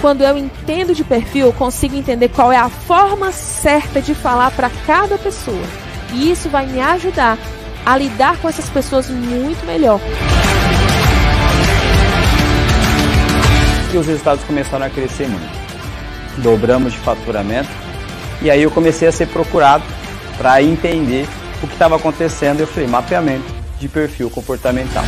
Quando 0.00 0.22
eu 0.22 0.36
entendo 0.36 0.94
de 0.94 1.02
perfil, 1.02 1.46
eu 1.46 1.52
consigo 1.52 1.96
entender 1.96 2.28
qual 2.28 2.52
é 2.52 2.56
a 2.56 2.68
forma 2.68 3.32
certa 3.32 4.00
de 4.00 4.14
falar 4.14 4.50
para 4.50 4.70
cada 4.86 5.16
pessoa. 5.18 5.64
E 6.12 6.30
isso 6.30 6.48
vai 6.48 6.66
me 6.66 6.80
ajudar 6.80 7.38
a 7.84 7.96
lidar 7.96 8.36
com 8.38 8.48
essas 8.48 8.68
pessoas 8.68 9.08
muito 9.08 9.64
melhor. 9.64 10.00
E 13.92 13.96
os 13.96 14.06
resultados 14.06 14.44
começaram 14.44 14.84
a 14.84 14.90
crescer 14.90 15.28
muito. 15.28 15.66
Dobramos 16.38 16.92
de 16.92 16.98
faturamento 16.98 17.70
e 18.42 18.50
aí 18.50 18.62
eu 18.62 18.70
comecei 18.70 19.08
a 19.08 19.12
ser 19.12 19.26
procurado 19.28 19.84
para 20.36 20.62
entender 20.62 21.26
o 21.62 21.66
que 21.66 21.72
estava 21.72 21.96
acontecendo. 21.96 22.60
Eu 22.60 22.66
falei, 22.66 22.88
mapeamento 22.88 23.44
de 23.78 23.88
perfil 23.88 24.28
comportamental. 24.28 25.04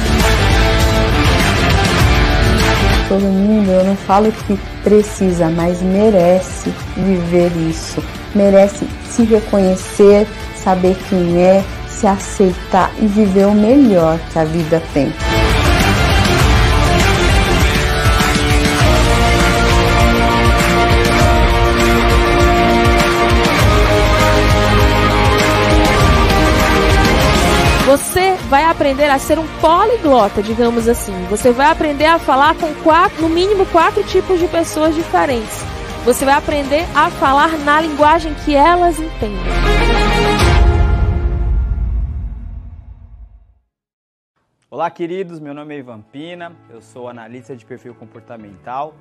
Todo 3.09 3.22
mundo, 3.22 3.70
eu 3.70 3.84
não 3.84 3.96
falo 3.96 4.30
que 4.30 4.59
precisa, 4.84 5.49
mas 5.49 5.80
merece 5.80 6.71
viver 6.94 7.50
isso. 7.57 8.04
Merece 8.35 8.86
se 9.08 9.25
reconhecer, 9.25 10.26
saber 10.54 10.94
quem 11.08 11.43
é, 11.43 11.64
se 11.89 12.07
aceitar 12.07 12.93
e 13.00 13.07
viver 13.07 13.46
o 13.46 13.54
melhor 13.54 14.18
que 14.30 14.39
a 14.39 14.44
vida 14.44 14.82
tem. 14.93 15.11
Vai 28.48 28.64
aprender 28.64 29.11
a 29.11 29.18
ser 29.18 29.38
um 29.38 29.46
poliglota, 29.61 30.43
digamos 30.43 30.88
assim. 30.88 31.12
Você 31.26 31.52
vai 31.52 31.70
aprender 31.70 32.06
a 32.06 32.19
falar 32.19 32.55
com 32.56 32.74
quatro, 32.83 33.20
no 33.20 33.28
mínimo 33.28 33.66
quatro 33.66 34.02
tipos 34.05 34.41
de 34.41 34.48
pessoas 34.48 34.94
diferentes. 34.94 35.62
Você 36.05 36.24
vai 36.24 36.34
aprender 36.34 36.86
a 36.97 37.11
falar 37.11 37.58
na 37.58 37.78
linguagem 37.80 38.32
que 38.46 38.55
elas 38.56 38.98
entendem. 38.98 39.38
Olá, 44.70 44.90
queridos. 44.90 45.38
Meu 45.38 45.52
nome 45.52 45.74
é 45.74 45.78
Ivan 45.80 46.00
Pina. 46.00 46.56
Eu 46.70 46.80
sou 46.80 47.06
analista 47.06 47.55
de 47.55 47.66
perfil 47.66 47.94
comportamental, 47.94 48.94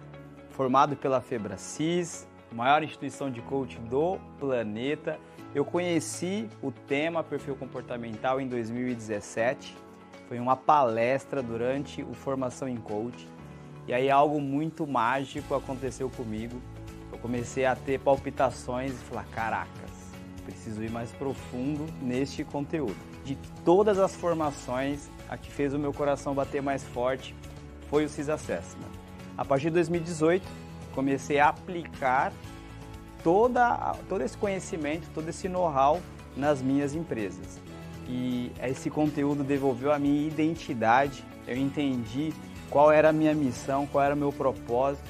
formado 0.49 0.97
pela 0.97 1.21
Febracis, 1.21 2.27
maior 2.51 2.83
instituição 2.83 3.31
de 3.31 3.41
coaching 3.41 3.83
do 3.85 4.17
planeta 4.39 5.17
eu 5.55 5.63
conheci 5.63 6.49
o 6.61 6.71
tema 6.71 7.23
perfil 7.23 7.55
comportamental 7.55 8.39
em 8.39 8.47
2017. 8.47 9.75
Foi 10.27 10.39
uma 10.39 10.55
palestra 10.55 11.41
durante 11.41 12.03
o 12.03 12.13
Formação 12.13 12.67
em 12.67 12.77
Coach. 12.77 13.27
E 13.87 13.93
aí 13.93 14.09
algo 14.09 14.41
muito 14.41 14.85
mágico 14.85 15.55
aconteceu 15.55 16.09
comigo. 16.09 16.61
Eu 17.11 17.17
comecei 17.17 17.65
a 17.65 17.75
ter 17.75 17.99
palpitações 17.99 18.91
e 18.91 19.05
falar: 19.05 19.25
caracas, 19.27 19.91
preciso 20.45 20.83
ir 20.83 20.91
mais 20.91 21.11
profundo 21.13 21.85
neste 22.01 22.43
conteúdo. 22.43 22.97
De 23.23 23.37
todas 23.63 23.97
as 23.97 24.15
formações, 24.15 25.09
a 25.29 25.37
que 25.37 25.49
fez 25.49 25.73
o 25.73 25.79
meu 25.79 25.93
coração 25.93 26.33
bater 26.33 26.61
mais 26.61 26.83
forte 26.83 27.33
foi 27.89 28.03
o 28.03 28.09
CIS 28.09 28.29
Assessment. 28.29 28.91
A 29.37 29.45
partir 29.45 29.65
de 29.65 29.75
2018, 29.75 30.45
comecei 30.93 31.39
a 31.39 31.49
aplicar 31.49 32.33
toda, 33.27 33.93
todo 34.07 34.21
esse 34.21 34.37
conhecimento, 34.37 35.09
todo 35.13 35.27
esse 35.27 35.49
know-how 35.49 35.99
nas 36.37 36.61
minhas 36.61 36.95
empresas. 36.95 37.59
E 38.07 38.53
esse 38.63 38.89
conteúdo 38.89 39.43
devolveu 39.43 39.91
a 39.91 39.99
minha 39.99 40.25
identidade, 40.25 41.25
eu 41.45 41.57
entendi 41.57 42.33
qual 42.69 42.89
era 42.89 43.09
a 43.09 43.11
minha 43.11 43.35
missão, 43.35 43.85
qual 43.85 44.01
era 44.01 44.15
o 44.15 44.17
meu 44.17 44.31
propósito, 44.31 45.03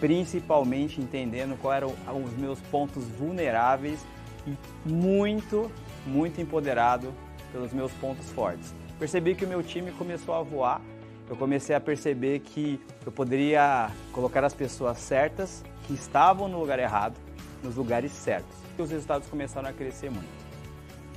principalmente 0.00 1.02
entendendo 1.02 1.54
quais 1.60 1.82
eram 1.82 2.24
os 2.24 2.32
meus 2.32 2.58
pontos 2.62 3.04
vulneráveis 3.04 4.00
e 4.46 4.56
muito, 4.88 5.70
muito 6.06 6.40
empoderado 6.40 7.12
pelos 7.52 7.74
meus 7.74 7.92
pontos 7.92 8.30
fortes. 8.30 8.74
Percebi 8.98 9.34
que 9.34 9.44
o 9.44 9.48
meu 9.48 9.62
time 9.62 9.92
começou 9.92 10.34
a 10.34 10.40
voar, 10.40 10.80
eu 11.28 11.36
comecei 11.36 11.76
a 11.76 11.80
perceber 11.80 12.38
que 12.38 12.80
eu 13.04 13.12
poderia 13.12 13.90
colocar 14.12 14.42
as 14.44 14.54
pessoas 14.54 14.96
certas 14.96 15.62
que 15.86 15.92
estavam 15.92 16.48
no 16.48 16.58
lugar 16.58 16.78
errado 16.78 17.28
nos 17.62 17.76
lugares 17.76 18.12
certos. 18.12 18.56
E 18.78 18.82
os 18.82 18.90
resultados 18.90 19.28
começaram 19.28 19.68
a 19.68 19.72
crescer 19.72 20.10
muito. 20.10 20.28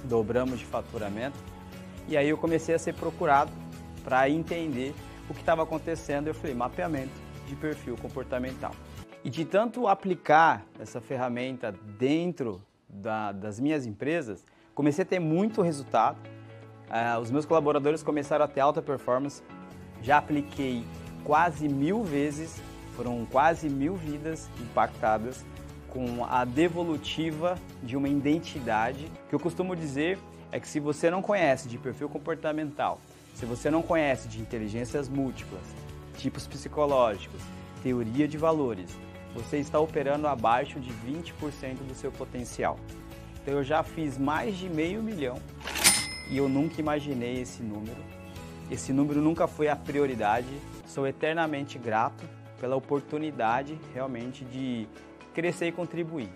Dobramos 0.03 0.59
de 0.59 0.65
faturamento 0.65 1.37
e 2.07 2.17
aí 2.17 2.29
eu 2.29 2.37
comecei 2.37 2.75
a 2.75 2.79
ser 2.79 2.93
procurado 2.93 3.51
para 4.03 4.29
entender 4.29 4.93
o 5.29 5.33
que 5.33 5.39
estava 5.39 5.63
acontecendo. 5.63 6.27
Eu 6.27 6.33
falei, 6.33 6.53
mapeamento 6.53 7.13
de 7.47 7.55
perfil 7.55 7.95
comportamental. 7.97 8.71
E 9.23 9.29
de 9.29 9.45
tanto 9.45 9.87
aplicar 9.87 10.65
essa 10.79 10.99
ferramenta 10.99 11.73
dentro 11.97 12.61
da, 12.89 13.31
das 13.31 13.59
minhas 13.59 13.85
empresas, 13.85 14.45
comecei 14.75 15.03
a 15.03 15.05
ter 15.05 15.19
muito 15.19 15.61
resultado. 15.61 16.17
Uh, 16.89 17.19
os 17.21 17.31
meus 17.31 17.45
colaboradores 17.45 18.03
começaram 18.03 18.43
a 18.43 18.47
ter 18.47 18.59
alta 18.59 18.81
performance. 18.81 19.41
Já 20.01 20.17
apliquei 20.17 20.85
quase 21.23 21.69
mil 21.69 22.03
vezes, 22.03 22.61
foram 22.97 23.25
quase 23.25 23.69
mil 23.69 23.95
vidas 23.95 24.49
impactadas 24.59 25.45
com 25.93 26.25
a 26.25 26.43
devolutiva 26.43 27.55
de 27.83 27.95
uma 27.95 28.09
identidade. 28.09 29.05
O 29.25 29.29
que 29.29 29.35
eu 29.35 29.39
costumo 29.39 29.75
dizer 29.75 30.17
é 30.51 30.59
que 30.59 30.67
se 30.67 30.79
você 30.79 31.09
não 31.11 31.21
conhece 31.21 31.69
de 31.69 31.77
perfil 31.77 32.09
comportamental, 32.09 32.99
se 33.35 33.45
você 33.45 33.69
não 33.69 33.83
conhece 33.83 34.27
de 34.27 34.41
inteligências 34.41 35.07
múltiplas, 35.07 35.63
tipos 36.17 36.47
psicológicos, 36.47 37.39
teoria 37.83 38.27
de 38.27 38.37
valores, 38.37 38.89
você 39.35 39.57
está 39.57 39.79
operando 39.79 40.27
abaixo 40.27 40.79
de 40.79 40.91
20% 40.91 41.87
do 41.87 41.93
seu 41.93 42.11
potencial. 42.11 42.79
Então 43.41 43.53
eu 43.53 43.63
já 43.63 43.83
fiz 43.83 44.17
mais 44.17 44.57
de 44.57 44.69
meio 44.69 45.01
milhão 45.03 45.37
e 46.29 46.37
eu 46.37 46.49
nunca 46.49 46.79
imaginei 46.81 47.41
esse 47.41 47.61
número. 47.61 48.01
Esse 48.71 48.91
número 48.91 49.21
nunca 49.21 49.47
foi 49.47 49.67
a 49.67 49.75
prioridade. 49.75 50.47
Sou 50.87 51.05
eternamente 51.05 51.77
grato 51.77 52.23
pela 52.59 52.75
oportunidade 52.75 53.77
realmente 53.93 54.45
de 54.45 54.87
crescer 55.33 55.67
e 55.67 55.71
contribuir. 55.71 56.29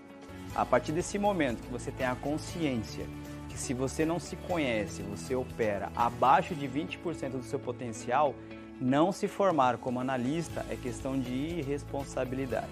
A 0.56 0.66
partir 0.66 0.92
desse 0.92 1.20
momento 1.20 1.62
que 1.62 1.72
você 1.72 1.92
tem 1.92 2.06
a 2.06 2.16
consciência 2.16 3.06
que 3.50 3.58
se 3.58 3.74
você 3.74 4.06
não 4.06 4.20
se 4.20 4.36
conhece, 4.36 5.02
você 5.04 5.36
opera 5.36 5.92
abaixo 5.96 6.54
de 6.54 6.68
20% 6.68 7.32
do 7.32 7.44
seu 7.44 7.60
potencial, 7.60 8.36
não 8.80 9.12
se 9.12 9.28
formar 9.28 9.78
como 9.78 10.00
analista 10.00 10.66
é 10.70 10.76
questão 10.76 11.20
de 11.20 11.32
irresponsabilidade. 11.32 12.68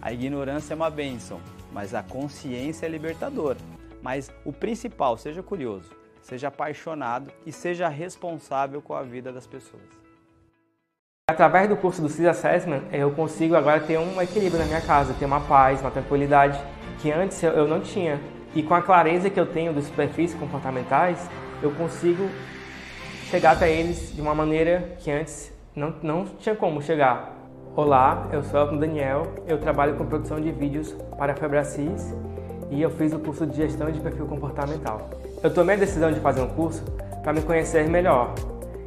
A 0.00 0.12
ignorância 0.12 0.72
é 0.72 0.76
uma 0.76 0.90
bênção, 0.90 1.40
mas 1.72 1.94
a 1.94 2.02
consciência 2.02 2.86
é 2.86 2.88
libertadora. 2.88 3.58
Mas 4.02 4.30
o 4.44 4.52
principal, 4.52 5.18
seja 5.18 5.42
curioso, 5.42 5.90
seja 6.22 6.48
apaixonado 6.48 7.30
e 7.44 7.52
seja 7.52 7.88
responsável 7.88 8.80
com 8.80 8.94
a 8.94 9.02
vida 9.02 9.32
das 9.32 9.46
pessoas. 9.46 10.05
Através 11.28 11.68
do 11.68 11.76
curso 11.76 12.00
do 12.00 12.08
CIS 12.08 12.24
Assessment, 12.24 12.82
eu 12.92 13.10
consigo 13.10 13.56
agora 13.56 13.80
ter 13.80 13.98
um 13.98 14.22
equilíbrio 14.22 14.60
na 14.60 14.64
minha 14.64 14.80
casa, 14.80 15.12
ter 15.12 15.24
uma 15.24 15.40
paz, 15.40 15.80
uma 15.80 15.90
tranquilidade 15.90 16.56
que 17.00 17.10
antes 17.10 17.42
eu 17.42 17.66
não 17.66 17.80
tinha. 17.80 18.20
E 18.54 18.62
com 18.62 18.74
a 18.74 18.80
clareza 18.80 19.28
que 19.28 19.40
eu 19.40 19.44
tenho 19.44 19.72
dos 19.72 19.90
perfis 19.90 20.32
comportamentais, 20.34 21.28
eu 21.60 21.72
consigo 21.72 22.28
chegar 23.28 23.56
até 23.56 23.68
eles 23.68 24.14
de 24.14 24.20
uma 24.20 24.36
maneira 24.36 24.94
que 25.00 25.10
antes 25.10 25.52
não, 25.74 25.92
não 26.00 26.26
tinha 26.26 26.54
como 26.54 26.80
chegar. 26.80 27.34
Olá, 27.74 28.28
eu 28.32 28.44
sou 28.44 28.60
Elton 28.60 28.76
Daniel, 28.76 29.26
eu 29.48 29.58
trabalho 29.58 29.96
com 29.96 30.06
produção 30.06 30.40
de 30.40 30.52
vídeos 30.52 30.92
para 31.18 31.32
a 31.32 31.36
Febracis 31.36 32.14
e 32.70 32.80
eu 32.80 32.90
fiz 32.90 33.12
o 33.12 33.18
curso 33.18 33.44
de 33.44 33.56
gestão 33.56 33.90
de 33.90 33.98
perfil 33.98 34.26
comportamental. 34.26 35.10
Eu 35.42 35.52
tomei 35.52 35.74
a 35.74 35.78
decisão 35.80 36.12
de 36.12 36.20
fazer 36.20 36.40
um 36.40 36.50
curso 36.50 36.84
para 37.24 37.32
me 37.32 37.42
conhecer 37.42 37.88
melhor, 37.88 38.32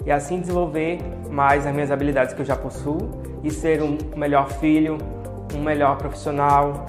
e 0.10 0.12
assim 0.12 0.42
desenvolver 0.42 0.98
mais 1.30 1.68
as 1.68 1.72
minhas 1.72 1.92
habilidades 1.92 2.34
que 2.34 2.42
eu 2.42 2.46
já 2.46 2.56
possuo 2.56 2.98
e 3.44 3.52
ser 3.52 3.84
um 3.84 3.96
melhor 4.16 4.50
filho, 4.54 4.98
um 5.54 5.62
melhor 5.62 5.98
profissional, 5.98 6.88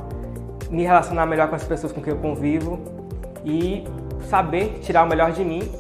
me 0.71 0.85
relacionar 0.85 1.27
melhor 1.27 1.47
com 1.49 1.55
as 1.55 1.63
pessoas 1.63 1.93
com 1.93 2.01
quem 2.01 2.15
eu 2.15 2.19
convivo 2.19 2.81
e 3.45 3.85
saber 4.23 4.79
tirar 4.81 5.05
o 5.05 5.07
melhor 5.07 5.33
de 5.33 5.45
mim 5.45 5.71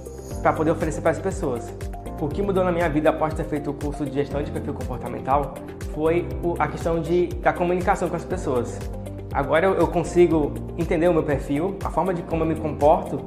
para 0.43 0.53
poder 0.53 0.73
oferecer 0.73 1.01
para 1.01 1.13
as 1.13 1.19
pessoas. 1.19 1.75
O 2.21 2.29
que 2.29 2.43
mudou 2.43 2.63
na 2.63 2.71
minha 2.71 2.91
vida 2.91 3.09
após 3.09 3.33
ter 3.33 3.45
feito 3.45 3.71
o 3.71 3.73
curso 3.73 4.05
de 4.05 4.13
gestão 4.13 4.43
de 4.43 4.51
perfil 4.51 4.75
comportamental 4.75 5.55
foi 5.95 6.29
a 6.59 6.69
questão 6.69 7.01
de, 7.01 7.29
da 7.29 7.55
comunicação 7.55 8.11
com 8.11 8.17
as 8.17 8.25
pessoas. 8.25 8.79
Agora 9.33 9.67
eu 9.67 9.89
consigo 9.89 10.53
entender 10.77 11.09
o 11.09 11.15
meu 11.15 11.23
perfil, 11.23 11.79
a 11.83 11.89
forma 11.89 12.13
de 12.13 12.21
como 12.21 12.43
eu 12.43 12.49
me 12.49 12.57
comporto 12.57 13.19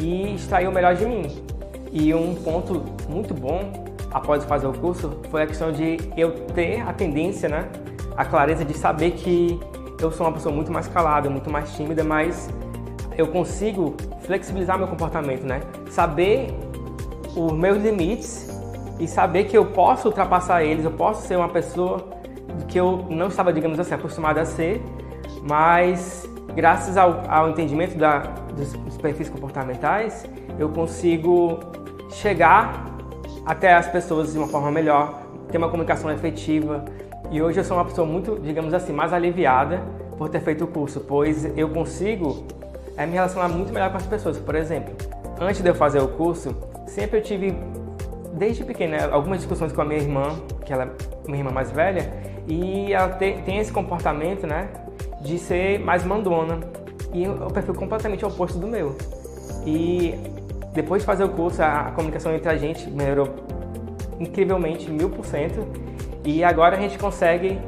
e 0.00 0.36
extrair 0.36 0.68
o 0.68 0.72
melhor 0.72 0.94
de 0.94 1.04
mim. 1.04 1.57
E 1.92 2.14
um 2.14 2.34
ponto 2.34 2.84
muito 3.08 3.34
bom 3.34 3.72
após 4.10 4.44
fazer 4.44 4.66
o 4.66 4.72
curso 4.72 5.18
foi 5.30 5.42
a 5.42 5.46
questão 5.46 5.72
de 5.72 5.98
eu 6.16 6.32
ter 6.54 6.80
a 6.80 6.92
tendência, 6.92 7.48
né, 7.48 7.68
a 8.16 8.24
clareza 8.24 8.64
de 8.64 8.74
saber 8.74 9.12
que 9.12 9.58
eu 10.00 10.10
sou 10.10 10.26
uma 10.26 10.32
pessoa 10.32 10.54
muito 10.54 10.72
mais 10.72 10.86
calada, 10.88 11.28
muito 11.28 11.50
mais 11.50 11.72
tímida, 11.74 12.04
mas 12.04 12.48
eu 13.16 13.26
consigo 13.26 13.96
flexibilizar 14.20 14.78
meu 14.78 14.86
comportamento, 14.86 15.44
né? 15.44 15.60
Saber 15.90 16.54
os 17.34 17.52
meus 17.52 17.82
limites 17.82 18.48
e 19.00 19.08
saber 19.08 19.44
que 19.44 19.58
eu 19.58 19.66
posso 19.66 20.08
ultrapassar 20.08 20.62
eles, 20.62 20.84
eu 20.84 20.92
posso 20.92 21.26
ser 21.26 21.36
uma 21.36 21.48
pessoa 21.48 22.06
que 22.68 22.78
eu 22.78 23.06
não 23.08 23.26
estava, 23.26 23.52
digamos 23.52 23.78
assim, 23.78 23.94
acostumado 23.94 24.38
a 24.38 24.44
ser, 24.44 24.82
mas 25.48 26.28
graças 26.54 26.96
ao, 26.96 27.22
ao 27.28 27.50
entendimento 27.50 27.96
da, 27.96 28.20
dos, 28.58 28.72
dos 28.72 28.96
perfis 28.96 29.28
comportamentais, 29.30 30.26
eu 30.58 30.68
consigo 30.68 31.60
chegar 32.10 32.86
até 33.46 33.72
as 33.72 33.88
pessoas 33.88 34.32
de 34.32 34.38
uma 34.38 34.48
forma 34.48 34.70
melhor, 34.70 35.22
ter 35.50 35.58
uma 35.58 35.68
comunicação 35.68 36.10
efetiva. 36.10 36.84
E 37.30 37.40
hoje 37.40 37.60
eu 37.60 37.64
sou 37.64 37.76
uma 37.76 37.84
pessoa 37.84 38.06
muito, 38.06 38.38
digamos 38.38 38.74
assim, 38.74 38.92
mais 38.92 39.12
aliviada 39.12 39.82
por 40.16 40.28
ter 40.28 40.40
feito 40.40 40.64
o 40.64 40.66
curso, 40.66 41.00
pois 41.00 41.44
eu 41.56 41.68
consigo 41.68 42.44
é, 42.96 43.06
me 43.06 43.12
relacionar 43.12 43.48
muito 43.48 43.72
melhor 43.72 43.90
com 43.90 43.96
as 43.96 44.06
pessoas. 44.06 44.38
Por 44.38 44.54
exemplo, 44.54 44.94
antes 45.40 45.62
de 45.62 45.68
eu 45.68 45.74
fazer 45.74 46.00
o 46.00 46.08
curso, 46.08 46.54
sempre 46.86 47.18
eu 47.18 47.22
tive, 47.22 47.54
desde 48.34 48.64
pequena, 48.64 49.08
algumas 49.10 49.38
discussões 49.38 49.72
com 49.72 49.80
a 49.80 49.84
minha 49.84 50.00
irmã, 50.00 50.36
que 50.64 50.72
ela 50.72 50.84
é 50.84 50.88
minha 51.26 51.38
irmã 51.38 51.50
mais 51.50 51.70
velha, 51.70 52.10
e 52.46 52.92
ela 52.92 53.10
te, 53.10 53.34
tem 53.44 53.58
esse 53.58 53.72
comportamento, 53.72 54.46
né, 54.46 54.68
de 55.20 55.38
ser 55.38 55.78
mais 55.78 56.04
mandona. 56.04 56.58
E 57.12 57.26
o 57.26 57.50
perfil 57.50 57.74
completamente 57.74 58.24
oposto 58.24 58.58
do 58.58 58.66
meu. 58.66 58.96
E 59.64 60.14
depois 60.72 61.02
de 61.02 61.06
fazer 61.06 61.24
o 61.24 61.28
curso, 61.30 61.62
a, 61.62 61.88
a 61.88 61.90
comunicação 61.92 62.34
entre 62.34 62.48
a 62.48 62.56
gente 62.56 62.88
melhorou 62.90 63.28
incrivelmente, 64.20 64.90
mil 64.90 65.08
por 65.10 65.24
cento. 65.24 65.66
E 66.24 66.44
agora 66.44 66.76
a 66.76 66.80
gente 66.80 66.98
consegue 66.98 67.58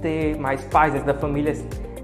ter 0.00 0.36
mais 0.38 0.62
paz 0.64 0.92
dentro 0.92 1.06
da 1.06 1.14
família, 1.14 1.54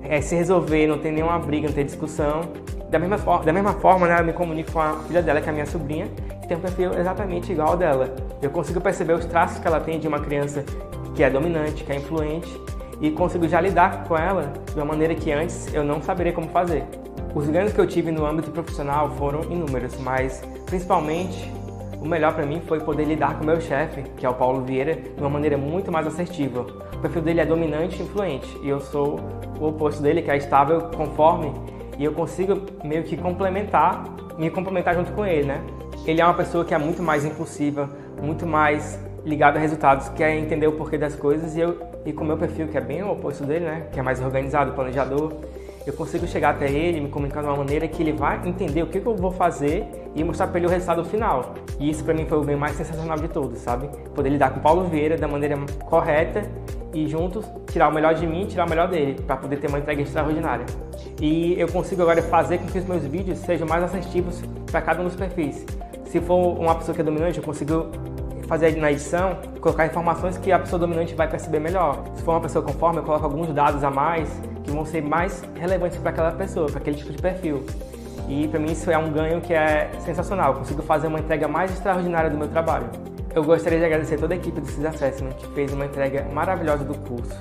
é, 0.02 0.20
se 0.20 0.34
resolver, 0.36 0.86
não 0.86 0.98
ter 0.98 1.10
nenhuma 1.10 1.38
briga, 1.38 1.68
não 1.68 1.74
ter 1.74 1.84
discussão. 1.84 2.42
Da 2.90 2.98
mesma, 2.98 3.18
for 3.18 3.44
da 3.44 3.52
mesma 3.52 3.72
forma, 3.72 4.06
né, 4.06 4.20
eu 4.20 4.24
me 4.24 4.32
comunico 4.32 4.72
com 4.72 4.80
a 4.80 4.94
filha 5.06 5.22
dela, 5.22 5.40
que 5.40 5.48
é 5.48 5.50
a 5.50 5.52
minha 5.52 5.66
sobrinha, 5.66 6.06
que 6.40 6.46
tem 6.46 6.56
um 6.56 6.60
perfil 6.60 6.92
exatamente 6.92 7.50
igual 7.50 7.70
ao 7.70 7.76
dela. 7.76 8.14
Eu 8.40 8.50
consigo 8.50 8.80
perceber 8.80 9.14
os 9.14 9.24
traços 9.24 9.58
que 9.58 9.66
ela 9.66 9.80
tem 9.80 9.98
de 9.98 10.06
uma 10.06 10.20
criança 10.20 10.64
que 11.14 11.22
é 11.22 11.30
dominante, 11.30 11.82
que 11.82 11.90
é 11.90 11.96
influente, 11.96 12.48
e 13.00 13.10
consigo 13.10 13.46
já 13.46 13.60
lidar 13.60 14.04
com 14.04 14.16
ela 14.16 14.52
de 14.66 14.74
uma 14.74 14.84
maneira 14.84 15.14
que 15.14 15.30
antes 15.32 15.72
eu 15.74 15.84
não 15.84 16.00
saberia 16.00 16.32
como 16.32 16.48
fazer. 16.48 16.84
Os 17.34 17.46
ganhos 17.48 17.72
que 17.72 17.78
eu 17.78 17.86
tive 17.86 18.10
no 18.10 18.24
âmbito 18.24 18.50
profissional 18.50 19.10
foram 19.10 19.42
inúmeros, 19.42 19.98
mas 20.00 20.42
principalmente 20.64 21.52
o 22.00 22.08
melhor 22.08 22.34
para 22.34 22.46
mim 22.46 22.60
foi 22.66 22.80
poder 22.80 23.04
lidar 23.04 23.38
com 23.38 23.44
meu 23.44 23.60
chefe, 23.60 24.02
que 24.16 24.24
é 24.24 24.28
o 24.28 24.34
Paulo 24.34 24.62
Vieira, 24.62 24.94
de 24.94 25.20
uma 25.20 25.28
maneira 25.28 25.58
muito 25.58 25.92
mais 25.92 26.06
assertiva. 26.06 26.66
O 26.94 26.98
perfil 26.98 27.22
dele 27.22 27.40
é 27.40 27.44
dominante 27.44 28.00
e 28.00 28.04
influente, 28.04 28.58
e 28.62 28.68
eu 28.68 28.80
sou 28.80 29.20
o 29.60 29.66
oposto 29.66 30.02
dele, 30.02 30.22
que 30.22 30.30
é 30.30 30.36
estável, 30.36 30.82
conforme, 30.96 31.52
e 31.98 32.04
eu 32.04 32.12
consigo 32.12 32.62
meio 32.84 33.02
que 33.02 33.16
complementar, 33.16 34.04
me 34.38 34.50
complementar 34.50 34.94
junto 34.94 35.12
com 35.12 35.26
ele, 35.26 35.46
né? 35.46 35.60
Ele 36.06 36.20
é 36.20 36.24
uma 36.24 36.34
pessoa 36.34 36.64
que 36.64 36.72
é 36.72 36.78
muito 36.78 37.02
mais 37.02 37.24
impulsiva, 37.24 37.90
muito 38.22 38.46
mais 38.46 38.98
ligada 39.24 39.58
a 39.58 39.60
resultados, 39.60 40.08
quer 40.10 40.36
entender 40.36 40.68
o 40.68 40.72
porquê 40.72 40.96
das 40.96 41.16
coisas, 41.16 41.56
e 41.56 41.60
eu 41.60 41.76
e 42.06 42.12
com 42.12 42.22
o 42.22 42.26
meu 42.26 42.38
perfil, 42.38 42.68
que 42.68 42.78
é 42.78 42.80
bem 42.80 43.02
o 43.02 43.10
oposto 43.10 43.44
dele, 43.44 43.64
né? 43.64 43.86
Que 43.92 43.98
é 43.98 44.02
mais 44.02 44.22
organizado, 44.22 44.72
planejador, 44.72 45.32
eu 45.84 45.92
consigo 45.92 46.26
chegar 46.26 46.50
até 46.50 46.70
ele, 46.70 47.00
me 47.00 47.08
comunicar 47.08 47.42
de 47.42 47.48
uma 47.48 47.56
maneira 47.56 47.86
que 47.86 48.02
ele 48.02 48.12
vai 48.12 48.40
entender 48.48 48.82
o 48.82 48.86
que, 48.86 49.00
que 49.00 49.06
eu 49.06 49.14
vou 49.14 49.30
fazer 49.30 49.86
e 50.14 50.24
mostrar 50.24 50.46
para 50.48 50.58
ele 50.58 50.66
o 50.66 50.70
resultado 50.70 51.04
final. 51.04 51.54
E 51.78 51.90
isso 51.90 52.04
para 52.04 52.14
mim 52.14 52.26
foi 52.26 52.38
o 52.38 52.44
bem 52.44 52.56
mais 52.56 52.76
sensacional 52.76 53.16
de 53.16 53.28
todos, 53.28 53.58
sabe? 53.58 53.88
Poder 54.14 54.30
lidar 54.30 54.50
com 54.50 54.60
o 54.60 54.62
Paulo 54.62 54.88
Vieira 54.88 55.16
da 55.16 55.28
maneira 55.28 55.56
correta 55.84 56.42
e 56.92 57.06
juntos 57.06 57.44
tirar 57.70 57.88
o 57.88 57.94
melhor 57.94 58.14
de 58.14 58.26
mim 58.26 58.46
tirar 58.46 58.66
o 58.66 58.70
melhor 58.70 58.88
dele, 58.88 59.20
para 59.22 59.36
poder 59.36 59.58
ter 59.58 59.68
uma 59.68 59.78
entrega 59.78 60.02
extraordinária. 60.02 60.66
E 61.20 61.58
eu 61.58 61.68
consigo 61.68 62.02
agora 62.02 62.22
fazer 62.22 62.58
com 62.58 62.66
que 62.66 62.78
os 62.78 62.84
meus 62.84 63.04
vídeos 63.04 63.38
sejam 63.38 63.66
mais 63.66 63.84
assertivos 63.84 64.42
para 64.70 64.80
cada 64.80 65.02
um 65.02 65.04
dos 65.04 65.14
perfis. 65.14 65.64
Se 66.06 66.20
for 66.20 66.58
uma 66.58 66.74
pessoa 66.74 66.94
que 66.94 67.00
é 67.00 67.04
dominante, 67.04 67.38
eu 67.38 67.44
consigo 67.44 67.86
fazer 68.46 68.76
na 68.76 68.90
edição, 68.90 69.38
colocar 69.60 69.86
informações 69.86 70.38
que 70.38 70.52
a 70.52 70.58
pessoa 70.58 70.78
dominante 70.78 71.14
vai 71.14 71.28
perceber 71.28 71.60
melhor. 71.60 72.02
Se 72.14 72.22
for 72.22 72.32
uma 72.32 72.40
pessoa 72.40 72.64
conforme, 72.64 73.00
eu 73.00 73.02
coloco 73.02 73.24
alguns 73.24 73.52
dados 73.52 73.82
a 73.82 73.90
mais 73.90 74.28
que 74.64 74.70
vão 74.70 74.84
ser 74.84 75.02
mais 75.02 75.42
relevantes 75.54 75.98
para 75.98 76.10
aquela 76.10 76.32
pessoa, 76.32 76.66
para 76.66 76.78
aquele 76.78 76.96
tipo 76.96 77.12
de 77.12 77.18
perfil. 77.18 77.64
E 78.28 78.48
para 78.48 78.58
mim 78.58 78.72
isso 78.72 78.90
é 78.90 78.98
um 78.98 79.10
ganho 79.10 79.40
que 79.40 79.54
é 79.54 79.90
sensacional. 80.00 80.52
Eu 80.52 80.58
consigo 80.58 80.82
fazer 80.82 81.06
uma 81.06 81.20
entrega 81.20 81.46
mais 81.46 81.70
extraordinária 81.72 82.28
do 82.28 82.36
meu 82.36 82.48
trabalho. 82.48 82.88
Eu 83.34 83.44
gostaria 83.44 83.78
de 83.78 83.84
agradecer 83.84 84.18
toda 84.18 84.34
a 84.34 84.36
equipe 84.36 84.60
do 84.60 84.66
CIS 84.66 84.84
Assessment 84.84 85.32
que 85.32 85.46
fez 85.48 85.72
uma 85.72 85.84
entrega 85.84 86.26
maravilhosa 86.32 86.84
do 86.84 86.96
curso. 86.98 87.38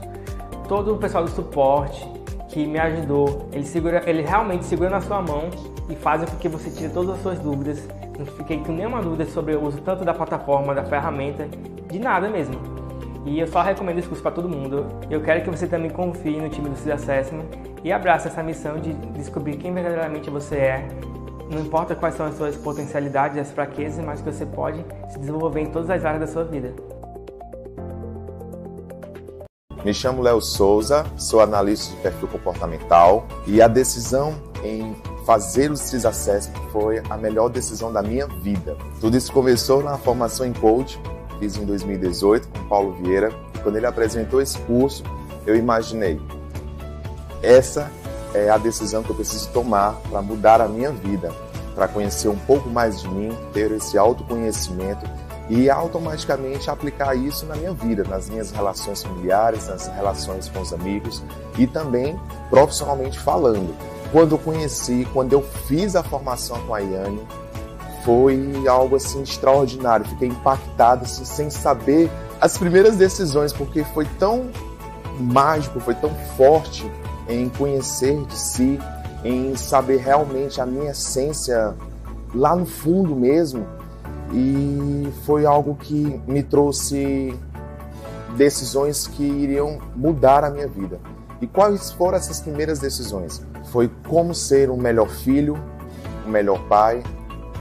Todo 0.68 0.94
o 0.94 0.98
pessoal 0.98 1.24
do 1.24 1.32
suporte 1.32 2.06
que 2.50 2.66
me 2.66 2.80
ajudou, 2.80 3.50
ele, 3.52 3.66
segura, 3.66 4.04
ele 4.06 4.22
realmente 4.22 4.66
segura 4.66 4.90
na 4.90 5.02
sua 5.02 5.22
mão 5.22 5.50
e 5.90 5.96
faz 5.96 6.24
com 6.30 6.38
que 6.38 6.48
você 6.48 6.70
tire 6.70 6.90
todas 6.90 7.16
as 7.16 7.22
suas 7.22 7.40
dúvidas. 7.40 7.88
Não 8.18 8.26
fiquei 8.26 8.60
com 8.60 8.72
nenhuma 8.72 9.02
dúvida 9.02 9.26
sobre 9.26 9.56
o 9.56 9.64
uso 9.64 9.82
tanto 9.82 10.06
da 10.06 10.14
plataforma, 10.14 10.74
da 10.74 10.84
ferramenta, 10.84 11.48
de 11.90 12.00
nada 12.00 12.30
mesmo. 12.30 12.56
E 13.26 13.40
eu 13.40 13.48
só 13.48 13.62
recomendo 13.62 13.98
esse 13.98 14.08
curso 14.08 14.22
para 14.22 14.32
todo 14.32 14.48
mundo. 14.48 14.86
Eu 15.10 15.22
quero 15.22 15.44
que 15.44 15.50
você 15.50 15.68
também 15.68 15.90
confie 15.90 16.40
no 16.40 16.50
time 16.50 16.70
do 16.70 16.78
CIS 16.78 16.92
Assessment 16.92 17.46
e 17.84 17.92
abrace 17.92 18.28
essa 18.28 18.44
missão 18.44 18.80
de 18.80 18.94
descobrir 18.94 19.58
quem 19.58 19.74
verdadeiramente 19.74 20.30
você 20.30 20.56
é. 20.56 20.88
Não 21.52 21.60
importa 21.60 21.96
quais 21.96 22.16
são 22.16 22.26
as 22.26 22.36
suas 22.36 22.56
potencialidades 22.56 23.38
as 23.38 23.52
fraquezas, 23.52 24.04
mas 24.04 24.22
que 24.22 24.32
você 24.32 24.46
pode 24.46 24.84
se 25.10 25.20
desenvolver 25.20 25.62
em 25.62 25.68
todas 25.68 25.90
as 25.90 26.06
áreas 26.06 26.22
da 26.22 26.28
sua 26.28 26.44
vida. 26.44 26.74
Me 29.84 29.94
chamo 29.94 30.24
Léo 30.24 30.42
Souza, 30.42 31.06
sou 31.16 31.42
analista 31.42 31.96
de 31.96 32.02
perfil 32.02 32.28
comportamental 32.28 33.28
e 33.46 33.62
a 33.62 33.68
decisão 33.68 34.34
em 34.64 34.96
fazer 35.26 35.72
o 35.72 35.76
CIS 35.76 36.06
Assessment 36.06 36.62
foi 36.72 37.02
a 37.10 37.18
melhor 37.18 37.50
decisão 37.50 37.92
da 37.92 38.02
minha 38.02 38.28
vida. 38.28 38.78
Tudo 39.02 39.18
isso 39.18 39.32
começou 39.34 39.84
na 39.84 39.98
formação 39.98 40.46
em 40.46 40.54
coach, 40.54 41.00
fiz 41.40 41.58
em 41.58 41.66
2018 41.66 42.48
com 42.48 42.68
Paulo 42.68 42.94
Vieira. 42.94 43.32
Quando 43.64 43.78
ele 43.78 43.88
apresentou 43.88 44.40
esse 44.40 44.58
curso, 44.60 45.04
eu 45.46 45.56
imaginei, 45.56 46.22
essa 47.42 47.92
é 48.34 48.50
a 48.50 48.58
decisão 48.58 49.02
que 49.02 49.10
eu 49.10 49.16
preciso 49.16 49.50
tomar 49.50 49.94
para 50.10 50.22
mudar 50.22 50.62
a 50.62 50.68
minha 50.68 50.92
vida, 50.92 51.34
para 51.74 51.88
conhecer 51.88 52.28
um 52.28 52.38
pouco 52.38 52.70
mais 52.70 53.02
de 53.02 53.08
mim, 53.10 53.36
ter 53.52 53.72
esse 53.72 53.98
autoconhecimento 53.98 55.10
e 55.50 55.70
automaticamente 55.70 56.70
aplicar 56.70 57.16
isso 57.16 57.46
na 57.46 57.56
minha 57.56 57.74
vida, 57.74 58.04
nas 58.04 58.30
minhas 58.30 58.52
relações 58.52 59.04
familiares, 59.04 59.68
nas 59.68 59.88
relações 59.88 60.50
com 60.50 60.62
os 60.62 60.74
amigos 60.74 61.24
e 61.58 61.66
também 61.66 62.20
profissionalmente 62.50 63.20
falando. 63.20 63.76
Quando 64.12 64.38
conheci, 64.38 65.08
quando 65.14 65.34
eu 65.34 65.42
fiz 65.68 65.96
a 65.96 66.04
formação 66.04 66.60
com 66.66 66.74
a 66.74 66.80
Iane, 66.80 67.22
foi 68.04 68.68
algo 68.68 68.96
assim 68.96 69.24
extraordinário. 69.24 70.06
Fiquei 70.06 70.30
impactado 70.30 71.04
assim, 71.04 71.26
sem 71.26 71.50
saber 71.50 72.10
as 72.40 72.58
primeiras 72.58 72.96
decisões, 72.96 73.52
porque 73.52 73.84
foi 73.84 74.06
tão 74.20 74.50
mágico, 75.20 75.80
foi 75.80 75.96
tão 75.96 76.12
forte 76.38 76.90
em 77.28 77.50
conhecer 77.50 78.24
de 78.26 78.38
si, 78.38 78.80
em 79.24 79.56
saber 79.56 79.98
realmente 79.98 80.62
a 80.62 80.66
minha 80.66 80.92
essência 80.92 81.74
lá 82.34 82.56
no 82.56 82.66
fundo 82.66 83.16
mesmo. 83.16 83.66
E 84.32 85.12
foi 85.26 85.46
algo 85.46 85.76
que 85.76 86.22
me 86.28 86.44
trouxe 86.44 87.38
decisões 88.36 89.08
que 89.08 89.24
iriam 89.24 89.80
mudar 89.96 90.44
a 90.44 90.50
minha 90.50 90.68
vida. 90.68 91.00
E 91.42 91.48
quais 91.48 91.92
foram 91.92 92.18
essas 92.18 92.40
primeiras 92.40 92.80
decisões? 92.80 93.42
Foi 93.72 93.90
como 94.08 94.34
ser 94.34 94.70
um 94.70 94.78
melhor 94.78 95.10
filho, 95.10 95.58
um 96.26 96.30
melhor 96.30 96.60
pai, 96.68 97.04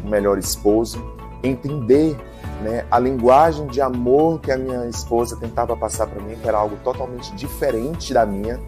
um 0.04 0.08
melhor 0.08 0.38
esposo, 0.38 1.02
entender 1.42 2.16
né, 2.62 2.86
a 2.90 2.98
linguagem 2.98 3.66
de 3.66 3.80
amor 3.80 4.40
que 4.40 4.50
a 4.50 4.56
minha 4.56 4.86
esposa 4.86 5.36
tentava 5.36 5.76
passar 5.76 6.06
para 6.06 6.22
mim, 6.22 6.36
que 6.36 6.48
era 6.48 6.58
algo 6.58 6.76
totalmente 6.84 7.34
diferente 7.34 8.14
da 8.14 8.24
minha. 8.24 8.60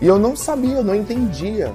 E 0.00 0.06
eu 0.06 0.18
não 0.18 0.36
sabia, 0.36 0.82
não 0.82 0.94
entendia, 0.94 1.72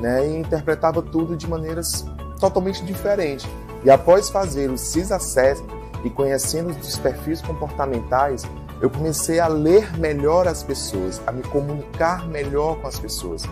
né, 0.00 0.26
e 0.26 0.38
interpretava 0.38 1.02
tudo 1.02 1.36
de 1.36 1.48
maneiras 1.48 2.04
totalmente 2.40 2.84
diferentes. 2.84 3.46
E 3.84 3.90
após 3.90 4.30
fazer 4.30 4.70
o 4.70 4.78
CIS 4.78 5.12
Assessment 5.12 5.68
e 6.04 6.10
conhecendo 6.10 6.70
os 6.70 6.96
perfis 6.98 7.40
comportamentais, 7.40 8.44
eu 8.80 8.90
comecei 8.90 9.40
a 9.40 9.46
ler 9.46 9.98
melhor 9.98 10.46
as 10.46 10.62
pessoas, 10.62 11.20
a 11.26 11.32
me 11.32 11.42
comunicar 11.44 12.26
melhor 12.28 12.80
com 12.80 12.86
as 12.86 12.98
pessoas. 12.98 13.44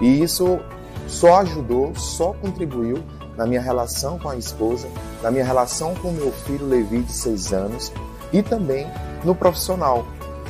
E 0.00 0.22
isso 0.22 0.58
só 1.06 1.40
ajudou, 1.40 1.94
só 1.94 2.32
contribuiu 2.32 3.02
na 3.36 3.46
minha 3.46 3.60
relação 3.60 4.18
com 4.18 4.28
a 4.28 4.36
esposa, 4.36 4.88
na 5.22 5.30
minha 5.30 5.44
relação 5.44 5.94
com 5.96 6.10
meu 6.10 6.32
filho 6.32 6.66
Levi 6.66 7.02
de 7.02 7.12
seis 7.12 7.52
anos 7.52 7.92
e 8.32 8.42
também 8.42 8.86
no 9.24 9.34
profissional. 9.34 10.04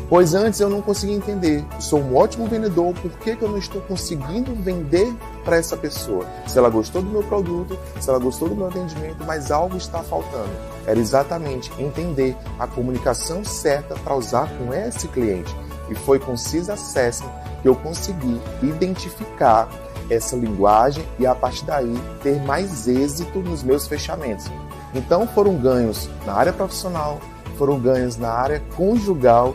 Pois 0.08 0.34
antes 0.34 0.60
eu 0.60 0.70
não 0.70 0.80
conseguia 0.80 1.16
entender. 1.16 1.64
Sou 1.80 1.98
um 1.98 2.16
ótimo 2.16 2.46
vendedor, 2.46 2.94
por 2.94 3.10
que, 3.18 3.34
que 3.34 3.42
eu 3.42 3.48
não 3.48 3.58
estou 3.58 3.80
conseguindo 3.82 4.54
vender 4.54 5.12
para 5.44 5.56
essa 5.56 5.76
pessoa? 5.76 6.24
Se 6.46 6.56
ela 6.56 6.70
gostou 6.70 7.02
do 7.02 7.10
meu 7.10 7.24
produto, 7.24 7.76
se 8.00 8.08
ela 8.08 8.20
gostou 8.20 8.48
do 8.48 8.54
meu 8.54 8.68
atendimento, 8.68 9.24
mas 9.26 9.50
algo 9.50 9.76
está 9.76 10.04
faltando. 10.04 10.50
Era 10.86 10.98
exatamente 11.00 11.72
entender 11.76 12.36
a 12.56 12.68
comunicação 12.68 13.44
certa 13.44 13.96
para 13.96 14.14
usar 14.14 14.48
com 14.56 14.72
esse 14.72 15.08
cliente. 15.08 15.52
E 15.90 15.94
foi 15.96 16.20
com 16.20 16.36
CIS 16.36 16.70
Assessment 16.70 17.32
eu 17.68 17.74
consegui 17.74 18.40
identificar 18.62 19.68
essa 20.08 20.36
linguagem 20.36 21.04
e 21.18 21.26
a 21.26 21.34
partir 21.34 21.64
daí 21.64 21.94
ter 22.22 22.40
mais 22.42 22.86
êxito 22.86 23.40
nos 23.40 23.62
meus 23.62 23.86
fechamentos. 23.86 24.46
Então 24.94 25.26
foram 25.26 25.56
ganhos 25.56 26.08
na 26.24 26.34
área 26.34 26.52
profissional, 26.52 27.20
foram 27.58 27.78
ganhos 27.78 28.16
na 28.16 28.30
área 28.30 28.62
conjugal, 28.76 29.54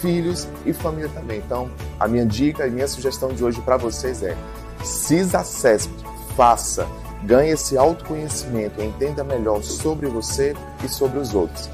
filhos 0.00 0.48
e 0.64 0.72
família 0.72 1.10
também. 1.12 1.38
Então, 1.38 1.70
a 1.98 2.08
minha 2.08 2.24
dica 2.24 2.66
e 2.66 2.70
minha 2.70 2.88
sugestão 2.88 3.30
de 3.30 3.44
hoje 3.44 3.60
para 3.60 3.76
vocês 3.76 4.22
é: 4.22 4.36
CISA 4.82 5.40
Assessment, 5.40 5.98
faça, 6.36 6.86
ganhe 7.24 7.50
esse 7.50 7.76
autoconhecimento, 7.76 8.80
entenda 8.82 9.22
melhor 9.22 9.62
sobre 9.62 10.06
você 10.06 10.54
e 10.84 10.88
sobre 10.88 11.18
os 11.18 11.34
outros. 11.34 11.68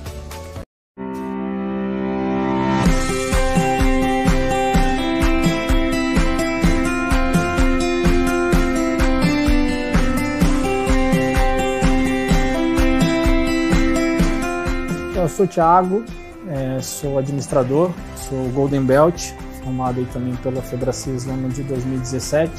Sou 15.37 15.45
o 15.45 15.49
Thiago, 15.49 16.03
é, 16.49 16.81
sou 16.81 17.19
administrador, 17.19 17.91
sou 18.17 18.49
Golden 18.51 18.83
Belt, 18.83 19.33
formado 19.63 20.01
aí 20.01 20.07
também 20.07 20.35
pela 20.37 20.63
no 20.63 21.33
ano 21.33 21.49
de 21.51 21.63
2017, 21.63 22.51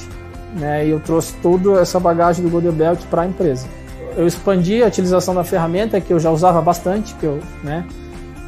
né, 0.59 0.85
e 0.85 0.89
eu 0.91 0.99
trouxe 0.99 1.33
toda 1.41 1.79
essa 1.81 1.99
bagagem 1.99 2.43
do 2.43 2.51
Golden 2.51 2.71
Belt 2.71 3.03
para 3.09 3.23
a 3.23 3.25
empresa. 3.25 3.67
Eu 4.15 4.27
expandi 4.27 4.83
a 4.83 4.87
utilização 4.87 5.33
da 5.33 5.43
ferramenta 5.43 5.99
que 5.99 6.11
eu 6.11 6.19
já 6.19 6.29
usava 6.31 6.61
bastante, 6.61 7.13
que 7.15 7.25
eu, 7.25 7.39
né, 7.63 7.85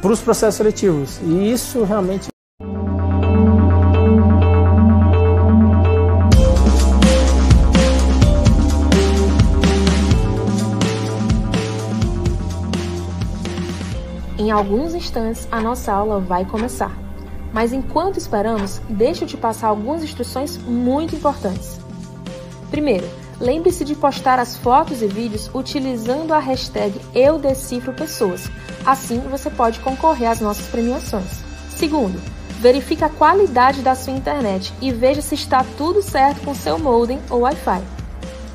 para 0.00 0.12
os 0.12 0.20
processos 0.20 0.56
seletivos, 0.56 1.20
e 1.22 1.52
isso 1.52 1.84
realmente 1.84 2.29
Em 14.50 14.52
alguns 14.52 14.96
instantes, 14.96 15.46
a 15.48 15.60
nossa 15.60 15.92
aula 15.92 16.18
vai 16.18 16.44
começar. 16.44 16.90
Mas 17.52 17.72
enquanto 17.72 18.16
esperamos, 18.16 18.82
deixa 18.88 19.22
eu 19.22 19.28
te 19.28 19.36
passar 19.36 19.68
algumas 19.68 20.02
instruções 20.02 20.58
muito 20.58 21.14
importantes. 21.14 21.78
Primeiro, 22.68 23.08
lembre-se 23.38 23.84
de 23.84 23.94
postar 23.94 24.40
as 24.40 24.56
fotos 24.56 25.02
e 25.02 25.06
vídeos 25.06 25.48
utilizando 25.54 26.34
a 26.34 26.40
hashtag 26.40 27.00
EuDecifroPessoas. 27.14 28.50
Assim, 28.84 29.20
você 29.20 29.48
pode 29.50 29.78
concorrer 29.78 30.28
às 30.28 30.40
nossas 30.40 30.66
premiações. 30.66 31.44
Segundo, 31.76 32.20
verifique 32.58 33.04
a 33.04 33.08
qualidade 33.08 33.82
da 33.82 33.94
sua 33.94 34.14
internet 34.14 34.74
e 34.80 34.90
veja 34.90 35.22
se 35.22 35.36
está 35.36 35.64
tudo 35.78 36.02
certo 36.02 36.40
com 36.44 36.56
seu 36.56 36.76
modem 36.76 37.20
ou 37.30 37.42
Wi-Fi. 37.42 37.82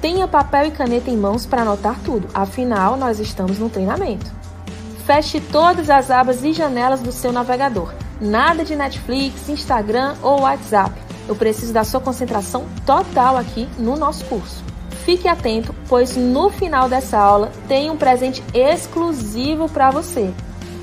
Tenha 0.02 0.28
papel 0.28 0.66
e 0.66 0.72
caneta 0.72 1.10
em 1.10 1.16
mãos 1.16 1.46
para 1.46 1.62
anotar 1.62 1.98
tudo, 2.04 2.28
afinal, 2.34 2.98
nós 2.98 3.18
estamos 3.22 3.60
no 3.60 3.70
treinamento. 3.70 4.45
Feche 5.06 5.40
todas 5.40 5.88
as 5.92 6.10
abas 6.10 6.44
e 6.44 6.52
janelas 6.52 7.00
do 7.00 7.12
seu 7.12 7.32
navegador. 7.32 7.94
Nada 8.20 8.66
de 8.66 8.76
Netflix, 8.76 9.48
Instagram 9.48 10.16
ou 10.24 10.42
WhatsApp. 10.42 11.00
Eu 11.28 11.36
preciso 11.36 11.72
da 11.72 11.84
sua 11.84 12.00
concentração 12.00 12.66
total 12.88 13.38
aqui 13.38 13.70
no 13.78 13.96
nosso 13.96 14.26
curso. 14.26 14.64
Fique 15.06 15.28
atento, 15.28 15.76
pois 15.88 16.18
no 16.18 16.50
final 16.50 16.90
dessa 16.90 17.20
aula 17.20 17.52
tem 17.68 17.92
um 17.92 17.98
presente 17.98 18.44
exclusivo 18.52 19.70
para 19.70 19.92
você. 19.92 20.34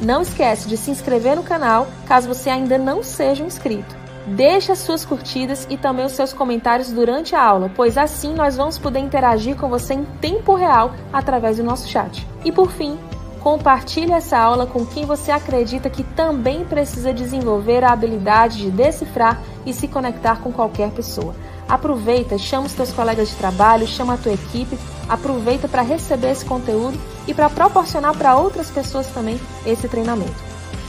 Não 0.00 0.22
esquece 0.22 0.68
de 0.68 0.76
se 0.76 0.92
inscrever 0.92 1.34
no 1.34 1.42
canal 1.42 1.88
caso 2.06 2.28
você 2.28 2.48
ainda 2.48 2.78
não 2.78 3.02
seja 3.02 3.42
um 3.42 3.48
inscrito. 3.48 3.96
Deixe 4.24 4.70
as 4.70 4.78
suas 4.78 5.04
curtidas 5.04 5.66
e 5.68 5.76
também 5.76 6.06
os 6.06 6.12
seus 6.12 6.32
comentários 6.32 6.92
durante 6.92 7.34
a 7.34 7.42
aula, 7.42 7.72
pois 7.74 7.98
assim 7.98 8.32
nós 8.34 8.56
vamos 8.56 8.78
poder 8.78 9.00
interagir 9.00 9.56
com 9.56 9.68
você 9.68 9.94
em 9.94 10.04
tempo 10.20 10.54
real 10.54 10.94
através 11.12 11.56
do 11.56 11.64
nosso 11.64 11.88
chat. 11.88 12.24
E 12.44 12.52
por 12.52 12.70
fim, 12.70 12.96
Compartilhe 13.42 14.12
essa 14.12 14.38
aula 14.38 14.66
com 14.68 14.86
quem 14.86 15.04
você 15.04 15.32
acredita 15.32 15.90
que 15.90 16.04
também 16.04 16.64
precisa 16.64 17.12
desenvolver 17.12 17.82
a 17.82 17.92
habilidade 17.92 18.58
de 18.58 18.70
decifrar 18.70 19.42
e 19.66 19.74
se 19.74 19.88
conectar 19.88 20.36
com 20.36 20.52
qualquer 20.52 20.92
pessoa. 20.92 21.34
Aproveita, 21.68 22.38
chama 22.38 22.66
os 22.66 22.72
teus 22.72 22.92
colegas 22.92 23.30
de 23.30 23.34
trabalho, 23.34 23.84
chama 23.84 24.14
a 24.14 24.16
tua 24.16 24.32
equipe, 24.32 24.78
aproveita 25.08 25.66
para 25.66 25.82
receber 25.82 26.30
esse 26.30 26.44
conteúdo 26.44 26.96
e 27.26 27.34
para 27.34 27.50
proporcionar 27.50 28.16
para 28.16 28.36
outras 28.36 28.70
pessoas 28.70 29.08
também 29.08 29.40
esse 29.66 29.88
treinamento. 29.88 30.36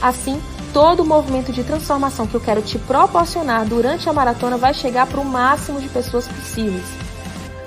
Assim, 0.00 0.40
todo 0.72 1.00
o 1.00 1.06
movimento 1.06 1.52
de 1.52 1.64
transformação 1.64 2.24
que 2.24 2.36
eu 2.36 2.40
quero 2.40 2.62
te 2.62 2.78
proporcionar 2.78 3.66
durante 3.66 4.08
a 4.08 4.12
maratona 4.12 4.56
vai 4.56 4.74
chegar 4.74 5.08
para 5.08 5.20
o 5.20 5.24
máximo 5.24 5.80
de 5.80 5.88
pessoas 5.88 6.28
possíveis 6.28 7.03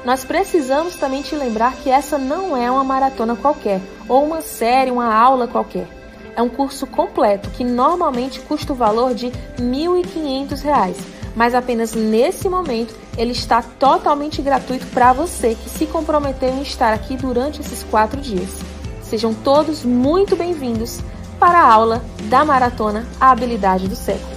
nós 0.07 0.23
precisamos 0.23 0.95
também 0.95 1.21
te 1.21 1.35
lembrar 1.35 1.73
que 1.73 1.89
essa 1.89 2.17
não 2.17 2.55
é 2.55 2.71
uma 2.71 2.81
maratona 2.81 3.35
qualquer, 3.35 3.81
ou 4.07 4.23
uma 4.23 4.39
série, 4.39 4.89
uma 4.89 5.13
aula 5.13 5.49
qualquer. 5.49 5.85
É 6.33 6.41
um 6.41 6.47
curso 6.47 6.87
completo 6.87 7.49
que 7.49 7.65
normalmente 7.65 8.39
custa 8.39 8.71
o 8.71 8.75
valor 8.75 9.13
de 9.13 9.27
R$ 9.27 9.33
1.500, 9.59 10.95
mas 11.35 11.53
apenas 11.53 11.93
nesse 11.93 12.47
momento 12.47 12.95
ele 13.17 13.33
está 13.33 13.61
totalmente 13.61 14.41
gratuito 14.41 14.87
para 14.93 15.11
você 15.11 15.57
que 15.61 15.69
se 15.69 15.85
comprometeu 15.85 16.51
em 16.51 16.61
estar 16.61 16.93
aqui 16.93 17.17
durante 17.17 17.59
esses 17.59 17.83
quatro 17.83 18.21
dias. 18.21 18.61
Sejam 19.01 19.33
todos 19.33 19.83
muito 19.83 20.37
bem-vindos 20.37 21.01
para 21.37 21.59
a 21.59 21.69
aula 21.69 22.01
da 22.29 22.45
Maratona 22.45 23.05
A 23.19 23.31
Habilidade 23.31 23.89
do 23.89 23.95
Século. 23.97 24.36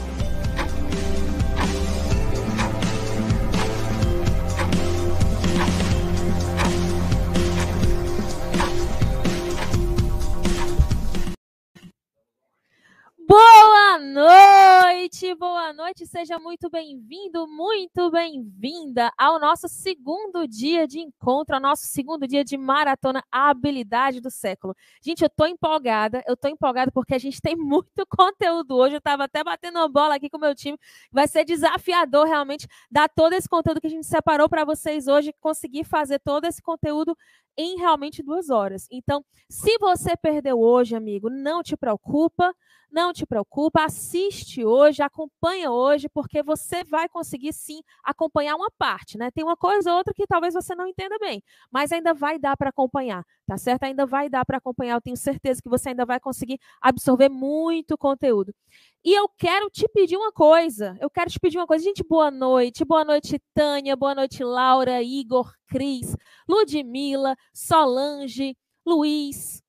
Noite, 15.11 15.35
boa 15.35 15.73
noite, 15.73 16.07
seja 16.07 16.39
muito 16.39 16.71
bem-vindo, 16.71 17.49
muito 17.49 18.13
bem-vinda 18.13 19.13
ao 19.19 19.41
nosso 19.41 19.69
segundo 19.69 20.47
dia 20.47 20.87
de 20.87 21.01
encontro, 21.01 21.57
ao 21.57 21.61
nosso 21.61 21.85
segundo 21.87 22.29
dia 22.29 22.45
de 22.45 22.57
maratona 22.57 23.21
Habilidade 23.29 24.21
do 24.21 24.31
Século. 24.31 24.73
Gente, 25.03 25.25
eu 25.25 25.29
tô 25.29 25.47
empolgada, 25.47 26.23
eu 26.29 26.37
tô 26.37 26.47
empolgada 26.47 26.93
porque 26.93 27.13
a 27.13 27.19
gente 27.19 27.41
tem 27.41 27.57
muito 27.57 28.07
conteúdo 28.07 28.77
hoje, 28.77 28.95
eu 28.95 29.01
tava 29.01 29.25
até 29.25 29.43
batendo 29.43 29.81
uma 29.81 29.89
bola 29.89 30.15
aqui 30.15 30.31
com 30.31 30.37
o 30.37 30.41
meu 30.41 30.55
time, 30.55 30.79
vai 31.11 31.27
ser 31.27 31.45
desafiador 31.45 32.29
realmente 32.29 32.69
dar 32.89 33.09
todo 33.09 33.33
esse 33.33 33.49
conteúdo 33.49 33.81
que 33.81 33.89
a 33.89 33.91
gente 33.91 34.07
separou 34.07 34.49
para 34.49 34.65
vocês 34.65 35.09
hoje, 35.09 35.35
conseguir 35.41 35.83
fazer 35.83 36.21
todo 36.21 36.45
esse 36.45 36.63
conteúdo 36.63 37.19
em 37.57 37.79
realmente 37.79 38.23
duas 38.23 38.49
horas. 38.49 38.87
Então, 38.93 39.25
se 39.49 39.77
você 39.79 40.17
perdeu 40.17 40.61
hoje, 40.61 40.95
amigo, 40.95 41.29
não 41.29 41.65
te 41.65 41.77
preocupa, 41.77 42.55
não 42.91 43.13
te 43.13 43.25
preocupa, 43.25 43.85
assiste 43.85 44.65
hoje, 44.65 45.03
acompanha 45.03 45.71
hoje, 45.71 46.09
porque 46.09 46.43
você 46.43 46.83
vai 46.85 47.09
conseguir 47.09 47.53
sim 47.53 47.81
acompanhar 48.05 48.57
uma 48.57 48.71
parte, 48.79 49.17
né? 49.17 49.31
Tem 49.31 49.45
uma 49.45 49.57
coisa 49.57 49.91
ou 49.91 49.99
outra 49.99 50.13
que 50.15 50.27
talvez 50.27 50.55
você 50.55 50.75
não 50.75 50.87
entenda 50.87 51.19
bem, 51.19 51.43
mas 51.71 51.93
ainda 51.93 52.13
vai 52.13 52.39
dar 52.39 52.57
para 52.57 52.71
acompanhar, 52.71 53.25
tá 53.47 53.57
certo? 53.57 53.85
Ainda 53.85 54.07
vai 54.07 54.29
dar 54.29 54.45
para 54.45 54.59
acompanhar, 54.59 54.95
eu 54.95 55.01
tenho 55.01 55.17
certeza 55.17 55.63
que 55.63 55.69
você 55.69 55.91
ainda 55.91 56.05
vai 56.05 56.19
conseguir 56.21 56.59
absorver 56.81 57.29
muito 57.29 57.97
conteúdo. 57.97 58.55
E 59.05 59.13
eu 59.15 59.29
quero 59.29 59.71
te 59.71 59.89
pedir 59.89 60.17
uma 60.17 60.33
coisa, 60.33 60.97
eu 61.01 61.09
quero 61.09 61.31
te 61.31 61.41
pedir 61.41 61.59
uma 61.59 61.67
coisa. 61.67 61.85
Gente, 61.85 62.05
boa 62.05 62.31
noite, 62.31 62.85
boa 62.85 63.05
noite, 63.05 63.41
Tânia, 63.55 63.97
boa 63.97 64.15
noite, 64.15 64.45
Laura, 64.45 65.03
Igor, 65.03 65.53
Cris, 65.69 66.15
Ludmila, 66.47 67.35
Solange, 67.53 68.57
Luiz, 68.85 69.60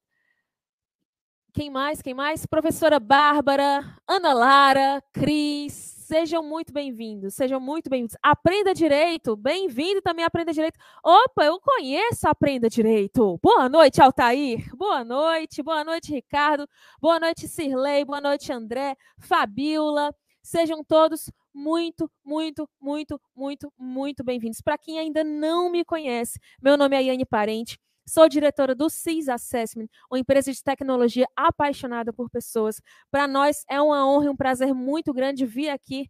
quem 1.53 1.69
mais? 1.69 2.01
Quem 2.01 2.13
mais? 2.13 2.45
Professora 2.45 2.99
Bárbara, 2.99 3.83
Ana 4.07 4.33
Lara, 4.33 5.03
Cris, 5.11 5.73
sejam 5.73 6.41
muito 6.41 6.71
bem-vindos, 6.71 7.33
sejam 7.35 7.59
muito 7.59 7.89
bem-vindos. 7.89 8.15
Aprenda 8.23 8.73
Direito, 8.73 9.35
bem-vindo 9.35 10.01
também 10.01 10.23
Aprenda 10.23 10.53
Direito. 10.53 10.79
Opa, 11.03 11.43
eu 11.43 11.59
conheço 11.59 12.27
Aprenda 12.27 12.69
Direito. 12.69 13.37
Boa 13.43 13.67
noite, 13.67 14.01
Altair. 14.01 14.73
Boa 14.75 15.03
noite, 15.03 15.61
boa 15.61 15.83
noite, 15.83 16.13
Ricardo. 16.13 16.67
Boa 17.01 17.19
noite, 17.19 17.47
Cirlei. 17.47 18.05
Boa 18.05 18.21
noite, 18.21 18.51
André, 18.51 18.95
Fabiola. 19.19 20.13
Sejam 20.41 20.83
todos 20.83 21.29
muito, 21.53 22.09
muito, 22.23 22.67
muito, 22.79 23.19
muito, 23.35 23.73
muito 23.77 24.23
bem-vindos. 24.23 24.61
Para 24.61 24.77
quem 24.77 24.99
ainda 24.99 25.23
não 25.23 25.69
me 25.69 25.83
conhece, 25.83 26.39
meu 26.61 26.77
nome 26.77 26.95
é 26.95 27.03
Yane 27.03 27.25
Parente. 27.25 27.77
Sou 28.05 28.27
diretora 28.27 28.73
do 28.75 28.89
CIS 28.89 29.29
Assessment, 29.29 29.87
uma 30.09 30.19
empresa 30.19 30.51
de 30.51 30.63
tecnologia 30.63 31.27
apaixonada 31.35 32.11
por 32.11 32.29
pessoas. 32.29 32.81
Para 33.09 33.27
nós 33.27 33.63
é 33.69 33.81
uma 33.81 34.05
honra 34.07 34.25
e 34.25 34.29
um 34.29 34.35
prazer 34.35 34.73
muito 34.73 35.13
grande 35.13 35.45
vir 35.45 35.69
aqui 35.69 36.09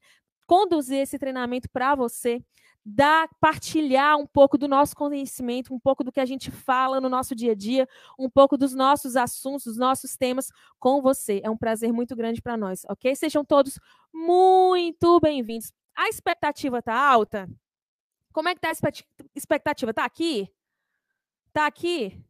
conduzir 0.51 0.99
esse 0.99 1.17
treinamento 1.17 1.69
para 1.69 1.95
você, 1.95 2.43
dar, 2.85 3.29
partilhar 3.39 4.17
um 4.17 4.27
pouco 4.27 4.57
do 4.57 4.67
nosso 4.67 4.93
conhecimento, 4.93 5.73
um 5.73 5.79
pouco 5.79 6.03
do 6.03 6.11
que 6.11 6.19
a 6.19 6.25
gente 6.25 6.51
fala 6.51 6.99
no 6.99 7.07
nosso 7.07 7.33
dia 7.33 7.53
a 7.53 7.55
dia, 7.55 7.87
um 8.19 8.29
pouco 8.29 8.57
dos 8.57 8.73
nossos 8.73 9.15
assuntos, 9.15 9.63
dos 9.63 9.77
nossos 9.77 10.17
temas 10.17 10.49
com 10.77 11.01
você. 11.01 11.39
É 11.41 11.49
um 11.49 11.55
prazer 11.55 11.93
muito 11.93 12.17
grande 12.17 12.41
para 12.41 12.57
nós, 12.57 12.83
ok? 12.89 13.15
Sejam 13.15 13.45
todos 13.45 13.79
muito 14.13 15.21
bem-vindos. 15.21 15.71
A 15.95 16.09
expectativa 16.09 16.79
está 16.79 16.95
alta? 16.95 17.49
Como 18.33 18.49
é 18.49 18.53
que 18.53 18.59
está 18.65 18.69
a 18.69 18.91
expectativa? 19.33 19.91
Está 19.91 20.03
aqui? 20.03 20.49
Tá 21.53 21.65
aqui? 21.65 22.23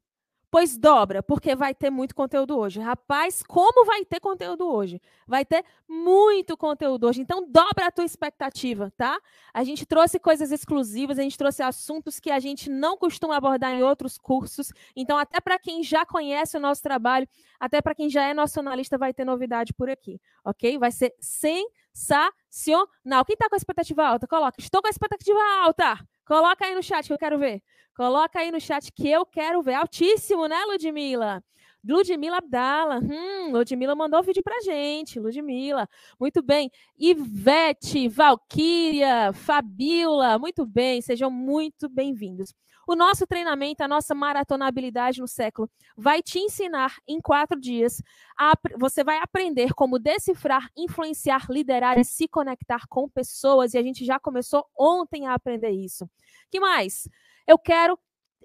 Pois 0.52 0.78
dobra, 0.78 1.24
porque 1.24 1.56
vai 1.56 1.74
ter 1.74 1.90
muito 1.90 2.14
conteúdo 2.14 2.58
hoje. 2.58 2.82
Rapaz, 2.82 3.42
como 3.42 3.86
vai 3.86 4.04
ter 4.04 4.20
conteúdo 4.20 4.68
hoje? 4.68 5.02
Vai 5.26 5.46
ter 5.46 5.64
muito 5.88 6.58
conteúdo 6.58 7.08
hoje. 7.08 7.22
Então, 7.22 7.50
dobra 7.50 7.88
a 7.88 7.92
tua 7.92 8.04
expectativa, 8.04 8.92
tá? 8.98 9.18
A 9.54 9.64
gente 9.64 9.86
trouxe 9.86 10.20
coisas 10.20 10.52
exclusivas, 10.52 11.18
a 11.18 11.22
gente 11.22 11.38
trouxe 11.38 11.64
assuntos 11.64 12.20
que 12.20 12.30
a 12.30 12.40
gente 12.40 12.70
não 12.70 12.98
costuma 12.98 13.38
abordar 13.38 13.72
em 13.72 13.82
outros 13.82 14.18
cursos. 14.18 14.74
Então, 14.94 15.18
até 15.18 15.40
para 15.40 15.58
quem 15.58 15.82
já 15.84 16.06
conhece 16.06 16.58
o 16.58 16.60
nosso 16.60 16.82
trabalho, 16.82 17.26
até 17.58 17.82
para 17.82 17.96
quem 17.96 18.10
já 18.10 18.26
é 18.26 18.34
nosso 18.34 18.60
analista, 18.60 18.98
vai 18.98 19.14
ter 19.14 19.24
novidade 19.24 19.74
por 19.74 19.90
aqui, 19.90 20.20
ok? 20.44 20.78
Vai 20.78 20.92
ser 20.92 21.16
sensacional. 21.22 23.24
Quem 23.26 23.36
está 23.36 23.48
com 23.48 23.56
a 23.56 23.58
expectativa 23.58 24.06
alta? 24.06 24.28
Coloca. 24.28 24.60
Estou 24.60 24.82
com 24.82 24.88
a 24.88 24.92
expectativa 24.92 25.40
alta. 25.64 25.98
Coloca 26.32 26.66
aí 26.66 26.74
no 26.74 26.82
chat 26.82 27.06
que 27.08 27.12
eu 27.12 27.18
quero 27.18 27.38
ver. 27.38 27.62
Coloca 27.94 28.40
aí 28.40 28.52
no 28.52 28.62
chat 28.62 28.90
que 28.94 29.06
eu 29.06 29.26
quero 29.26 29.62
ver. 29.62 29.74
Altíssimo, 29.74 30.48
né, 30.48 30.64
Ludmilla? 30.64 31.44
Ludmila 31.84 32.38
Abdala. 32.38 33.00
Hum, 33.00 33.52
Ludmila 33.52 33.96
mandou 33.96 34.22
vídeo 34.22 34.44
pra 34.44 34.62
gente. 34.62 35.20
Ludmila. 35.20 35.88
Muito 36.20 36.42
bem. 36.42 36.70
Ivete, 36.98 38.08
Valquíria, 38.08 39.34
Fabiola. 39.34 40.38
Muito 40.38 40.66
bem. 40.66 41.02
Sejam 41.02 41.32
muito 41.32 41.90
bem-vindos. 41.90 42.54
O 42.88 42.96
nosso 42.96 43.26
treinamento, 43.26 43.84
a 43.84 43.88
nossa 43.88 44.14
maratonabilidade 44.14 45.22
no 45.22 45.28
século, 45.28 45.70
vai 45.96 46.22
te 46.22 46.40
ensinar 46.40 46.98
em 47.08 47.20
quatro 47.20 47.60
dias. 47.60 48.02
A, 48.38 48.54
você 48.78 49.04
vai 49.04 49.18
aprender 49.20 49.74
como 49.74 49.98
decifrar, 50.00 50.68
influenciar, 50.76 51.46
liderar 51.50 51.98
e 51.98 52.04
se 52.04 52.28
conectar 52.28 52.88
com 52.90 53.08
pessoas. 53.10 53.74
E 53.74 53.78
a 53.78 53.84
gente 53.84 54.04
já 54.06 54.20
começou 54.20 54.66
ontem 54.78 55.26
a 55.26 55.34
aprender 55.34 55.70
isso. 55.70 56.10
que 56.50 56.60
mais? 56.60 57.08
Eu 57.48 57.58
quero 57.58 57.98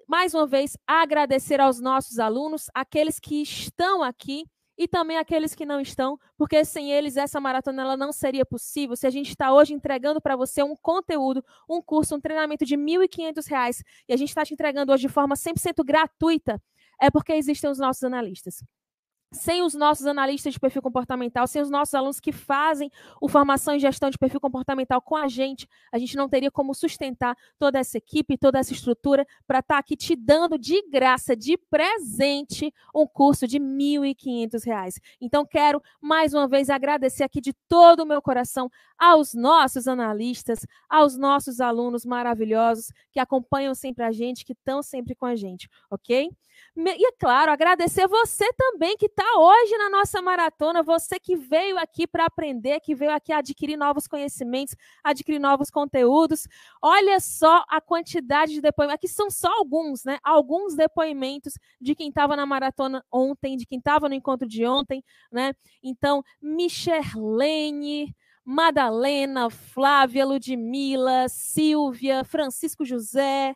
mais 0.07 0.33
uma 0.33 0.47
vez 0.47 0.77
agradecer 0.87 1.59
aos 1.59 1.79
nossos 1.81 2.17
alunos, 2.17 2.69
aqueles 2.73 3.19
que 3.19 3.41
estão 3.41 4.01
aqui 4.01 4.45
e 4.77 4.87
também 4.87 5.17
aqueles 5.17 5.55
que 5.55 5.65
não 5.65 5.81
estão, 5.81 6.19
porque 6.37 6.63
sem 6.63 6.91
eles 6.91 7.17
essa 7.17 7.41
maratona 7.41 7.81
ela 7.81 7.97
não 7.97 8.11
seria 8.11 8.45
possível. 8.45 8.95
Se 8.95 9.07
a 9.07 9.09
gente 9.09 9.29
está 9.29 9.51
hoje 9.51 9.73
entregando 9.73 10.21
para 10.21 10.35
você 10.35 10.63
um 10.63 10.75
conteúdo, 10.75 11.43
um 11.69 11.81
curso, 11.81 12.15
um 12.15 12.21
treinamento 12.21 12.63
de 12.63 12.75
R$ 12.75 12.81
1.500 12.81 13.81
e 14.07 14.13
a 14.13 14.17
gente 14.17 14.29
está 14.29 14.45
te 14.45 14.53
entregando 14.53 14.93
hoje 14.93 15.07
de 15.07 15.13
forma 15.13 15.35
100% 15.35 15.83
gratuita, 15.83 16.61
é 17.01 17.09
porque 17.09 17.33
existem 17.33 17.69
os 17.69 17.79
nossos 17.79 18.03
analistas 18.03 18.63
sem 19.31 19.61
os 19.61 19.73
nossos 19.73 20.05
analistas 20.05 20.53
de 20.53 20.59
perfil 20.59 20.81
comportamental, 20.81 21.47
sem 21.47 21.61
os 21.61 21.69
nossos 21.69 21.93
alunos 21.93 22.19
que 22.19 22.31
fazem 22.31 22.89
o 23.21 23.27
formação 23.27 23.75
e 23.75 23.79
gestão 23.79 24.09
de 24.09 24.17
perfil 24.17 24.39
comportamental 24.39 25.01
com 25.01 25.15
a 25.15 25.27
gente, 25.27 25.67
a 25.91 25.97
gente 25.97 26.15
não 26.15 26.29
teria 26.29 26.49
como 26.49 26.73
sustentar 26.73 27.35
toda 27.59 27.79
essa 27.79 27.97
equipe, 27.97 28.37
toda 28.37 28.59
essa 28.59 28.73
estrutura 28.73 29.25
para 29.45 29.59
estar 29.59 29.75
tá 29.75 29.79
aqui 29.79 29.95
te 29.95 30.15
dando 30.15 30.57
de 30.57 30.81
graça, 30.89 31.35
de 31.35 31.57
presente, 31.57 32.73
um 32.95 33.05
curso 33.05 33.47
de 33.47 33.57
R$ 33.57 33.63
1.500. 33.63 34.99
Então, 35.19 35.45
quero 35.45 35.81
mais 36.01 36.33
uma 36.33 36.47
vez 36.47 36.69
agradecer 36.69 37.23
aqui 37.23 37.41
de 37.41 37.53
todo 37.67 38.01
o 38.01 38.05
meu 38.05 38.21
coração 38.21 38.69
aos 38.97 39.33
nossos 39.33 39.87
analistas, 39.87 40.65
aos 40.89 41.17
nossos 41.17 41.59
alunos 41.59 42.05
maravilhosos 42.05 42.91
que 43.11 43.19
acompanham 43.19 43.75
sempre 43.75 44.03
a 44.03 44.11
gente, 44.11 44.45
que 44.45 44.53
estão 44.53 44.81
sempre 44.81 45.15
com 45.15 45.25
a 45.25 45.35
gente, 45.35 45.69
ok? 45.91 46.29
E, 46.75 47.05
é 47.05 47.11
claro, 47.17 47.51
agradecer 47.51 48.07
você 48.07 48.51
também 48.53 48.95
que 48.97 49.07
está 49.07 49.25
hoje 49.37 49.77
na 49.77 49.89
nossa 49.89 50.21
maratona, 50.21 50.83
você 50.83 51.19
que 51.19 51.35
veio 51.35 51.77
aqui 51.77 52.05
para 52.05 52.25
aprender, 52.25 52.79
que 52.79 52.93
veio 52.93 53.11
aqui 53.11 53.33
adquirir 53.33 53.77
novos 53.77 54.07
conhecimentos, 54.07 54.75
adquirir 55.03 55.39
novos 55.39 55.69
conteúdos. 55.69 56.47
Olha 56.81 57.19
só 57.19 57.63
a 57.69 57.81
quantidade 57.81 58.53
de 58.53 58.61
depoimentos. 58.61 58.95
Aqui 58.95 59.07
são 59.07 59.29
só 59.29 59.51
alguns, 59.51 60.03
né? 60.03 60.19
Alguns 60.23 60.75
depoimentos 60.75 61.53
de 61.81 61.95
quem 61.95 62.09
estava 62.09 62.35
na 62.35 62.45
maratona 62.45 63.03
ontem, 63.11 63.57
de 63.57 63.65
quem 63.65 63.79
estava 63.79 64.07
no 64.07 64.15
encontro 64.15 64.47
de 64.47 64.65
ontem, 64.65 65.03
né? 65.31 65.53
Então, 65.83 66.23
Michelene. 66.41 68.15
Madalena, 68.49 69.49
Flávia, 69.49 70.25
Ludmila, 70.25 71.27
Silvia, 71.27 72.23
Francisco 72.23 72.85
José, 72.85 73.53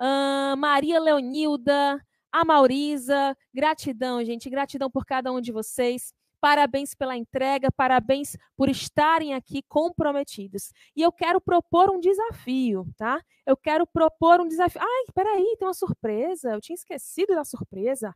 uh, 0.00 0.56
Maria 0.56 0.98
Leonilda, 0.98 2.04
a 2.34 2.44
Maurisa. 2.44 3.36
Gratidão, 3.54 4.24
gente. 4.24 4.50
Gratidão 4.50 4.90
por 4.90 5.06
cada 5.06 5.30
um 5.32 5.40
de 5.40 5.52
vocês. 5.52 6.12
Parabéns 6.40 6.92
pela 6.92 7.16
entrega, 7.16 7.70
parabéns 7.70 8.36
por 8.56 8.68
estarem 8.68 9.34
aqui 9.34 9.62
comprometidos. 9.62 10.72
E 10.96 11.00
eu 11.00 11.12
quero 11.12 11.40
propor 11.40 11.90
um 11.90 12.00
desafio, 12.00 12.86
tá? 12.96 13.22
Eu 13.46 13.56
quero 13.56 13.86
propor 13.86 14.40
um 14.40 14.48
desafio. 14.48 14.82
Ai, 14.82 15.04
peraí, 15.14 15.56
tem 15.56 15.66
uma 15.66 15.72
surpresa. 15.72 16.50
Eu 16.50 16.60
tinha 16.60 16.74
esquecido 16.74 17.36
da 17.36 17.44
surpresa. 17.44 18.12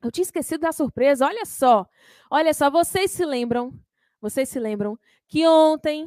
Eu 0.00 0.12
tinha 0.12 0.22
esquecido 0.22 0.60
da 0.60 0.72
surpresa. 0.72 1.26
Olha 1.26 1.44
só. 1.44 1.86
Olha 2.30 2.54
só, 2.54 2.70
vocês 2.70 3.10
se 3.10 3.26
lembram? 3.26 3.74
Vocês 4.20 4.48
se 4.48 4.60
lembram 4.60 4.96
que 5.26 5.46
ontem 5.46 6.06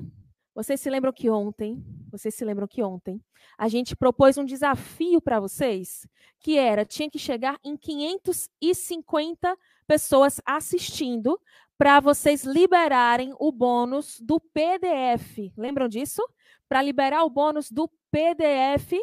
vocês 0.57 0.81
se 0.81 0.89
lembram 0.89 1.13
que 1.13 1.29
ontem, 1.29 1.85
vocês 2.09 2.33
se 2.33 2.43
lembram 2.43 2.67
que 2.67 2.81
ontem, 2.81 3.21
a 3.59 3.67
gente 3.67 3.95
propôs 3.95 4.39
um 4.39 4.43
desafio 4.43 5.21
para 5.21 5.39
vocês, 5.39 6.07
que 6.39 6.57
era, 6.57 6.83
tinha 6.83 7.07
que 7.11 7.19
chegar 7.19 7.59
em 7.63 7.77
550 7.77 9.55
pessoas 9.85 10.41
assistindo 10.43 11.39
para 11.77 11.99
vocês 11.99 12.43
liberarem 12.43 13.35
o 13.39 13.51
bônus 13.51 14.19
do 14.19 14.39
PDF. 14.39 15.53
Lembram 15.55 15.87
disso? 15.87 16.27
Para 16.67 16.81
liberar 16.81 17.23
o 17.23 17.29
bônus 17.29 17.69
do 17.69 17.87
PDF 18.09 18.93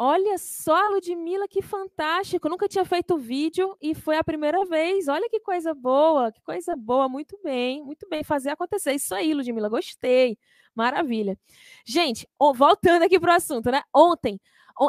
Olha 0.00 0.38
só, 0.38 0.90
Ludmilla, 0.90 1.48
que 1.48 1.60
fantástico. 1.60 2.48
Nunca 2.48 2.68
tinha 2.68 2.84
feito 2.84 3.18
vídeo 3.18 3.76
e 3.82 3.96
foi 3.96 4.16
a 4.16 4.22
primeira 4.22 4.64
vez. 4.64 5.08
Olha 5.08 5.28
que 5.28 5.40
coisa 5.40 5.74
boa, 5.74 6.30
que 6.30 6.40
coisa 6.42 6.76
boa. 6.76 7.08
Muito 7.08 7.36
bem, 7.42 7.82
muito 7.82 8.08
bem. 8.08 8.22
Fazer 8.22 8.50
acontecer. 8.50 8.92
Isso 8.92 9.12
aí, 9.12 9.34
Ludmilla, 9.34 9.68
gostei. 9.68 10.38
Maravilha. 10.72 11.36
Gente, 11.84 12.28
voltando 12.54 13.02
aqui 13.02 13.18
para 13.18 13.32
o 13.32 13.36
assunto, 13.36 13.72
né? 13.72 13.82
Ontem, 13.92 14.40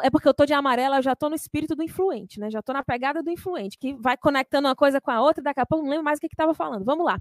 é 0.03 0.11
porque 0.11 0.27
eu 0.27 0.33
tô 0.35 0.45
de 0.45 0.53
amarela, 0.53 0.97
eu 0.97 1.01
já 1.01 1.15
tô 1.15 1.27
no 1.27 1.35
espírito 1.35 1.75
do 1.75 1.81
influente, 1.81 2.39
né? 2.39 2.51
Já 2.51 2.61
tô 2.61 2.71
na 2.71 2.83
pegada 2.83 3.23
do 3.23 3.31
influente, 3.31 3.79
que 3.79 3.95
vai 3.95 4.15
conectando 4.15 4.67
uma 4.67 4.75
coisa 4.75 5.01
com 5.01 5.09
a 5.09 5.19
outra, 5.19 5.43
daqui 5.43 5.59
a 5.59 5.65
pouco 5.65 5.83
não 5.83 5.89
lembro 5.89 6.05
mais 6.05 6.19
o 6.19 6.21
que 6.21 6.27
estava 6.27 6.53
falando. 6.53 6.85
Vamos 6.85 7.03
lá. 7.03 7.19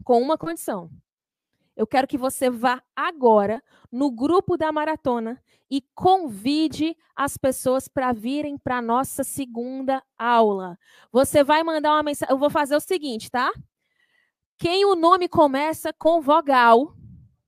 Com 0.03 0.21
uma 0.21 0.37
condição. 0.37 0.89
Eu 1.75 1.87
quero 1.87 2.07
que 2.07 2.17
você 2.17 2.49
vá 2.49 2.81
agora 2.95 3.61
no 3.91 4.11
grupo 4.11 4.57
da 4.57 4.71
maratona 4.71 5.41
e 5.69 5.81
convide 5.95 6.95
as 7.15 7.35
pessoas 7.35 7.87
para 7.87 8.13
virem 8.13 8.57
para 8.57 8.81
nossa 8.81 9.23
segunda 9.23 10.03
aula. 10.17 10.77
Você 11.11 11.43
vai 11.43 11.63
mandar 11.63 11.93
uma 11.93 12.03
mensagem. 12.03 12.31
Eu 12.31 12.37
vou 12.37 12.49
fazer 12.49 12.75
o 12.75 12.79
seguinte, 12.79 13.29
tá? 13.31 13.51
Quem 14.57 14.85
o 14.85 14.95
nome 14.95 15.27
começa 15.27 15.91
com 15.91 16.21
vogal, 16.21 16.95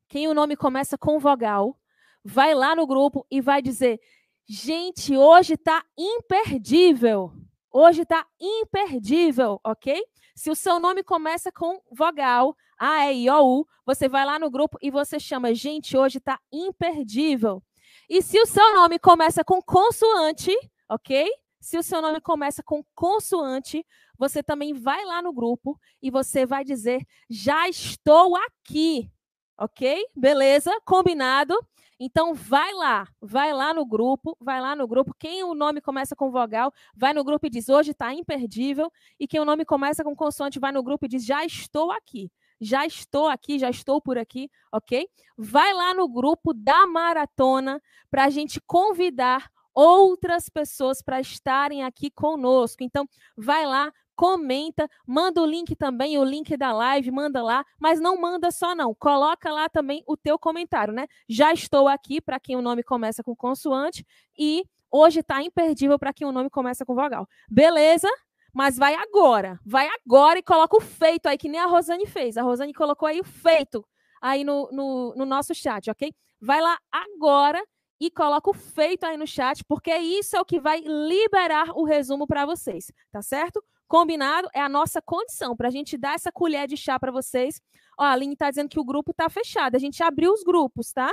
quem 0.07 0.27
o 0.27 0.33
nome 0.33 0.55
começa 0.55 0.97
com 0.97 1.19
vogal, 1.19 1.77
vai 2.25 2.55
lá 2.55 2.75
no 2.75 2.87
grupo 2.87 3.25
e 3.29 3.39
vai 3.39 3.61
dizer: 3.61 4.01
gente, 4.47 5.15
hoje 5.15 5.53
está 5.53 5.85
imperdível. 5.95 7.31
Hoje 7.71 8.01
está 8.01 8.25
imperdível, 8.39 9.59
ok? 9.63 10.01
Se 10.33 10.49
o 10.49 10.55
seu 10.55 10.79
nome 10.79 11.03
começa 11.03 11.51
com 11.51 11.81
vogal, 11.91 12.55
A, 12.77 13.11
E, 13.11 13.25
I, 13.25 13.29
O, 13.29 13.59
U, 13.59 13.67
você 13.85 14.07
vai 14.07 14.25
lá 14.25 14.39
no 14.39 14.49
grupo 14.49 14.77
e 14.81 14.89
você 14.89 15.19
chama, 15.19 15.53
gente, 15.53 15.97
hoje 15.97 16.17
está 16.17 16.39
imperdível. 16.51 17.61
E 18.09 18.21
se 18.21 18.39
o 18.39 18.45
seu 18.45 18.73
nome 18.73 18.97
começa 18.97 19.43
com 19.43 19.61
consoante, 19.61 20.51
ok? 20.89 21.29
Se 21.59 21.77
o 21.77 21.83
seu 21.83 22.01
nome 22.01 22.21
começa 22.21 22.63
com 22.63 22.83
consoante, 22.93 23.85
você 24.17 24.41
também 24.41 24.73
vai 24.73 25.03
lá 25.03 25.21
no 25.21 25.33
grupo 25.33 25.77
e 26.01 26.09
você 26.09 26.45
vai 26.45 26.63
dizer, 26.63 27.05
já 27.29 27.67
estou 27.67 28.35
aqui, 28.37 29.11
ok? 29.57 30.05
Beleza? 30.15 30.71
Combinado? 30.85 31.57
Então 31.99 32.33
vai 32.33 32.73
lá, 32.73 33.07
vai 33.21 33.53
lá 33.53 33.73
no 33.73 33.85
grupo, 33.85 34.35
vai 34.39 34.59
lá 34.61 34.75
no 34.75 34.87
grupo. 34.87 35.13
Quem 35.17 35.43
o 35.43 35.53
nome 35.55 35.81
começa 35.81 36.15
com 36.15 36.29
vogal, 36.31 36.71
vai 36.95 37.13
no 37.13 37.23
grupo 37.23 37.45
e 37.47 37.49
diz 37.49 37.69
hoje 37.69 37.91
está 37.91 38.13
imperdível. 38.13 38.91
E 39.19 39.27
quem 39.27 39.39
o 39.39 39.45
nome 39.45 39.65
começa 39.65 40.03
com 40.03 40.15
consoante, 40.15 40.59
vai 40.59 40.71
no 40.71 40.83
grupo 40.83 41.05
e 41.05 41.09
diz 41.09 41.25
já 41.25 41.45
estou 41.45 41.91
aqui. 41.91 42.29
já 42.59 42.85
estou 42.85 43.27
aqui, 43.27 43.59
já 43.59 43.69
estou 43.69 44.01
por 44.01 44.17
aqui, 44.17 44.49
ok? 44.71 45.07
Vai 45.37 45.73
lá 45.73 45.93
no 45.93 46.07
grupo 46.07 46.53
da 46.53 46.87
maratona 46.87 47.81
para 48.09 48.25
a 48.25 48.29
gente 48.29 48.61
convidar 48.65 49.49
outras 49.73 50.47
pessoas 50.49 51.01
para 51.01 51.19
estarem 51.19 51.83
aqui 51.83 52.09
conosco. 52.09 52.83
Então, 52.83 53.07
vai 53.35 53.65
lá, 53.65 53.91
comenta, 54.15 54.89
manda 55.05 55.41
o 55.41 55.45
link 55.45 55.75
também, 55.75 56.17
o 56.17 56.23
link 56.23 56.55
da 56.55 56.71
live, 56.71 57.11
manda 57.11 57.43
lá, 57.43 57.65
mas 57.79 57.99
não 57.99 58.19
manda 58.19 58.49
só 58.51 58.73
não, 58.73 58.93
coloca 58.95 59.51
lá 59.51 59.67
também 59.69 60.03
o 60.07 60.15
teu 60.15 60.39
comentário, 60.39 60.93
né? 60.93 61.07
Já 61.27 61.53
estou 61.53 61.87
aqui 61.87 62.21
para 62.21 62.39
quem 62.39 62.55
o 62.55 62.61
nome 62.61 62.83
começa 62.83 63.23
com 63.23 63.35
consoante 63.35 64.05
e 64.37 64.63
hoje 64.89 65.19
está 65.19 65.41
imperdível 65.41 65.99
para 65.99 66.13
quem 66.13 66.25
o 66.25 66.31
nome 66.31 66.49
começa 66.49 66.85
com 66.85 66.95
vogal. 66.95 67.27
Beleza? 67.49 68.07
Mas 68.53 68.77
vai 68.77 68.95
agora, 68.95 69.59
vai 69.65 69.89
agora 69.89 70.39
e 70.39 70.43
coloca 70.43 70.77
o 70.77 70.81
feito 70.81 71.27
aí, 71.27 71.37
que 71.37 71.49
nem 71.49 71.59
a 71.59 71.65
Rosane 71.65 72.05
fez. 72.05 72.37
A 72.37 72.41
Rosane 72.41 72.73
colocou 72.73 73.05
aí 73.05 73.19
o 73.19 73.25
feito 73.25 73.85
aí 74.21 74.45
no, 74.45 74.69
no, 74.71 75.13
no 75.15 75.25
nosso 75.25 75.53
chat, 75.53 75.91
ok? 75.91 76.13
Vai 76.39 76.61
lá 76.61 76.79
agora 76.89 77.61
e 77.99 78.09
coloca 78.09 78.49
o 78.49 78.53
feito 78.53 79.05
aí 79.05 79.17
no 79.17 79.27
chat, 79.27 79.63
porque 79.65 79.93
isso 79.95 80.35
é 80.35 80.41
o 80.41 80.45
que 80.45 80.59
vai 80.59 80.79
liberar 80.79 81.71
o 81.75 81.83
resumo 81.83 82.25
para 82.25 82.45
vocês, 82.45 82.91
tá 83.11 83.21
certo? 83.21 83.63
Combinado? 83.87 84.49
É 84.53 84.61
a 84.61 84.69
nossa 84.69 85.01
condição 85.01 85.55
para 85.55 85.67
a 85.67 85.71
gente 85.71 85.97
dar 85.97 86.15
essa 86.15 86.31
colher 86.31 86.67
de 86.67 86.75
chá 86.75 86.99
para 86.99 87.11
vocês. 87.11 87.61
Ó, 87.97 88.03
a 88.03 88.11
Aline 88.11 88.33
está 88.33 88.49
dizendo 88.49 88.69
que 88.69 88.79
o 88.79 88.83
grupo 88.83 89.11
está 89.11 89.29
fechado. 89.29 89.75
A 89.75 89.79
gente 89.79 90.01
abriu 90.03 90.31
os 90.31 90.43
grupos, 90.43 90.91
tá? 90.91 91.11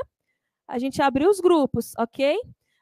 A 0.66 0.78
gente 0.78 1.02
abriu 1.02 1.28
os 1.28 1.40
grupos, 1.40 1.92
ok? 1.98 2.38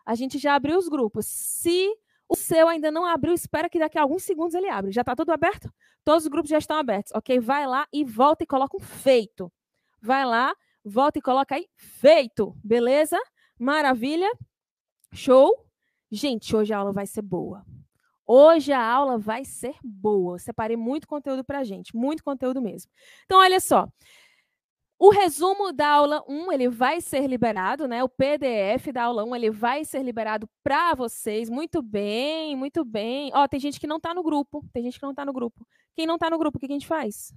A 0.07 0.14
gente 0.14 0.38
já 0.38 0.55
abriu 0.55 0.79
os 0.79 0.88
grupos. 0.88 1.26
Se 1.26 1.88
o 2.29 2.37
seu 2.37 2.68
ainda 2.68 2.90
não 2.90 3.05
abriu, 3.05 3.35
espera 3.35 3.68
que 3.68 3.79
daqui 3.79 3.98
a 3.98 4.03
alguns 4.03 4.22
segundos 4.22 4.55
ele 4.55 4.68
abre. 4.68 4.92
Já 4.92 5.00
está 5.00 5.16
tudo 5.16 5.33
aberto? 5.33 5.72
Todos 6.05 6.24
os 6.24 6.29
grupos 6.29 6.50
já 6.50 6.59
estão 6.59 6.76
abertos, 6.76 7.12
ok? 7.14 7.40
Vai 7.40 7.66
lá 7.66 7.87
e 7.92 8.05
volta 8.05 8.44
e 8.44 8.46
coloca 8.46 8.76
um 8.76 8.81
feito. 8.81 9.53
Vai 10.00 10.24
lá, 10.24 10.55
volta 10.85 11.18
e 11.18 11.22
coloca 11.22 11.57
aí 11.57 11.66
feito, 11.76 12.57
beleza? 12.62 13.18
Maravilha? 13.59 14.31
Show? 15.12 15.66
Gente, 16.11 16.55
hoje 16.55 16.72
a 16.72 16.79
aula 16.79 16.92
vai 16.92 17.07
ser 17.07 17.22
boa. 17.22 17.64
Hoje 18.33 18.73
a 18.73 18.81
aula 18.81 19.19
vai 19.19 19.45
ser 19.45 19.75
boa. 19.83 20.37
Eu 20.37 20.38
separei 20.38 20.77
muito 20.77 21.09
conteúdo 21.09 21.43
para 21.43 21.64
gente, 21.64 21.97
muito 21.97 22.23
conteúdo 22.23 22.62
mesmo. 22.62 22.88
Então, 23.25 23.40
olha 23.40 23.59
só. 23.59 23.88
O 24.97 25.11
resumo 25.11 25.73
da 25.73 25.88
aula 25.88 26.23
1, 26.29 26.53
ele 26.53 26.69
vai 26.69 27.01
ser 27.01 27.27
liberado, 27.27 27.88
né? 27.88 28.05
O 28.05 28.09
PDF 28.09 28.93
da 28.93 29.03
aula 29.03 29.25
1, 29.25 29.35
ele 29.35 29.51
vai 29.51 29.85
ser 29.85 30.05
liberado 30.05 30.49
para 30.62 30.95
vocês. 30.95 31.51
Muito 31.51 31.83
bem, 31.83 32.55
muito 32.55 32.85
bem. 32.85 33.33
Ó, 33.35 33.49
tem 33.49 33.59
gente 33.59 33.81
que 33.81 33.87
não 33.88 33.97
está 33.97 34.14
no 34.14 34.23
grupo. 34.23 34.64
Tem 34.73 34.85
gente 34.85 35.01
que 35.01 35.05
não 35.05 35.11
está 35.11 35.25
no 35.25 35.33
grupo. 35.33 35.66
Quem 35.97 36.07
não 36.07 36.14
está 36.14 36.31
no 36.31 36.38
grupo, 36.38 36.57
o 36.57 36.61
que 36.61 36.66
a 36.66 36.69
gente 36.69 36.87
faz? 36.87 37.35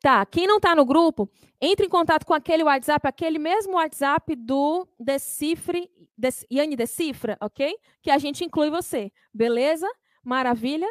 Tá, 0.00 0.24
quem 0.26 0.46
não 0.46 0.58
está 0.58 0.74
no 0.74 0.84
grupo, 0.84 1.28
entre 1.60 1.86
em 1.86 1.88
contato 1.88 2.24
com 2.26 2.34
aquele 2.34 2.62
WhatsApp, 2.62 3.08
aquele 3.08 3.38
mesmo 3.38 3.74
WhatsApp 3.74 4.36
do 4.36 4.86
Decifre, 5.00 5.90
Des, 6.16 6.44
Yane 6.52 6.76
Decifra, 6.76 7.36
ok? 7.40 7.74
Que 8.02 8.10
a 8.10 8.18
gente 8.18 8.44
inclui 8.44 8.70
você, 8.70 9.10
beleza? 9.32 9.88
Maravilha? 10.22 10.86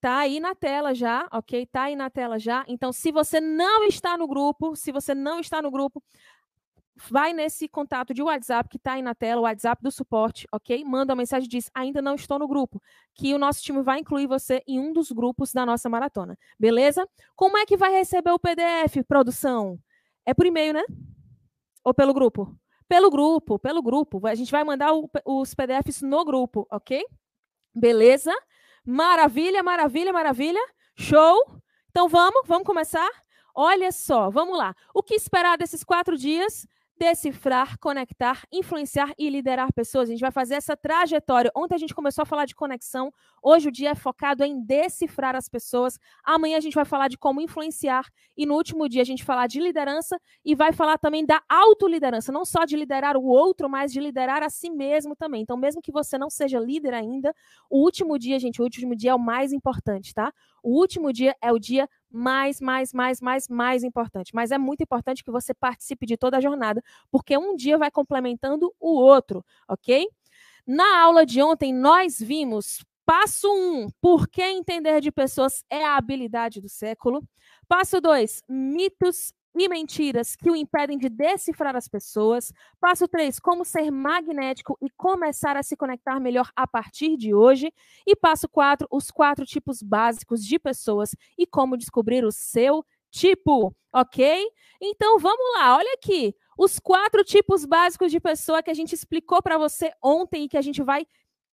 Tá 0.00 0.18
aí 0.18 0.38
na 0.38 0.54
tela 0.54 0.94
já, 0.94 1.28
ok? 1.32 1.66
Tá 1.66 1.84
aí 1.84 1.96
na 1.96 2.08
tela 2.08 2.38
já. 2.38 2.64
Então, 2.68 2.92
se 2.92 3.10
você 3.10 3.40
não 3.40 3.84
está 3.84 4.16
no 4.16 4.28
grupo, 4.28 4.76
se 4.76 4.92
você 4.92 5.12
não 5.14 5.40
está 5.40 5.60
no 5.60 5.70
grupo, 5.70 6.02
vai 7.08 7.32
nesse 7.32 7.68
contato 7.68 8.12
de 8.12 8.22
WhatsApp 8.22 8.68
que 8.68 8.76
está 8.76 8.92
aí 8.92 9.02
na 9.02 9.14
tela, 9.14 9.40
o 9.40 9.44
WhatsApp 9.44 9.82
do 9.82 9.90
suporte, 9.90 10.46
ok? 10.52 10.84
Manda 10.84 11.12
uma 11.12 11.18
mensagem 11.18 11.46
e 11.46 11.50
diz: 11.50 11.70
ainda 11.74 12.02
não 12.02 12.14
estou 12.14 12.38
no 12.38 12.48
grupo, 12.48 12.82
que 13.14 13.34
o 13.34 13.38
nosso 13.38 13.62
time 13.62 13.82
vai 13.82 14.00
incluir 14.00 14.26
você 14.26 14.62
em 14.66 14.78
um 14.78 14.92
dos 14.92 15.12
grupos 15.12 15.52
da 15.52 15.64
nossa 15.64 15.88
maratona, 15.88 16.38
beleza? 16.58 17.08
Como 17.36 17.56
é 17.56 17.64
que 17.64 17.76
vai 17.76 17.92
receber 17.92 18.30
o 18.30 18.38
PDF, 18.38 19.04
produção? 19.06 19.78
É 20.26 20.34
por 20.34 20.46
e-mail, 20.46 20.74
né? 20.74 20.84
Ou 21.84 21.94
pelo 21.94 22.12
grupo? 22.12 22.54
Pelo 22.88 23.10
grupo, 23.10 23.58
pelo 23.58 23.82
grupo. 23.82 24.26
A 24.26 24.34
gente 24.34 24.50
vai 24.50 24.64
mandar 24.64 24.92
o, 24.94 25.10
os 25.24 25.54
PDFs 25.54 26.02
no 26.02 26.24
grupo, 26.24 26.66
ok? 26.70 27.04
Beleza? 27.74 28.32
Maravilha, 28.84 29.62
maravilha, 29.62 30.12
maravilha. 30.12 30.60
Show! 30.96 31.60
Então 31.90 32.08
vamos, 32.08 32.42
vamos 32.46 32.66
começar? 32.66 33.08
Olha 33.54 33.90
só, 33.90 34.30
vamos 34.30 34.56
lá. 34.56 34.74
O 34.94 35.02
que 35.02 35.14
esperar 35.14 35.58
desses 35.58 35.82
quatro 35.82 36.16
dias? 36.16 36.66
Decifrar, 36.98 37.78
conectar, 37.78 38.42
influenciar 38.52 39.12
e 39.18 39.30
liderar 39.30 39.72
pessoas. 39.72 40.08
A 40.08 40.12
gente 40.12 40.20
vai 40.20 40.30
fazer 40.30 40.54
essa 40.54 40.76
trajetória. 40.76 41.50
Ontem 41.54 41.74
a 41.74 41.78
gente 41.78 41.94
começou 41.94 42.22
a 42.22 42.26
falar 42.26 42.44
de 42.44 42.54
conexão, 42.54 43.12
hoje 43.42 43.68
o 43.68 43.72
dia 43.72 43.90
é 43.90 43.94
focado 43.94 44.44
em 44.44 44.60
decifrar 44.60 45.36
as 45.36 45.48
pessoas. 45.48 45.98
Amanhã 46.24 46.56
a 46.56 46.60
gente 46.60 46.74
vai 46.74 46.84
falar 46.84 47.08
de 47.08 47.16
como 47.16 47.40
influenciar 47.40 48.04
e 48.36 48.44
no 48.44 48.54
último 48.54 48.88
dia 48.88 49.02
a 49.02 49.04
gente 49.04 49.24
falar 49.24 49.46
de 49.46 49.60
liderança 49.60 50.20
e 50.44 50.54
vai 50.54 50.72
falar 50.72 50.98
também 50.98 51.24
da 51.24 51.42
autoliderança, 51.48 52.32
não 52.32 52.44
só 52.44 52.64
de 52.64 52.76
liderar 52.76 53.16
o 53.16 53.24
outro, 53.24 53.68
mas 53.68 53.92
de 53.92 54.00
liderar 54.00 54.42
a 54.42 54.50
si 54.50 54.70
mesmo 54.70 55.14
também. 55.14 55.42
Então, 55.42 55.56
mesmo 55.56 55.80
que 55.80 55.92
você 55.92 56.18
não 56.18 56.28
seja 56.28 56.58
líder 56.58 56.94
ainda, 56.94 57.34
o 57.70 57.82
último 57.82 58.18
dia, 58.18 58.38
gente, 58.38 58.60
o 58.60 58.64
último 58.64 58.96
dia 58.96 59.12
é 59.12 59.14
o 59.14 59.18
mais 59.18 59.52
importante, 59.52 60.12
tá? 60.12 60.32
O 60.62 60.78
último 60.78 61.12
dia 61.12 61.36
é 61.40 61.52
o 61.52 61.58
dia 61.58 61.88
mais, 62.10 62.60
mais, 62.60 62.92
mais, 62.92 63.20
mais, 63.20 63.48
mais 63.48 63.84
importante. 63.84 64.34
Mas 64.34 64.50
é 64.50 64.58
muito 64.58 64.82
importante 64.82 65.22
que 65.24 65.30
você 65.30 65.52
participe 65.54 66.06
de 66.06 66.16
toda 66.16 66.36
a 66.38 66.40
jornada, 66.40 66.82
porque 67.10 67.36
um 67.36 67.54
dia 67.56 67.78
vai 67.78 67.90
complementando 67.90 68.72
o 68.80 68.94
outro, 69.00 69.44
ok? 69.68 70.06
Na 70.66 71.00
aula 71.00 71.24
de 71.24 71.42
ontem, 71.42 71.72
nós 71.72 72.18
vimos 72.20 72.84
Passo 73.08 73.48
1, 73.50 73.56
um, 73.56 73.88
por 74.02 74.28
que 74.28 74.42
entender 74.42 75.00
de 75.00 75.10
pessoas 75.10 75.64
é 75.70 75.82
a 75.82 75.96
habilidade 75.96 76.60
do 76.60 76.68
século. 76.68 77.26
Passo 77.66 78.02
2, 78.02 78.42
mitos 78.46 79.32
e 79.54 79.68
mentiras 79.68 80.36
que 80.36 80.50
o 80.50 80.56
impedem 80.56 80.98
de 80.98 81.08
decifrar 81.08 81.74
as 81.76 81.88
pessoas. 81.88 82.52
Passo 82.80 83.08
3, 83.08 83.38
como 83.40 83.64
ser 83.64 83.90
magnético 83.90 84.76
e 84.80 84.90
começar 84.90 85.56
a 85.56 85.62
se 85.62 85.76
conectar 85.76 86.20
melhor 86.20 86.50
a 86.54 86.66
partir 86.66 87.16
de 87.16 87.34
hoje. 87.34 87.72
E 88.06 88.14
passo 88.14 88.48
4, 88.48 88.86
os 88.90 89.10
quatro 89.10 89.44
tipos 89.44 89.82
básicos 89.82 90.44
de 90.44 90.58
pessoas 90.58 91.14
e 91.36 91.46
como 91.46 91.76
descobrir 91.76 92.24
o 92.24 92.32
seu 92.32 92.84
tipo, 93.10 93.74
ok? 93.92 94.46
Então 94.80 95.18
vamos 95.18 95.44
lá, 95.56 95.76
olha 95.76 95.92
aqui. 95.94 96.34
Os 96.56 96.78
quatro 96.78 97.22
tipos 97.24 97.64
básicos 97.64 98.10
de 98.10 98.20
pessoa 98.20 98.62
que 98.62 98.70
a 98.70 98.74
gente 98.74 98.94
explicou 98.94 99.42
para 99.42 99.56
você 99.56 99.92
ontem 100.02 100.44
e 100.44 100.48
que 100.48 100.56
a 100.56 100.62
gente 100.62 100.82
vai 100.82 101.06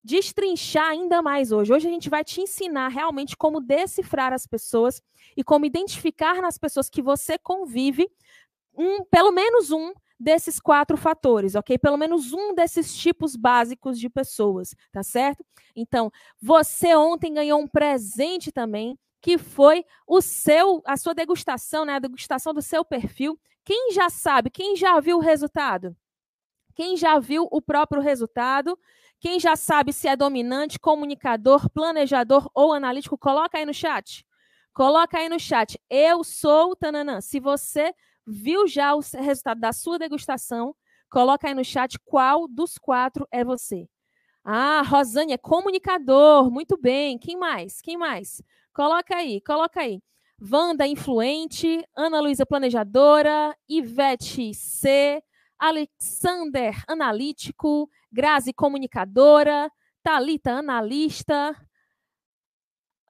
destrinchar 0.04 0.90
ainda 0.90 1.22
mais 1.22 1.50
hoje. 1.50 1.72
Hoje 1.72 1.88
a 1.88 1.90
gente 1.90 2.10
vai 2.10 2.22
te 2.22 2.42
ensinar 2.42 2.88
realmente 2.88 3.36
como 3.36 3.60
decifrar 3.60 4.32
as 4.32 4.46
pessoas 4.46 5.02
e 5.34 5.42
como 5.42 5.64
identificar 5.64 6.42
nas 6.42 6.58
pessoas 6.58 6.90
que 6.90 7.00
você 7.00 7.38
convive 7.38 8.06
um, 8.76 9.02
pelo 9.04 9.32
menos 9.32 9.70
um 9.70 9.92
desses 10.20 10.60
quatro 10.60 10.96
fatores, 10.96 11.54
ok? 11.54 11.78
Pelo 11.78 11.96
menos 11.96 12.32
um 12.32 12.54
desses 12.54 12.94
tipos 12.94 13.34
básicos 13.34 13.98
de 13.98 14.10
pessoas, 14.10 14.74
tá 14.92 15.02
certo? 15.02 15.44
Então, 15.74 16.10
você 16.40 16.94
ontem 16.94 17.32
ganhou 17.32 17.60
um 17.60 17.66
presente 17.66 18.52
também, 18.52 18.98
que 19.22 19.38
foi 19.38 19.84
o 20.06 20.20
seu, 20.20 20.82
a 20.84 20.96
sua 20.96 21.14
degustação, 21.14 21.84
né? 21.84 21.94
A 21.94 21.98
degustação 21.98 22.52
do 22.52 22.60
seu 22.60 22.84
perfil. 22.84 23.38
Quem 23.64 23.92
já 23.92 24.10
sabe, 24.10 24.50
quem 24.50 24.76
já 24.76 25.00
viu 25.00 25.16
o 25.16 25.20
resultado? 25.20 25.96
Quem 26.74 26.96
já 26.96 27.18
viu 27.18 27.48
o 27.50 27.62
próprio 27.62 28.02
resultado? 28.02 28.78
Quem 29.24 29.40
já 29.40 29.56
sabe 29.56 29.90
se 29.90 30.06
é 30.06 30.14
dominante, 30.14 30.78
comunicador, 30.78 31.70
planejador 31.70 32.46
ou 32.54 32.74
analítico, 32.74 33.16
coloca 33.16 33.56
aí 33.56 33.64
no 33.64 33.72
chat. 33.72 34.22
Coloca 34.74 35.16
aí 35.16 35.30
no 35.30 35.40
chat. 35.40 35.80
Eu 35.88 36.22
sou 36.22 36.76
Tananã. 36.76 37.22
Se 37.22 37.40
você 37.40 37.94
viu 38.26 38.68
já 38.68 38.94
o 38.94 39.00
resultado 39.00 39.58
da 39.58 39.72
sua 39.72 39.98
degustação, 39.98 40.76
coloca 41.08 41.48
aí 41.48 41.54
no 41.54 41.64
chat 41.64 41.98
qual 42.04 42.46
dos 42.46 42.76
quatro 42.76 43.26
é 43.30 43.42
você. 43.42 43.88
Ah, 44.44 44.82
Rosane 44.82 45.32
é 45.32 45.38
comunicador. 45.38 46.50
Muito 46.50 46.76
bem. 46.76 47.16
Quem 47.16 47.38
mais? 47.38 47.80
Quem 47.80 47.96
mais? 47.96 48.42
Coloca 48.74 49.16
aí, 49.16 49.40
coloca 49.40 49.80
aí. 49.80 50.02
Wanda, 50.38 50.86
influente. 50.86 51.82
Ana 51.96 52.20
Luísa, 52.20 52.44
planejadora. 52.44 53.56
Ivete 53.66 54.52
C. 54.52 55.22
Alexander, 55.58 56.82
analítico. 56.86 57.88
Grazi, 58.10 58.52
comunicadora. 58.52 59.70
Talita, 60.02 60.52
analista. 60.52 61.54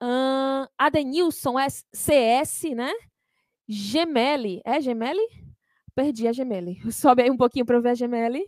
Uh, 0.01 0.67
Adenilson, 0.77 1.55
CS, 1.93 2.63
né? 2.75 2.91
Gemeli. 3.67 4.61
É 4.65 4.79
Gemeli? 4.79 5.25
Perdi 5.95 6.27
a 6.27 6.33
Gemeli. 6.33 6.79
Sobe 6.91 7.23
aí 7.23 7.31
um 7.31 7.37
pouquinho 7.37 7.65
para 7.65 7.77
eu 7.77 7.81
ver 7.81 7.89
a 7.89 7.95
Gemeli. 7.95 8.45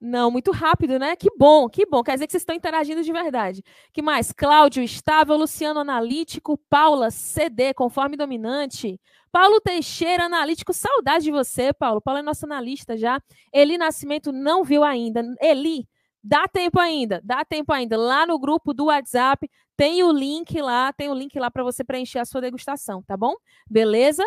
Não, 0.00 0.30
muito 0.30 0.50
rápido, 0.52 0.98
né? 0.98 1.16
Que 1.16 1.28
bom, 1.38 1.68
que 1.68 1.86
bom. 1.86 2.02
Quer 2.02 2.14
dizer 2.14 2.26
que 2.26 2.32
vocês 2.32 2.42
estão 2.42 2.54
interagindo 2.54 3.02
de 3.02 3.12
verdade. 3.12 3.62
que 3.92 4.02
mais? 4.02 4.30
Cláudio, 4.30 4.82
estável, 4.82 5.36
Luciano, 5.36 5.80
analítico, 5.80 6.58
Paula, 6.68 7.10
CD, 7.10 7.72
conforme 7.72 8.16
dominante. 8.16 9.00
Paulo 9.32 9.60
Teixeira, 9.60 10.24
analítico, 10.24 10.72
saudade 10.72 11.24
de 11.24 11.30
você, 11.30 11.72
Paulo. 11.72 12.00
Paulo 12.00 12.20
é 12.20 12.22
nosso 12.22 12.44
analista 12.44 12.96
já. 12.96 13.20
Eli 13.52 13.78
Nascimento 13.78 14.32
não 14.32 14.62
viu 14.64 14.84
ainda. 14.84 15.22
Eli, 15.40 15.88
dá 16.22 16.46
tempo 16.46 16.78
ainda, 16.78 17.20
dá 17.24 17.44
tempo 17.44 17.72
ainda. 17.72 17.96
Lá 17.96 18.26
no 18.26 18.38
grupo 18.38 18.74
do 18.74 18.86
WhatsApp 18.86 19.48
Tem 19.76 20.02
o 20.02 20.10
link 20.12 20.60
lá, 20.60 20.92
tem 20.92 21.08
o 21.10 21.14
link 21.14 21.38
lá 21.38 21.50
para 21.50 21.62
você 21.62 21.84
preencher 21.84 22.18
a 22.18 22.24
sua 22.24 22.40
degustação, 22.40 23.02
tá 23.02 23.16
bom? 23.16 23.34
Beleza? 23.68 24.24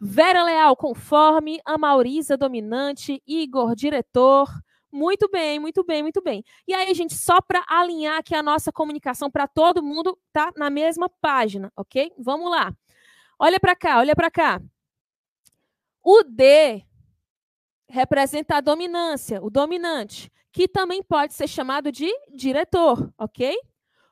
Vera 0.00 0.44
Leal, 0.44 0.76
conforme, 0.76 1.60
Amauriza, 1.64 2.36
dominante, 2.36 3.22
Igor, 3.26 3.74
diretor. 3.74 4.48
Muito 4.92 5.26
bem, 5.30 5.58
muito 5.58 5.82
bem, 5.82 6.02
muito 6.02 6.20
bem. 6.20 6.44
E 6.68 6.74
aí, 6.74 6.92
gente, 6.92 7.14
só 7.14 7.40
para 7.40 7.64
alinhar 7.66 8.18
aqui 8.18 8.34
a 8.34 8.42
nossa 8.42 8.70
comunicação 8.70 9.30
para 9.30 9.48
todo 9.48 9.82
mundo, 9.82 10.18
tá 10.32 10.52
na 10.54 10.68
mesma 10.68 11.08
página, 11.08 11.72
ok? 11.74 12.12
Vamos 12.18 12.50
lá. 12.50 12.74
Olha 13.38 13.58
para 13.58 13.74
cá, 13.74 13.98
olha 13.98 14.14
para 14.14 14.30
cá. 14.30 14.60
O 16.04 16.22
D 16.24 16.84
representa 17.88 18.56
a 18.56 18.60
dominância, 18.60 19.42
o 19.42 19.48
dominante, 19.48 20.30
que 20.52 20.68
também 20.68 21.02
pode 21.02 21.32
ser 21.32 21.48
chamado 21.48 21.90
de 21.90 22.08
diretor, 22.34 23.12
ok? 23.16 23.56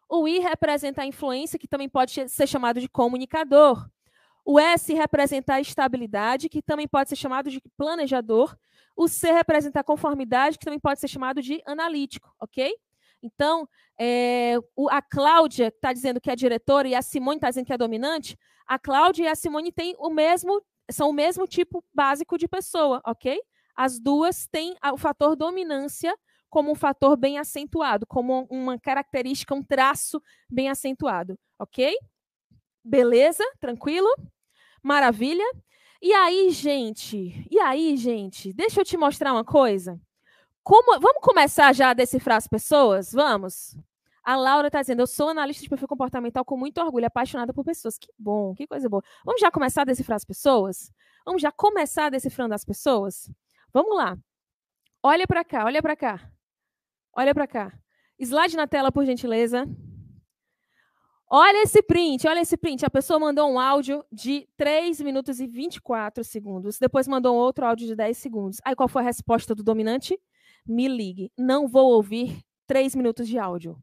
O 0.08 0.26
I 0.26 0.38
representa 0.38 1.02
a 1.02 1.06
influência, 1.06 1.58
que 1.58 1.68
também 1.68 1.88
pode 1.88 2.28
ser 2.28 2.46
chamado 2.46 2.80
de 2.80 2.88
comunicador. 2.88 3.86
O 4.44 4.58
S 4.58 4.92
representa 4.94 5.54
a 5.54 5.60
estabilidade, 5.60 6.48
que 6.48 6.62
também 6.62 6.88
pode 6.88 7.08
ser 7.08 7.16
chamado 7.16 7.50
de 7.50 7.60
planejador. 7.76 8.56
O 8.96 9.08
C 9.08 9.32
representa 9.32 9.80
a 9.80 9.84
conformidade, 9.84 10.58
que 10.58 10.64
também 10.64 10.80
pode 10.80 11.00
ser 11.00 11.08
chamado 11.08 11.40
de 11.42 11.62
analítico, 11.66 12.34
ok? 12.40 12.74
Então, 13.22 13.68
é, 13.98 14.56
o, 14.74 14.88
a 14.90 15.02
Cláudia 15.02 15.68
está 15.68 15.92
dizendo 15.92 16.20
que 16.20 16.30
é 16.30 16.36
diretora 16.36 16.88
e 16.88 16.94
a 16.94 17.02
Simone 17.02 17.36
está 17.36 17.48
dizendo 17.48 17.66
que 17.66 17.72
é 17.72 17.78
dominante. 17.78 18.38
A 18.66 18.78
Cláudia 18.78 19.24
e 19.24 19.28
a 19.28 19.34
Simone 19.34 19.70
têm 19.70 19.94
o 19.98 20.10
mesmo, 20.10 20.62
são 20.90 21.10
o 21.10 21.12
mesmo 21.12 21.46
tipo 21.46 21.84
básico 21.92 22.38
de 22.38 22.48
pessoa, 22.48 23.00
ok? 23.06 23.38
As 23.76 23.98
duas 23.98 24.46
têm 24.46 24.74
o 24.92 24.96
fator 24.96 25.36
dominância 25.36 26.16
como 26.48 26.72
um 26.72 26.74
fator 26.74 27.16
bem 27.16 27.38
acentuado, 27.38 28.06
como 28.06 28.46
uma 28.50 28.78
característica, 28.78 29.54
um 29.54 29.62
traço 29.62 30.20
bem 30.50 30.68
acentuado, 30.68 31.38
ok? 31.58 31.96
Beleza? 32.84 33.44
Tranquilo? 33.60 34.08
Maravilha? 34.82 35.44
E 36.02 36.12
aí, 36.12 36.50
gente? 36.50 37.46
E 37.50 37.58
aí, 37.58 37.96
gente? 37.96 38.52
Deixa 38.52 38.80
eu 38.80 38.84
te 38.84 38.96
mostrar 38.96 39.32
uma 39.32 39.44
coisa. 39.44 40.00
Como, 40.62 40.98
vamos 41.00 41.22
começar 41.22 41.74
já 41.74 41.90
a 41.90 41.94
decifrar 41.94 42.38
as 42.38 42.46
pessoas? 42.46 43.12
Vamos? 43.12 43.76
A 44.22 44.36
Laura 44.36 44.68
está 44.68 44.80
dizendo: 44.80 45.02
Eu 45.02 45.06
sou 45.06 45.28
analista 45.28 45.62
de 45.62 45.68
perfil 45.68 45.88
comportamental 45.88 46.44
com 46.44 46.56
muito 46.56 46.80
orgulho, 46.80 47.06
apaixonada 47.06 47.52
por 47.52 47.64
pessoas. 47.64 47.98
Que 47.98 48.08
bom, 48.18 48.54
que 48.54 48.66
coisa 48.66 48.88
boa. 48.88 49.02
Vamos 49.24 49.40
já 49.40 49.50
começar 49.50 49.82
a 49.82 49.86
decifrar 49.86 50.16
as 50.16 50.24
pessoas? 50.24 50.92
Vamos 51.24 51.42
já 51.42 51.52
começar 51.52 52.10
decifrando 52.10 52.54
as 52.54 52.64
pessoas? 52.64 53.30
Vamos 53.72 53.96
lá. 53.96 54.16
Olha 55.02 55.26
para 55.26 55.44
cá, 55.44 55.64
olha 55.64 55.82
para 55.82 55.96
cá. 55.96 56.30
Olha 57.12 57.34
para 57.34 57.46
cá. 57.46 57.72
Slide 58.18 58.56
na 58.56 58.66
tela, 58.66 58.92
por 58.92 59.04
gentileza. 59.04 59.66
Olha 61.32 61.62
esse 61.62 61.80
print, 61.80 62.26
olha 62.26 62.40
esse 62.40 62.56
print. 62.56 62.84
A 62.84 62.90
pessoa 62.90 63.16
mandou 63.20 63.48
um 63.48 63.60
áudio 63.60 64.04
de 64.10 64.48
3 64.56 65.00
minutos 65.00 65.38
e 65.38 65.46
24 65.46 66.24
segundos. 66.24 66.76
Depois 66.76 67.06
mandou 67.06 67.36
outro 67.36 67.64
áudio 67.64 67.86
de 67.86 67.94
10 67.94 68.18
segundos. 68.18 68.58
Aí 68.64 68.74
qual 68.74 68.88
foi 68.88 69.02
a 69.02 69.04
resposta 69.04 69.54
do 69.54 69.62
dominante? 69.62 70.18
Me 70.66 70.88
ligue. 70.88 71.30
Não 71.38 71.68
vou 71.68 71.92
ouvir 71.92 72.40
3 72.66 72.96
minutos 72.96 73.28
de 73.28 73.38
áudio. 73.38 73.78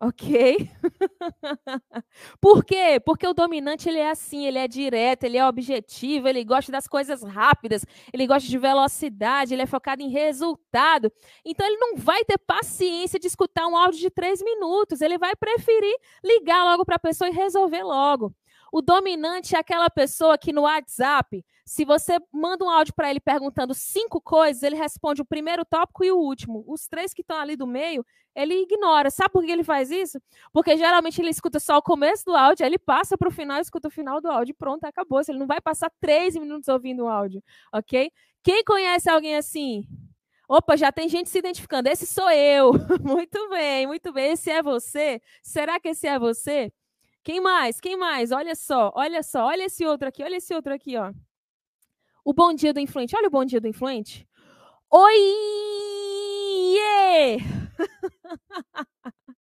Ok? 0.00 0.70
Por 2.40 2.64
quê? 2.64 3.00
Porque 3.04 3.26
o 3.26 3.34
dominante 3.34 3.88
ele 3.88 3.98
é 3.98 4.10
assim, 4.10 4.46
ele 4.46 4.58
é 4.58 4.68
direto, 4.68 5.24
ele 5.24 5.36
é 5.36 5.44
objetivo, 5.44 6.28
ele 6.28 6.44
gosta 6.44 6.70
das 6.70 6.86
coisas 6.86 7.22
rápidas, 7.24 7.84
ele 8.12 8.24
gosta 8.24 8.48
de 8.48 8.58
velocidade, 8.58 9.52
ele 9.52 9.62
é 9.62 9.66
focado 9.66 10.00
em 10.00 10.08
resultado. 10.08 11.10
Então 11.44 11.66
ele 11.66 11.78
não 11.78 11.96
vai 11.96 12.24
ter 12.24 12.38
paciência 12.38 13.18
de 13.18 13.26
escutar 13.26 13.66
um 13.66 13.76
áudio 13.76 13.98
de 13.98 14.10
três 14.10 14.40
minutos, 14.40 15.00
ele 15.00 15.18
vai 15.18 15.34
preferir 15.34 15.96
ligar 16.22 16.62
logo 16.62 16.84
para 16.84 16.94
a 16.94 17.00
pessoa 17.00 17.28
e 17.28 17.32
resolver 17.32 17.82
logo. 17.82 18.32
O 18.72 18.82
dominante 18.82 19.56
é 19.56 19.58
aquela 19.58 19.88
pessoa 19.88 20.36
que 20.36 20.52
no 20.52 20.62
WhatsApp, 20.62 21.44
se 21.64 21.84
você 21.84 22.18
manda 22.32 22.64
um 22.64 22.70
áudio 22.70 22.94
para 22.94 23.10
ele 23.10 23.20
perguntando 23.20 23.74
cinco 23.74 24.20
coisas, 24.20 24.62
ele 24.62 24.76
responde 24.76 25.22
o 25.22 25.24
primeiro 25.24 25.64
tópico 25.64 26.04
e 26.04 26.10
o 26.10 26.18
último. 26.18 26.64
Os 26.66 26.86
três 26.86 27.12
que 27.14 27.22
estão 27.22 27.38
ali 27.38 27.56
do 27.56 27.66
meio, 27.66 28.04
ele 28.34 28.54
ignora. 28.62 29.10
Sabe 29.10 29.30
por 29.30 29.44
que 29.44 29.50
ele 29.50 29.64
faz 29.64 29.90
isso? 29.90 30.20
Porque 30.52 30.76
geralmente 30.76 31.20
ele 31.20 31.30
escuta 31.30 31.58
só 31.58 31.78
o 31.78 31.82
começo 31.82 32.24
do 32.24 32.36
áudio, 32.36 32.64
aí 32.64 32.70
ele 32.70 32.78
passa 32.78 33.16
para 33.16 33.28
o 33.28 33.32
final, 33.32 33.60
escuta 33.60 33.88
o 33.88 33.90
final 33.90 34.20
do 34.20 34.28
áudio, 34.28 34.54
pronto, 34.54 34.84
acabou. 34.84 35.20
Ele 35.26 35.38
não 35.38 35.46
vai 35.46 35.60
passar 35.60 35.90
três 36.00 36.34
minutos 36.36 36.68
ouvindo 36.68 37.04
o 37.04 37.08
áudio, 37.08 37.42
ok? 37.72 38.10
Quem 38.42 38.64
conhece 38.64 39.10
alguém 39.10 39.36
assim? 39.36 39.84
Opa, 40.48 40.76
já 40.76 40.90
tem 40.90 41.08
gente 41.08 41.28
se 41.28 41.38
identificando. 41.38 41.88
Esse 41.88 42.06
sou 42.06 42.30
eu. 42.30 42.72
muito 43.02 43.50
bem, 43.50 43.86
muito 43.86 44.12
bem. 44.12 44.32
Esse 44.32 44.50
é 44.50 44.62
você? 44.62 45.20
Será 45.42 45.78
que 45.78 45.88
esse 45.88 46.06
é 46.06 46.18
você? 46.18 46.72
Quem 47.24 47.40
mais? 47.40 47.80
Quem 47.80 47.96
mais? 47.96 48.32
Olha 48.32 48.54
só, 48.54 48.92
olha 48.94 49.22
só, 49.22 49.46
olha 49.46 49.64
esse 49.64 49.84
outro 49.86 50.08
aqui, 50.08 50.22
olha 50.22 50.36
esse 50.36 50.54
outro 50.54 50.72
aqui, 50.72 50.96
ó. 50.96 51.12
O 52.24 52.32
bom 52.32 52.52
dia 52.52 52.72
do 52.72 52.80
influente. 52.80 53.16
Olha 53.16 53.28
o 53.28 53.30
bom 53.30 53.44
dia 53.44 53.60
do 53.60 53.68
influente. 53.68 54.26
Oi! 54.90 55.18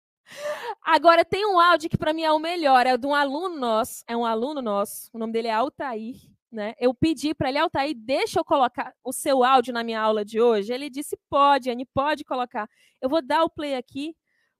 Agora 0.83 1.23
tem 1.25 1.45
um 1.45 1.59
áudio 1.59 1.89
que 1.89 1.97
para 1.97 2.13
mim 2.13 2.23
é 2.23 2.31
o 2.31 2.39
melhor, 2.39 2.85
é 2.85 2.97
de 2.97 3.07
um 3.07 3.15
aluno 3.15 3.57
nosso, 3.57 4.03
é 4.07 4.15
um 4.15 4.25
aluno 4.25 4.61
nosso, 4.61 5.09
o 5.13 5.17
nome 5.19 5.33
dele 5.33 5.47
é 5.47 5.53
Altair, 5.53 6.15
né? 6.51 6.73
Eu 6.79 6.93
pedi 6.93 7.33
para 7.33 7.49
ele, 7.49 7.59
Altair, 7.59 7.93
deixa 7.95 8.39
eu 8.39 8.45
colocar 8.45 8.93
o 9.03 9.11
seu 9.13 9.43
áudio 9.43 9.73
na 9.73 9.83
minha 9.83 10.01
aula 10.01 10.25
de 10.25 10.41
hoje. 10.41 10.73
Ele 10.73 10.89
disse: 10.89 11.17
"Pode, 11.29 11.69
Anne, 11.69 11.85
pode 11.85 12.23
colocar". 12.23 12.69
Eu 13.01 13.09
vou 13.09 13.21
dar 13.21 13.43
o 13.43 13.49
play 13.49 13.75
aqui 13.75 14.15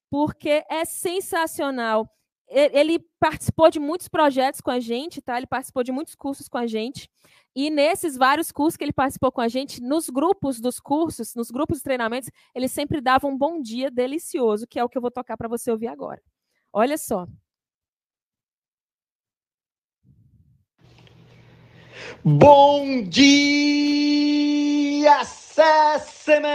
porque 0.10 0.63
é 0.69 0.86
sensacional 0.86 2.10
ele 2.49 2.99
participou 3.19 3.69
de 3.69 3.79
muitos 3.79 4.07
projetos 4.07 4.62
com 4.62 4.71
a 4.71 4.79
gente, 4.79 5.21
tá? 5.21 5.38
Ele 5.38 5.47
participou 5.47 5.83
de 5.83 5.91
muitos 5.91 6.15
cursos 6.15 6.47
com 6.47 6.57
a 6.57 6.65
gente. 6.65 7.10
E 7.55 7.69
nesses 7.69 8.15
vários 8.15 8.51
cursos 8.51 8.77
que 8.77 8.83
ele 8.83 8.93
participou 8.93 9.31
com 9.31 9.41
a 9.41 9.47
gente, 9.47 9.81
nos 9.81 10.10
grupos 10.10 10.62
dos 10.62 10.79
cursos, 10.79 11.36
nos 11.36 11.51
grupos 11.51 11.79
de 11.79 11.83
treinamentos, 11.83 12.29
ele 12.53 12.67
sempre 12.67 13.01
dava 13.01 13.27
um 13.27 13.38
bom 13.38 13.62
dia 13.62 13.91
delicioso, 13.91 14.67
que 14.67 14.79
é 14.79 14.83
o 14.83 14.89
que 14.89 14.97
eu 14.97 15.01
vou 15.01 15.12
tocar 15.12 15.36
para 15.36 15.47
você 15.47 15.71
ouvir 15.71 15.88
agora. 15.88 16.21
Olha 16.71 16.97
só. 16.97 17.27
Bom 22.23 23.03
dia, 23.03 25.23
Sesseman! 25.25 26.47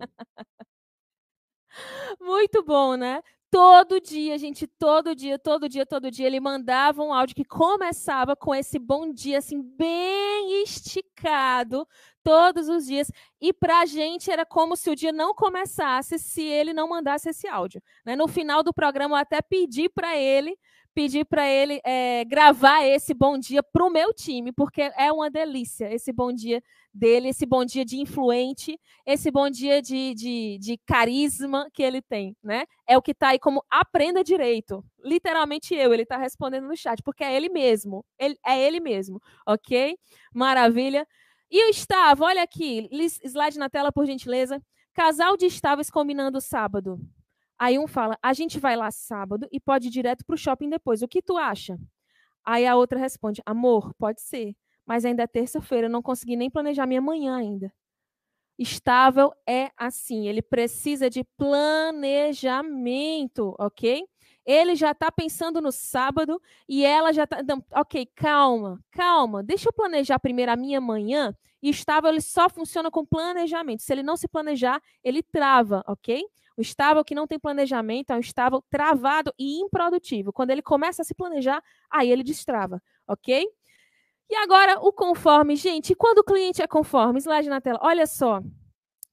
Muito 2.20 2.64
bom, 2.64 2.96
né? 2.96 3.22
Todo 3.50 4.00
dia, 4.00 4.38
gente, 4.38 4.66
todo 4.66 5.14
dia, 5.14 5.38
todo 5.38 5.68
dia, 5.68 5.84
todo 5.84 6.10
dia, 6.10 6.26
ele 6.26 6.38
mandava 6.38 7.02
um 7.02 7.12
áudio 7.12 7.34
que 7.34 7.44
começava 7.44 8.36
com 8.36 8.54
esse 8.54 8.78
bom 8.78 9.12
dia, 9.12 9.38
assim, 9.38 9.60
bem 9.60 10.62
esticado, 10.62 11.86
todos 12.22 12.68
os 12.68 12.86
dias. 12.86 13.10
E 13.40 13.52
para 13.52 13.80
a 13.80 13.86
gente 13.86 14.30
era 14.30 14.46
como 14.46 14.76
se 14.76 14.88
o 14.88 14.94
dia 14.94 15.12
não 15.12 15.34
começasse 15.34 16.18
se 16.18 16.42
ele 16.42 16.72
não 16.72 16.88
mandasse 16.88 17.28
esse 17.30 17.48
áudio. 17.48 17.82
Né? 18.06 18.14
No 18.14 18.28
final 18.28 18.62
do 18.62 18.72
programa, 18.72 19.16
eu 19.16 19.20
até 19.20 19.42
pedi 19.42 19.88
para 19.88 20.16
ele 20.16 20.56
pedir 20.94 21.24
para 21.24 21.48
ele 21.48 21.80
é, 21.84 22.24
gravar 22.24 22.84
esse 22.84 23.14
bom 23.14 23.38
dia 23.38 23.62
para 23.62 23.84
o 23.84 23.90
meu 23.90 24.12
time, 24.12 24.52
porque 24.52 24.82
é 24.96 25.12
uma 25.12 25.30
delícia 25.30 25.92
esse 25.92 26.12
bom 26.12 26.32
dia 26.32 26.62
dele, 26.92 27.28
esse 27.28 27.46
bom 27.46 27.64
dia 27.64 27.84
de 27.84 27.98
influente, 27.98 28.78
esse 29.06 29.30
bom 29.30 29.48
dia 29.48 29.80
de, 29.80 30.14
de, 30.14 30.58
de 30.60 30.78
carisma 30.86 31.68
que 31.72 31.82
ele 31.82 32.02
tem, 32.02 32.36
né? 32.42 32.64
É 32.86 32.98
o 32.98 33.02
que 33.02 33.12
está 33.12 33.28
aí 33.28 33.38
como 33.38 33.64
aprenda 33.70 34.24
direito. 34.24 34.84
Literalmente 35.04 35.74
eu, 35.74 35.94
ele 35.94 36.02
está 36.02 36.16
respondendo 36.16 36.66
no 36.66 36.76
chat, 36.76 37.02
porque 37.02 37.24
é 37.24 37.34
ele 37.34 37.48
mesmo. 37.48 38.04
Ele, 38.18 38.36
é 38.44 38.60
ele 38.60 38.80
mesmo, 38.80 39.20
ok? 39.46 39.96
Maravilha. 40.34 41.06
E 41.50 41.66
o 41.66 41.68
Estava, 41.68 42.24
olha 42.24 42.42
aqui, 42.42 42.88
slide 43.24 43.58
na 43.58 43.68
tela, 43.68 43.92
por 43.92 44.06
gentileza. 44.06 44.62
Casal 44.92 45.36
de 45.36 45.46
estáveis 45.46 45.90
combinando 45.90 46.40
sábado. 46.40 46.98
Aí 47.60 47.78
um 47.78 47.86
fala: 47.86 48.18
a 48.22 48.32
gente 48.32 48.58
vai 48.58 48.74
lá 48.74 48.90
sábado 48.90 49.46
e 49.52 49.60
pode 49.60 49.88
ir 49.88 49.90
direto 49.90 50.24
para 50.24 50.34
o 50.34 50.38
shopping 50.38 50.70
depois. 50.70 51.02
O 51.02 51.08
que 51.08 51.20
tu 51.20 51.36
acha? 51.36 51.78
Aí 52.44 52.66
a 52.66 52.76
outra 52.76 52.98
responde: 52.98 53.42
amor, 53.46 53.92
pode 53.98 54.20
ser, 54.22 54.54
mas 54.86 55.04
ainda 55.04 55.22
é 55.24 55.26
terça-feira, 55.26 55.88
não 55.88 56.02
consegui 56.02 56.36
nem 56.36 56.50
planejar 56.50 56.86
minha 56.86 57.00
manhã 57.02 57.36
ainda. 57.36 57.72
Estável 58.58 59.32
é 59.48 59.70
assim, 59.76 60.28
ele 60.28 60.42
precisa 60.42 61.10
de 61.10 61.24
planejamento, 61.36 63.54
ok? 63.58 64.04
Ele 64.44 64.74
já 64.74 64.90
está 64.92 65.10
pensando 65.12 65.60
no 65.60 65.70
sábado 65.72 66.40
e 66.68 66.84
ela 66.84 67.12
já 67.12 67.24
está. 67.24 67.38
Ok, 67.74 68.06
calma, 68.16 68.80
calma. 68.90 69.42
Deixa 69.42 69.68
eu 69.68 69.72
planejar 69.72 70.18
primeiro 70.18 70.50
a 70.52 70.56
minha 70.56 70.80
manhã. 70.80 71.34
E 71.62 71.68
estável 71.70 72.10
ele 72.10 72.20
só 72.22 72.48
funciona 72.48 72.90
com 72.90 73.04
planejamento. 73.04 73.82
Se 73.82 73.92
ele 73.92 74.02
não 74.02 74.16
se 74.16 74.26
planejar, 74.28 74.80
ele 75.04 75.22
trava, 75.22 75.84
ok? 75.86 76.24
O 76.60 76.62
estável 76.62 77.02
que 77.02 77.14
não 77.14 77.26
tem 77.26 77.38
planejamento 77.38 78.10
é 78.10 78.16
um 78.16 78.20
estável 78.20 78.62
travado 78.68 79.32
e 79.38 79.62
improdutivo. 79.62 80.30
Quando 80.30 80.50
ele 80.50 80.60
começa 80.60 81.00
a 81.00 81.04
se 81.06 81.14
planejar, 81.14 81.64
aí 81.90 82.10
ele 82.10 82.22
destrava, 82.22 82.82
ok? 83.08 83.48
E 84.28 84.36
agora 84.36 84.78
o 84.78 84.92
conforme, 84.92 85.56
gente, 85.56 85.94
quando 85.94 86.18
o 86.18 86.22
cliente 86.22 86.60
é 86.60 86.66
conforme, 86.66 87.18
slide 87.18 87.48
na 87.48 87.62
tela, 87.62 87.78
olha 87.80 88.06
só, 88.06 88.42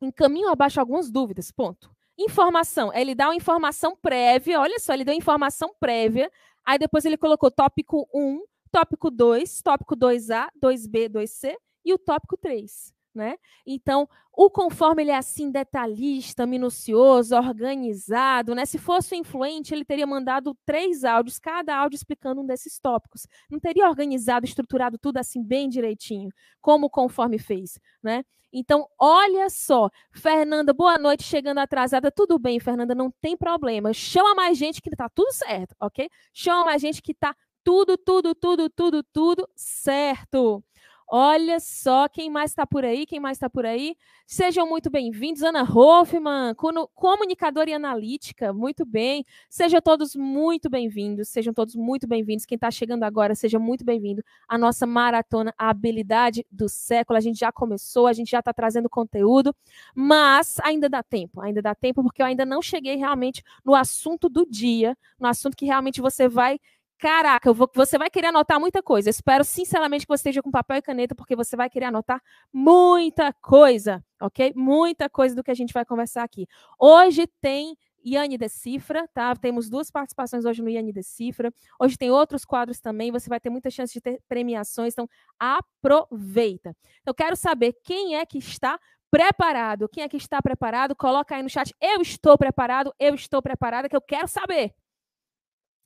encaminho 0.01 0.49
abaixo 0.49 0.77
algumas 0.77 1.09
dúvidas, 1.09 1.49
ponto. 1.49 1.89
informação. 2.17 2.93
Ele 2.93 3.15
dá 3.15 3.27
uma 3.29 3.35
informação 3.35 3.95
prévia, 3.95 4.59
olha 4.59 4.77
só, 4.77 4.93
ele 4.93 5.05
deu 5.05 5.15
informação 5.15 5.73
prévia, 5.79 6.29
aí 6.65 6.77
depois 6.77 7.05
ele 7.05 7.15
colocou 7.15 7.49
tópico 7.49 8.09
1, 8.13 8.41
tópico 8.69 9.09
2, 9.09 9.61
tópico 9.61 9.95
2A, 9.95 10.49
2B, 10.61 11.07
2C 11.07 11.55
e 11.85 11.93
o 11.93 11.97
tópico 11.97 12.35
3 12.35 12.96
né? 13.17 13.35
Então, 13.65 14.07
o 14.31 14.49
conforme 14.49 15.01
ele 15.01 15.11
é 15.11 15.17
assim 15.17 15.51
detalhista, 15.51 16.45
minucioso, 16.45 17.35
organizado, 17.35 18.53
né? 18.55 18.65
Se 18.65 18.77
fosse 18.77 19.15
influente, 19.15 19.73
ele 19.73 19.83
teria 19.83 20.07
mandado 20.07 20.55
três 20.65 21.03
áudios, 21.03 21.39
cada 21.39 21.75
áudio 21.75 21.97
explicando 21.97 22.41
um 22.41 22.45
desses 22.45 22.79
tópicos. 22.79 23.27
Não 23.49 23.59
teria 23.59 23.89
organizado, 23.89 24.45
estruturado 24.45 24.97
tudo 24.97 25.17
assim 25.17 25.43
bem 25.43 25.67
direitinho, 25.67 26.29
como 26.61 26.85
o 26.85 26.89
conforme 26.89 27.39
fez, 27.39 27.79
né? 28.01 28.23
Então, 28.53 28.87
olha 28.97 29.49
só, 29.49 29.89
Fernanda, 30.11 30.73
boa 30.73 30.97
noite, 30.97 31.23
chegando 31.23 31.57
atrasada, 31.57 32.09
tudo 32.09 32.39
bem, 32.39 32.59
Fernanda, 32.59 32.95
não 32.95 33.11
tem 33.19 33.35
problema. 33.35 33.93
Chama 33.93 34.33
mais 34.35 34.57
gente 34.57 34.81
que 34.81 34.89
tá 34.91 35.09
tudo 35.09 35.31
certo, 35.33 35.75
ok? 35.81 36.09
Chama 36.33 36.63
mais 36.63 36.81
gente 36.81 37.01
que 37.01 37.13
tá 37.13 37.35
tudo, 37.63 37.97
tudo, 37.97 38.33
tudo, 38.33 38.69
tudo, 38.69 39.03
tudo 39.11 39.49
certo. 39.55 40.63
Olha 41.09 41.57
só 41.61 42.09
quem 42.09 42.29
mais 42.29 42.51
está 42.51 42.67
por 42.67 42.83
aí, 42.83 43.05
quem 43.05 43.17
mais 43.17 43.37
está 43.37 43.49
por 43.49 43.65
aí. 43.65 43.95
Sejam 44.25 44.67
muito 44.67 44.89
bem-vindos. 44.89 45.41
Ana 45.41 45.63
Hoffman, 45.63 46.53
comunicadora 46.93 47.69
e 47.69 47.73
analítica, 47.73 48.51
muito 48.51 48.85
bem. 48.85 49.23
Sejam 49.49 49.79
todos 49.79 50.17
muito 50.17 50.69
bem-vindos, 50.69 51.29
sejam 51.29 51.53
todos 51.53 51.75
muito 51.75 52.05
bem-vindos. 52.05 52.45
Quem 52.45 52.57
está 52.57 52.69
chegando 52.69 53.03
agora, 53.03 53.35
seja 53.35 53.57
muito 53.57 53.85
bem-vindo 53.85 54.21
à 54.49 54.57
nossa 54.57 54.85
maratona 54.85 55.53
A 55.57 55.69
Habilidade 55.69 56.45
do 56.51 56.67
Século. 56.67 57.15
A 57.15 57.21
gente 57.21 57.39
já 57.39 57.53
começou, 57.53 58.05
a 58.05 58.11
gente 58.11 58.31
já 58.31 58.39
está 58.39 58.51
trazendo 58.51 58.89
conteúdo, 58.89 59.55
mas 59.95 60.59
ainda 60.59 60.89
dá 60.89 61.01
tempo, 61.01 61.39
ainda 61.39 61.61
dá 61.61 61.73
tempo, 61.73 62.03
porque 62.03 62.21
eu 62.21 62.25
ainda 62.25 62.45
não 62.45 62.61
cheguei 62.61 62.97
realmente 62.97 63.41
no 63.63 63.75
assunto 63.75 64.27
do 64.27 64.45
dia, 64.45 64.97
no 65.17 65.29
assunto 65.29 65.55
que 65.55 65.65
realmente 65.65 66.01
você 66.01 66.27
vai 66.27 66.59
Caraca, 66.99 67.53
vou, 67.53 67.69
você 67.75 67.95
vai 67.97 68.09
querer 68.09 68.27
anotar 68.27 68.59
muita 68.59 68.81
coisa. 68.81 69.09
espero 69.09 69.43
sinceramente 69.43 70.05
que 70.05 70.09
você 70.09 70.21
esteja 70.21 70.41
com 70.41 70.49
papel 70.49 70.77
e 70.77 70.81
caneta, 70.81 71.13
porque 71.13 71.35
você 71.35 71.55
vai 71.55 71.69
querer 71.69 71.85
anotar 71.85 72.21
muita 72.51 73.31
coisa, 73.33 74.03
ok? 74.19 74.51
Muita 74.55 75.07
coisa 75.07 75.35
do 75.35 75.43
que 75.43 75.51
a 75.51 75.53
gente 75.53 75.73
vai 75.73 75.85
conversar 75.85 76.23
aqui. 76.23 76.47
Hoje 76.79 77.27
tem 77.39 77.77
Iane 78.03 78.35
Decifra, 78.37 79.07
tá? 79.13 79.35
Temos 79.35 79.69
duas 79.69 79.91
participações 79.91 80.43
hoje 80.43 80.61
no 80.63 80.69
Iane 80.69 80.91
Decifra. 80.91 81.53
Hoje 81.79 81.97
tem 81.97 82.09
outros 82.09 82.43
quadros 82.43 82.79
também, 82.79 83.11
você 83.11 83.29
vai 83.29 83.39
ter 83.39 83.51
muita 83.51 83.69
chance 83.69 83.93
de 83.93 84.01
ter 84.01 84.19
premiações, 84.27 84.93
então 84.93 85.07
aproveita. 85.37 86.75
Eu 87.05 87.13
quero 87.13 87.35
saber 87.35 87.73
quem 87.83 88.15
é 88.15 88.25
que 88.25 88.39
está 88.39 88.79
preparado. 89.11 89.87
Quem 89.87 90.03
é 90.03 90.09
que 90.09 90.17
está 90.17 90.41
preparado? 90.41 90.95
Coloca 90.95 91.35
aí 91.35 91.43
no 91.43 91.49
chat. 91.49 91.75
Eu 91.79 92.01
estou 92.01 92.37
preparado, 92.37 92.93
eu 92.99 93.13
estou 93.13 93.41
preparada, 93.41 93.87
que 93.87 93.95
eu 93.95 94.01
quero 94.01 94.27
saber. 94.27 94.73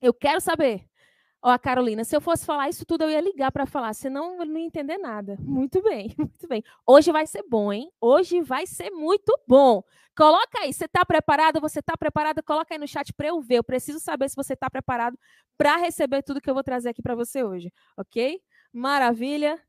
Eu 0.01 0.13
quero 0.13 0.41
saber. 0.41 0.90
Ó, 1.43 1.49
a 1.49 1.57
Carolina, 1.57 2.03
se 2.03 2.15
eu 2.15 2.21
fosse 2.21 2.45
falar 2.45 2.69
isso 2.69 2.85
tudo, 2.85 3.03
eu 3.03 3.09
ia 3.09 3.19
ligar 3.21 3.51
para 3.51 3.65
falar, 3.65 3.93
senão 3.93 4.39
eu 4.39 4.45
não 4.45 4.59
ia 4.59 4.65
entender 4.65 4.97
nada. 4.97 5.37
Muito 5.39 5.81
bem, 5.81 6.13
muito 6.17 6.47
bem. 6.47 6.63
Hoje 6.85 7.11
vai 7.11 7.25
ser 7.25 7.43
bom, 7.49 7.73
hein? 7.73 7.91
Hoje 7.99 8.41
vai 8.41 8.67
ser 8.67 8.91
muito 8.91 9.35
bom. 9.47 9.83
Coloca 10.15 10.59
aí, 10.59 10.71
você 10.71 10.85
está 10.85 11.03
preparado? 11.05 11.59
Você 11.61 11.79
está 11.79 11.97
preparado? 11.97 12.43
Coloca 12.43 12.73
aí 12.73 12.77
no 12.77 12.87
chat 12.87 13.11
para 13.13 13.29
eu 13.29 13.41
ver. 13.41 13.55
Eu 13.55 13.63
preciso 13.63 13.99
saber 13.99 14.29
se 14.29 14.35
você 14.35 14.53
está 14.53 14.69
preparado 14.69 15.17
para 15.57 15.77
receber 15.77 16.21
tudo 16.21 16.41
que 16.41 16.49
eu 16.49 16.53
vou 16.53 16.63
trazer 16.63 16.89
aqui 16.89 17.01
para 17.01 17.15
você 17.15 17.43
hoje, 17.43 17.71
ok? 17.97 18.39
Maravilha. 18.73 19.59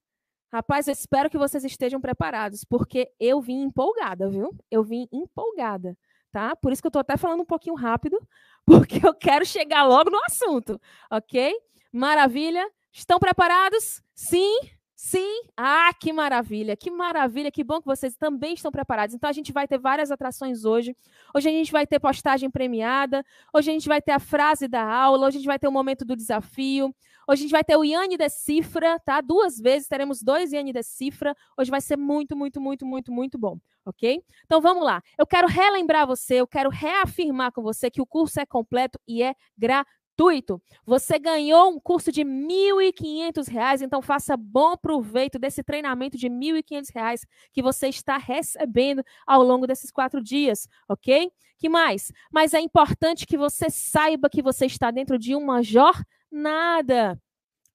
Rapaz, 0.53 0.87
eu 0.87 0.93
espero 0.93 1.31
que 1.31 1.39
vocês 1.39 1.65
estejam 1.65 1.99
preparados, 2.01 2.65
porque 2.65 3.11
eu 3.19 3.41
vim 3.41 3.63
empolgada, 3.63 4.29
viu? 4.29 4.55
Eu 4.71 4.85
vim 4.85 5.09
empolgada, 5.11 5.97
tá? 6.31 6.55
Por 6.55 6.73
isso 6.73 6.83
que 6.83 6.87
eu 6.87 6.91
estou 6.91 7.01
até 7.01 7.17
falando 7.17 7.41
um 7.41 7.47
pouquinho 7.47 7.75
rápido, 7.75 8.19
porque 8.65 9.07
eu 9.07 9.15
quero 9.15 9.45
chegar 9.45 9.85
logo 9.85 10.11
no 10.11 10.19
assunto, 10.25 10.81
ok? 11.11 11.55
Maravilha. 11.93 12.67
Estão 12.93 13.19
preparados? 13.19 14.03
Sim? 14.15 14.59
Sim? 14.95 15.47
Ah, 15.57 15.91
que 15.99 16.13
maravilha, 16.13 16.77
que 16.77 16.89
maravilha, 16.89 17.51
que 17.51 17.65
bom 17.65 17.81
que 17.81 17.87
vocês 17.87 18.15
também 18.15 18.55
estão 18.55 18.71
preparados. 18.71 19.15
Então 19.15 19.29
a 19.29 19.33
gente 19.33 19.53
vai 19.53 19.67
ter 19.67 19.77
várias 19.77 20.13
atrações 20.13 20.65
hoje. 20.65 20.97
Hoje 21.35 21.49
a 21.49 21.53
gente 21.53 21.73
vai 21.73 21.85
ter 21.85 21.99
postagem 21.99 22.49
premiada, 22.49 23.25
hoje 23.53 23.71
a 23.71 23.73
gente 23.73 23.89
vai 23.89 24.01
ter 24.01 24.13
a 24.13 24.21
frase 24.21 24.69
da 24.69 24.85
aula, 24.85 25.27
hoje 25.27 25.39
a 25.39 25.41
gente 25.41 25.49
vai 25.49 25.59
ter 25.59 25.67
o 25.67 25.73
momento 25.73 26.05
do 26.05 26.15
desafio, 26.15 26.95
hoje 27.33 27.43
a 27.43 27.45
gente 27.45 27.53
vai 27.53 27.65
ter 27.65 27.77
o 27.77 27.85
Iane 27.85 28.17
Decifra, 28.17 28.99
tá? 29.01 29.21
Duas 29.21 29.59
vezes 29.59 29.89
teremos 29.89 30.23
dois 30.23 30.53
Iane 30.53 30.73
Decifra. 30.73 31.35
Hoje 31.59 31.71
vai 31.71 31.81
ser 31.81 31.97
muito, 31.97 32.37
muito, 32.37 32.61
muito, 32.61 32.87
muito, 32.87 33.13
muito 33.13 33.39
bom, 33.39 33.59
ok? 33.85 34.23
Então 34.45 34.61
vamos 34.61 34.85
lá. 34.85 35.03
Eu 35.19 35.27
quero 35.27 35.49
relembrar 35.49 36.07
você, 36.07 36.35
eu 36.37 36.47
quero 36.47 36.71
reafirmar 36.71 37.53
com 37.53 37.63
você 37.63 37.91
que 37.91 38.01
o 38.01 38.07
curso 38.07 38.39
é 38.41 38.47
completo 38.47 39.01
e 39.07 39.23
é 39.23 39.35
gratuito 39.57 40.03
gratuito. 40.13 40.63
Você 40.85 41.19
ganhou 41.19 41.71
um 41.71 41.81
curso 41.81 42.13
de 42.13 42.23
R$ 42.23 42.29
1.500, 42.29 43.83
então 43.83 44.03
faça 44.03 44.37
bom 44.37 44.77
proveito 44.77 45.39
desse 45.39 45.63
treinamento 45.63 46.17
de 46.17 46.29
R$ 46.29 46.35
1.500 46.35 47.23
que 47.53 47.63
você 47.63 47.89
está 47.89 48.17
recebendo 48.17 49.03
ao 49.27 49.43
longo 49.43 49.67
desses 49.67 49.91
quatro 49.91 50.23
dias, 50.23 50.69
ok? 50.89 51.31
Que 51.59 51.69
mais? 51.69 52.13
Mas 52.31 52.55
é 52.55 52.61
importante 52.61 53.27
que 53.27 53.37
você 53.37 53.71
saiba 53.71 54.29
que 54.29 54.43
você 54.43 54.67
está 54.67 54.91
dentro 54.91 55.19
de 55.19 55.35
uma 55.35 55.63
jornada. 55.63 56.07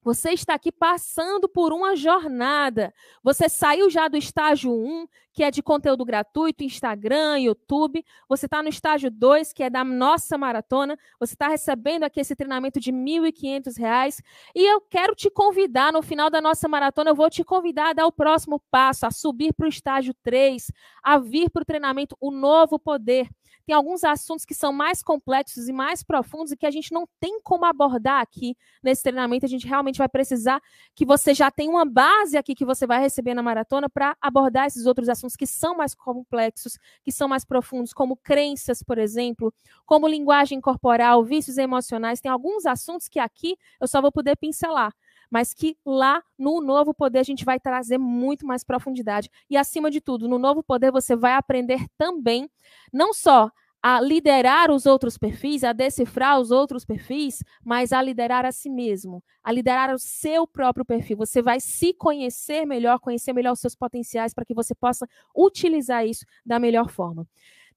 Você 0.08 0.32
está 0.32 0.54
aqui 0.54 0.72
passando 0.72 1.50
por 1.50 1.74
uma 1.74 1.94
jornada. 1.94 2.94
Você 3.22 3.50
saiu 3.50 3.90
já 3.90 4.08
do 4.08 4.16
estágio 4.16 4.72
1, 4.72 5.06
que 5.34 5.44
é 5.44 5.52
de 5.52 5.62
conteúdo 5.62 6.06
gratuito, 6.06 6.64
Instagram, 6.64 7.40
YouTube. 7.40 8.06
Você 8.30 8.46
está 8.46 8.64
no 8.64 8.70
estágio 8.70 9.12
2, 9.12 9.52
que 9.52 9.64
é 9.64 9.70
da 9.70 9.84
nossa 9.84 10.38
maratona. 10.38 10.98
Você 11.20 11.34
está 11.34 11.50
recebendo 11.50 12.04
aqui 12.04 12.22
esse 12.22 12.38
treinamento 12.38 12.80
de 12.80 12.90
R$ 12.90 12.98
1.500. 12.98 14.22
E 14.56 14.66
eu 14.66 14.80
quero 14.80 15.14
te 15.14 15.30
convidar, 15.30 15.92
no 15.92 16.02
final 16.02 16.30
da 16.30 16.40
nossa 16.40 16.70
maratona, 16.70 17.10
eu 17.10 17.16
vou 17.16 17.30
te 17.30 17.44
convidar 17.44 17.90
a 17.90 17.94
dar 17.94 18.06
o 18.06 18.12
próximo 18.12 18.62
passo, 18.72 19.06
a 19.06 19.12
subir 19.12 19.54
para 19.54 19.66
o 19.66 19.70
estágio 19.70 20.16
3, 20.24 20.72
a 21.04 21.20
vir 21.20 21.50
para 21.50 21.64
o 21.64 21.66
treinamento 21.66 22.16
O 22.22 22.32
Novo 22.32 22.80
Poder 22.80 23.28
tem 23.68 23.76
alguns 23.76 24.06
assuntos 24.06 24.46
que 24.46 24.56
são 24.56 24.72
mais 24.72 25.04
complexos 25.04 25.68
e 25.68 25.74
mais 25.74 26.02
profundos 26.02 26.54
e 26.54 26.56
que 26.56 26.66
a 26.66 26.72
gente 26.72 26.94
não 26.94 27.06
tem 27.20 27.42
como 27.42 27.66
abordar 27.66 28.22
aqui 28.22 28.56
nesse 28.82 29.04
treinamento. 29.04 29.46
A 29.46 29.50
gente 29.50 29.68
realmente 29.68 29.98
vai 29.98 30.08
precisar 30.08 30.62
que 30.96 31.06
você 31.06 31.34
já 31.34 31.52
tenha 31.52 31.70
uma 31.70 31.84
base 31.84 32.38
aqui 32.38 32.56
que 32.56 32.64
você 32.64 32.88
vai 32.88 33.02
receber 33.02 33.34
na 33.34 33.44
maratona 33.44 33.90
para 33.90 34.16
abordar 34.22 34.68
esses 34.68 34.86
outros 34.86 35.10
assuntos 35.10 35.36
que 35.36 35.46
são 35.46 35.76
mais 35.76 35.94
complexos, 35.94 36.80
que 37.04 37.12
são 37.12 37.28
mais 37.28 37.44
profundos, 37.44 37.92
como 37.92 38.16
crenças, 38.16 38.82
por 38.82 38.98
exemplo, 38.98 39.54
como 39.86 40.08
linguagem 40.08 40.62
corporal, 40.62 41.26
vícios 41.26 41.58
emocionais. 41.58 42.22
Tem 42.22 42.32
alguns 42.32 42.66
assuntos 42.66 43.10
que 43.10 43.20
aqui 43.20 43.58
eu 43.82 43.88
só 43.88 44.02
vou 44.02 44.14
poder 44.14 44.38
pincelar 44.38 44.94
mas 45.30 45.54
que 45.54 45.78
lá 45.86 46.24
no 46.38 46.62
novo 46.62 46.94
poder 46.94 47.20
a 47.20 47.24
gente 47.24 47.46
vai 47.46 47.60
trazer 47.60 47.98
muito 47.98 48.46
mais 48.46 48.64
profundidade. 48.64 49.30
E 49.50 49.58
acima 49.58 49.92
de 49.92 50.02
tudo, 50.02 50.28
no 50.28 50.40
novo 50.40 50.64
poder 50.64 50.92
você 50.92 51.16
vai 51.16 51.34
aprender 51.34 51.86
também 51.98 52.50
não 52.92 53.14
só 53.14 53.52
a 53.82 54.02
liderar 54.02 54.72
os 54.72 54.86
outros 54.86 55.18
perfis, 55.18 55.64
a 55.64 55.72
decifrar 55.72 56.40
os 56.40 56.52
outros 56.52 56.84
perfis, 56.84 57.44
mas 57.64 57.94
a 57.94 58.02
liderar 58.02 58.46
a 58.46 58.52
si 58.52 58.70
mesmo, 58.70 59.24
a 59.44 59.52
liderar 59.52 59.94
o 59.94 60.00
seu 60.00 60.48
próprio 60.48 60.84
perfil. 60.84 61.18
Você 61.18 61.42
vai 61.42 61.60
se 61.60 61.94
conhecer 61.94 62.66
melhor, 62.66 63.00
conhecer 63.00 63.34
melhor 63.34 63.54
os 63.54 63.60
seus 63.60 63.76
potenciais 63.76 64.34
para 64.34 64.44
que 64.46 64.54
você 64.54 64.74
possa 64.74 65.08
utilizar 65.36 66.06
isso 66.06 66.26
da 66.46 66.60
melhor 66.60 66.90
forma. 66.90 67.26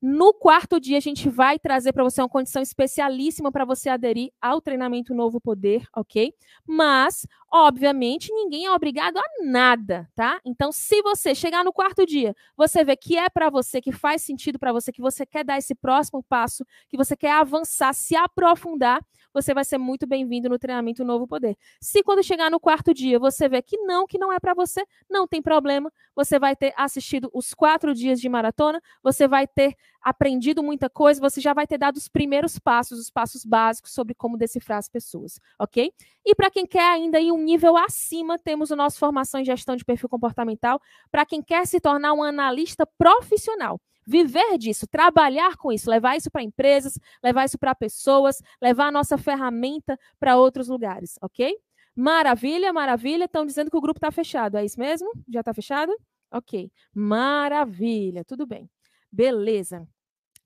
No 0.02 0.32
quarto 0.32 0.80
dia, 0.80 0.96
a 0.96 1.00
gente 1.00 1.28
vai 1.28 1.58
trazer 1.58 1.92
para 1.92 2.02
você 2.02 2.22
uma 2.22 2.28
condição 2.28 2.62
especialíssima 2.62 3.52
para 3.52 3.66
você 3.66 3.90
aderir 3.90 4.32
ao 4.40 4.58
treinamento 4.58 5.14
Novo 5.14 5.38
Poder, 5.38 5.86
ok? 5.94 6.32
Mas, 6.66 7.26
obviamente, 7.52 8.32
ninguém 8.32 8.66
é 8.66 8.70
obrigado 8.72 9.18
a 9.18 9.24
nada, 9.42 10.08
tá? 10.14 10.40
Então, 10.44 10.70
se 10.70 11.02
você 11.02 11.34
chegar 11.34 11.64
no 11.64 11.72
quarto 11.72 12.06
dia, 12.06 12.34
você 12.56 12.84
vê 12.84 12.96
que 12.96 13.16
é 13.16 13.28
para 13.28 13.50
você, 13.50 13.80
que 13.80 13.92
faz 13.92 14.22
sentido 14.22 14.58
para 14.58 14.72
você, 14.72 14.92
que 14.92 15.00
você 15.00 15.26
quer 15.26 15.44
dar 15.44 15.58
esse 15.58 15.74
próximo 15.74 16.22
passo, 16.22 16.64
que 16.88 16.96
você 16.96 17.16
quer 17.16 17.32
avançar, 17.32 17.92
se 17.92 18.14
aprofundar, 18.14 19.04
você 19.32 19.54
vai 19.54 19.64
ser 19.64 19.78
muito 19.78 20.06
bem-vindo 20.06 20.48
no 20.48 20.58
treinamento 20.58 21.04
Novo 21.04 21.26
Poder. 21.26 21.56
Se 21.80 22.02
quando 22.02 22.22
chegar 22.22 22.50
no 22.50 22.58
quarto 22.58 22.92
dia 22.92 23.18
você 23.18 23.48
vê 23.48 23.62
que 23.62 23.77
não, 23.79 24.06
que 24.06 24.18
não 24.18 24.33
é 24.33 24.40
para 24.40 24.54
você, 24.54 24.85
não 25.08 25.27
tem 25.27 25.40
problema. 25.40 25.92
Você 26.14 26.38
vai 26.38 26.56
ter 26.56 26.72
assistido 26.77 27.31
os 27.33 27.54
quatro 27.54 27.94
dias 27.94 28.20
de 28.20 28.29
maratona, 28.29 28.81
você 29.02 29.29
vai 29.29 29.46
ter 29.46 29.77
aprendido 30.02 30.62
muita 30.62 30.88
coisa, 30.88 31.20
você 31.20 31.40
já 31.40 31.52
vai 31.52 31.66
ter 31.66 31.79
dado 31.79 31.96
os 31.96 32.08
primeiros 32.08 32.58
passos, 32.58 32.98
os 32.98 33.10
passos 33.10 33.44
básicos 33.44 33.92
sobre 33.92 34.14
como 34.14 34.37
decifrar 34.37 34.79
as 34.79 34.88
pessoas, 34.88 35.38
ok? 35.58 35.92
E 36.25 36.35
para 36.35 36.50
quem 36.50 36.66
quer 36.66 36.90
ainda 36.90 37.20
ir 37.20 37.33
um 37.33 37.39
nível 37.40 37.76
acima, 37.76 38.38
temos 38.38 38.70
o 38.70 38.76
nosso 38.76 38.98
formação 38.98 39.40
em 39.40 39.44
gestão 39.44 39.74
de 39.74 39.84
perfil 39.84 40.08
comportamental, 40.08 40.80
para 41.10 41.26
quem 41.26 41.42
quer 41.42 41.66
se 41.66 41.80
tornar 41.80 42.12
um 42.12 42.22
analista 42.22 42.86
profissional 42.86 43.80
viver 44.06 44.58
disso, 44.58 44.88
trabalhar 44.88 45.56
com 45.56 45.70
isso, 45.70 45.88
levar 45.88 46.16
isso 46.16 46.30
para 46.30 46.42
empresas, 46.42 46.98
levar 47.22 47.44
isso 47.44 47.56
para 47.56 47.74
pessoas, 47.76 48.42
levar 48.60 48.88
a 48.88 48.90
nossa 48.90 49.16
ferramenta 49.16 49.96
para 50.18 50.36
outros 50.36 50.66
lugares, 50.66 51.16
ok? 51.22 51.56
Maravilha, 51.94 52.72
maravilha. 52.72 53.24
Estão 53.24 53.46
dizendo 53.46 53.70
que 53.70 53.76
o 53.76 53.80
grupo 53.80 53.98
está 53.98 54.10
fechado, 54.10 54.56
é 54.56 54.64
isso 54.64 54.80
mesmo? 54.80 55.10
Já 55.28 55.40
está 55.40 55.54
fechado? 55.54 55.94
Ok. 56.30 56.70
Maravilha, 56.94 58.24
tudo 58.24 58.46
bem. 58.46 58.70
Beleza. 59.12 59.86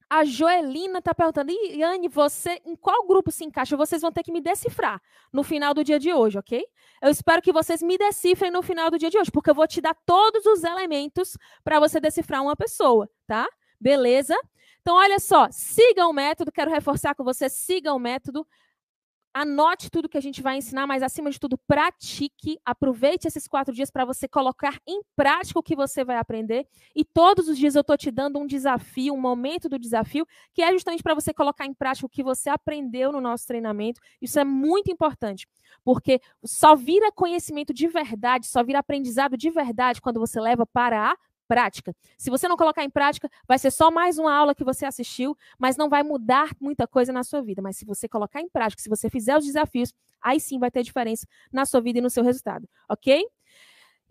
A 0.09 0.25
Joelina 0.25 0.99
está 0.99 1.15
perguntando, 1.15 1.51
Yane, 1.51 2.09
você 2.09 2.61
em 2.65 2.77
qual 2.77 3.07
grupo 3.07 3.31
se 3.31 3.45
encaixa? 3.45 3.77
Vocês 3.77 4.03
vão 4.03 4.13
ter 4.13 4.23
que 4.23 4.33
me 4.33 4.41
decifrar 4.41 5.01
no 5.33 5.43
final 5.43 5.75
do 5.75 5.83
dia 5.83 5.99
de 5.99 6.13
hoje, 6.13 6.39
ok? 6.39 6.65
Eu 7.03 7.11
espero 7.11 7.43
que 7.43 7.53
vocês 7.53 7.83
me 7.83 7.97
decifrem 7.97 8.51
no 8.51 8.63
final 8.63 8.91
do 8.91 8.99
dia 8.99 9.11
de 9.11 9.19
hoje, 9.19 9.31
porque 9.31 9.51
eu 9.51 9.55
vou 9.55 9.67
te 9.67 9.81
dar 9.81 9.95
todos 10.07 10.45
os 10.47 10.63
elementos 10.63 11.37
para 11.63 11.81
você 11.81 11.99
decifrar 12.01 12.43
uma 12.43 12.55
pessoa, 12.55 13.09
tá? 13.27 13.49
Beleza? 13.81 14.37
Então, 14.81 14.97
olha 14.97 15.19
só, 15.19 15.49
siga 15.51 16.07
o 16.07 16.13
método, 16.13 16.53
quero 16.53 16.71
reforçar 16.71 17.15
com 17.15 17.25
você, 17.25 17.49
siga 17.49 17.95
o 17.95 17.99
método. 17.99 18.47
Anote 19.37 19.91
tudo 19.91 20.09
que 20.09 20.17
a 20.17 20.21
gente 20.21 20.41
vai 20.41 20.57
ensinar, 20.57 20.87
mas 20.87 21.03
acima 21.03 21.29
de 21.29 21.41
tudo, 21.41 21.59
pratique. 21.67 22.57
Aproveite 22.65 23.27
esses 23.27 23.49
quatro 23.49 23.75
dias 23.75 23.91
para 23.91 24.05
você 24.05 24.29
colocar 24.29 24.79
em 24.87 25.03
prática 25.17 25.59
o 25.59 25.63
que 25.63 25.75
você 25.75 26.05
vai 26.05 26.19
aprender. 26.19 26.69
E 26.95 27.05
todos 27.05 27.49
os 27.49 27.59
dias 27.59 27.75
eu 27.75 27.81
estou 27.81 27.97
te 27.97 28.13
dando 28.13 28.39
um 28.39 28.47
desafio, 28.47 29.13
um 29.13 29.21
momento 29.21 29.69
do 29.69 29.77
desafio, 29.77 30.25
que 30.55 30.63
é 30.63 30.71
justamente 30.71 31.03
para 31.03 31.15
você 31.15 31.35
colocar 31.35 31.67
em 31.67 31.75
prática 31.75 32.07
o 32.07 32.09
que 32.09 32.23
você 32.23 32.49
aprendeu 32.49 33.11
no 33.11 33.21
nosso 33.21 33.45
treinamento. 33.45 34.01
Isso 34.23 34.39
é 34.39 34.45
muito 34.45 34.89
importante, 34.93 35.49
porque 35.83 36.21
só 36.45 36.77
vira 36.77 37.11
conhecimento 37.11 37.75
de 37.75 37.89
verdade, 37.89 38.47
só 38.47 38.63
vira 38.63 38.79
aprendizado 38.79 39.37
de 39.37 39.51
verdade 39.51 40.01
quando 40.01 40.21
você 40.21 40.41
leva 40.41 40.65
para 40.65 41.11
a 41.11 41.17
prática. 41.47 41.95
Se 42.17 42.31
você 42.31 42.49
não 42.49 42.57
colocar 42.57 42.85
em 42.85 42.91
prática, 42.91 43.29
vai 43.47 43.59
ser 43.59 43.71
só 43.71 43.91
mais 43.91 44.19
uma 44.19 44.35
aula 44.35 44.55
que 44.55 44.65
você 44.65 44.87
assistiu, 44.87 45.37
mas 45.59 45.77
não 45.77 45.89
vai 45.89 46.03
mudar 46.03 46.51
muita 46.61 46.87
coisa 46.87 47.13
na 47.13 47.23
sua 47.23 47.43
vida. 47.43 47.63
Mas 47.63 47.77
se 47.77 47.85
você 47.85 48.09
colocar 48.09 48.41
em 48.41 48.49
prática, 48.49 48.83
se 48.83 48.89
você 48.89 49.09
fizer 49.11 49.37
os 49.37 49.45
desafios, 49.45 49.93
aí 50.23 50.41
sim 50.41 50.59
vai 50.59 50.71
ter 50.71 50.83
diferença 50.83 51.27
na 51.53 51.65
sua 51.67 51.81
vida 51.81 51.99
e 51.99 52.03
no 52.03 52.11
seu 52.11 52.25
resultado, 52.25 52.69
ok? 52.89 53.25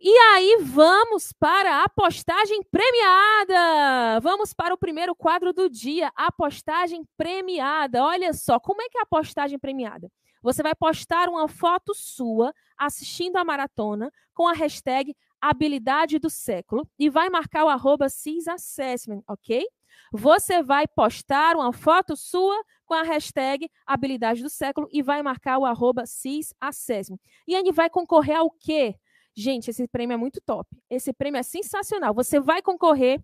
E 0.05 0.17
aí 0.33 0.57
vamos 0.61 1.31
para 1.31 1.83
a 1.83 1.87
postagem 1.87 2.61
premiada. 2.63 4.19
Vamos 4.21 4.53
para 4.53 4.73
o 4.73 4.77
primeiro 4.77 5.15
quadro 5.15 5.53
do 5.53 5.69
dia, 5.69 6.11
a 6.15 6.29
postagem 6.29 7.07
premiada. 7.15 8.03
Olha 8.03 8.33
só, 8.33 8.59
como 8.59 8.81
é 8.81 8.89
que 8.89 8.97
é 8.97 9.01
a 9.01 9.05
postagem 9.05 9.57
premiada? 9.57 10.11
Você 10.41 10.61
vai 10.61 10.75
postar 10.75 11.29
uma 11.29 11.47
foto 11.47 11.93
sua 11.95 12.53
assistindo 12.77 13.37
a 13.37 13.45
maratona 13.45 14.11
com 14.33 14.45
a 14.45 14.51
hashtag 14.51 15.15
habilidade 15.49 16.19
do 16.19 16.29
século 16.29 16.87
e 16.97 17.09
vai 17.09 17.29
marcar 17.29 17.65
o 17.65 17.69
arroba 17.69 18.07
CISAssessment, 18.07 19.21
ok? 19.27 19.67
Você 20.13 20.63
vai 20.63 20.87
postar 20.87 21.55
uma 21.55 21.73
foto 21.73 22.15
sua 22.15 22.63
com 22.85 22.93
a 22.93 23.03
hashtag 23.03 23.69
habilidade 23.85 24.41
do 24.41 24.49
século 24.49 24.87
e 24.91 25.01
vai 25.01 25.21
marcar 25.21 25.57
o 25.57 25.65
arroba 25.65 26.05
CISAssessment. 26.05 27.19
E 27.45 27.55
aí 27.55 27.71
vai 27.73 27.89
concorrer 27.89 28.37
ao 28.37 28.49
quê? 28.49 28.95
Gente, 29.35 29.69
esse 29.69 29.85
prêmio 29.87 30.13
é 30.13 30.17
muito 30.17 30.39
top. 30.39 30.69
Esse 30.89 31.11
prêmio 31.11 31.39
é 31.39 31.43
sensacional. 31.43 32.13
Você 32.13 32.39
vai 32.39 32.61
concorrer 32.61 33.21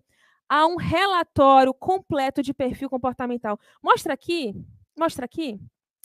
a 0.48 0.66
um 0.66 0.76
relatório 0.76 1.72
completo 1.72 2.42
de 2.42 2.52
perfil 2.52 2.90
comportamental. 2.90 3.58
Mostra 3.82 4.12
aqui, 4.12 4.54
mostra 4.98 5.24
aqui. 5.24 5.58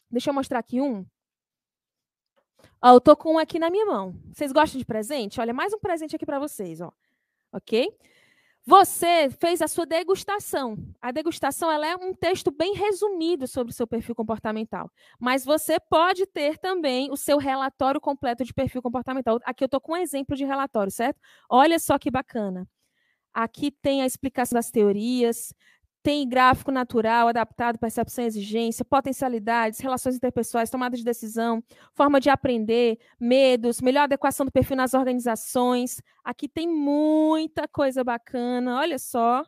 Deixa 0.10 0.30
eu 0.30 0.34
mostrar 0.34 0.60
aqui 0.60 0.80
um. 0.80 1.06
Ó, 2.86 2.94
eu 2.94 3.02
tô 3.02 3.18
com 3.18 3.34
um 3.34 3.40
aqui 3.40 3.58
na 3.58 3.72
minha 3.72 3.84
mão. 3.88 4.16
Vocês 4.32 4.52
gostam 4.52 4.78
de 4.78 4.86
presente? 4.86 5.42
Olha, 5.42 5.52
mais 5.52 5.74
um 5.74 5.80
presente 5.80 6.16
aqui 6.16 6.24
para 6.24 6.38
vocês, 6.38 6.82
ó. 6.82 6.94
Ok? 7.52 7.92
Você 8.64 9.28
fez 9.40 9.60
a 9.60 9.68
sua 9.68 9.88
degustação. 9.88 10.78
A 11.02 11.12
degustação 11.12 11.72
ela 11.72 11.88
é 11.88 11.96
um 11.96 12.14
texto 12.14 12.52
bem 12.52 12.76
resumido 12.76 13.48
sobre 13.48 13.72
o 13.72 13.76
seu 13.76 13.88
perfil 13.88 14.14
comportamental. 14.14 14.92
Mas 15.20 15.44
você 15.44 15.80
pode 15.80 16.28
ter 16.28 16.60
também 16.60 17.12
o 17.12 17.18
seu 17.18 17.40
relatório 17.40 18.00
completo 18.00 18.44
de 18.44 18.54
perfil 18.54 18.84
comportamental. 18.84 19.40
Aqui 19.46 19.64
eu 19.64 19.68
estou 19.68 19.82
com 19.82 19.94
um 19.94 19.98
exemplo 19.98 20.36
de 20.36 20.46
relatório, 20.46 20.92
certo? 20.92 21.20
Olha 21.50 21.80
só 21.80 21.98
que 21.98 22.12
bacana. 22.12 22.68
Aqui 23.34 23.72
tem 23.72 24.04
a 24.04 24.06
explicação 24.06 24.58
das 24.58 24.70
teorias, 24.70 25.56
tem 26.06 26.30
gráfico 26.30 26.72
natural, 26.72 27.30
adaptado, 27.30 27.80
percepção 27.80 28.24
e 28.24 28.28
exigência, 28.28 28.86
potencialidades, 28.86 29.80
relações 29.80 30.16
interpessoais, 30.16 30.70
tomada 30.70 30.96
de 30.96 31.04
decisão, 31.04 31.64
forma 31.96 32.22
de 32.22 32.30
aprender, 32.30 33.00
medos, 33.20 33.82
melhor 33.82 34.04
adequação 34.04 34.46
do 34.46 34.52
perfil 34.52 34.78
nas 34.78 34.94
organizações. 34.94 36.00
Aqui 36.24 36.48
tem 36.48 36.68
muita 36.68 37.68
coisa 37.68 38.04
bacana, 38.04 38.78
olha 38.78 39.00
só. 39.00 39.44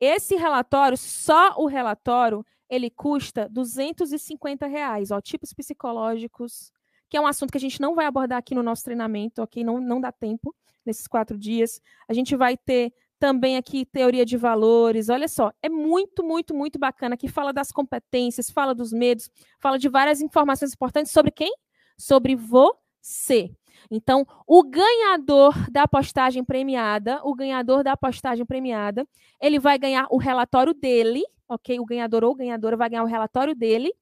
Esse 0.00 0.36
relatório, 0.36 0.96
só 0.96 1.54
o 1.58 1.66
relatório, 1.66 2.42
ele 2.66 2.88
custa 2.88 3.46
250 3.46 4.66
reais, 4.66 5.10
ó, 5.10 5.20
tipos 5.20 5.52
psicológicos, 5.52 6.72
que 7.10 7.16
é 7.18 7.20
um 7.20 7.26
assunto 7.26 7.50
que 7.50 7.58
a 7.58 7.60
gente 7.60 7.78
não 7.78 7.94
vai 7.94 8.06
abordar 8.06 8.38
aqui 8.38 8.54
no 8.54 8.62
nosso 8.62 8.84
treinamento, 8.84 9.42
ok? 9.42 9.62
Não, 9.62 9.78
não 9.78 10.00
dá 10.00 10.10
tempo 10.10 10.54
nesses 10.82 11.06
quatro 11.06 11.36
dias. 11.36 11.78
A 12.08 12.14
gente 12.14 12.34
vai 12.34 12.56
ter 12.56 12.90
também 13.18 13.56
aqui 13.56 13.84
teoria 13.84 14.24
de 14.24 14.36
valores. 14.36 15.08
Olha 15.08 15.28
só, 15.28 15.52
é 15.62 15.68
muito, 15.68 16.22
muito, 16.22 16.54
muito 16.54 16.78
bacana. 16.78 17.14
Aqui 17.14 17.28
fala 17.28 17.52
das 17.52 17.72
competências, 17.72 18.50
fala 18.50 18.74
dos 18.74 18.92
medos, 18.92 19.30
fala 19.58 19.78
de 19.78 19.88
várias 19.88 20.20
informações 20.20 20.72
importantes 20.72 21.12
sobre 21.12 21.30
quem? 21.30 21.52
Sobre 21.96 22.34
você. 22.36 23.50
Então, 23.90 24.26
o 24.46 24.62
ganhador 24.62 25.70
da 25.70 25.86
postagem 25.86 26.44
premiada, 26.44 27.20
o 27.24 27.34
ganhador 27.34 27.82
da 27.82 27.96
postagem 27.96 28.44
premiada, 28.44 29.06
ele 29.40 29.58
vai 29.58 29.78
ganhar 29.78 30.06
o 30.10 30.18
relatório 30.18 30.74
dele, 30.74 31.22
ok? 31.48 31.78
O 31.80 31.84
ganhador 31.84 32.24
ou 32.24 32.34
ganhadora 32.34 32.76
vai 32.76 32.90
ganhar 32.90 33.02
o 33.02 33.06
relatório 33.06 33.54
dele. 33.54 33.92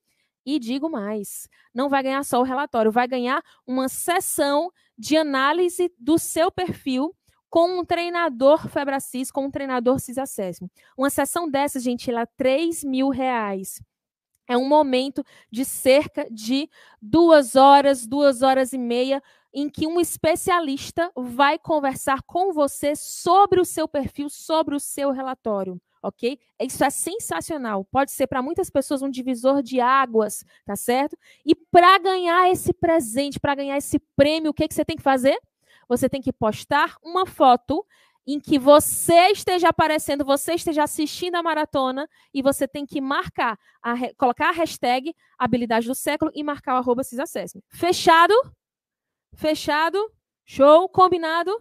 E 0.44 0.60
digo 0.60 0.88
mais, 0.88 1.48
não 1.74 1.88
vai 1.88 2.04
ganhar 2.04 2.24
só 2.24 2.38
o 2.40 2.44
relatório, 2.44 2.92
vai 2.92 3.08
ganhar 3.08 3.42
uma 3.66 3.88
sessão 3.88 4.70
de 4.96 5.16
análise 5.16 5.92
do 5.98 6.18
seu 6.18 6.52
perfil 6.52 7.15
com 7.48 7.78
um 7.78 7.84
treinador 7.84 8.68
Febracis, 8.68 9.30
com 9.30 9.46
um 9.46 9.50
treinador 9.50 9.98
CISACESM. 10.00 10.68
Uma 10.96 11.10
sessão 11.10 11.48
dessas, 11.48 11.82
gente, 11.82 12.10
ela 12.10 12.22
é 12.22 12.26
3 12.36 12.84
mil 12.84 13.08
reais. 13.08 13.80
É 14.48 14.56
um 14.56 14.68
momento 14.68 15.24
de 15.50 15.64
cerca 15.64 16.26
de 16.30 16.68
duas 17.02 17.56
horas, 17.56 18.06
duas 18.06 18.42
horas 18.42 18.72
e 18.72 18.78
meia, 18.78 19.22
em 19.52 19.68
que 19.68 19.86
um 19.86 19.98
especialista 19.98 21.10
vai 21.16 21.58
conversar 21.58 22.22
com 22.22 22.52
você 22.52 22.94
sobre 22.94 23.60
o 23.60 23.64
seu 23.64 23.88
perfil, 23.88 24.28
sobre 24.28 24.76
o 24.76 24.80
seu 24.80 25.10
relatório, 25.10 25.80
ok? 26.02 26.38
Isso 26.60 26.84
é 26.84 26.90
sensacional. 26.90 27.84
Pode 27.86 28.12
ser 28.12 28.26
para 28.26 28.42
muitas 28.42 28.70
pessoas 28.70 29.02
um 29.02 29.10
divisor 29.10 29.62
de 29.62 29.80
águas, 29.80 30.44
tá 30.64 30.76
certo? 30.76 31.16
E 31.44 31.54
para 31.54 31.98
ganhar 31.98 32.50
esse 32.50 32.72
presente, 32.72 33.40
para 33.40 33.54
ganhar 33.54 33.76
esse 33.78 33.98
prêmio, 34.14 34.50
o 34.50 34.54
que, 34.54 34.68
que 34.68 34.74
você 34.74 34.84
tem 34.84 34.96
que 34.96 35.02
fazer? 35.02 35.38
Você 35.88 36.08
tem 36.08 36.20
que 36.20 36.32
postar 36.32 36.96
uma 37.02 37.26
foto 37.26 37.84
em 38.26 38.40
que 38.40 38.58
você 38.58 39.30
esteja 39.30 39.68
aparecendo, 39.68 40.24
você 40.24 40.54
esteja 40.54 40.82
assistindo 40.82 41.36
a 41.36 41.42
maratona 41.42 42.08
e 42.34 42.42
você 42.42 42.66
tem 42.66 42.84
que 42.84 43.00
marcar, 43.00 43.56
a, 43.80 43.94
colocar 44.16 44.48
a 44.48 44.52
hashtag 44.52 45.14
habilidade 45.38 45.86
do 45.86 45.94
século 45.94 46.32
e 46.34 46.42
marcar 46.42 46.74
o 46.74 46.78
arroba 46.78 47.02
Fechado? 47.68 48.34
Fechado? 49.34 50.12
Show? 50.44 50.88
Combinado? 50.88 51.56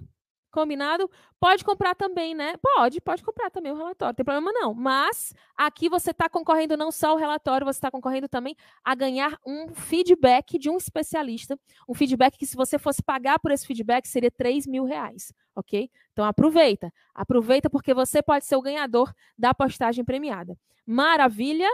Combinado? 0.56 1.12
Pode 1.38 1.66
comprar 1.66 1.93
também, 1.95 2.34
né? 2.34 2.56
Pode, 2.62 3.01
pode 3.01 3.22
comprar 3.22 3.49
também 3.49 3.74
o 3.74 3.76
relatório, 3.76 4.12
não 4.12 4.16
tem 4.16 4.24
problema 4.24 4.53
não. 4.53 4.74
Mas 4.74 5.34
aqui 5.53 5.89
você 5.89 6.12
está 6.12 6.30
concorrendo 6.30 6.78
não 6.78 6.93
só 6.93 7.10
ao 7.10 7.18
relatório, 7.18 7.66
você 7.66 7.78
está 7.78 7.91
concorrendo 7.91 8.30
também 8.30 8.56
a 8.82 8.95
ganhar 8.95 9.38
um 9.45 9.68
feedback 9.76 10.58
de 10.58 10.70
um 10.70 10.78
especialista. 10.78 11.60
Um 11.89 11.93
feedback 11.93 12.38
que, 12.38 12.45
se 12.45 12.56
você 12.56 12.80
fosse 12.80 13.03
pagar 13.03 13.38
por 13.38 13.51
esse 13.51 13.68
feedback, 13.68 14.08
seria 14.08 14.32
3 14.32 14.66
mil 14.66 14.86
reais, 14.86 15.34
ok? 15.53 15.91
Então 16.14 16.24
aproveita. 16.24 16.89
Aproveita 17.14 17.70
porque 17.70 17.93
você 17.93 18.24
pode 18.24 18.45
ser 18.45 18.56
o 18.56 18.62
ganhador 18.62 19.14
da 19.38 19.53
postagem 19.53 20.06
premiada. 20.06 20.58
Maravilha? 20.86 21.70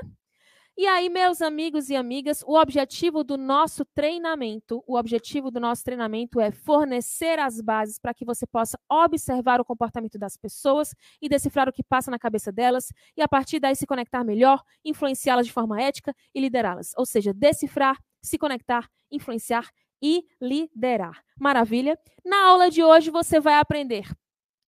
E 0.82 0.88
aí, 0.88 1.10
meus 1.10 1.44
amigos 1.44 1.92
e 1.92 1.96
amigas, 1.96 2.42
o 2.42 2.60
objetivo 2.60 3.24
do 3.24 3.38
nosso 3.38 3.86
treinamento, 3.94 4.84
o 4.88 4.98
objetivo 4.98 5.52
do 5.52 5.60
nosso 5.60 5.84
treinamento 5.84 6.40
é 6.40 6.50
fornecer 6.50 7.38
as 7.38 7.62
bases 7.62 8.00
para 8.00 8.16
que 8.16 8.26
você 8.26 8.48
possa 8.48 8.80
observar 8.90 9.62
o 9.62 9.64
comportamento 9.64 10.18
das 10.18 10.36
pessoas 10.36 10.96
e 11.22 11.30
decifrar 11.30 11.70
o 11.70 11.72
que 11.72 11.84
passa 11.84 12.10
na 12.10 12.18
cabeça 12.18 12.52
delas 12.52 12.92
e 13.16 13.22
a 13.22 13.28
partir 13.28 13.60
daí 13.60 13.76
se 13.76 13.86
conectar 13.86 14.24
melhor, 14.24 14.64
influenciá-las 14.84 15.46
de 15.46 15.54
forma 15.54 15.80
ética 15.80 16.16
e 16.34 16.42
liderá-las. 16.42 16.94
Ou 16.98 17.06
seja, 17.06 17.32
decifrar, 17.32 18.00
se 18.20 18.40
conectar, 18.40 18.90
influenciar 19.12 19.70
e 20.02 20.24
liderar. 20.42 21.24
Maravilha? 21.40 21.96
Na 22.26 22.48
aula 22.48 22.72
de 22.72 22.84
hoje 22.84 23.12
você 23.12 23.40
vai 23.40 23.54
aprender 23.60 24.08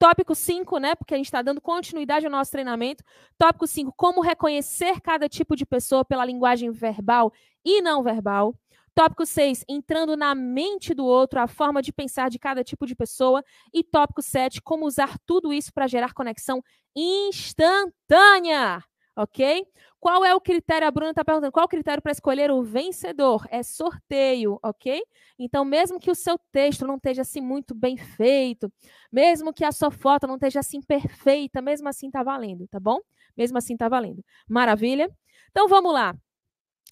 Tópico 0.03 0.35
5, 0.35 0.79
né? 0.79 0.95
Porque 0.95 1.13
a 1.13 1.17
gente 1.17 1.27
está 1.27 1.41
dando 1.41 1.61
continuidade 1.61 2.25
ao 2.25 2.31
nosso 2.31 2.51
treinamento. 2.51 3.05
Tópico 3.37 3.65
5, 3.65 3.93
como 3.95 4.19
reconhecer 4.19 4.99
cada 4.99 5.29
tipo 5.29 5.55
de 5.55 5.65
pessoa 5.65 6.03
pela 6.03 6.25
linguagem 6.25 6.69
verbal 6.71 7.31
e 7.63 7.81
não 7.81 8.03
verbal. 8.03 8.53
Tópico 8.93 9.25
6, 9.25 9.63
entrando 9.65 10.17
na 10.17 10.35
mente 10.35 10.93
do 10.93 11.05
outro, 11.05 11.39
a 11.39 11.47
forma 11.47 11.81
de 11.81 11.93
pensar 11.93 12.29
de 12.29 12.37
cada 12.37 12.65
tipo 12.65 12.85
de 12.85 12.93
pessoa. 12.93 13.41
E 13.73 13.81
tópico 13.81 14.21
7, 14.21 14.61
como 14.61 14.85
usar 14.85 15.17
tudo 15.25 15.53
isso 15.53 15.71
para 15.73 15.87
gerar 15.87 16.11
conexão 16.11 16.61
instantânea. 16.93 18.83
Ok? 19.15 19.65
Qual 19.99 20.25
é 20.25 20.35
o 20.35 20.41
critério? 20.41 20.87
A 20.87 20.91
Bruna 20.91 21.11
está 21.11 21.23
perguntando. 21.23 21.51
Qual 21.51 21.65
o 21.65 21.69
critério 21.69 22.01
para 22.01 22.11
escolher 22.11 22.51
o 22.51 22.61
vencedor? 22.61 23.47
É 23.49 23.63
sorteio, 23.63 24.59
ok? 24.61 25.01
Então, 25.39 25.63
mesmo 25.63 25.99
que 25.99 26.11
o 26.11 26.15
seu 26.15 26.37
texto 26.51 26.85
não 26.85 26.95
esteja 26.95 27.21
assim 27.21 27.41
muito 27.41 27.73
bem 27.73 27.95
feito, 27.97 28.71
mesmo 29.11 29.53
que 29.53 29.63
a 29.63 29.71
sua 29.71 29.91
foto 29.91 30.27
não 30.27 30.35
esteja 30.35 30.59
assim 30.59 30.81
perfeita, 30.81 31.61
mesmo 31.61 31.87
assim 31.87 32.07
está 32.07 32.23
valendo, 32.23 32.67
tá 32.67 32.79
bom? 32.79 32.99
Mesmo 33.35 33.57
assim 33.57 33.73
está 33.73 33.87
valendo. 33.87 34.23
Maravilha? 34.47 35.09
Então, 35.51 35.67
vamos 35.67 35.93
lá. 35.93 36.15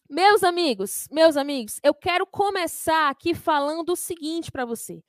Meus 0.09 0.43
amigos, 0.43 1.07
meus 1.09 1.37
amigos, 1.37 1.79
eu 1.81 1.93
quero 1.93 2.25
começar 2.25 3.09
aqui 3.09 3.33
falando 3.33 3.91
o 3.91 3.95
seguinte 3.95 4.51
para 4.51 4.65
você. 4.65 5.01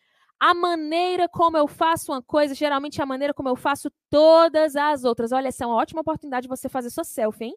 A 0.45 0.55
maneira 0.55 1.28
como 1.28 1.57
eu 1.57 1.68
faço 1.68 2.11
uma 2.11 2.20
coisa, 2.20 2.53
geralmente 2.53 3.01
é 3.01 3.05
a 3.05 3.07
maneira 3.07 3.32
como 3.32 3.49
eu 3.49 3.55
faço 3.55 3.88
todas 4.11 4.74
as 4.74 5.05
outras. 5.05 5.30
Olha, 5.30 5.47
essa 5.47 5.62
é 5.62 5.66
uma 5.68 5.76
ótima 5.76 6.01
oportunidade 6.01 6.43
de 6.43 6.49
você 6.49 6.68
fazer 6.68 6.90
sua 6.90 7.05
selfie, 7.05 7.45
hein? 7.45 7.57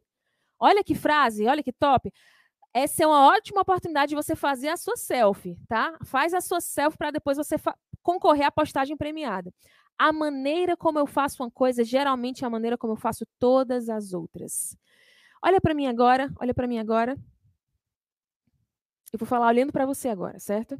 Olha 0.59 0.83
que 0.83 0.93
frase, 0.93 1.47
olha 1.47 1.63
que 1.63 1.73
top. 1.73 2.13
Essa 2.71 3.03
é 3.03 3.07
uma 3.07 3.25
ótima 3.25 3.61
oportunidade 3.61 4.09
de 4.09 4.15
você 4.15 4.35
fazer 4.35 4.69
a 4.69 4.77
sua 4.77 4.95
selfie, 4.97 5.57
tá? 5.67 5.97
Faz 6.05 6.31
a 6.35 6.41
sua 6.41 6.61
selfie 6.61 6.95
para 6.95 7.09
depois 7.09 7.37
você 7.37 7.55
concorrer 8.03 8.45
à 8.45 8.51
postagem 8.51 8.95
premiada. 8.95 9.51
A 9.97 10.13
maneira 10.13 10.77
como 10.77 10.99
eu 10.99 11.07
faço 11.07 11.41
uma 11.41 11.49
coisa, 11.49 11.83
geralmente 11.83 12.43
é 12.43 12.47
a 12.47 12.51
maneira 12.51 12.77
como 12.77 12.93
eu 12.93 12.97
faço 12.97 13.25
todas 13.39 13.89
as 13.89 14.13
outras. 14.13 14.77
Olha 15.43 15.59
para 15.59 15.73
mim 15.73 15.87
agora, 15.87 16.31
olha 16.39 16.53
para 16.53 16.67
mim 16.67 16.77
agora. 16.77 17.17
Eu 19.11 19.17
vou 19.17 19.27
falar 19.27 19.47
olhando 19.47 19.71
para 19.71 19.87
você 19.87 20.07
agora, 20.07 20.39
certo? 20.39 20.79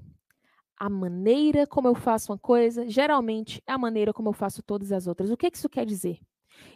A 0.78 0.90
maneira 0.90 1.66
como 1.66 1.88
eu 1.88 1.96
faço 1.96 2.32
uma 2.32 2.38
coisa, 2.38 2.88
geralmente 2.88 3.62
é 3.66 3.72
a 3.72 3.78
maneira 3.78 4.14
como 4.14 4.30
eu 4.30 4.34
faço 4.34 4.62
todas 4.62 4.92
as 4.92 5.08
outras. 5.08 5.32
O 5.32 5.38
que, 5.38 5.50
que 5.50 5.58
isso 5.58 5.70
quer 5.70 5.86
dizer? 5.86 6.20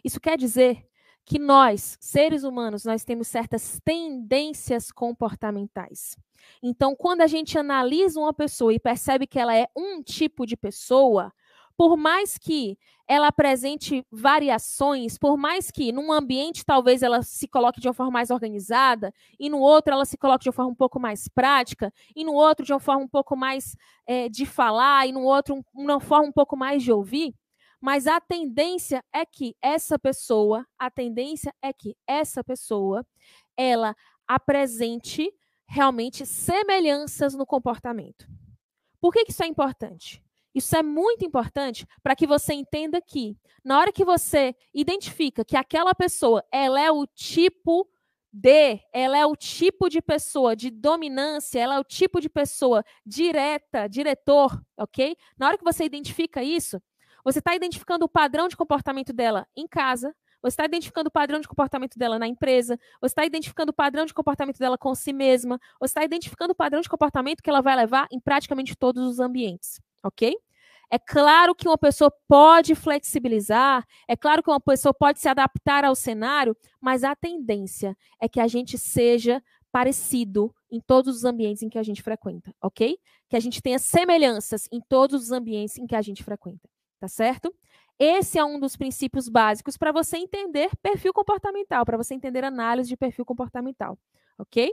Isso 0.04 0.20
quer 0.20 0.36
dizer 0.36 0.86
que 1.24 1.38
nós, 1.38 1.96
seres 2.00 2.42
humanos, 2.42 2.84
nós 2.84 3.04
temos 3.04 3.28
certas 3.28 3.80
tendências 3.84 4.90
comportamentais. 4.90 6.16
Então, 6.62 6.96
quando 6.96 7.20
a 7.20 7.26
gente 7.26 7.58
analisa 7.58 8.18
uma 8.18 8.32
pessoa 8.32 8.72
e 8.72 8.80
percebe 8.80 9.26
que 9.26 9.38
ela 9.38 9.54
é 9.54 9.68
um 9.76 10.02
tipo 10.02 10.46
de 10.46 10.56
pessoa, 10.56 11.32
por 11.80 11.96
mais 11.96 12.36
que 12.36 12.76
ela 13.08 13.28
apresente 13.28 14.06
variações, 14.12 15.16
por 15.16 15.38
mais 15.38 15.70
que 15.70 15.90
num 15.92 16.12
ambiente 16.12 16.62
talvez 16.62 17.02
ela 17.02 17.22
se 17.22 17.48
coloque 17.48 17.80
de 17.80 17.88
uma 17.88 17.94
forma 17.94 18.12
mais 18.12 18.28
organizada, 18.28 19.14
e 19.38 19.48
no 19.48 19.60
outro 19.60 19.94
ela 19.94 20.04
se 20.04 20.18
coloque 20.18 20.42
de 20.42 20.50
uma 20.50 20.52
forma 20.52 20.70
um 20.72 20.74
pouco 20.74 21.00
mais 21.00 21.26
prática, 21.26 21.90
e 22.14 22.22
no 22.22 22.34
outro 22.34 22.66
de 22.66 22.72
uma 22.74 22.80
forma 22.80 23.02
um 23.02 23.08
pouco 23.08 23.34
mais 23.34 23.74
é, 24.06 24.28
de 24.28 24.44
falar, 24.44 25.08
e 25.08 25.12
no 25.12 25.22
outro 25.22 25.54
um, 25.54 25.62
uma 25.72 25.98
forma 26.00 26.28
um 26.28 26.32
pouco 26.32 26.54
mais 26.54 26.82
de 26.82 26.92
ouvir, 26.92 27.34
mas 27.80 28.06
a 28.06 28.20
tendência 28.20 29.02
é 29.10 29.24
que 29.24 29.56
essa 29.62 29.98
pessoa, 29.98 30.66
a 30.78 30.90
tendência 30.90 31.50
é 31.62 31.72
que 31.72 31.96
essa 32.06 32.44
pessoa, 32.44 33.06
ela 33.56 33.96
apresente 34.28 35.32
realmente 35.66 36.26
semelhanças 36.26 37.34
no 37.34 37.46
comportamento. 37.46 38.28
Por 39.00 39.14
que, 39.14 39.24
que 39.24 39.32
isso 39.32 39.42
é 39.42 39.46
importante? 39.46 40.22
Isso 40.54 40.76
é 40.76 40.82
muito 40.82 41.24
importante 41.24 41.86
para 42.02 42.16
que 42.16 42.26
você 42.26 42.52
entenda 42.52 43.00
que, 43.00 43.36
na 43.64 43.78
hora 43.78 43.92
que 43.92 44.04
você 44.04 44.54
identifica 44.74 45.44
que 45.44 45.56
aquela 45.56 45.94
pessoa 45.94 46.44
ela 46.50 46.80
é 46.80 46.90
o 46.90 47.06
tipo 47.06 47.88
de, 48.32 48.80
ela 48.92 49.18
é 49.18 49.26
o 49.26 49.36
tipo 49.36 49.88
de 49.88 50.00
pessoa 50.00 50.54
de 50.56 50.70
dominância, 50.70 51.60
ela 51.60 51.76
é 51.76 51.80
o 51.80 51.84
tipo 51.84 52.20
de 52.20 52.28
pessoa 52.28 52.84
direta, 53.04 53.88
diretor, 53.88 54.60
ok? 54.76 55.16
Na 55.38 55.48
hora 55.48 55.58
que 55.58 55.64
você 55.64 55.84
identifica 55.84 56.42
isso, 56.42 56.80
você 57.24 57.38
está 57.38 57.54
identificando 57.54 58.04
o 58.04 58.08
padrão 58.08 58.48
de 58.48 58.56
comportamento 58.56 59.12
dela 59.12 59.46
em 59.56 59.66
casa, 59.68 60.14
você 60.42 60.54
está 60.54 60.64
identificando 60.64 61.08
o 61.08 61.12
padrão 61.12 61.38
de 61.38 61.46
comportamento 61.46 61.98
dela 61.98 62.18
na 62.18 62.26
empresa, 62.26 62.78
você 63.00 63.12
está 63.12 63.24
identificando 63.24 63.70
o 63.70 63.74
padrão 63.74 64.06
de 64.06 64.14
comportamento 64.14 64.58
dela 64.58 64.78
com 64.78 64.94
si 64.94 65.12
mesma, 65.12 65.60
você 65.78 65.90
está 65.90 66.04
identificando 66.04 66.52
o 66.52 66.56
padrão 66.56 66.80
de 66.80 66.88
comportamento 66.88 67.42
que 67.42 67.50
ela 67.50 67.60
vai 67.60 67.76
levar 67.76 68.08
em 68.10 68.18
praticamente 68.18 68.74
todos 68.74 69.06
os 69.06 69.20
ambientes 69.20 69.80
ok? 70.02 70.36
É 70.90 70.98
claro 70.98 71.54
que 71.54 71.68
uma 71.68 71.78
pessoa 71.78 72.12
pode 72.26 72.74
flexibilizar, 72.74 73.86
é 74.08 74.16
claro 74.16 74.42
que 74.42 74.50
uma 74.50 74.60
pessoa 74.60 74.92
pode 74.92 75.20
se 75.20 75.28
adaptar 75.28 75.84
ao 75.84 75.94
cenário, 75.94 76.56
mas 76.80 77.04
a 77.04 77.14
tendência 77.14 77.96
é 78.20 78.28
que 78.28 78.40
a 78.40 78.48
gente 78.48 78.76
seja 78.76 79.40
parecido 79.70 80.52
em 80.68 80.80
todos 80.80 81.16
os 81.16 81.24
ambientes 81.24 81.62
em 81.62 81.68
que 81.68 81.78
a 81.78 81.82
gente 81.82 82.02
frequenta, 82.02 82.52
ok? 82.60 82.98
Que 83.28 83.36
a 83.36 83.40
gente 83.40 83.62
tenha 83.62 83.78
semelhanças 83.78 84.66
em 84.72 84.80
todos 84.80 85.22
os 85.22 85.30
ambientes 85.30 85.78
em 85.78 85.86
que 85.86 85.94
a 85.94 86.02
gente 86.02 86.24
frequenta, 86.24 86.68
tá 86.98 87.06
certo? 87.06 87.54
Esse 87.96 88.38
é 88.38 88.44
um 88.44 88.58
dos 88.58 88.76
princípios 88.76 89.28
básicos 89.28 89.76
para 89.76 89.92
você 89.92 90.16
entender 90.16 90.70
perfil 90.82 91.12
comportamental, 91.12 91.84
para 91.84 91.96
você 91.96 92.14
entender 92.14 92.42
análise 92.44 92.88
de 92.88 92.96
perfil 92.96 93.24
comportamental, 93.24 93.96
ok? 94.38 94.72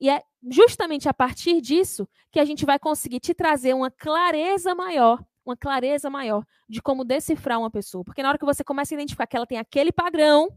E 0.00 0.08
é 0.08 0.22
justamente 0.50 1.08
a 1.08 1.14
partir 1.14 1.60
disso 1.60 2.08
que 2.32 2.40
a 2.40 2.44
gente 2.44 2.64
vai 2.64 2.78
conseguir 2.78 3.20
te 3.20 3.34
trazer 3.34 3.74
uma 3.74 3.90
clareza 3.90 4.74
maior, 4.74 5.22
uma 5.44 5.56
clareza 5.56 6.08
maior 6.08 6.44
de 6.68 6.80
como 6.80 7.04
decifrar 7.04 7.58
uma 7.58 7.70
pessoa. 7.70 8.04
Porque 8.04 8.22
na 8.22 8.30
hora 8.30 8.38
que 8.38 8.44
você 8.44 8.64
começa 8.64 8.94
a 8.94 8.96
identificar 8.96 9.26
que 9.26 9.36
ela 9.36 9.46
tem 9.46 9.58
aquele 9.58 9.92
padrão, 9.92 10.48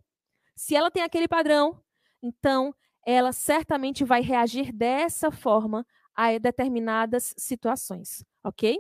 se 0.56 0.76
ela 0.76 0.90
tem 0.90 1.04
aquele 1.04 1.28
padrão, 1.28 1.78
então 2.22 2.74
ela 3.06 3.34
certamente 3.34 4.06
vai 4.06 4.22
reagir 4.22 4.72
dessa 4.72 5.30
forma 5.30 5.86
a 6.16 6.38
determinadas 6.38 7.34
situações, 7.38 8.24
ok? 8.44 8.80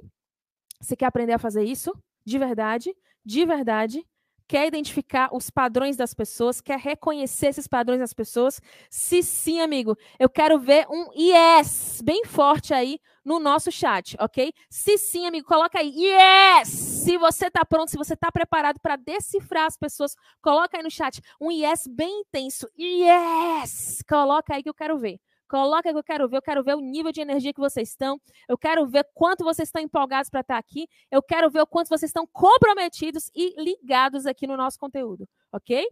Você 0.79 0.95
quer 0.95 1.07
aprender 1.07 1.33
a 1.33 1.39
fazer 1.39 1.63
isso? 1.63 1.91
De 2.25 2.37
verdade? 2.37 2.95
De 3.25 3.45
verdade? 3.45 4.05
Quer 4.53 4.67
identificar 4.67 5.29
os 5.33 5.49
padrões 5.49 5.97
das 5.97 6.13
pessoas, 6.13 6.61
quer 6.61 6.77
reconhecer 6.77 7.47
esses 7.47 7.67
padrões 7.67 7.99
das 7.99 8.13
pessoas? 8.13 8.61
Se 8.87 9.23
sim, 9.23 9.59
amigo, 9.59 9.97
eu 10.19 10.29
quero 10.29 10.59
ver 10.59 10.85
um 10.91 11.09
yes 11.19 11.99
bem 12.05 12.23
forte 12.23 12.71
aí 12.71 12.99
no 13.25 13.39
nosso 13.39 13.71
chat, 13.71 14.15
ok? 14.19 14.53
Se 14.69 14.95
sim, 14.99 15.25
amigo, 15.25 15.47
coloca 15.47 15.79
aí 15.79 15.89
yes! 15.89 16.67
Se 16.67 17.17
você 17.17 17.47
está 17.47 17.65
pronto, 17.65 17.89
se 17.89 17.97
você 17.97 18.13
está 18.13 18.31
preparado 18.31 18.79
para 18.79 18.95
decifrar 18.95 19.65
as 19.65 19.75
pessoas, 19.75 20.15
coloca 20.39 20.77
aí 20.77 20.83
no 20.83 20.91
chat 20.91 21.19
um 21.41 21.49
yes 21.49 21.87
bem 21.87 22.19
intenso. 22.21 22.69
Yes! 22.77 24.03
Coloca 24.07 24.53
aí 24.53 24.61
que 24.61 24.69
eu 24.69 24.73
quero 24.75 24.99
ver. 24.99 25.19
Coloca 25.53 25.91
que 25.91 25.99
eu 25.99 26.03
quero 26.03 26.27
ver, 26.27 26.37
eu 26.37 26.41
quero 26.41 26.63
ver 26.63 26.73
o 26.73 26.79
nível 26.79 27.11
de 27.11 27.21
energia 27.21 27.53
que 27.53 27.59
vocês 27.59 27.89
estão, 27.89 28.19
eu 28.49 28.57
quero 28.57 28.87
ver 28.87 29.07
quanto 29.13 29.43
vocês 29.43 29.67
estão 29.67 29.79
empolgados 29.79 30.27
para 30.27 30.39
estar 30.39 30.57
aqui, 30.57 30.87
eu 31.11 31.21
quero 31.21 31.47
ver 31.51 31.61
o 31.61 31.67
quanto 31.67 31.89
vocês 31.89 32.09
estão 32.09 32.25
comprometidos 32.25 33.29
e 33.35 33.53
ligados 33.61 34.25
aqui 34.25 34.47
no 34.47 34.57
nosso 34.57 34.79
conteúdo, 34.79 35.29
ok? 35.51 35.87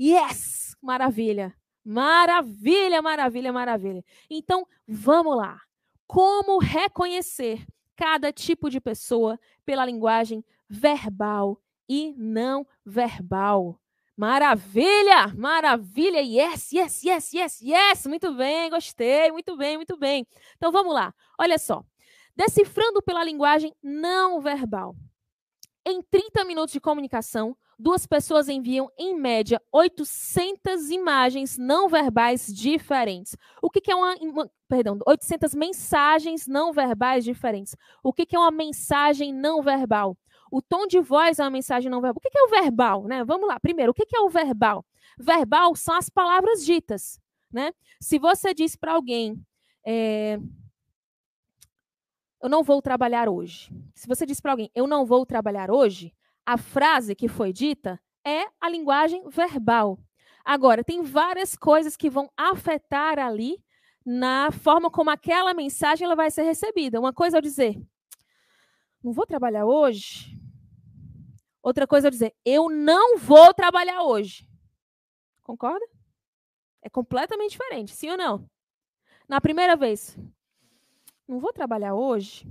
Yes! 0.00 0.74
Maravilha! 0.82 1.54
Maravilha, 1.84 3.00
maravilha, 3.00 3.52
maravilha. 3.52 4.04
Então, 4.28 4.66
vamos 4.84 5.36
lá. 5.36 5.60
Como 6.08 6.58
reconhecer 6.58 7.64
cada 7.94 8.32
tipo 8.32 8.68
de 8.68 8.80
pessoa 8.80 9.38
pela 9.64 9.86
linguagem 9.86 10.44
verbal 10.68 11.62
e 11.88 12.12
não 12.18 12.66
verbal? 12.84 13.80
Maravilha! 14.16 15.28
Maravilha! 15.36 16.20
Yes, 16.20 16.72
yes, 16.72 17.02
yes, 17.02 17.32
yes, 17.32 17.60
yes! 17.60 18.06
Muito 18.06 18.32
bem, 18.34 18.70
gostei, 18.70 19.32
muito 19.32 19.56
bem, 19.56 19.76
muito 19.76 19.96
bem. 19.96 20.26
Então 20.56 20.70
vamos 20.70 20.94
lá. 20.94 21.12
Olha 21.38 21.58
só. 21.58 21.84
Decifrando 22.36 23.02
pela 23.02 23.24
linguagem 23.24 23.74
não 23.82 24.40
verbal. 24.40 24.94
Em 25.86 26.00
30 26.00 26.44
minutos 26.44 26.72
de 26.72 26.80
comunicação, 26.80 27.56
duas 27.78 28.06
pessoas 28.06 28.48
enviam, 28.48 28.90
em 28.98 29.14
média, 29.14 29.60
800 29.70 30.90
imagens 30.90 31.58
não 31.58 31.88
verbais 31.88 32.46
diferentes. 32.46 33.36
O 33.60 33.68
que, 33.68 33.80
que 33.80 33.90
é 33.90 33.94
uma, 33.94 34.14
uma, 34.14 34.50
Perdão, 34.68 34.98
800 35.06 35.54
mensagens 35.54 36.46
não 36.46 36.72
verbais 36.72 37.24
diferentes. 37.24 37.76
O 38.02 38.12
que, 38.12 38.24
que 38.24 38.34
é 38.34 38.38
uma 38.38 38.50
mensagem 38.50 39.32
não 39.32 39.60
verbal? 39.60 40.16
O 40.54 40.62
tom 40.62 40.86
de 40.86 41.00
voz 41.00 41.40
é 41.40 41.42
uma 41.42 41.50
mensagem 41.50 41.90
não 41.90 42.00
verbal. 42.00 42.14
O 42.16 42.20
que 42.20 42.38
é 42.38 42.42
o 42.44 42.48
verbal? 42.48 43.08
Né? 43.08 43.24
Vamos 43.24 43.48
lá. 43.48 43.58
Primeiro, 43.58 43.90
o 43.90 43.94
que 43.94 44.06
é 44.14 44.20
o 44.20 44.28
verbal? 44.28 44.86
Verbal 45.18 45.74
são 45.74 45.96
as 45.96 46.08
palavras 46.08 46.64
ditas. 46.64 47.20
Né? 47.52 47.72
Se 48.00 48.20
você 48.20 48.54
diz 48.54 48.76
para 48.76 48.92
alguém, 48.92 49.44
é, 49.84 50.38
eu 52.40 52.48
não 52.48 52.62
vou 52.62 52.80
trabalhar 52.80 53.28
hoje. 53.28 53.68
Se 53.96 54.06
você 54.06 54.24
diz 54.24 54.40
para 54.40 54.52
alguém, 54.52 54.70
eu 54.76 54.86
não 54.86 55.04
vou 55.04 55.26
trabalhar 55.26 55.72
hoje, 55.72 56.14
a 56.46 56.56
frase 56.56 57.16
que 57.16 57.26
foi 57.26 57.52
dita 57.52 58.00
é 58.24 58.44
a 58.60 58.70
linguagem 58.70 59.28
verbal. 59.28 59.98
Agora, 60.44 60.84
tem 60.84 61.02
várias 61.02 61.56
coisas 61.56 61.96
que 61.96 62.08
vão 62.08 62.30
afetar 62.36 63.18
ali 63.18 63.60
na 64.06 64.52
forma 64.52 64.88
como 64.88 65.10
aquela 65.10 65.52
mensagem 65.52 66.04
ela 66.04 66.14
vai 66.14 66.30
ser 66.30 66.44
recebida. 66.44 67.00
Uma 67.00 67.12
coisa 67.12 67.36
é 67.36 67.38
eu 67.38 67.42
dizer, 67.42 67.76
não 69.02 69.12
vou 69.12 69.26
trabalhar 69.26 69.66
hoje, 69.66 70.43
Outra 71.64 71.86
coisa 71.86 72.08
é 72.08 72.10
dizer, 72.10 72.34
eu 72.44 72.68
não 72.68 73.16
vou 73.16 73.54
trabalhar 73.54 74.02
hoje. 74.02 74.46
Concorda? 75.42 75.84
É 76.82 76.90
completamente 76.90 77.52
diferente, 77.52 77.96
sim 77.96 78.10
ou 78.10 78.18
não? 78.18 78.46
Na 79.26 79.40
primeira 79.40 79.74
vez, 79.74 80.14
não 81.26 81.40
vou 81.40 81.54
trabalhar 81.54 81.94
hoje. 81.94 82.46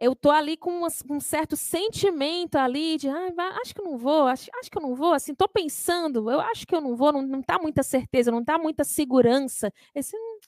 eu 0.00 0.16
tô 0.16 0.30
ali 0.30 0.56
com 0.56 0.84
um 1.10 1.20
certo 1.20 1.56
sentimento 1.56 2.56
ali 2.56 2.96
de, 2.98 3.08
ah, 3.08 3.58
acho 3.62 3.72
que 3.74 3.80
eu 3.80 3.84
não 3.84 3.96
vou, 3.96 4.26
acho, 4.26 4.50
acho 4.60 4.70
que 4.70 4.78
eu 4.78 4.82
não 4.82 4.94
vou, 4.96 5.12
assim, 5.12 5.34
tô 5.34 5.48
pensando, 5.48 6.30
eu 6.30 6.40
acho 6.40 6.66
que 6.66 6.74
eu 6.74 6.80
não 6.80 6.96
vou, 6.96 7.12
não, 7.12 7.22
não 7.22 7.42
tá 7.42 7.58
muita 7.60 7.82
certeza, 7.84 8.32
não 8.32 8.44
tá 8.44 8.58
muita 8.58 8.84
segurança. 8.84 9.72
Esse 9.94 10.16
não, 10.16 10.38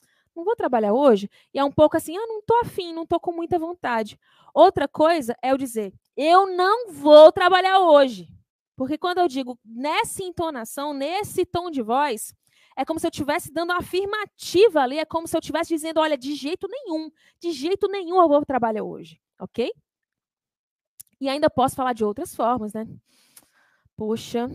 não 0.40 0.44
vou 0.44 0.56
trabalhar 0.56 0.92
hoje. 0.92 1.30
E 1.54 1.58
é 1.58 1.64
um 1.64 1.72
pouco 1.72 1.96
assim, 1.96 2.16
ah, 2.16 2.26
não 2.26 2.42
tô 2.42 2.54
afim, 2.62 2.92
não 2.92 3.06
tô 3.06 3.20
com 3.20 3.32
muita 3.32 3.58
vontade. 3.58 4.18
Outra 4.52 4.88
coisa 4.88 5.36
é 5.42 5.52
eu 5.52 5.56
dizer, 5.56 5.92
eu 6.16 6.46
não 6.56 6.92
vou 6.92 7.30
trabalhar 7.30 7.80
hoje. 7.80 8.28
Porque 8.76 8.98
quando 8.98 9.18
eu 9.18 9.28
digo 9.28 9.58
nessa 9.64 10.22
entonação, 10.22 10.92
nesse 10.92 11.44
tom 11.44 11.70
de 11.70 11.82
voz, 11.82 12.34
é 12.76 12.84
como 12.84 12.98
se 12.98 13.06
eu 13.06 13.10
estivesse 13.10 13.52
dando 13.52 13.70
uma 13.70 13.78
afirmativa 13.78 14.80
ali, 14.80 14.98
é 14.98 15.04
como 15.04 15.28
se 15.28 15.36
eu 15.36 15.40
estivesse 15.40 15.74
dizendo, 15.74 16.00
olha, 16.00 16.16
de 16.16 16.34
jeito 16.34 16.66
nenhum, 16.68 17.10
de 17.38 17.52
jeito 17.52 17.86
nenhum 17.88 18.20
eu 18.20 18.28
vou 18.28 18.44
trabalhar 18.44 18.82
hoje 18.82 19.20
ok? 19.40 19.72
E 21.20 21.28
ainda 21.28 21.50
posso 21.50 21.74
falar 21.74 21.92
de 21.92 22.04
outras 22.04 22.34
formas, 22.34 22.72
né? 22.72 22.86
Poxa, 23.96 24.48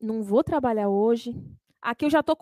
não 0.00 0.22
vou 0.22 0.42
trabalhar 0.42 0.88
hoje. 0.88 1.34
Aqui 1.84 2.06
eu 2.06 2.10
já 2.10 2.20
estou 2.20 2.34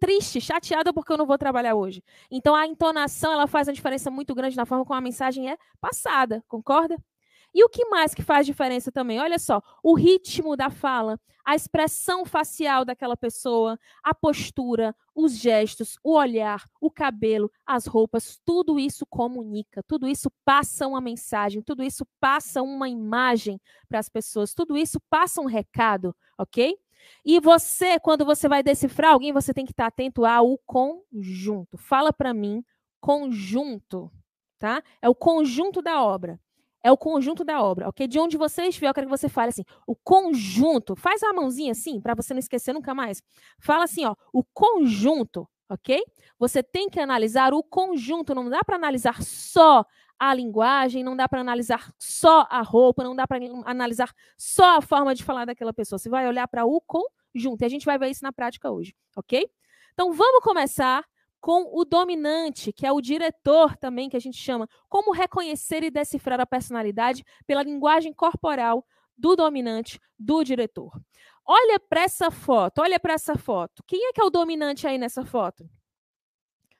triste, 0.00 0.40
chateada 0.40 0.92
porque 0.92 1.12
eu 1.12 1.16
não 1.16 1.26
vou 1.26 1.38
trabalhar 1.38 1.76
hoje. 1.76 2.02
Então 2.28 2.56
a 2.56 2.66
entonação 2.66 3.32
ela 3.32 3.46
faz 3.46 3.68
uma 3.68 3.74
diferença 3.74 4.10
muito 4.10 4.34
grande 4.34 4.56
na 4.56 4.66
forma 4.66 4.84
como 4.84 4.98
a 4.98 5.00
mensagem 5.00 5.48
é 5.48 5.56
passada, 5.80 6.42
concorda? 6.48 6.96
E 7.54 7.64
o 7.64 7.68
que 7.68 7.84
mais 7.86 8.14
que 8.14 8.22
faz 8.22 8.44
diferença 8.46 8.90
também? 8.92 9.20
Olha 9.20 9.38
só, 9.38 9.62
o 9.82 9.94
ritmo 9.94 10.56
da 10.56 10.70
fala, 10.70 11.18
a 11.44 11.54
expressão 11.54 12.26
facial 12.26 12.84
daquela 12.84 13.16
pessoa, 13.16 13.78
a 14.04 14.12
postura, 14.14 14.94
os 15.14 15.38
gestos, 15.38 15.96
o 16.04 16.14
olhar, 16.14 16.64
o 16.80 16.90
cabelo, 16.90 17.50
as 17.64 17.86
roupas, 17.86 18.38
tudo 18.44 18.78
isso 18.78 19.06
comunica, 19.06 19.82
tudo 19.86 20.06
isso 20.08 20.30
passa 20.44 20.86
uma 20.86 21.00
mensagem, 21.00 21.62
tudo 21.62 21.82
isso 21.82 22.04
passa 22.20 22.60
uma 22.60 22.88
imagem 22.88 23.60
para 23.88 23.98
as 23.98 24.08
pessoas, 24.08 24.52
tudo 24.52 24.76
isso 24.76 25.00
passa 25.08 25.40
um 25.40 25.46
recado, 25.46 26.14
ok? 26.36 26.76
E 27.24 27.40
você, 27.40 27.98
quando 28.00 28.24
você 28.24 28.48
vai 28.48 28.62
decifrar 28.62 29.12
alguém, 29.12 29.32
você 29.32 29.52
tem 29.54 29.64
que 29.64 29.72
estar 29.72 29.86
atento 29.86 30.24
ao 30.24 30.58
conjunto. 30.66 31.78
Fala 31.78 32.12
para 32.12 32.34
mim, 32.34 32.64
conjunto, 33.00 34.10
tá? 34.58 34.82
É 35.02 35.08
o 35.08 35.14
conjunto 35.14 35.82
da 35.82 36.02
obra 36.02 36.40
é 36.82 36.92
o 36.92 36.96
conjunto 36.96 37.44
da 37.44 37.62
obra, 37.62 37.88
ok? 37.88 38.06
De 38.06 38.18
onde 38.18 38.36
você 38.36 38.62
estiver, 38.64 38.88
eu 38.88 38.94
quero 38.94 39.06
que 39.06 39.16
você 39.16 39.28
fale 39.28 39.50
assim, 39.50 39.64
o 39.86 39.94
conjunto. 39.94 40.94
Faz 40.96 41.22
a 41.22 41.32
mãozinha 41.32 41.72
assim, 41.72 42.00
para 42.00 42.14
você 42.14 42.32
não 42.32 42.38
esquecer 42.38 42.72
nunca 42.72 42.94
mais. 42.94 43.22
Fala 43.60 43.84
assim, 43.84 44.04
ó, 44.04 44.14
o 44.32 44.44
conjunto, 44.54 45.48
ok? 45.68 46.02
Você 46.38 46.62
tem 46.62 46.88
que 46.88 47.00
analisar 47.00 47.52
o 47.52 47.62
conjunto, 47.62 48.34
não 48.34 48.48
dá 48.48 48.62
para 48.64 48.76
analisar 48.76 49.22
só 49.22 49.84
a 50.18 50.34
linguagem, 50.34 51.04
não 51.04 51.16
dá 51.16 51.28
para 51.28 51.40
analisar 51.40 51.92
só 51.98 52.46
a 52.50 52.60
roupa, 52.60 53.04
não 53.04 53.14
dá 53.14 53.26
para 53.26 53.38
analisar 53.64 54.12
só 54.36 54.78
a 54.78 54.82
forma 54.82 55.14
de 55.14 55.22
falar 55.22 55.44
daquela 55.44 55.72
pessoa. 55.72 55.98
Você 55.98 56.08
vai 56.08 56.26
olhar 56.26 56.48
para 56.48 56.64
o 56.64 56.80
conjunto. 56.80 57.62
E 57.62 57.64
a 57.64 57.68
gente 57.68 57.86
vai 57.86 57.98
ver 57.98 58.10
isso 58.10 58.24
na 58.24 58.32
prática 58.32 58.70
hoje, 58.70 58.94
ok? 59.16 59.48
Então 59.92 60.12
vamos 60.12 60.42
começar 60.42 61.04
com 61.40 61.70
o 61.72 61.84
dominante, 61.84 62.72
que 62.72 62.84
é 62.84 62.92
o 62.92 63.00
diretor 63.00 63.76
também, 63.76 64.08
que 64.08 64.16
a 64.16 64.20
gente 64.20 64.36
chama. 64.36 64.68
Como 64.88 65.12
reconhecer 65.12 65.84
e 65.84 65.90
decifrar 65.90 66.40
a 66.40 66.46
personalidade 66.46 67.24
pela 67.46 67.62
linguagem 67.62 68.12
corporal 68.12 68.84
do 69.16 69.36
dominante, 69.36 70.00
do 70.18 70.42
diretor. 70.42 70.92
Olha 71.44 71.80
para 71.80 72.02
essa 72.02 72.30
foto, 72.30 72.80
olha 72.80 73.00
para 73.00 73.14
essa 73.14 73.36
foto. 73.36 73.82
Quem 73.86 74.08
é 74.08 74.12
que 74.12 74.20
é 74.20 74.24
o 74.24 74.30
dominante 74.30 74.86
aí 74.86 74.98
nessa 74.98 75.24
foto? 75.24 75.68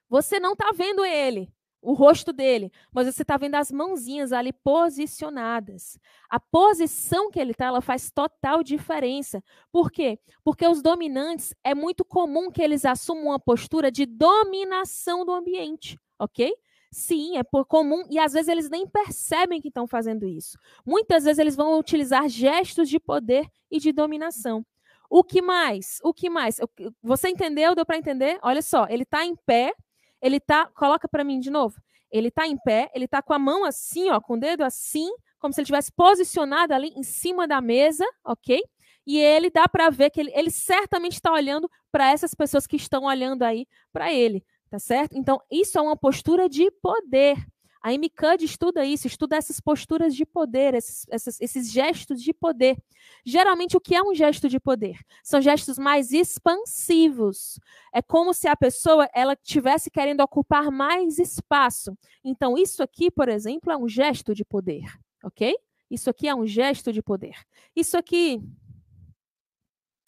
Você 0.09 0.39
não 0.41 0.53
está 0.53 0.71
vendo 0.75 1.05
ele 1.05 1.53
o 1.81 1.93
rosto 1.93 2.33
dele, 2.33 2.73
mas 2.93 3.07
você 3.07 3.23
está 3.23 3.37
vendo 3.37 3.55
as 3.55 3.71
mãozinhas 3.71 4.33
ali 4.33 4.53
posicionadas. 4.53 5.99
A 6.29 6.41
posição 6.41 7.31
que 7.31 7.39
ele 7.39 7.53
está, 7.53 7.67
ela 7.67 7.81
faz 7.81 8.11
total 8.11 8.63
diferença. 8.63 9.43
Por 9.71 9.91
quê? 9.91 10.19
Porque 10.43 10.67
os 10.67 10.83
dominantes 10.83 11.55
é 11.63 11.75
muito 11.75 12.05
comum 12.05 12.51
que 12.51 12.63
eles 12.63 12.85
assumam 12.85 13.27
uma 13.27 13.39
postura 13.39 13.91
de 13.91 14.07
dominação 14.07 15.25
do 15.25 15.33
ambiente, 15.33 15.99
ok? 16.19 16.53
Sim, 16.91 17.37
é 17.37 17.43
por 17.43 17.67
comum 17.67 18.05
e 18.11 18.19
às 18.19 18.33
vezes 18.33 18.49
eles 18.49 18.71
nem 18.71 18.87
percebem 18.87 19.61
que 19.61 19.69
estão 19.69 19.87
fazendo 19.87 20.27
isso. 20.27 20.59
Muitas 20.85 21.25
vezes 21.25 21.39
eles 21.39 21.55
vão 21.55 21.79
utilizar 21.79 22.29
gestos 22.29 22.89
de 22.89 22.99
poder 22.99 23.47
e 23.71 23.79
de 23.79 23.93
dominação. 23.93 24.65
O 25.11 25.23
que 25.23 25.41
mais? 25.41 25.99
O 26.03 26.13
que 26.13 26.29
mais? 26.29 26.61
Você 27.03 27.29
entendeu? 27.29 27.75
Deu 27.75 27.85
para 27.85 27.97
entender? 27.97 28.39
Olha 28.43 28.63
só, 28.63 28.87
ele 28.89 29.03
está 29.05 29.25
em 29.25 29.37
pé, 29.37 29.75
ele 30.21 30.41
tá, 30.41 30.67
coloca 30.75 31.09
para 31.09 31.25
mim 31.25 31.41
de 31.41 31.51
novo. 31.51 31.81
Ele 32.11 32.31
tá 32.31 32.47
em 32.47 32.57
pé, 32.57 32.91
ele 32.95 33.07
tá 33.07 33.21
com 33.23 33.33
a 33.33 33.39
mão 33.39 33.65
assim, 33.65 34.11
ó, 34.11 34.21
com 34.21 34.35
o 34.35 34.41
dedo 34.41 34.63
assim, 34.63 35.09
como 35.39 35.53
se 35.53 35.61
ele 35.61 35.67
tivesse 35.67 35.93
posicionado 35.93 36.73
ali 36.75 36.93
em 36.97 37.03
cima 37.03 37.47
da 37.47 37.61
mesa, 37.61 38.05
ok? 38.25 38.61
E 39.07 39.19
ele 39.19 39.51
dá 39.51 39.69
para 39.69 39.89
ver 39.91 40.11
que 40.11 40.21
ele, 40.21 40.33
ele 40.35 40.51
certamente 40.51 41.15
está 41.15 41.33
olhando 41.33 41.71
para 41.91 42.11
essas 42.11 42.35
pessoas 42.35 42.67
que 42.67 42.77
estão 42.77 43.05
olhando 43.05 43.43
aí 43.43 43.67
para 43.93 44.13
ele, 44.13 44.45
tá 44.71 44.79
certo? 44.79 45.17
Então, 45.17 45.41
isso 45.51 45.79
é 45.79 45.81
uma 45.81 45.97
postura 45.97 46.49
de 46.49 46.71
poder. 46.83 47.37
A 47.83 47.93
MCUD 47.93 48.45
estuda 48.45 48.85
isso, 48.85 49.07
estuda 49.07 49.37
essas 49.37 49.61
posturas 49.61 50.15
de 50.15 50.27
poder, 50.27 50.75
esses, 50.75 51.07
esses, 51.11 51.41
esses, 51.41 51.71
gestos 51.71 52.23
de 52.23 52.33
poder. 52.33 52.77
Geralmente, 53.25 53.77
o 53.77 53.81
que 53.81 53.95
é 53.95 54.03
um 54.03 54.15
gesto 54.15 54.49
de 54.49 54.59
poder? 54.59 54.99
São 55.23 55.41
gestos 55.41 55.79
mais 55.79 56.13
expansivos. 56.13 57.59
É 57.93 58.03
como 58.03 58.35
se 58.35 58.49
a 58.49 58.57
pessoa 58.57 59.09
ela 59.15 59.37
tivesse 59.37 59.91
querendo 59.91 60.21
ocupar 60.21 60.71
mais 60.71 61.19
espaço. 61.19 61.97
Então, 62.25 62.57
isso 62.57 62.83
aqui, 62.83 63.11
por 63.11 63.29
exemplo, 63.29 63.73
é 63.73 63.77
um 63.77 63.89
gesto 63.89 64.35
de 64.35 64.45
poder, 64.45 64.85
ok? 65.23 65.57
Isso 65.91 66.11
aqui 66.11 66.29
é 66.29 66.35
um 66.35 66.47
gesto 66.47 66.93
de 66.93 67.03
poder. 67.03 67.37
Isso 67.75 67.97
aqui 67.97 68.43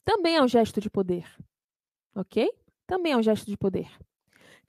também 0.05 0.37
é 0.37 0.43
um 0.43 0.49
gesto 0.49 0.81
de 0.81 0.91
poder, 0.91 1.25
ok? 2.15 2.51
Também 2.87 3.13
é 3.13 3.17
um 3.17 3.23
gesto 3.23 3.47
de 3.47 3.57
poder. 3.57 3.89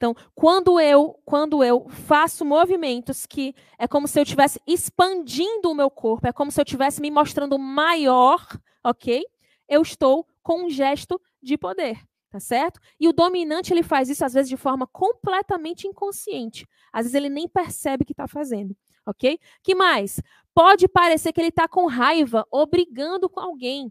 Então, 0.02 0.16
quando 0.34 0.80
eu, 0.80 1.16
quando 1.24 1.62
eu 1.62 1.88
faço 1.88 2.44
movimentos 2.44 3.24
que 3.24 3.54
é 3.78 3.86
como 3.86 4.08
se 4.08 4.18
eu 4.18 4.24
estivesse 4.24 4.60
expandindo 4.66 5.70
o 5.70 5.74
meu 5.76 5.88
corpo, 5.88 6.26
é 6.26 6.32
como 6.32 6.50
se 6.50 6.60
eu 6.60 6.64
estivesse 6.64 7.00
me 7.00 7.08
mostrando 7.08 7.56
maior, 7.56 8.44
ok? 8.82 9.24
Eu 9.68 9.80
estou 9.80 10.26
com 10.42 10.64
um 10.64 10.68
gesto 10.68 11.20
de 11.40 11.56
poder, 11.56 12.02
tá 12.28 12.40
certo? 12.40 12.80
E 12.98 13.06
o 13.06 13.12
dominante 13.12 13.72
ele 13.72 13.84
faz 13.84 14.08
isso 14.08 14.24
às 14.24 14.34
vezes 14.34 14.48
de 14.48 14.56
forma 14.56 14.88
completamente 14.88 15.86
inconsciente. 15.86 16.66
Às 16.92 17.02
vezes 17.02 17.14
ele 17.14 17.28
nem 17.28 17.46
percebe 17.46 18.04
que 18.04 18.12
está 18.12 18.26
fazendo, 18.26 18.76
ok? 19.06 19.38
Que 19.62 19.72
mais? 19.72 20.20
Pode 20.52 20.88
parecer 20.88 21.32
que 21.32 21.40
ele 21.40 21.50
está 21.50 21.68
com 21.68 21.86
raiva 21.86 22.44
ou 22.50 22.66
brigando 22.66 23.30
com 23.30 23.38
alguém. 23.38 23.88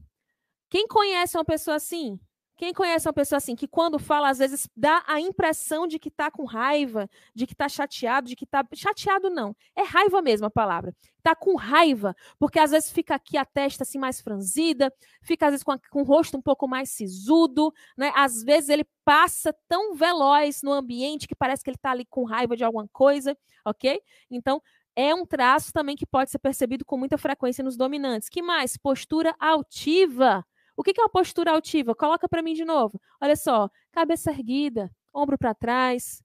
Quem 0.69 0.89
conhece 0.89 1.37
uma 1.37 1.45
pessoa 1.45 1.77
assim? 1.77 2.19
Quem 2.61 2.75
conhece 2.75 3.07
uma 3.07 3.13
pessoa 3.13 3.37
assim, 3.37 3.55
que 3.55 3.67
quando 3.67 3.97
fala, 3.97 4.29
às 4.29 4.37
vezes 4.37 4.69
dá 4.77 5.03
a 5.07 5.19
impressão 5.19 5.87
de 5.87 5.97
que 5.97 6.09
está 6.09 6.29
com 6.29 6.45
raiva, 6.45 7.09
de 7.33 7.47
que 7.47 7.53
está 7.53 7.67
chateado, 7.67 8.27
de 8.27 8.35
que 8.35 8.43
está. 8.43 8.63
Chateado 8.75 9.31
não, 9.31 9.55
é 9.75 9.81
raiva 9.81 10.21
mesmo 10.21 10.45
a 10.45 10.51
palavra. 10.51 10.95
Está 11.17 11.33
com 11.33 11.55
raiva, 11.55 12.15
porque 12.37 12.59
às 12.59 12.69
vezes 12.69 12.91
fica 12.91 13.15
aqui 13.15 13.35
a 13.35 13.43
testa 13.43 13.81
assim 13.81 13.97
mais 13.97 14.21
franzida, 14.21 14.93
fica 15.23 15.47
às 15.47 15.53
vezes 15.53 15.63
com, 15.63 15.71
a, 15.71 15.79
com 15.89 16.01
o 16.01 16.05
rosto 16.05 16.37
um 16.37 16.41
pouco 16.41 16.67
mais 16.67 16.91
sisudo, 16.91 17.73
né? 17.97 18.11
Às 18.15 18.43
vezes 18.43 18.69
ele 18.69 18.85
passa 19.03 19.51
tão 19.67 19.95
veloz 19.95 20.61
no 20.61 20.71
ambiente 20.71 21.27
que 21.27 21.33
parece 21.33 21.63
que 21.63 21.69
ele 21.71 21.77
está 21.77 21.89
ali 21.89 22.05
com 22.05 22.25
raiva 22.25 22.55
de 22.55 22.63
alguma 22.63 22.87
coisa, 22.89 23.35
ok? 23.65 23.99
Então, 24.29 24.61
é 24.95 25.15
um 25.15 25.25
traço 25.25 25.73
também 25.73 25.95
que 25.95 26.05
pode 26.05 26.29
ser 26.29 26.37
percebido 26.37 26.85
com 26.85 26.95
muita 26.95 27.17
frequência 27.17 27.63
nos 27.63 27.75
dominantes. 27.75 28.29
Que 28.29 28.43
mais? 28.43 28.77
Postura 28.77 29.33
altiva. 29.39 30.45
O 30.81 30.83
que 30.83 30.99
é 30.99 31.03
uma 31.03 31.09
postura 31.09 31.51
altiva? 31.51 31.93
Coloca 31.93 32.27
para 32.27 32.41
mim 32.41 32.55
de 32.55 32.65
novo. 32.65 32.99
Olha 33.21 33.35
só, 33.35 33.69
cabeça 33.91 34.31
erguida, 34.31 34.89
ombro 35.13 35.37
para 35.37 35.53
trás. 35.53 36.23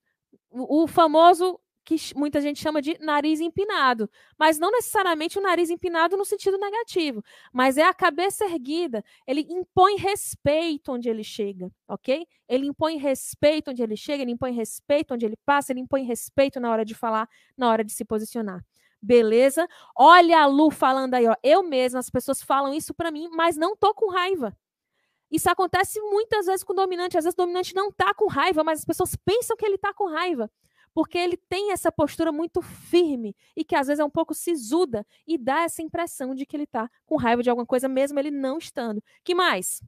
O, 0.50 0.84
o 0.84 0.86
famoso 0.86 1.60
que 1.84 1.96
muita 2.16 2.40
gente 2.40 2.58
chama 2.58 2.80
de 2.80 2.96
nariz 2.98 3.38
empinado, 3.38 4.08
mas 4.38 4.58
não 4.58 4.72
necessariamente 4.72 5.38
o 5.38 5.42
nariz 5.42 5.68
empinado 5.68 6.16
no 6.16 6.24
sentido 6.24 6.56
negativo, 6.56 7.22
mas 7.52 7.76
é 7.76 7.82
a 7.82 7.92
cabeça 7.92 8.46
erguida. 8.46 9.04
Ele 9.26 9.46
impõe 9.50 9.96
respeito 9.96 10.90
onde 10.90 11.10
ele 11.10 11.22
chega, 11.22 11.70
ok? 11.86 12.26
Ele 12.48 12.66
impõe 12.66 12.96
respeito 12.96 13.70
onde 13.70 13.82
ele 13.82 13.94
chega, 13.94 14.22
ele 14.22 14.32
impõe 14.32 14.52
respeito 14.52 15.12
onde 15.12 15.26
ele 15.26 15.36
passa, 15.44 15.70
ele 15.70 15.80
impõe 15.80 16.02
respeito 16.02 16.58
na 16.58 16.70
hora 16.70 16.84
de 16.84 16.94
falar, 16.94 17.28
na 17.58 17.68
hora 17.68 17.84
de 17.84 17.92
se 17.92 18.06
posicionar. 18.06 18.64
Beleza? 19.00 19.68
Olha 19.96 20.40
a 20.40 20.46
Lu 20.46 20.70
falando 20.70 21.14
aí, 21.14 21.26
ó. 21.26 21.34
Eu 21.42 21.62
mesma, 21.62 22.00
as 22.00 22.10
pessoas 22.10 22.42
falam 22.42 22.74
isso 22.74 22.94
para 22.94 23.10
mim, 23.10 23.28
mas 23.30 23.56
não 23.56 23.76
tô 23.76 23.94
com 23.94 24.10
raiva. 24.10 24.56
Isso 25.30 25.50
acontece 25.50 26.00
muitas 26.00 26.46
vezes 26.46 26.64
com 26.64 26.72
o 26.72 26.76
dominante. 26.76 27.18
Às 27.18 27.24
vezes 27.24 27.34
o 27.34 27.42
dominante 27.42 27.74
não 27.74 27.90
tá 27.90 28.14
com 28.14 28.26
raiva, 28.26 28.62
mas 28.64 28.80
as 28.80 28.84
pessoas 28.84 29.16
pensam 29.16 29.56
que 29.56 29.66
ele 29.66 29.78
tá 29.78 29.92
com 29.92 30.08
raiva. 30.08 30.50
Porque 30.94 31.18
ele 31.18 31.36
tem 31.36 31.72
essa 31.72 31.92
postura 31.92 32.32
muito 32.32 32.62
firme 32.62 33.36
e 33.54 33.64
que 33.64 33.74
às 33.76 33.86
vezes 33.86 34.00
é 34.00 34.04
um 34.04 34.10
pouco 34.10 34.34
sisuda 34.34 35.06
e 35.26 35.36
dá 35.36 35.62
essa 35.62 35.82
impressão 35.82 36.34
de 36.34 36.46
que 36.46 36.56
ele 36.56 36.66
tá 36.66 36.90
com 37.04 37.16
raiva 37.16 37.42
de 37.42 37.50
alguma 37.50 37.66
coisa, 37.66 37.86
mesmo 37.88 38.18
ele 38.18 38.30
não 38.30 38.56
estando. 38.56 39.02
Que 39.22 39.34
mais? 39.34 39.82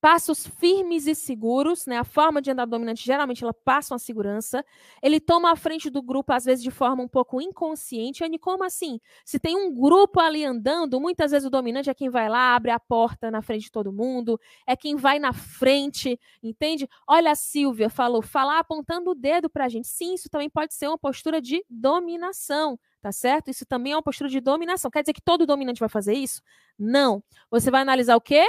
Passos 0.00 0.46
firmes 0.46 1.06
e 1.06 1.14
seguros, 1.14 1.86
né? 1.86 1.98
A 1.98 2.04
forma 2.04 2.40
de 2.40 2.50
andar 2.50 2.66
dominante 2.66 3.04
geralmente 3.04 3.42
ela 3.42 3.52
passa 3.52 3.94
uma 3.94 3.98
segurança. 3.98 4.64
Ele 5.02 5.20
toma 5.20 5.50
a 5.50 5.56
frente 5.56 5.90
do 5.90 6.02
grupo 6.02 6.32
às 6.32 6.44
vezes 6.44 6.62
de 6.62 6.70
forma 6.70 7.02
um 7.02 7.08
pouco 7.08 7.40
inconsciente. 7.40 8.22
E 8.24 8.38
como 8.38 8.64
assim? 8.64 9.00
Se 9.24 9.38
tem 9.38 9.56
um 9.56 9.74
grupo 9.74 10.20
ali 10.20 10.44
andando, 10.44 11.00
muitas 11.00 11.32
vezes 11.32 11.46
o 11.46 11.50
dominante 11.50 11.90
é 11.90 11.94
quem 11.94 12.08
vai 12.10 12.28
lá, 12.28 12.54
abre 12.54 12.70
a 12.70 12.78
porta 12.78 13.30
na 13.30 13.42
frente 13.42 13.62
de 13.64 13.72
todo 13.72 13.92
mundo, 13.92 14.38
é 14.66 14.76
quem 14.76 14.96
vai 14.96 15.18
na 15.18 15.32
frente, 15.32 16.18
entende? 16.42 16.88
Olha 17.06 17.32
a 17.32 17.34
Silvia 17.34 17.90
falou, 17.90 18.22
falar 18.22 18.58
apontando 18.60 19.10
o 19.10 19.14
dedo 19.14 19.50
pra 19.50 19.68
gente. 19.68 19.88
Sim, 19.88 20.14
isso 20.14 20.28
também 20.30 20.48
pode 20.48 20.74
ser 20.74 20.88
uma 20.88 20.98
postura 20.98 21.40
de 21.40 21.64
dominação 21.68 22.78
tá 23.00 23.12
certo? 23.12 23.48
Isso 23.48 23.64
também 23.64 23.92
é 23.92 23.96
uma 23.96 24.02
postura 24.02 24.28
de 24.28 24.40
dominação. 24.40 24.90
Quer 24.90 25.02
dizer 25.02 25.12
que 25.12 25.22
todo 25.22 25.46
dominante 25.46 25.78
vai 25.78 25.88
fazer 25.88 26.14
isso? 26.14 26.42
Não. 26.76 27.22
Você 27.48 27.70
vai 27.70 27.82
analisar 27.82 28.16
o 28.16 28.20
quê? 28.20 28.44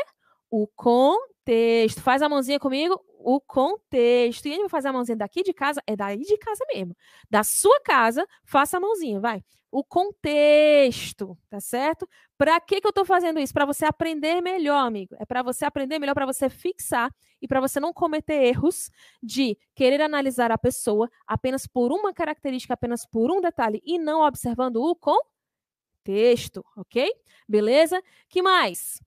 O 0.49 0.67
contexto. 0.67 2.01
Faz 2.01 2.21
a 2.21 2.29
mãozinha 2.29 2.59
comigo. 2.59 2.99
O 3.19 3.39
contexto. 3.41 4.45
E 4.47 4.51
ele 4.51 4.61
vai 4.61 4.69
fazer 4.69 4.87
a 4.89 4.93
mãozinha 4.93 5.17
daqui 5.17 5.43
de 5.43 5.53
casa, 5.53 5.81
é 5.85 5.95
daí 5.95 6.21
de 6.21 6.37
casa 6.37 6.63
mesmo. 6.73 6.95
Da 7.29 7.43
sua 7.43 7.79
casa, 7.81 8.25
faça 8.45 8.77
a 8.77 8.79
mãozinha, 8.79 9.19
vai. 9.19 9.43
O 9.71 9.83
contexto, 9.83 11.37
tá 11.47 11.59
certo? 11.59 12.07
Para 12.37 12.59
que, 12.59 12.81
que 12.81 12.87
eu 12.87 12.89
estou 12.89 13.05
fazendo 13.05 13.39
isso? 13.39 13.53
Para 13.53 13.65
você 13.65 13.85
aprender 13.85 14.41
melhor, 14.41 14.79
amigo. 14.85 15.15
É 15.19 15.25
para 15.25 15.43
você 15.43 15.63
aprender 15.63 15.99
melhor, 15.99 16.15
para 16.15 16.25
você 16.25 16.49
fixar 16.49 17.13
e 17.41 17.47
para 17.47 17.61
você 17.61 17.79
não 17.79 17.93
cometer 17.93 18.41
erros 18.43 18.89
de 19.21 19.57
querer 19.75 20.01
analisar 20.01 20.51
a 20.51 20.57
pessoa 20.57 21.09
apenas 21.27 21.67
por 21.67 21.91
uma 21.91 22.13
característica, 22.13 22.73
apenas 22.73 23.05
por 23.05 23.31
um 23.31 23.39
detalhe 23.39 23.79
e 23.85 23.99
não 23.99 24.21
observando 24.25 24.77
o 24.77 24.95
contexto, 24.95 26.65
ok? 26.75 27.13
Beleza? 27.47 28.01
Que 28.27 28.41
mais? 28.41 28.99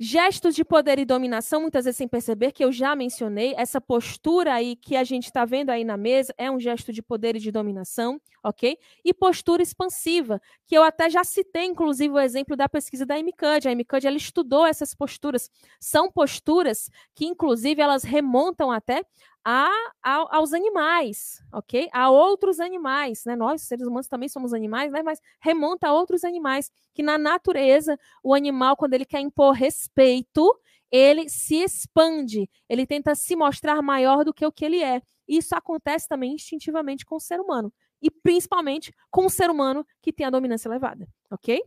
Gestos 0.00 0.54
de 0.54 0.64
poder 0.64 0.98
e 0.98 1.04
dominação, 1.04 1.60
muitas 1.60 1.84
vezes 1.84 1.96
sem 1.98 2.08
perceber, 2.08 2.50
que 2.50 2.64
eu 2.64 2.72
já 2.72 2.96
mencionei, 2.96 3.54
essa 3.56 3.80
postura 3.80 4.54
aí 4.54 4.74
que 4.74 4.96
a 4.96 5.04
gente 5.04 5.26
está 5.26 5.44
vendo 5.44 5.70
aí 5.70 5.84
na 5.84 5.96
mesa 5.96 6.34
é 6.36 6.50
um 6.50 6.58
gesto 6.58 6.92
de 6.92 7.00
poder 7.00 7.36
e 7.36 7.38
de 7.38 7.52
dominação, 7.52 8.20
ok? 8.42 8.76
E 9.04 9.14
postura 9.14 9.62
expansiva, 9.62 10.40
que 10.66 10.76
eu 10.76 10.82
até 10.82 11.08
já 11.08 11.22
citei, 11.22 11.66
inclusive, 11.66 12.12
o 12.12 12.18
exemplo 12.18 12.56
da 12.56 12.68
pesquisa 12.68 13.06
da 13.06 13.16
MCUD. 13.16 13.68
A 13.68 13.72
MCUD, 13.72 14.06
ela 14.06 14.16
estudou 14.16 14.66
essas 14.66 14.94
posturas. 14.94 15.48
São 15.78 16.10
posturas 16.10 16.90
que, 17.14 17.24
inclusive, 17.24 17.80
elas 17.80 18.02
remontam 18.02 18.72
até 18.72 19.04
a, 19.44 19.68
a, 20.02 20.36
aos 20.36 20.52
animais, 20.52 21.42
ok? 21.52 21.88
A 21.92 22.10
outros 22.10 22.60
animais, 22.60 23.24
né? 23.24 23.34
Nós, 23.34 23.62
seres 23.62 23.86
humanos, 23.86 24.06
também 24.08 24.28
somos 24.28 24.52
animais, 24.52 24.92
né? 24.92 25.02
Mas 25.02 25.20
remonta 25.40 25.88
a 25.88 25.92
outros 25.92 26.24
animais, 26.24 26.70
que 26.94 27.02
na 27.02 27.18
natureza, 27.18 27.98
o 28.22 28.34
animal, 28.34 28.76
quando 28.76 28.94
ele 28.94 29.04
quer 29.04 29.20
impor 29.20 29.52
respeito, 29.52 30.48
ele 30.90 31.28
se 31.28 31.56
expande, 31.56 32.48
ele 32.68 32.86
tenta 32.86 33.14
se 33.14 33.34
mostrar 33.34 33.80
maior 33.82 34.24
do 34.24 34.34
que 34.34 34.44
o 34.44 34.52
que 34.52 34.64
ele 34.64 34.82
é. 34.82 35.00
Isso 35.26 35.56
acontece 35.56 36.06
também 36.06 36.34
instintivamente 36.34 37.04
com 37.04 37.16
o 37.16 37.20
ser 37.20 37.40
humano. 37.40 37.72
E 38.00 38.10
principalmente 38.10 38.92
com 39.10 39.26
o 39.26 39.30
ser 39.30 39.48
humano 39.48 39.86
que 40.02 40.12
tem 40.12 40.26
a 40.26 40.30
dominância 40.30 40.68
elevada, 40.68 41.08
ok? 41.30 41.62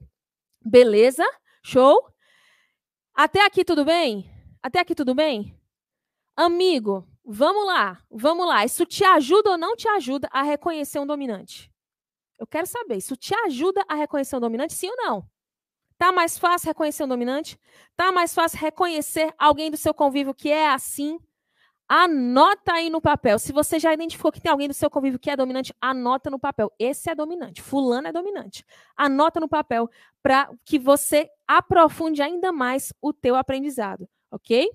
Beleza? 0.61 1.23
Show? 1.63 2.07
Até 3.13 3.43
aqui 3.45 3.63
tudo 3.63 3.83
bem? 3.83 4.29
Até 4.61 4.79
aqui 4.79 4.93
tudo 4.93 5.15
bem? 5.15 5.57
Amigo, 6.35 7.07
Vamos 7.25 7.65
lá, 7.65 7.99
vamos 8.09 8.47
lá. 8.47 8.63
Isso 8.63 8.85
te 8.85 9.03
ajuda 9.03 9.51
ou 9.51 9.57
não 9.57 9.75
te 9.75 9.87
ajuda 9.87 10.29
a 10.31 10.43
reconhecer 10.43 10.99
um 10.99 11.07
dominante? 11.07 11.71
Eu 12.37 12.45
quero 12.45 12.67
saber, 12.67 12.97
isso 12.97 13.15
te 13.15 13.33
ajuda 13.45 13.83
a 13.87 13.95
reconhecer 13.95 14.35
um 14.35 14.39
dominante, 14.39 14.73
sim 14.73 14.89
ou 14.89 14.95
não? 14.97 15.29
Tá 15.97 16.11
mais 16.11 16.37
fácil 16.37 16.67
reconhecer 16.67 17.03
um 17.03 17.07
dominante? 17.07 17.59
Tá 17.95 18.11
mais 18.11 18.33
fácil 18.33 18.59
reconhecer 18.59 19.33
alguém 19.39 19.71
do 19.71 19.77
seu 19.77 19.93
convívio 19.93 20.33
que 20.33 20.51
é 20.51 20.67
assim? 20.69 21.17
Anota 21.87 22.73
aí 22.73 22.89
no 22.89 23.01
papel. 23.01 23.39
Se 23.39 23.53
você 23.53 23.79
já 23.79 23.93
identificou 23.93 24.31
que 24.31 24.41
tem 24.41 24.51
alguém 24.51 24.67
do 24.67 24.73
seu 24.73 24.89
convívio 24.89 25.19
que 25.19 25.29
é 25.29 25.37
dominante, 25.37 25.73
anota 25.79 26.29
no 26.29 26.39
papel. 26.39 26.71
Esse 26.77 27.09
é 27.09 27.15
dominante, 27.15 27.61
fulano 27.61 28.07
é 28.07 28.11
dominante. 28.11 28.65
Anota 28.95 29.39
no 29.39 29.47
papel 29.47 29.89
para 30.21 30.49
que 30.65 30.77
você 30.77 31.29
aprofunde 31.47 32.21
ainda 32.21 32.51
mais 32.51 32.91
o 33.01 33.13
teu 33.13 33.35
aprendizado, 33.35 34.07
ok? 34.29 34.69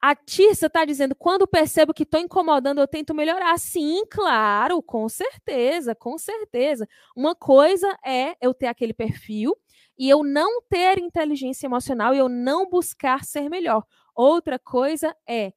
A 0.00 0.14
Tirsa 0.14 0.66
está 0.66 0.84
dizendo: 0.84 1.14
quando 1.14 1.46
percebo 1.46 1.94
que 1.94 2.02
estou 2.02 2.20
incomodando, 2.20 2.80
eu 2.80 2.86
tento 2.86 3.14
melhorar. 3.14 3.58
Sim, 3.58 4.04
claro, 4.10 4.82
com 4.82 5.08
certeza, 5.08 5.94
com 5.94 6.18
certeza. 6.18 6.86
Uma 7.14 7.34
coisa 7.34 7.96
é 8.04 8.36
eu 8.40 8.54
ter 8.54 8.66
aquele 8.66 8.92
perfil 8.92 9.56
e 9.98 10.08
eu 10.08 10.22
não 10.22 10.62
ter 10.62 10.98
inteligência 10.98 11.66
emocional 11.66 12.14
e 12.14 12.18
eu 12.18 12.28
não 12.28 12.68
buscar 12.68 13.24
ser 13.24 13.48
melhor. 13.48 13.84
Outra 14.14 14.58
coisa 14.58 15.14
é 15.28 15.52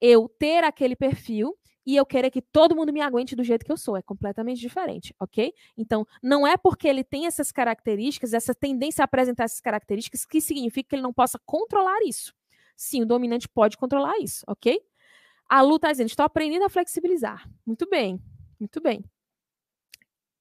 eu 0.00 0.28
ter 0.28 0.64
aquele 0.64 0.96
perfil 0.96 1.56
e 1.86 1.96
eu 1.96 2.06
querer 2.06 2.30
que 2.30 2.40
todo 2.40 2.74
mundo 2.74 2.92
me 2.92 3.00
aguente 3.00 3.36
do 3.36 3.44
jeito 3.44 3.64
que 3.64 3.72
eu 3.72 3.76
sou. 3.76 3.96
É 3.96 4.02
completamente 4.02 4.60
diferente, 4.60 5.14
ok? 5.20 5.52
Então, 5.76 6.06
não 6.22 6.46
é 6.46 6.56
porque 6.56 6.88
ele 6.88 7.04
tem 7.04 7.26
essas 7.26 7.52
características, 7.52 8.32
essa 8.32 8.54
tendência 8.54 9.02
a 9.02 9.04
apresentar 9.04 9.44
essas 9.44 9.60
características, 9.60 10.24
que 10.24 10.40
significa 10.40 10.88
que 10.90 10.94
ele 10.96 11.02
não 11.02 11.12
possa 11.12 11.38
controlar 11.44 12.00
isso. 12.06 12.32
Sim, 12.76 13.02
o 13.02 13.06
dominante 13.06 13.48
pode 13.48 13.76
controlar 13.76 14.18
isso, 14.18 14.44
ok? 14.46 14.80
A 15.48 15.62
Lu 15.62 15.76
está 15.76 15.92
dizendo, 15.92 16.08
estou 16.08 16.24
aprendendo 16.26 16.64
a 16.64 16.70
flexibilizar. 16.70 17.48
Muito 17.66 17.88
bem, 17.88 18.20
muito 18.60 18.80
bem. 18.80 19.04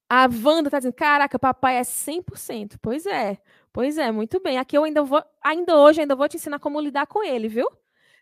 A 0.10 0.28
Wanda 0.28 0.68
está 0.68 0.78
dizendo, 0.80 0.94
caraca, 0.94 1.40
papai 1.40 1.78
é 1.78 1.84
100%. 1.84 2.78
Pois 2.82 3.06
é, 3.06 3.38
pois 3.72 3.98
é, 3.98 4.12
muito 4.12 4.40
bem. 4.40 4.58
Aqui 4.60 4.78
eu 4.78 4.84
ainda 4.84 5.04
vou, 5.04 5.24
ainda 5.44 5.76
hoje, 5.78 6.02
ainda 6.02 6.16
vou 6.16 6.28
te 6.30 6.38
ensinar 6.38 6.60
como 6.60 6.80
lidar 6.80 7.08
com 7.08 7.24
ele, 7.24 7.48
viu? 7.48 7.68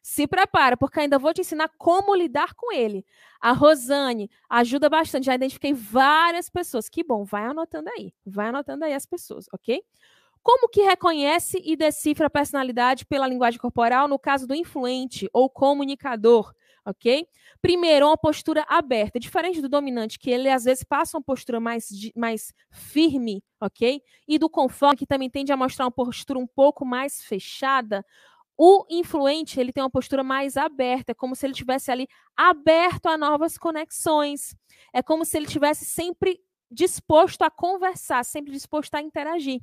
Se 0.01 0.25
prepara, 0.25 0.77
porque 0.77 0.99
ainda 1.01 1.19
vou 1.19 1.33
te 1.33 1.41
ensinar 1.41 1.69
como 1.77 2.15
lidar 2.15 2.53
com 2.55 2.71
ele. 2.73 3.05
A 3.41 3.51
Rosane 3.51 4.29
ajuda 4.49 4.89
bastante. 4.89 5.25
Já 5.25 5.35
identifiquei 5.35 5.73
várias 5.73 6.49
pessoas. 6.49 6.89
Que 6.89 7.03
bom, 7.03 7.23
vai 7.25 7.43
anotando 7.43 7.89
aí. 7.97 8.13
Vai 8.25 8.47
anotando 8.49 8.85
aí 8.85 8.93
as 8.93 9.05
pessoas, 9.05 9.45
ok? 9.53 9.83
Como 10.43 10.69
que 10.69 10.81
reconhece 10.81 11.61
e 11.63 11.75
decifra 11.75 12.27
a 12.27 12.29
personalidade 12.29 13.05
pela 13.05 13.27
linguagem 13.27 13.59
corporal 13.59 14.07
no 14.07 14.17
caso 14.17 14.47
do 14.47 14.55
influente 14.55 15.29
ou 15.33 15.49
comunicador? 15.49 16.53
ok? 16.85 17.27
Primeiro, 17.61 18.07
uma 18.07 18.17
postura 18.17 18.65
aberta, 18.67 19.19
diferente 19.19 19.61
do 19.61 19.69
dominante, 19.69 20.17
que 20.17 20.29
ele 20.29 20.49
às 20.49 20.63
vezes 20.63 20.83
passa 20.83 21.17
uma 21.17 21.23
postura 21.23 21.59
mais, 21.59 21.89
mais 22.15 22.53
firme, 22.71 23.43
ok? 23.59 24.01
E 24.27 24.39
do 24.39 24.49
conforme, 24.49 24.97
que 24.97 25.05
também 25.05 25.29
tende 25.29 25.51
a 25.51 25.57
mostrar 25.57 25.85
uma 25.85 25.91
postura 25.91 26.39
um 26.39 26.47
pouco 26.47 26.83
mais 26.85 27.21
fechada. 27.23 28.03
O 28.57 28.85
influente, 28.89 29.59
ele 29.59 29.73
tem 29.73 29.83
uma 29.83 29.89
postura 29.89 30.23
mais 30.23 30.57
aberta, 30.57 31.11
é 31.13 31.15
como 31.15 31.35
se 31.35 31.45
ele 31.45 31.53
tivesse 31.53 31.91
ali 31.91 32.07
aberto 32.37 33.07
a 33.07 33.17
novas 33.17 33.57
conexões. 33.57 34.55
É 34.93 35.01
como 35.01 35.25
se 35.25 35.37
ele 35.37 35.47
tivesse 35.47 35.85
sempre 35.85 36.39
disposto 36.69 37.41
a 37.43 37.49
conversar, 37.51 38.23
sempre 38.23 38.51
disposto 38.53 38.95
a 38.95 39.01
interagir. 39.01 39.61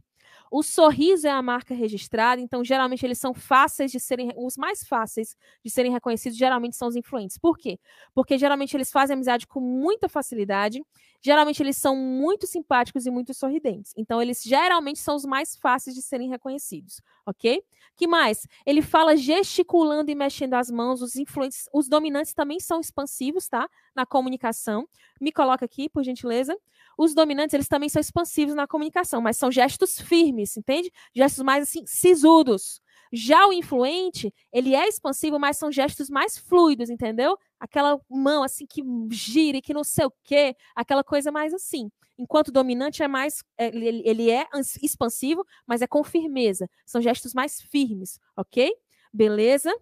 O 0.51 0.63
sorriso 0.63 1.27
é 1.27 1.31
a 1.31 1.43
marca 1.43 1.75
registrada, 1.75 2.41
então 2.41 2.65
geralmente 2.65 3.05
eles 3.05 3.19
são 3.19 3.35
fáceis 3.35 3.93
de 3.93 4.01
serem, 4.01 4.33
os 4.37 4.57
mais 4.57 4.83
fáceis 4.83 5.37
de 5.65 5.71
serem 5.71 5.93
reconhecidos, 5.93 6.39
geralmente 6.39 6.77
são 6.77 6.89
os 6.89 6.97
influentes. 6.97 7.37
Por 7.37 7.59
quê? 7.59 7.79
Porque 8.15 8.39
geralmente 8.39 8.77
eles 8.77 8.91
fazem 8.91 9.15
amizade 9.15 9.47
com 9.47 9.61
muita 9.61 10.09
facilidade, 10.09 10.83
geralmente 11.21 11.63
eles 11.63 11.77
são 11.77 11.95
muito 11.97 12.47
simpáticos 12.47 13.07
e 13.07 13.11
muito 13.11 13.35
sorridentes. 13.35 13.93
Então 13.97 14.23
eles 14.23 14.43
geralmente 14.43 14.99
são 14.99 15.17
os 15.17 15.25
mais 15.25 15.57
fáceis 15.57 15.95
de 15.95 16.03
serem 16.03 16.29
reconhecidos, 16.29 17.01
ok? 17.27 17.63
Que 17.97 18.07
mais? 18.07 18.47
Ele 18.65 18.81
fala 18.81 19.17
gesticulando 19.17 20.11
e 20.11 20.15
mexendo 20.15 20.55
as 20.55 20.71
mãos, 20.71 21.03
os 21.03 21.17
influentes, 21.17 21.69
os 21.73 21.89
dominantes 21.89 22.33
também 22.33 22.61
são 22.61 22.81
expansivos, 22.81 23.49
tá? 23.49 23.69
Na 23.95 24.07
comunicação. 24.07 24.89
Me 25.21 25.33
coloca 25.33 25.65
aqui, 25.65 25.89
por 25.89 26.05
gentileza. 26.05 26.57
Os 26.97 27.15
dominantes, 27.15 27.55
eles 27.55 27.69
também 27.69 27.89
são 27.89 28.01
expansivos 28.01 28.55
na 28.55 28.67
comunicação, 28.67 29.21
mas 29.21 29.37
são 29.37 29.51
gestos 29.51 30.01
firmes, 30.19 30.57
entende? 30.57 30.91
Gestos 31.15 31.45
mais 31.45 31.63
assim, 31.63 31.85
sisudos. 31.87 32.81
Já 33.13 33.47
o 33.47 33.53
influente, 33.53 34.33
ele 34.53 34.75
é 34.75 34.87
expansivo, 34.87 35.39
mas 35.39 35.57
são 35.57 35.73
gestos 35.73 36.11
mais 36.11 36.37
fluidos, 36.37 36.91
entendeu? 36.91 37.39
Aquela 37.59 37.99
mão 38.09 38.43
assim 38.43 38.67
que 38.67 38.83
gira 39.11 39.59
e 39.59 39.63
que 39.63 39.73
não 39.73 39.83
sei 39.83 40.07
o 40.07 40.13
quê, 40.23 40.55
aquela 40.77 41.03
coisa 41.03 41.33
mais 41.33 41.55
assim. 41.55 41.91
Enquanto 42.19 42.49
o 42.49 42.53
dominante 42.53 43.03
é 43.03 43.09
mais, 43.09 43.43
é, 43.57 43.69
ele, 43.69 44.31
é 44.31 44.47
expansivo, 44.83 45.45
mas 45.67 45.81
é 45.81 45.87
com 45.87 46.05
firmeza. 46.05 46.69
São 46.85 47.01
gestos 47.01 47.33
mais 47.33 47.63
firmes, 47.63 48.19
ok? 48.37 48.71
Beleza? 49.13 49.73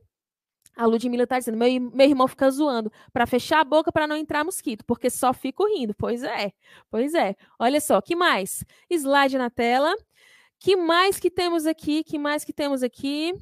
A 0.76 0.84
Ludmilla 0.84 1.24
está 1.24 1.38
dizendo, 1.38 1.56
meu, 1.56 1.80
meu 1.80 2.06
irmão 2.06 2.28
fica 2.28 2.50
zoando 2.50 2.92
para 3.10 3.26
fechar 3.26 3.60
a 3.60 3.64
boca 3.64 3.90
para 3.90 4.06
não 4.06 4.14
entrar 4.14 4.44
mosquito, 4.44 4.84
porque 4.84 5.08
só 5.08 5.32
fico 5.32 5.66
rindo. 5.66 5.94
Pois 5.94 6.22
é, 6.22 6.52
pois 6.90 7.14
é. 7.14 7.34
Olha 7.58 7.80
só, 7.80 8.00
que 8.02 8.14
mais? 8.14 8.62
Slide 8.90 9.38
na 9.38 9.48
tela. 9.48 9.96
Que 10.60 10.76
mais 10.76 11.18
que 11.20 11.30
temos 11.30 11.66
aqui? 11.66 12.02
Que 12.02 12.18
mais 12.18 12.44
que 12.44 12.52
temos 12.52 12.82
aqui? 12.82 13.32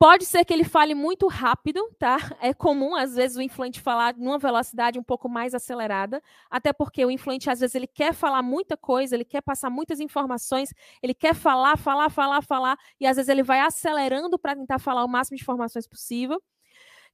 Pode 0.00 0.24
ser 0.24 0.44
que 0.44 0.52
ele 0.52 0.62
fale 0.62 0.94
muito 0.94 1.26
rápido, 1.26 1.80
tá? 1.98 2.16
É 2.40 2.54
comum, 2.54 2.94
às 2.94 3.16
vezes, 3.16 3.36
o 3.36 3.42
influente 3.42 3.80
falar 3.80 4.14
numa 4.16 4.38
velocidade 4.38 4.96
um 4.98 5.02
pouco 5.02 5.28
mais 5.28 5.54
acelerada, 5.54 6.22
até 6.48 6.72
porque 6.72 7.04
o 7.04 7.10
influente, 7.10 7.50
às 7.50 7.58
vezes, 7.58 7.74
ele 7.74 7.86
quer 7.88 8.14
falar 8.14 8.40
muita 8.42 8.76
coisa, 8.76 9.16
ele 9.16 9.24
quer 9.24 9.40
passar 9.40 9.68
muitas 9.70 9.98
informações, 9.98 10.72
ele 11.02 11.14
quer 11.14 11.34
falar, 11.34 11.76
falar, 11.76 12.10
falar, 12.10 12.42
falar, 12.42 12.76
e 13.00 13.06
às 13.06 13.16
vezes 13.16 13.28
ele 13.28 13.42
vai 13.42 13.58
acelerando 13.60 14.38
para 14.38 14.54
tentar 14.54 14.78
falar 14.78 15.04
o 15.04 15.08
máximo 15.08 15.36
de 15.36 15.42
informações 15.42 15.86
possível. 15.88 16.40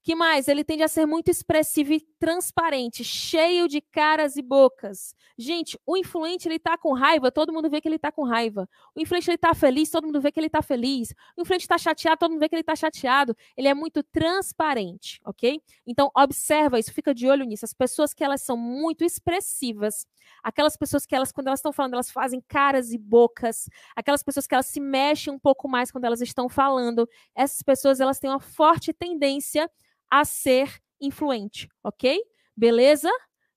Que 0.05 0.15
mais? 0.15 0.49
Ele 0.49 0.63
tende 0.63 0.83
a 0.83 0.89
ser 0.89 1.07
muito 1.07 1.31
expressivo 1.31 1.95
e 1.95 2.01
transparente, 2.19 3.03
cheio 3.03 3.67
de 3.67 3.81
caras 3.81 4.37
e 4.37 4.43
bocas. 4.43 5.15
Gente, 5.39 5.81
o 5.87 5.97
influente 5.97 6.47
ele 6.47 6.59
tá 6.59 6.77
com 6.77 6.93
raiva, 6.93 7.33
todo 7.33 7.55
mundo 7.55 7.71
vê 7.71 7.81
que 7.81 7.89
ele 7.89 7.99
tá 7.99 8.13
com 8.13 8.23
raiva. 8.23 8.69
O 8.95 9.01
influente 9.01 9.31
ele 9.31 9.39
tá 9.39 9.55
feliz, 9.55 9.89
todo 9.89 10.05
mundo 10.05 10.21
vê 10.21 10.31
que 10.31 10.39
ele 10.39 10.51
tá 10.51 10.61
feliz. 10.61 11.15
O 11.35 11.41
influente 11.41 11.63
está 11.63 11.79
chateado, 11.79 12.19
todo 12.19 12.33
mundo 12.33 12.41
vê 12.41 12.51
que 12.51 12.55
ele 12.55 12.63
tá 12.63 12.77
chateado. 12.77 13.35
Ele 13.57 13.67
é 13.67 13.73
muito 13.73 14.03
transparente, 14.03 15.23
ok? 15.25 15.59
Então 15.87 16.11
observa 16.15 16.79
isso, 16.79 16.93
fica 16.93 17.15
de 17.15 17.27
olho 17.27 17.47
nisso. 17.47 17.65
As 17.65 17.73
pessoas 17.73 18.13
que 18.13 18.23
elas 18.23 18.43
são 18.43 18.59
muito 18.59 19.07
expressivas, 19.07 20.07
aquelas 20.43 20.77
pessoas 20.77 21.07
que 21.07 21.15
elas 21.17 21.33
quando 21.33 21.47
elas 21.47 21.61
estão 21.61 21.73
falando, 21.73 21.95
elas 21.95 22.11
fazem 22.11 22.43
caras 22.47 22.93
e 22.93 22.99
bocas, 22.99 23.71
aquelas 23.97 24.23
pessoas 24.23 24.47
que 24.47 24.55
elas 24.55 24.67
se 24.67 24.81
mexem 24.81 25.33
um 25.33 25.39
pouco 25.39 25.67
mais 25.67 25.91
quando 25.91 26.05
elas 26.05 26.21
estão 26.21 26.47
falando, 26.47 27.09
essas 27.35 27.63
pessoas 27.63 28.01
elas 28.01 28.19
têm 28.19 28.29
uma 28.29 28.39
forte 28.39 28.93
tendência 28.93 29.67
a 30.11 30.25
ser 30.25 30.81
influente, 31.01 31.69
ok? 31.83 32.21
Beleza? 32.57 33.11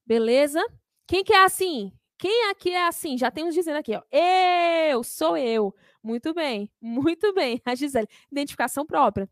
Beleza? 0.05 0.63
Quem 1.07 1.23
que 1.23 1.33
é 1.33 1.43
assim? 1.43 1.91
Quem 2.17 2.49
aqui 2.49 2.71
é 2.71 2.87
assim? 2.87 3.17
Já 3.17 3.29
tem 3.29 3.43
uns 3.43 3.53
dizendo 3.53 3.77
aqui, 3.77 3.95
ó. 3.95 4.01
Eu, 4.11 5.03
sou 5.03 5.37
eu. 5.37 5.73
Muito 6.01 6.33
bem, 6.33 6.71
muito 6.81 7.33
bem. 7.33 7.61
A 7.65 7.75
Gisele, 7.75 8.07
identificação 8.31 8.85
própria. 8.85 9.29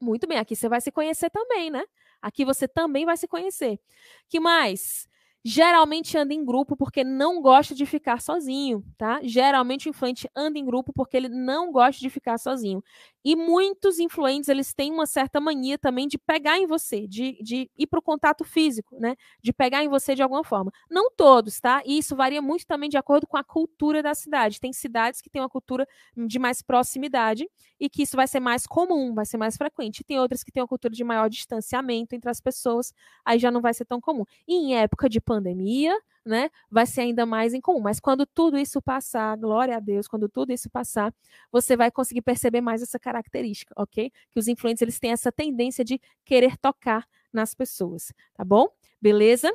Muito 0.00 0.26
bem, 0.26 0.38
aqui 0.38 0.54
você 0.54 0.68
vai 0.68 0.80
se 0.80 0.92
conhecer 0.92 1.30
também, 1.30 1.70
né? 1.70 1.84
Aqui 2.20 2.44
você 2.44 2.68
também 2.68 3.06
vai 3.06 3.16
se 3.16 3.26
conhecer. 3.26 3.80
Que 4.28 4.38
mais? 4.38 5.08
Geralmente 5.48 6.18
anda 6.18 6.34
em 6.34 6.44
grupo 6.44 6.76
porque 6.76 7.04
não 7.04 7.40
gosta 7.40 7.72
de 7.72 7.86
ficar 7.86 8.20
sozinho, 8.20 8.84
tá? 8.98 9.20
Geralmente 9.22 9.88
o 9.88 9.90
influente 9.90 10.28
anda 10.34 10.58
em 10.58 10.64
grupo 10.64 10.92
porque 10.92 11.16
ele 11.16 11.28
não 11.28 11.70
gosta 11.70 12.00
de 12.00 12.10
ficar 12.10 12.36
sozinho. 12.36 12.82
E 13.28 13.34
muitos 13.34 13.98
influentes, 13.98 14.48
eles 14.48 14.72
têm 14.72 14.92
uma 14.92 15.04
certa 15.04 15.40
mania 15.40 15.76
também 15.76 16.06
de 16.06 16.16
pegar 16.16 16.58
em 16.58 16.66
você, 16.68 17.08
de, 17.08 17.36
de 17.42 17.68
ir 17.76 17.88
para 17.88 17.98
o 17.98 18.02
contato 18.02 18.44
físico, 18.44 18.96
né? 19.00 19.16
De 19.42 19.52
pegar 19.52 19.82
em 19.82 19.88
você 19.88 20.14
de 20.14 20.22
alguma 20.22 20.44
forma. 20.44 20.70
Não 20.88 21.10
todos, 21.10 21.58
tá? 21.60 21.82
E 21.84 21.98
isso 21.98 22.14
varia 22.14 22.40
muito 22.40 22.64
também 22.64 22.88
de 22.88 22.96
acordo 22.96 23.26
com 23.26 23.36
a 23.36 23.42
cultura 23.42 24.00
da 24.00 24.14
cidade. 24.14 24.60
Tem 24.60 24.72
cidades 24.72 25.20
que 25.20 25.28
têm 25.28 25.42
uma 25.42 25.48
cultura 25.48 25.88
de 26.16 26.38
mais 26.38 26.62
proximidade 26.62 27.50
e 27.80 27.90
que 27.90 28.04
isso 28.04 28.14
vai 28.14 28.28
ser 28.28 28.38
mais 28.38 28.64
comum, 28.64 29.12
vai 29.12 29.26
ser 29.26 29.38
mais 29.38 29.56
frequente. 29.56 30.04
Tem 30.04 30.20
outras 30.20 30.44
que 30.44 30.52
têm 30.52 30.62
uma 30.62 30.68
cultura 30.68 30.94
de 30.94 31.02
maior 31.02 31.28
distanciamento 31.28 32.14
entre 32.14 32.30
as 32.30 32.40
pessoas, 32.40 32.94
aí 33.24 33.40
já 33.40 33.50
não 33.50 33.60
vai 33.60 33.74
ser 33.74 33.86
tão 33.86 34.00
comum. 34.00 34.24
E 34.46 34.54
em 34.54 34.76
época 34.76 35.08
de 35.08 35.20
pandemia, 35.20 35.98
né, 36.26 36.50
vai 36.68 36.84
ser 36.84 37.02
ainda 37.02 37.24
mais 37.24 37.54
incomum. 37.54 37.80
Mas 37.80 38.00
quando 38.00 38.26
tudo 38.26 38.58
isso 38.58 38.82
passar, 38.82 39.36
glória 39.36 39.76
a 39.76 39.80
Deus, 39.80 40.08
quando 40.08 40.28
tudo 40.28 40.52
isso 40.52 40.68
passar, 40.68 41.14
você 41.52 41.76
vai 41.76 41.90
conseguir 41.90 42.22
perceber 42.22 42.60
mais 42.60 42.82
essa 42.82 42.98
característica, 42.98 43.72
ok? 43.76 44.10
Que 44.32 44.40
os 44.40 44.48
influentes 44.48 44.82
eles 44.82 44.98
têm 44.98 45.12
essa 45.12 45.30
tendência 45.30 45.84
de 45.84 46.00
querer 46.24 46.58
tocar 46.58 47.06
nas 47.32 47.54
pessoas, 47.54 48.12
tá 48.34 48.44
bom? 48.44 48.68
Beleza? 49.00 49.54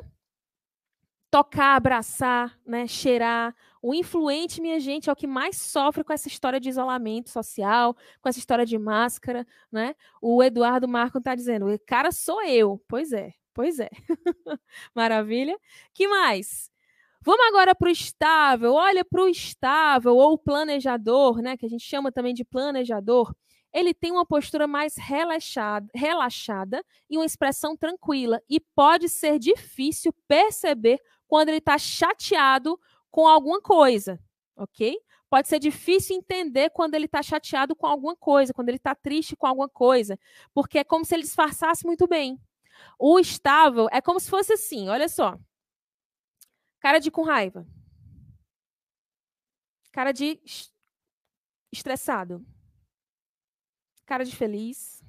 Tocar, 1.30 1.76
abraçar, 1.76 2.58
né, 2.66 2.86
cheirar. 2.86 3.54
O 3.82 3.94
influente, 3.94 4.60
minha 4.60 4.78
gente, 4.80 5.10
é 5.10 5.12
o 5.12 5.16
que 5.16 5.26
mais 5.26 5.56
sofre 5.56 6.04
com 6.04 6.12
essa 6.12 6.28
história 6.28 6.60
de 6.60 6.68
isolamento 6.68 7.30
social, 7.30 7.94
com 8.20 8.28
essa 8.28 8.38
história 8.38 8.64
de 8.64 8.78
máscara, 8.78 9.46
né? 9.70 9.94
O 10.20 10.42
Eduardo 10.42 10.88
Marco 10.88 11.18
está 11.18 11.34
dizendo, 11.34 11.66
cara 11.86 12.12
sou 12.12 12.42
eu. 12.42 12.82
Pois 12.86 13.12
é, 13.12 13.32
Pois 13.54 13.78
é. 13.78 13.90
Maravilha. 14.94 15.58
Que 15.94 16.08
mais? 16.08 16.70
Vamos 17.24 17.46
agora 17.46 17.74
para 17.74 17.88
o 17.88 17.92
estável. 17.92 18.74
Olha 18.74 19.04
para 19.04 19.22
o 19.22 19.28
estável 19.28 20.16
ou 20.16 20.36
planejador, 20.36 21.40
né? 21.40 21.56
Que 21.56 21.66
a 21.66 21.68
gente 21.68 21.84
chama 21.84 22.10
também 22.10 22.34
de 22.34 22.44
planejador. 22.44 23.32
Ele 23.72 23.94
tem 23.94 24.10
uma 24.12 24.26
postura 24.26 24.66
mais 24.66 24.96
relaxada, 24.96 25.88
relaxada 25.94 26.84
e 27.08 27.16
uma 27.16 27.24
expressão 27.24 27.76
tranquila. 27.76 28.40
E 28.48 28.60
pode 28.60 29.08
ser 29.08 29.38
difícil 29.38 30.12
perceber 30.26 31.00
quando 31.26 31.48
ele 31.48 31.58
está 31.58 31.78
chateado 31.78 32.78
com 33.10 33.26
alguma 33.26 33.60
coisa, 33.60 34.20
ok? 34.56 34.98
Pode 35.30 35.48
ser 35.48 35.58
difícil 35.58 36.16
entender 36.16 36.70
quando 36.70 36.94
ele 36.94 37.06
está 37.06 37.22
chateado 37.22 37.74
com 37.74 37.86
alguma 37.86 38.14
coisa, 38.14 38.52
quando 38.52 38.68
ele 38.68 38.76
está 38.76 38.94
triste 38.94 39.34
com 39.34 39.46
alguma 39.46 39.68
coisa, 39.68 40.18
porque 40.52 40.78
é 40.78 40.84
como 40.84 41.04
se 41.04 41.14
ele 41.14 41.22
disfarçasse 41.22 41.86
muito 41.86 42.06
bem. 42.06 42.38
O 42.98 43.18
estável 43.18 43.88
é 43.90 44.00
como 44.00 44.20
se 44.20 44.30
fosse 44.30 44.52
assim, 44.52 44.88
olha 44.88 45.08
só. 45.08 45.38
Cara 46.80 46.98
de 46.98 47.10
com 47.10 47.22
raiva. 47.22 47.66
Cara 49.92 50.12
de 50.12 50.40
estressado. 51.70 52.44
Cara 54.06 54.24
de 54.24 54.34
feliz. 54.34 55.02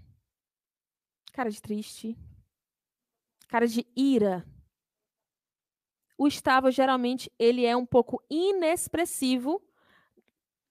Cara 1.32 1.49
de 1.49 1.61
triste. 1.61 2.17
Cara 3.47 3.67
de 3.67 3.88
ira. 3.95 4.45
O 6.17 6.28
estável 6.28 6.71
geralmente 6.71 7.32
ele 7.39 7.65
é 7.65 7.76
um 7.76 7.86
pouco 7.86 8.24
inexpressivo 8.30 9.61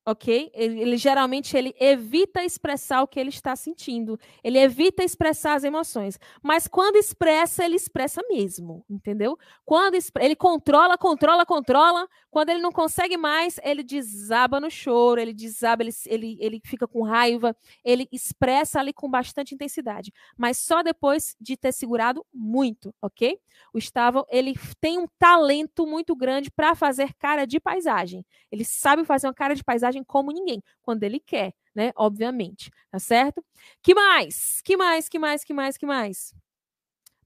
ok? 0.05 0.51
Ele, 0.53 0.81
ele, 0.81 0.97
geralmente 0.97 1.57
ele 1.57 1.75
evita 1.79 2.43
expressar 2.45 3.03
o 3.03 3.07
que 3.07 3.21
ele 3.21 3.29
está 3.29 3.55
sentindo, 3.55 4.19
ele 4.43 4.59
evita 4.59 5.05
expressar 5.05 5.55
as 5.55 5.65
emoções, 5.65 6.19
mas 6.43 6.67
quando 6.67 6.97
expressa, 6.97 7.65
ele 7.65 7.77
expressa 7.77 8.21
mesmo, 8.29 8.85
entendeu? 8.91 9.39
Quando 9.65 9.97
ele 10.21 10.35
controla, 10.35 10.99
controla, 10.99 11.47
controla, 11.47 12.09
quando 12.31 12.51
ele 12.51 12.61
não 12.61 12.73
consegue 12.73 13.17
mais, 13.17 13.61
ele 13.63 13.83
desaba 13.83 14.59
no 14.59 14.71
choro, 14.71 15.21
ele 15.21 15.33
desaba, 15.33 15.83
ele, 15.83 15.93
ele, 16.07 16.39
ele 16.41 16.61
fica 16.65 16.89
com 16.89 17.03
raiva, 17.03 17.57
ele 17.85 18.09
expressa 18.11 18.81
ali 18.81 18.93
com 18.93 19.09
bastante 19.09 19.55
intensidade, 19.55 20.13
mas 20.37 20.59
só 20.59 20.83
depois 20.83 21.37
de 21.41 21.57
ter 21.57 21.73
segurado 21.73 22.27
muito, 22.35 22.93
ok? 23.01 23.39
O 23.73 23.79
Estávão, 23.79 24.27
ele 24.31 24.55
tem 24.81 24.99
um 24.99 25.07
talento 25.19 25.87
muito 25.87 26.17
grande 26.17 26.51
para 26.51 26.75
fazer 26.75 27.15
cara 27.15 27.45
de 27.45 27.61
paisagem, 27.61 28.27
ele 28.51 28.65
sabe 28.65 29.05
fazer 29.05 29.29
uma 29.29 29.35
cara 29.35 29.55
de 29.55 29.63
paisagem 29.63 29.92
como 30.05 30.31
ninguém, 30.31 30.63
quando 30.83 31.03
ele 31.03 31.19
quer, 31.19 31.53
né? 31.75 31.93
Obviamente, 31.97 32.71
tá 32.91 32.99
certo? 32.99 33.45
Que 33.83 33.95
mais? 33.95 34.61
Que 34.63 34.77
mais? 34.77 35.09
Que 35.09 35.19
mais? 35.19 35.45
Que 35.45 35.53
mais? 35.53 35.77
Que 35.77 35.87
mais? 35.87 36.35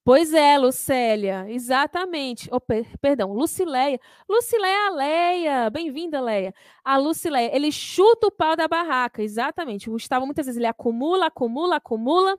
Pois 0.07 0.33
é, 0.33 0.57
Lucélia, 0.57 1.47
exatamente. 1.51 2.49
Oh, 2.53 2.61
per 2.61 2.87
perdão, 3.01 3.33
Lucileia. 3.33 3.99
Lucileia 4.29 4.91
Leia, 4.91 5.69
bem-vinda, 5.69 6.21
Leia. 6.21 6.55
A 6.85 6.97
Lucileia, 6.97 7.51
ele 7.53 7.73
chuta 7.73 8.29
o 8.29 8.31
pau 8.31 8.55
da 8.55 8.69
barraca, 8.69 9.21
exatamente. 9.21 9.91
O 9.91 9.95
Gustavo 9.95 10.25
muitas 10.25 10.47
vezes 10.47 10.59
ele 10.59 10.67
acumula, 10.69 11.27
acumula, 11.27 11.77
acumula, 11.77 12.39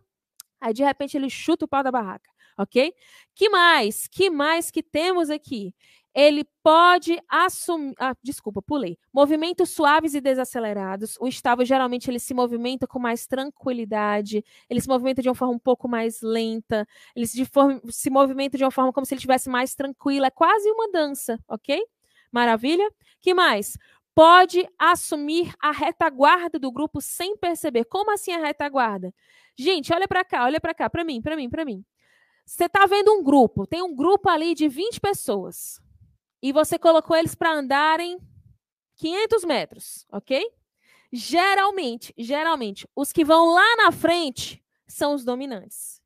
aí 0.61 0.73
de 0.73 0.81
repente 0.81 1.17
ele 1.17 1.29
chuta 1.29 1.65
o 1.65 1.67
pau 1.67 1.83
da 1.83 1.91
barraca, 1.91 2.31
ok? 2.57 2.93
Que 3.35 3.49
mais? 3.49 4.07
Que 4.07 4.29
mais 4.29 4.71
que 4.71 4.81
temos 4.81 5.29
aqui? 5.29 5.75
Ele 6.17 6.43
pode 6.63 7.21
assumir. 7.29 7.93
Ah, 7.99 8.15
desculpa, 8.23 8.59
pulei. 8.59 8.97
Movimentos 9.13 9.69
suaves 9.69 10.15
e 10.15 10.19
desacelerados. 10.19 11.15
O 11.21 11.27
estável 11.27 11.63
geralmente 11.63 12.09
ele 12.09 12.17
se 12.17 12.33
movimenta 12.33 12.87
com 12.87 12.97
mais 12.97 13.27
tranquilidade, 13.27 14.43
ele 14.67 14.81
se 14.81 14.87
movimenta 14.87 15.21
de 15.21 15.29
uma 15.29 15.35
forma 15.35 15.53
um 15.53 15.59
pouco 15.59 15.87
mais 15.87 16.19
lenta, 16.23 16.87
ele 17.15 17.27
se, 17.27 17.47
se 17.91 18.09
movimenta 18.09 18.57
de 18.57 18.63
uma 18.63 18.71
forma 18.71 18.91
como 18.91 19.05
se 19.05 19.13
ele 19.13 19.19
estivesse 19.19 19.47
mais 19.47 19.75
tranquilo. 19.75 20.25
É 20.25 20.31
quase 20.31 20.67
uma 20.71 20.91
dança, 20.91 21.39
ok? 21.47 21.85
Maravilha? 22.31 22.89
que 23.21 23.35
mais? 23.35 23.77
Pode 24.15 24.67
assumir 24.79 25.53
a 25.59 25.71
retaguarda 25.71 26.57
do 26.57 26.71
grupo 26.71 26.99
sem 26.99 27.37
perceber. 27.37 27.85
Como 27.85 28.11
assim 28.11 28.31
a 28.31 28.39
retaguarda? 28.39 29.13
Gente, 29.55 29.93
olha 29.93 30.07
para 30.07 30.25
cá, 30.25 30.45
olha 30.45 30.59
para 30.59 30.73
cá, 30.73 30.89
para 30.89 31.03
mim, 31.03 31.21
para 31.21 31.35
mim, 31.35 31.47
para 31.47 31.63
mim. 31.63 31.85
Você 32.43 32.65
está 32.65 32.87
vendo 32.87 33.13
um 33.13 33.23
grupo, 33.23 33.67
tem 33.67 33.83
um 33.83 33.95
grupo 33.95 34.29
ali 34.29 34.55
de 34.55 34.67
20 34.67 34.99
pessoas 34.99 35.79
e 36.41 36.51
você 36.51 36.77
colocou 36.77 37.15
eles 37.15 37.35
para 37.35 37.53
andarem 37.53 38.19
500 38.95 39.45
metros, 39.45 40.05
ok? 40.11 40.43
Geralmente, 41.11 42.13
geralmente, 42.17 42.87
os 42.95 43.11
que 43.11 43.23
vão 43.23 43.53
lá 43.53 43.75
na 43.77 43.91
frente 43.91 44.63
são 44.87 45.13
os 45.13 45.23
dominantes. 45.23 46.01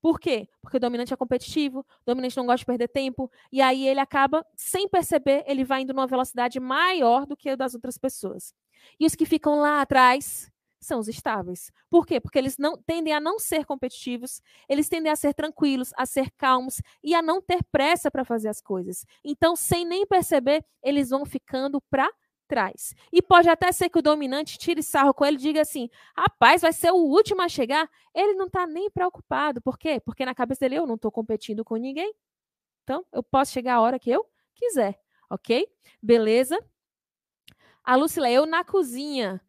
Por 0.00 0.20
quê? 0.20 0.48
Porque 0.62 0.76
o 0.76 0.80
dominante 0.80 1.12
é 1.12 1.16
competitivo, 1.16 1.80
o 1.80 1.84
dominante 2.06 2.36
não 2.36 2.46
gosta 2.46 2.60
de 2.60 2.66
perder 2.66 2.88
tempo, 2.88 3.30
e 3.50 3.60
aí 3.60 3.86
ele 3.86 4.00
acaba, 4.00 4.46
sem 4.54 4.88
perceber, 4.88 5.44
ele 5.46 5.64
vai 5.64 5.82
indo 5.82 5.92
numa 5.92 6.06
velocidade 6.06 6.60
maior 6.60 7.26
do 7.26 7.36
que 7.36 7.50
a 7.50 7.56
das 7.56 7.74
outras 7.74 7.98
pessoas. 7.98 8.54
E 8.98 9.04
os 9.04 9.14
que 9.14 9.26
ficam 9.26 9.60
lá 9.60 9.80
atrás 9.80 10.50
são 10.80 11.00
os 11.00 11.08
estáveis. 11.08 11.70
Por 11.90 12.06
quê? 12.06 12.20
Porque 12.20 12.38
eles 12.38 12.56
não 12.58 12.76
tendem 12.76 13.12
a 13.12 13.20
não 13.20 13.38
ser 13.38 13.64
competitivos, 13.64 14.40
eles 14.68 14.88
tendem 14.88 15.10
a 15.10 15.16
ser 15.16 15.34
tranquilos, 15.34 15.92
a 15.96 16.06
ser 16.06 16.30
calmos 16.32 16.80
e 17.02 17.14
a 17.14 17.22
não 17.22 17.40
ter 17.40 17.62
pressa 17.70 18.10
para 18.10 18.24
fazer 18.24 18.48
as 18.48 18.60
coisas. 18.60 19.04
Então, 19.24 19.56
sem 19.56 19.84
nem 19.84 20.06
perceber, 20.06 20.64
eles 20.82 21.10
vão 21.10 21.24
ficando 21.24 21.80
para 21.90 22.08
traz. 22.48 22.94
E 23.12 23.20
pode 23.20 23.48
até 23.48 23.70
ser 23.70 23.90
que 23.90 23.98
o 23.98 24.02
dominante 24.02 24.58
tire 24.58 24.82
sarro 24.82 25.12
com 25.12 25.24
ele 25.24 25.36
e 25.36 25.40
diga 25.40 25.60
assim: 25.60 25.88
rapaz, 26.16 26.62
vai 26.62 26.72
ser 26.72 26.90
o 26.90 26.96
último 26.96 27.42
a 27.42 27.48
chegar. 27.48 27.88
Ele 28.14 28.34
não 28.34 28.46
está 28.46 28.66
nem 28.66 28.90
preocupado. 28.90 29.60
Por 29.60 29.78
quê? 29.78 30.00
Porque 30.00 30.24
na 30.24 30.34
cabeça 30.34 30.60
dele 30.60 30.76
eu 30.76 30.86
não 30.86 30.94
estou 30.94 31.12
competindo 31.12 31.64
com 31.64 31.76
ninguém. 31.76 32.12
Então, 32.82 33.04
eu 33.12 33.22
posso 33.22 33.52
chegar 33.52 33.74
a 33.74 33.80
hora 33.82 33.98
que 33.98 34.10
eu 34.10 34.26
quiser, 34.54 34.98
ok? 35.28 35.68
Beleza? 36.02 36.58
A 37.84 37.96
Lucila, 37.96 38.30
eu 38.30 38.46
na 38.46 38.64
cozinha. 38.64 39.40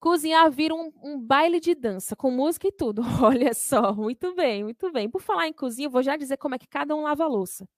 Cozinhar 0.00 0.48
vira 0.50 0.74
um, 0.74 0.92
um, 1.02 1.20
baile 1.20 1.58
de 1.58 1.74
dança, 1.74 2.14
com 2.14 2.30
música 2.30 2.68
e 2.68 2.72
tudo. 2.72 3.02
Olha 3.22 3.52
só, 3.52 3.92
muito 3.92 4.34
bem, 4.34 4.62
muito 4.62 4.92
bem. 4.92 5.10
Por 5.10 5.20
falar 5.20 5.48
em 5.48 5.52
cozinha, 5.52 5.88
vou 5.88 6.02
já 6.02 6.16
dizer 6.16 6.36
como 6.36 6.54
é 6.54 6.58
que 6.58 6.68
cada 6.68 6.94
um 6.94 7.02
lava 7.02 7.24
a 7.24 7.28
louça. 7.28 7.68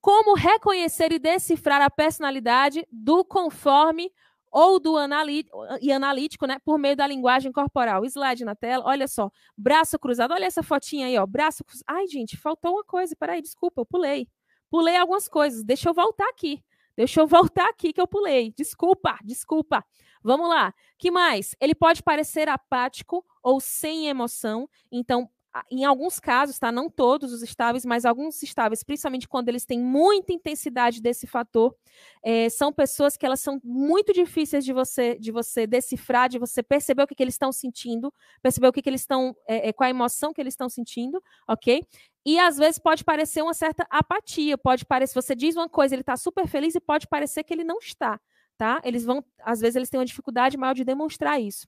Como 0.00 0.34
reconhecer 0.34 1.12
e 1.12 1.18
decifrar 1.20 1.80
a 1.80 1.88
personalidade 1.88 2.84
do 2.90 3.24
conforme 3.24 4.10
ou 4.50 4.78
do 4.78 4.98
analítico, 4.98 6.46
né, 6.46 6.58
por 6.64 6.76
meio 6.78 6.94
da 6.96 7.06
linguagem 7.06 7.50
corporal. 7.52 8.04
Slide 8.04 8.44
na 8.44 8.54
tela, 8.54 8.84
olha 8.84 9.08
só, 9.08 9.30
braço 9.56 9.98
cruzado, 9.98 10.34
olha 10.34 10.44
essa 10.44 10.62
fotinha 10.62 11.06
aí, 11.06 11.16
ó, 11.16 11.24
braço 11.24 11.64
cruzado. 11.64 11.84
Ai, 11.86 12.06
gente, 12.06 12.36
faltou 12.36 12.72
uma 12.72 12.84
coisa, 12.84 13.16
peraí, 13.18 13.40
desculpa, 13.40 13.80
eu 13.80 13.86
pulei. 13.86 14.28
Pulei 14.68 14.96
algumas 14.96 15.28
coisas, 15.28 15.64
deixa 15.64 15.88
eu 15.88 15.94
voltar 15.94 16.28
aqui. 16.28 16.62
Deixa 16.96 17.20
eu 17.20 17.26
voltar 17.26 17.68
aqui 17.68 17.92
que 17.92 18.00
eu 18.00 18.06
pulei. 18.06 18.52
Desculpa, 18.56 19.18
desculpa. 19.24 19.84
Vamos 20.22 20.48
lá. 20.48 20.74
Que 20.98 21.10
mais? 21.10 21.54
Ele 21.60 21.74
pode 21.74 22.02
parecer 22.02 22.48
apático 22.48 23.24
ou 23.42 23.60
sem 23.60 24.08
emoção. 24.08 24.68
Então, 24.90 25.28
em 25.70 25.84
alguns 25.84 26.18
casos, 26.18 26.58
tá? 26.58 26.72
Não 26.72 26.88
todos 26.88 27.32
os 27.32 27.42
estáveis, 27.42 27.84
mas 27.84 28.04
alguns 28.04 28.42
estáveis, 28.42 28.82
principalmente 28.82 29.28
quando 29.28 29.48
eles 29.48 29.66
têm 29.66 29.78
muita 29.78 30.32
intensidade 30.32 31.02
desse 31.02 31.26
fator, 31.26 31.74
é, 32.22 32.48
são 32.48 32.72
pessoas 32.72 33.16
que 33.16 33.26
elas 33.26 33.40
são 33.40 33.60
muito 33.62 34.12
difíceis 34.14 34.64
de 34.64 34.72
você 34.72 35.18
de 35.18 35.30
você 35.30 35.66
decifrar, 35.66 36.28
de 36.28 36.38
você 36.38 36.62
perceber 36.62 37.02
o 37.02 37.06
que, 37.06 37.14
que 37.14 37.22
eles 37.22 37.34
estão 37.34 37.52
sentindo, 37.52 38.12
perceber 38.40 38.68
o 38.68 38.72
que, 38.72 38.80
que 38.80 38.88
eles 38.88 39.02
estão, 39.02 39.36
é, 39.46 39.68
é, 39.68 39.72
qual 39.72 39.86
a 39.86 39.90
emoção 39.90 40.32
que 40.32 40.40
eles 40.40 40.54
estão 40.54 40.68
sentindo, 40.70 41.22
ok? 41.46 41.82
E 42.24 42.38
às 42.38 42.56
vezes 42.56 42.78
pode 42.78 43.04
parecer 43.04 43.42
uma 43.42 43.54
certa 43.54 43.86
apatia, 43.90 44.56
pode 44.56 44.84
parecer, 44.84 45.14
você 45.14 45.34
diz 45.34 45.56
uma 45.56 45.68
coisa, 45.68 45.94
ele 45.94 46.02
está 46.02 46.16
super 46.16 46.46
feliz 46.46 46.74
e 46.74 46.80
pode 46.80 47.08
parecer 47.08 47.42
que 47.42 47.52
ele 47.52 47.64
não 47.64 47.78
está, 47.78 48.20
tá? 48.56 48.80
Eles 48.84 49.04
vão, 49.04 49.24
às 49.40 49.60
vezes 49.60 49.76
eles 49.76 49.90
têm 49.90 49.98
uma 49.98 50.06
dificuldade 50.06 50.56
maior 50.56 50.74
de 50.74 50.84
demonstrar 50.84 51.40
isso. 51.40 51.66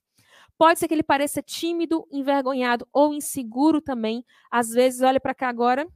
Pode 0.57 0.79
ser 0.79 0.87
que 0.87 0.93
ele 0.93 1.03
pareça 1.03 1.41
tímido, 1.41 2.07
envergonhado 2.11 2.87
ou 2.91 3.13
inseguro 3.13 3.81
também. 3.81 4.25
Às 4.49 4.69
vezes, 4.69 5.01
olha 5.01 5.19
para 5.19 5.35
cá 5.35 5.49
agora. 5.49 5.87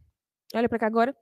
Olha 0.53 0.68
para 0.68 0.80
cá 0.80 0.88
agora. 0.88 1.16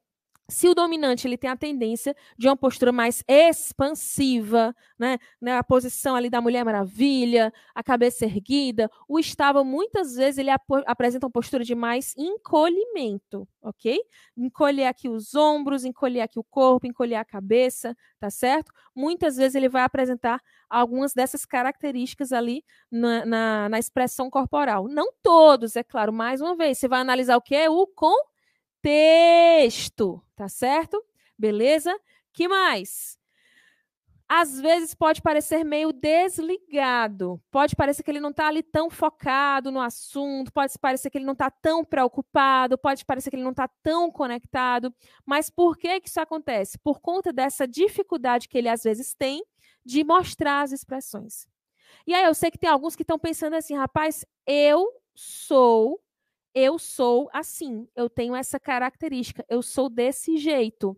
Se 0.49 0.69
o 0.69 0.73
dominante 0.73 1.27
ele 1.27 1.37
tem 1.37 1.49
a 1.49 1.57
tendência 1.57 2.15
de 2.37 2.47
uma 2.47 2.55
postura 2.55 2.93
mais 2.93 3.21
expansiva, 3.27 4.73
né, 4.97 5.17
né, 5.41 5.57
a 5.57 5.63
posição 5.63 6.15
ali 6.15 6.29
da 6.29 6.39
Mulher 6.39 6.63
Maravilha, 6.63 7.51
a 7.75 7.83
cabeça 7.83 8.23
erguida, 8.23 8.89
o 9.09 9.19
estável 9.19 9.65
muitas 9.65 10.15
vezes 10.15 10.37
ele 10.37 10.49
ap 10.49 10.63
apresenta 10.85 11.25
uma 11.25 11.31
postura 11.31 11.65
de 11.65 11.75
mais 11.75 12.13
encolhimento, 12.17 13.45
ok? 13.61 13.99
Encolher 14.37 14.85
aqui 14.85 15.09
os 15.09 15.35
ombros, 15.35 15.83
encolher 15.83 16.21
aqui 16.21 16.39
o 16.39 16.43
corpo, 16.43 16.87
encolher 16.87 17.15
a 17.15 17.25
cabeça, 17.25 17.93
tá 18.17 18.29
certo? 18.29 18.71
Muitas 18.95 19.35
vezes 19.35 19.55
ele 19.55 19.67
vai 19.67 19.83
apresentar 19.83 20.41
algumas 20.69 21.13
dessas 21.13 21.45
características 21.45 22.31
ali 22.31 22.63
na, 22.89 23.25
na, 23.25 23.69
na 23.69 23.79
expressão 23.79 24.29
corporal. 24.29 24.87
Não 24.87 25.11
todos, 25.21 25.75
é 25.75 25.83
claro. 25.83 26.13
Mais 26.13 26.39
uma 26.39 26.55
vez, 26.55 26.77
você 26.77 26.87
vai 26.87 27.01
analisar 27.01 27.35
o 27.35 27.41
que 27.41 27.53
é 27.55 27.69
o 27.69 27.85
com 27.87 28.15
texto, 28.87 30.23
tá 30.33 30.47
certo? 30.47 31.03
Beleza? 31.37 31.93
Que 32.31 32.47
mais? 32.47 33.19
Às 34.29 34.61
vezes 34.61 34.93
pode 34.93 35.21
parecer 35.21 35.65
meio 35.65 35.91
desligado, 35.91 37.41
pode 37.51 37.75
parecer 37.75 38.01
que 38.01 38.09
ele 38.09 38.21
não 38.21 38.29
está 38.29 38.47
ali 38.47 38.63
tão 38.63 38.89
focado 38.89 39.71
no 39.71 39.81
assunto, 39.81 40.53
pode 40.53 40.71
parecer 40.79 41.09
que 41.09 41.17
ele 41.17 41.25
não 41.25 41.33
está 41.33 41.51
tão 41.51 41.83
preocupado, 41.83 42.77
pode 42.77 43.03
parecer 43.03 43.29
que 43.29 43.35
ele 43.35 43.43
não 43.43 43.51
está 43.51 43.67
tão 43.83 44.09
conectado. 44.09 44.93
Mas 45.25 45.49
por 45.49 45.77
que, 45.77 45.99
que 45.99 46.07
isso 46.07 46.21
acontece? 46.21 46.77
Por 46.79 47.01
conta 47.01 47.33
dessa 47.33 47.67
dificuldade 47.67 48.47
que 48.47 48.57
ele 48.57 48.69
às 48.69 48.83
vezes 48.83 49.13
tem 49.13 49.43
de 49.85 50.01
mostrar 50.01 50.61
as 50.61 50.71
expressões. 50.71 51.45
E 52.05 52.13
aí 52.13 52.23
eu 52.23 52.33
sei 52.33 52.49
que 52.49 52.57
tem 52.57 52.69
alguns 52.69 52.95
que 52.95 53.03
estão 53.03 53.19
pensando 53.19 53.55
assim, 53.57 53.75
rapaz, 53.75 54.25
eu 54.45 54.89
sou 55.13 56.01
eu 56.57 56.79
sou 56.79 57.29
assim, 57.31 57.87
eu 57.95 58.09
tenho 58.09 58.35
essa 58.35 58.59
característica, 58.59 59.45
eu 59.47 59.61
sou 59.61 59.89
desse 59.89 60.37
jeito. 60.37 60.97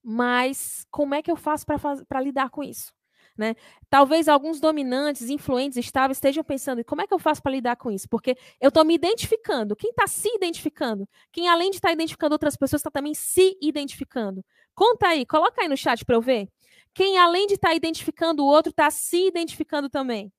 Mas 0.00 0.86
como 0.88 1.16
é 1.16 1.22
que 1.22 1.30
eu 1.30 1.36
faço 1.36 1.66
para 1.66 2.20
lidar 2.20 2.50
com 2.50 2.62
isso? 2.62 2.92
Né? 3.36 3.56
Talvez 3.90 4.28
alguns 4.28 4.60
dominantes, 4.60 5.28
influentes, 5.28 5.78
estáveis 5.78 6.18
estejam 6.18 6.44
pensando: 6.44 6.84
como 6.84 7.02
é 7.02 7.06
que 7.08 7.12
eu 7.12 7.18
faço 7.18 7.42
para 7.42 7.50
lidar 7.50 7.74
com 7.74 7.90
isso? 7.90 8.08
Porque 8.08 8.36
eu 8.60 8.68
estou 8.68 8.84
me 8.84 8.94
identificando. 8.94 9.74
Quem 9.74 9.90
está 9.90 10.06
se 10.06 10.28
identificando? 10.28 11.08
Quem, 11.32 11.48
além 11.48 11.70
de 11.70 11.78
estar 11.78 11.88
tá 11.88 11.92
identificando 11.92 12.34
outras 12.34 12.56
pessoas, 12.56 12.80
está 12.80 12.92
também 12.92 13.14
se 13.14 13.58
identificando. 13.60 14.44
Conta 14.74 15.08
aí, 15.08 15.26
coloca 15.26 15.60
aí 15.60 15.68
no 15.68 15.76
chat 15.76 16.04
para 16.04 16.14
eu 16.14 16.22
ver. 16.22 16.48
Quem, 16.94 17.18
além 17.18 17.48
de 17.48 17.54
estar 17.54 17.70
tá 17.70 17.74
identificando 17.74 18.44
o 18.44 18.46
outro, 18.46 18.70
está 18.70 18.88
se 18.92 19.26
identificando 19.26 19.90
também. 19.90 20.32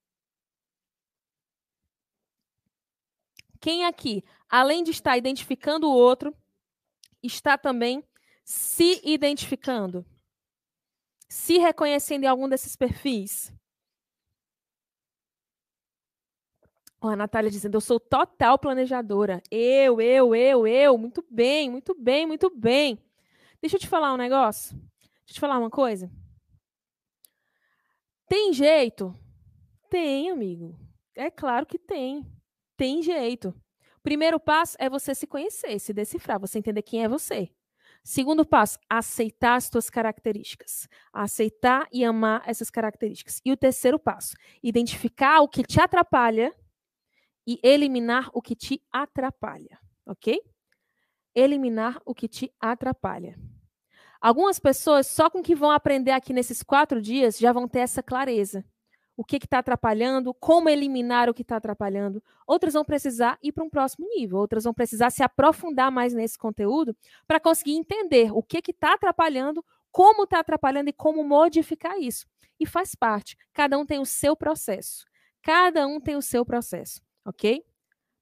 Quem 3.66 3.84
aqui, 3.84 4.24
além 4.48 4.84
de 4.84 4.92
estar 4.92 5.18
identificando 5.18 5.88
o 5.88 5.92
outro, 5.92 6.38
está 7.24 7.58
também 7.58 8.04
se 8.44 9.02
identificando? 9.04 10.06
Se 11.28 11.58
reconhecendo 11.58 12.26
em 12.26 12.28
algum 12.28 12.48
desses 12.48 12.76
perfis? 12.76 13.52
Ó, 17.02 17.08
a 17.08 17.16
Natália 17.16 17.50
dizendo, 17.50 17.74
eu 17.74 17.82
sou 17.82 18.00
total 18.00 18.60
planejadora. 18.60 19.42
Eu, 19.50 20.00
eu, 20.00 20.36
eu, 20.36 20.68
eu. 20.68 20.96
Muito 20.96 21.26
bem, 21.28 21.68
muito 21.68 21.96
bem, 21.96 22.28
muito 22.28 22.52
bem. 22.56 23.04
Deixa 23.60 23.78
eu 23.78 23.80
te 23.80 23.88
falar 23.88 24.14
um 24.14 24.18
negócio. 24.18 24.78
Deixa 24.78 25.30
eu 25.30 25.34
te 25.34 25.40
falar 25.40 25.58
uma 25.58 25.72
coisa. 25.72 26.12
Tem 28.28 28.54
jeito? 28.54 29.20
Tem, 29.90 30.30
amigo. 30.30 30.80
É 31.16 31.32
claro 31.32 31.66
que 31.66 31.80
tem 31.80 32.32
tem 32.78 33.02
jeito. 33.02 33.54
Primeiro 34.04 34.40
passo 34.40 34.76
é 34.80 34.90
você 34.90 35.16
se 35.16 35.26
conhecer, 35.26 35.80
se 35.80 35.94
decifrar, 35.94 36.40
você 36.40 36.60
entender 36.60 36.82
quem 36.82 37.04
é 37.04 37.10
você. 37.10 37.52
Segundo 38.04 38.46
passo, 38.46 38.78
aceitar 38.88 39.56
as 39.56 39.68
tuas 39.68 39.90
características. 39.90 40.88
Aceitar 41.12 41.88
e 41.92 42.06
amar 42.06 42.44
essas 42.46 42.70
características. 42.70 43.42
E 43.44 43.52
o 43.52 43.58
terceiro 43.58 43.98
passo, 43.98 44.36
identificar 44.62 45.42
o 45.42 45.48
que 45.48 45.64
te 45.64 45.82
atrapalha 45.82 46.54
e 47.48 47.60
eliminar 47.64 48.30
o 48.34 48.42
que 48.42 48.56
te 48.56 48.82
atrapalha, 48.92 49.80
ok? 50.06 50.40
Eliminar 51.34 52.00
o 52.06 52.14
que 52.14 52.28
te 52.28 52.54
atrapalha. 52.60 53.36
Algumas 54.22 54.60
pessoas, 54.60 55.08
só 55.08 55.30
com 55.30 55.42
que 55.42 55.56
vão 55.56 55.72
aprender 55.72 56.12
aqui 56.12 56.32
nesses 56.32 56.64
quatro 56.64 57.02
dias, 57.02 57.38
já 57.38 57.52
vão 57.52 57.68
ter 57.68 57.80
essa 57.80 58.04
clareza 58.04 58.64
o 59.18 59.24
que 59.24 59.38
está 59.38 59.60
atrapalhando, 59.60 60.34
como 60.34 60.70
eliminar 60.70 61.30
o 61.30 61.34
que 61.34 61.42
está 61.42 61.58
atrapalhando. 61.58 62.22
Outras 62.46 62.74
vão 62.74 62.84
precisar 62.84 63.38
ir 63.42 63.52
para 63.52 63.64
um 63.64 63.70
próximo 63.70 64.08
nível, 64.10 64.38
outras 64.38 64.66
vão 64.66 64.74
precisar 64.74 65.10
se 65.10 65.24
aprofundar 65.24 65.92
mais 65.92 66.14
nesse 66.14 66.38
conteúdo 66.38 66.96
para 67.28 67.40
conseguir 67.40 67.74
entender 67.74 68.32
o 68.34 68.44
que 68.44 68.60
está 68.70 68.94
atrapalhando, 68.94 69.64
como 69.92 70.24
está 70.24 70.40
atrapalhando 70.40 70.90
e 70.90 70.94
como 70.94 71.24
modificar 71.24 71.98
isso. 72.00 72.26
E 72.60 72.66
faz 72.66 72.96
parte. 72.96 73.38
Cada 73.54 73.78
um 73.78 73.86
tem 73.86 74.00
o 74.00 74.06
seu 74.06 74.36
processo. 74.36 75.06
Cada 75.42 75.86
um 75.88 76.00
tem 76.00 76.16
o 76.16 76.22
seu 76.22 76.46
processo, 76.46 77.02
ok? 77.24 77.64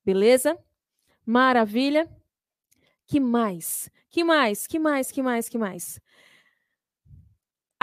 Beleza? 0.04 0.58
Maravilha. 1.26 2.10
Que 3.08 3.20
mais? 3.20 3.89
Que 4.10 4.24
mais? 4.24 4.68
Que 4.68 4.78
mais? 4.78 5.12
Que 5.12 5.24
mais? 5.24 5.50
Que 5.50 5.58
mais? 5.58 6.02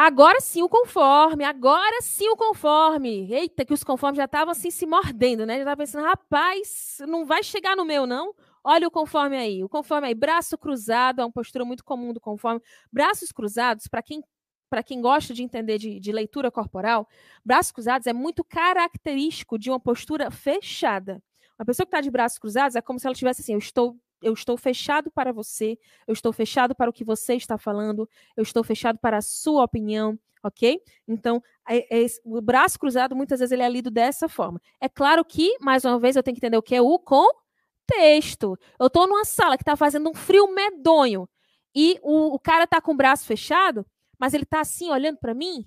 Agora 0.02 0.40
sim 0.40 0.62
o 0.62 0.68
conforme, 0.68 1.44
agora 1.44 2.00
sim 2.00 2.26
o 2.30 2.34
conforme. 2.34 3.30
Eita, 3.30 3.66
que 3.66 3.74
os 3.74 3.84
conformes 3.84 4.16
já 4.16 4.24
estavam 4.24 4.50
assim 4.50 4.70
se 4.70 4.86
mordendo, 4.86 5.44
né? 5.44 5.56
Já 5.56 5.60
estava 5.60 5.76
pensando, 5.76 6.06
rapaz, 6.06 6.96
não 7.06 7.26
vai 7.26 7.42
chegar 7.42 7.76
no 7.76 7.84
meu, 7.84 8.06
não? 8.06 8.34
Olha 8.64 8.88
o 8.88 8.90
conforme 8.90 9.36
aí. 9.36 9.62
O 9.62 9.68
conforme 9.68 10.06
aí, 10.06 10.14
braço 10.14 10.56
cruzado, 10.56 11.20
é 11.20 11.24
uma 11.26 11.30
postura 11.30 11.66
muito 11.66 11.84
comum 11.84 12.14
do 12.14 12.20
conforme. 12.20 12.62
Braços 12.90 13.30
cruzados, 13.30 13.88
para 13.88 14.02
quem 14.02 14.22
para 14.70 14.82
quem 14.82 15.02
gosta 15.02 15.34
de 15.34 15.42
entender 15.42 15.76
de, 15.76 16.00
de, 16.00 16.12
leitura 16.12 16.50
corporal, 16.50 17.06
braços 17.44 17.70
cruzados 17.70 18.06
é 18.06 18.12
muito 18.14 18.42
característico 18.42 19.58
de 19.58 19.68
uma 19.68 19.80
postura 19.80 20.30
fechada. 20.30 21.22
Uma 21.58 21.66
pessoa 21.66 21.84
que 21.84 21.88
está 21.88 22.00
de 22.00 22.10
braços 22.10 22.38
cruzados 22.38 22.74
é 22.74 22.80
como 22.80 22.98
se 22.98 23.06
ela 23.06 23.14
tivesse 23.14 23.42
assim: 23.42 23.52
eu 23.52 23.58
estou 23.58 23.98
eu 24.22 24.32
estou 24.32 24.56
fechado 24.56 25.10
para 25.10 25.32
você, 25.32 25.78
eu 26.06 26.12
estou 26.12 26.32
fechado 26.32 26.74
para 26.74 26.90
o 26.90 26.92
que 26.92 27.04
você 27.04 27.34
está 27.34 27.56
falando, 27.56 28.08
eu 28.36 28.42
estou 28.42 28.62
fechado 28.62 28.98
para 28.98 29.18
a 29.18 29.22
sua 29.22 29.64
opinião, 29.64 30.18
ok? 30.42 30.80
Então, 31.06 31.42
é, 31.68 32.02
é, 32.02 32.06
o 32.24 32.40
braço 32.40 32.78
cruzado, 32.78 33.14
muitas 33.14 33.40
vezes, 33.40 33.52
ele 33.52 33.62
é 33.62 33.68
lido 33.68 33.90
dessa 33.90 34.28
forma. 34.28 34.60
É 34.80 34.88
claro 34.88 35.24
que, 35.24 35.56
mais 35.60 35.84
uma 35.84 35.98
vez, 35.98 36.16
eu 36.16 36.22
tenho 36.22 36.34
que 36.34 36.40
entender 36.40 36.56
o 36.56 36.62
que 36.62 36.74
é 36.74 36.82
o 36.82 36.98
contexto. 36.98 38.58
Eu 38.78 38.86
estou 38.86 39.06
numa 39.06 39.24
sala 39.24 39.56
que 39.56 39.62
está 39.62 39.76
fazendo 39.76 40.10
um 40.10 40.14
frio 40.14 40.52
medonho 40.54 41.28
e 41.74 41.98
o, 42.02 42.34
o 42.34 42.38
cara 42.38 42.64
está 42.64 42.80
com 42.80 42.92
o 42.92 42.96
braço 42.96 43.24
fechado, 43.26 43.86
mas 44.18 44.34
ele 44.34 44.44
está 44.44 44.60
assim, 44.60 44.90
olhando 44.90 45.18
para 45.18 45.34
mim. 45.34 45.66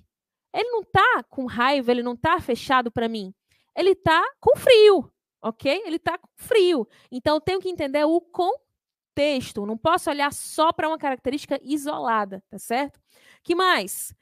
ele 0.54 0.70
não 0.70 0.84
tá 0.84 1.24
com 1.30 1.46
raiva, 1.46 1.92
ele 1.92 2.04
não 2.04 2.16
tá 2.16 2.40
fechado 2.40 2.92
para 2.92 3.08
mim. 3.08 3.34
Ele 3.76 3.96
tá 3.96 4.24
com 4.40 4.56
frio, 4.56 5.12
ok? 5.44 5.84
Ele 5.86 6.00
tá 6.00 6.18
com 6.18 6.28
frio. 6.36 6.88
Então 7.12 7.36
eu 7.36 7.42
tenho 7.42 7.60
que 7.60 7.70
entender 7.70 8.04
o 8.06 8.22
contexto. 8.22 9.66
Não 9.66 9.78
posso 9.78 10.10
olhar 10.10 10.32
só 10.34 10.72
para 10.72 10.88
uma 10.88 10.98
característica 10.98 11.60
isolada, 11.62 12.44
tá 12.50 12.58
certo? 12.58 13.00
Que 13.44 13.54
mais? 13.54 14.16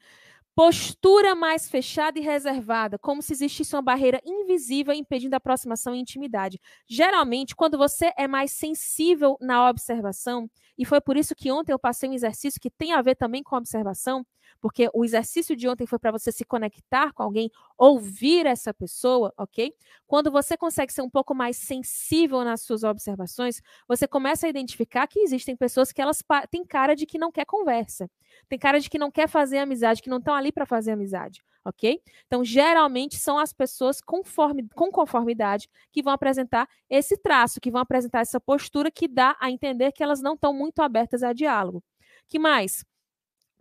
Postura 0.54 1.34
mais 1.34 1.70
fechada 1.70 2.18
e 2.18 2.22
reservada, 2.22 2.98
como 2.98 3.22
se 3.22 3.32
existisse 3.32 3.74
uma 3.74 3.80
barreira 3.80 4.20
invisível 4.22 4.92
impedindo 4.92 5.34
a 5.34 5.38
aproximação 5.38 5.94
e 5.94 5.98
intimidade. 5.98 6.60
Geralmente, 6.86 7.56
quando 7.56 7.78
você 7.78 8.12
é 8.18 8.28
mais 8.28 8.52
sensível 8.52 9.38
na 9.40 9.70
observação, 9.70 10.50
e 10.76 10.84
foi 10.84 11.00
por 11.00 11.16
isso 11.16 11.34
que 11.34 11.50
ontem 11.50 11.72
eu 11.72 11.78
passei 11.78 12.06
um 12.06 12.12
exercício 12.12 12.60
que 12.60 12.70
tem 12.70 12.92
a 12.92 13.00
ver 13.00 13.14
também 13.14 13.42
com 13.42 13.54
a 13.54 13.58
observação, 13.58 14.26
porque 14.60 14.88
o 14.92 15.04
exercício 15.04 15.56
de 15.56 15.68
ontem 15.68 15.86
foi 15.86 15.98
para 15.98 16.12
você 16.12 16.30
se 16.30 16.44
conectar 16.44 17.12
com 17.12 17.22
alguém, 17.22 17.50
ouvir 17.76 18.46
essa 18.46 18.72
pessoa, 18.72 19.32
ok? 19.36 19.74
Quando 20.06 20.30
você 20.30 20.56
consegue 20.56 20.92
ser 20.92 21.02
um 21.02 21.10
pouco 21.10 21.34
mais 21.34 21.56
sensível 21.56 22.44
nas 22.44 22.62
suas 22.62 22.84
observações, 22.84 23.60
você 23.88 24.06
começa 24.06 24.46
a 24.46 24.50
identificar 24.50 25.06
que 25.06 25.20
existem 25.20 25.56
pessoas 25.56 25.92
que 25.92 26.00
elas 26.00 26.22
têm 26.50 26.64
cara 26.64 26.94
de 26.94 27.06
que 27.06 27.18
não 27.18 27.32
quer 27.32 27.44
conversa, 27.44 28.10
tem 28.48 28.58
cara 28.58 28.80
de 28.80 28.88
que 28.88 28.98
não 28.98 29.10
quer 29.10 29.28
fazer 29.28 29.58
amizade, 29.58 30.02
que 30.02 30.10
não 30.10 30.18
estão 30.18 30.34
ali 30.34 30.52
para 30.52 30.66
fazer 30.66 30.92
amizade, 30.92 31.42
ok? 31.64 32.00
Então, 32.26 32.44
geralmente 32.44 33.16
são 33.16 33.38
as 33.38 33.52
pessoas 33.52 34.00
conforme, 34.00 34.68
com 34.74 34.90
conformidade 34.90 35.68
que 35.90 36.02
vão 36.02 36.12
apresentar 36.12 36.68
esse 36.88 37.16
traço, 37.16 37.60
que 37.60 37.70
vão 37.70 37.80
apresentar 37.80 38.20
essa 38.20 38.40
postura 38.40 38.90
que 38.90 39.08
dá 39.08 39.36
a 39.40 39.50
entender 39.50 39.92
que 39.92 40.02
elas 40.02 40.20
não 40.20 40.34
estão 40.34 40.52
muito 40.52 40.80
abertas 40.80 41.22
a 41.22 41.32
diálogo. 41.32 41.82
Que 42.28 42.38
mais? 42.38 42.84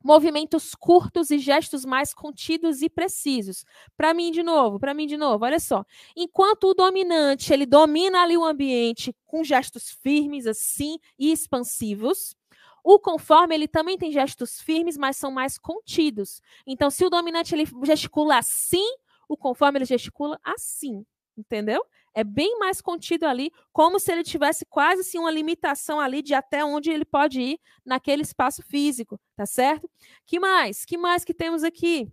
Movimentos 0.04 0.74
curtos 0.76 1.32
e 1.32 1.38
gestos 1.38 1.86
mais 1.86 2.14
contidos 2.14 2.82
e 2.82 2.90
precisos. 2.90 3.66
Para 3.96 4.14
mim 4.14 4.32
de 4.32 4.44
novo, 4.44 4.80
para 4.80 4.94
mim 4.94 5.08
de 5.08 5.18
novo, 5.18 5.46
olha 5.46 5.60
só. 5.60 5.86
Enquanto 6.16 6.66
o 6.66 6.74
dominante, 6.74 7.54
ele 7.54 7.66
domina 7.66 8.22
ali 8.22 8.38
o 8.38 8.44
ambiente 8.44 9.16
com 9.26 9.44
gestos 9.44 9.90
firmes 9.90 10.48
assim 10.48 10.98
e 11.18 11.32
expansivos, 11.32 12.36
o 12.84 13.00
conforme 13.00 13.56
ele 13.56 13.68
também 13.68 13.98
tem 13.98 14.12
gestos 14.12 14.60
firmes, 14.60 14.98
mas 14.98 15.18
são 15.18 15.32
mais 15.32 15.58
contidos. 15.58 16.42
Então, 16.66 16.90
se 16.90 17.06
o 17.06 17.10
dominante 17.10 17.54
ele 17.54 17.68
gesticula 17.84 18.38
assim, 18.38 18.86
o 19.28 19.38
conforme 19.38 19.78
ele 19.78 19.86
gesticula 19.86 20.40
assim, 20.44 21.06
entendeu? 21.38 21.86
É 22.14 22.24
bem 22.24 22.58
mais 22.60 22.82
contido 22.82 23.26
ali, 23.26 23.52
como 23.72 24.00
se 24.00 24.12
ele 24.12 24.24
tivesse 24.24 24.66
quase 24.66 25.02
assim, 25.02 25.18
uma 25.18 25.32
limitação 25.32 26.00
ali 26.00 26.22
de 26.22 26.34
até 26.34 26.64
onde 26.64 26.92
ele 26.92 27.06
pode 27.06 27.42
ir 27.42 27.60
naquele 27.86 28.22
espaço 28.22 28.62
físico, 28.64 29.20
tá 29.36 29.46
certo? 29.46 29.90
Que 30.26 30.40
mais? 30.40 30.86
Que 30.86 30.98
mais 30.98 31.24
que 31.24 31.34
temos 31.34 31.64
aqui? 31.64 32.12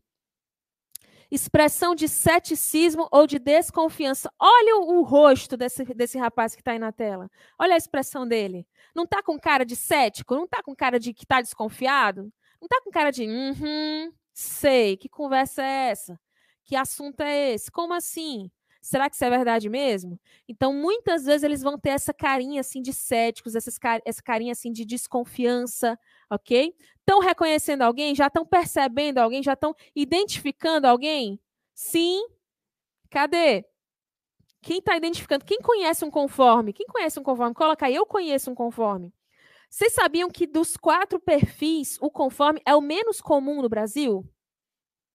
Expressão 1.31 1.95
de 1.95 2.09
ceticismo 2.09 3.07
ou 3.13 3.27
de 3.27 3.39
desconfiança. 3.39 4.33
Olha 4.39 4.77
o, 4.77 4.99
o 4.99 5.03
rosto 5.03 5.57
desse, 5.57 5.85
desse 5.85 6.17
rapaz 6.17 6.55
que 6.55 6.63
está 6.63 6.73
aí 6.73 6.79
na 6.79 6.91
tela. 6.91 7.31
Olha 7.59 7.75
a 7.75 7.77
expressão 7.77 8.27
dele. 8.27 8.67
Não 8.95 9.05
está 9.05 9.23
com 9.23 9.39
cara 9.39 9.65
de 9.65 9.77
cético? 9.77 10.35
Não 10.35 10.45
está 10.45 10.63
com 10.63 10.75
cara 10.75 10.99
de 10.99 11.13
que 11.13 11.25
está 11.25 11.43
desconfiado? 11.43 12.33
Não 12.61 12.67
está 12.67 12.81
com 12.83 12.91
cara 12.91 13.11
de, 13.11 13.25
uhum, 13.25 14.13
sei, 14.33 14.97
que 14.97 15.09
conversa 15.09 15.63
é 15.63 15.91
essa? 15.91 16.19
Que 16.65 16.75
assunto 16.75 17.21
é 17.21 17.53
esse? 17.53 17.71
Como 17.71 17.93
assim? 17.93 18.51
Será 18.89 19.11
que 19.11 19.17
isso 19.17 19.25
é 19.27 19.29
verdade 19.29 19.69
mesmo? 19.69 20.19
Então, 20.49 20.73
muitas 20.73 21.27
vezes 21.27 21.43
eles 21.43 21.61
vão 21.61 21.79
ter 21.79 21.91
essa 21.91 22.15
carinha 22.15 22.63
assim 22.63 22.81
de 22.81 22.95
céticos, 22.95 23.55
essas, 23.55 23.79
essa 24.03 24.23
carinha 24.23 24.53
assim 24.53 24.73
de 24.73 24.83
desconfiança, 24.83 25.99
ok? 26.31 26.75
Estão 27.01 27.21
reconhecendo 27.21 27.83
alguém? 27.83 28.15
Já 28.15 28.29
estão 28.29 28.47
percebendo 28.47 29.19
alguém? 29.19 29.43
Já 29.43 29.53
estão 29.53 29.75
identificando 29.95 30.87
alguém? 30.87 31.39
Sim. 31.75 32.27
Cadê? 33.11 33.67
Quem 34.63 34.79
está 34.79 34.97
identificando? 34.97 35.45
Quem 35.45 35.59
conhece 35.61 36.03
um 36.03 36.11
conforme? 36.11 36.73
Quem 36.73 36.87
conhece 36.87 37.21
um 37.21 37.23
conforme? 37.23 37.55
Coloca 37.55 37.85
aí, 37.85 37.95
eu 37.95 38.07
conheço 38.07 38.51
um 38.51 38.55
conforme. 38.55 39.13
Vocês 39.69 39.93
sabiam 39.93 40.31
que 40.31 40.47
dos 40.47 40.79
quatro 40.79 41.21
perfis, 41.21 41.99
o 42.01 42.11
conforme 42.11 42.63
é 42.65 42.75
o 42.75 42.81
menos 42.81 43.21
comum 43.21 43.61
no 43.61 43.69
Brasil? 43.69 44.25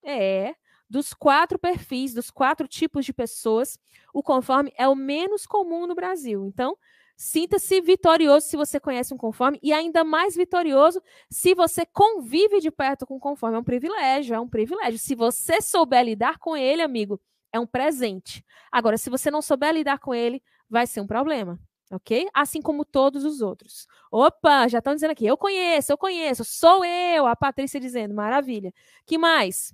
É 0.04 0.54
dos 0.90 1.14
quatro 1.14 1.58
perfis, 1.58 2.14
dos 2.14 2.30
quatro 2.30 2.68
tipos 2.68 3.06
de 3.06 3.14
pessoas, 3.14 3.80
o 4.14 4.22
conforme 4.22 4.72
é 4.78 4.88
o 4.88 4.96
menos 4.96 5.46
comum 5.46 5.88
no 5.88 5.96
Brasil. 5.96 6.46
Então, 6.46 6.78
sinta-se 7.16 7.82
vitorioso 7.82 8.48
se 8.48 8.58
você 8.58 8.80
conhece 8.80 9.14
um 9.14 9.18
conforme 9.18 9.60
e 9.62 9.72
ainda 9.72 10.04
mais 10.04 10.36
vitorioso 10.36 11.02
se 11.30 11.54
você 11.54 11.86
convive 11.86 12.60
de 12.60 12.72
perto 12.72 13.06
com 13.06 13.16
o 13.16 13.20
conforme. 13.20 13.58
É 13.58 13.60
um 13.60 13.64
privilégio, 13.64 14.36
é 14.36 14.40
um 14.40 14.48
privilégio. 14.48 15.00
Se 15.00 15.16
você 15.16 15.62
souber 15.62 16.04
lidar 16.04 16.38
com 16.38 16.56
ele, 16.56 16.82
amigo, 16.82 17.20
é 17.52 17.60
um 17.60 17.68
presente. 17.68 18.44
Agora, 18.72 18.98
se 18.98 19.10
você 19.10 19.30
não 19.32 19.42
souber 19.42 19.74
lidar 19.74 20.00
com 20.00 20.14
ele, 20.14 20.42
vai 20.70 20.88
ser 20.88 21.02
um 21.02 21.08
problema. 21.08 21.60
Ok? 21.92 22.28
Assim 22.34 22.60
como 22.60 22.84
todos 22.84 23.24
os 23.24 23.42
outros. 23.42 23.88
Opa, 24.12 24.68
já 24.68 24.80
estão 24.80 24.96
dizendo 24.96 25.12
aqui, 25.12 25.28
eu 25.28 25.38
conheço, 25.38 25.92
eu 25.92 25.98
conheço, 25.98 26.44
sou 26.44 26.84
eu, 26.84 27.28
a 27.28 27.36
Patrícia 27.36 27.80
dizendo, 27.80 28.16
maravilha. 28.16 28.74
Que 29.06 29.16
mais? 29.16 29.72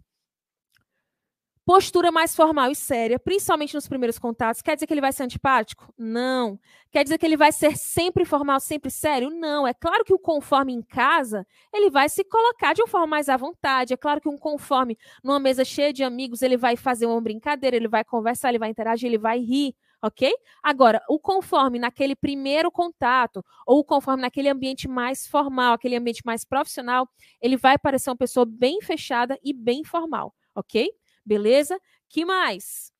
Postura 1.69 2.11
mais 2.11 2.35
formal 2.35 2.71
e 2.71 2.75
séria, 2.75 3.19
principalmente 3.19 3.75
nos 3.75 3.87
primeiros 3.87 4.17
contatos, 4.17 4.59
quer 4.59 4.73
dizer 4.73 4.87
que 4.87 4.93
ele 4.95 5.01
vai 5.01 5.13
ser 5.13 5.21
antipático? 5.21 5.93
Não. 5.95 6.59
Quer 6.89 7.03
dizer 7.03 7.19
que 7.19 7.25
ele 7.27 7.37
vai 7.37 7.51
ser 7.51 7.77
sempre 7.77 8.25
formal, 8.25 8.59
sempre 8.59 8.89
sério? 8.89 9.29
Não. 9.29 9.67
É 9.67 9.73
claro 9.75 10.03
que 10.03 10.11
o 10.11 10.17
conforme 10.17 10.73
em 10.73 10.81
casa, 10.81 11.45
ele 11.71 11.91
vai 11.91 12.09
se 12.09 12.23
colocar 12.23 12.73
de 12.73 12.81
uma 12.81 12.87
forma 12.87 13.05
mais 13.05 13.29
à 13.29 13.37
vontade. 13.37 13.93
É 13.93 13.97
claro 13.97 14.19
que 14.19 14.27
um 14.27 14.35
conforme 14.35 14.97
numa 15.23 15.39
mesa 15.39 15.63
cheia 15.63 15.93
de 15.93 16.03
amigos, 16.03 16.41
ele 16.41 16.57
vai 16.57 16.75
fazer 16.75 17.05
uma 17.05 17.21
brincadeira, 17.21 17.75
ele 17.75 17.87
vai 17.87 18.03
conversar, 18.03 18.49
ele 18.49 18.57
vai 18.57 18.71
interagir, 18.71 19.07
ele 19.07 19.19
vai 19.19 19.37
rir 19.37 19.75
ok? 20.01 20.33
Agora, 20.63 20.99
o 21.07 21.19
conforme 21.19 21.77
naquele 21.77 22.15
primeiro 22.15 22.71
contato, 22.71 23.45
ou 23.67 23.81
o 23.81 23.83
conforme 23.83 24.23
naquele 24.23 24.49
ambiente 24.49 24.87
mais 24.87 25.27
formal, 25.27 25.73
aquele 25.73 25.95
ambiente 25.95 26.23
mais 26.25 26.43
profissional, 26.43 27.07
ele 27.39 27.57
vai 27.57 27.77
parecer 27.77 28.09
uma 28.09 28.17
pessoa 28.17 28.43
bem 28.43 28.81
fechada 28.81 29.37
e 29.43 29.53
bem 29.53 29.83
formal, 29.83 30.33
ok? 30.55 30.89
Beleza? 31.25 31.79
Que 32.09 32.25
mais? 32.25 32.91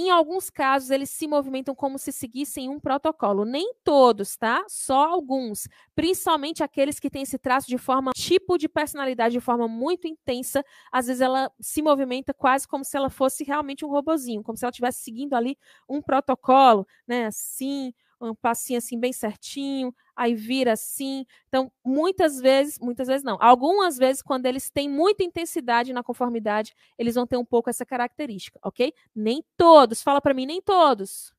Em 0.00 0.10
alguns 0.10 0.48
casos, 0.48 0.90
eles 0.90 1.10
se 1.10 1.26
movimentam 1.26 1.74
como 1.74 1.98
se 1.98 2.12
seguissem 2.12 2.68
um 2.68 2.78
protocolo. 2.78 3.44
Nem 3.44 3.74
todos, 3.82 4.36
tá? 4.36 4.64
Só 4.68 5.08
alguns. 5.08 5.66
Principalmente 5.92 6.62
aqueles 6.62 7.00
que 7.00 7.10
têm 7.10 7.22
esse 7.22 7.36
traço 7.36 7.66
de 7.66 7.76
forma, 7.76 8.12
tipo 8.14 8.56
de 8.56 8.68
personalidade 8.68 9.32
de 9.32 9.40
forma 9.40 9.66
muito 9.66 10.06
intensa. 10.06 10.64
Às 10.92 11.08
vezes 11.08 11.20
ela 11.20 11.50
se 11.60 11.82
movimenta 11.82 12.32
quase 12.32 12.68
como 12.68 12.84
se 12.84 12.96
ela 12.96 13.10
fosse 13.10 13.42
realmente 13.42 13.84
um 13.84 13.88
robozinho, 13.88 14.40
como 14.44 14.56
se 14.56 14.64
ela 14.64 14.70
estivesse 14.70 15.02
seguindo 15.02 15.34
ali 15.34 15.58
um 15.88 16.00
protocolo, 16.00 16.86
né? 17.04 17.26
Assim, 17.26 17.92
um 18.20 18.36
passinho 18.36 18.78
assim 18.78 19.00
bem 19.00 19.12
certinho, 19.12 19.92
aí 20.18 20.34
vira 20.34 20.72
assim. 20.72 21.24
Então, 21.46 21.70
muitas 21.84 22.40
vezes, 22.40 22.76
muitas 22.80 23.06
vezes 23.06 23.22
não, 23.22 23.38
algumas 23.40 23.96
vezes, 23.96 24.20
quando 24.20 24.46
eles 24.46 24.68
têm 24.68 24.88
muita 24.88 25.22
intensidade 25.22 25.92
na 25.92 26.02
conformidade, 26.02 26.74
eles 26.98 27.14
vão 27.14 27.24
ter 27.26 27.36
um 27.36 27.44
pouco 27.44 27.70
essa 27.70 27.86
característica, 27.86 28.58
ok? 28.62 28.92
Nem 29.14 29.44
todos, 29.56 30.02
fala 30.02 30.20
para 30.20 30.34
mim, 30.34 30.44
nem 30.44 30.60
todos. 30.60 31.32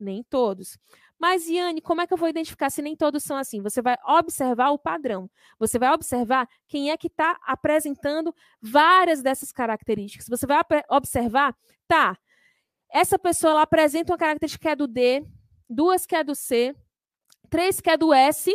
Nem 0.00 0.22
todos. 0.24 0.78
Mas, 1.18 1.46
Iane, 1.46 1.80
como 1.80 2.00
é 2.00 2.06
que 2.06 2.12
eu 2.12 2.18
vou 2.18 2.28
identificar 2.28 2.70
se 2.70 2.82
nem 2.82 2.96
todos 2.96 3.22
são 3.22 3.36
assim? 3.36 3.60
Você 3.62 3.80
vai 3.80 3.96
observar 4.04 4.70
o 4.70 4.78
padrão. 4.78 5.30
Você 5.58 5.78
vai 5.78 5.92
observar 5.92 6.48
quem 6.66 6.90
é 6.90 6.96
que 6.96 7.06
está 7.06 7.38
apresentando 7.46 8.34
várias 8.60 9.22
dessas 9.22 9.52
características. 9.52 10.26
Você 10.26 10.46
vai 10.46 10.60
observar, 10.88 11.54
tá, 11.86 12.18
essa 12.90 13.18
pessoa 13.18 13.52
ela 13.52 13.62
apresenta 13.62 14.12
uma 14.12 14.18
característica 14.18 14.62
que 14.62 14.72
é 14.72 14.74
do 14.74 14.88
D, 14.88 15.24
duas 15.70 16.06
que 16.06 16.16
é 16.16 16.24
do 16.24 16.34
C, 16.34 16.74
três 17.52 17.82
que 17.82 17.90
é 17.90 17.98
do 17.98 18.14
S 18.14 18.50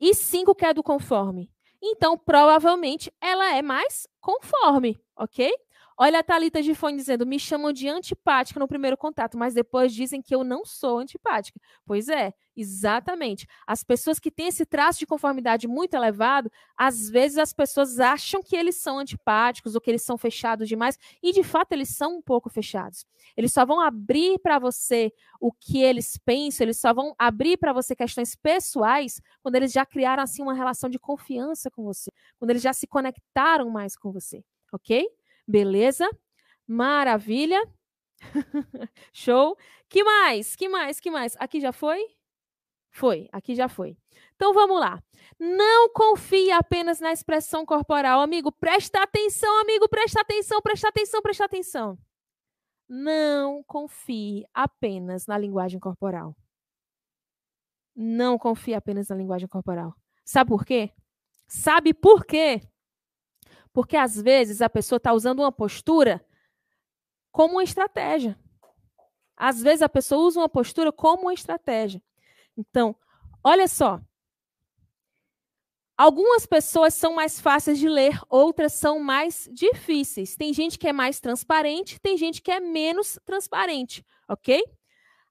e 0.00 0.14
cinco 0.14 0.54
que 0.54 0.64
é 0.64 0.72
do 0.72 0.82
conforme. 0.82 1.50
Então, 1.82 2.16
provavelmente, 2.16 3.12
ela 3.20 3.54
é 3.54 3.60
mais 3.60 4.08
conforme, 4.22 4.98
ok? 5.14 5.52
Olha 6.00 6.20
a 6.20 6.22
Thalita 6.22 6.62
de 6.62 6.74
fone 6.74 6.96
dizendo: 6.96 7.26
me 7.26 7.40
chamam 7.40 7.72
de 7.72 7.88
antipática 7.88 8.60
no 8.60 8.68
primeiro 8.68 8.96
contato, 8.96 9.36
mas 9.36 9.52
depois 9.52 9.92
dizem 9.92 10.22
que 10.22 10.32
eu 10.34 10.44
não 10.44 10.64
sou 10.64 10.98
antipática. 10.98 11.60
Pois 11.84 12.08
é, 12.08 12.32
exatamente. 12.56 13.48
As 13.66 13.82
pessoas 13.82 14.20
que 14.20 14.30
têm 14.30 14.46
esse 14.46 14.64
traço 14.64 15.00
de 15.00 15.06
conformidade 15.06 15.66
muito 15.66 15.94
elevado, 15.94 16.50
às 16.76 17.10
vezes 17.10 17.36
as 17.36 17.52
pessoas 17.52 17.98
acham 17.98 18.40
que 18.44 18.54
eles 18.54 18.76
são 18.76 18.96
antipáticos 19.00 19.74
ou 19.74 19.80
que 19.80 19.90
eles 19.90 20.02
são 20.02 20.16
fechados 20.16 20.68
demais, 20.68 20.96
e 21.20 21.32
de 21.32 21.42
fato 21.42 21.72
eles 21.72 21.88
são 21.88 22.18
um 22.18 22.22
pouco 22.22 22.48
fechados. 22.48 23.04
Eles 23.36 23.52
só 23.52 23.66
vão 23.66 23.80
abrir 23.80 24.38
para 24.38 24.60
você 24.60 25.12
o 25.40 25.50
que 25.52 25.82
eles 25.82 26.16
pensam, 26.24 26.64
eles 26.64 26.78
só 26.80 26.94
vão 26.94 27.12
abrir 27.18 27.56
para 27.56 27.72
você 27.72 27.96
questões 27.96 28.36
pessoais 28.36 29.20
quando 29.42 29.56
eles 29.56 29.72
já 29.72 29.84
criaram 29.84 30.22
assim 30.22 30.42
uma 30.42 30.54
relação 30.54 30.88
de 30.88 30.98
confiança 30.98 31.68
com 31.72 31.82
você, 31.82 32.12
quando 32.38 32.50
eles 32.50 32.62
já 32.62 32.72
se 32.72 32.86
conectaram 32.86 33.68
mais 33.68 33.96
com 33.96 34.12
você, 34.12 34.44
ok? 34.72 35.17
Beleza? 35.48 36.06
Maravilha. 36.66 37.58
Show. 39.12 39.56
Que 39.88 40.04
mais? 40.04 40.54
Que 40.54 40.68
mais? 40.68 41.00
Que 41.00 41.10
mais? 41.10 41.34
Aqui 41.38 41.58
já 41.58 41.72
foi? 41.72 42.04
Foi, 42.90 43.28
aqui 43.32 43.54
já 43.54 43.68
foi. 43.68 43.96
Então 44.34 44.52
vamos 44.52 44.78
lá. 44.78 45.02
Não 45.38 45.90
confie 45.92 46.50
apenas 46.50 47.00
na 47.00 47.12
expressão 47.12 47.64
corporal. 47.64 48.20
Amigo, 48.20 48.52
presta 48.52 49.02
atenção, 49.02 49.60
amigo, 49.60 49.88
presta 49.88 50.20
atenção, 50.20 50.60
presta 50.60 50.88
atenção, 50.88 51.22
presta 51.22 51.44
atenção. 51.44 51.98
Não 52.88 53.62
confie 53.64 54.44
apenas 54.52 55.26
na 55.26 55.38
linguagem 55.38 55.80
corporal. 55.80 56.36
Não 57.94 58.38
confie 58.38 58.74
apenas 58.74 59.08
na 59.08 59.16
linguagem 59.16 59.48
corporal. 59.48 59.94
Sabe 60.24 60.48
por 60.48 60.64
quê? 60.64 60.92
Sabe 61.46 61.94
por 61.94 62.24
quê? 62.26 62.60
Porque 63.72 63.96
às 63.96 64.20
vezes 64.20 64.60
a 64.62 64.68
pessoa 64.68 64.96
está 64.96 65.12
usando 65.12 65.40
uma 65.40 65.52
postura 65.52 66.24
como 67.30 67.54
uma 67.54 67.64
estratégia. 67.64 68.38
Às 69.36 69.62
vezes 69.62 69.82
a 69.82 69.88
pessoa 69.88 70.26
usa 70.26 70.40
uma 70.40 70.48
postura 70.48 70.90
como 70.90 71.22
uma 71.22 71.34
estratégia. 71.34 72.02
Então, 72.56 72.96
olha 73.42 73.68
só. 73.68 74.00
Algumas 75.96 76.46
pessoas 76.46 76.94
são 76.94 77.14
mais 77.14 77.40
fáceis 77.40 77.78
de 77.78 77.88
ler, 77.88 78.20
outras 78.28 78.72
são 78.72 79.00
mais 79.00 79.48
difíceis. 79.52 80.36
Tem 80.36 80.52
gente 80.52 80.78
que 80.78 80.86
é 80.86 80.92
mais 80.92 81.18
transparente, 81.18 81.98
tem 82.00 82.16
gente 82.16 82.40
que 82.40 82.52
é 82.52 82.60
menos 82.60 83.18
transparente, 83.24 84.06
ok? 84.28 84.64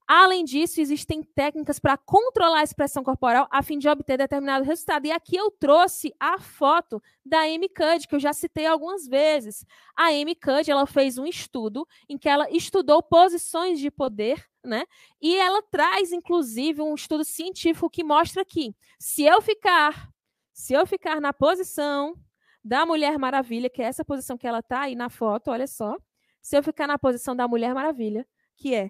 Além 0.07 0.45
disso, 0.45 0.79
existem 0.79 1.21
técnicas 1.21 1.79
para 1.79 1.97
controlar 1.97 2.61
a 2.61 2.63
expressão 2.63 3.03
corporal 3.03 3.45
a 3.51 3.61
fim 3.61 3.77
de 3.77 3.89
obter 3.89 4.17
determinado 4.17 4.63
resultado. 4.63 5.05
E 5.05 5.11
aqui 5.11 5.35
eu 5.35 5.51
trouxe 5.51 6.13
a 6.17 6.39
foto 6.39 7.03
da 7.25 7.41
Amy 7.41 7.67
Cuddy, 7.67 8.07
que 8.07 8.15
eu 8.15 8.19
já 8.19 8.31
citei 8.31 8.65
algumas 8.65 9.05
vezes. 9.05 9.65
A 9.97 10.05
Amy 10.05 10.33
Cuddy, 10.33 10.71
ela 10.71 10.85
fez 10.87 11.17
um 11.17 11.25
estudo 11.25 11.85
em 12.07 12.17
que 12.17 12.29
ela 12.29 12.49
estudou 12.49 13.03
posições 13.03 13.81
de 13.81 13.91
poder, 13.91 14.41
né? 14.63 14.85
E 15.21 15.35
ela 15.35 15.61
traz, 15.61 16.13
inclusive, 16.13 16.81
um 16.81 16.95
estudo 16.95 17.25
científico 17.25 17.89
que 17.89 18.01
mostra 18.01 18.45
que 18.45 18.73
se 18.97 19.23
eu 19.23 19.41
ficar, 19.41 20.09
se 20.53 20.73
eu 20.73 20.87
ficar 20.87 21.19
na 21.19 21.33
posição 21.33 22.15
da 22.63 22.85
Mulher 22.85 23.19
Maravilha, 23.19 23.69
que 23.69 23.81
é 23.81 23.85
essa 23.85 24.05
posição 24.05 24.37
que 24.37 24.47
ela 24.47 24.59
está 24.59 24.81
aí 24.81 24.95
na 24.95 25.09
foto, 25.09 25.51
olha 25.51 25.67
só. 25.67 25.97
Se 26.41 26.57
eu 26.57 26.63
ficar 26.63 26.87
na 26.87 26.97
posição 26.97 27.35
da 27.35 27.45
Mulher 27.45 27.73
Maravilha, 27.73 28.25
que 28.55 28.73
é 28.73 28.89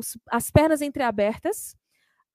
os, 0.00 0.18
as 0.28 0.50
pernas 0.50 0.82
entreabertas, 0.82 1.76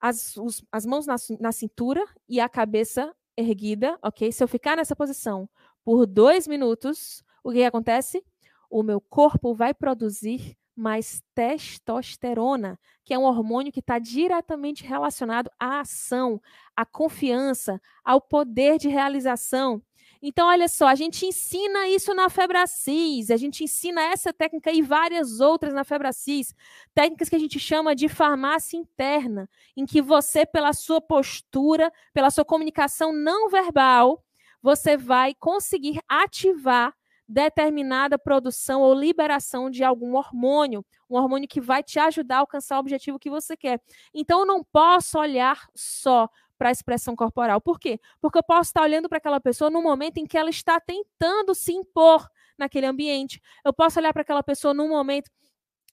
as, 0.00 0.36
os, 0.36 0.64
as 0.70 0.86
mãos 0.86 1.06
na, 1.06 1.16
na 1.40 1.52
cintura 1.52 2.04
e 2.28 2.40
a 2.40 2.48
cabeça 2.48 3.14
erguida, 3.36 3.98
ok? 4.02 4.32
Se 4.32 4.42
eu 4.42 4.48
ficar 4.48 4.76
nessa 4.76 4.96
posição 4.96 5.48
por 5.84 6.06
dois 6.06 6.46
minutos, 6.46 7.22
o 7.44 7.52
que 7.52 7.62
acontece? 7.64 8.24
O 8.70 8.82
meu 8.82 9.00
corpo 9.00 9.54
vai 9.54 9.74
produzir 9.74 10.56
mais 10.74 11.22
testosterona, 11.34 12.78
que 13.04 13.14
é 13.14 13.18
um 13.18 13.24
hormônio 13.24 13.72
que 13.72 13.80
está 13.80 13.98
diretamente 13.98 14.84
relacionado 14.84 15.50
à 15.58 15.80
ação, 15.80 16.40
à 16.74 16.84
confiança, 16.84 17.80
ao 18.04 18.20
poder 18.20 18.78
de 18.78 18.88
realização. 18.88 19.82
Então, 20.22 20.48
olha 20.48 20.68
só, 20.68 20.86
a 20.86 20.94
gente 20.94 21.26
ensina 21.26 21.88
isso 21.88 22.14
na 22.14 22.28
Febracis, 22.28 23.30
a 23.30 23.36
gente 23.36 23.62
ensina 23.64 24.02
essa 24.02 24.32
técnica 24.32 24.70
e 24.72 24.82
várias 24.82 25.40
outras 25.40 25.72
na 25.72 25.84
Febracis, 25.84 26.54
técnicas 26.94 27.28
que 27.28 27.36
a 27.36 27.38
gente 27.38 27.58
chama 27.58 27.94
de 27.94 28.08
farmácia 28.08 28.76
interna, 28.76 29.48
em 29.76 29.84
que 29.84 30.00
você, 30.00 30.46
pela 30.46 30.72
sua 30.72 31.00
postura, 31.00 31.92
pela 32.12 32.30
sua 32.30 32.44
comunicação 32.44 33.12
não 33.12 33.48
verbal, 33.48 34.22
você 34.62 34.96
vai 34.96 35.34
conseguir 35.34 36.00
ativar 36.08 36.94
determinada 37.28 38.18
produção 38.18 38.82
ou 38.82 38.94
liberação 38.94 39.68
de 39.68 39.82
algum 39.82 40.14
hormônio, 40.14 40.84
um 41.10 41.16
hormônio 41.16 41.48
que 41.48 41.60
vai 41.60 41.82
te 41.82 41.98
ajudar 41.98 42.36
a 42.36 42.40
alcançar 42.40 42.76
o 42.76 42.80
objetivo 42.80 43.18
que 43.18 43.28
você 43.30 43.56
quer. 43.56 43.80
Então, 44.14 44.40
eu 44.40 44.46
não 44.46 44.62
posso 44.62 45.18
olhar 45.18 45.68
só 45.74 46.28
para 46.56 46.68
a 46.68 46.72
expressão 46.72 47.14
corporal. 47.14 47.60
Por 47.60 47.78
quê? 47.78 48.00
Porque 48.20 48.38
eu 48.38 48.42
posso 48.42 48.70
estar 48.70 48.82
olhando 48.82 49.08
para 49.08 49.18
aquela 49.18 49.40
pessoa 49.40 49.70
no 49.70 49.82
momento 49.82 50.18
em 50.18 50.26
que 50.26 50.36
ela 50.36 50.50
está 50.50 50.80
tentando 50.80 51.54
se 51.54 51.72
impor 51.72 52.28
naquele 52.58 52.86
ambiente. 52.86 53.40
Eu 53.64 53.72
posso 53.72 53.98
olhar 53.98 54.12
para 54.12 54.22
aquela 54.22 54.42
pessoa 54.42 54.72
num 54.72 54.88
momento 54.88 55.30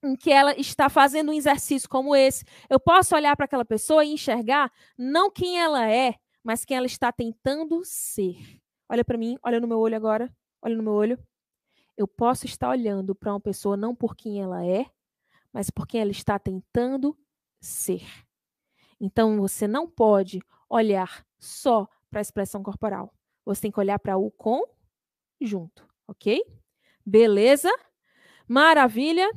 em 0.03 0.15
que 0.15 0.31
ela 0.31 0.53
está 0.59 0.89
fazendo 0.89 1.31
um 1.31 1.33
exercício 1.33 1.87
como 1.89 2.15
esse. 2.15 2.45
Eu 2.69 2.79
posso 2.79 3.15
olhar 3.15 3.35
para 3.35 3.45
aquela 3.45 3.65
pessoa 3.65 4.03
e 4.03 4.13
enxergar 4.13 4.71
não 4.97 5.31
quem 5.31 5.59
ela 5.59 5.89
é, 5.89 6.15
mas 6.43 6.65
quem 6.65 6.75
ela 6.75 6.85
está 6.85 7.11
tentando 7.11 7.81
ser. 7.85 8.37
Olha 8.89 9.03
para 9.03 9.17
mim, 9.17 9.37
olha 9.41 9.59
no 9.59 9.67
meu 9.67 9.79
olho 9.79 9.95
agora, 9.95 10.33
olha 10.61 10.75
no 10.75 10.83
meu 10.83 10.93
olho. 10.93 11.19
Eu 11.95 12.07
posso 12.07 12.45
estar 12.45 12.69
olhando 12.69 13.15
para 13.15 13.31
uma 13.31 13.39
pessoa 13.39 13.77
não 13.77 13.95
por 13.95 14.15
quem 14.15 14.41
ela 14.41 14.65
é, 14.65 14.85
mas 15.53 15.69
por 15.69 15.87
quem 15.87 16.01
ela 16.01 16.11
está 16.11 16.37
tentando 16.37 17.17
ser. 17.61 18.03
Então 19.03 19.37
você 19.37 19.67
não 19.67 19.85
pode 19.85 20.41
olhar 20.69 21.25
só 21.37 21.89
para 22.09 22.21
a 22.21 22.21
expressão 22.21 22.63
corporal. 22.63 23.13
Você 23.43 23.63
tem 23.63 23.71
que 23.71 23.79
olhar 23.79 23.99
para 23.99 24.17
o 24.17 24.31
conjunto, 24.31 25.85
ok? 26.07 26.41
Beleza? 27.05 27.69
Maravilha. 28.47 29.29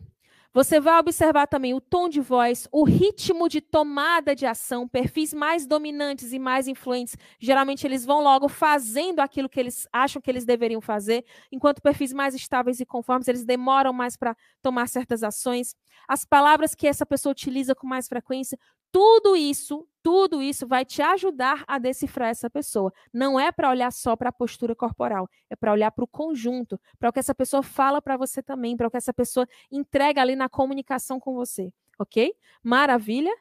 Você 0.57 0.81
vai 0.81 0.99
observar 0.99 1.47
também 1.47 1.75
o 1.75 1.83
tom 1.83 2.09
de 2.09 2.19
voz, 2.19 2.67
o 2.73 2.83
ritmo 2.83 3.47
de 3.47 3.61
tomada 3.61 4.35
de 4.35 4.47
ação, 4.47 4.89
perfis 4.89 5.35
mais 5.35 5.67
dominantes 5.67 6.33
e 6.33 6.39
mais 6.39 6.67
influentes. 6.67 7.15
Geralmente 7.39 7.87
eles 7.87 8.07
vão 8.07 8.23
logo 8.23 8.49
fazendo 8.49 9.21
aquilo 9.21 9.51
que 9.51 9.61
eles 9.61 9.87
acham 9.93 10.23
que 10.23 10.31
eles 10.31 10.47
deveriam 10.47 10.81
fazer, 10.81 11.27
enquanto 11.53 11.83
perfis 11.83 12.11
mais 12.11 12.35
estáveis 12.35 12.81
e 12.81 12.87
conformes, 12.87 13.29
eles 13.29 13.45
demoram 13.45 13.93
mais 13.93 14.17
para 14.17 14.35
tomar 14.63 14.89
certas 14.89 15.23
ações. 15.23 15.77
As 16.09 16.25
palavras 16.25 16.75
que 16.75 16.87
essa 16.87 17.05
pessoa 17.05 17.33
utiliza 17.33 17.75
com 17.75 17.87
mais 17.87 18.09
frequência, 18.09 18.59
tudo 18.93 19.37
isso, 19.37 19.87
tudo 20.03 20.41
isso 20.41 20.67
vai 20.67 20.85
te 20.85 21.03
ajudar 21.03 21.65
a 21.67 21.79
decifrar 21.79 22.29
essa 22.29 22.49
pessoa. 22.49 22.93
Não 23.13 23.39
é 23.39 23.51
para 23.51 23.71
olhar 23.71 23.93
só 23.93 24.15
para 24.15 24.29
a 24.29 24.33
postura 24.33 24.75
corporal, 24.75 25.29
é 25.51 25.57
para 25.57 25.73
olhar 25.73 25.91
para 25.91 26.05
o 26.05 26.09
conjunto, 26.09 26.81
para 26.99 27.09
o 27.09 27.13
que 27.13 27.19
essa 27.19 27.35
pessoa 27.35 27.63
fala 27.63 28.01
para 28.01 28.17
você 28.17 28.43
também, 28.43 28.77
para 28.77 28.87
o 28.87 28.91
que 28.91 28.97
essa 28.97 29.13
pessoa 29.13 29.49
entrega 29.71 30.21
ali 30.21 30.37
na 30.37 30.49
comunicação 30.49 31.19
com 31.19 31.35
você, 31.35 31.73
ok? 31.99 32.35
Maravilha? 32.63 33.35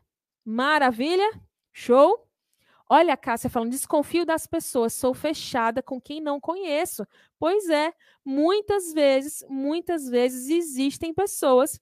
Maravilha? 0.43 1.39
Show? 1.71 2.25
Olha 2.87 3.13
a 3.13 3.17
Cássia 3.17 3.49
falando, 3.49 3.71
desconfio 3.71 4.25
das 4.25 4.45
pessoas, 4.45 4.93
sou 4.93 5.13
fechada 5.13 5.81
com 5.81 5.99
quem 5.99 6.21
não 6.21 6.39
conheço. 6.39 7.05
Pois 7.39 7.67
é, 7.67 7.91
muitas 8.23 8.93
vezes, 8.93 9.43
muitas 9.49 10.07
vezes 10.07 10.49
existem 10.49 11.13
pessoas 11.13 11.79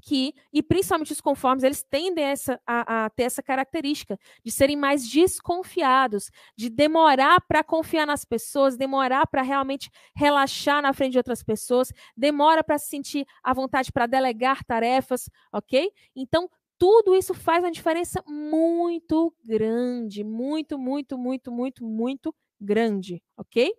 que, 0.00 0.34
e 0.52 0.62
principalmente 0.62 1.12
os 1.12 1.20
conformes, 1.20 1.64
eles 1.64 1.82
tendem 1.82 2.24
essa, 2.24 2.60
a, 2.66 3.04
a 3.04 3.10
ter 3.10 3.24
essa 3.24 3.42
característica 3.42 4.18
de 4.44 4.50
serem 4.50 4.76
mais 4.76 5.08
desconfiados, 5.08 6.30
de 6.56 6.70
demorar 6.70 7.40
para 7.46 7.64
confiar 7.64 8.06
nas 8.06 8.24
pessoas, 8.24 8.76
demorar 8.76 9.26
para 9.26 9.42
realmente 9.42 9.90
relaxar 10.14 10.82
na 10.82 10.92
frente 10.92 11.12
de 11.12 11.18
outras 11.18 11.42
pessoas, 11.42 11.92
demora 12.16 12.62
para 12.62 12.78
se 12.78 12.88
sentir 12.88 13.26
à 13.42 13.52
vontade 13.52 13.92
para 13.92 14.06
delegar 14.06 14.64
tarefas, 14.64 15.28
ok? 15.52 15.90
Então, 16.14 16.48
tudo 16.78 17.16
isso 17.16 17.34
faz 17.34 17.64
uma 17.64 17.72
diferença 17.72 18.22
muito 18.26 19.34
grande, 19.44 20.22
muito, 20.22 20.78
muito, 20.78 21.18
muito, 21.18 21.50
muito, 21.50 21.84
muito 21.84 22.34
grande, 22.60 23.22
ok? 23.36 23.72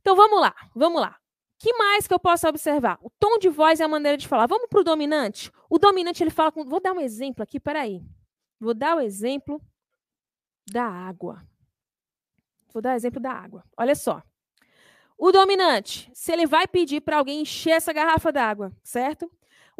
Então 0.00 0.16
vamos 0.16 0.40
lá, 0.40 0.54
vamos 0.74 1.00
lá 1.00 1.19
que 1.60 1.74
mais 1.74 2.08
que 2.08 2.14
eu 2.14 2.18
posso 2.18 2.48
observar? 2.48 2.98
O 3.02 3.10
tom 3.10 3.38
de 3.38 3.50
voz 3.50 3.80
e 3.80 3.82
a 3.82 3.88
maneira 3.88 4.16
de 4.16 4.26
falar. 4.26 4.46
Vamos 4.46 4.66
para 4.68 4.80
o 4.80 4.84
dominante? 4.84 5.52
O 5.68 5.78
dominante, 5.78 6.22
ele 6.22 6.30
fala 6.30 6.50
com... 6.50 6.64
Vou 6.64 6.80
dar 6.80 6.94
um 6.94 7.00
exemplo 7.00 7.42
aqui, 7.42 7.60
peraí. 7.60 8.02
Vou 8.58 8.72
dar 8.72 8.96
o 8.96 9.00
exemplo 9.00 9.60
da 10.72 10.84
água. 10.84 11.46
Vou 12.72 12.80
dar 12.80 12.94
o 12.94 12.96
exemplo 12.96 13.20
da 13.20 13.30
água. 13.30 13.62
Olha 13.76 13.94
só. 13.94 14.22
O 15.18 15.30
dominante, 15.30 16.10
se 16.14 16.32
ele 16.32 16.46
vai 16.46 16.66
pedir 16.66 17.02
para 17.02 17.18
alguém 17.18 17.42
encher 17.42 17.72
essa 17.72 17.92
garrafa 17.92 18.32
d'água, 18.32 18.72
certo? 18.82 19.30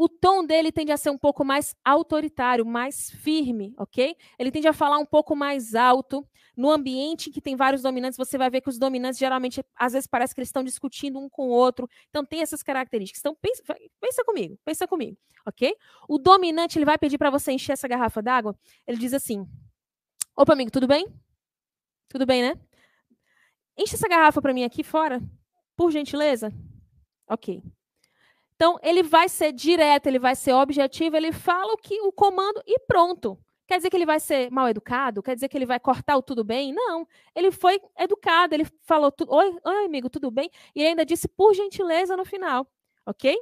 O 0.03 0.09
tom 0.09 0.47
dele 0.47 0.73
tende 0.73 0.91
a 0.91 0.97
ser 0.97 1.11
um 1.11 1.19
pouco 1.19 1.45
mais 1.45 1.77
autoritário, 1.85 2.65
mais 2.65 3.11
firme, 3.11 3.75
ok? 3.77 4.17
Ele 4.39 4.51
tende 4.51 4.67
a 4.67 4.73
falar 4.73 4.97
um 4.97 5.05
pouco 5.05 5.37
mais 5.37 5.75
alto. 5.75 6.27
No 6.57 6.71
ambiente 6.71 7.31
que 7.31 7.39
tem 7.39 7.55
vários 7.55 7.83
dominantes, 7.83 8.17
você 8.17 8.39
vai 8.39 8.49
ver 8.49 8.63
que 8.63 8.71
os 8.71 8.79
dominantes 8.79 9.19
geralmente, 9.19 9.63
às 9.77 9.93
vezes, 9.93 10.07
parece 10.07 10.35
que 10.35 10.41
eles 10.41 10.49
estão 10.49 10.65
discutindo 10.65 11.19
um 11.19 11.29
com 11.29 11.49
o 11.49 11.51
outro. 11.51 11.87
Então, 12.09 12.25
tem 12.25 12.41
essas 12.41 12.63
características. 12.63 13.21
Então, 13.21 13.37
pensa, 13.43 13.63
pensa 14.01 14.25
comigo, 14.25 14.59
pensa 14.65 14.89
comigo, 14.89 15.19
ok? 15.47 15.77
O 16.09 16.17
dominante, 16.17 16.79
ele 16.79 16.87
vai 16.87 16.97
pedir 16.97 17.19
para 17.19 17.29
você 17.29 17.53
encher 17.53 17.73
essa 17.75 17.87
garrafa 17.87 18.23
d'água. 18.23 18.57
Ele 18.87 18.97
diz 18.97 19.13
assim: 19.13 19.47
Opa, 20.35 20.55
amigo, 20.55 20.71
tudo 20.71 20.87
bem? 20.87 21.07
Tudo 22.09 22.25
bem, 22.25 22.41
né? 22.41 22.59
Enche 23.77 23.97
essa 23.97 24.09
garrafa 24.09 24.41
para 24.41 24.55
mim 24.55 24.65
aqui 24.65 24.83
fora, 24.83 25.21
por 25.77 25.91
gentileza. 25.91 26.51
Ok. 27.29 27.63
Então, 28.61 28.79
ele 28.83 29.03
vai 29.03 29.27
ser 29.27 29.53
direto, 29.53 30.07
ele 30.07 30.19
vai 30.19 30.37
ser 30.37 30.53
objetivo, 30.53 31.17
ele 31.17 31.33
fala 31.33 31.73
o 31.73 31.79
que 31.79 31.99
o 32.03 32.13
comando 32.13 32.63
e 32.67 32.79
pronto. 32.81 33.39
Quer 33.67 33.79
dizer 33.79 33.89
que 33.89 33.97
ele 33.97 34.05
vai 34.05 34.21
ser 34.21 34.51
mal 34.51 34.69
educado? 34.69 35.23
Quer 35.23 35.35
dizer 35.35 35.49
que 35.49 35.57
ele 35.57 35.65
vai 35.65 35.81
cortar 35.81 36.15
o 36.19 36.23
tudo 36.23 36.45
bem? 36.45 36.71
Não. 36.71 37.09
Ele 37.35 37.51
foi 37.51 37.81
educado, 37.99 38.55
ele 38.55 38.67
falou: 38.83 39.11
Oi, 39.29 39.57
oi 39.65 39.85
amigo, 39.87 40.11
tudo 40.11 40.31
bem? 40.31 40.51
E 40.75 40.85
ainda 40.85 41.07
disse 41.07 41.27
por 41.27 41.55
gentileza 41.55 42.19
no 42.19 42.25
final. 42.27 42.71
Ok? 43.07 43.35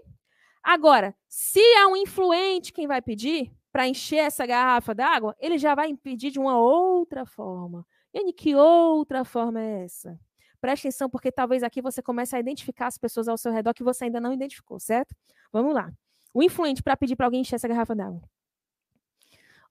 Agora, 0.62 1.12
se 1.26 1.60
é 1.60 1.84
um 1.84 1.96
influente 1.96 2.72
quem 2.72 2.86
vai 2.86 3.02
pedir, 3.02 3.52
para 3.72 3.88
encher 3.88 4.18
essa 4.18 4.46
garrafa 4.46 4.94
d'água, 4.94 5.34
ele 5.40 5.58
já 5.58 5.74
vai 5.74 5.92
pedir 5.96 6.30
de 6.30 6.38
uma 6.38 6.56
outra 6.60 7.26
forma. 7.26 7.84
E 8.14 8.32
que 8.32 8.54
outra 8.54 9.24
forma 9.24 9.60
é 9.60 9.82
essa? 9.82 10.16
Preste 10.60 10.88
atenção, 10.88 11.08
porque 11.08 11.30
talvez 11.30 11.62
aqui 11.62 11.80
você 11.80 12.02
comece 12.02 12.34
a 12.34 12.40
identificar 12.40 12.86
as 12.88 12.98
pessoas 12.98 13.28
ao 13.28 13.38
seu 13.38 13.52
redor 13.52 13.74
que 13.74 13.82
você 13.82 14.04
ainda 14.04 14.20
não 14.20 14.32
identificou, 14.32 14.80
certo? 14.80 15.14
Vamos 15.52 15.74
lá. 15.74 15.92
O 16.34 16.42
influente 16.42 16.82
para 16.82 16.96
pedir 16.96 17.16
para 17.16 17.26
alguém 17.26 17.40
encher 17.40 17.56
essa 17.56 17.68
garrafa 17.68 17.94
d'água. 17.94 18.22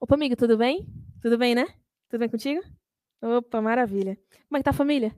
Opa, 0.00 0.14
amigo, 0.14 0.36
tudo 0.36 0.56
bem? 0.56 0.86
Tudo 1.20 1.36
bem, 1.36 1.54
né? 1.54 1.66
Tudo 2.08 2.20
bem 2.20 2.28
contigo? 2.28 2.62
Opa, 3.20 3.60
maravilha. 3.60 4.16
Como 4.48 4.56
é 4.56 4.60
que 4.60 4.64
tá 4.64 4.70
a 4.70 4.74
família? 4.74 5.14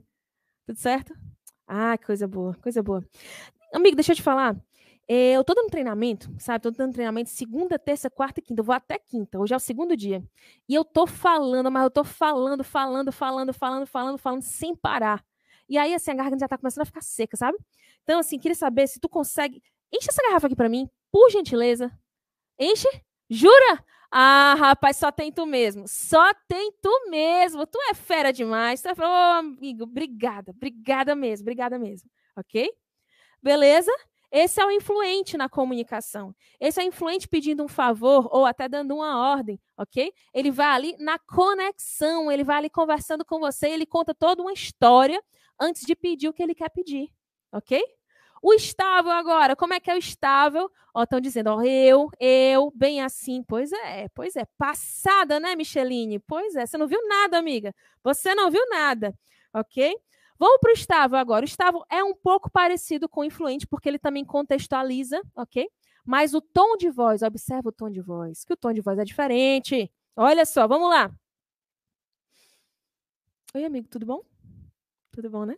Tudo 0.65 0.77
certo? 0.77 1.13
Ah, 1.67 1.97
coisa 1.97 2.27
boa, 2.27 2.55
coisa 2.55 2.83
boa. 2.83 3.05
Amigo, 3.73 3.95
deixa 3.95 4.11
eu 4.11 4.15
te 4.15 4.21
falar. 4.21 4.55
É, 5.07 5.33
eu 5.33 5.43
tô 5.43 5.53
dando 5.53 5.69
treinamento, 5.69 6.33
sabe? 6.39 6.63
Tô 6.63 6.71
dando 6.71 6.93
treinamento 6.93 7.29
segunda, 7.29 7.77
terça, 7.77 8.09
quarta 8.09 8.39
e 8.39 8.43
quinta. 8.43 8.61
Eu 8.61 8.65
vou 8.65 8.75
até 8.75 8.97
quinta. 8.97 9.39
Hoje 9.39 9.53
é 9.53 9.57
o 9.57 9.59
segundo 9.59 9.95
dia. 9.95 10.23
E 10.67 10.73
eu 10.75 10.85
tô 10.85 11.05
falando, 11.05 11.69
mas 11.71 11.83
eu 11.83 11.91
tô 11.91 12.03
falando, 12.03 12.63
falando, 12.63 13.11
falando, 13.11 13.53
falando, 13.53 13.87
falando, 13.87 14.17
falando, 14.17 14.41
sem 14.41 14.75
parar. 14.75 15.23
E 15.71 15.77
aí, 15.77 15.95
assim, 15.95 16.11
a 16.11 16.15
garganta 16.15 16.41
já 16.41 16.49
tá 16.49 16.57
começando 16.57 16.81
a 16.81 16.85
ficar 16.85 17.01
seca, 17.01 17.37
sabe? 17.37 17.57
Então, 18.03 18.19
assim, 18.19 18.37
queria 18.37 18.55
saber 18.55 18.87
se 18.87 18.99
tu 18.99 19.07
consegue. 19.07 19.63
Enche 19.89 20.09
essa 20.09 20.21
garrafa 20.21 20.47
aqui 20.47 20.55
para 20.55 20.67
mim, 20.67 20.89
por 21.09 21.29
gentileza. 21.29 21.89
Enche? 22.59 22.89
Jura? 23.29 23.81
Ah, 24.11 24.53
rapaz, 24.59 24.97
só 24.97 25.13
tem 25.13 25.31
tu 25.31 25.45
mesmo. 25.45 25.87
Só 25.87 26.33
tem 26.45 26.73
tu 26.81 27.09
mesmo. 27.09 27.65
Tu 27.65 27.79
é 27.89 27.93
fera 27.93 28.33
demais. 28.33 28.81
Tu 28.81 28.89
é... 28.89 28.93
oh, 28.99 29.39
amigo, 29.39 29.83
obrigada. 29.83 30.51
Obrigada 30.51 31.15
mesmo. 31.15 31.45
Obrigada 31.45 31.79
mesmo. 31.79 32.09
Ok? 32.35 32.69
Beleza? 33.41 33.93
Esse 34.29 34.59
é 34.59 34.65
o 34.65 34.71
influente 34.71 35.37
na 35.37 35.47
comunicação. 35.47 36.35
Esse 36.59 36.81
é 36.81 36.83
o 36.83 36.87
influente 36.87 37.29
pedindo 37.29 37.63
um 37.63 37.69
favor 37.69 38.27
ou 38.29 38.45
até 38.45 38.67
dando 38.67 38.95
uma 38.95 39.31
ordem, 39.31 39.57
ok? 39.77 40.11
Ele 40.33 40.51
vai 40.51 40.67
ali 40.67 40.97
na 40.99 41.17
conexão, 41.17 42.29
ele 42.29 42.43
vai 42.43 42.57
ali 42.57 42.69
conversando 42.69 43.23
com 43.23 43.39
você, 43.39 43.69
ele 43.69 43.85
conta 43.85 44.13
toda 44.13 44.41
uma 44.41 44.53
história 44.53 45.21
antes 45.61 45.85
de 45.85 45.95
pedir 45.95 46.27
o 46.27 46.33
que 46.33 46.41
ele 46.41 46.55
quer 46.55 46.69
pedir, 46.69 47.09
ok? 47.51 47.81
O 48.41 48.53
estável 48.53 49.11
agora, 49.11 49.55
como 49.55 49.73
é 49.75 49.79
que 49.79 49.91
é 49.91 49.93
o 49.93 49.99
estável? 49.99 50.69
Ó, 50.95 51.03
estão 51.03 51.21
dizendo, 51.21 51.51
ó, 51.51 51.61
eu, 51.61 52.09
eu, 52.19 52.73
bem 52.75 53.01
assim. 53.01 53.43
Pois 53.43 53.71
é, 53.71 54.09
pois 54.09 54.35
é. 54.35 54.45
Passada, 54.57 55.39
né, 55.39 55.55
Micheline? 55.55 56.17
Pois 56.19 56.55
é, 56.55 56.65
você 56.65 56.75
não 56.75 56.87
viu 56.87 57.07
nada, 57.07 57.37
amiga. 57.37 57.73
Você 58.03 58.33
não 58.33 58.49
viu 58.49 58.67
nada, 58.67 59.13
ok? 59.53 59.95
Vamos 60.39 60.57
para 60.59 60.71
o 60.71 60.73
estável 60.73 61.19
agora. 61.19 61.45
O 61.45 61.47
estável 61.47 61.85
é 61.87 62.03
um 62.03 62.15
pouco 62.15 62.49
parecido 62.49 63.07
com 63.07 63.21
o 63.21 63.23
influente, 63.23 63.67
porque 63.67 63.87
ele 63.87 63.99
também 63.99 64.25
contextualiza, 64.25 65.21
ok? 65.35 65.69
Mas 66.03 66.33
o 66.33 66.41
tom 66.41 66.75
de 66.77 66.89
voz, 66.89 67.21
observa 67.21 67.69
o 67.69 67.71
tom 67.71 67.91
de 67.91 68.01
voz, 68.01 68.43
que 68.43 68.53
o 68.53 68.57
tom 68.57 68.73
de 68.73 68.81
voz 68.81 68.97
é 68.97 69.03
diferente. 69.03 69.91
Olha 70.15 70.45
só, 70.45 70.67
vamos 70.67 70.89
lá. 70.89 71.11
Oi, 73.53 73.63
amigo, 73.65 73.87
tudo 73.87 74.05
bom? 74.05 74.30
Tudo 75.11 75.29
bom, 75.29 75.45
né? 75.45 75.55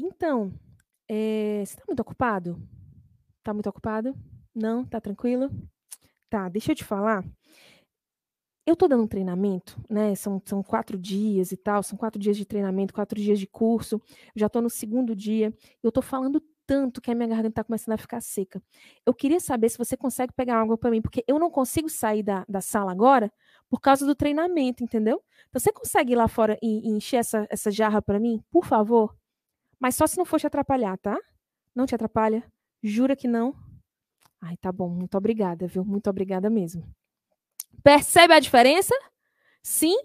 Então, 0.00 0.52
é, 1.08 1.62
você 1.64 1.74
está 1.74 1.84
muito 1.86 2.00
ocupado? 2.00 2.60
Está 3.38 3.52
muito 3.52 3.68
ocupado? 3.68 4.16
Não? 4.52 4.82
Está 4.82 5.00
tranquilo? 5.00 5.48
Tá, 6.28 6.48
deixa 6.48 6.72
eu 6.72 6.76
te 6.76 6.82
falar. 6.82 7.24
Eu 8.66 8.72
estou 8.72 8.88
dando 8.88 9.04
um 9.04 9.06
treinamento, 9.06 9.78
né? 9.88 10.14
São, 10.16 10.42
são 10.44 10.62
quatro 10.62 10.98
dias 10.98 11.52
e 11.52 11.56
tal, 11.56 11.82
são 11.82 11.96
quatro 11.96 12.18
dias 12.18 12.36
de 12.36 12.44
treinamento, 12.44 12.94
quatro 12.94 13.20
dias 13.20 13.38
de 13.38 13.46
curso. 13.46 14.00
Já 14.34 14.46
estou 14.46 14.62
no 14.62 14.70
segundo 14.70 15.14
dia. 15.14 15.54
Eu 15.82 15.88
estou 15.90 16.02
falando 16.02 16.42
tanto 16.66 17.00
que 17.00 17.10
a 17.10 17.14
minha 17.14 17.28
garganta 17.28 17.48
está 17.48 17.64
começando 17.64 17.94
a 17.94 17.98
ficar 17.98 18.20
seca. 18.20 18.62
Eu 19.06 19.14
queria 19.14 19.38
saber 19.38 19.68
se 19.68 19.78
você 19.78 19.96
consegue 19.96 20.32
pegar 20.32 20.60
água 20.60 20.76
para 20.78 20.90
mim, 20.90 21.02
porque 21.02 21.22
eu 21.28 21.38
não 21.38 21.50
consigo 21.50 21.88
sair 21.88 22.22
da, 22.22 22.44
da 22.48 22.60
sala 22.60 22.90
agora 22.90 23.30
por 23.74 23.80
causa 23.80 24.06
do 24.06 24.14
treinamento, 24.14 24.84
entendeu? 24.84 25.20
Então, 25.48 25.60
você 25.60 25.72
consegue 25.72 26.12
ir 26.12 26.14
lá 26.14 26.28
fora 26.28 26.56
e, 26.62 26.88
e 26.88 26.92
encher 26.92 27.16
essa, 27.16 27.44
essa 27.50 27.72
jarra 27.72 28.00
para 28.00 28.20
mim, 28.20 28.40
por 28.48 28.64
favor? 28.64 29.16
Mas 29.80 29.96
só 29.96 30.06
se 30.06 30.16
não 30.16 30.24
for 30.24 30.38
te 30.38 30.46
atrapalhar, 30.46 30.96
tá? 30.96 31.18
Não 31.74 31.84
te 31.84 31.92
atrapalha? 31.92 32.44
Jura 32.80 33.16
que 33.16 33.26
não? 33.26 33.52
Ai, 34.40 34.56
tá 34.58 34.70
bom. 34.70 34.88
Muito 34.88 35.18
obrigada, 35.18 35.66
viu? 35.66 35.84
Muito 35.84 36.08
obrigada 36.08 36.48
mesmo. 36.48 36.88
Percebe 37.82 38.32
a 38.32 38.38
diferença? 38.38 38.94
Sim? 39.60 39.98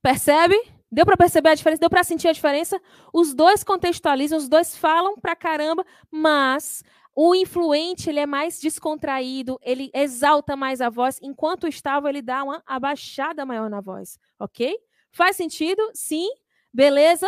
Percebe? 0.00 0.54
Deu 0.88 1.04
para 1.04 1.16
perceber 1.16 1.48
a 1.48 1.54
diferença? 1.56 1.80
Deu 1.80 1.90
para 1.90 2.04
sentir 2.04 2.28
a 2.28 2.32
diferença? 2.32 2.80
Os 3.12 3.34
dois 3.34 3.64
contextualizam, 3.64 4.38
os 4.38 4.48
dois 4.48 4.76
falam 4.76 5.16
pra 5.16 5.34
caramba, 5.34 5.84
mas 6.08 6.84
o 7.18 7.34
influente 7.34 8.10
ele 8.10 8.20
é 8.20 8.26
mais 8.26 8.60
descontraído, 8.60 9.58
ele 9.62 9.90
exalta 9.94 10.54
mais 10.54 10.82
a 10.82 10.90
voz, 10.90 11.18
enquanto 11.22 11.64
o 11.64 11.68
estável 11.68 12.10
ele 12.10 12.20
dá 12.20 12.44
uma 12.44 12.62
abaixada 12.66 13.46
maior 13.46 13.70
na 13.70 13.80
voz, 13.80 14.18
ok? 14.38 14.78
Faz 15.10 15.34
sentido? 15.34 15.82
Sim? 15.94 16.28
Beleza? 16.70 17.26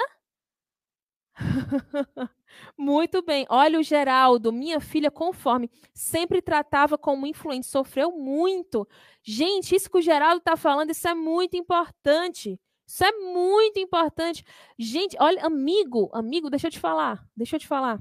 Muito 2.77 3.23
bem. 3.23 3.47
Olha 3.49 3.79
o 3.79 3.83
Geraldo, 3.83 4.53
minha 4.53 4.79
filha, 4.79 5.11
conforme 5.11 5.71
sempre 5.95 6.43
tratava 6.43 6.99
como 6.99 7.27
influente, 7.27 7.67
sofreu 7.67 8.13
muito. 8.13 8.87
Gente, 9.23 9.75
isso 9.75 9.91
que 9.91 9.99
o 9.99 10.03
Geraldo 10.03 10.39
está 10.39 10.57
falando, 10.57 10.91
isso 10.91 11.07
é 11.09 11.15
muito 11.15 11.57
importante. 11.57 12.61
Isso 12.87 13.05
é 13.05 13.13
muito 13.13 13.79
importante. 13.79 14.45
Gente, 14.79 15.17
olha, 15.21 15.45
amigo, 15.45 16.11
amigo, 16.13 16.51
deixa 16.51 16.67
eu 16.67 16.71
te 16.71 16.79
falar, 16.79 17.25
deixa 17.37 17.57
eu 17.57 17.61
te 17.61 17.67
falar. 17.67 17.99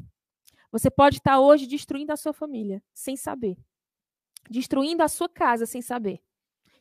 Você 0.72 0.89
pode 0.89 1.18
estar 1.18 1.39
hoje 1.39 1.65
destruindo 1.65 2.11
a 2.11 2.18
sua 2.18 2.34
família 2.34 2.84
sem 2.94 3.15
saber. 3.15 3.57
Destruindo 4.49 5.03
a 5.03 5.07
sua 5.07 5.30
casa 5.30 5.65
sem 5.65 5.81
saber. 5.81 6.22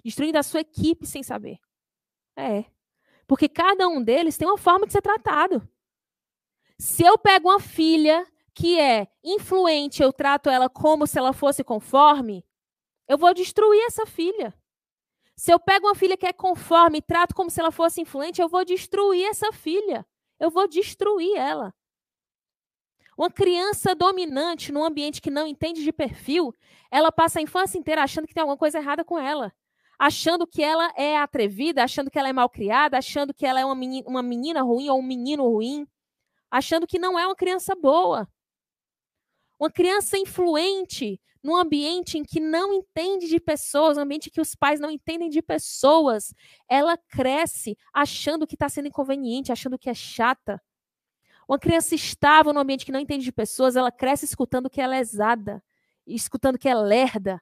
Destruindo 0.04 0.38
a 0.38 0.42
sua 0.42 0.60
equipe 0.60 1.06
sem 1.06 1.22
saber. 1.22 1.58
É. 2.36 2.64
Porque 3.26 3.48
cada 3.48 3.88
um 3.88 4.02
deles 4.02 4.36
tem 4.36 4.46
uma 4.46 4.58
forma 4.58 4.86
de 4.86 4.92
ser 4.92 5.02
tratado. 5.02 5.68
Se 6.78 7.02
eu 7.02 7.16
pego 7.16 7.48
uma 7.48 7.60
filha 7.60 8.26
que 8.54 8.78
é 8.78 9.08
influente, 9.22 10.02
eu 10.02 10.12
trato 10.12 10.48
ela 10.48 10.68
como 10.68 11.06
se 11.06 11.18
ela 11.18 11.32
fosse 11.32 11.62
conforme, 11.64 12.44
eu 13.08 13.18
vou 13.18 13.32
destruir 13.34 13.82
essa 13.86 14.06
filha. 14.06 14.54
Se 15.36 15.52
eu 15.52 15.60
pego 15.60 15.86
uma 15.86 15.94
filha 15.94 16.16
que 16.16 16.26
é 16.26 16.32
conforme 16.32 16.98
e 16.98 17.02
trato 17.02 17.34
como 17.34 17.50
se 17.50 17.60
ela 17.60 17.70
fosse 17.70 18.00
influente, 18.00 18.40
eu 18.40 18.48
vou 18.48 18.64
destruir 18.64 19.26
essa 19.26 19.52
filha. 19.52 20.06
Eu 20.40 20.50
vou 20.50 20.66
destruir 20.66 21.36
ela. 21.36 21.74
Uma 23.16 23.30
criança 23.30 23.94
dominante 23.94 24.70
num 24.70 24.84
ambiente 24.84 25.22
que 25.22 25.30
não 25.30 25.46
entende 25.46 25.82
de 25.82 25.92
perfil, 25.92 26.54
ela 26.90 27.10
passa 27.10 27.38
a 27.38 27.42
infância 27.42 27.78
inteira 27.78 28.02
achando 28.02 28.26
que 28.26 28.34
tem 28.34 28.42
alguma 28.42 28.58
coisa 28.58 28.78
errada 28.78 29.04
com 29.04 29.18
ela. 29.18 29.52
Achando 29.98 30.46
que 30.46 30.62
ela 30.62 30.92
é 30.96 31.16
atrevida, 31.16 31.82
achando 31.82 32.10
que 32.10 32.18
ela 32.18 32.28
é 32.28 32.32
mal 32.32 32.50
criada, 32.50 32.98
achando 32.98 33.32
que 33.32 33.46
ela 33.46 33.58
é 33.58 33.64
uma 33.64 34.22
menina, 34.22 34.62
ruim 34.62 34.90
ou 34.90 34.98
um 34.98 35.02
menino 35.02 35.48
ruim 35.48 35.86
achando 36.50 36.86
que 36.86 36.98
não 36.98 37.18
é 37.18 37.26
uma 37.26 37.36
criança 37.36 37.74
boa. 37.74 38.28
Uma 39.58 39.70
criança 39.70 40.18
influente 40.18 41.20
num 41.42 41.56
ambiente 41.56 42.18
em 42.18 42.24
que 42.24 42.40
não 42.40 42.72
entende 42.72 43.28
de 43.28 43.38
pessoas, 43.38 43.96
um 43.96 44.00
ambiente 44.00 44.28
em 44.28 44.32
que 44.32 44.40
os 44.40 44.54
pais 44.54 44.80
não 44.80 44.90
entendem 44.90 45.30
de 45.30 45.40
pessoas, 45.40 46.34
ela 46.68 46.96
cresce 46.96 47.76
achando 47.94 48.46
que 48.46 48.54
está 48.54 48.68
sendo 48.68 48.88
inconveniente, 48.88 49.52
achando 49.52 49.78
que 49.78 49.88
é 49.88 49.94
chata. 49.94 50.60
Uma 51.48 51.58
criança 51.58 51.94
estável 51.94 52.52
num 52.52 52.60
ambiente 52.60 52.84
que 52.84 52.92
não 52.92 53.00
entende 53.00 53.24
de 53.24 53.32
pessoas, 53.32 53.76
ela 53.76 53.92
cresce 53.92 54.24
escutando 54.24 54.68
que 54.68 54.80
é 54.80 54.98
exada, 54.98 55.62
escutando 56.06 56.58
que 56.58 56.68
é 56.68 56.74
lerda. 56.74 57.40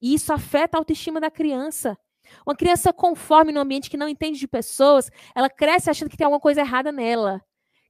E 0.00 0.14
isso 0.14 0.32
afeta 0.32 0.76
a 0.76 0.80
autoestima 0.80 1.20
da 1.20 1.30
criança. 1.30 1.96
Uma 2.46 2.56
criança 2.56 2.92
conforme 2.92 3.52
no 3.52 3.60
ambiente 3.60 3.90
que 3.90 3.96
não 3.96 4.08
entende 4.08 4.38
de 4.38 4.48
pessoas, 4.48 5.10
ela 5.34 5.48
cresce 5.48 5.90
achando 5.90 6.10
que 6.10 6.16
tem 6.16 6.24
alguma 6.24 6.40
coisa 6.40 6.60
errada 6.60 6.90
nela 6.90 7.40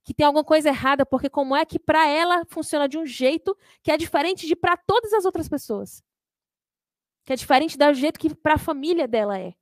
que 0.05 0.13
tem 0.13 0.27
alguma 0.27 0.45
coisa 0.45 0.69
errada, 0.69 1.07
porque 1.07 1.31
como 1.31 1.57
é 1.57 1.65
que 1.65 1.79
para 1.79 2.07
ela 2.07 2.45
funciona 2.47 2.87
de 2.87 2.99
um 2.99 3.07
jeito 3.07 3.57
que 3.83 3.91
é 3.91 3.97
diferente 3.97 4.47
de 4.47 4.55
para 4.55 4.77
todas 4.77 5.15
as 5.15 5.25
outras 5.25 5.49
pessoas? 5.49 6.05
Que 7.25 7.33
é 7.33 7.37
diferente 7.37 7.79
do 7.79 7.95
jeito 7.95 8.21
que 8.21 8.35
para 8.35 8.55
a 8.55 8.59
família 8.59 9.09
dela 9.09 9.41
é. 9.41 9.55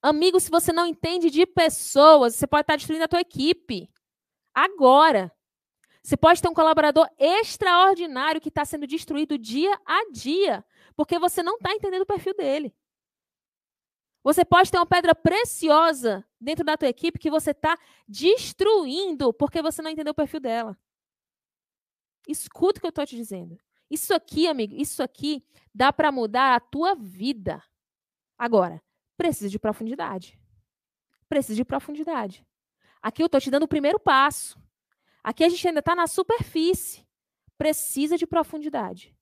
Amigo, 0.00 0.40
se 0.40 0.50
você 0.50 0.72
não 0.72 0.86
entende 0.86 1.30
de 1.30 1.44
pessoas, 1.44 2.34
você 2.34 2.46
pode 2.46 2.62
estar 2.62 2.76
destruindo 2.76 3.04
a 3.04 3.08
tua 3.08 3.20
equipe. 3.20 3.90
Agora. 4.54 5.32
Você 6.02 6.18
pode 6.18 6.42
ter 6.42 6.48
um 6.48 6.54
colaborador 6.54 7.08
extraordinário 7.18 8.38
que 8.38 8.50
está 8.50 8.62
sendo 8.62 8.86
destruído 8.86 9.38
dia 9.38 9.72
a 9.86 10.10
dia, 10.10 10.62
porque 10.94 11.18
você 11.18 11.42
não 11.42 11.56
está 11.56 11.72
entendendo 11.72 12.02
o 12.02 12.06
perfil 12.06 12.34
dele. 12.34 12.74
Você 14.22 14.44
pode 14.44 14.70
ter 14.70 14.78
uma 14.78 14.86
pedra 14.86 15.14
preciosa 15.14 16.22
dentro 16.38 16.62
da 16.62 16.76
tua 16.76 16.88
equipe 16.88 17.18
que 17.18 17.30
você 17.30 17.50
está 17.52 17.78
destruindo 18.08 19.32
porque 19.32 19.60
você 19.62 19.82
não 19.82 19.90
entendeu 19.90 20.12
o 20.12 20.14
perfil 20.14 20.40
dela. 20.40 20.78
Escuta 22.26 22.78
o 22.78 22.80
que 22.80 22.86
eu 22.86 22.90
estou 22.90 23.06
te 23.06 23.16
dizendo. 23.16 23.58
Isso 23.90 24.14
aqui, 24.14 24.48
amigo, 24.48 24.74
isso 24.74 25.02
aqui 25.02 25.44
dá 25.74 25.92
para 25.92 26.10
mudar 26.10 26.54
a 26.54 26.60
tua 26.60 26.94
vida. 26.94 27.62
Agora, 28.36 28.82
precisa 29.16 29.50
de 29.50 29.58
profundidade. 29.58 30.38
Precisa 31.28 31.56
de 31.56 31.64
profundidade. 31.64 32.46
Aqui 33.04 33.22
eu 33.22 33.26
estou 33.26 33.40
te 33.40 33.50
dando 33.50 33.64
o 33.64 33.68
primeiro 33.68 34.00
passo. 34.00 34.58
Aqui 35.22 35.44
a 35.44 35.48
gente 35.50 35.68
ainda 35.68 35.80
está 35.80 35.94
na 35.94 36.06
superfície. 36.06 37.06
Precisa 37.58 38.16
de 38.16 38.26
profundidade. 38.26 39.14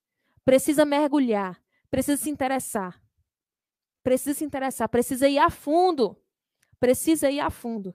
Precisa 0.44 0.84
mergulhar 0.84 1.60
precisa 1.92 2.16
se 2.16 2.30
interessar. 2.30 2.98
Precisa 4.02 4.34
se 4.38 4.44
interessar, 4.44 4.88
precisa 4.88 5.28
ir 5.28 5.38
a 5.38 5.50
fundo. 5.50 6.18
Precisa 6.80 7.30
ir 7.30 7.38
a 7.38 7.50
fundo. 7.50 7.94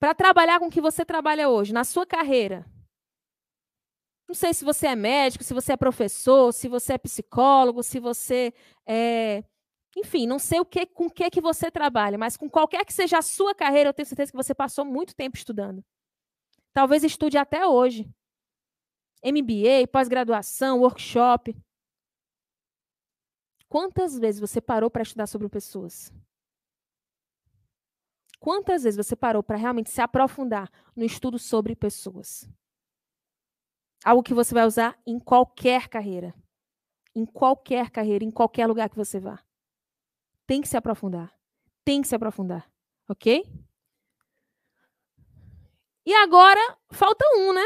Para 0.00 0.14
trabalhar 0.14 0.58
com 0.58 0.66
o 0.66 0.70
que 0.70 0.80
você 0.80 1.04
trabalha 1.04 1.48
hoje, 1.48 1.72
na 1.72 1.84
sua 1.84 2.04
carreira. 2.04 2.66
Não 4.26 4.34
sei 4.34 4.52
se 4.52 4.64
você 4.64 4.88
é 4.88 4.96
médico, 4.96 5.44
se 5.44 5.54
você 5.54 5.72
é 5.72 5.76
professor, 5.76 6.52
se 6.52 6.68
você 6.68 6.94
é 6.94 6.98
psicólogo, 6.98 7.82
se 7.82 8.00
você 8.00 8.52
é. 8.84 9.44
Enfim, 9.98 10.28
não 10.28 10.38
sei 10.38 10.60
o 10.60 10.64
que, 10.64 10.86
com 10.86 11.06
o 11.06 11.10
que, 11.10 11.28
que 11.28 11.40
você 11.40 11.72
trabalha, 11.72 12.16
mas 12.16 12.36
com 12.36 12.48
qualquer 12.48 12.84
que 12.84 12.92
seja 12.92 13.18
a 13.18 13.22
sua 13.22 13.52
carreira, 13.52 13.88
eu 13.88 13.94
tenho 13.94 14.06
certeza 14.06 14.30
que 14.30 14.36
você 14.36 14.54
passou 14.54 14.84
muito 14.84 15.14
tempo 15.14 15.36
estudando. 15.36 15.84
Talvez 16.72 17.02
estude 17.02 17.36
até 17.36 17.66
hoje. 17.66 18.08
MBA, 19.24 19.88
pós-graduação, 19.90 20.80
workshop. 20.80 21.56
Quantas 23.68 24.16
vezes 24.16 24.40
você 24.40 24.60
parou 24.60 24.88
para 24.88 25.02
estudar 25.02 25.26
sobre 25.26 25.48
pessoas? 25.48 26.12
Quantas 28.38 28.84
vezes 28.84 29.04
você 29.04 29.16
parou 29.16 29.42
para 29.42 29.56
realmente 29.56 29.90
se 29.90 30.00
aprofundar 30.00 30.70
no 30.94 31.04
estudo 31.04 31.40
sobre 31.40 31.74
pessoas? 31.74 32.48
Algo 34.04 34.22
que 34.22 34.32
você 34.32 34.54
vai 34.54 34.64
usar 34.64 34.96
em 35.04 35.18
qualquer 35.18 35.88
carreira. 35.88 36.32
Em 37.16 37.26
qualquer 37.26 37.90
carreira, 37.90 38.24
em 38.24 38.30
qualquer 38.30 38.68
lugar 38.68 38.88
que 38.88 38.96
você 38.96 39.18
vá. 39.18 39.42
Tem 40.48 40.62
que 40.62 40.66
se 40.66 40.78
aprofundar. 40.78 41.30
Tem 41.84 42.00
que 42.00 42.08
se 42.08 42.14
aprofundar. 42.14 42.66
Ok? 43.06 43.44
E 46.06 46.14
agora, 46.14 46.58
falta 46.90 47.22
um, 47.36 47.52
né? 47.52 47.64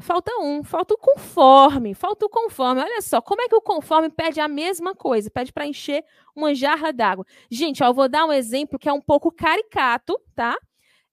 Falta 0.00 0.30
um, 0.38 0.62
falta 0.62 0.94
o 0.94 0.98
conforme, 0.98 1.94
falta 1.94 2.24
o 2.24 2.28
conforme. 2.28 2.80
Olha 2.80 3.02
só, 3.02 3.20
como 3.20 3.42
é 3.42 3.48
que 3.48 3.56
o 3.56 3.60
conforme 3.60 4.08
pede 4.08 4.38
a 4.38 4.46
mesma 4.46 4.94
coisa? 4.94 5.28
Pede 5.32 5.52
para 5.52 5.66
encher 5.66 6.04
uma 6.34 6.54
jarra 6.54 6.92
d'água. 6.92 7.26
Gente, 7.50 7.82
ó, 7.82 7.88
eu 7.88 7.94
vou 7.94 8.08
dar 8.08 8.24
um 8.24 8.32
exemplo 8.32 8.78
que 8.78 8.88
é 8.88 8.92
um 8.92 9.00
pouco 9.02 9.32
caricato, 9.32 10.16
tá? 10.32 10.56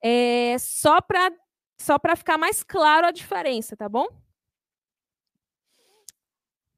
É, 0.01 0.57
só 0.59 1.01
para 1.01 1.31
só 1.81 1.97
para 1.97 2.15
ficar 2.15 2.37
mais 2.37 2.61
claro 2.61 3.07
a 3.07 3.11
diferença, 3.11 3.75
tá 3.75 3.89
bom? 3.89 4.07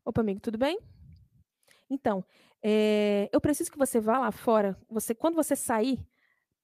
Opa, 0.05 0.21
amigo, 0.21 0.39
tudo 0.39 0.57
bem? 0.57 0.79
Então, 1.89 2.23
é, 2.63 3.29
eu 3.31 3.41
preciso 3.41 3.71
que 3.71 3.77
você 3.77 3.99
vá 3.99 4.19
lá 4.19 4.31
fora. 4.31 4.77
Você, 4.89 5.15
quando 5.15 5.35
você 5.35 5.55
sair 5.55 6.05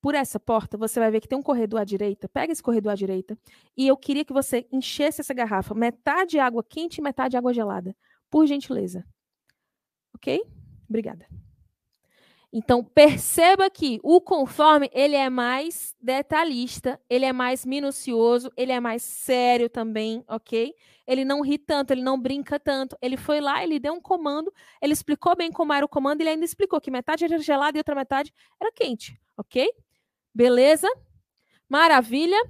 por 0.01 0.15
essa 0.15 0.39
porta, 0.39 0.77
você 0.77 0.99
vai 0.99 1.09
ver 1.11 1.21
que 1.21 1.27
tem 1.27 1.37
um 1.37 1.43
corredor 1.43 1.81
à 1.81 1.83
direita. 1.83 2.29
Pega 2.29 2.53
esse 2.53 2.61
corredor 2.61 2.91
à 2.91 2.95
direita. 2.95 3.37
E 3.75 3.87
eu 3.87 3.97
queria 3.97 4.23
que 4.23 4.33
você 4.33 4.67
enchesse 4.71 5.21
essa 5.21 5.33
garrafa, 5.33 5.73
metade 5.73 6.39
água 6.39 6.63
quente 6.63 6.99
e 6.99 7.01
metade 7.01 7.35
água 7.35 7.53
gelada. 7.53 7.95
Por 8.29 8.45
gentileza. 8.45 9.05
Ok? 10.13 10.43
Obrigada. 10.87 11.27
Então, 12.57 12.83
perceba 12.83 13.69
que 13.69 13.99
o 14.01 14.19
conforme, 14.19 14.89
ele 14.91 15.15
é 15.15 15.29
mais 15.29 15.95
detalhista, 16.01 16.99
ele 17.07 17.23
é 17.23 17.31
mais 17.31 17.63
minucioso, 17.63 18.51
ele 18.57 18.71
é 18.71 18.79
mais 18.79 19.03
sério 19.03 19.69
também, 19.69 20.23
ok? 20.27 20.73
Ele 21.05 21.23
não 21.23 21.41
ri 21.41 21.59
tanto, 21.59 21.91
ele 21.91 22.01
não 22.01 22.19
brinca 22.19 22.59
tanto. 22.59 22.97
Ele 22.99 23.15
foi 23.15 23.39
lá, 23.39 23.63
ele 23.63 23.79
deu 23.79 23.93
um 23.93 24.01
comando, 24.01 24.51
ele 24.81 24.91
explicou 24.91 25.35
bem 25.35 25.51
como 25.51 25.71
era 25.71 25.85
o 25.85 25.87
comando, 25.87 26.21
ele 26.21 26.31
ainda 26.31 26.45
explicou 26.45 26.81
que 26.81 26.89
metade 26.89 27.25
era 27.25 27.37
gelada 27.37 27.77
e 27.77 27.79
outra 27.79 27.93
metade 27.93 28.33
era 28.59 28.71
quente, 28.71 29.21
ok? 29.37 29.71
Beleza? 30.33 30.89
Maravilha. 31.69 32.43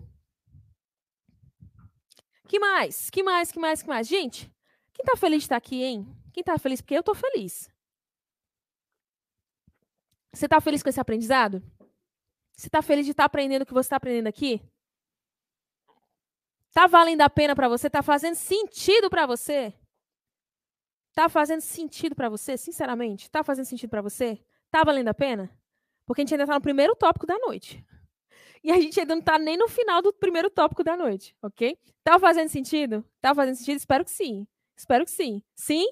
Que 2.47 2.59
mais? 2.59 3.09
Que 3.09 3.21
mais? 3.21 3.51
Que 3.51 3.59
mais? 3.59 3.81
Que 3.81 3.89
mais? 3.89 4.07
Gente, 4.07 4.49
quem 4.93 5.03
tá 5.03 5.17
feliz 5.17 5.39
de 5.39 5.45
estar 5.47 5.57
aqui, 5.57 5.83
hein? 5.83 6.07
Quem 6.31 6.45
tá 6.45 6.57
feliz? 6.57 6.79
Porque 6.79 6.95
eu 6.95 7.03
tô 7.03 7.13
feliz. 7.13 7.69
Você 10.37 10.47
tá 10.47 10.61
feliz 10.61 10.83
com 10.83 10.89
esse 10.89 10.99
aprendizado? 10.99 11.63
Você 12.55 12.69
tá 12.69 12.83
feliz 12.83 13.05
de 13.05 13.11
estar 13.11 13.23
tá 13.23 13.25
aprendendo 13.25 13.63
o 13.63 13.65
que 13.65 13.73
você 13.73 13.87
está 13.87 13.95
aprendendo 13.95 14.27
aqui? 14.27 14.61
Tá 16.71 16.85
valendo 16.85 17.21
a 17.21 17.29
pena 17.29 17.55
para 17.55 17.67
você? 17.67 17.89
Tá 17.89 18.03
fazendo 18.03 18.35
sentido 18.35 19.09
para 19.09 19.25
você? 19.25 19.73
Tá 21.15 21.27
fazendo 21.27 21.61
sentido 21.61 22.15
para 22.15 22.29
você? 22.29 22.55
Sinceramente, 22.55 23.31
tá 23.31 23.43
fazendo 23.43 23.65
sentido 23.65 23.89
para 23.89 24.03
você? 24.03 24.39
Tá 24.69 24.83
valendo 24.83 25.07
a 25.07 25.13
pena? 25.13 25.49
Porque 26.05 26.21
a 26.21 26.23
gente 26.23 26.35
ainda 26.35 26.43
está 26.43 26.53
no 26.53 26.61
primeiro 26.61 26.95
tópico 26.95 27.25
da 27.25 27.37
noite. 27.39 27.83
E 28.63 28.71
a 28.71 28.81
gente 28.81 28.99
ainda 28.99 29.13
não 29.13 29.19
está 29.19 29.37
nem 29.37 29.55
no 29.55 29.67
final 29.69 30.01
do 30.01 30.11
primeiro 30.11 30.49
tópico 30.49 30.83
da 30.83 30.97
noite, 30.97 31.33
ok? 31.41 31.77
Tá 32.03 32.19
fazendo 32.19 32.49
sentido? 32.49 33.05
Tá 33.21 33.33
fazendo 33.33 33.55
sentido? 33.55 33.77
Espero 33.77 34.03
que 34.03 34.11
sim. 34.11 34.47
Espero 34.75 35.05
que 35.05 35.11
sim. 35.11 35.43
Sim? 35.55 35.85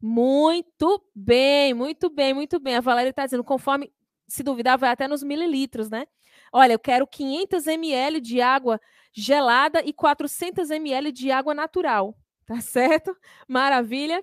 Muito 0.00 1.02
bem, 1.14 1.72
muito 1.74 2.10
bem, 2.10 2.34
muito 2.34 2.60
bem. 2.60 2.76
A 2.76 2.80
Valéria 2.80 3.10
está 3.10 3.24
dizendo, 3.24 3.44
conforme, 3.44 3.92
se 4.28 4.42
duvidar, 4.42 4.78
vai 4.78 4.90
até 4.90 5.08
nos 5.08 5.22
mililitros, 5.22 5.88
né? 5.88 6.06
Olha, 6.52 6.74
eu 6.74 6.78
quero 6.78 7.06
500 7.06 7.66
ml 7.66 8.20
de 8.20 8.40
água 8.40 8.80
gelada 9.12 9.82
e 9.84 9.92
400 9.92 10.70
ml 10.70 11.10
de 11.12 11.30
água 11.30 11.54
natural. 11.54 12.16
Tá 12.46 12.60
certo? 12.60 13.16
Maravilha. 13.48 14.22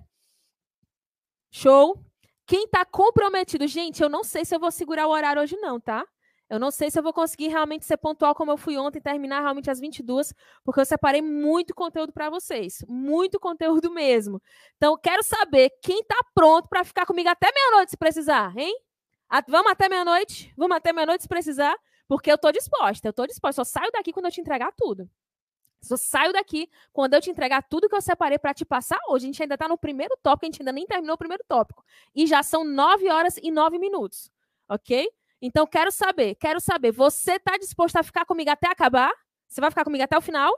Show. 1.52 2.04
Quem 2.46 2.66
está 2.66 2.84
comprometido, 2.86 3.66
gente, 3.68 4.02
eu 4.04 4.10
não 4.10 4.24
sei 4.24 4.44
se 4.44 4.54
eu 4.56 4.60
vou 4.60 4.72
segurar 4.72 5.08
o 5.08 5.12
horário 5.12 5.42
hoje, 5.42 5.56
não, 5.58 5.80
tá? 5.80 6.06
Eu 6.54 6.60
não 6.60 6.70
sei 6.70 6.92
se 6.92 7.00
eu 7.00 7.02
vou 7.02 7.12
conseguir 7.12 7.48
realmente 7.48 7.84
ser 7.84 7.98
pontual 7.98 8.36
como 8.36 8.52
eu 8.52 8.58
fui 8.58 8.78
ontem, 8.78 9.02
terminar 9.02 9.42
realmente 9.42 9.72
às 9.72 9.80
22, 9.80 10.36
porque 10.64 10.80
eu 10.80 10.86
separei 10.86 11.20
muito 11.20 11.74
conteúdo 11.74 12.14
para 12.14 12.30
vocês. 12.30 12.86
Muito 12.88 13.40
conteúdo 13.40 13.90
mesmo. 13.92 14.40
Então, 14.78 14.96
quero 14.96 15.24
saber 15.24 15.72
quem 15.82 16.02
está 16.02 16.16
pronto 16.36 16.70
para 16.70 16.84
ficar 16.84 17.08
comigo 17.08 17.28
até 17.28 17.52
meia-noite 17.52 17.90
se 17.90 17.98
precisar, 17.98 18.56
hein? 18.56 18.72
Vamos 19.48 19.72
até 19.72 19.90
meia-noite? 19.90 20.54
Vamos 20.56 20.78
até 20.78 20.94
meia-noite 20.94 21.24
se 21.24 21.28
precisar? 21.28 21.76
Porque 22.08 22.30
eu 22.30 22.36
estou 22.36 22.52
disposta, 22.52 23.08
eu 23.08 23.10
estou 23.10 23.26
disposta. 23.26 23.66
Só 23.66 23.80
saio 23.80 23.92
daqui 23.92 24.14
quando 24.14 24.28
eu 24.28 24.32
te 24.32 24.40
entregar 24.40 24.72
tudo. 24.78 25.10
Só 25.82 25.98
saio 25.98 26.34
daqui 26.34 26.70
quando 26.92 27.16
eu 27.16 27.22
te 27.22 27.32
entregar 27.32 27.64
tudo 27.64 27.90
que 27.90 27.96
eu 27.96 28.02
separei 28.02 28.38
para 28.38 28.54
te 28.54 28.64
passar 28.64 29.00
hoje. 29.10 29.26
A 29.26 29.28
gente 29.28 29.42
ainda 29.42 29.56
está 29.56 29.68
no 29.68 29.76
primeiro 29.76 30.16
tópico, 30.22 30.46
a 30.46 30.50
gente 30.52 30.62
ainda 30.62 30.72
nem 30.72 30.86
terminou 30.86 31.16
o 31.16 31.18
primeiro 31.18 31.44
tópico. 31.48 31.84
E 32.14 32.28
já 32.28 32.44
são 32.44 32.64
nove 32.64 33.10
horas 33.10 33.38
e 33.42 33.50
nove 33.50 33.80
minutos. 33.80 34.30
Ok? 34.70 35.10
Então, 35.46 35.68
quero 35.68 35.92
saber, 35.92 36.36
quero 36.36 36.62
saber, 36.62 36.94
você 36.94 37.34
está 37.34 37.58
disposto 37.58 37.98
a 37.98 38.04
ficar 38.04 38.24
comigo 38.24 38.50
até 38.50 38.70
acabar? 38.70 39.12
Você 39.46 39.60
vai 39.60 39.70
ficar 39.70 39.84
comigo 39.84 40.02
até 40.02 40.18
o 40.18 40.22
final? 40.22 40.58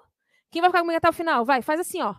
Quem 0.51 0.61
vai 0.61 0.69
ficar 0.69 0.81
comigo 0.81 0.95
até 0.95 1.09
o 1.09 1.13
final? 1.13 1.43
Vai, 1.43 1.63
faz 1.63 1.79
assim, 1.79 2.03
ó. 2.03 2.13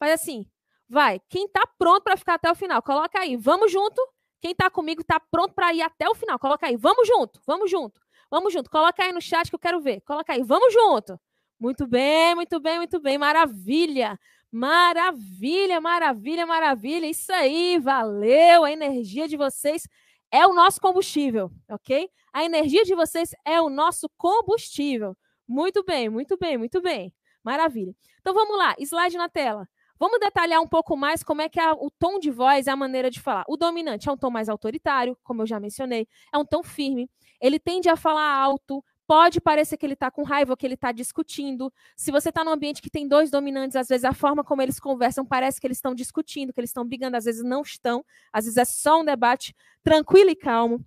Faz 0.00 0.14
assim. 0.14 0.44
Vai. 0.88 1.20
Quem 1.28 1.44
está 1.44 1.62
pronto 1.78 2.02
para 2.02 2.16
ficar 2.16 2.34
até 2.34 2.50
o 2.50 2.56
final? 2.56 2.82
Coloca 2.82 3.20
aí. 3.20 3.36
Vamos 3.36 3.70
junto. 3.70 4.02
Quem 4.40 4.50
está 4.50 4.68
comigo 4.68 5.00
está 5.00 5.20
pronto 5.20 5.54
para 5.54 5.72
ir 5.72 5.80
até 5.80 6.08
o 6.08 6.14
final. 6.14 6.40
Coloca 6.40 6.66
aí. 6.66 6.76
Vamos 6.76 7.06
junto. 7.06 7.40
Vamos 7.46 7.70
junto. 7.70 8.00
Vamos 8.28 8.52
junto. 8.52 8.68
Coloca 8.68 9.00
aí 9.00 9.12
no 9.12 9.22
chat 9.22 9.48
que 9.48 9.54
eu 9.54 9.60
quero 9.60 9.80
ver. 9.80 10.00
Coloca 10.00 10.32
aí. 10.32 10.42
Vamos 10.42 10.74
junto. 10.74 11.20
Muito 11.58 11.86
bem, 11.86 12.34
muito 12.34 12.58
bem, 12.58 12.78
muito 12.78 12.98
bem. 13.00 13.16
Maravilha. 13.16 14.18
Maravilha, 14.50 15.80
maravilha, 15.80 16.44
maravilha. 16.44 17.06
Isso 17.06 17.32
aí, 17.32 17.78
valeu. 17.78 18.64
A 18.64 18.72
energia 18.72 19.28
de 19.28 19.36
vocês 19.36 19.86
é 20.30 20.46
o 20.46 20.54
nosso 20.54 20.80
combustível, 20.80 21.50
ok? 21.68 22.08
A 22.32 22.44
energia 22.44 22.84
de 22.84 22.94
vocês 22.94 23.30
é 23.44 23.60
o 23.60 23.70
nosso 23.70 24.08
combustível. 24.16 25.16
Muito 25.46 25.82
bem, 25.84 26.08
muito 26.08 26.36
bem, 26.36 26.58
muito 26.58 26.80
bem. 26.80 27.12
Maravilha. 27.42 27.94
Então 28.20 28.34
vamos 28.34 28.56
lá, 28.58 28.74
slide 28.78 29.16
na 29.16 29.28
tela. 29.28 29.66
Vamos 29.98 30.20
detalhar 30.20 30.60
um 30.60 30.68
pouco 30.68 30.96
mais 30.96 31.24
como 31.24 31.42
é 31.42 31.48
que 31.48 31.58
é 31.58 31.72
o 31.72 31.90
tom 31.98 32.18
de 32.20 32.30
voz 32.30 32.68
é 32.68 32.70
a 32.70 32.76
maneira 32.76 33.10
de 33.10 33.20
falar. 33.20 33.44
O 33.48 33.56
dominante 33.56 34.08
é 34.08 34.12
um 34.12 34.16
tom 34.16 34.30
mais 34.30 34.48
autoritário, 34.48 35.18
como 35.24 35.42
eu 35.42 35.46
já 35.46 35.58
mencionei, 35.58 36.06
é 36.32 36.38
um 36.38 36.44
tom 36.44 36.62
firme. 36.62 37.10
Ele 37.40 37.58
tende 37.58 37.88
a 37.88 37.96
falar 37.96 38.32
alto, 38.32 38.84
Pode 39.08 39.40
parecer 39.40 39.78
que 39.78 39.86
ele 39.86 39.94
está 39.94 40.10
com 40.10 40.22
raiva, 40.22 40.54
que 40.54 40.66
ele 40.66 40.74
está 40.74 40.92
discutindo. 40.92 41.72
Se 41.96 42.12
você 42.12 42.28
está 42.28 42.44
num 42.44 42.50
ambiente 42.50 42.82
que 42.82 42.90
tem 42.90 43.08
dois 43.08 43.30
dominantes, 43.30 43.74
às 43.74 43.88
vezes 43.88 44.04
a 44.04 44.12
forma 44.12 44.44
como 44.44 44.60
eles 44.60 44.78
conversam 44.78 45.24
parece 45.24 45.58
que 45.58 45.66
eles 45.66 45.78
estão 45.78 45.94
discutindo, 45.94 46.52
que 46.52 46.60
eles 46.60 46.68
estão 46.68 46.84
brigando, 46.84 47.16
às 47.16 47.24
vezes 47.24 47.42
não 47.42 47.62
estão. 47.62 48.04
Às 48.30 48.44
vezes 48.44 48.58
é 48.58 48.66
só 48.66 49.00
um 49.00 49.04
debate 49.06 49.56
tranquilo 49.82 50.28
e 50.28 50.36
calmo. 50.36 50.84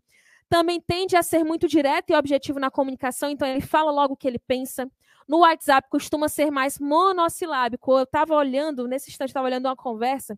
Também 0.47 0.79
tende 0.79 1.15
a 1.15 1.23
ser 1.23 1.43
muito 1.43 1.67
direto 1.67 2.11
e 2.11 2.15
objetivo 2.15 2.59
na 2.59 2.69
comunicação, 2.69 3.27
então 3.27 3.47
ele 3.47 3.61
fala 3.61 3.89
logo 3.89 4.13
o 4.13 4.17
que 4.17 4.27
ele 4.27 4.37
pensa. 4.37 4.87
No 5.27 5.39
WhatsApp 5.39 5.89
costuma 5.89 6.29
ser 6.29 6.51
mais 6.51 6.77
monossilábico. 6.77 7.97
Eu 7.97 8.03
estava 8.03 8.35
olhando, 8.35 8.87
nesse 8.87 9.09
instante, 9.09 9.29
estava 9.29 9.47
olhando 9.47 9.65
uma 9.65 9.75
conversa 9.75 10.37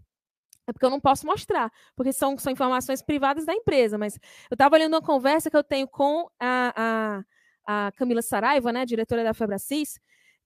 é 0.65 0.71
porque 0.71 0.85
eu 0.85 0.89
não 0.89 0.99
posso 0.99 1.25
mostrar, 1.25 1.71
porque 1.95 2.13
são, 2.13 2.37
são 2.37 2.51
informações 2.51 3.01
privadas 3.01 3.45
da 3.45 3.53
empresa. 3.53 3.97
Mas 3.97 4.15
eu 4.49 4.55
estava 4.55 4.75
olhando 4.75 4.93
uma 4.93 5.01
conversa 5.01 5.49
que 5.49 5.57
eu 5.57 5.63
tenho 5.63 5.87
com 5.87 6.29
a, 6.39 6.73
a, 6.75 7.23
a 7.65 7.91
Camila 7.95 8.21
Saraiva, 8.21 8.71
né, 8.71 8.85
diretora 8.85 9.23
da 9.23 9.33
Febracis, 9.33 9.99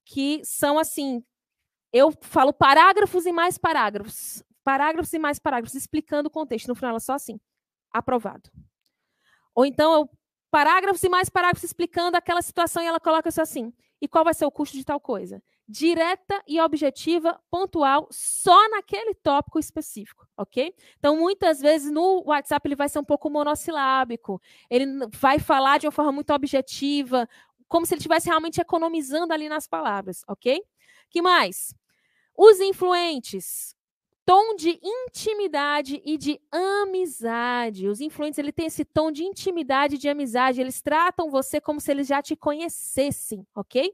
que 0.04 0.40
são 0.44 0.78
assim, 0.78 1.22
eu 1.92 2.12
falo 2.22 2.52
parágrafos 2.52 3.26
e 3.26 3.32
mais 3.32 3.58
parágrafos, 3.58 4.42
parágrafos 4.64 5.12
e 5.12 5.18
mais 5.18 5.38
parágrafos, 5.38 5.74
explicando 5.74 6.28
o 6.28 6.30
contexto. 6.30 6.68
No 6.68 6.74
final, 6.74 6.90
ela 6.90 7.00
só 7.00 7.14
assim, 7.14 7.40
aprovado. 7.92 8.50
Ou 9.54 9.66
então, 9.66 9.92
eu, 9.92 10.10
parágrafos 10.50 11.02
e 11.02 11.08
mais 11.08 11.28
parágrafos 11.28 11.64
explicando 11.64 12.16
aquela 12.16 12.42
situação 12.42 12.82
e 12.82 12.86
ela 12.86 13.00
coloca 13.00 13.28
isso 13.28 13.42
assim, 13.42 13.72
e 14.00 14.08
qual 14.08 14.24
vai 14.24 14.34
ser 14.34 14.46
o 14.46 14.50
custo 14.50 14.76
de 14.76 14.84
tal 14.84 15.00
coisa? 15.00 15.42
Direta 15.68 16.42
e 16.46 16.58
objetiva, 16.60 17.38
pontual, 17.50 18.08
só 18.10 18.68
naquele 18.70 19.14
tópico 19.14 19.58
específico, 19.58 20.26
ok? 20.36 20.74
Então, 20.98 21.16
muitas 21.16 21.60
vezes 21.60 21.90
no 21.90 22.22
WhatsApp 22.24 22.66
ele 22.66 22.74
vai 22.74 22.88
ser 22.88 23.00
um 23.00 23.04
pouco 23.04 23.28
monossilábico, 23.28 24.40
ele 24.70 24.86
vai 25.14 25.38
falar 25.38 25.78
de 25.78 25.86
uma 25.86 25.92
forma 25.92 26.12
muito 26.12 26.32
objetiva, 26.32 27.28
como 27.68 27.84
se 27.84 27.92
ele 27.92 27.98
estivesse 27.98 28.28
realmente 28.28 28.60
economizando 28.60 29.34
ali 29.34 29.48
nas 29.48 29.66
palavras, 29.66 30.22
ok? 30.26 30.62
Que 31.10 31.20
mais? 31.20 31.74
Os 32.34 32.60
influentes, 32.60 33.76
tom 34.24 34.54
de 34.56 34.80
intimidade 34.82 36.00
e 36.04 36.16
de 36.16 36.40
amizade. 36.50 37.88
Os 37.88 38.00
influentes 38.00 38.38
ele 38.38 38.52
tem 38.52 38.66
esse 38.66 38.84
tom 38.84 39.10
de 39.10 39.22
intimidade 39.22 39.96
e 39.96 39.98
de 39.98 40.08
amizade. 40.08 40.60
Eles 40.60 40.80
tratam 40.80 41.30
você 41.30 41.60
como 41.60 41.80
se 41.80 41.90
eles 41.90 42.06
já 42.06 42.22
te 42.22 42.36
conhecessem, 42.36 43.46
ok? 43.54 43.92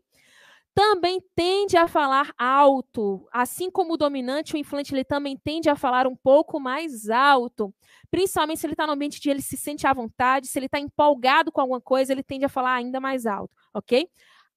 Também 0.74 1.22
tende 1.36 1.76
a 1.76 1.86
falar 1.86 2.32
alto, 2.36 3.28
assim 3.32 3.70
como 3.70 3.94
o 3.94 3.96
dominante, 3.96 4.54
o 4.54 4.58
influente 4.58 4.92
ele 4.92 5.04
também 5.04 5.36
tende 5.36 5.70
a 5.70 5.76
falar 5.76 6.04
um 6.04 6.16
pouco 6.16 6.58
mais 6.58 7.08
alto, 7.08 7.72
principalmente 8.10 8.58
se 8.58 8.66
ele 8.66 8.74
está 8.74 8.84
no 8.84 8.92
ambiente 8.92 9.20
de 9.20 9.30
ele 9.30 9.40
se 9.40 9.56
sente 9.56 9.86
à 9.86 9.92
vontade, 9.92 10.48
se 10.48 10.58
ele 10.58 10.66
está 10.66 10.80
empolgado 10.80 11.52
com 11.52 11.60
alguma 11.60 11.80
coisa, 11.80 12.12
ele 12.12 12.24
tende 12.24 12.44
a 12.44 12.48
falar 12.48 12.74
ainda 12.74 13.00
mais 13.00 13.24
alto, 13.24 13.54
ok? 13.72 14.08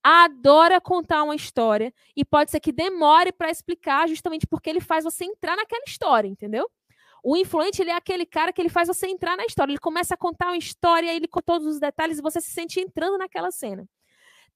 adora 0.03 0.79
contar 0.79 1.23
uma 1.23 1.35
história 1.35 1.93
e 2.15 2.23
pode 2.23 2.51
ser 2.51 2.59
que 2.61 2.71
demore 2.71 3.31
para 3.33 3.51
explicar, 3.51 4.07
justamente 4.07 4.47
porque 4.47 4.69
ele 4.69 4.79
faz 4.79 5.03
você 5.03 5.25
entrar 5.25 5.55
naquela 5.57 5.83
história, 5.85 6.27
entendeu? 6.27 6.65
O 7.23 7.35
influente 7.35 7.81
ele 7.81 7.89
é 7.91 7.95
aquele 7.95 8.25
cara 8.25 8.53
que 8.53 8.61
ele 8.61 8.69
faz 8.69 8.87
você 8.87 9.07
entrar 9.07 9.35
na 9.35 9.45
história. 9.45 9.71
Ele 9.71 9.79
começa 9.79 10.13
a 10.13 10.17
contar 10.17 10.47
uma 10.47 10.57
história, 10.57 11.13
ele 11.13 11.27
com 11.27 11.41
todos 11.41 11.67
os 11.67 11.79
detalhes 11.79 12.19
e 12.19 12.21
você 12.21 12.39
se 12.39 12.51
sente 12.51 12.79
entrando 12.79 13.17
naquela 13.17 13.51
cena. 13.51 13.85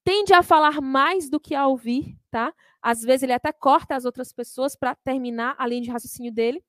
Tende 0.04 0.34
a 0.34 0.42
falar 0.42 0.80
mais 0.80 1.30
do 1.30 1.38
que 1.38 1.54
a 1.54 1.66
ouvir, 1.66 2.18
tá? 2.30 2.52
Às 2.80 3.02
vezes 3.02 3.22
ele 3.22 3.32
até 3.32 3.52
corta 3.52 3.94
as 3.94 4.04
outras 4.04 4.32
pessoas 4.32 4.74
para 4.74 4.94
terminar 4.96 5.54
a 5.58 5.66
linha 5.66 5.82
de 5.82 5.90
raciocínio 5.90 6.32
dele. 6.32 6.62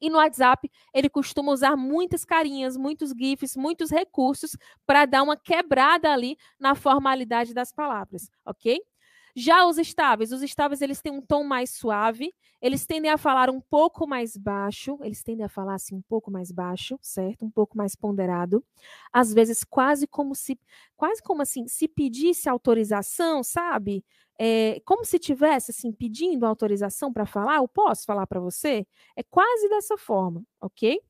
E 0.00 0.08
no 0.10 0.18
WhatsApp, 0.18 0.70
ele 0.94 1.08
costuma 1.08 1.52
usar 1.52 1.76
muitas 1.76 2.24
carinhas, 2.24 2.76
muitos 2.76 3.10
GIFs, 3.10 3.56
muitos 3.56 3.90
recursos 3.90 4.56
para 4.86 5.06
dar 5.06 5.22
uma 5.22 5.36
quebrada 5.36 6.12
ali 6.12 6.36
na 6.58 6.74
formalidade 6.74 7.52
das 7.52 7.72
palavras, 7.72 8.30
ok? 8.46 8.80
Já 9.34 9.64
os 9.66 9.78
estáveis, 9.78 10.32
os 10.32 10.42
estáveis 10.42 10.82
eles 10.82 11.00
têm 11.00 11.12
um 11.12 11.20
tom 11.20 11.44
mais 11.44 11.70
suave, 11.70 12.32
eles 12.60 12.86
tendem 12.86 13.10
a 13.10 13.18
falar 13.18 13.50
um 13.50 13.60
pouco 13.60 14.06
mais 14.06 14.36
baixo, 14.36 14.98
eles 15.02 15.22
tendem 15.22 15.44
a 15.44 15.48
falar 15.48 15.74
assim 15.74 15.94
um 15.96 16.02
pouco 16.02 16.30
mais 16.30 16.50
baixo, 16.52 16.98
certo? 17.00 17.44
Um 17.44 17.50
pouco 17.50 17.76
mais 17.76 17.94
ponderado. 17.94 18.64
Às 19.12 19.32
vezes 19.32 19.64
quase 19.64 20.06
como 20.06 20.34
se 20.34 20.58
quase 20.96 21.22
como 21.22 21.42
assim, 21.42 21.66
se 21.68 21.86
pedisse 21.88 22.48
autorização, 22.48 23.42
sabe? 23.42 24.04
É, 24.38 24.80
como 24.84 25.04
se 25.04 25.18
tivesse 25.18 25.72
assim 25.72 25.92
pedindo 25.92 26.46
autorização 26.46 27.12
para 27.12 27.26
falar, 27.26 27.56
eu 27.56 27.66
posso 27.66 28.04
falar 28.04 28.26
para 28.26 28.38
você? 28.38 28.86
É 29.16 29.22
quase 29.24 29.68
dessa 29.68 29.96
forma, 29.98 30.42
ok? 30.60 31.00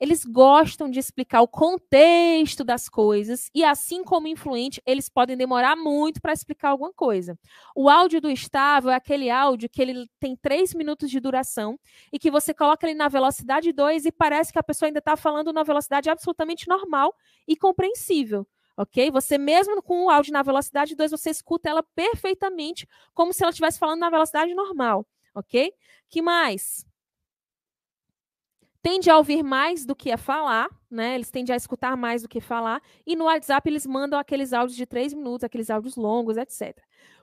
Eles 0.00 0.24
gostam 0.24 0.90
de 0.90 0.98
explicar 0.98 1.42
o 1.42 1.48
contexto 1.48 2.64
das 2.64 2.88
coisas 2.88 3.50
e, 3.54 3.62
assim 3.62 4.02
como 4.02 4.26
influente, 4.26 4.80
eles 4.86 5.08
podem 5.08 5.36
demorar 5.36 5.76
muito 5.76 6.20
para 6.20 6.32
explicar 6.32 6.70
alguma 6.70 6.92
coisa. 6.92 7.38
O 7.76 7.90
áudio 7.90 8.20
do 8.20 8.30
estável 8.30 8.90
é 8.90 8.94
aquele 8.94 9.28
áudio 9.28 9.68
que 9.68 9.82
ele 9.82 10.08
tem 10.18 10.34
três 10.34 10.72
minutos 10.74 11.10
de 11.10 11.20
duração 11.20 11.78
e 12.12 12.18
que 12.18 12.30
você 12.30 12.54
coloca 12.54 12.86
ele 12.86 12.96
na 12.96 13.08
velocidade 13.08 13.72
2 13.72 14.06
e 14.06 14.12
parece 14.12 14.52
que 14.52 14.58
a 14.58 14.62
pessoa 14.62 14.88
ainda 14.88 15.00
está 15.00 15.16
falando 15.16 15.52
na 15.52 15.62
velocidade 15.62 16.08
absolutamente 16.08 16.66
normal 16.68 17.14
e 17.46 17.54
compreensível 17.54 18.46
ok? 18.78 19.10
Você 19.10 19.36
mesmo 19.36 19.82
com 19.82 20.04
o 20.04 20.10
áudio 20.10 20.32
na 20.32 20.42
velocidade 20.42 20.94
2, 20.94 21.10
você 21.10 21.30
escuta 21.30 21.68
ela 21.68 21.82
perfeitamente, 21.82 22.86
como 23.12 23.32
se 23.32 23.42
ela 23.42 23.50
estivesse 23.50 23.78
falando 23.78 24.00
na 24.00 24.08
velocidade 24.08 24.54
normal, 24.54 25.04
ok? 25.34 25.72
Que 26.08 26.22
mais? 26.22 26.86
Tende 28.80 29.10
a 29.10 29.18
ouvir 29.18 29.42
mais 29.42 29.84
do 29.84 29.96
que 29.96 30.12
a 30.12 30.16
falar, 30.16 30.68
né? 30.88 31.16
Eles 31.16 31.30
tendem 31.30 31.52
a 31.52 31.56
escutar 31.56 31.96
mais 31.96 32.22
do 32.22 32.28
que 32.28 32.40
falar. 32.40 32.80
E 33.04 33.16
no 33.16 33.24
WhatsApp 33.24 33.68
eles 33.68 33.84
mandam 33.84 34.18
aqueles 34.18 34.52
áudios 34.52 34.76
de 34.76 34.86
três 34.86 35.12
minutos, 35.12 35.42
aqueles 35.42 35.68
áudios 35.68 35.96
longos, 35.96 36.36
etc. 36.36 36.80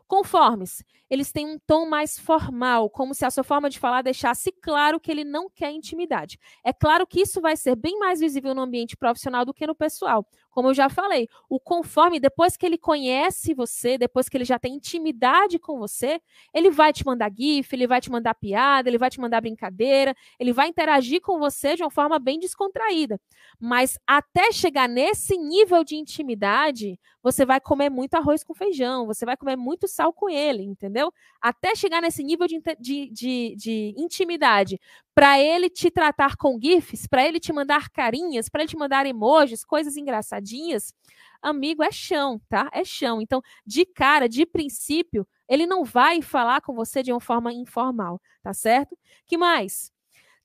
Conformes, 0.07 0.83
eles 1.09 1.31
têm 1.31 1.47
um 1.47 1.57
tom 1.57 1.87
mais 1.87 2.19
formal, 2.19 2.89
como 2.89 3.15
se 3.15 3.25
a 3.25 3.31
sua 3.31 3.43
forma 3.43 3.69
de 3.69 3.79
falar 3.79 4.03
deixasse 4.03 4.51
claro 4.51 4.99
que 4.99 5.09
ele 5.09 5.23
não 5.23 5.49
quer 5.49 5.71
intimidade. 5.71 6.37
É 6.63 6.71
claro 6.71 7.07
que 7.07 7.21
isso 7.21 7.41
vai 7.41 7.57
ser 7.57 7.75
bem 7.75 7.97
mais 7.97 8.19
visível 8.19 8.53
no 8.53 8.61
ambiente 8.61 8.95
profissional 8.95 9.45
do 9.45 9.53
que 9.53 9.65
no 9.65 9.73
pessoal. 9.73 10.27
Como 10.55 10.69
eu 10.69 10.73
já 10.73 10.87
falei, 10.87 11.27
o 11.49 11.59
conforme, 11.59 12.17
depois 12.17 12.55
que 12.55 12.65
ele 12.65 12.77
conhece 12.77 13.53
você, 13.53 13.97
depois 13.97 14.29
que 14.29 14.37
ele 14.37 14.45
já 14.45 14.57
tem 14.57 14.75
intimidade 14.75 15.59
com 15.59 15.77
você, 15.77 16.17
ele 16.53 16.71
vai 16.71 16.93
te 16.93 17.05
mandar 17.05 17.29
GIF, 17.29 17.73
ele 17.73 17.85
vai 17.85 17.99
te 17.99 18.09
mandar 18.09 18.33
piada, 18.35 18.87
ele 18.87 18.97
vai 18.97 19.09
te 19.09 19.19
mandar 19.19 19.41
brincadeira, 19.41 20.15
ele 20.39 20.53
vai 20.53 20.69
interagir 20.69 21.19
com 21.19 21.37
você 21.37 21.75
de 21.75 21.83
uma 21.83 21.91
forma 21.91 22.17
bem 22.17 22.39
descontraída. 22.39 23.19
Mas 23.59 23.99
até 24.07 24.49
chegar 24.53 24.87
nesse 24.87 25.37
nível 25.37 25.83
de 25.83 25.97
intimidade, 25.97 26.97
você 27.21 27.45
vai 27.45 27.59
comer 27.59 27.89
muito 27.89 28.13
arroz 28.13 28.41
com 28.41 28.53
feijão, 28.53 29.05
você 29.05 29.25
vai 29.25 29.35
comer 29.35 29.57
muito 29.57 29.89
sal 29.89 30.13
com 30.13 30.29
ele, 30.29 30.63
entendeu? 30.63 31.11
Até 31.41 31.75
chegar 31.75 32.01
nesse 32.01 32.23
nível 32.23 32.47
de, 32.47 32.61
de, 32.79 33.09
de, 33.11 33.55
de 33.57 33.93
intimidade, 33.97 34.79
para 35.15 35.39
ele 35.39 35.69
te 35.69 35.89
tratar 35.89 36.35
com 36.35 36.59
GIFs, 36.61 37.07
para 37.07 37.25
ele 37.25 37.39
te 37.39 37.53
mandar 37.53 37.89
carinhas, 37.89 38.49
para 38.49 38.61
ele 38.61 38.69
te 38.69 38.77
mandar 38.77 39.05
emojis, 39.05 39.63
coisas 39.63 39.95
engraçadinhas, 39.95 40.93
amigo, 41.41 41.81
é 41.81 41.91
chão, 41.91 42.39
tá? 42.49 42.69
É 42.73 42.83
chão. 42.83 43.21
Então, 43.21 43.41
de 43.65 43.85
cara, 43.85 44.27
de 44.27 44.45
princípio, 44.45 45.25
ele 45.47 45.65
não 45.65 45.85
vai 45.85 46.21
falar 46.21 46.59
com 46.59 46.73
você 46.73 47.01
de 47.01 47.13
uma 47.13 47.21
forma 47.21 47.53
informal, 47.53 48.21
tá 48.43 48.53
certo? 48.53 48.97
Que 49.25 49.37
mais? 49.37 49.89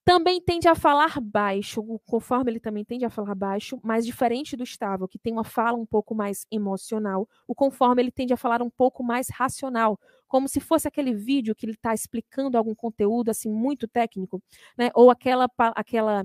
Também 0.05 0.41
tende 0.41 0.69
a 0.69 0.75
falar 0.75 1.21
baixo, 1.21 1.83
conforme 2.07 2.51
ele 2.51 2.61
também 2.61 2.85
tende 2.85 3.05
a 3.05 3.11
falar 3.11 3.35
baixo, 3.35 3.79
mas 3.83 4.07
diferente 4.07 4.57
do 4.57 4.65
estável, 4.65 5.07
que 5.07 5.19
tem 5.19 5.33
uma 5.33 5.45
fala 5.45 5.77
um 5.77 5.87
pouco 5.87 6.15
mais 6.15 6.47
emocional, 6.51 7.29
o 7.47 7.55
conforme 7.55 8.03
ele 8.03 8.11
tende 8.11 8.33
a 8.33 8.37
falar 8.37 8.63
um 8.63 8.71
pouco 8.71 9.03
mais 9.03 9.29
racional, 9.31 9.99
como 10.31 10.49
se 10.49 10.61
fosse 10.61 10.87
aquele 10.87 11.13
vídeo 11.13 11.57
que 11.57 11.67
ele 11.67 11.73
está 11.73 11.93
explicando 11.93 12.57
algum 12.57 12.75
conteúdo 12.75 13.31
assim 13.31 13.51
muito 13.51 13.89
técnico, 13.89 14.41
né? 14.79 14.91
Ou 14.95 15.11
aquela 15.11 15.51
aquela 15.75 16.25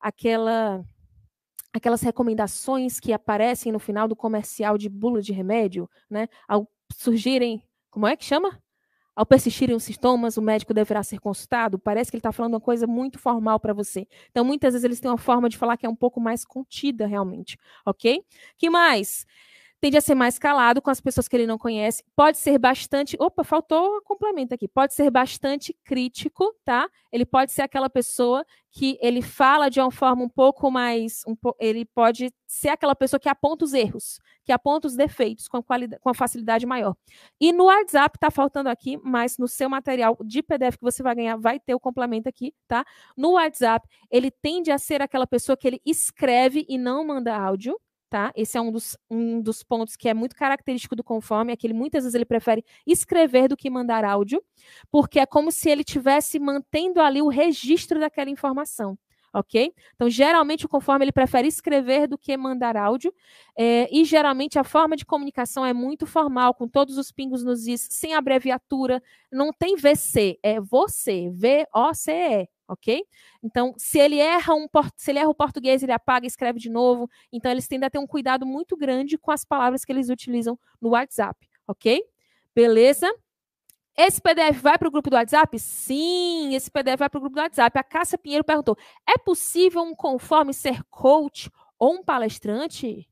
aquela 0.00 0.84
aquelas 1.72 2.02
recomendações 2.02 2.98
que 2.98 3.12
aparecem 3.12 3.70
no 3.70 3.78
final 3.78 4.08
do 4.08 4.16
comercial 4.16 4.76
de 4.76 4.88
bula 4.88 5.22
de 5.22 5.32
remédio, 5.32 5.88
né? 6.10 6.26
Ao 6.48 6.68
surgirem, 6.92 7.62
como 7.88 8.06
é 8.08 8.16
que 8.16 8.24
chama? 8.24 8.60
Ao 9.14 9.24
persistirem 9.24 9.76
os 9.76 9.84
sintomas, 9.84 10.36
o 10.36 10.42
médico 10.42 10.74
deverá 10.74 11.04
ser 11.04 11.20
consultado. 11.20 11.78
Parece 11.78 12.10
que 12.10 12.16
ele 12.16 12.20
está 12.20 12.32
falando 12.32 12.54
uma 12.54 12.60
coisa 12.60 12.86
muito 12.86 13.18
formal 13.18 13.60
para 13.60 13.72
você. 13.72 14.08
Então, 14.30 14.44
muitas 14.44 14.74
vezes 14.74 14.84
eles 14.84 15.00
têm 15.00 15.10
uma 15.10 15.16
forma 15.16 15.48
de 15.48 15.56
falar 15.56 15.76
que 15.76 15.86
é 15.86 15.88
um 15.88 15.96
pouco 15.96 16.20
mais 16.20 16.44
contida, 16.44 17.06
realmente. 17.06 17.56
Ok? 17.86 18.22
que 18.58 18.68
mais? 18.68 19.24
Tende 19.80 19.96
a 19.96 20.00
ser 20.00 20.14
mais 20.14 20.38
calado 20.38 20.80
com 20.80 20.90
as 20.90 21.00
pessoas 21.00 21.28
que 21.28 21.36
ele 21.36 21.46
não 21.46 21.58
conhece, 21.58 22.02
pode 22.14 22.38
ser 22.38 22.58
bastante, 22.58 23.16
opa, 23.20 23.44
faltou 23.44 23.98
um 23.98 24.02
complemento 24.02 24.54
aqui, 24.54 24.66
pode 24.66 24.94
ser 24.94 25.10
bastante 25.10 25.76
crítico, 25.84 26.54
tá? 26.64 26.88
Ele 27.12 27.26
pode 27.26 27.52
ser 27.52 27.62
aquela 27.62 27.90
pessoa 27.90 28.44
que 28.70 28.98
ele 29.00 29.22
fala 29.22 29.70
de 29.70 29.80
uma 29.80 29.90
forma 29.90 30.22
um 30.22 30.28
pouco 30.28 30.70
mais, 30.70 31.22
um 31.26 31.34
ele 31.58 31.84
pode 31.84 32.30
ser 32.46 32.68
aquela 32.68 32.94
pessoa 32.94 33.18
que 33.18 33.28
aponta 33.28 33.64
os 33.64 33.72
erros, 33.72 34.20
que 34.44 34.52
aponta 34.52 34.86
os 34.86 34.94
defeitos 34.94 35.48
com, 35.48 35.62
com 35.62 36.10
a 36.10 36.14
facilidade 36.14 36.66
maior. 36.66 36.94
E 37.40 37.52
no 37.52 37.64
WhatsApp 37.64 38.18
tá 38.18 38.30
faltando 38.30 38.68
aqui, 38.68 38.98
mas 39.02 39.38
no 39.38 39.48
seu 39.48 39.68
material 39.68 40.16
de 40.22 40.42
PDF 40.42 40.76
que 40.76 40.82
você 40.82 41.02
vai 41.02 41.14
ganhar 41.14 41.36
vai 41.36 41.58
ter 41.58 41.74
o 41.74 41.80
complemento 41.80 42.28
aqui, 42.28 42.54
tá? 42.68 42.84
No 43.16 43.32
WhatsApp, 43.32 43.88
ele 44.10 44.30
tende 44.30 44.70
a 44.70 44.78
ser 44.78 45.00
aquela 45.00 45.26
pessoa 45.26 45.56
que 45.56 45.66
ele 45.66 45.80
escreve 45.84 46.66
e 46.68 46.76
não 46.76 47.04
manda 47.04 47.34
áudio, 47.36 47.78
tá? 48.08 48.32
Esse 48.34 48.56
é 48.56 48.60
um 48.60 48.70
dos, 48.70 48.96
um 49.10 49.40
dos 49.40 49.62
pontos 49.62 49.96
que 49.96 50.08
é 50.08 50.14
muito 50.14 50.36
característico 50.36 50.96
do 50.96 51.04
conforme, 51.04 51.52
é 51.52 51.56
que 51.56 51.66
ele, 51.66 51.74
muitas 51.74 52.04
vezes 52.04 52.14
ele 52.14 52.24
prefere 52.24 52.64
escrever 52.86 53.48
do 53.48 53.56
que 53.56 53.68
mandar 53.70 54.04
áudio, 54.04 54.42
porque 54.90 55.18
é 55.18 55.26
como 55.26 55.50
se 55.50 55.68
ele 55.68 55.84
tivesse 55.84 56.38
mantendo 56.38 57.00
ali 57.00 57.20
o 57.22 57.28
registro 57.28 57.98
daquela 58.00 58.30
informação. 58.30 58.98
Ok? 59.34 59.70
Então, 59.94 60.08
geralmente, 60.08 60.64
o 60.64 60.68
conforme 60.68 61.04
ele 61.04 61.12
prefere 61.12 61.46
escrever 61.46 62.08
do 62.08 62.16
que 62.16 62.34
mandar 62.38 62.74
áudio, 62.74 63.12
é, 63.54 63.86
e 63.94 64.02
geralmente 64.02 64.58
a 64.58 64.64
forma 64.64 64.96
de 64.96 65.04
comunicação 65.04 65.66
é 65.66 65.74
muito 65.74 66.06
formal, 66.06 66.54
com 66.54 66.66
todos 66.66 66.96
os 66.96 67.12
pingos 67.12 67.44
nos 67.44 67.66
is, 67.66 67.86
sem 67.90 68.14
abreviatura, 68.14 69.02
não 69.30 69.52
tem 69.52 69.76
VC, 69.76 70.38
é 70.42 70.58
você, 70.58 71.30
V-O-C-E, 71.34 72.48
ok? 72.68 73.04
Então, 73.42 73.74
se 73.76 73.98
ele 73.98 74.18
erra 74.18 74.54
um 74.54 74.66
se 74.96 75.10
ele 75.10 75.18
erra 75.18 75.28
o 75.28 75.34
português, 75.34 75.82
ele 75.82 75.92
apaga 75.92 76.26
e 76.26 76.28
escreve 76.28 76.58
de 76.58 76.70
novo. 76.70 77.08
Então, 77.32 77.50
eles 77.50 77.68
tendem 77.68 77.86
a 77.86 77.90
ter 77.90 77.98
um 77.98 78.06
cuidado 78.06 78.46
muito 78.46 78.76
grande 78.76 79.18
com 79.18 79.30
as 79.30 79.44
palavras 79.44 79.84
que 79.84 79.92
eles 79.92 80.08
utilizam 80.08 80.58
no 80.80 80.90
WhatsApp, 80.90 81.48
ok? 81.66 82.02
Beleza? 82.54 83.12
Esse 83.96 84.20
PDF 84.20 84.60
vai 84.60 84.76
para 84.76 84.88
o 84.88 84.90
grupo 84.90 85.08
do 85.08 85.16
WhatsApp? 85.16 85.58
Sim, 85.58 86.54
esse 86.54 86.70
PDF 86.70 86.98
vai 86.98 87.08
para 87.08 87.16
o 87.16 87.20
grupo 87.20 87.34
do 87.34 87.40
WhatsApp. 87.40 87.78
A 87.78 87.82
Cássia 87.82 88.18
Pinheiro 88.18 88.44
perguntou: 88.44 88.76
é 89.08 89.16
possível 89.16 89.82
um 89.82 89.94
conforme 89.94 90.52
ser 90.52 90.82
coach 90.90 91.50
ou 91.78 91.94
um 91.94 92.04
palestrante? 92.04 93.08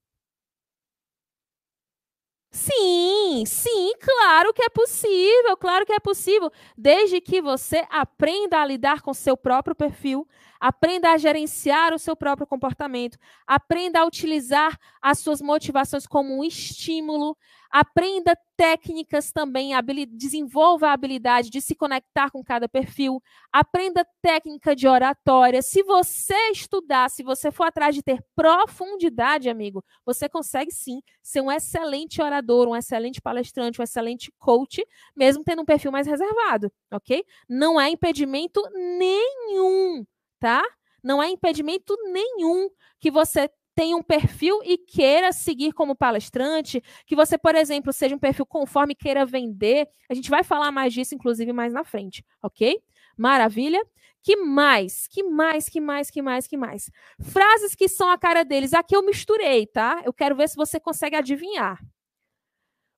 Sim, 2.57 3.43
sim, 3.47 3.93
claro 4.01 4.55
que 4.55 4.63
é 4.63 4.69
possível, 4.69 5.57
claro 5.57 5.85
que 5.85 5.93
é 5.93 5.99
possível, 5.99 6.53
desde 6.79 7.21
que 7.21 7.43
você 7.43 7.85
aprenda 7.91 8.61
a 8.61 8.65
lidar 8.65 9.03
com 9.03 9.13
seu 9.13 9.37
próprio 9.37 9.75
perfil, 9.75 10.25
aprenda 10.61 11.11
a 11.11 11.19
gerenciar 11.19 11.93
o 11.93 11.99
seu 11.99 12.15
próprio 12.15 12.47
comportamento, 12.47 13.19
aprenda 13.45 13.99
a 14.01 14.05
utilizar 14.07 14.79
as 15.03 15.19
suas 15.19 15.43
motivações 15.43 16.07
como 16.07 16.39
um 16.39 16.45
estímulo, 16.45 17.37
aprenda 17.75 18.39
técnicas 18.57 19.33
também, 19.33 19.73
desenvolva 20.11 20.87
a 20.87 20.93
habilidade 20.93 21.51
de 21.51 21.61
se 21.61 21.75
conectar 21.75 22.31
com 22.31 22.41
cada 22.41 22.69
perfil, 22.69 23.21
aprenda 23.53 24.07
técnica 24.23 24.77
de 24.77 24.87
oratória. 24.87 25.61
Se 25.61 25.83
você 25.83 26.37
estudar, 26.53 27.11
se 27.11 27.25
você 27.25 27.51
for 27.51 27.65
atrás 27.65 27.93
de 27.93 28.01
ter 28.01 28.25
profundidade, 28.37 29.51
amigo, 29.51 29.85
você 30.07 30.29
consegue 30.29 30.71
sim 30.71 31.03
ser 31.21 31.41
um 31.41 31.51
excelente 31.51 32.23
orador, 32.23 32.69
um 32.69 32.77
excelente 32.77 33.21
palestrante, 33.21 33.81
um 33.81 33.85
excelente 33.85 34.33
coach, 34.39 34.81
mesmo 35.17 35.43
tendo 35.43 35.63
um 35.63 35.67
perfil 35.67 35.91
mais 35.91 36.07
reservado, 36.07 36.71
ok? 36.93 37.25
Não 37.49 37.81
é 37.81 37.91
impedimento 37.91 38.63
nenhum, 38.73 40.07
tá? 40.39 40.63
Não 41.03 41.21
é 41.21 41.29
impedimento 41.29 41.97
nenhum 42.13 42.71
que 43.01 43.11
você 43.11 43.51
tenha 43.75 43.97
um 43.97 44.03
perfil 44.03 44.61
e 44.65 44.79
queira 44.79 45.33
seguir 45.33 45.73
como 45.73 45.97
palestrante, 45.97 46.83
que 47.07 47.17
você, 47.17 47.37
por 47.37 47.55
exemplo, 47.55 47.93
seja 47.93 48.15
um 48.15 48.19
perfil 48.19 48.47
conforme 48.47 48.95
queira 48.95 49.27
vender. 49.27 49.89
A 50.09 50.15
gente 50.15 50.31
vai 50.31 50.45
falar 50.45 50.71
mais 50.71 50.93
disso, 50.93 51.15
inclusive, 51.15 51.53
mais 51.53 51.73
na 51.73 51.85
frente, 51.85 52.25
ok? 52.43 52.81
Maravilha. 53.17 53.85
Que 54.23 54.37
mais? 54.37 55.07
Que 55.07 55.23
mais? 55.23 55.69
Que 55.69 55.81
mais? 55.81 56.11
Que 56.11 56.23
mais? 56.23 56.47
Que 56.47 56.57
mais? 56.57 56.91
Frases 57.21 57.75
que 57.75 57.89
são 57.89 58.09
a 58.09 58.17
cara 58.17 58.43
deles. 58.43 58.73
Aqui 58.73 58.97
eu 58.97 59.05
misturei, 59.05 59.67
tá? 59.67 60.01
Eu 60.05 60.15
quero 60.15 60.35
ver 60.35 60.49
se 60.49 60.57
você 60.57 60.81
consegue 60.81 61.17
adivinhar. 61.17 61.79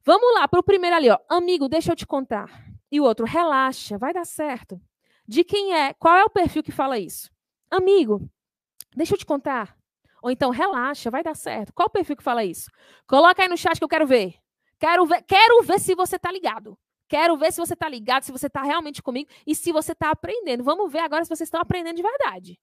Vamos 0.05 0.35
lá 0.35 0.47
para 0.47 0.61
o 0.61 0.63
primeiro 0.63 0.95
ali, 0.95 1.11
ó. 1.11 1.19
Amigo, 1.29 1.69
deixa 1.69 1.91
eu 1.91 1.97
te 1.97 2.07
contar. 2.07 2.65
E 2.93 3.01
o 3.01 3.05
outro, 3.05 3.27
relaxa, 3.27 3.99
vai 3.99 4.13
dar 4.13 4.25
certo. 4.25 4.81
De 5.27 5.43
quem 5.43 5.75
é? 5.75 5.93
Qual 5.95 6.15
é 6.15 6.23
o 6.23 6.31
perfil 6.31 6.63
que 6.63 6.71
fala 6.71 6.97
isso? 6.97 7.29
Amigo, 7.69 8.31
deixa 8.95 9.15
eu 9.15 9.19
te 9.19 9.27
contar. 9.27 9.76
Ou 10.27 10.33
então, 10.33 10.51
relaxa, 10.51 11.09
vai 11.09 11.23
dar 11.23 11.37
certo. 11.37 11.73
Qual 11.73 11.89
perfil 11.89 12.17
que 12.17 12.23
fala 12.25 12.45
isso? 12.45 12.69
Coloca 13.07 13.41
aí 13.41 13.49
no 13.49 13.57
chat 13.57 13.79
que 13.79 13.85
eu 13.85 13.89
quero 13.89 14.09
ver. 14.09 14.35
Quero 14.77 15.07
ver, 15.07 15.23
quero 15.23 15.63
ver 15.63 15.79
se 15.79 15.95
você 15.95 16.17
está 16.17 16.33
ligado. 16.33 16.77
Quero 17.07 17.37
ver 17.37 17.53
se 17.53 17.61
você 17.61 17.75
está 17.75 17.89
ligado, 17.89 18.25
se 18.25 18.33
você 18.33 18.49
está 18.49 18.65
realmente 18.65 19.01
comigo 19.01 19.31
e 19.47 19.55
se 19.55 19.71
você 19.71 19.93
está 19.93 20.11
aprendendo. 20.11 20.65
Vamos 20.65 20.91
ver 20.91 20.99
agora 20.99 21.25
se 21.25 21.29
vocês 21.29 21.47
estão 21.47 21.61
aprendendo 21.61 21.95
de 21.95 22.03
verdade. 22.03 22.59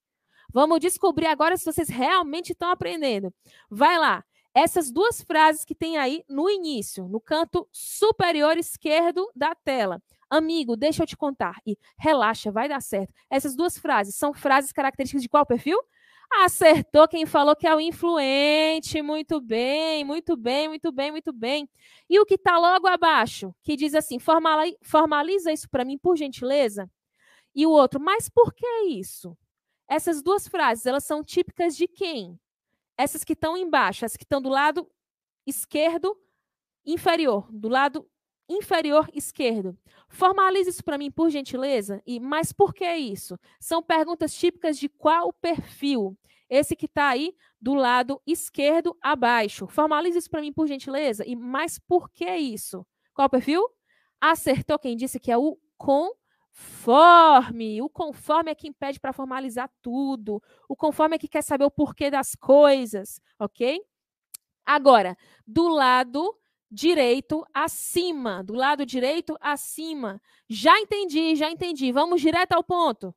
Vamos 0.51 0.81
descobrir 0.81 1.25
agora 1.27 1.55
se 1.55 1.63
vocês 1.63 1.87
realmente 1.87 2.51
estão 2.51 2.69
aprendendo. 2.69 3.33
Vai 3.69 3.97
lá. 3.97 4.25
Essas 4.53 4.91
duas 4.91 5.21
frases 5.21 5.63
que 5.63 5.73
tem 5.73 5.95
aí 5.95 6.21
no 6.27 6.49
início, 6.49 7.07
no 7.07 7.21
canto 7.21 7.65
superior 7.71 8.57
esquerdo 8.57 9.31
da 9.33 9.55
tela. 9.55 10.03
Amigo, 10.29 10.75
deixa 10.75 11.03
eu 11.03 11.07
te 11.07 11.15
contar. 11.15 11.55
E 11.65 11.77
relaxa, 11.97 12.51
vai 12.51 12.67
dar 12.67 12.81
certo. 12.81 13.13
Essas 13.29 13.55
duas 13.55 13.77
frases 13.77 14.15
são 14.15 14.33
frases 14.33 14.73
características 14.73 15.21
de 15.21 15.29
qual 15.29 15.45
perfil? 15.45 15.79
Acertou 16.31 17.07
quem 17.07 17.25
falou 17.25 17.55
que 17.55 17.67
é 17.67 17.75
o 17.75 17.79
influente. 17.79 19.01
Muito 19.01 19.39
bem, 19.39 20.03
muito 20.03 20.35
bem, 20.35 20.67
muito 20.67 20.91
bem, 20.91 21.11
muito 21.11 21.31
bem. 21.31 21.69
E 22.09 22.19
o 22.19 22.25
que 22.25 22.35
está 22.35 22.57
logo 22.57 22.87
abaixo, 22.87 23.53
que 23.61 23.75
diz 23.75 23.93
assim: 23.93 24.17
formaliza 24.19 25.51
isso 25.51 25.69
para 25.69 25.85
mim, 25.85 25.97
por 25.97 26.17
gentileza. 26.17 26.89
E 27.55 27.65
o 27.67 27.71
outro, 27.71 27.99
mas 27.99 28.29
por 28.29 28.53
que 28.53 28.65
isso? 28.87 29.37
Essas 29.87 30.23
duas 30.23 30.47
frases, 30.47 30.85
elas 30.85 31.03
são 31.03 31.23
típicas 31.23 31.75
de 31.75 31.87
quem? 31.87 32.39
Essas 32.97 33.23
que 33.23 33.33
estão 33.33 33.55
embaixo, 33.55 34.05
as 34.05 34.17
que 34.17 34.23
estão 34.23 34.41
do 34.41 34.49
lado 34.49 34.89
esquerdo 35.45 36.17
inferior, 36.85 37.47
do 37.51 37.69
lado 37.69 38.09
inferior 38.47 39.09
esquerdo. 39.13 39.77
Formalize 40.09 40.69
isso 40.69 40.83
para 40.83 40.97
mim, 40.97 41.11
por 41.11 41.29
gentileza. 41.29 42.01
E 42.05 42.19
mas 42.19 42.51
por 42.51 42.73
que 42.73 42.91
isso? 42.95 43.37
São 43.59 43.81
perguntas 43.81 44.33
típicas 44.33 44.77
de 44.77 44.89
qual 44.89 45.31
perfil? 45.33 46.17
Esse 46.49 46.75
que 46.75 46.85
está 46.85 47.09
aí 47.09 47.33
do 47.59 47.73
lado 47.73 48.21
esquerdo 48.27 48.95
abaixo. 49.01 49.67
Formalize 49.67 50.17
isso 50.17 50.29
para 50.29 50.41
mim, 50.41 50.53
por 50.53 50.67
gentileza. 50.67 51.25
E 51.25 51.35
mas 51.35 51.79
por 51.79 52.09
que 52.09 52.29
isso? 52.35 52.85
Qual 53.13 53.29
perfil? 53.29 53.67
Acertou 54.19 54.77
quem 54.77 54.95
disse 54.95 55.19
que 55.19 55.31
é 55.31 55.37
o 55.37 55.57
conforme. 55.77 57.81
O 57.81 57.89
conforme 57.89 58.51
é 58.51 58.55
quem 58.55 58.71
pede 58.71 58.99
para 58.99 59.13
formalizar 59.13 59.69
tudo. 59.81 60.41
O 60.67 60.75
conforme 60.75 61.15
é 61.15 61.19
que 61.19 61.27
quer 61.27 61.41
saber 61.41 61.65
o 61.65 61.71
porquê 61.71 62.11
das 62.11 62.35
coisas, 62.35 63.19
ok? 63.39 63.81
Agora, 64.65 65.17
do 65.45 65.67
lado 65.67 66.37
direito 66.73 67.45
acima, 67.53 68.43
do 68.43 68.53
lado 68.53 68.83
direito 68.83 69.37
acima. 69.39 70.19
Já 70.49 70.79
entendi, 70.79 71.35
já 71.35 71.51
entendi. 71.51 71.91
Vamos 71.91 72.19
direto 72.19 72.53
ao 72.53 72.63
ponto. 72.63 73.15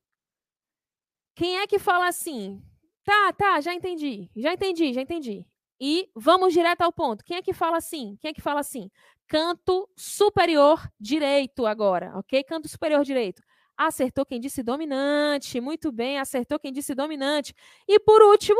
Quem 1.35 1.57
é 1.57 1.65
que 1.65 1.79
fala 1.79 2.07
assim? 2.07 2.61
Tá, 3.03 3.33
tá, 3.33 3.59
já 3.59 3.73
entendi. 3.73 4.29
Já 4.35 4.53
entendi, 4.53 4.93
já 4.93 5.01
entendi. 5.01 5.45
E 5.79 6.09
vamos 6.15 6.53
direto 6.53 6.81
ao 6.81 6.93
ponto. 6.93 7.23
Quem 7.23 7.37
é 7.37 7.41
que 7.41 7.53
fala 7.53 7.77
assim? 7.77 8.15
Quem 8.19 8.29
é 8.29 8.33
que 8.33 8.41
fala 8.41 8.59
assim? 8.59 8.91
Canto 9.27 9.89
superior 9.95 10.87
direito 10.99 11.65
agora, 11.65 12.11
ok? 12.15 12.43
Canto 12.43 12.67
superior 12.67 13.03
direito. 13.03 13.41
Acertou 13.75 14.25
quem 14.25 14.39
disse 14.39 14.61
dominante. 14.61 15.59
Muito 15.59 15.91
bem, 15.91 16.19
acertou 16.19 16.59
quem 16.59 16.71
disse 16.71 16.93
dominante. 16.93 17.55
E 17.87 17.99
por 17.99 18.21
último, 18.21 18.59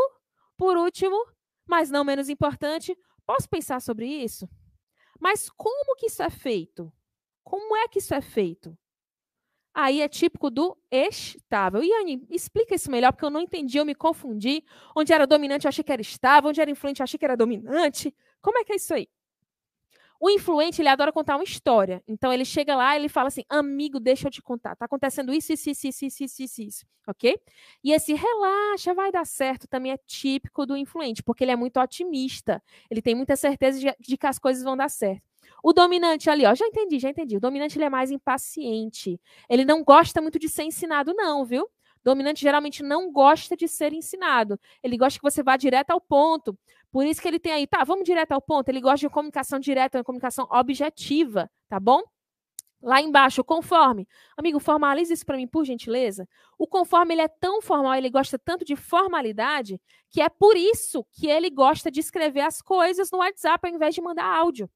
por 0.57 0.75
último, 0.75 1.17
mas 1.67 1.91
não 1.91 2.03
menos 2.03 2.29
importante, 2.29 2.97
posso 3.25 3.47
pensar 3.47 3.79
sobre 3.81 4.07
isso? 4.07 4.47
Mas 5.19 5.49
como 5.49 5.95
que 5.95 6.07
isso 6.07 6.21
é 6.23 6.29
feito? 6.29 6.91
Como 7.43 7.75
é 7.75 7.87
que 7.87 7.99
isso 7.99 8.13
é 8.13 8.21
feito? 8.21 8.77
Aí 9.73 10.01
é 10.01 10.07
típico 10.09 10.49
do 10.49 10.75
estável. 10.91 11.83
E 11.83 12.25
explica 12.31 12.73
isso 12.75 12.89
melhor, 12.89 13.11
porque 13.11 13.25
eu 13.25 13.29
não 13.29 13.41
entendi, 13.41 13.77
eu 13.77 13.85
me 13.85 13.93
confundi. 13.93 14.63
Onde 14.95 15.13
era 15.13 15.27
dominante, 15.27 15.65
eu 15.65 15.69
achei 15.69 15.83
que 15.83 15.91
era 15.91 16.01
estável. 16.01 16.49
Onde 16.49 16.59
era 16.59 16.71
influente, 16.71 16.99
eu 16.99 17.03
achei 17.03 17.17
que 17.17 17.25
era 17.25 17.37
dominante. 17.37 18.13
Como 18.41 18.57
é 18.57 18.63
que 18.63 18.73
é 18.73 18.75
isso 18.75 18.93
aí? 18.93 19.07
O 20.19 20.29
influente, 20.29 20.81
ele 20.81 20.89
adora 20.89 21.11
contar 21.11 21.35
uma 21.35 21.43
história. 21.43 22.03
Então, 22.07 22.33
ele 22.33 22.43
chega 22.43 22.75
lá 22.75 22.95
ele 22.95 23.09
fala 23.09 23.27
assim, 23.27 23.43
amigo, 23.49 23.99
deixa 23.99 24.27
eu 24.27 24.31
te 24.31 24.41
contar. 24.41 24.75
Tá 24.75 24.85
acontecendo 24.85 25.33
isso, 25.33 25.53
isso, 25.53 25.69
isso, 25.69 25.87
isso, 25.87 26.05
isso, 26.05 26.23
isso, 26.23 26.43
isso, 26.43 26.61
isso. 26.61 26.85
Ok? 27.07 27.39
E 27.83 27.93
esse 27.93 28.13
relaxa, 28.13 28.93
vai 28.93 29.11
dar 29.11 29.25
certo, 29.25 29.67
também 29.67 29.91
é 29.91 29.97
típico 30.05 30.65
do 30.65 30.75
influente, 30.75 31.23
porque 31.23 31.43
ele 31.43 31.51
é 31.51 31.55
muito 31.55 31.79
otimista. 31.79 32.61
Ele 32.89 33.01
tem 33.01 33.15
muita 33.15 33.35
certeza 33.35 33.79
de, 33.79 33.95
de 33.99 34.17
que 34.17 34.27
as 34.27 34.39
coisas 34.39 34.63
vão 34.63 34.75
dar 34.75 34.89
certo. 34.89 35.23
O 35.63 35.73
dominante 35.73 36.29
ali, 36.29 36.45
ó, 36.45 36.53
já 36.53 36.65
entendi, 36.65 36.99
já 36.99 37.09
entendi. 37.09 37.37
O 37.37 37.39
dominante 37.39 37.77
ele 37.77 37.85
é 37.85 37.89
mais 37.89 38.11
impaciente. 38.11 39.19
Ele 39.49 39.65
não 39.65 39.83
gosta 39.83 40.21
muito 40.21 40.39
de 40.39 40.49
ser 40.49 40.63
ensinado, 40.63 41.13
não, 41.13 41.45
viu? 41.45 41.67
Dominante 42.03 42.41
geralmente 42.41 42.81
não 42.81 43.11
gosta 43.11 43.55
de 43.57 43.67
ser 43.67 43.91
ensinado. 43.91 44.57
Ele 44.81 44.97
gosta 44.97 45.19
que 45.19 45.29
você 45.29 45.43
vá 45.43 45.57
direto 45.57 45.91
ao 45.91 45.99
ponto. 45.99 46.57
Por 46.91 47.05
isso 47.05 47.21
que 47.21 47.27
ele 47.27 47.39
tem 47.39 47.51
aí, 47.51 47.67
tá, 47.67 47.83
vamos 47.83 48.05
direto 48.05 48.31
ao 48.31 48.41
ponto. 48.41 48.69
Ele 48.69 48.81
gosta 48.81 49.07
de 49.07 49.09
comunicação 49.09 49.59
direta, 49.59 49.97
uma 49.97 50.03
comunicação 50.03 50.47
objetiva, 50.49 51.49
tá 51.67 51.79
bom? 51.79 52.01
Lá 52.81 53.01
embaixo, 53.01 53.43
conforme. 53.43 54.07
Amigo, 54.37 54.59
formalize 54.59 55.11
isso 55.11 55.25
para 55.25 55.37
mim, 55.37 55.47
por 55.47 55.65
gentileza. 55.65 56.27
O 56.57 56.67
conforme 56.67 57.15
ele 57.15 57.21
é 57.23 57.27
tão 57.27 57.61
formal, 57.61 57.95
ele 57.95 58.09
gosta 58.09 58.37
tanto 58.37 58.63
de 58.63 58.75
formalidade, 58.75 59.81
que 60.09 60.21
é 60.21 60.29
por 60.29 60.55
isso 60.55 61.03
que 61.11 61.27
ele 61.27 61.49
gosta 61.49 61.89
de 61.89 61.99
escrever 61.99 62.41
as 62.41 62.61
coisas 62.61 63.09
no 63.11 63.17
WhatsApp 63.17 63.67
ao 63.67 63.73
invés 63.73 63.95
de 63.95 64.01
mandar 64.01 64.25
áudio. 64.25 64.69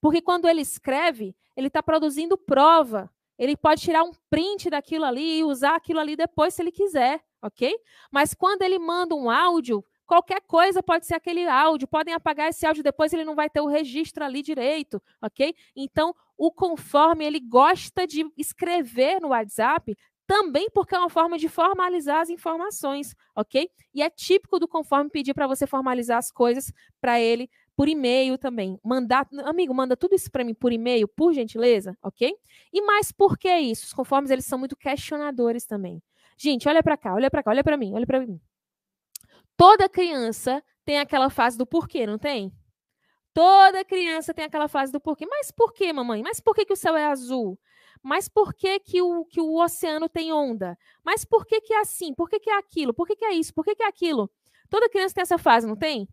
Porque 0.00 0.20
quando 0.20 0.46
ele 0.46 0.60
escreve, 0.60 1.34
ele 1.56 1.68
está 1.68 1.82
produzindo 1.82 2.36
prova. 2.36 3.10
Ele 3.38 3.56
pode 3.56 3.80
tirar 3.80 4.02
um 4.02 4.12
print 4.28 4.68
daquilo 4.68 5.04
ali 5.04 5.38
e 5.38 5.44
usar 5.44 5.76
aquilo 5.76 6.00
ali 6.00 6.16
depois 6.16 6.54
se 6.54 6.62
ele 6.62 6.72
quiser, 6.72 7.20
ok? 7.40 7.74
Mas 8.10 8.34
quando 8.34 8.62
ele 8.62 8.78
manda 8.78 9.14
um 9.14 9.30
áudio, 9.30 9.84
Qualquer 10.08 10.40
coisa 10.40 10.82
pode 10.82 11.04
ser 11.04 11.16
aquele 11.16 11.46
áudio, 11.46 11.86
podem 11.86 12.14
apagar 12.14 12.48
esse 12.48 12.64
áudio 12.64 12.82
depois, 12.82 13.12
ele 13.12 13.26
não 13.26 13.34
vai 13.34 13.50
ter 13.50 13.60
o 13.60 13.66
registro 13.66 14.24
ali 14.24 14.40
direito, 14.40 15.02
ok? 15.20 15.54
Então, 15.76 16.14
o 16.34 16.50
conforme 16.50 17.26
ele 17.26 17.38
gosta 17.38 18.06
de 18.06 18.24
escrever 18.34 19.20
no 19.20 19.28
WhatsApp 19.28 19.94
também 20.26 20.70
porque 20.70 20.94
é 20.94 20.98
uma 20.98 21.10
forma 21.10 21.36
de 21.36 21.46
formalizar 21.46 22.22
as 22.22 22.30
informações, 22.30 23.14
ok? 23.36 23.70
E 23.94 24.02
é 24.02 24.08
típico 24.08 24.58
do 24.58 24.66
conforme 24.66 25.10
pedir 25.10 25.34
para 25.34 25.46
você 25.46 25.66
formalizar 25.66 26.16
as 26.16 26.32
coisas 26.32 26.72
para 27.02 27.20
ele 27.20 27.50
por 27.76 27.86
e-mail 27.86 28.38
também. 28.38 28.78
Mandar, 28.82 29.28
amigo, 29.44 29.74
manda 29.74 29.94
tudo 29.94 30.14
isso 30.14 30.30
para 30.30 30.42
mim 30.42 30.54
por 30.54 30.72
e-mail, 30.72 31.06
por 31.06 31.34
gentileza, 31.34 31.94
ok? 32.02 32.34
E 32.72 32.80
mais 32.80 33.12
por 33.12 33.36
que 33.36 33.54
isso? 33.58 33.84
Os 33.84 33.92
conformes 33.92 34.30
eles 34.30 34.46
são 34.46 34.58
muito 34.58 34.74
questionadores 34.74 35.66
também. 35.66 36.02
Gente, 36.38 36.66
olha 36.66 36.82
para 36.82 36.96
cá, 36.96 37.12
olha 37.12 37.30
para 37.30 37.42
cá, 37.42 37.50
olha 37.50 37.62
para 37.62 37.76
mim, 37.76 37.92
olha 37.94 38.06
para 38.06 38.20
mim. 38.20 38.40
Toda 39.58 39.88
criança 39.88 40.62
tem 40.84 41.00
aquela 41.00 41.28
fase 41.28 41.58
do 41.58 41.66
porquê, 41.66 42.06
não 42.06 42.16
tem? 42.16 42.52
Toda 43.34 43.84
criança 43.84 44.32
tem 44.32 44.44
aquela 44.44 44.68
fase 44.68 44.92
do 44.92 45.00
porquê. 45.00 45.26
Mas 45.26 45.50
por 45.50 45.72
que, 45.72 45.92
mamãe? 45.92 46.22
Mas 46.22 46.38
por 46.38 46.54
que, 46.54 46.64
que 46.64 46.72
o 46.72 46.76
céu 46.76 46.96
é 46.96 47.06
azul? 47.06 47.58
Mas 48.00 48.28
por 48.28 48.54
que, 48.54 48.78
que, 48.78 49.02
o, 49.02 49.24
que 49.24 49.40
o 49.40 49.60
oceano 49.60 50.08
tem 50.08 50.32
onda? 50.32 50.78
Mas 51.04 51.24
por 51.24 51.44
que, 51.44 51.60
que 51.60 51.74
é 51.74 51.80
assim? 51.80 52.14
Por 52.14 52.30
que, 52.30 52.38
que 52.38 52.48
é 52.48 52.56
aquilo? 52.56 52.94
Por 52.94 53.04
que, 53.04 53.16
que 53.16 53.24
é 53.24 53.32
isso? 53.32 53.52
Por 53.52 53.64
que, 53.64 53.74
que 53.74 53.82
é 53.82 53.88
aquilo? 53.88 54.30
Toda 54.70 54.88
criança 54.88 55.16
tem 55.16 55.22
essa 55.22 55.38
fase, 55.38 55.66
não 55.66 55.74
tem? 55.74 56.08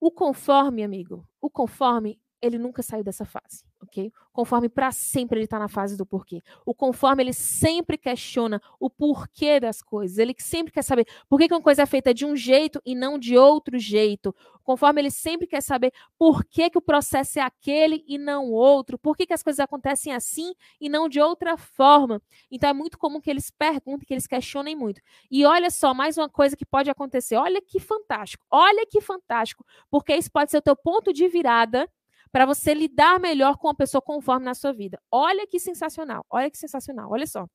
O 0.00 0.10
conforme, 0.10 0.82
amigo, 0.82 1.24
o 1.40 1.48
conforme 1.48 2.20
ele 2.42 2.58
nunca 2.58 2.82
saiu 2.82 3.04
dessa 3.04 3.24
fase, 3.24 3.64
ok? 3.82 4.12
Conforme 4.32 4.68
para 4.68 4.92
sempre 4.92 5.38
ele 5.38 5.44
está 5.44 5.58
na 5.58 5.68
fase 5.68 5.96
do 5.96 6.04
porquê. 6.04 6.42
O 6.64 6.74
conforme 6.74 7.22
ele 7.22 7.32
sempre 7.32 7.96
questiona 7.96 8.60
o 8.78 8.90
porquê 8.90 9.58
das 9.60 9.82
coisas. 9.82 10.18
Ele 10.18 10.34
sempre 10.38 10.72
quer 10.72 10.82
saber 10.82 11.06
por 11.28 11.38
que, 11.38 11.48
que 11.48 11.54
uma 11.54 11.62
coisa 11.62 11.82
é 11.82 11.86
feita 11.86 12.12
de 12.12 12.24
um 12.24 12.36
jeito 12.36 12.80
e 12.84 12.94
não 12.94 13.18
de 13.18 13.36
outro 13.36 13.78
jeito. 13.78 14.34
Conforme 14.62 15.00
ele 15.00 15.10
sempre 15.10 15.46
quer 15.46 15.62
saber 15.62 15.92
por 16.18 16.44
que, 16.44 16.68
que 16.68 16.78
o 16.78 16.82
processo 16.82 17.38
é 17.38 17.42
aquele 17.42 18.04
e 18.06 18.18
não 18.18 18.50
outro. 18.50 18.98
Por 18.98 19.16
que, 19.16 19.26
que 19.26 19.32
as 19.32 19.42
coisas 19.42 19.60
acontecem 19.60 20.12
assim 20.12 20.54
e 20.80 20.88
não 20.88 21.08
de 21.08 21.20
outra 21.20 21.56
forma. 21.56 22.20
Então 22.50 22.70
é 22.70 22.72
muito 22.72 22.98
comum 22.98 23.20
que 23.20 23.30
eles 23.30 23.50
perguntem, 23.50 24.06
que 24.06 24.14
eles 24.14 24.26
questionem 24.26 24.74
muito. 24.76 25.00
E 25.30 25.44
olha 25.44 25.70
só, 25.70 25.94
mais 25.94 26.18
uma 26.18 26.28
coisa 26.28 26.56
que 26.56 26.66
pode 26.66 26.90
acontecer. 26.90 27.36
Olha 27.36 27.62
que 27.62 27.78
fantástico. 27.78 28.44
Olha 28.50 28.86
que 28.86 29.00
fantástico. 29.00 29.64
Porque 29.90 30.14
isso 30.14 30.30
pode 30.30 30.50
ser 30.50 30.58
o 30.58 30.62
teu 30.62 30.76
ponto 30.76 31.12
de 31.12 31.28
virada 31.28 31.88
para 32.36 32.44
você 32.44 32.74
lidar 32.74 33.18
melhor 33.18 33.56
com 33.56 33.66
a 33.66 33.74
pessoa 33.74 34.02
conforme 34.02 34.44
na 34.44 34.54
sua 34.54 34.70
vida. 34.70 35.00
Olha 35.10 35.46
que 35.46 35.58
sensacional, 35.58 36.22
olha 36.28 36.50
que 36.50 36.58
sensacional, 36.58 37.10
olha 37.10 37.26
só. 37.26 37.48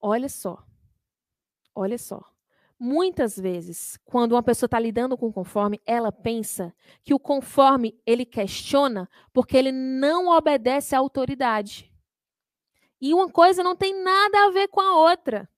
Olha 0.00 0.28
só. 0.28 0.60
Olha 1.72 1.96
só. 1.96 2.20
Muitas 2.76 3.36
vezes, 3.36 3.96
quando 4.04 4.32
uma 4.32 4.42
pessoa 4.42 4.66
está 4.66 4.80
lidando 4.80 5.16
com 5.16 5.28
o 5.28 5.32
conforme, 5.32 5.80
ela 5.86 6.10
pensa 6.10 6.74
que 7.04 7.14
o 7.14 7.20
conforme 7.20 7.96
ele 8.04 8.26
questiona 8.26 9.08
porque 9.32 9.56
ele 9.56 9.70
não 9.70 10.26
obedece 10.26 10.96
à 10.96 10.98
autoridade. 10.98 11.94
E 13.00 13.14
uma 13.14 13.30
coisa 13.30 13.62
não 13.62 13.76
tem 13.76 14.02
nada 14.02 14.46
a 14.46 14.50
ver 14.50 14.66
com 14.66 14.80
a 14.80 14.96
outra. 14.96 15.48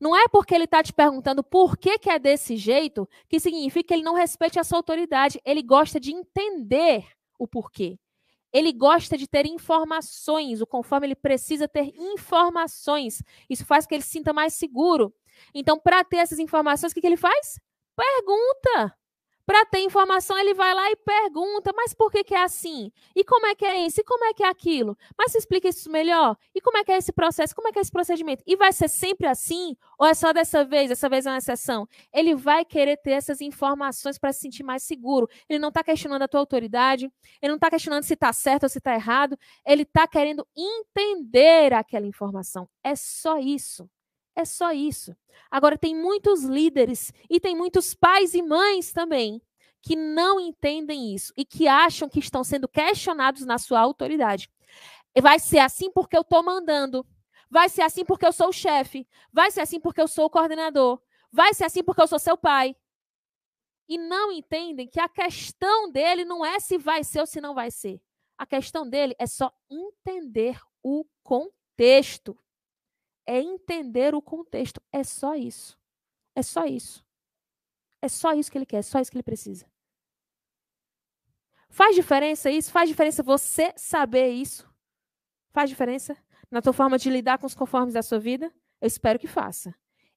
Não 0.00 0.16
é 0.16 0.26
porque 0.28 0.54
ele 0.54 0.64
está 0.64 0.82
te 0.82 0.92
perguntando 0.92 1.44
por 1.44 1.76
que, 1.76 1.98
que 1.98 2.08
é 2.08 2.18
desse 2.18 2.56
jeito 2.56 3.06
que 3.28 3.38
significa 3.38 3.88
que 3.88 3.94
ele 3.94 4.02
não 4.02 4.14
respeite 4.14 4.58
a 4.58 4.64
sua 4.64 4.78
autoridade. 4.78 5.38
Ele 5.44 5.62
gosta 5.62 6.00
de 6.00 6.10
entender 6.10 7.06
o 7.38 7.46
porquê. 7.46 7.98
Ele 8.52 8.72
gosta 8.72 9.16
de 9.16 9.28
ter 9.28 9.46
informações, 9.46 10.60
o 10.60 10.66
conforme 10.66 11.06
ele 11.08 11.14
precisa 11.14 11.68
ter 11.68 11.92
informações. 11.94 13.22
Isso 13.48 13.64
faz 13.64 13.86
que 13.86 13.94
ele 13.94 14.02
se 14.02 14.10
sinta 14.10 14.32
mais 14.32 14.54
seguro. 14.54 15.14
Então, 15.54 15.78
para 15.78 16.02
ter 16.02 16.16
essas 16.16 16.38
informações, 16.38 16.90
o 16.90 16.94
que, 16.94 17.00
que 17.00 17.06
ele 17.06 17.16
faz? 17.16 17.60
Pergunta. 17.94 18.96
Para 19.46 19.64
ter 19.66 19.80
informação, 19.80 20.38
ele 20.38 20.54
vai 20.54 20.72
lá 20.74 20.90
e 20.90 20.96
pergunta: 20.96 21.72
mas 21.74 21.92
por 21.94 22.10
que, 22.10 22.22
que 22.22 22.34
é 22.34 22.42
assim? 22.42 22.92
E 23.14 23.24
como 23.24 23.46
é 23.46 23.54
que 23.54 23.64
é 23.64 23.86
isso? 23.86 24.00
E 24.00 24.04
como 24.04 24.24
é 24.24 24.32
que 24.32 24.42
é 24.42 24.48
aquilo? 24.48 24.96
Mas 25.18 25.32
se 25.32 25.38
explica 25.38 25.68
isso 25.68 25.90
melhor? 25.90 26.36
E 26.54 26.60
como 26.60 26.78
é 26.78 26.84
que 26.84 26.92
é 26.92 26.96
esse 26.96 27.12
processo? 27.12 27.54
Como 27.54 27.68
é 27.68 27.72
que 27.72 27.78
é 27.78 27.82
esse 27.82 27.90
procedimento? 27.90 28.42
E 28.46 28.56
vai 28.56 28.72
ser 28.72 28.88
sempre 28.88 29.26
assim? 29.26 29.76
Ou 29.98 30.06
é 30.06 30.14
só 30.14 30.32
dessa 30.32 30.64
vez? 30.64 30.88
Dessa 30.88 31.08
vez 31.08 31.26
é 31.26 31.30
uma 31.30 31.38
exceção? 31.38 31.88
Ele 32.12 32.34
vai 32.34 32.64
querer 32.64 32.96
ter 32.98 33.12
essas 33.12 33.40
informações 33.40 34.18
para 34.18 34.32
se 34.32 34.40
sentir 34.40 34.62
mais 34.62 34.82
seguro. 34.82 35.28
Ele 35.48 35.58
não 35.58 35.68
está 35.68 35.82
questionando 35.82 36.22
a 36.22 36.28
tua 36.28 36.40
autoridade, 36.40 37.10
ele 37.42 37.50
não 37.50 37.56
está 37.56 37.70
questionando 37.70 38.04
se 38.04 38.14
está 38.14 38.32
certo 38.32 38.64
ou 38.64 38.68
se 38.68 38.78
está 38.78 38.94
errado. 38.94 39.38
Ele 39.66 39.82
está 39.82 40.06
querendo 40.06 40.46
entender 40.56 41.72
aquela 41.72 42.06
informação. 42.06 42.68
É 42.82 42.94
só 42.94 43.38
isso. 43.38 43.88
É 44.34 44.44
só 44.44 44.72
isso. 44.72 45.16
Agora, 45.50 45.76
tem 45.76 45.94
muitos 45.94 46.44
líderes 46.44 47.12
e 47.28 47.40
tem 47.40 47.56
muitos 47.56 47.94
pais 47.94 48.34
e 48.34 48.42
mães 48.42 48.92
também 48.92 49.42
que 49.82 49.96
não 49.96 50.38
entendem 50.38 51.14
isso 51.14 51.32
e 51.36 51.44
que 51.44 51.66
acham 51.66 52.08
que 52.08 52.18
estão 52.18 52.44
sendo 52.44 52.68
questionados 52.68 53.44
na 53.44 53.58
sua 53.58 53.80
autoridade. 53.80 54.50
Vai 55.20 55.38
ser 55.38 55.58
assim 55.58 55.90
porque 55.90 56.16
eu 56.16 56.20
estou 56.20 56.42
mandando. 56.42 57.04
Vai 57.50 57.68
ser 57.68 57.82
assim 57.82 58.04
porque 58.04 58.26
eu 58.26 58.32
sou 58.32 58.48
o 58.48 58.52
chefe. 58.52 59.08
Vai 59.32 59.50
ser 59.50 59.60
assim 59.62 59.80
porque 59.80 60.00
eu 60.00 60.06
sou 60.06 60.26
o 60.26 60.30
coordenador. 60.30 61.00
Vai 61.32 61.54
ser 61.54 61.64
assim 61.64 61.82
porque 61.82 62.02
eu 62.02 62.06
sou 62.06 62.18
seu 62.18 62.36
pai. 62.36 62.76
E 63.88 63.98
não 63.98 64.30
entendem 64.30 64.86
que 64.86 65.00
a 65.00 65.08
questão 65.08 65.90
dele 65.90 66.24
não 66.24 66.44
é 66.44 66.60
se 66.60 66.78
vai 66.78 67.02
ser 67.02 67.20
ou 67.20 67.26
se 67.26 67.40
não 67.40 67.54
vai 67.54 67.70
ser. 67.70 68.00
A 68.38 68.46
questão 68.46 68.88
dele 68.88 69.16
é 69.18 69.26
só 69.26 69.52
entender 69.68 70.60
o 70.82 71.04
contexto 71.22 72.38
é 73.30 73.40
entender 73.40 74.12
o 74.12 74.20
contexto. 74.20 74.82
É 74.92 75.04
só 75.04 75.36
isso. 75.36 75.78
É 76.34 76.42
só 76.42 76.64
isso. 76.66 77.04
É 78.02 78.08
só 78.08 78.32
isso 78.32 78.50
que 78.50 78.58
ele 78.58 78.66
quer, 78.66 78.78
é 78.78 78.82
só 78.82 78.98
isso 78.98 79.10
que 79.10 79.16
ele 79.16 79.22
precisa. 79.22 79.66
Faz 81.68 81.94
diferença 81.94 82.50
isso? 82.50 82.72
Faz 82.72 82.88
diferença 82.88 83.22
você 83.22 83.72
saber 83.76 84.30
isso? 84.30 84.68
Faz 85.52 85.70
diferença 85.70 86.16
na 86.50 86.60
tua 86.60 86.72
forma 86.72 86.98
de 86.98 87.08
lidar 87.08 87.38
com 87.38 87.46
os 87.46 87.54
conformes 87.54 87.94
da 87.94 88.02
sua 88.02 88.18
vida? 88.18 88.52
Eu 88.80 88.88
espero 88.88 89.18
que 89.18 89.28
faça. 89.28 89.72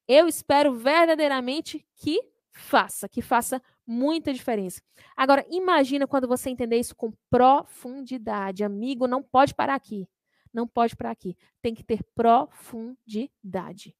Eu 0.08 0.26
espero 0.26 0.74
verdadeiramente 0.74 1.86
que 1.94 2.18
faça, 2.50 3.08
que 3.08 3.22
faça 3.22 3.62
muita 3.86 4.32
diferença. 4.32 4.82
Agora, 5.16 5.46
imagina 5.50 6.06
quando 6.08 6.26
você 6.26 6.50
entender 6.50 6.78
isso 6.78 6.96
com 6.96 7.12
profundidade. 7.30 8.64
Amigo, 8.64 9.06
não 9.06 9.22
pode 9.22 9.54
parar 9.54 9.74
aqui 9.74 10.08
não 10.54 10.66
pode 10.68 10.96
para 10.96 11.10
aqui. 11.10 11.36
Tem 11.60 11.74
que 11.74 11.82
ter 11.82 12.02
profundidade. 12.14 13.94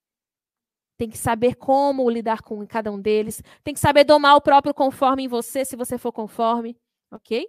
Tem 0.97 1.11
que 1.11 1.19
saber 1.19 1.57
como 1.57 2.09
lidar 2.09 2.41
com 2.43 2.65
cada 2.67 2.93
um 2.93 3.01
deles. 3.01 3.43
Tem 3.65 3.75
que 3.75 3.81
saber 3.81 4.05
domar 4.05 4.37
o 4.37 4.41
próprio 4.41 4.73
conforme 4.73 5.25
em 5.25 5.29
você, 5.29 5.65
se 5.65 5.75
você 5.75 5.99
for 5.99 6.13
conforme. 6.13 6.79
Ok? 7.11 7.49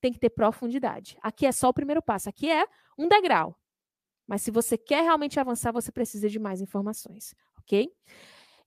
Tem 0.00 0.12
que 0.12 0.18
ter 0.18 0.30
profundidade. 0.30 1.16
Aqui 1.22 1.46
é 1.46 1.52
só 1.52 1.70
o 1.70 1.74
primeiro 1.74 2.02
passo. 2.02 2.28
Aqui 2.28 2.50
é 2.50 2.66
um 2.98 3.08
degrau. 3.08 3.58
Mas 4.26 4.42
se 4.42 4.50
você 4.50 4.76
quer 4.76 5.02
realmente 5.02 5.40
avançar, 5.40 5.72
você 5.72 5.90
precisa 5.90 6.28
de 6.28 6.38
mais 6.38 6.60
informações. 6.60 7.34
Ok? 7.58 7.90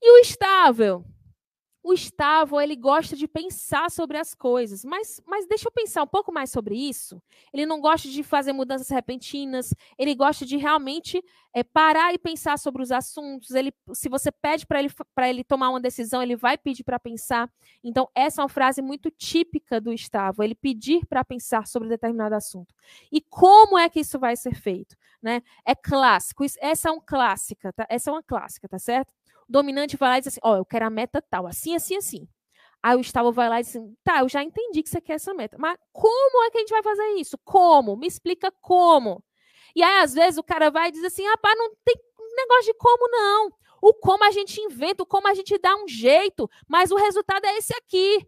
E 0.02 0.12
o 0.12 0.18
estável? 0.18 1.06
O 1.86 1.94
Estavo, 1.94 2.60
ele 2.60 2.76
gosta 2.76 3.16
de 3.16 3.28
pensar 3.28 3.92
sobre 3.92 4.18
as 4.18 4.34
coisas, 4.34 4.84
mas, 4.84 5.22
mas 5.24 5.46
deixa 5.46 5.68
eu 5.68 5.72
pensar 5.72 6.02
um 6.02 6.08
pouco 6.08 6.34
mais 6.34 6.50
sobre 6.50 6.76
isso. 6.76 7.22
Ele 7.54 7.64
não 7.64 7.80
gosta 7.80 8.10
de 8.10 8.24
fazer 8.24 8.54
mudanças 8.54 8.90
repentinas, 8.90 9.72
ele 9.96 10.16
gosta 10.16 10.48
de 10.48 10.58
realmente 10.58 11.24
é, 11.54 11.64
parar 11.64 12.12
e 12.12 12.18
pensar 12.18 12.58
sobre 12.58 12.82
os 12.82 12.92
assuntos. 12.92 13.52
Ele, 13.52 13.72
se 13.94 14.10
você 14.10 14.32
pede 14.32 14.66
para 14.66 14.80
ele, 14.80 14.92
ele 15.28 15.44
tomar 15.44 15.70
uma 15.70 15.80
decisão, 15.80 16.24
ele 16.24 16.36
vai 16.36 16.58
pedir 16.58 16.84
para 16.84 16.98
pensar. 16.98 17.48
Então, 17.84 18.10
essa 18.16 18.42
é 18.42 18.44
uma 18.44 18.50
frase 18.50 18.82
muito 18.82 19.12
típica 19.12 19.80
do 19.80 19.94
Estavo, 19.94 20.42
ele 20.42 20.56
pedir 20.56 21.06
para 21.06 21.24
pensar 21.24 21.68
sobre 21.68 21.88
determinado 21.88 22.34
assunto. 22.34 22.74
E 23.12 23.22
como 23.22 23.78
é 23.78 23.88
que 23.90 24.00
isso 24.00 24.18
vai 24.18 24.36
ser 24.36 24.56
feito? 24.56 24.98
Né? 25.22 25.44
É 25.64 25.76
clássico, 25.76 26.44
essa 26.60 26.90
é 26.90 26.92
um 26.92 27.00
clássica, 27.00 27.72
tá? 27.72 27.86
Essa 27.90 28.10
é 28.10 28.14
uma 28.14 28.24
clássica, 28.24 28.68
tá 28.68 28.80
certo? 28.80 29.14
O 29.48 29.52
dominante 29.52 29.98
vai 29.98 30.10
lá 30.10 30.18
e 30.18 30.22
diz 30.22 30.28
assim: 30.28 30.40
Ó, 30.44 30.54
oh, 30.54 30.58
eu 30.58 30.66
quero 30.66 30.86
a 30.86 30.90
meta 30.90 31.22
tal, 31.22 31.48
assim, 31.48 31.76
assim, 31.76 31.96
assim. 31.98 32.28
Aí 32.86 32.96
o 32.96 33.02
estável 33.02 33.32
vai 33.32 33.50
lá 33.50 33.60
e 33.60 33.64
diz 33.64 33.76
assim: 33.76 33.96
tá, 34.04 34.20
eu 34.20 34.30
já 34.30 34.44
entendi 34.44 34.84
que 34.84 34.90
você 34.90 35.02
quer 35.02 35.14
essa 35.14 35.34
meta. 35.34 35.58
Mas 35.60 35.76
como 35.92 36.44
é 36.44 36.52
que 36.52 36.58
a 36.58 36.62
gente 36.62 36.70
vai 36.70 36.84
fazer 36.84 37.08
isso? 37.16 37.36
Como? 37.44 37.98
Me 37.98 38.06
explica 38.06 38.52
como. 38.62 39.24
E 39.76 39.82
aí, 39.82 40.04
às 40.04 40.14
vezes, 40.14 40.38
o 40.38 40.44
cara 40.44 40.70
vai 40.70 40.90
e 40.90 40.92
diz 40.92 41.04
assim: 41.04 41.26
rapaz, 41.28 41.58
não 41.58 41.74
tem 41.84 41.96
negócio 42.36 42.66
de 42.66 42.74
como, 42.76 43.10
não. 43.10 43.52
O 43.82 43.94
como 43.94 44.24
a 44.24 44.32
gente 44.32 44.62
inventa, 44.62 45.04
o 45.04 45.06
como 45.06 45.28
a 45.28 45.34
gente 45.34 45.58
dá 45.58 45.76
um 45.76 45.88
jeito, 45.88 46.50
mas 46.68 46.92
o 46.92 46.96
resultado 46.96 47.46
é 47.46 47.58
esse 47.58 47.76
aqui. 47.76 48.28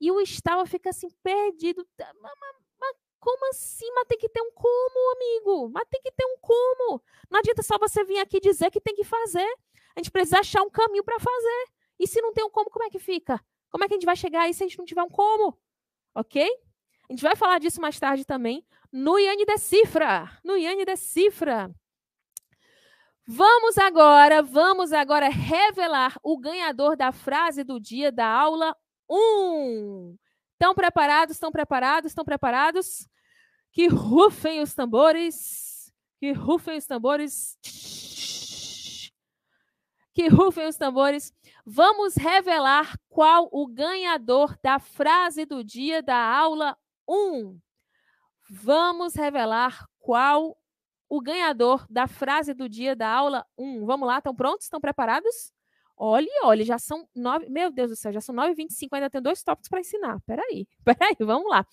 E 0.00 0.12
o 0.12 0.20
estável 0.20 0.64
fica 0.66 0.90
assim, 0.90 1.08
perdido. 1.22 1.84
Mas, 1.98 2.12
mas, 2.22 2.56
mas 2.80 2.96
como 3.18 3.50
assim? 3.50 3.90
Mas 3.94 4.06
tem 4.06 4.18
que 4.18 4.28
ter 4.28 4.42
um 4.42 4.52
como, 4.52 5.12
amigo. 5.16 5.70
Mas 5.72 5.88
tem 5.90 6.00
que 6.02 6.12
ter 6.12 6.24
um 6.24 6.36
como. 6.40 7.02
Não 7.28 7.40
adianta 7.40 7.62
só 7.62 7.76
você 7.78 8.04
vir 8.04 8.18
aqui 8.20 8.38
dizer 8.38 8.70
que 8.70 8.80
tem 8.80 8.94
que 8.94 9.04
fazer. 9.04 9.48
A 9.98 10.00
gente 10.00 10.12
precisa 10.12 10.38
achar 10.38 10.62
um 10.62 10.70
caminho 10.70 11.02
para 11.02 11.18
fazer. 11.18 11.64
E 11.98 12.06
se 12.06 12.20
não 12.20 12.32
tem 12.32 12.44
um 12.44 12.50
como, 12.50 12.70
como 12.70 12.84
é 12.84 12.88
que 12.88 13.00
fica? 13.00 13.44
Como 13.68 13.82
é 13.82 13.88
que 13.88 13.94
a 13.94 13.96
gente 13.96 14.06
vai 14.06 14.14
chegar 14.14 14.42
aí 14.42 14.54
se 14.54 14.62
a 14.62 14.68
gente 14.68 14.78
não 14.78 14.84
tiver 14.84 15.02
um 15.02 15.08
como? 15.08 15.58
Ok? 16.14 16.48
A 17.10 17.12
gente 17.12 17.22
vai 17.22 17.34
falar 17.34 17.58
disso 17.58 17.80
mais 17.80 17.98
tarde 17.98 18.24
também 18.24 18.64
no 18.92 19.18
Iane 19.18 19.44
Decifra. 19.44 20.30
No 20.44 20.56
Iane 20.56 20.84
Decifra. 20.84 21.68
Vamos 23.26 23.76
agora, 23.76 24.40
vamos 24.40 24.92
agora 24.92 25.28
revelar 25.28 26.16
o 26.22 26.38
ganhador 26.38 26.96
da 26.96 27.10
frase 27.10 27.64
do 27.64 27.80
dia 27.80 28.12
da 28.12 28.28
aula 28.28 28.76
1. 29.10 30.16
Estão 30.52 30.76
preparados? 30.76 31.34
Estão 31.34 31.50
preparados? 31.50 32.12
Estão 32.12 32.24
preparados? 32.24 33.08
Que 33.72 33.88
rufem 33.88 34.62
os 34.62 34.74
tambores. 34.74 35.92
Que 36.20 36.30
rufem 36.30 36.78
os 36.78 36.86
tambores 36.86 37.58
que 40.18 40.26
rufem 40.26 40.66
os 40.66 40.76
tambores. 40.76 41.32
Vamos 41.64 42.16
revelar 42.16 42.98
qual 43.08 43.48
o 43.52 43.68
ganhador 43.68 44.58
da 44.60 44.80
frase 44.80 45.46
do 45.46 45.62
dia 45.62 46.02
da 46.02 46.16
aula 46.16 46.76
1. 47.08 47.56
Vamos 48.50 49.14
revelar 49.14 49.86
qual 50.00 50.58
o 51.08 51.20
ganhador 51.20 51.86
da 51.88 52.08
frase 52.08 52.52
do 52.52 52.68
dia 52.68 52.96
da 52.96 53.08
aula 53.08 53.46
1. 53.56 53.86
Vamos 53.86 54.08
lá, 54.08 54.18
estão 54.18 54.34
prontos? 54.34 54.64
Estão 54.64 54.80
preparados? 54.80 55.52
Olhe, 55.96 56.28
olhe, 56.42 56.64
já 56.64 56.80
são 56.80 57.08
nove. 57.14 57.48
Meu 57.48 57.70
Deus 57.70 57.90
do 57.90 57.96
céu, 57.96 58.12
já 58.12 58.20
são 58.20 58.34
9h25, 58.34 58.88
ainda 58.94 59.08
tem 59.08 59.22
dois 59.22 59.44
tópicos 59.44 59.68
para 59.68 59.78
ensinar. 59.78 60.18
Peraí, 60.26 60.66
peraí, 60.84 61.14
vamos 61.20 61.48
lá. 61.48 61.64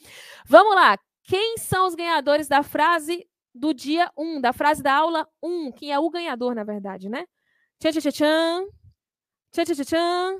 Vamos 0.45 0.75
lá. 0.75 0.99
Quem 1.23 1.57
são 1.57 1.87
os 1.87 1.95
ganhadores 1.95 2.47
da 2.47 2.61
frase 2.61 3.27
do 3.55 3.73
dia 3.73 4.11
1, 4.15 4.39
da 4.39 4.53
frase 4.53 4.83
da 4.83 4.93
aula 4.93 5.27
1? 5.41 5.71
Quem 5.71 5.91
é 5.91 5.97
o 5.97 6.11
ganhador, 6.11 6.53
na 6.53 6.63
verdade, 6.63 7.09
né? 7.09 7.25
Tchan, 7.79 7.91
tchan, 7.91 8.01
tchan, 8.01 8.11
tchan. 8.11 9.65
Tchan, 9.65 9.85
tchan, 9.85 10.39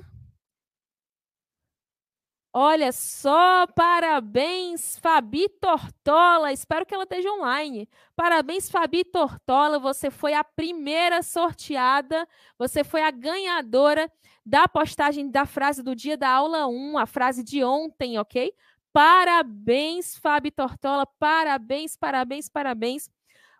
Olha 2.58 2.90
só, 2.90 3.66
parabéns, 3.66 4.98
Fabi 4.98 5.46
Tortola. 5.60 6.50
Espero 6.52 6.86
que 6.86 6.94
ela 6.94 7.04
esteja 7.04 7.30
online. 7.30 7.86
Parabéns, 8.16 8.70
Fabi 8.70 9.04
Tortola. 9.04 9.78
Você 9.78 10.10
foi 10.10 10.32
a 10.32 10.42
primeira 10.42 11.22
sorteada, 11.22 12.26
você 12.58 12.82
foi 12.82 13.02
a 13.02 13.10
ganhadora 13.10 14.10
da 14.44 14.66
postagem 14.66 15.30
da 15.30 15.44
frase 15.44 15.82
do 15.82 15.94
dia 15.94 16.16
da 16.16 16.30
aula 16.30 16.66
1, 16.66 16.96
a 16.96 17.04
frase 17.04 17.44
de 17.44 17.62
ontem, 17.62 18.18
ok? 18.18 18.54
Parabéns, 18.90 20.16
Fabi 20.16 20.50
Tortola. 20.50 21.04
Parabéns, 21.18 21.94
parabéns, 21.94 22.48
parabéns. 22.48 23.10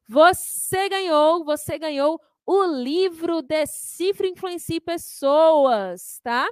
Você 0.08 0.88
ganhou, 0.88 1.44
você 1.44 1.78
ganhou 1.78 2.18
o 2.47 2.64
livro 2.64 3.43
Decifre 3.43 4.28
Influencie 4.28 4.81
Pessoas, 4.81 6.20
tá? 6.23 6.48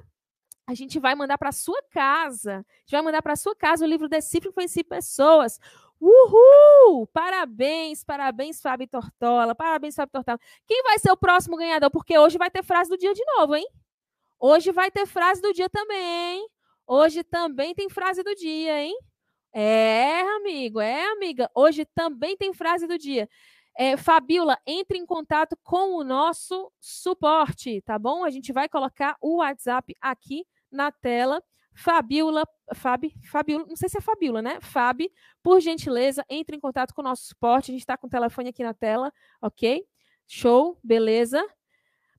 a 0.67 0.75
gente 0.75 0.99
vai 0.99 1.15
mandar 1.15 1.37
para 1.37 1.53
sua 1.53 1.81
casa. 1.91 2.53
A 2.53 2.81
gente 2.81 2.93
vai 2.93 3.03
mandar 3.03 3.23
para 3.23 3.37
sua 3.37 3.55
casa 3.55 3.85
o 3.85 3.89
livro 3.89 4.09
Decifre 4.09 4.49
Influencie 4.49 4.83
Pessoas. 4.83 5.61
Uhul! 6.01 7.07
Parabéns, 7.09 8.03
parabéns, 8.03 8.61
Fábio 8.61 8.89
Tortola. 8.89 9.55
Parabéns, 9.55 9.95
Fábio 9.95 10.13
Tortola. 10.13 10.39
Quem 10.67 10.83
vai 10.83 10.99
ser 10.99 11.11
o 11.11 11.17
próximo 11.17 11.57
ganhador? 11.57 11.91
Porque 11.91 12.19
hoje 12.19 12.39
vai 12.39 12.51
ter 12.51 12.63
frase 12.63 12.91
do 12.91 12.97
dia 12.97 13.13
de 13.13 13.25
novo, 13.37 13.55
hein? 13.55 13.67
Hoje 14.41 14.73
vai 14.73 14.91
ter 14.91 15.07
frase 15.07 15.41
do 15.41 15.53
dia 15.53 15.69
também? 15.69 16.47
Hoje 16.87 17.23
também 17.23 17.75
tem 17.75 17.89
frase 17.89 18.23
do 18.23 18.35
dia, 18.35 18.83
hein? 18.83 18.99
É, 19.53 20.21
amigo, 20.37 20.81
é, 20.81 21.07
amiga. 21.13 21.51
Hoje 21.55 21.85
também 21.85 22.37
tem 22.37 22.53
frase 22.53 22.87
do 22.87 22.99
dia. 22.99 23.29
É, 23.77 23.97
Fabiola, 23.97 24.59
entre 24.67 24.99
em 24.99 25.05
contato 25.05 25.57
com 25.63 25.97
o 25.97 26.05
nosso 26.05 26.71
suporte, 26.79 27.83
tá 27.83 27.99
bom? 27.99 28.25
A 28.25 28.31
gente 28.31 28.53
vai 28.53 28.69
colocar 28.69 29.17
o 29.21 29.39
WhatsApp 29.39 29.97
aqui 30.01 30.47
na 30.71 30.93
tela. 30.93 31.43
Fabiola, 31.77 32.47
Fabi, 32.73 33.13
Fabiola, 33.29 33.67
não 33.67 33.75
sei 33.75 33.89
se 33.89 33.99
é 33.99 34.01
Fabiola, 34.01 34.41
né? 34.41 34.61
Fabi, 34.61 35.11
por 35.43 35.61
gentileza, 35.61 36.25
entre 36.31 36.57
em 36.57 36.61
contato 36.61 36.95
com 36.95 37.01
o 37.03 37.05
nosso 37.05 37.25
suporte. 37.25 37.71
A 37.71 37.75
gente 37.75 37.81
está 37.81 37.97
com 37.97 38.07
o 38.07 38.11
telefone 38.11 38.51
aqui 38.51 38.63
na 38.63 38.73
tela, 38.73 39.13
ok? 39.43 39.85
Show, 40.27 40.79
beleza? 40.83 41.45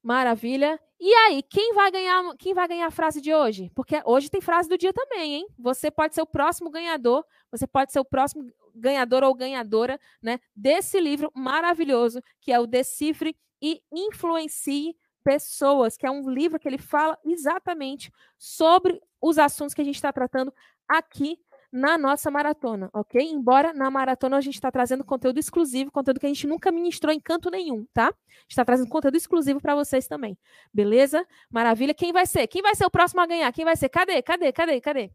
Maravilha. 0.04 0.80
E 1.00 1.14
aí, 1.14 1.42
quem 1.42 1.74
vai 1.74 1.90
ganhar, 1.90 2.22
quem 2.38 2.54
vai 2.54 2.68
ganhar 2.68 2.88
a 2.88 2.92
frase 2.92 3.22
de 3.22 3.34
hoje? 3.34 3.72
Porque 3.74 4.02
hoje 4.06 4.30
tem 4.30 4.42
frase 4.42 4.68
do 4.68 4.78
dia 4.78 4.94
também, 4.94 5.36
hein? 5.36 5.48
Você 5.58 5.90
pode 5.90 6.16
ser 6.16 6.22
o 6.22 6.28
próximo 6.28 6.70
ganhador, 6.70 7.26
você 7.50 7.66
pode 7.66 7.92
ser 7.92 8.00
o 8.00 8.06
próximo 8.06 8.52
ganhador 8.76 9.24
ou 9.24 9.34
ganhadora, 9.34 10.00
né, 10.22 10.40
desse 10.56 11.00
livro 11.00 11.32
maravilhoso 11.36 12.22
que 12.42 12.52
é 12.52 12.60
o 12.60 12.68
Decifre 12.68 13.36
e 13.62 13.82
Influencie 13.92 14.96
pessoas, 15.24 15.98
que 15.98 16.06
é 16.06 16.12
um 16.12 16.30
livro 16.30 16.60
que 16.60 16.68
ele 16.68 16.78
fala 16.78 17.18
exatamente 17.26 18.12
sobre 18.38 19.02
os 19.20 19.40
assuntos 19.40 19.74
que 19.74 19.82
a 19.82 19.86
gente 19.86 19.96
está 19.96 20.14
tratando 20.14 20.54
aqui 20.88 21.40
na 21.72 21.98
nossa 21.98 22.32
maratona, 22.32 22.90
ok? 22.94 23.22
Embora 23.22 23.74
na 23.74 23.92
maratona 23.92 24.38
a 24.38 24.42
gente 24.42 24.54
está 24.54 24.72
trazendo 24.72 25.04
conteúdo 25.04 25.40
exclusivo, 25.40 25.92
conteúdo 25.92 26.20
que 26.20 26.26
a 26.26 26.30
gente 26.30 26.48
nunca 26.48 26.72
ministrou 26.72 27.12
em 27.12 27.20
canto 27.20 27.50
nenhum, 27.50 27.86
tá? 27.94 28.14
Está 28.48 28.64
trazendo 28.64 28.88
conteúdo 28.88 29.18
exclusivo 29.18 29.60
para 29.60 29.76
vocês 29.76 30.08
também, 30.08 30.38
beleza? 30.74 31.26
Maravilha. 31.50 31.94
Quem 31.94 32.14
vai 32.14 32.26
ser? 32.26 32.48
Quem 32.48 32.62
vai 32.62 32.76
ser 32.76 32.86
o 32.86 32.90
próximo 32.90 33.20
a 33.20 33.26
ganhar? 33.26 33.52
Quem 33.52 33.66
vai 33.66 33.76
ser? 33.76 33.90
Cadê? 33.90 34.22
Cadê? 34.22 34.54
Cadê? 34.54 34.80
Cadê? 34.80 35.12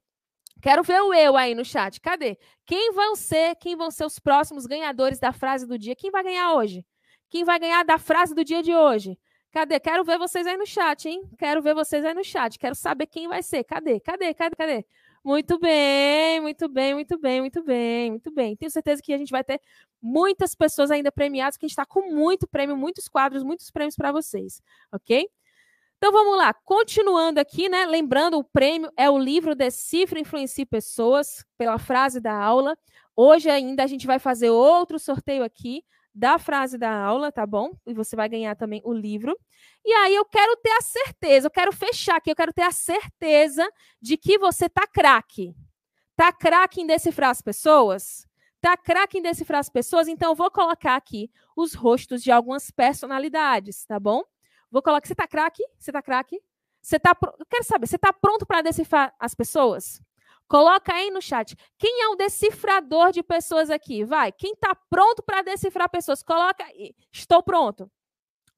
Quero 0.61 0.83
ver 0.83 1.01
o 1.03 1.15
eu 1.15 1.37
aí 1.37 1.55
no 1.55 1.65
chat. 1.65 2.01
Cadê? 2.01 2.39
Quem 2.67 2.93
vão 2.93 3.17
ser? 3.17 3.55
Quem 3.57 3.77
vão 3.77 3.91
ser 3.91 4.05
os 4.05 4.19
próximos 4.19 4.67
ganhadores 4.67 5.19
da 5.19 5.33
frase 5.33 5.67
do 5.67 5.79
dia? 5.79 5.97
Quem 5.97 6.11
vai 6.11 6.23
ganhar 6.23 6.55
hoje? 6.55 6.85
Quem 7.29 7.45
vai 7.45 7.59
ganhar 7.59 7.85
da 7.85 7.99
frase 7.99 8.35
do 8.35 8.45
dia 8.45 8.63
de 8.63 8.75
hoje? 8.75 9.19
Cadê? 9.53 9.81
Quero 9.81 10.05
ver 10.05 10.19
vocês 10.19 10.47
aí 10.47 10.57
no 10.57 10.67
chat, 10.67 11.09
hein? 11.09 11.23
Quero 11.39 11.61
ver 11.63 11.75
vocês 11.75 12.05
aí 12.05 12.15
no 12.15 12.25
chat. 12.25 12.59
Quero 12.59 12.75
saber 12.75 13.07
quem 13.07 13.29
vai 13.29 13.43
ser. 13.43 13.65
Cadê? 13.65 13.99
Cadê? 14.01 14.35
Cadê? 14.35 14.57
Cadê? 14.57 14.87
Muito 15.23 15.59
bem, 15.59 16.41
muito 16.41 16.67
bem, 16.67 16.95
muito 16.95 17.19
bem, 17.19 17.41
muito 17.41 17.63
bem, 17.63 18.11
muito 18.11 18.31
bem. 18.31 18.57
Tenho 18.57 18.71
certeza 18.71 19.03
que 19.03 19.13
a 19.13 19.19
gente 19.19 19.31
vai 19.31 19.45
ter 19.45 19.61
muitas 20.01 20.55
pessoas 20.55 20.91
ainda 20.91 21.13
premiadas, 21.13 21.59
que 21.59 21.67
a 21.67 21.69
gente 21.69 21.73
está 21.73 21.85
com 21.85 22.11
muito 22.11 22.49
prêmio, 22.49 22.75
muitos 22.75 23.07
quadros, 23.07 23.43
muitos 23.43 23.71
prêmios 23.71 23.97
para 23.97 24.13
vocês, 24.13 24.63
ok? 24.91 25.29
Então 26.03 26.13
vamos 26.13 26.39
lá, 26.39 26.55
continuando 26.55 27.39
aqui, 27.41 27.69
né? 27.69 27.85
Lembrando, 27.85 28.39
o 28.39 28.43
prêmio 28.43 28.91
é 28.97 29.11
o 29.11 29.19
livro 29.19 29.55
Decifra 29.55 30.19
Influencie 30.19 30.65
Pessoas, 30.65 31.45
pela 31.59 31.79
frase 31.79 32.19
da 32.19 32.33
aula. 32.35 32.75
Hoje 33.15 33.51
ainda 33.51 33.85
a 33.85 33.87
gente 33.87 34.07
vai 34.07 34.19
fazer 34.19 34.49
outro 34.49 34.99
sorteio 34.99 35.45
aqui 35.45 35.85
da 36.15 36.39
frase 36.39 36.79
da 36.79 36.91
aula, 36.91 37.31
tá 37.31 37.47
bom? 37.47 37.73
E 37.87 37.93
você 37.93 38.17
vai 38.17 38.31
ganhar 38.31 38.57
também 38.57 38.81
o 38.83 38.95
livro. 38.95 39.39
E 39.85 39.93
aí 39.93 40.15
eu 40.15 40.25
quero 40.25 40.57
ter 40.57 40.71
a 40.71 40.81
certeza, 40.81 41.49
eu 41.49 41.51
quero 41.51 41.71
fechar 41.71 42.17
aqui, 42.17 42.31
eu 42.31 42.37
quero 42.37 42.53
ter 42.55 42.63
a 42.63 42.73
certeza 42.73 43.71
de 44.01 44.17
que 44.17 44.39
você 44.39 44.71
tá 44.71 44.87
craque. 44.87 45.55
Tá 46.17 46.33
craque 46.33 46.81
em 46.81 46.87
decifrar 46.87 47.29
as 47.29 47.43
pessoas? 47.43 48.27
Tá 48.59 48.75
craque 48.75 49.19
em 49.19 49.23
decifrar 49.23 49.61
as 49.61 49.69
pessoas? 49.69 50.09
Então 50.09 50.31
eu 50.31 50.35
vou 50.35 50.51
colocar 50.51 50.97
aqui 50.97 51.31
os 51.55 51.75
rostos 51.75 52.23
de 52.23 52.31
algumas 52.31 52.71
personalidades, 52.71 53.85
tá 53.85 54.01
bom? 54.01 54.23
Vou 54.71 54.83
colocar, 54.83 55.07
você 55.07 55.15
tá 55.15 55.27
craque? 55.27 55.63
Você 55.79 55.93
tá 55.93 56.03
craque? 56.03 56.41
Você 56.83 56.99
tá, 56.99 57.15
eu 57.39 57.47
quero 57.47 57.65
saber, 57.65 57.87
você 57.87 57.99
tá 57.99 58.13
pronto 58.13 58.47
para 58.47 58.63
decifrar 58.63 59.15
as 59.19 59.35
pessoas? 59.35 60.01
Coloca 60.49 60.93
aí 60.93 61.11
no 61.11 61.23
chat. 61.23 61.57
Quem 61.79 62.03
é 62.03 62.09
o 62.09 62.17
decifrador 62.17 63.13
de 63.13 63.23
pessoas 63.23 63.71
aqui? 63.71 64.05
Vai. 64.05 64.33
Quem 64.33 64.53
está 64.53 64.75
pronto 64.75 65.23
para 65.23 65.43
decifrar 65.43 65.89
pessoas? 65.89 66.25
Coloca 66.25 66.65
aí. 66.65 66.93
Estou 67.13 67.41
pronto. 67.41 67.89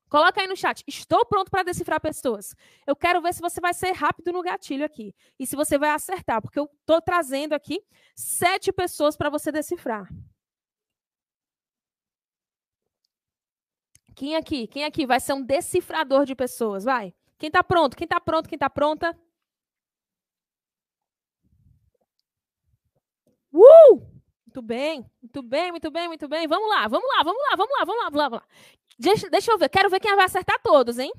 Coloca 0.08 0.40
aí 0.40 0.46
no 0.46 0.56
chat. 0.56 0.82
Estou 0.86 1.24
pronto 1.26 1.50
para 1.50 1.62
decifrar 1.62 2.00
pessoas. 2.00 2.54
Eu 2.86 2.96
quero 2.96 3.20
ver 3.20 3.34
se 3.34 3.42
você 3.42 3.60
vai 3.60 3.74
ser 3.74 3.92
rápido 3.92 4.32
no 4.32 4.42
gatilho 4.42 4.84
aqui. 4.86 5.14
E 5.38 5.46
se 5.46 5.54
você 5.54 5.76
vai 5.76 5.90
acertar, 5.90 6.40
porque 6.40 6.58
eu 6.58 6.68
estou 6.80 7.00
trazendo 7.00 7.52
aqui 7.52 7.82
sete 8.14 8.72
pessoas 8.72 9.16
para 9.16 9.28
você 9.28 9.52
decifrar. 9.52 10.08
Quem 14.14 14.36
aqui? 14.36 14.66
Quem 14.66 14.84
aqui 14.84 15.06
vai 15.06 15.20
ser 15.20 15.32
um 15.32 15.42
decifrador 15.42 16.24
de 16.24 16.34
pessoas? 16.34 16.84
Vai. 16.84 17.14
Quem 17.38 17.48
está 17.48 17.62
pronto? 17.62 17.96
Quem 17.96 18.04
está 18.04 18.20
pronto? 18.20 18.48
Quem 18.48 18.56
está 18.56 18.70
pronta? 18.70 19.18
Uh! 23.52 24.12
Muito 24.46 24.62
bem, 24.62 25.06
muito 25.22 25.42
bem, 25.42 25.70
muito 25.70 25.90
bem, 25.90 26.08
muito 26.08 26.28
bem. 26.28 26.46
Vamos 26.46 26.68
lá, 26.68 26.86
vamos 26.86 27.08
lá, 27.08 27.22
vamos 27.22 27.42
lá, 27.48 27.56
vamos 27.56 27.72
lá, 27.78 27.84
vamos 27.84 28.02
lá, 28.02 28.10
vamos 28.10 28.18
lá. 28.18 28.28
Vamos 28.28 28.40
lá. 28.40 28.46
Deixa, 28.98 29.30
deixa 29.30 29.50
eu 29.50 29.58
ver, 29.58 29.68
quero 29.68 29.88
ver 29.88 30.00
quem 30.00 30.14
vai 30.14 30.26
acertar 30.26 30.60
todos, 30.62 30.98
hein? 30.98 31.10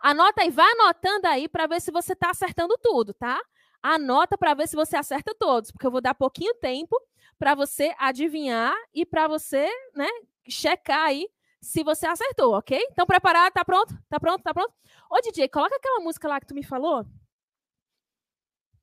Anota 0.00 0.42
aí, 0.42 0.50
vai 0.50 0.72
anotando 0.72 1.26
aí 1.28 1.46
para 1.46 1.66
ver 1.66 1.80
se 1.80 1.90
você 1.90 2.14
está 2.14 2.30
acertando 2.30 2.76
tudo, 2.82 3.12
tá? 3.12 3.38
Anota 3.82 4.38
para 4.38 4.54
ver 4.54 4.66
se 4.66 4.74
você 4.74 4.96
acerta 4.96 5.34
todos, 5.34 5.70
porque 5.70 5.86
eu 5.86 5.90
vou 5.90 6.00
dar 6.00 6.14
pouquinho 6.14 6.54
tempo 6.54 6.98
para 7.38 7.54
você 7.54 7.94
adivinhar 7.98 8.74
e 8.94 9.04
para 9.04 9.28
você, 9.28 9.70
né, 9.94 10.08
checar 10.48 11.06
aí 11.06 11.28
se 11.60 11.82
você 11.84 12.06
acertou, 12.06 12.54
ok? 12.54 12.78
Então, 12.90 13.06
preparado? 13.06 13.52
Tá 13.52 13.64
pronto? 13.64 13.96
Tá 14.08 14.18
pronto? 14.18 14.42
Tá 14.42 14.54
pronto? 14.54 14.72
Ô, 15.10 15.20
DJ, 15.20 15.48
coloca 15.48 15.76
aquela 15.76 16.00
música 16.00 16.28
lá 16.28 16.40
que 16.40 16.46
tu 16.46 16.54
me 16.54 16.62
falou. 16.62 17.04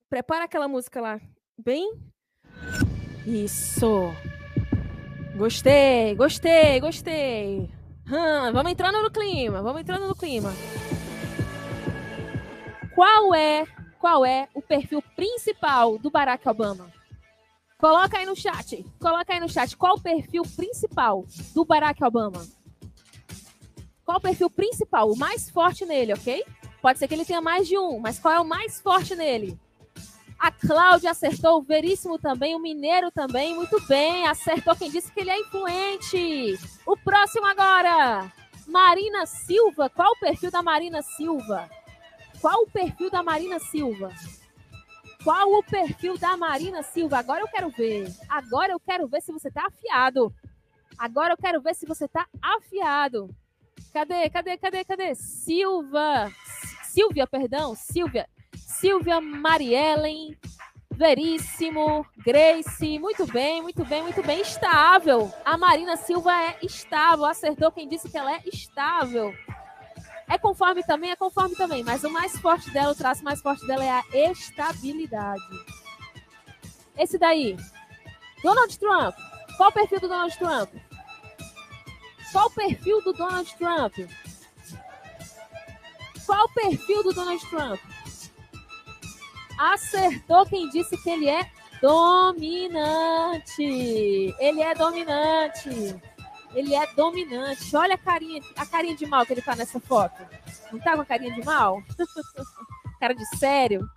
Prepara 0.10 0.46
aquela 0.46 0.68
música 0.68 1.02
lá, 1.02 1.20
bem 1.58 1.92
isso. 3.28 4.14
Gostei, 5.36 6.16
gostei, 6.16 6.80
gostei. 6.80 7.70
Hum, 8.08 8.54
vamos 8.54 8.72
entrando 8.72 9.04
no 9.04 9.12
clima, 9.12 9.62
vamos 9.62 9.82
entrando 9.82 10.08
no 10.08 10.16
clima. 10.16 10.54
Qual 12.96 13.36
é, 13.36 13.66
qual 14.00 14.26
é 14.26 14.48
o 14.54 14.62
perfil 14.62 15.04
principal 15.14 15.98
do 15.98 16.10
Barack 16.10 16.48
Obama? 16.48 16.90
Coloca 17.78 18.18
aí 18.18 18.26
no 18.26 18.34
chat. 18.34 18.82
Coloca 18.98 19.34
aí 19.34 19.42
no 19.42 19.50
chat. 19.50 19.76
Qual 19.76 19.98
o 19.98 20.02
perfil 20.02 20.44
principal 20.56 21.26
do 21.54 21.66
Barack 21.66 22.02
Obama? 22.02 22.48
Qual 24.08 24.20
o 24.20 24.22
perfil 24.22 24.50
principal? 24.50 25.12
O 25.12 25.18
mais 25.18 25.50
forte 25.50 25.86
nele, 25.86 26.14
ok? 26.14 26.46
Pode 26.82 26.98
ser 26.98 27.10
que 27.10 27.14
ele 27.14 27.26
tenha 27.26 27.42
mais 27.42 27.68
de 27.68 27.78
um, 27.78 28.00
mas 28.00 28.18
qual 28.18 28.34
é 28.34 28.40
o 28.40 28.46
mais 28.46 28.80
forte 28.80 29.14
nele? 29.14 29.60
A 30.40 30.50
Cláudia 30.50 31.12
acertou, 31.12 31.58
o 31.58 31.62
Veríssimo 31.62 32.18
também, 32.18 32.56
o 32.56 32.60
Mineiro 32.60 33.12
também, 33.12 33.54
muito 33.54 33.86
bem, 33.86 34.26
acertou 34.26 34.78
quem 34.78 34.90
disse 34.90 35.12
que 35.12 35.20
ele 35.20 35.30
é 35.30 35.38
influente. 35.38 36.58
O 36.86 36.96
próximo 36.96 37.46
agora, 37.48 38.32
Marina 38.66 39.26
Silva. 39.26 39.90
Qual 39.90 40.14
o 40.14 40.20
perfil 40.22 40.52
da 40.52 40.64
Marina 40.64 41.02
Silva? 41.02 41.70
Qual 42.40 42.62
o 42.62 42.72
perfil 42.72 43.12
da 43.12 43.22
Marina 43.22 43.60
Silva? 43.60 44.14
Qual 45.22 45.52
o 45.52 45.64
perfil 45.64 46.18
da 46.18 46.38
Marina 46.38 46.82
Silva? 46.82 47.18
Agora 47.18 47.42
eu 47.42 47.48
quero 47.50 47.70
ver. 47.72 48.08
Agora 48.30 48.72
eu 48.72 48.80
quero 48.80 49.06
ver 49.06 49.22
se 49.22 49.34
você 49.34 49.52
tá 49.52 49.66
afiado. 49.66 50.34
Agora 50.98 51.34
eu 51.34 51.38
quero 51.38 51.60
ver 51.60 51.76
se 51.76 51.86
você 51.86 52.08
tá 52.08 52.26
afiado. 52.42 53.36
Cadê? 53.94 54.30
Cadê? 54.30 54.58
Cadê? 54.58 54.84
Cadê? 54.84 55.16
Silva. 55.16 56.32
Silvia, 56.84 57.28
perdão. 57.28 57.76
Silvia. 57.76 58.28
Silvia 58.56 59.20
Mariellen, 59.20 60.38
Veríssimo, 60.98 62.06
Grace, 62.18 62.98
muito 62.98 63.26
bem, 63.28 63.62
muito 63.62 63.86
bem, 63.86 64.02
muito 64.02 64.24
bem, 64.24 64.42
estável. 64.42 65.32
A 65.46 65.56
Marina 65.56 65.96
Silva 65.96 66.32
é 66.34 66.58
estável, 66.64 67.26
acertou 67.26 67.72
quem 67.72 67.88
disse 67.88 68.10
que 68.10 68.18
ela 68.18 68.34
é 68.34 68.42
estável. 68.46 69.32
É 70.28 70.40
conforme 70.40 70.84
também, 70.84 71.12
é 71.12 71.16
conforme 71.16 71.56
também, 71.56 71.84
mas 71.84 72.04
o 72.04 72.10
mais 72.10 72.38
forte 72.40 72.72
dela, 72.72 72.92
o 72.92 72.96
traço 72.96 73.24
mais 73.24 73.42
forte 73.42 73.66
dela 73.68 73.84
é 73.84 73.92
a 74.26 74.32
estabilidade. 74.32 75.42
Esse 76.98 77.20
daí. 77.20 77.56
Donald 78.44 78.78
Trump. 78.80 79.16
Qual 79.56 79.70
o 79.70 79.74
perfil 79.74 80.00
do 80.00 80.08
Donald 80.08 80.36
Trump? 80.38 80.70
Qual 82.32 82.48
o 82.48 82.52
perfil 82.52 83.02
do 83.04 83.14
Donald 83.14 83.56
Trump? 83.56 83.94
Qual 86.26 86.46
o 86.46 86.54
perfil 86.54 87.04
do 87.04 87.14
Donald 87.14 87.46
Trump? 87.50 87.80
Acertou 89.58 90.46
quem 90.46 90.70
disse 90.70 90.98
que 90.98 91.10
ele 91.10 91.30
é 91.30 91.50
dominante. 91.82 93.64
Ele 94.38 94.62
é 94.62 94.76
dominante. 94.76 95.96
Ele 96.54 96.76
é 96.76 96.86
dominante. 96.94 97.76
Olha 97.76 97.96
a 97.96 97.98
carinha, 97.98 98.42
a 98.56 98.66
carinha 98.66 98.96
de 98.96 99.06
mal 99.06 99.26
que 99.26 99.34
ele 99.34 99.42
tá 99.42 99.56
nessa 99.56 99.80
foto. 99.80 100.22
Não 100.72 100.80
tá 100.80 100.96
com 100.96 101.02
a 101.02 101.06
carinha 101.06 101.34
de 101.34 101.44
mal? 101.44 101.82
Cara 103.00 103.14
de 103.14 103.26
sério. 103.38 103.88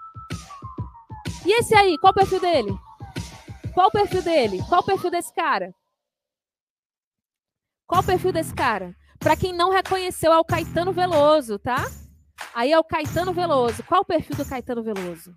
E 1.45 1.59
esse 1.59 1.75
aí, 1.75 1.99
qual 1.99 2.13
o 2.13 2.15
perfil 2.15 2.41
dele? 2.41 2.79
Qual 3.75 3.89
o 3.89 3.91
perfil 3.91 4.23
dele? 4.23 4.63
Qual 4.69 4.81
o 4.83 4.85
perfil 4.85 5.11
desse 5.11 5.35
cara? 5.35 5.75
Qual 7.91 8.03
o 8.03 8.07
perfil 8.07 8.31
desse 8.31 8.55
cara? 8.55 8.95
Para 9.19 9.35
quem 9.35 9.53
não 9.53 9.73
reconheceu, 9.73 10.33
é 10.33 10.39
o 10.39 10.45
Caetano 10.45 10.93
Veloso, 10.93 11.59
tá? 11.59 11.91
Aí 12.55 12.71
é 12.71 12.79
o 12.79 12.85
Caetano 12.85 13.33
Veloso. 13.33 13.83
Qual 13.83 14.03
o 14.03 14.05
perfil 14.05 14.37
do 14.37 14.45
Caetano 14.45 14.81
Veloso? 14.81 15.35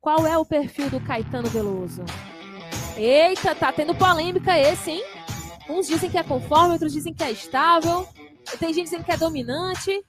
Qual 0.00 0.26
é 0.26 0.38
o 0.38 0.46
perfil 0.46 0.88
do 0.88 0.98
Caetano 0.98 1.50
Veloso? 1.50 2.02
Eita, 2.96 3.54
tá 3.54 3.70
tendo 3.70 3.94
polêmica 3.94 4.58
esse, 4.58 4.92
hein? 4.92 5.04
Uns 5.68 5.86
dizem 5.86 6.08
que 6.08 6.16
é 6.16 6.22
conforme, 6.22 6.72
outros 6.72 6.94
dizem 6.94 7.12
que 7.12 7.22
é 7.22 7.30
estável. 7.30 8.08
Tem 8.58 8.72
gente 8.72 8.84
dizendo 8.84 9.04
que 9.04 9.12
é 9.12 9.18
dominante. 9.18 10.02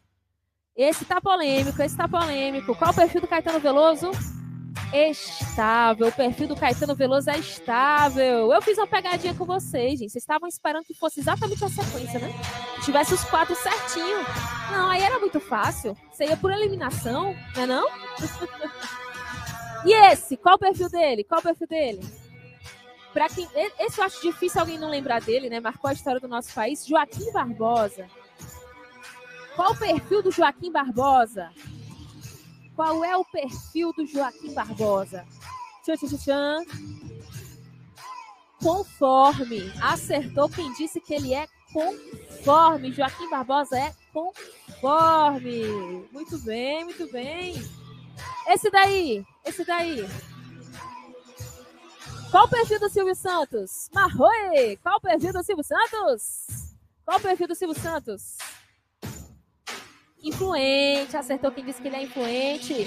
Esse 0.73 1.03
tá 1.03 1.19
polêmico, 1.19 1.81
esse 1.81 1.97
tá 1.97 2.07
polêmico. 2.07 2.73
Qual 2.73 2.91
o 2.91 2.95
perfil 2.95 3.19
do 3.19 3.27
Caetano 3.27 3.59
Veloso? 3.59 4.11
Estável. 4.93 6.07
O 6.07 6.11
perfil 6.11 6.47
do 6.47 6.55
Caetano 6.55 6.95
Veloso 6.95 7.29
é 7.29 7.37
estável. 7.37 8.51
Eu 8.51 8.61
fiz 8.61 8.77
uma 8.77 8.87
pegadinha 8.87 9.33
com 9.33 9.45
vocês, 9.45 9.99
gente. 9.99 10.11
Vocês 10.11 10.23
estavam 10.23 10.47
esperando 10.47 10.83
que 10.83 10.93
fosse 10.93 11.19
exatamente 11.19 11.63
a 11.63 11.69
sequência, 11.69 12.19
né? 12.19 12.33
tivesse 12.83 13.13
os 13.13 13.23
quatro 13.23 13.55
certinho. 13.55 14.17
Não, 14.71 14.89
aí 14.89 15.01
era 15.01 15.19
muito 15.19 15.39
fácil. 15.39 15.95
Você 16.11 16.25
ia 16.25 16.37
por 16.37 16.51
eliminação, 16.51 17.35
não 17.55 17.63
é 17.63 17.65
não? 17.67 17.87
e 19.85 19.93
esse? 20.11 20.35
Qual 20.35 20.55
o 20.55 20.59
perfil 20.59 20.89
dele? 20.89 21.23
Qual 21.23 21.39
o 21.39 21.43
perfil 21.43 21.67
dele? 21.67 22.01
Para 23.13 23.27
quem, 23.27 23.47
esse 23.79 23.99
eu 23.99 24.05
acho 24.05 24.21
difícil 24.21 24.61
alguém 24.61 24.79
não 24.79 24.89
lembrar 24.89 25.21
dele, 25.21 25.49
né? 25.49 25.59
Marcou 25.59 25.89
a 25.89 25.93
história 25.93 26.19
do 26.19 26.27
nosso 26.27 26.53
país. 26.53 26.85
Joaquim 26.85 27.31
Barbosa. 27.31 28.07
Qual 29.55 29.73
o 29.73 29.77
perfil 29.77 30.23
do 30.23 30.31
Joaquim 30.31 30.71
Barbosa? 30.71 31.49
Qual 32.81 33.05
é 33.05 33.15
o 33.15 33.23
perfil 33.23 33.93
do 33.93 34.07
Joaquim 34.07 34.55
Barbosa? 34.55 35.23
Tchan, 35.83 35.97
tchan, 35.97 36.17
tchan. 36.17 36.65
Conforme. 38.59 39.71
Acertou 39.79 40.49
quem 40.49 40.73
disse 40.73 40.99
que 40.99 41.13
ele 41.13 41.31
é 41.31 41.45
conforme. 41.71 42.91
Joaquim 42.91 43.29
Barbosa 43.29 43.77
é 43.77 43.93
conforme. 44.11 46.07
Muito 46.11 46.39
bem, 46.39 46.83
muito 46.85 47.07
bem. 47.11 47.53
Esse 48.47 48.71
daí, 48.71 49.23
esse 49.45 49.63
daí. 49.63 50.03
Qual 52.31 52.45
o 52.45 52.49
perfil 52.49 52.79
do 52.79 52.89
Silvio 52.89 53.13
Santos? 53.13 53.91
Marroi! 53.93 54.75
Qual 54.81 54.97
o 54.97 55.01
perfil 55.01 55.33
do 55.33 55.43
Silvio 55.43 55.63
Santos? 55.63 56.47
Qual 57.05 57.19
o 57.19 57.21
perfil 57.21 57.47
do 57.47 57.53
Silvio 57.53 57.79
Santos? 57.79 58.39
Influente, 60.23 61.17
acertou 61.17 61.51
quem 61.51 61.65
disse 61.65 61.81
que 61.81 61.87
ele 61.87 61.95
é 61.97 62.03
influente. 62.03 62.85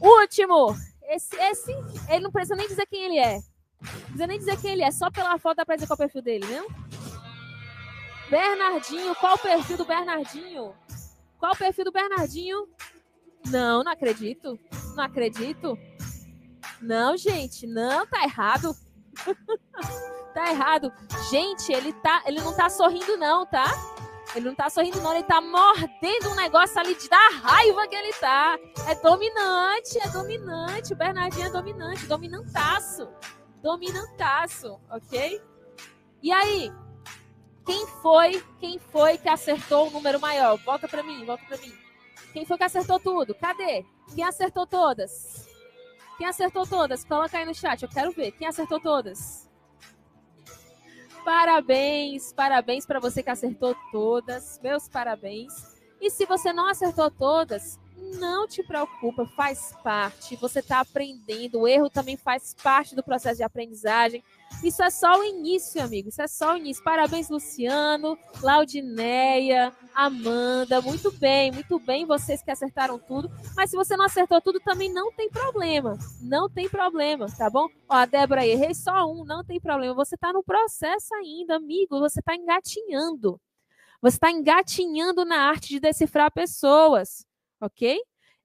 Último! 0.00 0.76
Esse, 1.02 1.36
esse, 1.36 1.72
ele 2.08 2.20
não 2.20 2.32
precisa 2.32 2.56
nem 2.56 2.66
dizer 2.66 2.86
quem 2.86 3.04
ele 3.04 3.18
é. 3.18 3.38
Não 3.80 4.00
precisa 4.00 4.26
nem 4.26 4.38
dizer 4.38 4.60
quem 4.60 4.72
ele 4.72 4.82
é, 4.82 4.90
só 4.90 5.10
pela 5.10 5.38
foto 5.38 5.58
dá 5.58 5.66
pra 5.66 5.76
dizer 5.76 5.86
qual 5.86 5.96
é 5.96 6.00
o 6.00 6.04
perfil 6.04 6.22
dele, 6.22 6.46
viu? 6.46 6.66
Bernardinho, 8.30 9.14
qual 9.16 9.34
o 9.34 9.38
perfil 9.38 9.76
do 9.76 9.84
Bernardinho? 9.84 10.74
Qual 11.38 11.52
o 11.52 11.56
perfil 11.56 11.84
do 11.84 11.92
Bernardinho? 11.92 12.68
Não, 13.46 13.84
não 13.84 13.92
acredito. 13.92 14.58
Não 14.96 15.04
acredito. 15.04 15.78
Não, 16.80 17.16
gente, 17.16 17.66
não, 17.66 18.06
tá 18.06 18.24
errado. 18.24 18.74
tá 20.34 20.50
errado. 20.50 20.92
Gente, 21.30 21.72
ele 21.72 21.92
tá, 21.92 22.22
ele 22.26 22.40
não 22.40 22.54
tá 22.54 22.68
sorrindo 22.68 23.16
não, 23.16 23.46
tá? 23.46 23.66
Ele 24.34 24.46
não 24.46 24.54
tá 24.54 24.68
sorrindo 24.68 25.00
não, 25.00 25.14
ele 25.14 25.22
tá 25.22 25.40
mordendo 25.40 26.30
um 26.30 26.34
negócio 26.34 26.78
ali 26.78 26.94
de 26.96 27.08
dar 27.08 27.30
raiva 27.42 27.86
que 27.86 27.94
ele 27.94 28.12
tá. 28.14 28.58
É 28.88 28.94
dominante, 28.96 29.98
é 29.98 30.08
dominante. 30.08 30.92
O 30.92 30.96
Bernardinho 30.96 31.46
é 31.46 31.50
dominante, 31.50 32.06
dominantaço. 32.06 33.08
Dominantaço, 33.62 34.80
ok? 34.90 35.40
E 36.20 36.32
aí, 36.32 36.72
quem 37.64 37.86
foi, 37.86 38.44
quem 38.58 38.78
foi 38.78 39.16
que 39.16 39.28
acertou 39.28 39.88
o 39.88 39.90
número 39.90 40.18
maior? 40.20 40.56
Volta 40.58 40.88
para 40.88 41.02
mim, 41.02 41.24
volta 41.24 41.44
para 41.46 41.56
mim. 41.58 41.72
Quem 42.32 42.44
foi 42.44 42.58
que 42.58 42.64
acertou 42.64 42.98
tudo? 42.98 43.34
Cadê? 43.34 43.86
Quem 44.14 44.24
acertou 44.24 44.66
todas? 44.66 45.48
Quem 46.18 46.26
acertou 46.26 46.66
todas? 46.66 47.04
Coloca 47.04 47.38
aí 47.38 47.44
no 47.44 47.54
chat, 47.54 47.82
eu 47.82 47.88
quero 47.88 48.10
ver. 48.10 48.32
Quem 48.32 48.48
acertou 48.48 48.80
todas? 48.80 49.43
Parabéns, 51.24 52.32
parabéns 52.34 52.84
para 52.84 53.00
você 53.00 53.22
que 53.22 53.30
acertou 53.30 53.74
todas. 53.90 54.60
Meus 54.62 54.88
parabéns. 54.88 55.74
E 56.00 56.10
se 56.10 56.26
você 56.26 56.52
não 56.52 56.68
acertou 56.68 57.10
todas, 57.10 57.80
não 58.18 58.46
te 58.46 58.62
preocupa, 58.62 59.26
faz 59.34 59.74
parte. 59.82 60.36
Você 60.36 60.60
está 60.60 60.80
aprendendo. 60.80 61.60
O 61.60 61.68
erro 61.68 61.88
também 61.88 62.16
faz 62.16 62.54
parte 62.62 62.94
do 62.94 63.02
processo 63.02 63.38
de 63.38 63.42
aprendizagem. 63.42 64.22
Isso 64.62 64.82
é 64.82 64.90
só 64.90 65.18
o 65.18 65.24
início, 65.24 65.82
amigo. 65.82 66.08
Isso 66.08 66.22
é 66.22 66.26
só 66.26 66.54
o 66.54 66.56
início. 66.56 66.82
Parabéns, 66.82 67.28
Luciano, 67.28 68.16
Laudineia, 68.42 69.72
Amanda. 69.94 70.80
Muito 70.80 71.10
bem, 71.12 71.52
muito 71.52 71.78
bem. 71.78 72.06
Vocês 72.06 72.42
que 72.42 72.50
acertaram 72.50 72.98
tudo. 72.98 73.30
Mas 73.56 73.70
se 73.70 73.76
você 73.76 73.96
não 73.96 74.04
acertou 74.06 74.40
tudo, 74.40 74.60
também 74.60 74.92
não 74.92 75.12
tem 75.12 75.28
problema. 75.28 75.98
Não 76.20 76.48
tem 76.48 76.68
problema, 76.68 77.26
tá 77.36 77.50
bom? 77.50 77.68
Ó, 77.88 77.94
a 77.94 78.06
Débora, 78.06 78.46
errei 78.46 78.74
só 78.74 79.10
um. 79.10 79.24
Não 79.24 79.44
tem 79.44 79.60
problema. 79.60 79.94
Você 79.94 80.14
está 80.14 80.32
no 80.32 80.42
processo 80.42 81.14
ainda, 81.14 81.56
amigo. 81.56 82.00
Você 82.00 82.20
está 82.20 82.34
engatinhando. 82.34 83.40
Você 84.00 84.16
está 84.16 84.30
engatinhando 84.30 85.24
na 85.24 85.48
arte 85.48 85.68
de 85.68 85.80
decifrar 85.80 86.30
pessoas, 86.30 87.26
ok? 87.60 87.98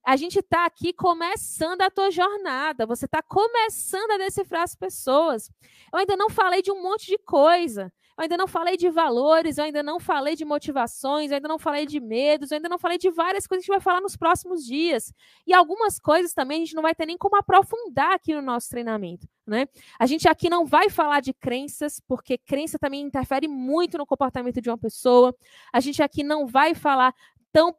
A 0.09 0.15
gente 0.15 0.39
está 0.39 0.65
aqui 0.65 0.91
começando 0.91 1.83
a 1.83 1.91
tua 1.91 2.09
jornada. 2.09 2.83
Você 2.87 3.05
está 3.05 3.21
começando 3.21 4.09
a 4.09 4.17
decifrar 4.17 4.63
as 4.63 4.73
pessoas. 4.73 5.51
Eu 5.93 5.99
ainda 5.99 6.17
não 6.17 6.31
falei 6.31 6.63
de 6.63 6.71
um 6.71 6.81
monte 6.81 7.05
de 7.05 7.19
coisa. 7.19 7.93
Eu 8.17 8.23
ainda 8.23 8.35
não 8.35 8.47
falei 8.47 8.75
de 8.75 8.89
valores, 8.89 9.59
eu 9.59 9.65
ainda 9.65 9.83
não 9.83 9.99
falei 9.99 10.35
de 10.35 10.43
motivações, 10.43 11.29
eu 11.29 11.35
ainda 11.35 11.47
não 11.47 11.59
falei 11.59 11.85
de 11.85 11.99
medos, 11.99 12.49
eu 12.49 12.55
ainda 12.55 12.67
não 12.67 12.79
falei 12.79 12.97
de 12.97 13.11
várias 13.11 13.45
coisas 13.45 13.63
que 13.63 13.71
a 13.71 13.75
gente 13.75 13.77
vai 13.77 13.79
falar 13.79 14.01
nos 14.01 14.17
próximos 14.17 14.65
dias. 14.65 15.13
E 15.45 15.53
algumas 15.53 15.99
coisas 15.99 16.33
também 16.33 16.63
a 16.63 16.65
gente 16.65 16.75
não 16.75 16.81
vai 16.81 16.95
ter 16.95 17.05
nem 17.05 17.15
como 17.15 17.37
aprofundar 17.37 18.13
aqui 18.13 18.33
no 18.33 18.41
nosso 18.41 18.67
treinamento. 18.67 19.27
Né? 19.45 19.67
A 19.99 20.07
gente 20.07 20.27
aqui 20.27 20.49
não 20.49 20.65
vai 20.65 20.89
falar 20.89 21.19
de 21.19 21.35
crenças, 21.35 22.01
porque 22.07 22.35
crença 22.35 22.79
também 22.79 23.01
interfere 23.01 23.47
muito 23.47 23.95
no 23.95 24.07
comportamento 24.07 24.59
de 24.59 24.71
uma 24.71 24.77
pessoa. 24.77 25.35
A 25.71 25.79
gente 25.79 26.01
aqui 26.01 26.23
não 26.23 26.47
vai 26.47 26.73
falar 26.73 27.13
tão, 27.51 27.75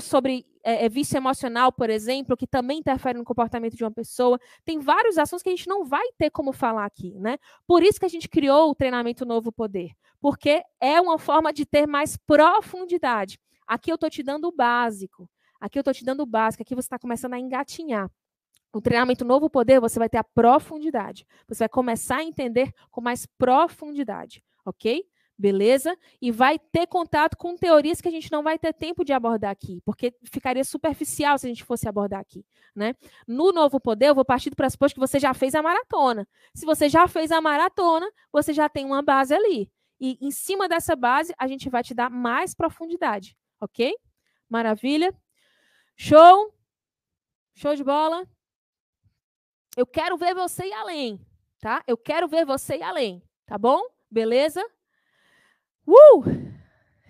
sobre 0.00 0.46
é, 0.62 0.84
é, 0.84 0.88
vício 0.88 1.16
emocional, 1.16 1.72
por 1.72 1.88
exemplo, 1.88 2.36
que 2.36 2.46
também 2.46 2.78
interfere 2.78 3.18
no 3.18 3.24
comportamento 3.24 3.76
de 3.76 3.82
uma 3.82 3.90
pessoa. 3.90 4.38
Tem 4.64 4.78
vários 4.78 5.16
assuntos 5.16 5.42
que 5.42 5.48
a 5.48 5.56
gente 5.56 5.66
não 5.66 5.84
vai 5.84 6.04
ter 6.18 6.30
como 6.30 6.52
falar 6.52 6.84
aqui, 6.84 7.18
né? 7.18 7.38
Por 7.66 7.82
isso 7.82 7.98
que 7.98 8.04
a 8.04 8.10
gente 8.10 8.28
criou 8.28 8.70
o 8.70 8.74
treinamento 8.74 9.24
Novo 9.24 9.50
Poder, 9.50 9.92
porque 10.20 10.62
é 10.80 11.00
uma 11.00 11.18
forma 11.18 11.52
de 11.52 11.64
ter 11.64 11.86
mais 11.86 12.16
profundidade. 12.16 13.40
Aqui 13.66 13.90
eu 13.90 13.94
estou 13.94 14.10
te 14.10 14.22
dando 14.22 14.48
o 14.48 14.52
básico. 14.52 15.28
Aqui 15.60 15.78
eu 15.78 15.80
estou 15.80 15.94
te 15.94 16.04
dando 16.04 16.22
o 16.22 16.26
básico. 16.26 16.62
Aqui 16.62 16.74
você 16.74 16.86
está 16.86 16.98
começando 16.98 17.34
a 17.34 17.38
engatinhar. 17.38 18.10
O 18.72 18.80
treinamento 18.80 19.24
Novo 19.24 19.48
Poder, 19.48 19.80
você 19.80 19.98
vai 19.98 20.08
ter 20.08 20.18
a 20.18 20.24
profundidade. 20.24 21.26
Você 21.48 21.60
vai 21.60 21.68
começar 21.68 22.18
a 22.18 22.24
entender 22.24 22.72
com 22.90 23.00
mais 23.00 23.24
profundidade, 23.24 24.44
ok? 24.64 25.04
Beleza? 25.38 25.96
E 26.20 26.32
vai 26.32 26.58
ter 26.58 26.86
contato 26.88 27.36
com 27.36 27.56
teorias 27.56 28.00
que 28.00 28.08
a 28.08 28.10
gente 28.10 28.30
não 28.32 28.42
vai 28.42 28.58
ter 28.58 28.72
tempo 28.74 29.04
de 29.04 29.12
abordar 29.12 29.52
aqui, 29.52 29.80
porque 29.84 30.12
ficaria 30.24 30.64
superficial 30.64 31.38
se 31.38 31.46
a 31.46 31.48
gente 31.48 31.62
fosse 31.62 31.88
abordar 31.88 32.20
aqui, 32.20 32.44
né? 32.74 32.94
No 33.26 33.52
Novo 33.52 33.78
Poder, 33.78 34.08
eu 34.08 34.14
vou 34.14 34.24
partir 34.24 34.50
do 34.50 34.56
pressuposto 34.56 34.94
que 34.94 35.00
você 35.00 35.20
já 35.20 35.32
fez 35.32 35.54
a 35.54 35.62
maratona. 35.62 36.26
Se 36.54 36.66
você 36.66 36.88
já 36.88 37.06
fez 37.06 37.30
a 37.30 37.40
maratona, 37.40 38.10
você 38.32 38.52
já 38.52 38.68
tem 38.68 38.84
uma 38.84 39.00
base 39.00 39.32
ali. 39.32 39.70
E 40.00 40.18
em 40.20 40.30
cima 40.30 40.68
dessa 40.68 40.96
base, 40.96 41.32
a 41.38 41.46
gente 41.46 41.68
vai 41.70 41.82
te 41.82 41.94
dar 41.94 42.10
mais 42.10 42.54
profundidade, 42.54 43.36
ok? 43.60 43.94
Maravilha. 44.48 45.14
Show? 45.96 46.52
Show 47.54 47.74
de 47.74 47.84
bola? 47.84 48.26
Eu 49.76 49.86
quero 49.86 50.16
ver 50.16 50.34
você 50.34 50.66
ir 50.66 50.72
além, 50.72 51.20
tá? 51.60 51.84
Eu 51.86 51.96
quero 51.96 52.26
ver 52.26 52.44
você 52.44 52.76
ir 52.76 52.82
além, 52.82 53.22
tá 53.46 53.56
bom? 53.56 53.80
Beleza? 54.10 54.64
Uh! 55.88 56.22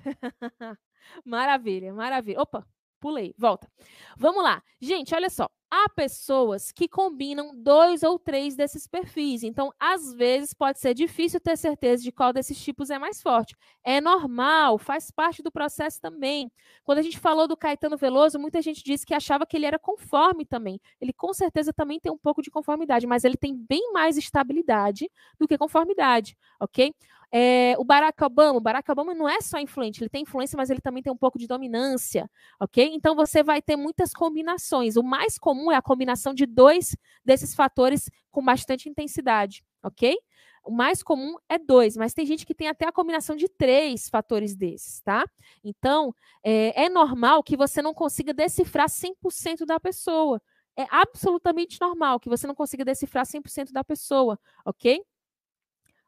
maravilha, 1.24 1.92
maravilha. 1.92 2.40
Opa, 2.40 2.64
pulei, 3.00 3.34
volta. 3.36 3.68
Vamos 4.16 4.42
lá. 4.42 4.62
Gente, 4.80 5.14
olha 5.14 5.28
só. 5.28 5.50
Há 5.70 5.88
pessoas 5.88 6.72
que 6.72 6.88
combinam 6.88 7.52
dois 7.54 8.02
ou 8.02 8.18
três 8.18 8.56
desses 8.56 8.86
perfis. 8.86 9.42
Então, 9.42 9.72
às 9.78 10.12
vezes, 10.14 10.52
pode 10.52 10.78
ser 10.78 10.94
difícil 10.94 11.40
ter 11.40 11.56
certeza 11.56 12.02
de 12.02 12.12
qual 12.12 12.32
desses 12.32 12.62
tipos 12.62 12.90
é 12.90 12.98
mais 12.98 13.20
forte. 13.20 13.54
É 13.84 14.00
normal, 14.00 14.78
faz 14.78 15.10
parte 15.10 15.42
do 15.42 15.50
processo 15.50 16.00
também. 16.00 16.50
Quando 16.84 16.98
a 16.98 17.02
gente 17.02 17.18
falou 17.18 17.46
do 17.46 17.56
Caetano 17.56 17.96
Veloso, 17.96 18.38
muita 18.38 18.62
gente 18.62 18.82
disse 18.82 19.04
que 19.04 19.14
achava 19.14 19.46
que 19.46 19.56
ele 19.56 19.66
era 19.66 19.78
conforme 19.78 20.44
também. 20.44 20.80
Ele, 21.00 21.12
com 21.12 21.32
certeza, 21.32 21.72
também 21.72 22.00
tem 22.00 22.10
um 22.12 22.18
pouco 22.18 22.42
de 22.42 22.50
conformidade, 22.50 23.06
mas 23.06 23.24
ele 23.24 23.36
tem 23.36 23.54
bem 23.54 23.92
mais 23.92 24.16
estabilidade 24.16 25.10
do 25.38 25.46
que 25.46 25.58
conformidade, 25.58 26.36
ok? 26.60 26.94
É, 27.30 27.74
o 27.78 27.84
Barack 27.84 28.24
Obama, 28.24 28.58
o 28.58 28.60
Barack 28.60 28.90
Obama 28.90 29.14
não 29.14 29.28
é 29.28 29.40
só 29.42 29.58
influente, 29.58 30.02
ele 30.02 30.08
tem 30.08 30.22
influência, 30.22 30.56
mas 30.56 30.70
ele 30.70 30.80
também 30.80 31.02
tem 31.02 31.12
um 31.12 31.16
pouco 31.16 31.38
de 31.38 31.46
dominância, 31.46 32.30
ok? 32.58 32.90
Então 32.94 33.14
você 33.14 33.42
vai 33.42 33.60
ter 33.60 33.76
muitas 33.76 34.12
combinações. 34.14 34.96
O 34.96 35.02
mais 35.02 35.38
comum 35.38 35.57
é 35.70 35.76
a 35.76 35.82
combinação 35.82 36.32
de 36.32 36.46
dois 36.46 36.96
desses 37.24 37.54
fatores 37.54 38.10
com 38.30 38.44
bastante 38.44 38.88
intensidade, 38.88 39.64
ok? 39.82 40.16
O 40.64 40.70
mais 40.70 41.02
comum 41.02 41.36
é 41.48 41.58
dois, 41.58 41.96
mas 41.96 42.12
tem 42.12 42.26
gente 42.26 42.44
que 42.44 42.54
tem 42.54 42.68
até 42.68 42.86
a 42.86 42.92
combinação 42.92 43.34
de 43.34 43.48
três 43.48 44.08
fatores 44.08 44.54
desses, 44.54 45.00
tá? 45.00 45.24
Então, 45.64 46.14
é, 46.44 46.84
é 46.84 46.88
normal 46.88 47.42
que 47.42 47.56
você 47.56 47.80
não 47.80 47.94
consiga 47.94 48.34
decifrar 48.34 48.88
100% 48.88 49.64
da 49.64 49.80
pessoa. 49.80 50.40
É 50.76 50.86
absolutamente 50.90 51.80
normal 51.80 52.20
que 52.20 52.28
você 52.28 52.46
não 52.46 52.54
consiga 52.54 52.84
decifrar 52.84 53.24
100% 53.24 53.72
da 53.72 53.82
pessoa, 53.82 54.38
ok? 54.64 55.02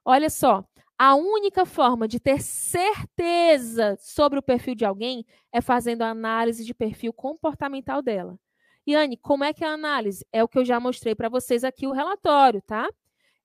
Olha 0.04 0.30
só, 0.30 0.64
a 0.98 1.14
única 1.14 1.64
forma 1.64 2.06
de 2.06 2.20
ter 2.20 2.42
certeza 2.42 3.96
sobre 3.98 4.38
o 4.38 4.42
perfil 4.42 4.74
de 4.74 4.84
alguém 4.84 5.24
é 5.50 5.62
fazendo 5.62 6.02
a 6.02 6.10
análise 6.10 6.64
de 6.64 6.74
perfil 6.74 7.12
comportamental 7.12 8.02
dela. 8.02 8.38
Yane, 8.88 9.16
como 9.16 9.44
é 9.44 9.52
que 9.52 9.64
é 9.64 9.68
a 9.68 9.72
análise? 9.72 10.26
É 10.32 10.42
o 10.42 10.48
que 10.48 10.58
eu 10.58 10.64
já 10.64 10.80
mostrei 10.80 11.14
para 11.14 11.28
vocês 11.28 11.64
aqui, 11.64 11.86
o 11.86 11.92
relatório, 11.92 12.62
tá? 12.62 12.88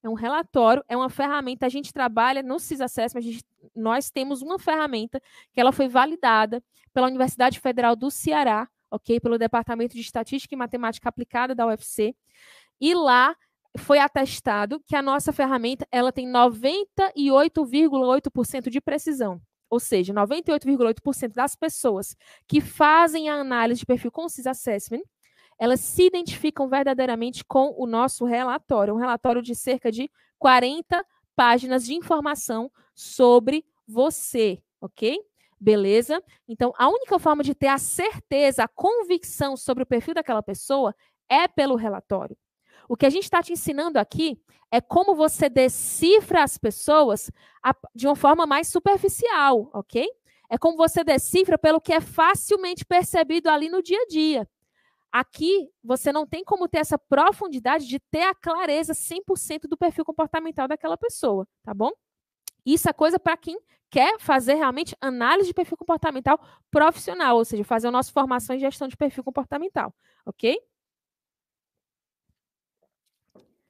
É 0.02 0.10
um 0.10 0.14
relatório, 0.14 0.84
é 0.88 0.96
uma 0.96 1.10
ferramenta. 1.10 1.66
A 1.66 1.70
gente 1.70 1.92
trabalha 1.92 2.44
no 2.44 2.60
CISACESM, 2.60 3.42
nós 3.76 4.12
temos 4.12 4.42
uma 4.42 4.60
ferramenta 4.60 5.20
que 5.52 5.60
ela 5.60 5.72
foi 5.72 5.88
validada 5.88 6.64
pela 6.94 7.08
Universidade 7.08 7.60
Federal 7.60 7.96
do 7.96 8.12
Ceará, 8.12 8.70
ok? 8.90 9.20
Pelo 9.20 9.40
Departamento 9.40 9.96
de 9.96 10.02
Estatística 10.02 10.54
e 10.54 10.58
Matemática 10.58 11.10
Aplicada 11.10 11.56
da 11.56 11.66
UFC. 11.66 12.16
E 12.80 12.94
lá 12.94 13.36
foi 13.78 14.00
atestado 14.00 14.82
que 14.86 14.96
a 14.96 15.02
nossa 15.02 15.34
ferramenta 15.34 15.88
ela 15.92 16.12
tem 16.12 16.28
98,8% 16.28 18.70
de 18.70 18.80
precisão. 18.80 19.42
Ou 19.70 19.80
seja, 19.80 20.14
98,8% 20.14 21.34
das 21.34 21.56
pessoas 21.56 22.16
que 22.48 22.62
fazem 22.62 23.30
a 23.30 23.36
análise 23.36 23.80
de 23.80 23.86
perfil 23.86 24.12
com 24.12 24.26
o 24.26 24.30
CIS 24.30 24.48
Assessment, 24.48 25.04
elas 25.58 25.80
se 25.80 26.06
identificam 26.06 26.68
verdadeiramente 26.68 27.44
com 27.46 27.74
o 27.78 27.86
nosso 27.86 28.26
relatório, 28.26 28.94
um 28.94 28.98
relatório 28.98 29.42
de 29.42 29.56
cerca 29.56 29.92
de 29.92 30.10
40 30.38 31.06
páginas 31.36 31.86
de 31.86 31.94
informação 31.94 32.72
sobre 32.94 33.66
você, 33.88 34.62
ok? 34.82 35.20
Beleza? 35.60 36.22
Então, 36.48 36.74
a 36.78 36.90
única 36.90 37.18
forma 37.18 37.44
de 37.44 37.56
ter 37.56 37.68
a 37.68 37.78
certeza, 37.78 38.64
a 38.64 38.68
convicção 38.68 39.56
sobre 39.56 39.84
o 39.84 39.86
perfil 39.88 40.14
daquela 40.14 40.44
pessoa 40.44 40.94
é 41.30 41.48
pelo 41.48 41.76
relatório. 41.76 42.38
O 42.88 42.96
que 42.96 43.06
a 43.06 43.10
gente 43.10 43.24
está 43.24 43.42
te 43.42 43.54
ensinando 43.54 43.98
aqui 43.98 44.40
é 44.72 44.82
como 44.82 45.16
você 45.16 45.50
decifra 45.50 46.44
as 46.44 46.58
pessoas 46.58 47.32
de 47.94 48.08
uma 48.08 48.16
forma 48.16 48.46
mais 48.46 48.68
superficial, 48.68 49.70
ok? 49.74 50.08
É 50.50 50.58
como 50.58 50.78
você 50.78 51.04
decifra 51.04 51.58
pelo 51.58 51.82
que 51.82 51.94
é 51.94 52.02
facilmente 52.02 52.86
percebido 52.86 53.50
ali 53.50 53.70
no 53.70 53.82
dia 53.82 54.00
a 54.02 54.06
dia. 54.06 54.48
Aqui, 55.18 55.70
você 55.82 56.12
não 56.12 56.28
tem 56.28 56.44
como 56.44 56.68
ter 56.68 56.80
essa 56.80 56.98
profundidade 57.00 57.88
de 57.88 58.02
ter 58.02 58.24
a 58.24 58.36
clareza 58.36 58.94
100% 58.94 59.62
do 59.62 59.78
perfil 59.78 60.04
comportamental 60.04 60.68
daquela 60.68 60.98
pessoa, 60.98 61.48
tá 61.64 61.74
bom? 61.74 61.90
Isso 62.66 62.90
é 62.90 62.92
coisa 62.92 63.18
para 63.18 63.38
quem 63.38 63.58
quer 63.90 64.20
fazer 64.20 64.56
realmente 64.56 64.94
análise 65.00 65.48
de 65.48 65.54
perfil 65.54 65.78
comportamental 65.78 66.38
profissional, 66.70 67.38
ou 67.38 67.46
seja, 67.46 67.64
fazer 67.64 67.88
a 67.88 67.92
nossa 67.92 68.12
formação 68.12 68.58
em 68.58 68.60
gestão 68.60 68.90
de 68.90 68.98
perfil 68.98 69.24
comportamental, 69.24 69.96
ok? 70.26 70.60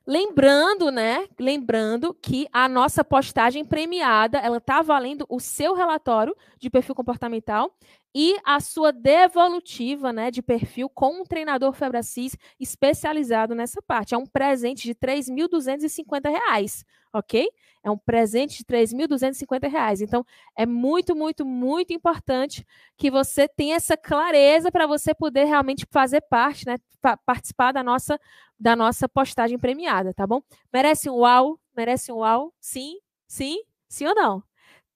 Lembrando, 0.08 0.90
né? 0.90 1.28
Lembrando 1.40 2.12
que 2.12 2.48
a 2.52 2.68
nossa 2.68 3.04
postagem 3.04 3.64
premiada, 3.64 4.40
ela 4.40 4.58
está 4.58 4.82
valendo 4.82 5.28
o 5.30 5.40
seu 5.40 5.76
relatório 5.76 6.36
de 6.58 6.72
perfil 6.72 6.96
comportamental 6.96 7.72
e 8.16 8.38
a 8.46 8.62
sua 8.62 8.94
devolutiva, 8.94 10.14
né, 10.14 10.32
de 10.32 10.42
perfil 10.42 10.90
com 10.90 11.22
um 11.22 11.26
treinador 11.26 11.74
Febracis 11.74 12.38
especializado 12.58 13.54
nessa 13.54 13.82
parte. 13.82 14.16
É 14.16 14.18
um 14.18 14.26
presente 14.26 14.84
de 14.84 14.92
R$ 14.92 14.96
3.250, 14.96 16.86
ok? 17.14 17.46
É 17.84 17.92
um 17.92 17.98
presente 17.98 18.58
de 18.60 18.64
R$ 18.64 18.66
3.250. 18.86 20.02
Então, 20.02 20.26
é 20.58 20.66
muito, 20.66 21.14
muito, 21.14 21.46
muito 21.46 21.92
importante 21.94 22.66
que 22.98 23.12
você 23.12 23.50
tenha 23.50 23.76
essa 23.76 23.98
clareza 23.98 24.72
para 24.72 24.88
você 24.88 25.14
poder 25.14 25.44
realmente 25.44 25.86
fazer 25.92 26.22
parte, 26.22 26.66
né, 26.66 26.78
participar 27.26 27.74
da 27.74 27.84
nossa 27.84 28.18
da 28.58 28.74
nossa 28.76 29.10
postagem 29.10 29.60
premiada, 29.60 30.14
tá 30.14 30.26
bom? 30.26 30.42
Merece 30.74 31.10
um 31.10 31.16
uau? 31.18 31.60
Merece 31.76 32.10
um 32.12 32.18
uau? 32.20 32.54
Sim? 32.62 33.00
Sim? 33.28 33.58
Sim 33.90 34.08
ou 34.08 34.16
não? 34.16 34.44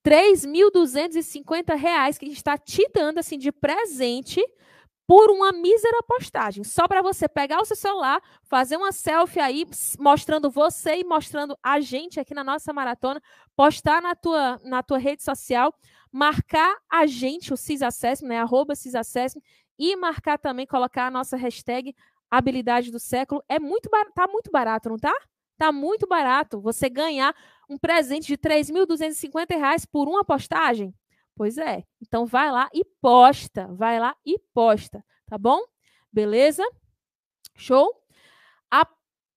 R$ 0.09 0.33
3.250 0.33 2.17
que 2.17 2.25
a 2.25 2.27
gente 2.27 2.37
está 2.37 2.57
te 2.57 2.89
dando 2.93 3.19
assim 3.19 3.37
de 3.37 3.51
presente 3.51 4.43
por 5.07 5.31
uma 5.31 5.51
mísera 5.51 6.03
postagem. 6.03 6.63
Só 6.63 6.87
para 6.87 7.01
você 7.01 7.27
pegar 7.27 7.59
o 7.59 7.65
seu 7.65 7.75
celular, 7.75 8.21
fazer 8.43 8.77
uma 8.77 8.91
selfie 8.91 9.39
aí, 9.39 9.65
mostrando 9.97 10.51
você 10.51 10.97
e 10.97 11.03
mostrando 11.03 11.57
a 11.63 11.79
gente 11.79 12.19
aqui 12.19 12.33
na 12.33 12.43
nossa 12.43 12.71
maratona, 12.71 13.19
postar 13.55 14.03
na 14.03 14.13
tua, 14.13 14.59
na 14.63 14.83
tua 14.83 14.99
rede 14.99 15.23
social, 15.23 15.73
marcar 16.11 16.75
a 16.87 17.07
gente, 17.07 17.51
o 17.51 17.57
CISAssessment, 17.57 18.29
né? 18.29 18.39
Arroba 18.39 18.75
CISAssessment, 18.75 19.41
e 19.79 19.95
marcar 19.95 20.37
também, 20.37 20.67
colocar 20.67 21.07
a 21.07 21.11
nossa 21.11 21.35
hashtag 21.35 21.95
habilidade 22.29 22.91
do 22.91 22.99
século 22.99 23.43
é 23.49 23.59
muito 23.59 23.89
tá 24.13 24.27
muito 24.27 24.51
barato, 24.51 24.89
não 24.89 24.97
tá? 24.97 25.13
Tá 25.59 25.73
muito 25.73 26.07
barato 26.07 26.61
você 26.61 26.89
ganhar 26.89 27.35
um 27.69 27.77
presente 27.77 28.27
de 28.27 28.33
R$ 28.33 28.37
3.250 28.37 29.85
por 29.91 30.07
uma 30.07 30.23
postagem. 30.23 30.95
Pois 31.35 31.57
é. 31.57 31.83
Então 32.01 32.25
vai 32.25 32.49
lá 32.49 32.69
e 32.73 32.85
posta, 33.01 33.67
vai 33.67 33.99
lá 33.99 34.15
e 34.25 34.39
posta, 34.53 35.03
tá 35.27 35.37
bom? 35.37 35.59
Beleza? 36.11 36.63
Show? 37.57 37.98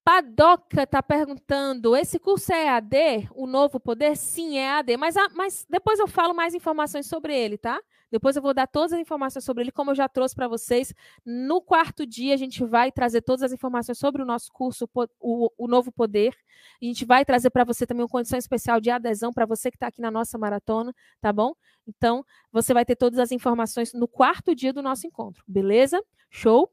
Padoca 0.05 0.83
está 0.83 1.03
perguntando: 1.03 1.95
esse 1.97 2.19
curso 2.19 2.53
é 2.53 2.69
AD, 2.69 3.29
o 3.35 3.47
novo 3.47 3.79
poder? 3.79 4.17
Sim, 4.17 4.59
é 4.59 4.71
AD, 4.71 4.97
mas, 4.97 5.15
mas 5.35 5.67
depois 5.71 5.99
eu 5.99 6.09
falo 6.09 6.35
mais 6.35 6.55
informações 6.55 7.07
sobre 7.07 7.37
ele, 7.37 7.57
tá? 7.57 7.81
Depois 8.11 8.37
eu 8.37 8.43
vou 8.43 8.53
dar 8.53 8.67
todas 8.67 8.93
as 8.93 9.01
informações 9.01 9.43
sobre 9.43 9.63
ele, 9.63 9.73
como 9.73 9.91
eu 9.91 9.95
já 9.95 10.07
trouxe 10.07 10.35
para 10.35 10.47
vocês. 10.47 10.93
No 11.25 11.63
quarto 11.63 12.05
dia, 12.05 12.35
a 12.35 12.37
gente 12.37 12.63
vai 12.63 12.93
trazer 12.93 13.23
todas 13.23 13.43
as 13.43 13.53
informações 13.53 13.97
sobre 13.97 14.21
o 14.21 14.27
nosso 14.27 14.53
curso, 14.53 14.87
o, 15.19 15.51
o 15.57 15.67
Novo 15.67 15.91
Poder. 15.91 16.37
A 16.81 16.85
gente 16.85 17.07
vai 17.07 17.25
trazer 17.25 17.49
para 17.49 17.65
você 17.65 17.87
também 17.87 18.03
uma 18.03 18.09
condição 18.09 18.39
especial 18.39 18.81
de 18.81 18.91
adesão 18.91 19.33
para 19.33 19.47
você 19.47 19.71
que 19.71 19.77
está 19.77 19.87
aqui 19.87 20.03
na 20.03 20.11
nossa 20.11 20.37
maratona, 20.37 20.95
tá 21.23 21.33
bom? 21.33 21.55
Então, 21.87 22.23
você 22.53 22.75
vai 22.75 22.85
ter 22.85 22.97
todas 22.97 23.19
as 23.19 23.33
informações 23.33 23.95
no 23.95 24.07
quarto 24.07 24.55
dia 24.55 24.75
do 24.75 24.83
nosso 24.83 25.07
encontro, 25.07 25.43
beleza? 25.49 26.03
Show? 26.29 26.71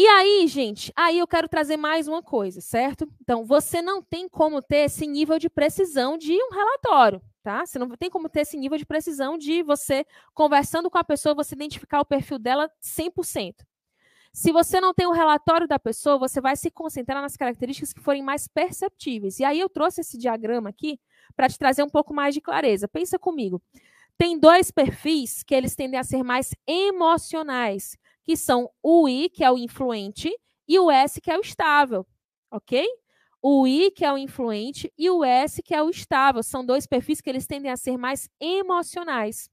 E 0.00 0.06
aí, 0.06 0.46
gente, 0.46 0.92
aí 0.94 1.18
eu 1.18 1.26
quero 1.26 1.48
trazer 1.48 1.76
mais 1.76 2.06
uma 2.06 2.22
coisa, 2.22 2.60
certo? 2.60 3.12
Então, 3.20 3.44
você 3.44 3.82
não 3.82 4.00
tem 4.00 4.28
como 4.28 4.62
ter 4.62 4.84
esse 4.84 5.04
nível 5.08 5.40
de 5.40 5.50
precisão 5.50 6.16
de 6.16 6.32
um 6.34 6.50
relatório, 6.52 7.20
tá? 7.42 7.66
Você 7.66 7.80
não 7.80 7.88
tem 7.96 8.08
como 8.08 8.28
ter 8.28 8.42
esse 8.42 8.56
nível 8.56 8.78
de 8.78 8.86
precisão 8.86 9.36
de 9.36 9.60
você, 9.60 10.06
conversando 10.32 10.88
com 10.88 10.98
a 10.98 11.02
pessoa, 11.02 11.34
você 11.34 11.56
identificar 11.56 12.00
o 12.00 12.04
perfil 12.04 12.38
dela 12.38 12.70
100%. 12.80 13.66
Se 14.32 14.52
você 14.52 14.80
não 14.80 14.94
tem 14.94 15.04
o 15.04 15.10
relatório 15.10 15.66
da 15.66 15.80
pessoa, 15.80 16.16
você 16.16 16.40
vai 16.40 16.54
se 16.54 16.70
concentrar 16.70 17.20
nas 17.20 17.36
características 17.36 17.92
que 17.92 17.98
forem 17.98 18.22
mais 18.22 18.46
perceptíveis. 18.46 19.40
E 19.40 19.44
aí 19.44 19.58
eu 19.58 19.68
trouxe 19.68 20.02
esse 20.02 20.16
diagrama 20.16 20.70
aqui 20.70 21.00
para 21.34 21.48
te 21.48 21.58
trazer 21.58 21.82
um 21.82 21.90
pouco 21.90 22.14
mais 22.14 22.34
de 22.34 22.40
clareza. 22.40 22.86
Pensa 22.86 23.18
comigo. 23.18 23.60
Tem 24.16 24.38
dois 24.38 24.70
perfis 24.70 25.42
que 25.42 25.56
eles 25.56 25.74
tendem 25.74 25.98
a 25.98 26.04
ser 26.04 26.22
mais 26.22 26.54
emocionais, 26.68 27.98
que 28.28 28.36
são 28.36 28.70
o 28.82 29.08
I, 29.08 29.30
que 29.30 29.42
é 29.42 29.50
o 29.50 29.56
influente, 29.56 30.30
e 30.68 30.78
o 30.78 30.90
S, 30.90 31.18
que 31.18 31.30
é 31.30 31.38
o 31.38 31.40
estável, 31.40 32.06
ok? 32.50 32.86
O 33.40 33.66
I, 33.66 33.90
que 33.90 34.04
é 34.04 34.12
o 34.12 34.18
influente, 34.18 34.92
e 34.98 35.08
o 35.08 35.24
S, 35.24 35.62
que 35.62 35.74
é 35.74 35.82
o 35.82 35.88
estável. 35.88 36.42
São 36.42 36.62
dois 36.62 36.86
perfis 36.86 37.22
que 37.22 37.30
eles 37.30 37.46
tendem 37.46 37.72
a 37.72 37.76
ser 37.78 37.96
mais 37.96 38.28
emocionais. 38.38 39.48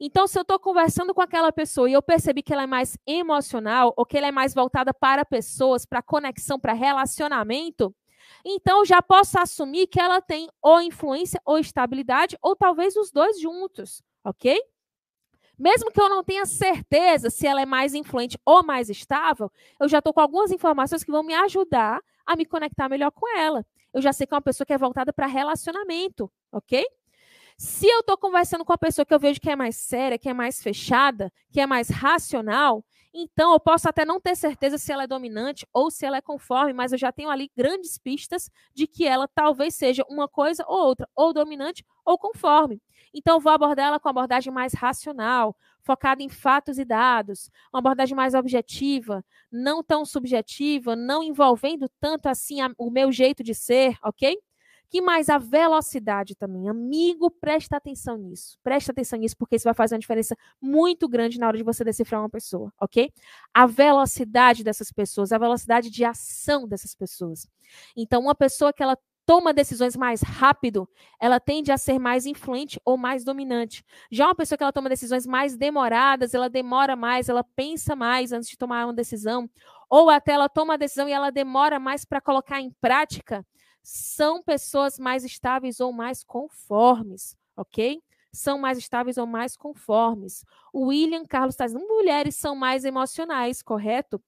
Então, 0.00 0.26
se 0.26 0.38
eu 0.38 0.40
estou 0.40 0.58
conversando 0.58 1.12
com 1.12 1.20
aquela 1.20 1.52
pessoa 1.52 1.90
e 1.90 1.92
eu 1.92 2.00
percebi 2.00 2.42
que 2.42 2.50
ela 2.50 2.62
é 2.62 2.66
mais 2.66 2.96
emocional, 3.06 3.92
ou 3.94 4.06
que 4.06 4.16
ela 4.16 4.28
é 4.28 4.32
mais 4.32 4.54
voltada 4.54 4.94
para 4.94 5.22
pessoas, 5.22 5.84
para 5.84 6.00
conexão, 6.00 6.58
para 6.58 6.72
relacionamento, 6.72 7.94
então 8.42 8.86
já 8.86 9.02
posso 9.02 9.38
assumir 9.38 9.86
que 9.86 10.00
ela 10.00 10.22
tem 10.22 10.48
ou 10.62 10.80
influência 10.80 11.42
ou 11.44 11.58
estabilidade, 11.58 12.38
ou 12.40 12.56
talvez 12.56 12.96
os 12.96 13.10
dois 13.10 13.38
juntos, 13.38 14.02
ok? 14.24 14.58
Mesmo 15.58 15.90
que 15.90 16.00
eu 16.00 16.08
não 16.08 16.22
tenha 16.22 16.46
certeza 16.46 17.30
se 17.30 17.46
ela 17.46 17.60
é 17.60 17.66
mais 17.66 17.94
influente 17.94 18.38
ou 18.44 18.64
mais 18.64 18.88
estável, 18.88 19.50
eu 19.80 19.88
já 19.88 19.98
estou 19.98 20.12
com 20.12 20.20
algumas 20.20 20.52
informações 20.52 21.02
que 21.02 21.10
vão 21.10 21.22
me 21.22 21.34
ajudar 21.34 22.00
a 22.24 22.36
me 22.36 22.46
conectar 22.46 22.88
melhor 22.88 23.10
com 23.10 23.26
ela. 23.36 23.66
Eu 23.92 24.00
já 24.00 24.12
sei 24.12 24.26
que 24.26 24.34
é 24.34 24.36
uma 24.36 24.42
pessoa 24.42 24.64
que 24.66 24.72
é 24.72 24.78
voltada 24.78 25.12
para 25.12 25.26
relacionamento, 25.26 26.30
ok? 26.52 26.86
Se 27.56 27.88
eu 27.88 28.00
estou 28.00 28.16
conversando 28.16 28.64
com 28.64 28.72
uma 28.72 28.78
pessoa 28.78 29.04
que 29.04 29.12
eu 29.12 29.18
vejo 29.18 29.40
que 29.40 29.50
é 29.50 29.56
mais 29.56 29.74
séria, 29.74 30.16
que 30.16 30.28
é 30.28 30.34
mais 30.34 30.62
fechada, 30.62 31.32
que 31.50 31.60
é 31.60 31.66
mais 31.66 31.88
racional, 31.88 32.84
então 33.12 33.52
eu 33.52 33.60
posso 33.60 33.88
até 33.88 34.04
não 34.04 34.20
ter 34.20 34.36
certeza 34.36 34.78
se 34.78 34.92
ela 34.92 35.04
é 35.04 35.06
dominante 35.06 35.66
ou 35.72 35.90
se 35.90 36.04
ela 36.04 36.18
é 36.18 36.20
conforme, 36.20 36.72
mas 36.72 36.92
eu 36.92 36.98
já 36.98 37.10
tenho 37.10 37.30
ali 37.30 37.50
grandes 37.56 37.98
pistas 37.98 38.50
de 38.74 38.86
que 38.86 39.06
ela 39.06 39.26
talvez 39.26 39.74
seja 39.74 40.04
uma 40.08 40.28
coisa 40.28 40.64
ou 40.66 40.86
outra, 40.86 41.08
ou 41.14 41.32
dominante 41.32 41.84
ou 42.04 42.18
conforme. 42.18 42.80
Então 43.12 43.36
eu 43.36 43.40
vou 43.40 43.52
abordar 43.52 43.86
ela 43.86 44.00
com 44.00 44.08
abordagem 44.08 44.52
mais 44.52 44.74
racional, 44.74 45.56
focada 45.82 46.22
em 46.22 46.28
fatos 46.28 46.78
e 46.78 46.84
dados, 46.84 47.50
uma 47.72 47.78
abordagem 47.78 48.14
mais 48.14 48.34
objetiva, 48.34 49.24
não 49.50 49.82
tão 49.82 50.04
subjetiva, 50.04 50.94
não 50.94 51.22
envolvendo 51.22 51.88
tanto 52.00 52.26
assim 52.26 52.60
a, 52.60 52.70
o 52.76 52.90
meu 52.90 53.10
jeito 53.10 53.42
de 53.42 53.54
ser, 53.54 53.96
ok? 54.02 54.38
Que 54.90 55.02
mais? 55.02 55.28
A 55.28 55.36
velocidade 55.36 56.34
também. 56.34 56.68
Amigo, 56.68 57.30
presta 57.30 57.76
atenção 57.76 58.16
nisso. 58.16 58.58
Presta 58.62 58.90
atenção 58.90 59.18
nisso, 59.18 59.36
porque 59.36 59.56
isso 59.56 59.64
vai 59.64 59.74
fazer 59.74 59.94
uma 59.94 60.00
diferença 60.00 60.34
muito 60.60 61.06
grande 61.08 61.38
na 61.38 61.46
hora 61.46 61.58
de 61.58 61.62
você 61.62 61.84
decifrar 61.84 62.22
uma 62.22 62.30
pessoa, 62.30 62.72
ok? 62.80 63.12
A 63.52 63.66
velocidade 63.66 64.64
dessas 64.64 64.90
pessoas, 64.90 65.30
a 65.30 65.38
velocidade 65.38 65.90
de 65.90 66.04
ação 66.04 66.66
dessas 66.66 66.94
pessoas. 66.94 67.46
Então, 67.94 68.22
uma 68.22 68.34
pessoa 68.34 68.72
que 68.72 68.82
ela 68.82 68.96
toma 69.28 69.52
decisões 69.52 69.94
mais 69.94 70.22
rápido, 70.22 70.88
ela 71.20 71.38
tende 71.38 71.70
a 71.70 71.76
ser 71.76 71.98
mais 71.98 72.24
influente 72.24 72.80
ou 72.82 72.96
mais 72.96 73.24
dominante. 73.24 73.84
Já 74.10 74.24
uma 74.24 74.34
pessoa 74.34 74.56
que 74.56 74.62
ela 74.64 74.72
toma 74.72 74.88
decisões 74.88 75.26
mais 75.26 75.54
demoradas, 75.54 76.32
ela 76.32 76.48
demora 76.48 76.96
mais, 76.96 77.28
ela 77.28 77.44
pensa 77.44 77.94
mais 77.94 78.32
antes 78.32 78.48
de 78.48 78.56
tomar 78.56 78.86
uma 78.86 78.94
decisão, 78.94 79.46
ou 79.90 80.08
até 80.08 80.32
ela 80.32 80.48
toma 80.48 80.74
a 80.74 80.76
decisão 80.78 81.06
e 81.06 81.12
ela 81.12 81.30
demora 81.30 81.78
mais 81.78 82.06
para 82.06 82.22
colocar 82.22 82.58
em 82.58 82.70
prática, 82.80 83.44
são 83.90 84.42
pessoas 84.42 84.98
mais 84.98 85.24
estáveis 85.24 85.80
ou 85.80 85.94
mais 85.94 86.22
conformes, 86.22 87.34
ok? 87.56 88.02
São 88.30 88.58
mais 88.58 88.76
estáveis 88.76 89.16
ou 89.16 89.26
mais 89.26 89.56
conformes. 89.56 90.44
O 90.74 90.88
William 90.88 91.24
Carlos 91.24 91.54
está 91.54 91.64
dizendo, 91.64 91.88
mulheres 91.88 92.36
são 92.36 92.54
mais 92.54 92.84
emocionais, 92.84 93.62
correto? 93.62 94.22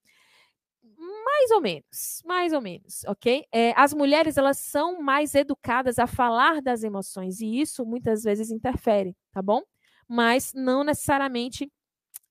Mais 0.96 1.50
ou 1.50 1.60
menos, 1.60 2.22
mais 2.24 2.54
ou 2.54 2.60
menos, 2.62 3.04
ok? 3.06 3.44
É, 3.52 3.74
as 3.76 3.92
mulheres, 3.92 4.38
elas 4.38 4.58
são 4.58 5.02
mais 5.02 5.34
educadas 5.34 5.98
a 5.98 6.06
falar 6.06 6.62
das 6.62 6.82
emoções, 6.82 7.42
e 7.42 7.60
isso 7.60 7.84
muitas 7.84 8.22
vezes 8.22 8.50
interfere, 8.50 9.14
tá 9.30 9.42
bom? 9.42 9.60
Mas 10.08 10.52
não 10.54 10.82
necessariamente 10.82 11.70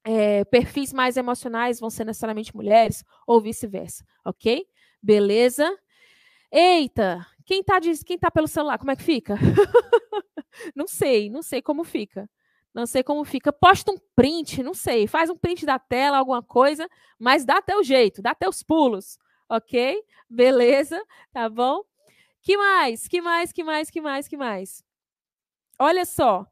é, 0.03 0.43
perfis 0.45 0.91
mais 0.91 1.15
emocionais 1.15 1.79
vão 1.79 1.91
ser 1.91 2.05
necessariamente 2.05 2.55
mulheres, 2.55 3.03
ou 3.27 3.39
vice-versa, 3.39 4.03
ok? 4.25 4.65
Beleza? 5.01 5.77
Eita, 6.51 7.25
quem 7.45 7.63
tá, 7.63 7.79
quem 8.05 8.17
tá 8.17 8.31
pelo 8.31 8.47
celular, 8.47 8.77
como 8.79 8.91
é 8.91 8.95
que 8.95 9.03
fica? 9.03 9.35
não 10.75 10.87
sei, 10.87 11.29
não 11.29 11.41
sei 11.41 11.61
como 11.61 11.83
fica. 11.83 12.29
Não 12.73 12.85
sei 12.85 13.03
como 13.03 13.23
fica. 13.25 13.51
Posta 13.51 13.91
um 13.91 13.97
print, 14.15 14.61
não 14.63 14.73
sei. 14.73 15.07
Faz 15.07 15.29
um 15.29 15.37
print 15.37 15.65
da 15.65 15.79
tela, 15.79 16.17
alguma 16.17 16.41
coisa, 16.43 16.87
mas 17.19 17.45
dá 17.45 17.61
teu 17.61 17.83
jeito, 17.83 18.21
dá 18.21 18.33
teus 18.33 18.63
pulos. 18.63 19.17
Ok? 19.47 20.03
Beleza, 20.29 21.01
tá 21.31 21.49
bom? 21.49 21.83
Que 22.41 22.57
mais? 22.57 23.07
Que 23.07 23.21
mais? 23.21 23.51
Que 23.51 23.63
mais? 23.63 23.89
Que 23.89 24.01
mais? 24.01 24.27
Que 24.27 24.37
mais? 24.37 24.83
Olha 25.79 26.05
só. 26.05 26.45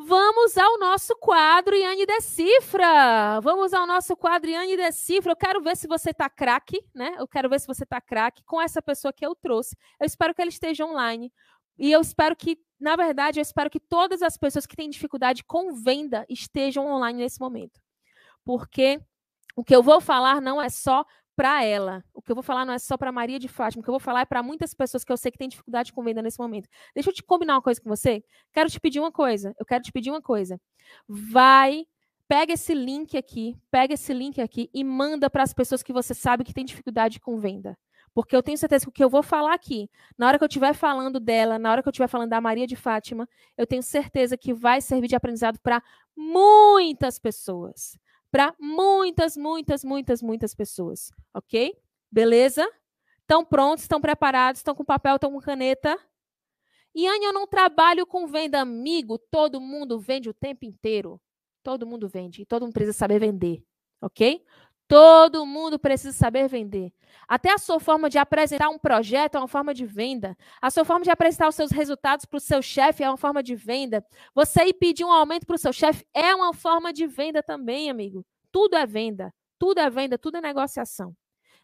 Vamos 0.00 0.56
ao 0.56 0.78
nosso 0.78 1.16
quadro 1.16 1.74
Iane 1.74 2.06
Decifra. 2.06 3.40
Vamos 3.40 3.74
ao 3.74 3.84
nosso 3.84 4.16
quadro 4.16 4.48
Iane 4.48 4.76
Decifra. 4.76 5.32
Eu 5.32 5.36
quero 5.36 5.60
ver 5.60 5.76
se 5.76 5.88
você 5.88 6.10
está 6.10 6.30
craque, 6.30 6.80
né? 6.94 7.16
Eu 7.18 7.26
quero 7.26 7.48
ver 7.48 7.58
se 7.58 7.66
você 7.66 7.82
está 7.82 8.00
craque 8.00 8.44
com 8.44 8.62
essa 8.62 8.80
pessoa 8.80 9.12
que 9.12 9.26
eu 9.26 9.34
trouxe. 9.34 9.76
Eu 10.00 10.06
espero 10.06 10.32
que 10.32 10.40
ela 10.40 10.48
esteja 10.48 10.86
online. 10.86 11.32
E 11.76 11.90
eu 11.90 12.00
espero 12.00 12.36
que, 12.36 12.58
na 12.78 12.94
verdade, 12.94 13.40
eu 13.40 13.42
espero 13.42 13.68
que 13.68 13.80
todas 13.80 14.22
as 14.22 14.36
pessoas 14.36 14.66
que 14.66 14.76
têm 14.76 14.88
dificuldade 14.88 15.42
com 15.42 15.74
venda 15.74 16.24
estejam 16.28 16.86
online 16.86 17.18
nesse 17.18 17.40
momento. 17.40 17.80
Porque 18.44 19.00
o 19.56 19.64
que 19.64 19.74
eu 19.74 19.82
vou 19.82 20.00
falar 20.00 20.40
não 20.40 20.62
é 20.62 20.68
só 20.68 21.04
para 21.38 21.62
ela. 21.62 22.04
O 22.12 22.20
que 22.20 22.32
eu 22.32 22.34
vou 22.34 22.42
falar 22.42 22.64
não 22.64 22.74
é 22.74 22.80
só 22.80 22.96
para 22.96 23.12
Maria 23.12 23.38
de 23.38 23.46
Fátima, 23.46 23.80
o 23.80 23.84
que 23.84 23.88
eu 23.88 23.92
vou 23.92 24.00
falar 24.00 24.22
é 24.22 24.24
para 24.24 24.42
muitas 24.42 24.74
pessoas 24.74 25.04
que 25.04 25.12
eu 25.12 25.16
sei 25.16 25.30
que 25.30 25.38
têm 25.38 25.48
dificuldade 25.48 25.92
com 25.92 26.02
venda 26.02 26.20
nesse 26.20 26.36
momento. 26.36 26.68
Deixa 26.92 27.10
eu 27.10 27.14
te 27.14 27.22
combinar 27.22 27.54
uma 27.54 27.62
coisa 27.62 27.80
com 27.80 27.88
você. 27.88 28.24
Quero 28.52 28.68
te 28.68 28.80
pedir 28.80 28.98
uma 28.98 29.12
coisa. 29.12 29.54
Eu 29.56 29.64
quero 29.64 29.84
te 29.84 29.92
pedir 29.92 30.10
uma 30.10 30.20
coisa. 30.20 30.60
Vai, 31.08 31.86
pega 32.26 32.54
esse 32.54 32.74
link 32.74 33.16
aqui, 33.16 33.56
pega 33.70 33.94
esse 33.94 34.12
link 34.12 34.40
aqui 34.40 34.68
e 34.74 34.82
manda 34.82 35.30
para 35.30 35.44
as 35.44 35.54
pessoas 35.54 35.80
que 35.80 35.92
você 35.92 36.12
sabe 36.12 36.42
que 36.42 36.52
têm 36.52 36.64
dificuldade 36.64 37.20
com 37.20 37.38
venda. 37.38 37.78
Porque 38.12 38.34
eu 38.34 38.42
tenho 38.42 38.58
certeza 38.58 38.86
que 38.86 38.88
o 38.88 38.92
que 38.92 39.04
eu 39.04 39.08
vou 39.08 39.22
falar 39.22 39.54
aqui, 39.54 39.88
na 40.18 40.26
hora 40.26 40.38
que 40.38 40.42
eu 40.42 40.48
estiver 40.48 40.74
falando 40.74 41.20
dela, 41.20 41.56
na 41.56 41.70
hora 41.70 41.82
que 41.84 41.88
eu 41.88 41.92
estiver 41.92 42.08
falando 42.08 42.30
da 42.30 42.40
Maria 42.40 42.66
de 42.66 42.74
Fátima, 42.74 43.28
eu 43.56 43.64
tenho 43.64 43.82
certeza 43.84 44.36
que 44.36 44.52
vai 44.52 44.80
servir 44.80 45.06
de 45.06 45.14
aprendizado 45.14 45.60
para 45.60 45.80
muitas 46.16 47.16
pessoas 47.16 47.96
para 48.30 48.54
muitas, 48.58 49.36
muitas, 49.36 49.84
muitas, 49.84 50.22
muitas 50.22 50.54
pessoas, 50.54 51.10
ok? 51.34 51.74
Beleza? 52.10 52.68
Estão 53.20 53.44
prontos, 53.44 53.84
estão 53.84 54.00
preparados, 54.00 54.60
estão 54.60 54.74
com 54.74 54.84
papel, 54.84 55.16
estão 55.16 55.32
com 55.32 55.40
caneta? 55.40 55.98
Iane, 56.96 57.24
eu 57.24 57.32
não 57.32 57.46
trabalho 57.46 58.06
com 58.06 58.26
venda 58.26 58.60
amigo, 58.60 59.18
todo 59.18 59.60
mundo 59.60 59.98
vende 59.98 60.28
o 60.28 60.34
tempo 60.34 60.64
inteiro. 60.64 61.20
Todo 61.62 61.86
mundo 61.86 62.08
vende, 62.08 62.42
e 62.42 62.46
todo 62.46 62.62
mundo 62.62 62.72
precisa 62.72 62.96
saber 62.96 63.18
vender, 63.18 63.62
ok? 64.00 64.42
Todo 64.88 65.44
mundo 65.44 65.78
precisa 65.78 66.16
saber 66.16 66.48
vender. 66.48 66.90
Até 67.28 67.52
a 67.52 67.58
sua 67.58 67.78
forma 67.78 68.08
de 68.08 68.16
apresentar 68.16 68.70
um 68.70 68.78
projeto 68.78 69.34
é 69.34 69.38
uma 69.38 69.46
forma 69.46 69.74
de 69.74 69.84
venda. 69.84 70.34
A 70.62 70.70
sua 70.70 70.82
forma 70.82 71.04
de 71.04 71.10
apresentar 71.10 71.46
os 71.46 71.54
seus 71.54 71.70
resultados 71.70 72.24
para 72.24 72.38
o 72.38 72.40
seu 72.40 72.62
chefe 72.62 73.04
é 73.04 73.08
uma 73.08 73.18
forma 73.18 73.42
de 73.42 73.54
venda. 73.54 74.02
Você 74.34 74.64
ir 74.64 74.72
pedir 74.72 75.04
um 75.04 75.12
aumento 75.12 75.46
para 75.46 75.56
o 75.56 75.58
seu 75.58 75.74
chefe 75.74 76.06
é 76.14 76.34
uma 76.34 76.54
forma 76.54 76.90
de 76.90 77.06
venda 77.06 77.42
também, 77.42 77.90
amigo. 77.90 78.24
Tudo 78.50 78.76
é 78.76 78.86
venda. 78.86 79.32
Tudo 79.58 79.78
é 79.78 79.90
venda, 79.90 80.16
tudo 80.16 80.38
é 80.38 80.40
negociação. 80.40 81.14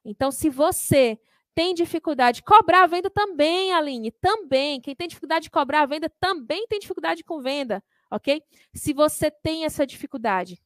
Então, 0.05 0.30
se 0.30 0.51
você 0.51 1.18
tem 1.55 1.72
dificuldade 1.72 2.38
de 2.38 2.42
cobrar 2.42 2.82
a 2.82 2.86
venda 2.86 3.09
também, 3.09 3.72
Aline, 3.72 4.10
também. 4.10 4.80
Quem 4.82 4.94
tem 4.94 5.09
dificuldade 5.09 5.44
de 5.44 5.51
cobrar 5.51 5.82
a 5.82 5.86
venda 5.86 6.10
também 6.20 6.66
tem 6.66 6.78
dificuldade 6.78 7.24
com 7.24 7.40
venda, 7.40 7.82
ok? 8.10 8.42
Se 8.74 8.92
você 8.92 9.30
tem 9.30 9.64
essa 9.64 9.86
dificuldade, 9.86 10.60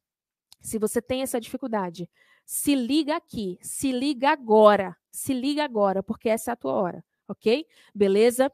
se 0.60 0.78
você 0.78 1.00
tem 1.00 1.22
essa 1.22 1.38
dificuldade, 1.38 2.08
se 2.48 2.74
liga 2.74 3.14
aqui, 3.14 3.58
se 3.60 3.92
liga 3.92 4.30
agora, 4.30 4.96
se 5.10 5.34
liga 5.34 5.62
agora, 5.62 6.02
porque 6.02 6.30
essa 6.30 6.50
é 6.50 6.54
a 6.54 6.56
tua 6.56 6.72
hora, 6.72 7.04
ok? 7.28 7.66
Beleza? 7.94 8.50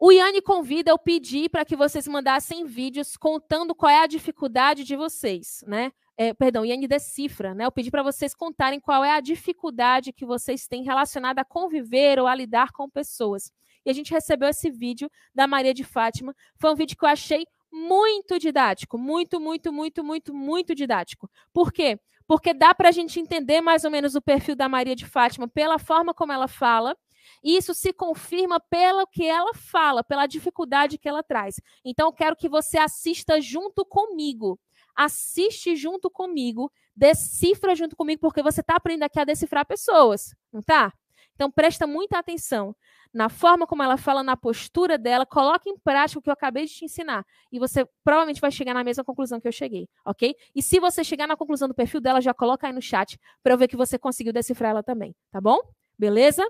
O 0.00 0.10
Yanni 0.10 0.42
convida 0.42 0.90
eu 0.90 0.98
pedir 0.98 1.48
para 1.48 1.64
que 1.64 1.76
vocês 1.76 2.08
mandassem 2.08 2.64
vídeos 2.64 3.16
contando 3.16 3.72
qual 3.72 3.88
é 3.88 4.02
a 4.02 4.06
dificuldade 4.08 4.82
de 4.82 4.96
vocês, 4.96 5.62
né? 5.64 5.92
É, 6.16 6.34
perdão, 6.34 6.64
Yanni 6.64 6.88
decifra, 6.88 7.54
né? 7.54 7.66
Eu 7.66 7.70
pedi 7.70 7.88
para 7.88 8.02
vocês 8.02 8.34
contarem 8.34 8.80
qual 8.80 9.04
é 9.04 9.12
a 9.12 9.20
dificuldade 9.20 10.12
que 10.12 10.26
vocês 10.26 10.66
têm 10.66 10.82
relacionada 10.82 11.42
a 11.42 11.44
conviver 11.44 12.18
ou 12.18 12.26
a 12.26 12.34
lidar 12.34 12.72
com 12.72 12.90
pessoas. 12.90 13.52
E 13.86 13.90
a 13.90 13.92
gente 13.92 14.10
recebeu 14.10 14.48
esse 14.48 14.72
vídeo 14.72 15.08
da 15.32 15.46
Maria 15.46 15.72
de 15.72 15.84
Fátima. 15.84 16.34
Foi 16.56 16.72
um 16.72 16.74
vídeo 16.74 16.96
que 16.98 17.04
eu 17.04 17.08
achei 17.08 17.46
muito 17.70 18.40
didático, 18.40 18.98
muito, 18.98 19.38
muito, 19.38 19.72
muito, 19.72 20.02
muito, 20.02 20.34
muito 20.34 20.74
didático. 20.74 21.30
Por 21.52 21.72
quê? 21.72 22.00
Porque 22.28 22.54
dá 22.54 22.74
para 22.74 22.90
a 22.90 22.92
gente 22.92 23.18
entender 23.18 23.60
mais 23.60 23.84
ou 23.84 23.90
menos 23.90 24.14
o 24.14 24.22
perfil 24.22 24.54
da 24.54 24.68
Maria 24.68 24.94
de 24.94 25.06
Fátima 25.06 25.48
pela 25.48 25.78
forma 25.78 26.14
como 26.14 26.30
ela 26.32 26.46
fala, 26.46 26.94
e 27.42 27.56
isso 27.56 27.74
se 27.74 27.92
confirma 27.92 28.60
pelo 28.60 29.06
que 29.06 29.24
ela 29.26 29.52
fala, 29.54 30.04
pela 30.04 30.26
dificuldade 30.26 30.98
que 30.98 31.08
ela 31.08 31.22
traz. 31.22 31.60
Então, 31.84 32.08
eu 32.08 32.12
quero 32.12 32.36
que 32.36 32.48
você 32.48 32.78
assista 32.78 33.40
junto 33.40 33.84
comigo. 33.84 34.58
Assiste 34.94 35.74
junto 35.74 36.10
comigo, 36.10 36.70
decifra 36.94 37.74
junto 37.74 37.96
comigo, 37.96 38.20
porque 38.20 38.42
você 38.42 38.60
está 38.60 38.76
aprendendo 38.76 39.04
aqui 39.04 39.20
a 39.20 39.24
decifrar 39.24 39.66
pessoas, 39.66 40.34
não 40.52 40.60
tá? 40.60 40.92
Então, 41.34 41.50
presta 41.50 41.86
muita 41.86 42.18
atenção 42.18 42.74
na 43.18 43.28
forma 43.28 43.66
como 43.66 43.82
ela 43.82 43.96
fala, 43.96 44.22
na 44.22 44.36
postura 44.36 44.96
dela, 44.96 45.26
coloque 45.26 45.68
em 45.68 45.76
prática 45.76 46.20
o 46.20 46.22
que 46.22 46.30
eu 46.30 46.32
acabei 46.32 46.66
de 46.66 46.72
te 46.72 46.84
ensinar. 46.84 47.26
E 47.50 47.58
você 47.58 47.84
provavelmente 48.04 48.40
vai 48.40 48.52
chegar 48.52 48.72
na 48.72 48.84
mesma 48.84 49.02
conclusão 49.02 49.40
que 49.40 49.48
eu 49.48 49.50
cheguei, 49.50 49.88
ok? 50.06 50.36
E 50.54 50.62
se 50.62 50.78
você 50.78 51.02
chegar 51.02 51.26
na 51.26 51.36
conclusão 51.36 51.66
do 51.66 51.74
perfil 51.74 52.00
dela, 52.00 52.20
já 52.20 52.32
coloca 52.32 52.68
aí 52.68 52.72
no 52.72 52.80
chat 52.80 53.18
para 53.42 53.52
eu 53.52 53.58
ver 53.58 53.66
que 53.66 53.76
você 53.76 53.98
conseguiu 53.98 54.32
decifrar 54.32 54.70
ela 54.70 54.84
também, 54.84 55.16
tá 55.32 55.40
bom? 55.40 55.58
Beleza? 55.98 56.48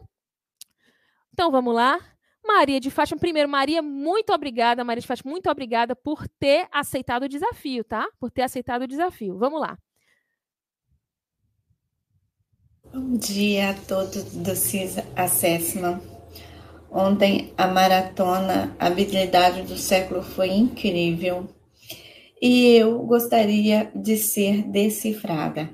Então 1.33 1.51
vamos 1.51 1.75
lá. 1.75 1.99
Maria 2.47 2.79
de 2.79 2.91
Fátima, 2.91 3.19
primeiro, 3.19 3.49
Maria, 3.49 3.81
muito 3.81 4.31
obrigada, 4.35 4.85
Maria 4.85 5.01
de 5.01 5.07
Fátima, 5.07 5.31
muito 5.31 5.49
obrigada 5.49 5.97
por 5.97 6.29
ter 6.39 6.69
aceitado 6.71 7.23
o 7.23 7.29
desafio, 7.31 7.83
tá? 7.83 8.07
Por 8.21 8.31
ter 8.31 8.43
aceitado 8.43 8.83
o 8.83 8.87
desafio. 8.87 9.39
Vamos 9.39 9.59
lá. 9.59 9.79
Bom 12.93 13.17
dia 13.17 13.71
a 13.71 13.75
todos 13.75 14.35
do 14.35 14.55
CIS 14.55 14.97
Assessment. 15.17 16.18
Ontem 16.91 17.53
a 17.57 17.67
maratona 17.67 18.75
Habilidade 18.79 19.63
do 19.63 19.77
Século 19.77 20.23
foi 20.23 20.49
incrível. 20.49 21.47
e 22.41 22.77
eu 22.77 23.01
gostaria 23.03 23.91
de 23.95 24.17
ser 24.17 24.63
decifrada. 24.63 25.71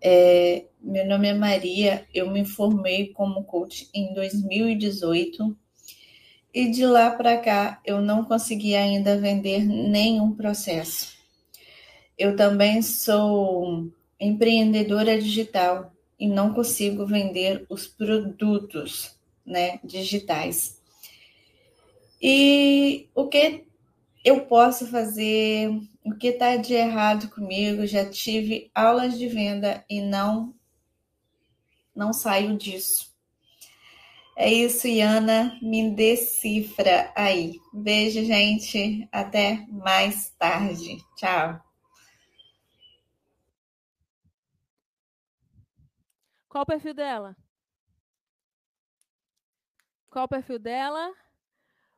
É, 0.00 0.66
meu 0.80 1.06
nome 1.06 1.28
é 1.28 1.34
Maria, 1.34 2.06
eu 2.14 2.30
me 2.30 2.44
formei 2.44 3.08
como 3.08 3.44
coach 3.44 3.88
em 3.92 4.14
2018 4.14 5.56
e 6.54 6.70
de 6.70 6.86
lá 6.86 7.10
para 7.10 7.36
cá 7.38 7.80
eu 7.84 8.00
não 8.00 8.24
consegui 8.24 8.74
ainda 8.74 9.18
vender 9.18 9.64
nenhum 9.64 10.32
processo. 10.32 11.16
Eu 12.16 12.36
também 12.36 12.80
sou 12.80 13.90
empreendedora 14.20 15.20
digital 15.20 15.92
e 16.18 16.28
não 16.28 16.54
consigo 16.54 17.04
vender 17.04 17.66
os 17.68 17.86
produtos 17.86 19.15
né, 19.46 19.78
digitais. 19.84 20.80
E 22.20 23.08
o 23.14 23.28
que 23.28 23.66
eu 24.24 24.46
posso 24.46 24.86
fazer? 24.90 25.70
O 26.04 26.14
que 26.14 26.28
está 26.28 26.56
de 26.56 26.74
errado 26.74 27.28
comigo? 27.28 27.86
Já 27.86 28.08
tive 28.08 28.70
aulas 28.74 29.18
de 29.18 29.28
venda 29.28 29.84
e 29.88 30.00
não 30.00 30.54
não 31.94 32.12
saio 32.12 32.56
disso. 32.56 33.14
É 34.36 34.52
isso, 34.52 34.86
Iana, 34.86 35.58
me 35.62 35.90
decifra 35.90 37.10
aí. 37.16 37.58
Beijo, 37.72 38.22
gente. 38.22 39.08
Até 39.10 39.66
mais 39.70 40.28
tarde. 40.38 40.98
Tchau. 41.16 41.58
Qual 46.50 46.64
o 46.64 46.66
perfil 46.66 46.92
dela? 46.92 47.34
Qual 50.16 50.24
o 50.24 50.28
perfil 50.28 50.58
dela? 50.58 51.12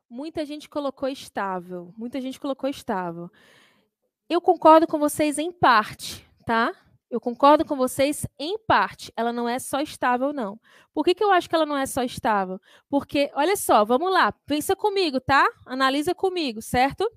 Muita 0.09 0.45
gente 0.45 0.67
colocou 0.67 1.07
estável. 1.07 1.93
Muita 1.97 2.19
gente 2.19 2.37
colocou 2.37 2.69
estável. 2.69 3.31
Eu 4.27 4.41
concordo 4.41 4.85
com 4.85 4.99
vocês 4.99 5.37
em 5.37 5.53
parte, 5.53 6.27
tá? 6.45 6.75
Eu 7.09 7.21
concordo 7.21 7.63
com 7.63 7.77
vocês 7.77 8.27
em 8.37 8.59
parte. 8.59 9.09
Ela 9.15 9.31
não 9.31 9.47
é 9.47 9.57
só 9.57 9.79
estável, 9.79 10.33
não. 10.33 10.59
Por 10.93 11.05
que, 11.05 11.15
que 11.15 11.23
eu 11.23 11.31
acho 11.31 11.47
que 11.47 11.55
ela 11.55 11.65
não 11.65 11.77
é 11.77 11.85
só 11.85 12.03
estável? 12.03 12.59
Porque, 12.89 13.31
olha 13.35 13.55
só, 13.55 13.85
vamos 13.85 14.11
lá. 14.11 14.33
Pensa 14.45 14.75
comigo, 14.75 15.21
tá? 15.21 15.49
Analisa 15.65 16.13
comigo, 16.13 16.61
certo? 16.61 17.09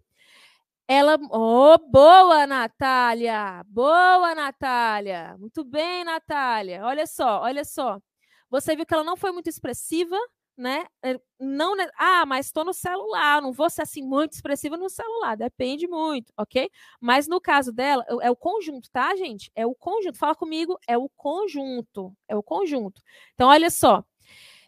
Ela. 0.87 1.19
Oh, 1.33 1.79
boa, 1.91 2.47
Natália! 2.47 3.65
Boa, 3.67 4.37
Natália! 4.37 5.37
Muito 5.37 5.65
bem, 5.65 6.05
Natália. 6.05 6.85
Olha 6.85 7.09
só, 7.09 7.41
olha 7.41 7.65
só. 7.65 8.01
Você 8.49 8.77
viu 8.77 8.87
que 8.87 8.95
ela 8.95 9.03
não 9.03 9.17
foi 9.17 9.33
muito 9.33 9.49
expressiva, 9.49 10.17
né? 10.57 10.87
É, 11.03 11.19
não, 11.41 11.75
ah, 11.97 12.25
mas 12.27 12.47
estou 12.47 12.65
no 12.65 12.73
celular, 12.73 13.41
não 13.43 13.53
vou 13.53 13.69
ser 13.71 13.83
assim 13.83 14.03
muito 14.03 14.33
expressiva 14.33 14.77
no 14.77 14.89
celular, 14.89 15.37
depende 15.37 15.89
muito, 15.89 16.33
ok? 16.37 16.71
Mas 17.01 17.27
no 17.27 17.41
caso 17.41 17.73
dela, 17.73 18.05
é 18.21 18.31
o 18.31 18.37
conjunto, 18.37 18.91
tá, 18.91 19.15
gente? 19.17 19.51
É 19.55 19.67
o 19.67 19.75
conjunto. 19.75 20.19
Fala 20.19 20.35
comigo, 20.35 20.79
é 20.87 20.97
o 20.97 21.09
conjunto, 21.09 22.15
é 22.29 22.37
o 22.37 22.43
conjunto. 22.43 23.01
Então, 23.35 23.49
olha 23.49 23.71
só, 23.71 24.05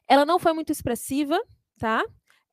ela 0.08 0.24
não 0.24 0.38
foi 0.38 0.52
muito 0.52 0.72
expressiva, 0.72 1.40
tá? 1.78 2.04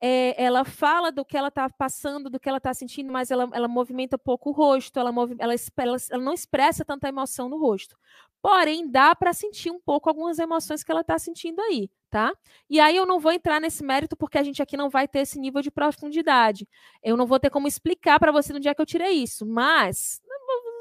É, 0.04 0.42
ela 0.42 0.64
fala 0.64 1.12
do 1.12 1.24
que 1.24 1.36
ela 1.36 1.46
está 1.48 1.70
passando, 1.70 2.28
do 2.28 2.40
que 2.40 2.48
ela 2.48 2.58
está 2.58 2.74
sentindo, 2.74 3.12
mas 3.12 3.30
ela, 3.30 3.48
ela 3.52 3.68
movimenta 3.68 4.18
pouco 4.18 4.50
o 4.50 4.52
rosto, 4.52 4.98
ela, 4.98 5.12
move, 5.12 5.36
ela, 5.38 5.54
ela, 5.54 5.96
ela 6.10 6.22
não 6.22 6.32
expressa 6.32 6.84
tanta 6.84 7.08
emoção 7.08 7.48
no 7.48 7.56
rosto. 7.56 7.96
Porém, 8.42 8.90
dá 8.90 9.14
para 9.14 9.32
sentir 9.32 9.70
um 9.70 9.80
pouco 9.80 10.08
algumas 10.08 10.40
emoções 10.40 10.82
que 10.82 10.90
ela 10.90 11.02
está 11.02 11.16
sentindo 11.20 11.60
aí, 11.60 11.88
tá? 12.12 12.30
E 12.68 12.78
aí 12.78 12.94
eu 12.94 13.06
não 13.06 13.18
vou 13.18 13.32
entrar 13.32 13.58
nesse 13.58 13.82
mérito 13.82 14.14
porque 14.14 14.36
a 14.36 14.42
gente 14.42 14.62
aqui 14.62 14.76
não 14.76 14.90
vai 14.90 15.08
ter 15.08 15.20
esse 15.20 15.40
nível 15.40 15.62
de 15.62 15.70
profundidade. 15.70 16.68
Eu 17.02 17.16
não 17.16 17.26
vou 17.26 17.40
ter 17.40 17.48
como 17.48 17.66
explicar 17.66 18.20
para 18.20 18.30
você 18.30 18.52
no 18.52 18.60
dia 18.60 18.74
que 18.74 18.82
eu 18.82 18.86
tirei 18.86 19.12
isso, 19.12 19.46
mas 19.46 20.20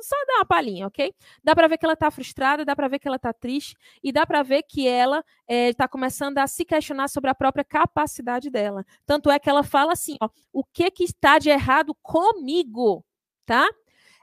só 0.02 0.16
dar 0.28 0.40
uma 0.40 0.46
palhinha, 0.46 0.88
ok? 0.88 1.14
Dá 1.42 1.56
para 1.56 1.70
ver 1.70 1.78
que 1.78 1.86
ela 1.86 1.94
está 1.94 2.12
frustrada, 2.12 2.66
dá 2.66 2.76
para 2.76 2.90
ver 2.90 3.00
que 3.00 3.08
ela 3.08 3.16
está 3.16 3.32
triste 3.32 3.78
e 4.04 4.12
dá 4.12 4.26
para 4.26 4.44
ver 4.44 4.64
que 4.64 4.86
ela 4.86 5.24
é, 5.48 5.72
começando 5.90 6.38
a 6.40 6.48
se 6.48 6.66
questionar 6.66 7.08
sobre 7.08 7.30
a 7.30 7.36
própria 7.36 7.64
capacidade 7.64 8.50
dela. 8.50 8.86
Tanto 9.06 9.32
é 9.32 9.40
que 9.40 9.50
ela 9.50 9.64
fala 9.64 9.94
assim, 9.94 10.18
ó, 10.20 10.28
o 10.52 10.66
que 10.66 10.92
que 10.92 11.06
está 11.06 11.40
de 11.40 11.50
errado 11.50 11.96
comigo, 12.02 13.06
tá? 13.46 13.70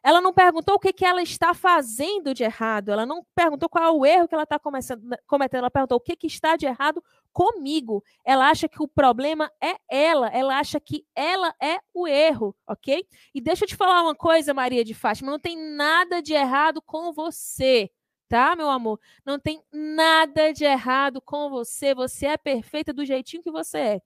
Ela 0.03 0.21
não 0.21 0.33
perguntou 0.33 0.77
o 0.77 0.79
que, 0.79 0.93
que 0.93 1.05
ela 1.05 1.23
está 1.23 1.55
fazendo 1.55 2.33
de 2.35 2.45
errado. 2.45 2.91
Ela 2.91 3.05
não 3.05 3.25
perguntou 3.35 3.69
qual 3.69 3.85
é 3.85 3.91
o 3.91 4.07
erro 4.07 4.29
que 4.29 4.35
ela 4.35 4.45
está 4.45 4.59
cometendo. 4.59 5.17
Ela 5.55 5.71
perguntou 5.71 5.99
o 5.99 6.01
que, 6.01 6.17
que 6.17 6.27
está 6.27 6.57
de 6.57 6.67
errado 6.67 7.03
comigo. 7.33 8.03
Ela 8.25 8.49
acha 8.49 8.69
que 8.69 8.83
o 8.83 8.89
problema 8.89 9.51
é 9.61 9.77
ela. 9.89 10.29
Ela 10.29 10.59
acha 10.59 10.81
que 10.81 11.05
ela 11.15 11.55
é 11.61 11.79
o 11.93 12.07
erro, 12.07 12.55
ok? 12.67 13.05
E 13.35 13.41
deixa 13.41 13.65
eu 13.65 13.69
te 13.69 13.77
falar 13.77 14.03
uma 14.03 14.15
coisa, 14.15 14.55
Maria 14.55 14.85
de 14.85 14.95
Fátima. 14.95 15.31
Não 15.31 15.39
tem 15.39 15.57
nada 15.57 16.23
de 16.23 16.33
errado 16.35 16.81
com 16.83 17.13
você 17.13 17.91
tá, 18.29 18.55
meu 18.55 18.69
amor? 18.69 19.01
Não 19.25 19.39
tem 19.39 19.63
nada 19.73 20.53
de 20.53 20.65
errado 20.65 21.21
com 21.21 21.49
você. 21.49 21.95
Você 21.95 22.27
é 22.27 22.37
perfeita 22.37 22.93
do 22.93 23.05
jeitinho 23.05 23.43
que 23.43 23.51
você 23.51 23.79
é. 23.79 24.03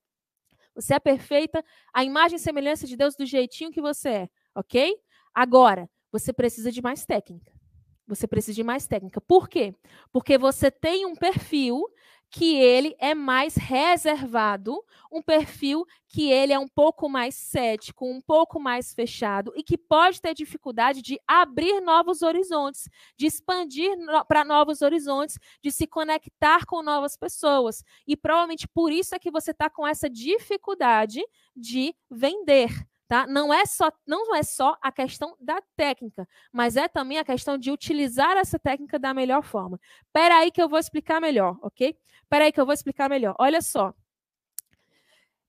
Você 0.75 0.95
é 0.95 0.99
perfeita, 0.99 1.63
a 1.93 2.03
imagem 2.03 2.37
e 2.37 2.41
semelhança 2.41 2.87
de 2.87 2.97
Deus 2.97 3.15
do 3.15 3.27
jeitinho 3.27 3.71
que 3.71 3.81
você 3.81 4.09
é, 4.09 4.29
ok? 4.55 4.99
Agora, 5.35 5.89
você 6.11 6.33
precisa 6.33 6.71
de 6.71 6.83
mais 6.83 7.05
técnica. 7.05 7.53
Você 8.07 8.27
precisa 8.27 8.55
de 8.55 8.63
mais 8.63 8.87
técnica. 8.87 9.21
Por 9.21 9.49
quê? 9.49 9.75
Porque 10.13 10.37
você 10.37 10.71
tem 10.71 11.07
um 11.07 11.15
perfil 11.15 11.83
que 12.33 12.57
ele 12.57 12.97
é 12.99 13.15
mais 13.15 13.57
reservado, 13.57 14.83
um 15.13 15.21
perfil 15.21 15.85
que 16.09 16.31
ele 16.31 16.51
é 16.51 16.59
um 16.59 16.67
pouco 16.67 17.07
mais 17.07 17.35
cético, 17.35 18.07
um 18.07 18.23
pouco 18.23 18.59
mais 18.59 18.95
fechado 18.95 19.53
e 19.55 19.63
que 19.63 19.77
pode 19.77 20.19
ter 20.21 20.35
dificuldade 20.35 21.03
de 21.03 21.21
abrir 21.29 21.83
novos 21.83 22.23
horizontes, 22.23 22.89
de 23.19 23.27
expandir 23.27 23.95
no, 23.99 24.25
para 24.25 24.47
novos 24.47 24.81
horizontes, 24.81 25.39
de 25.63 25.71
se 25.71 25.87
conectar 25.87 26.65
com 26.65 26.83
novas 26.83 27.19
pessoas. 27.19 27.85
E 28.07 28.17
provavelmente 28.17 28.67
por 28.67 28.91
isso 28.91 29.15
é 29.15 29.19
que 29.19 29.31
você 29.31 29.51
está 29.51 29.69
com 29.69 29.87
essa 29.87 30.09
dificuldade 30.09 31.23
de 31.55 31.95
vender. 32.11 32.71
Tá? 33.13 33.27
Não 33.27 33.53
é 33.53 33.67
só 33.67 33.93
não 34.07 34.35
é 34.35 34.43
só 34.43 34.75
a 34.81 34.91
questão 34.91 35.37
da 35.39 35.61
técnica, 35.77 36.27
mas 36.51 36.79
é 36.79 36.89
também 36.89 37.19
a 37.19 37.25
questão 37.25 37.59
de 37.59 37.71
utilizar 37.71 38.39
essa 38.39 38.59
técnica 38.59 38.99
da 38.99 39.13
melhor 39.13 39.43
forma. 39.43 39.79
Espera 40.07 40.37
aí 40.39 40.51
que 40.51 40.63
eu 40.63 40.67
vou 40.67 40.79
explicar 40.79 41.21
melhor, 41.21 41.59
ok? 41.61 41.95
Espera 42.23 42.47
aí 42.47 42.53
que 42.53 42.59
eu 42.59 42.65
vou 42.65 42.73
explicar 42.73 43.11
melhor. 43.11 43.37
Olha 43.39 43.61
só. 43.61 43.93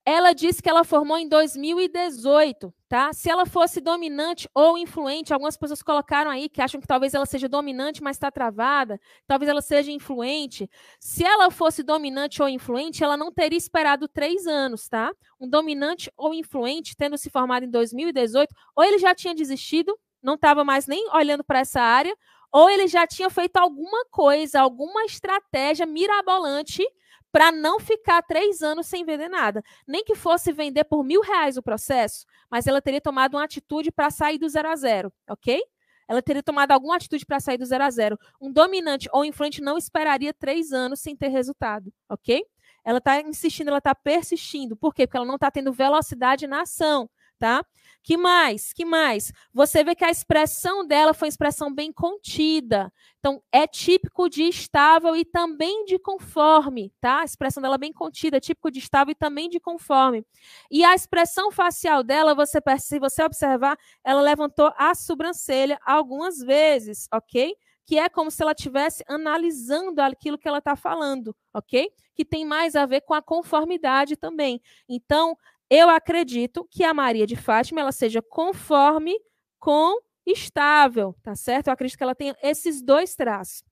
Ela 0.06 0.34
disse 0.34 0.62
que 0.62 0.68
ela 0.68 0.84
formou 0.84 1.16
em 1.16 1.26
2018, 1.26 2.74
tá? 2.90 3.10
Se 3.14 3.30
ela 3.30 3.46
fosse 3.46 3.80
dominante 3.80 4.46
ou 4.54 4.76
influente, 4.76 5.32
algumas 5.32 5.56
pessoas 5.56 5.82
colocaram 5.82 6.30
aí 6.30 6.46
que 6.50 6.60
acham 6.60 6.78
que 6.78 6.86
talvez 6.86 7.14
ela 7.14 7.24
seja 7.24 7.48
dominante, 7.48 8.02
mas 8.02 8.16
está 8.16 8.30
travada, 8.30 9.00
talvez 9.26 9.48
ela 9.48 9.62
seja 9.62 9.90
influente. 9.90 10.68
Se 11.00 11.24
ela 11.24 11.50
fosse 11.50 11.82
dominante 11.82 12.42
ou 12.42 12.48
influente, 12.50 13.02
ela 13.02 13.16
não 13.16 13.32
teria 13.32 13.56
esperado 13.56 14.06
três 14.06 14.46
anos, 14.46 14.90
tá? 14.90 15.10
Um 15.40 15.48
dominante 15.48 16.12
ou 16.18 16.34
influente, 16.34 16.94
tendo 16.94 17.16
se 17.16 17.30
formado 17.30 17.64
em 17.64 17.70
2018, 17.70 18.54
ou 18.76 18.84
ele 18.84 18.98
já 18.98 19.14
tinha 19.14 19.34
desistido, 19.34 19.98
não 20.22 20.34
estava 20.34 20.62
mais 20.64 20.86
nem 20.86 21.08
olhando 21.14 21.42
para 21.42 21.60
essa 21.60 21.80
área, 21.80 22.14
ou 22.52 22.68
ele 22.68 22.86
já 22.88 23.06
tinha 23.06 23.30
feito 23.30 23.56
alguma 23.56 24.04
coisa, 24.10 24.60
alguma 24.60 25.04
estratégia 25.06 25.86
mirabolante 25.86 26.84
para 27.34 27.50
não 27.50 27.80
ficar 27.80 28.22
três 28.22 28.62
anos 28.62 28.86
sem 28.86 29.04
vender 29.04 29.28
nada. 29.28 29.60
Nem 29.88 30.04
que 30.04 30.14
fosse 30.14 30.52
vender 30.52 30.84
por 30.84 31.02
mil 31.02 31.20
reais 31.20 31.56
o 31.56 31.62
processo, 31.64 32.24
mas 32.48 32.64
ela 32.68 32.80
teria 32.80 33.00
tomado 33.00 33.34
uma 33.34 33.42
atitude 33.42 33.90
para 33.90 34.08
sair 34.08 34.38
do 34.38 34.48
zero 34.48 34.68
a 34.68 34.76
zero, 34.76 35.12
ok? 35.28 35.60
Ela 36.06 36.22
teria 36.22 36.44
tomado 36.44 36.70
alguma 36.70 36.94
atitude 36.94 37.26
para 37.26 37.40
sair 37.40 37.58
do 37.58 37.66
zero 37.66 37.82
a 37.82 37.90
zero. 37.90 38.16
Um 38.40 38.52
dominante 38.52 39.08
ou 39.12 39.24
influente 39.24 39.60
não 39.60 39.76
esperaria 39.76 40.32
três 40.32 40.70
anos 40.70 41.00
sem 41.00 41.16
ter 41.16 41.26
resultado, 41.26 41.92
ok? 42.08 42.40
Ela 42.84 42.98
está 42.98 43.20
insistindo, 43.20 43.66
ela 43.66 43.78
está 43.78 43.96
persistindo. 43.96 44.76
Por 44.76 44.94
quê? 44.94 45.04
Porque 45.04 45.16
ela 45.16 45.26
não 45.26 45.34
está 45.34 45.50
tendo 45.50 45.72
velocidade 45.72 46.46
na 46.46 46.60
ação 46.60 47.10
tá? 47.38 47.64
Que 48.04 48.18
mais? 48.18 48.70
Que 48.74 48.84
mais? 48.84 49.32
Você 49.50 49.82
vê 49.82 49.94
que 49.94 50.04
a 50.04 50.10
expressão 50.10 50.86
dela 50.86 51.14
foi 51.14 51.26
uma 51.26 51.30
expressão 51.30 51.74
bem 51.74 51.90
contida. 51.90 52.92
Então, 53.18 53.42
é 53.50 53.66
típico 53.66 54.28
de 54.28 54.42
estável 54.42 55.16
e 55.16 55.24
também 55.24 55.86
de 55.86 55.98
conforme, 55.98 56.92
tá? 57.00 57.20
A 57.22 57.24
expressão 57.24 57.62
dela 57.62 57.76
é 57.76 57.78
bem 57.78 57.94
contida, 57.94 58.36
é 58.36 58.40
típico 58.40 58.70
de 58.70 58.78
estável 58.78 59.12
e 59.12 59.14
também 59.14 59.48
de 59.48 59.58
conforme. 59.58 60.22
E 60.70 60.84
a 60.84 60.94
expressão 60.94 61.50
facial 61.50 62.02
dela, 62.02 62.34
você 62.34 62.60
se 62.78 62.98
você 62.98 63.22
observar, 63.22 63.78
ela 64.04 64.20
levantou 64.20 64.70
a 64.76 64.94
sobrancelha 64.94 65.78
algumas 65.82 66.40
vezes, 66.40 67.08
ok? 67.10 67.56
que 67.86 67.98
é 67.98 68.08
como 68.08 68.30
se 68.30 68.42
ela 68.42 68.52
estivesse 68.52 69.04
analisando 69.06 70.00
aquilo 70.00 70.38
que 70.38 70.48
ela 70.48 70.58
está 70.58 70.74
falando, 70.74 71.36
ok? 71.52 71.90
Que 72.14 72.24
tem 72.24 72.44
mais 72.44 72.74
a 72.74 72.86
ver 72.86 73.02
com 73.02 73.12
a 73.12 73.22
conformidade 73.22 74.16
também. 74.16 74.60
Então, 74.88 75.36
eu 75.74 75.88
acredito 75.88 76.66
que 76.70 76.84
a 76.84 76.94
Maria 76.94 77.26
de 77.26 77.36
Fátima 77.36 77.80
ela 77.80 77.92
seja 77.92 78.22
conforme 78.22 79.18
com 79.58 79.98
estável, 80.26 81.14
tá 81.22 81.34
certo? 81.34 81.68
Eu 81.68 81.72
acredito 81.72 81.98
que 81.98 82.04
ela 82.04 82.14
tenha 82.14 82.36
esses 82.42 82.82
dois 82.82 83.14
traços. 83.14 83.62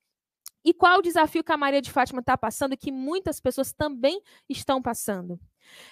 E 0.64 0.72
qual 0.72 0.98
o 0.98 1.02
desafio 1.02 1.42
que 1.42 1.52
a 1.52 1.56
Maria 1.56 1.82
de 1.82 1.90
Fátima 1.90 2.20
está 2.20 2.36
passando 2.36 2.74
e 2.74 2.76
que 2.76 2.92
muitas 2.92 3.40
pessoas 3.40 3.72
também 3.72 4.20
estão 4.48 4.80
passando? 4.80 5.38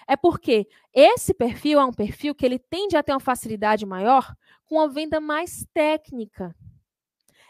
É 0.07 0.17
porque 0.17 0.69
esse 0.93 1.35
perfil 1.35 1.81
é 1.81 1.85
um 1.85 1.93
perfil 1.93 2.35
que 2.35 2.45
ele 2.47 2.59
tende 2.59 2.97
a 2.97 3.03
ter 3.03 3.13
uma 3.13 3.21
facilidade 3.21 3.85
maior 3.85 4.33
com 4.65 4.81
a 4.81 4.87
venda 4.87 5.21
mais 5.21 5.67
técnica. 5.75 6.55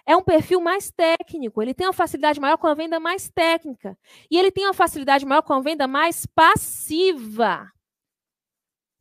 É 0.07 0.17
um 0.17 0.23
perfil 0.23 0.61
mais 0.61 0.91
técnico, 0.91 1.63
ele 1.63 1.75
tem 1.75 1.87
uma 1.87 1.93
facilidade 1.93 2.41
maior 2.41 2.57
com 2.57 2.67
a 2.67 2.75
venda 2.75 2.99
mais 2.99 3.31
técnica. 3.31 3.97
E 4.31 4.39
ele 4.39 4.51
tem 4.51 4.65
uma 4.65 4.75
facilidade 4.75 5.27
maior 5.27 5.43
com 5.43 5.53
a 5.53 5.61
venda 5.61 5.87
mais 5.87 6.27
passiva. 6.27 7.71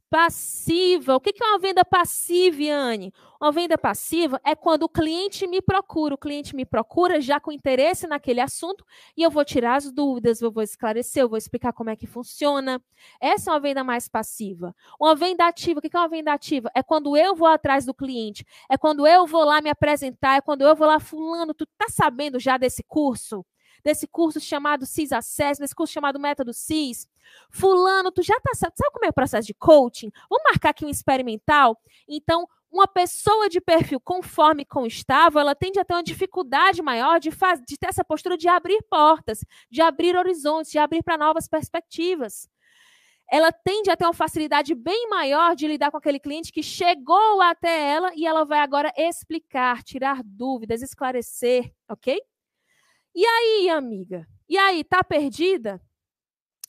Passiva. 0.09 1.15
O 1.15 1.19
que 1.19 1.31
é 1.39 1.45
uma 1.45 1.59
venda 1.59 1.85
passiva, 1.85 2.63
Anne? 2.73 3.13
Uma 3.39 3.51
venda 3.51 3.77
passiva 3.77 4.41
é 4.43 4.55
quando 4.55 4.83
o 4.83 4.89
cliente 4.89 5.45
me 5.45 5.61
procura. 5.61 6.15
O 6.15 6.17
cliente 6.17 6.55
me 6.55 6.65
procura 6.65 7.21
já 7.21 7.39
com 7.39 7.51
interesse 7.51 8.07
naquele 8.07 8.41
assunto 8.41 8.83
e 9.15 9.21
eu 9.21 9.29
vou 9.29 9.45
tirar 9.45 9.75
as 9.75 9.91
dúvidas, 9.91 10.41
eu 10.41 10.51
vou 10.51 10.63
esclarecer, 10.63 11.21
eu 11.21 11.29
vou 11.29 11.37
explicar 11.37 11.73
como 11.73 11.91
é 11.91 11.95
que 11.95 12.07
funciona. 12.07 12.81
Essa 13.21 13.51
é 13.51 13.53
uma 13.53 13.59
venda 13.59 13.83
mais 13.83 14.07
passiva. 14.07 14.75
Uma 14.99 15.13
venda 15.15 15.45
ativa, 15.45 15.77
o 15.77 15.81
que 15.81 15.95
é 15.95 15.99
uma 15.99 16.09
venda 16.09 16.33
ativa? 16.33 16.71
É 16.73 16.81
quando 16.81 17.15
eu 17.15 17.35
vou 17.35 17.47
atrás 17.47 17.85
do 17.85 17.93
cliente, 17.93 18.43
é 18.67 18.77
quando 18.79 19.05
eu 19.05 19.27
vou 19.27 19.43
lá 19.45 19.61
me 19.61 19.69
apresentar, 19.69 20.37
é 20.37 20.41
quando 20.41 20.63
eu 20.63 20.75
vou 20.75 20.87
lá, 20.87 20.99
fulano, 20.99 21.53
tu 21.53 21.67
tá 21.77 21.85
sabendo 21.87 22.39
já 22.39 22.57
desse 22.57 22.81
curso? 22.83 23.45
Desse 23.83 24.07
curso 24.07 24.39
chamado 24.39 24.85
CIS 24.85 25.11
Access, 25.11 25.59
desse 25.59 25.75
curso 25.75 25.93
chamado 25.93 26.19
Método 26.19 26.53
CIS. 26.53 27.07
Fulano, 27.51 28.11
tu 28.11 28.21
já 28.21 28.39
tá 28.39 28.53
sabe, 28.55 28.73
sabe 28.75 28.91
como 28.91 29.05
é 29.05 29.09
o 29.09 29.13
processo 29.13 29.47
de 29.47 29.53
coaching? 29.53 30.11
Vamos 30.29 30.43
marcar 30.43 30.69
aqui 30.69 30.85
um 30.85 30.89
experimental? 30.89 31.79
Então, 32.07 32.47
uma 32.71 32.87
pessoa 32.87 33.49
de 33.49 33.59
perfil 33.59 33.99
conforme 33.99 34.63
com 34.63 34.85
estável, 34.85 35.39
ela 35.39 35.55
tende 35.55 35.79
a 35.79 35.85
ter 35.85 35.93
uma 35.93 36.03
dificuldade 36.03 36.81
maior 36.81 37.19
de, 37.19 37.31
faz, 37.31 37.59
de 37.67 37.77
ter 37.77 37.87
essa 37.87 38.03
postura 38.03 38.37
de 38.37 38.47
abrir 38.47 38.81
portas, 38.83 39.43
de 39.71 39.81
abrir 39.81 40.15
horizontes, 40.15 40.71
de 40.71 40.77
abrir 40.77 41.03
para 41.03 41.17
novas 41.17 41.47
perspectivas. 41.47 42.47
Ela 43.31 43.51
tende 43.51 43.91
a 43.91 43.95
ter 43.95 44.05
uma 44.05 44.13
facilidade 44.13 44.73
bem 44.73 45.07
maior 45.07 45.55
de 45.55 45.67
lidar 45.67 45.91
com 45.91 45.97
aquele 45.97 46.19
cliente 46.19 46.51
que 46.51 46.63
chegou 46.63 47.41
até 47.41 47.91
ela 47.91 48.11
e 48.15 48.25
ela 48.25 48.43
vai 48.43 48.59
agora 48.59 48.91
explicar, 48.97 49.83
tirar 49.83 50.21
dúvidas, 50.23 50.81
esclarecer, 50.81 51.71
ok? 51.87 52.19
E 53.13 53.25
aí, 53.25 53.69
amiga? 53.69 54.27
E 54.47 54.57
aí, 54.57 54.83
tá 54.83 55.03
perdida? 55.03 55.81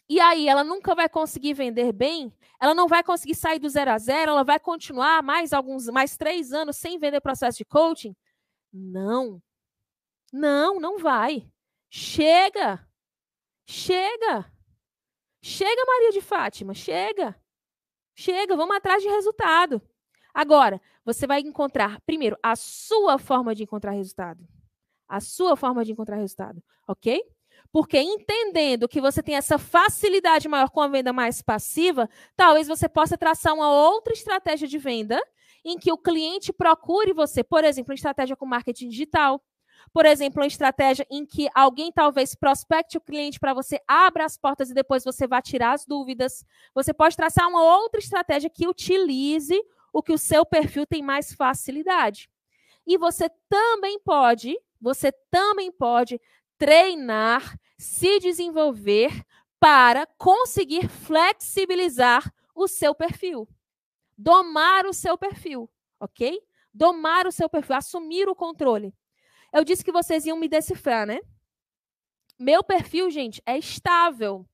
E 0.08 0.18
aí, 0.20 0.48
ela 0.48 0.64
nunca 0.64 0.94
vai 0.94 1.08
conseguir 1.08 1.54
vender 1.54 1.92
bem? 1.92 2.34
Ela 2.60 2.74
não 2.74 2.88
vai 2.88 3.02
conseguir 3.02 3.34
sair 3.34 3.58
do 3.58 3.68
zero 3.68 3.90
a 3.92 3.98
zero? 3.98 4.32
Ela 4.32 4.44
vai 4.44 4.58
continuar 4.58 5.22
mais 5.22 5.52
alguns, 5.52 5.86
mais 5.86 6.16
três 6.16 6.52
anos 6.52 6.76
sem 6.76 6.98
vender 6.98 7.20
processo 7.20 7.58
de 7.58 7.64
coaching? 7.64 8.14
Não. 8.72 9.40
Não, 10.32 10.80
não 10.80 10.98
vai. 10.98 11.50
Chega. 11.88 12.86
Chega. 13.66 14.52
Chega, 15.42 15.84
Maria 15.86 16.12
de 16.12 16.20
Fátima. 16.20 16.74
Chega. 16.74 17.40
Chega. 18.14 18.56
Vamos 18.56 18.76
atrás 18.76 19.02
de 19.02 19.08
resultado. 19.08 19.80
Agora, 20.34 20.80
você 21.04 21.26
vai 21.26 21.40
encontrar, 21.40 22.00
primeiro, 22.02 22.36
a 22.42 22.54
sua 22.56 23.18
forma 23.18 23.54
de 23.54 23.62
encontrar 23.62 23.92
resultado 23.92 24.46
a 25.10 25.20
sua 25.20 25.56
forma 25.56 25.84
de 25.84 25.92
encontrar 25.92 26.16
resultado, 26.16 26.62
ok? 26.86 27.20
Porque 27.72 28.00
entendendo 28.00 28.88
que 28.88 29.00
você 29.00 29.22
tem 29.22 29.34
essa 29.34 29.58
facilidade 29.58 30.48
maior 30.48 30.70
com 30.70 30.80
a 30.80 30.88
venda 30.88 31.12
mais 31.12 31.42
passiva, 31.42 32.08
talvez 32.36 32.68
você 32.68 32.88
possa 32.88 33.18
traçar 33.18 33.52
uma 33.54 33.70
outra 33.70 34.12
estratégia 34.12 34.66
de 34.66 34.78
venda 34.78 35.20
em 35.64 35.78
que 35.78 35.92
o 35.92 35.98
cliente 35.98 36.52
procure 36.52 37.12
você, 37.12 37.42
por 37.42 37.64
exemplo, 37.64 37.90
uma 37.90 37.96
estratégia 37.96 38.36
com 38.36 38.46
marketing 38.46 38.88
digital, 38.88 39.42
por 39.92 40.06
exemplo, 40.06 40.40
uma 40.40 40.46
estratégia 40.46 41.06
em 41.10 41.26
que 41.26 41.48
alguém 41.54 41.90
talvez 41.90 42.34
prospecte 42.34 42.96
o 42.96 43.00
cliente 43.00 43.40
para 43.40 43.52
você, 43.52 43.80
abra 43.88 44.24
as 44.24 44.36
portas 44.36 44.70
e 44.70 44.74
depois 44.74 45.02
você 45.04 45.26
vá 45.26 45.42
tirar 45.42 45.72
as 45.72 45.84
dúvidas. 45.84 46.44
Você 46.74 46.92
pode 46.92 47.16
traçar 47.16 47.48
uma 47.48 47.62
outra 47.62 47.98
estratégia 47.98 48.48
que 48.48 48.68
utilize 48.68 49.58
o 49.92 50.02
que 50.02 50.12
o 50.12 50.18
seu 50.18 50.46
perfil 50.46 50.86
tem 50.86 51.02
mais 51.02 51.32
facilidade. 51.32 52.30
E 52.86 52.96
você 52.96 53.28
também 53.48 53.98
pode 54.00 54.56
você 54.80 55.12
também 55.30 55.70
pode 55.70 56.20
treinar, 56.56 57.58
se 57.78 58.18
desenvolver 58.18 59.24
para 59.58 60.06
conseguir 60.18 60.88
flexibilizar 60.88 62.32
o 62.54 62.66
seu 62.66 62.94
perfil. 62.94 63.48
Domar 64.16 64.86
o 64.86 64.92
seu 64.92 65.16
perfil, 65.16 65.70
ok? 65.98 66.40
Domar 66.72 67.26
o 67.26 67.32
seu 67.32 67.48
perfil, 67.48 67.76
assumir 67.76 68.28
o 68.28 68.34
controle. 68.34 68.94
Eu 69.52 69.64
disse 69.64 69.84
que 69.84 69.92
vocês 69.92 70.26
iam 70.26 70.38
me 70.38 70.48
decifrar, 70.48 71.06
né? 71.06 71.20
Meu 72.38 72.62
perfil, 72.62 73.10
gente, 73.10 73.42
é 73.44 73.58
estável. 73.58 74.46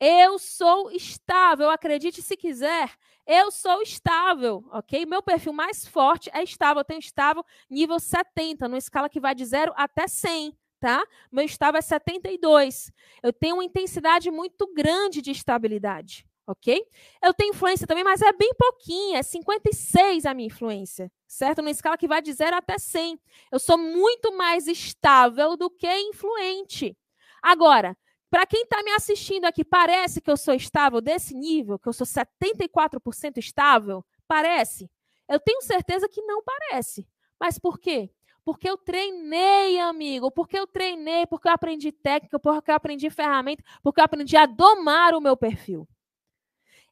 Eu 0.00 0.38
sou 0.38 0.92
estável, 0.92 1.68
acredite 1.70 2.22
se 2.22 2.36
quiser, 2.36 2.90
eu 3.26 3.50
sou 3.50 3.82
estável, 3.82 4.64
ok? 4.70 5.04
Meu 5.04 5.20
perfil 5.20 5.52
mais 5.52 5.86
forte 5.86 6.30
é 6.32 6.42
estável, 6.42 6.80
eu 6.80 6.84
tenho 6.84 7.00
estável 7.00 7.44
nível 7.68 7.98
70, 7.98 8.68
numa 8.68 8.78
escala 8.78 9.08
que 9.08 9.18
vai 9.18 9.34
de 9.34 9.44
0 9.44 9.72
até 9.76 10.06
100, 10.06 10.56
tá? 10.78 11.04
Meu 11.32 11.44
estável 11.44 11.78
é 11.78 11.82
72. 11.82 12.92
Eu 13.22 13.32
tenho 13.32 13.56
uma 13.56 13.64
intensidade 13.64 14.30
muito 14.30 14.72
grande 14.72 15.20
de 15.20 15.32
estabilidade, 15.32 16.24
ok? 16.46 16.80
Eu 17.20 17.34
tenho 17.34 17.50
influência 17.50 17.86
também, 17.86 18.04
mas 18.04 18.22
é 18.22 18.32
bem 18.32 18.52
pouquinha, 18.56 19.18
é 19.18 19.22
56 19.24 20.24
a 20.24 20.32
minha 20.32 20.46
influência, 20.46 21.10
certo? 21.26 21.58
Numa 21.58 21.72
escala 21.72 21.98
que 21.98 22.06
vai 22.06 22.22
de 22.22 22.32
0 22.32 22.54
até 22.54 22.78
100. 22.78 23.18
Eu 23.50 23.58
sou 23.58 23.76
muito 23.76 24.32
mais 24.36 24.68
estável 24.68 25.56
do 25.56 25.68
que 25.68 25.92
influente. 25.92 26.96
Agora, 27.42 27.96
para 28.30 28.46
quem 28.46 28.62
está 28.62 28.82
me 28.82 28.90
assistindo 28.92 29.46
aqui, 29.46 29.64
parece 29.64 30.20
que 30.20 30.30
eu 30.30 30.36
sou 30.36 30.54
estável 30.54 31.00
desse 31.00 31.34
nível, 31.34 31.78
que 31.78 31.88
eu 31.88 31.92
sou 31.92 32.06
74% 32.06 33.38
estável? 33.38 34.04
Parece? 34.26 34.90
Eu 35.28 35.40
tenho 35.40 35.62
certeza 35.62 36.08
que 36.08 36.22
não 36.22 36.42
parece. 36.42 37.06
Mas 37.40 37.58
por 37.58 37.78
quê? 37.78 38.10
Porque 38.44 38.68
eu 38.68 38.76
treinei, 38.76 39.78
amigo, 39.78 40.30
porque 40.30 40.58
eu 40.58 40.66
treinei, 40.66 41.26
porque 41.26 41.48
eu 41.48 41.52
aprendi 41.52 41.92
técnica, 41.92 42.38
porque 42.38 42.70
eu 42.70 42.74
aprendi 42.74 43.10
ferramenta, 43.10 43.62
porque 43.82 44.00
eu 44.00 44.04
aprendi 44.04 44.36
a 44.36 44.46
domar 44.46 45.14
o 45.14 45.20
meu 45.20 45.36
perfil. 45.36 45.86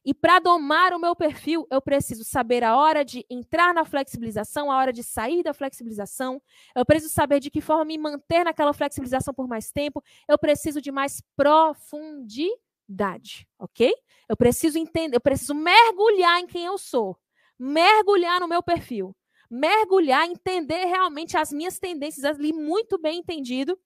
E 0.07 0.13
para 0.13 0.39
domar 0.39 0.93
o 0.93 0.99
meu 0.99 1.13
perfil, 1.13 1.67
eu 1.69 1.81
preciso 1.81 2.23
saber 2.23 2.63
a 2.63 2.77
hora 2.77 3.03
de 3.03 3.25
entrar 3.29 3.73
na 3.73 3.83
flexibilização, 3.83 4.71
a 4.71 4.77
hora 4.77 4.93
de 4.93 5.03
sair 5.03 5.43
da 5.43 5.53
flexibilização. 5.53 6.41
Eu 6.73 6.85
preciso 6.85 7.13
saber 7.13 7.41
de 7.41 7.51
que 7.51 7.59
forma 7.59 7.83
me 7.83 7.97
manter 7.97 8.45
naquela 8.45 8.71
flexibilização 8.71 9.33
por 9.33 9.49
mais 9.49 9.69
tempo. 9.69 10.01
Eu 10.25 10.37
preciso 10.37 10.79
de 10.79 10.93
mais 10.93 11.21
profundidade, 11.35 13.45
ok? 13.59 13.93
Eu 14.29 14.37
preciso 14.37 14.79
entender, 14.79 15.17
eu 15.17 15.19
preciso 15.19 15.53
mergulhar 15.53 16.39
em 16.39 16.47
quem 16.47 16.63
eu 16.63 16.77
sou, 16.77 17.17
mergulhar 17.59 18.39
no 18.39 18.47
meu 18.47 18.63
perfil, 18.63 19.13
mergulhar, 19.51 20.25
entender 20.25 20.85
realmente 20.85 21.35
as 21.35 21.51
minhas 21.51 21.79
tendências 21.79 22.23
ali 22.23 22.53
muito 22.53 22.97
bem 22.97 23.19
entendido 23.19 23.77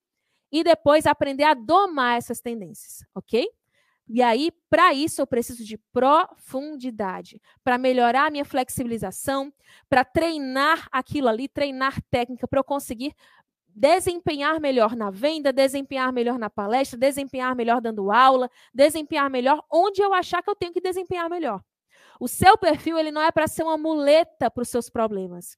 e 0.52 0.64
depois 0.64 1.08
aprender 1.08 1.46
a 1.46 1.56
domar 1.56 2.20
essas 2.20 2.40
tendências, 2.40 3.04
ok? 3.16 3.50
E 4.08 4.22
aí, 4.22 4.52
para 4.70 4.94
isso, 4.94 5.22
eu 5.22 5.28
preciso 5.28 5.64
de 5.64 5.78
profundidade, 5.94 7.42
para 7.64 7.78
melhorar 7.78 8.28
a 8.28 8.30
minha 8.30 8.44
flexibilização, 8.44 9.54
para 9.90 10.04
treinar 10.04 10.88
aquilo 10.92 11.28
ali, 11.28 11.48
treinar 11.48 12.02
técnica, 12.10 12.48
para 12.48 12.60
eu 12.60 12.64
conseguir 12.64 13.16
desempenhar 13.74 14.60
melhor 14.60 14.96
na 14.96 15.10
venda, 15.10 15.54
desempenhar 15.54 16.12
melhor 16.12 16.38
na 16.38 16.50
palestra, 16.50 17.00
desempenhar 17.00 17.56
melhor 17.56 17.80
dando 17.80 18.12
aula, 18.12 18.50
desempenhar 18.74 19.30
melhor 19.30 19.64
onde 19.72 20.02
eu 20.02 20.14
achar 20.14 20.42
que 20.44 20.50
eu 20.50 20.56
tenho 20.56 20.74
que 20.74 20.82
desempenhar 20.82 21.30
melhor. 21.30 21.64
O 22.20 22.28
seu 22.28 22.58
perfil 22.58 22.98
ele 22.98 23.12
não 23.12 23.22
é 23.22 23.32
para 23.32 23.48
ser 23.48 23.64
uma 23.64 23.78
muleta 23.78 24.52
para 24.52 24.62
os 24.62 24.70
seus 24.70 24.90
problemas. 24.90 25.58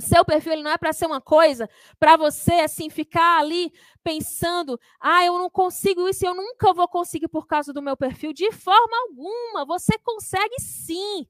O 0.00 0.06
seu 0.06 0.24
perfil 0.24 0.52
ele 0.52 0.62
não 0.62 0.70
é 0.70 0.78
para 0.78 0.92
ser 0.92 1.06
uma 1.06 1.20
coisa 1.20 1.68
para 1.98 2.16
você 2.16 2.54
assim 2.54 2.88
ficar 2.88 3.38
ali 3.38 3.72
pensando, 4.02 4.80
ah, 4.98 5.24
eu 5.24 5.38
não 5.38 5.50
consigo 5.50 6.08
isso, 6.08 6.26
eu 6.26 6.34
nunca 6.34 6.72
vou 6.72 6.88
conseguir 6.88 7.28
por 7.28 7.46
causa 7.46 7.72
do 7.72 7.82
meu 7.82 7.96
perfil. 7.96 8.32
De 8.32 8.50
forma 8.50 8.96
alguma, 9.08 9.64
você 9.66 9.98
consegue 9.98 10.58
sim, 10.58 11.26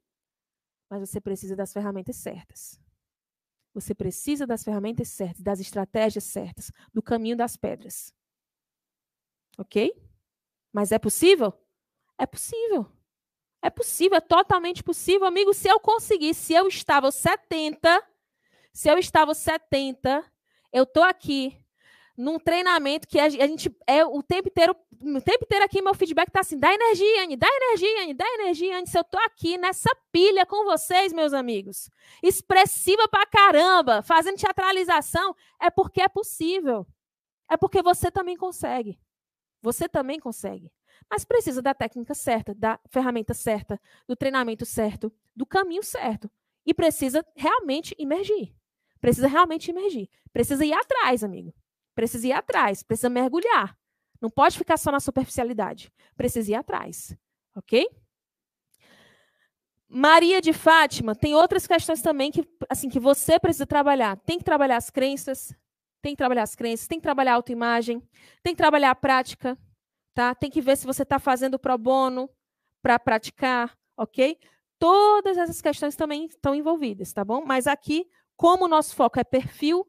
mas 0.90 1.08
você 1.08 1.20
precisa 1.20 1.54
das 1.54 1.72
ferramentas 1.72 2.16
certas. 2.16 2.80
Você 3.72 3.94
precisa 3.94 4.44
das 4.44 4.64
ferramentas 4.64 5.08
certas, 5.08 5.40
das 5.40 5.60
estratégias 5.60 6.24
certas, 6.24 6.72
do 6.92 7.00
caminho 7.00 7.36
das 7.36 7.56
pedras. 7.56 8.12
Ok? 9.56 9.94
Mas 10.72 10.90
é 10.90 10.98
possível? 10.98 11.52
É 12.18 12.26
possível. 12.26 12.90
É 13.62 13.70
possível, 13.70 14.16
é 14.16 14.20
totalmente 14.20 14.82
possível, 14.82 15.26
amigo. 15.26 15.54
Se 15.54 15.68
eu 15.68 15.78
conseguir, 15.78 16.34
se 16.34 16.54
eu 16.54 16.66
estava 16.66 17.12
70 17.12 18.02
se 18.72 18.88
eu 18.88 18.98
estava 18.98 19.34
70, 19.34 20.24
eu 20.72 20.86
tô 20.86 21.02
aqui 21.02 21.56
num 22.16 22.38
treinamento 22.38 23.08
que 23.08 23.18
a 23.18 23.30
gente 23.30 23.74
é 23.86 24.04
o 24.04 24.22
tempo 24.22 24.48
inteiro, 24.48 24.76
o 25.00 25.20
tempo 25.22 25.44
inteiro 25.44 25.64
aqui 25.64 25.80
meu 25.80 25.94
feedback 25.94 26.30
tá 26.30 26.40
assim, 26.40 26.58
dá 26.58 26.72
energia, 26.72 27.24
Anne, 27.24 27.36
dá 27.36 27.46
energia, 27.48 28.02
Anne, 28.02 28.14
dá 28.14 28.24
energia, 28.34 28.78
Anne. 28.78 28.86
Se 28.86 28.98
eu 28.98 29.04
tô 29.04 29.16
aqui 29.18 29.56
nessa 29.56 29.90
pilha 30.12 30.44
com 30.44 30.64
vocês, 30.64 31.14
meus 31.14 31.32
amigos, 31.32 31.88
expressiva 32.22 33.08
pra 33.08 33.24
caramba, 33.24 34.02
fazendo 34.02 34.36
teatralização, 34.36 35.34
é 35.58 35.70
porque 35.70 36.02
é 36.02 36.08
possível. 36.08 36.86
É 37.50 37.56
porque 37.56 37.82
você 37.82 38.10
também 38.10 38.36
consegue. 38.36 39.00
Você 39.62 39.88
também 39.88 40.20
consegue. 40.20 40.70
Mas 41.10 41.24
precisa 41.24 41.62
da 41.62 41.72
técnica 41.72 42.14
certa, 42.14 42.54
da 42.54 42.78
ferramenta 42.90 43.32
certa, 43.32 43.80
do 44.06 44.14
treinamento 44.14 44.66
certo, 44.66 45.10
do 45.34 45.46
caminho 45.46 45.82
certo. 45.82 46.30
E 46.66 46.74
precisa 46.74 47.24
realmente 47.34 47.96
emergir. 47.98 48.54
Precisa 49.00 49.26
realmente 49.26 49.70
emergir. 49.70 50.08
Precisa 50.32 50.64
ir 50.64 50.72
atrás, 50.72 51.24
amigo. 51.24 51.54
Precisa 51.94 52.26
ir 52.28 52.32
atrás. 52.32 52.82
Precisa 52.82 53.08
mergulhar. 53.08 53.76
Não 54.20 54.30
pode 54.30 54.58
ficar 54.58 54.76
só 54.76 54.92
na 54.92 55.00
superficialidade. 55.00 55.92
Precisa 56.16 56.50
ir 56.50 56.54
atrás. 56.54 57.16
Ok? 57.56 57.88
Maria 59.92 60.40
de 60.40 60.52
Fátima, 60.52 61.16
tem 61.16 61.34
outras 61.34 61.66
questões 61.66 62.00
também 62.00 62.30
que, 62.30 62.46
assim, 62.68 62.88
que 62.88 63.00
você 63.00 63.40
precisa 63.40 63.66
trabalhar. 63.66 64.16
Tem 64.18 64.38
que 64.38 64.44
trabalhar 64.44 64.76
as 64.76 64.88
crenças, 64.88 65.52
tem 66.00 66.12
que 66.12 66.16
trabalhar 66.16 66.44
as 66.44 66.54
crenças, 66.54 66.86
tem 66.86 67.00
que 67.00 67.02
trabalhar 67.02 67.32
a 67.32 67.34
autoimagem, 67.34 68.00
tem 68.40 68.54
que 68.54 68.58
trabalhar 68.58 68.92
a 68.92 68.94
prática, 68.94 69.58
tá? 70.14 70.32
Tem 70.32 70.48
que 70.48 70.60
ver 70.60 70.76
se 70.76 70.86
você 70.86 71.02
está 71.02 71.18
fazendo 71.18 71.58
pro 71.58 71.76
bono 71.76 72.30
para 72.80 73.00
praticar, 73.00 73.76
ok? 73.96 74.38
Todas 74.78 75.36
essas 75.36 75.60
questões 75.60 75.96
também 75.96 76.26
estão 76.26 76.54
envolvidas, 76.54 77.12
tá 77.12 77.24
bom? 77.24 77.44
Mas 77.44 77.66
aqui, 77.66 78.08
como 78.40 78.64
o 78.64 78.68
nosso 78.68 78.96
foco 78.96 79.20
é 79.20 79.22
perfil, 79.22 79.86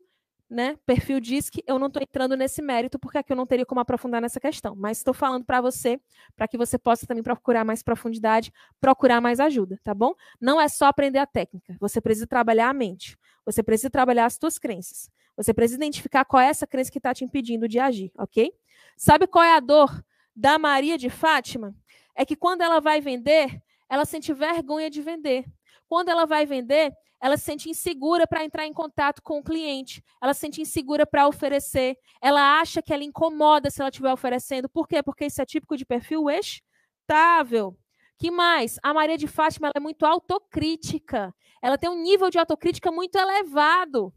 né? 0.50 0.78
Perfil 0.86 1.22
que 1.22 1.64
eu 1.66 1.80
não 1.80 1.88
estou 1.88 2.04
entrando 2.04 2.36
nesse 2.36 2.62
mérito, 2.62 3.00
porque 3.00 3.18
aqui 3.18 3.32
eu 3.32 3.38
não 3.38 3.46
teria 3.46 3.66
como 3.66 3.80
aprofundar 3.80 4.22
nessa 4.22 4.42
questão. 4.42 4.76
Mas 4.76 4.98
estou 4.98 5.14
falando 5.14 5.46
para 5.46 5.62
você, 5.62 6.02
para 6.36 6.50
que 6.50 6.58
você 6.58 6.78
possa 6.78 7.08
também 7.08 7.24
procurar 7.24 7.64
mais 7.64 7.82
profundidade, 7.82 8.52
procurar 8.82 9.22
mais 9.22 9.40
ajuda, 9.40 9.80
tá 9.86 9.94
bom? 9.94 10.14
Não 10.38 10.60
é 10.60 10.68
só 10.68 10.88
aprender 10.88 11.20
a 11.20 11.26
técnica. 11.26 11.78
Você 11.80 12.02
precisa 12.02 12.28
trabalhar 12.28 12.68
a 12.68 12.74
mente. 12.74 13.18
Você 13.46 13.64
precisa 13.64 13.90
trabalhar 13.90 14.26
as 14.26 14.34
suas 14.34 14.60
crenças. 14.60 15.10
Você 15.38 15.54
precisa 15.54 15.78
identificar 15.78 16.26
qual 16.26 16.42
é 16.42 16.48
essa 16.48 16.68
crença 16.68 16.92
que 16.92 16.98
está 17.00 17.14
te 17.14 17.24
impedindo 17.24 17.70
de 17.70 17.80
agir, 17.80 18.12
ok? 18.18 18.52
Sabe 18.98 19.28
qual 19.28 19.46
é 19.46 19.56
a 19.56 19.62
dor 19.62 20.04
da 20.36 20.60
Maria 20.60 20.98
de 20.98 21.10
Fátima? 21.10 21.74
É 22.14 22.26
que 22.26 22.36
quando 22.36 22.64
ela 22.64 22.82
vai 22.82 23.00
vender, 23.00 23.64
ela 23.90 24.04
sente 24.04 24.34
vergonha 24.34 24.90
de 24.90 25.02
vender. 25.02 25.46
Quando 25.92 26.08
ela 26.08 26.26
vai 26.26 26.46
vender, 26.46 26.94
ela 27.22 27.36
se 27.36 27.44
sente 27.44 27.70
insegura 27.70 28.26
para 28.26 28.46
entrar 28.46 28.66
em 28.66 28.72
contato 28.72 29.22
com 29.22 29.40
o 29.40 29.44
cliente, 29.44 30.02
ela 30.22 30.34
se 30.34 30.40
sente 30.40 30.62
insegura 30.62 31.06
para 31.06 31.28
oferecer, 31.28 31.98
ela 32.22 32.62
acha 32.62 32.82
que 32.82 32.94
ela 32.94 33.04
incomoda 33.04 33.70
se 33.70 33.82
ela 33.82 33.90
estiver 33.90 34.14
oferecendo. 34.14 34.70
Por 34.70 34.88
quê? 34.88 35.04
Porque 35.04 35.26
isso 35.26 35.42
é 35.42 35.46
típico 35.46 35.76
de 35.76 35.86
perfil 35.86 36.30
estável. 36.30 37.78
Que 38.18 38.32
mais? 38.32 38.80
A 38.82 38.94
Maria 38.94 39.18
de 39.18 39.28
Fátima 39.28 39.70
é 39.76 39.82
muito 39.82 40.06
autocrítica. 40.06 41.36
Ela 41.62 41.78
tem 41.78 41.90
um 41.90 42.02
nível 42.02 42.30
de 42.30 42.40
autocrítica 42.40 42.90
muito 42.90 43.18
elevado. 43.18 44.14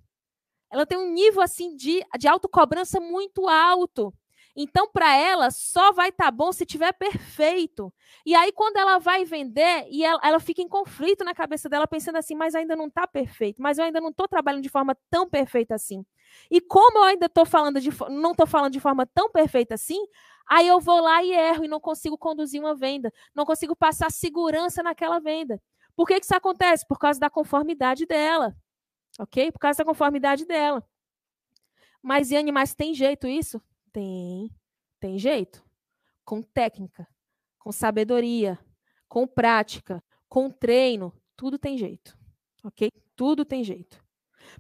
Ela 0.71 0.87
tem 0.87 0.97
um 0.97 1.11
nível 1.13 1.43
assim 1.43 1.75
de, 1.75 2.05
de 2.17 2.29
autocobrança 2.29 3.01
muito 3.01 3.49
alto. 3.49 4.15
Então, 4.57 4.89
para 4.89 5.17
ela, 5.17 5.51
só 5.51 5.93
vai 5.93 6.11
estar 6.11 6.27
tá 6.27 6.31
bom 6.31 6.53
se 6.53 6.65
tiver 6.65 6.93
perfeito. 6.93 7.93
E 8.25 8.35
aí, 8.35 8.53
quando 8.53 8.77
ela 8.77 8.99
vai 8.99 9.25
vender, 9.25 9.87
e 9.91 10.05
ela, 10.05 10.21
ela 10.23 10.39
fica 10.39 10.63
em 10.63 10.69
conflito 10.69 11.25
na 11.25 11.35
cabeça 11.35 11.69
dela, 11.69 11.89
pensando 11.89 12.17
assim, 12.17 12.37
mas 12.37 12.55
ainda 12.55 12.77
não 12.77 12.87
está 12.87 13.07
perfeito, 13.07 13.61
mas 13.61 13.79
eu 13.79 13.85
ainda 13.85 14.01
não 14.01 14.11
estou 14.11 14.29
trabalhando 14.29 14.63
de 14.63 14.69
forma 14.69 14.97
tão 15.11 15.29
perfeita 15.29 15.75
assim. 15.75 16.07
E 16.51 16.61
como 16.61 16.99
eu 16.99 17.05
ainda 17.05 17.27
estou 17.27 17.45
falando 17.45 17.81
de 17.81 17.91
não 18.11 18.31
estou 18.31 18.47
falando 18.47 18.73
de 18.73 18.81
forma 18.81 19.07
tão 19.07 19.31
perfeita 19.31 19.75
assim, 19.75 20.05
aí 20.49 20.69
eu 20.69 20.81
vou 20.81 21.01
lá 21.01 21.23
e 21.23 21.33
erro 21.33 21.65
e 21.65 21.69
não 21.69 21.81
consigo 21.81 22.17
conduzir 22.17 22.61
uma 22.61 22.75
venda, 22.75 23.13
não 23.35 23.45
consigo 23.45 23.75
passar 23.75 24.11
segurança 24.11 24.83
naquela 24.83 25.19
venda. 25.19 25.61
Por 25.97 26.07
que, 26.07 26.19
que 26.19 26.27
isso 26.27 26.35
acontece? 26.35 26.87
Por 26.87 26.99
causa 26.99 27.21
da 27.21 27.31
conformidade 27.31 28.07
dela. 28.07 28.57
Ok? 29.19 29.53
Por 29.53 29.59
causa 29.59 29.79
da 29.79 29.85
conformidade 29.85 30.45
dela. 30.45 30.83
Mas, 32.03 32.31
Yane, 32.31 32.53
mas 32.53 32.75
tem 32.75 32.93
jeito 32.95 33.27
isso? 33.27 33.63
Tem, 33.95 34.51
tem 34.99 35.17
jeito. 35.21 35.65
Com 36.25 36.43
técnica, 36.43 37.07
com 37.61 37.71
sabedoria, 37.71 38.59
com 39.09 39.25
prática, 39.25 40.03
com 40.29 40.51
treino, 40.51 41.13
tudo 41.37 41.61
tem 41.61 41.79
jeito. 41.79 42.19
Ok? 42.65 42.91
Tudo 43.15 43.45
tem 43.45 43.63
jeito. 43.63 44.04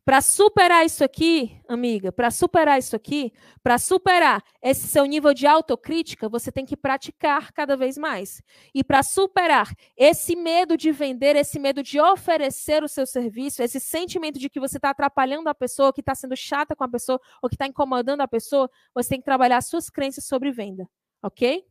Para 0.05 0.21
superar 0.21 0.85
isso 0.85 1.05
aqui, 1.05 1.61
amiga, 1.69 2.11
para 2.11 2.31
superar 2.31 2.79
isso 2.79 2.97
aqui, 2.97 3.33
para 3.62 3.79
superar 3.79 4.43
esse 4.62 4.87
seu 4.87 5.05
nível 5.05 5.35
de 5.35 5.47
autocrítica, 5.47 6.29
você 6.29 6.51
tem 6.51 6.65
que 6.65 6.77
praticar 6.77 7.53
cada 7.53 7.77
vez 7.77 7.99
mais. 7.99 8.43
E 8.75 8.83
para 8.83 9.03
superar 9.03 9.75
esse 9.97 10.35
medo 10.35 10.77
de 10.77 10.91
vender, 10.91 11.37
esse 11.37 11.59
medo 11.59 11.83
de 11.83 12.01
oferecer 12.01 12.83
o 12.83 12.89
seu 12.89 13.07
serviço, 13.07 13.62
esse 13.62 13.79
sentimento 13.79 14.39
de 14.39 14.49
que 14.49 14.61
você 14.61 14.79
está 14.79 14.91
atrapalhando 14.91 15.49
a 15.49 15.55
pessoa, 15.55 15.93
que 15.93 16.01
está 16.01 16.15
sendo 16.15 16.37
chata 16.37 16.75
com 16.75 16.85
a 16.85 16.89
pessoa, 16.89 17.21
ou 17.43 17.49
que 17.49 17.55
está 17.55 17.66
incomodando 17.66 18.23
a 18.23 18.29
pessoa, 18.29 18.71
você 18.95 19.11
tem 19.11 19.21
que 19.21 19.25
trabalhar 19.25 19.61
suas 19.61 19.91
crenças 19.91 20.25
sobre 20.25 20.51
venda. 20.51 20.89
Ok? 21.23 21.66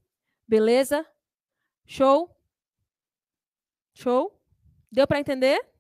Beleza? 0.48 1.06
Show? 1.86 2.36
Show? 3.94 4.40
Deu 4.92 5.08
para 5.08 5.20
entender? 5.20 5.73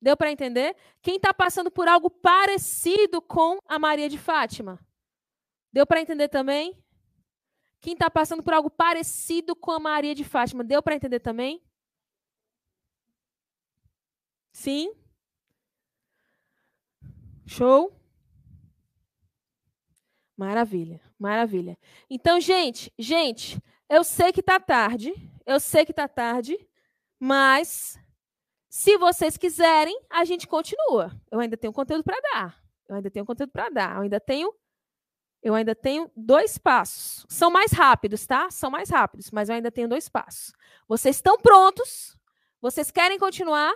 Deu 0.00 0.16
para 0.16 0.30
entender? 0.30 0.76
Quem 1.02 1.16
está 1.16 1.32
passando 1.32 1.70
por 1.70 1.88
algo 1.88 2.10
parecido 2.10 3.20
com 3.20 3.58
a 3.66 3.78
Maria 3.78 4.08
de 4.08 4.18
Fátima? 4.18 4.78
Deu 5.72 5.86
para 5.86 6.00
entender 6.00 6.28
também? 6.28 6.82
Quem 7.80 7.92
está 7.92 8.10
passando 8.10 8.42
por 8.42 8.54
algo 8.54 8.70
parecido 8.70 9.54
com 9.54 9.70
a 9.70 9.78
Maria 9.78 10.14
de 10.14 10.24
Fátima? 10.24 10.64
Deu 10.64 10.82
para 10.82 10.94
entender 10.94 11.20
também? 11.20 11.62
Sim? 14.52 14.92
Show? 17.46 17.92
Maravilha, 20.36 21.00
maravilha. 21.18 21.78
Então, 22.10 22.40
gente, 22.40 22.92
gente, 22.98 23.62
eu 23.88 24.02
sei 24.02 24.32
que 24.32 24.40
está 24.40 24.58
tarde, 24.58 25.14
eu 25.46 25.60
sei 25.60 25.84
que 25.84 25.92
está 25.92 26.08
tarde, 26.08 26.58
mas 27.18 27.98
se 28.76 28.98
vocês 28.98 29.38
quiserem, 29.38 29.98
a 30.10 30.22
gente 30.26 30.46
continua. 30.46 31.10
Eu 31.30 31.40
ainda 31.40 31.56
tenho 31.56 31.72
conteúdo 31.72 32.04
para 32.04 32.20
dar. 32.20 32.62
Eu 32.86 32.96
ainda 32.96 33.10
tenho 33.10 33.24
conteúdo 33.24 33.50
para 33.50 33.70
dar. 33.70 33.96
Eu 33.96 34.02
ainda 34.02 34.20
tenho 34.20 34.54
eu 35.42 35.54
ainda 35.54 35.74
tenho 35.74 36.10
dois 36.14 36.58
passos. 36.58 37.24
São 37.26 37.50
mais 37.50 37.72
rápidos, 37.72 38.26
tá? 38.26 38.50
São 38.50 38.70
mais 38.70 38.90
rápidos, 38.90 39.30
mas 39.30 39.48
eu 39.48 39.54
ainda 39.54 39.70
tenho 39.70 39.88
dois 39.88 40.10
passos. 40.10 40.52
Vocês 40.86 41.16
estão 41.16 41.38
prontos? 41.38 42.18
Vocês 42.60 42.90
querem 42.90 43.18
continuar? 43.18 43.72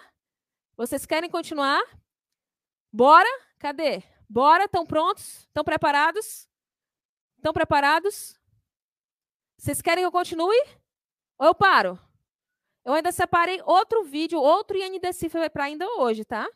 Vocês 0.76 1.06
querem 1.06 1.30
continuar? 1.30 1.82
Bora? 2.92 3.28
Cadê? 3.58 4.02
Bora? 4.28 4.64
Estão 4.64 4.84
prontos? 4.84 5.46
Estão 5.46 5.64
preparados? 5.64 6.46
Estão 7.38 7.54
preparados? 7.54 8.38
Vocês 9.56 9.80
querem 9.80 10.02
que 10.02 10.06
eu 10.06 10.12
continue? 10.12 10.62
Ou 11.38 11.46
eu 11.46 11.54
paro? 11.54 11.98
Eu 12.90 12.94
ainda 12.94 13.12
separei 13.12 13.62
outro 13.64 14.02
vídeo, 14.04 14.40
outro 14.40 14.76
INDecifra 14.76 15.48
para 15.48 15.64
ainda 15.64 15.86
hoje, 15.98 16.24
tá? 16.24 16.48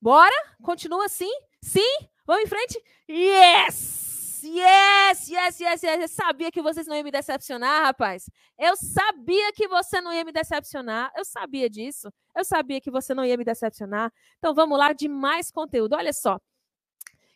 Bora? 0.00 0.34
Continua 0.62 1.04
assim? 1.04 1.30
Sim? 1.62 1.98
Vamos 2.26 2.44
em 2.44 2.46
frente? 2.46 2.82
Yes! 3.08 4.42
Yes, 4.42 5.28
yes, 5.28 5.60
yes, 5.60 5.82
yes. 5.82 6.00
Eu 6.00 6.08
sabia 6.08 6.50
que 6.50 6.62
vocês 6.62 6.86
não 6.86 6.94
iam 6.94 7.04
me 7.04 7.10
decepcionar, 7.10 7.82
rapaz. 7.82 8.30
Eu 8.58 8.74
sabia 8.76 9.52
que 9.52 9.68
você 9.68 10.00
não 10.00 10.12
ia 10.12 10.24
me 10.24 10.32
decepcionar. 10.32 11.12
Eu 11.16 11.24
sabia 11.24 11.68
disso. 11.68 12.12
Eu 12.34 12.44
sabia 12.44 12.80
que 12.80 12.90
você 12.90 13.12
não 13.12 13.24
ia 13.24 13.36
me 13.36 13.44
decepcionar. 13.44 14.12
Então 14.38 14.54
vamos 14.54 14.78
lá 14.78 14.92
de 14.92 15.08
mais 15.08 15.50
conteúdo. 15.50 15.94
Olha 15.94 16.12
só. 16.12 16.40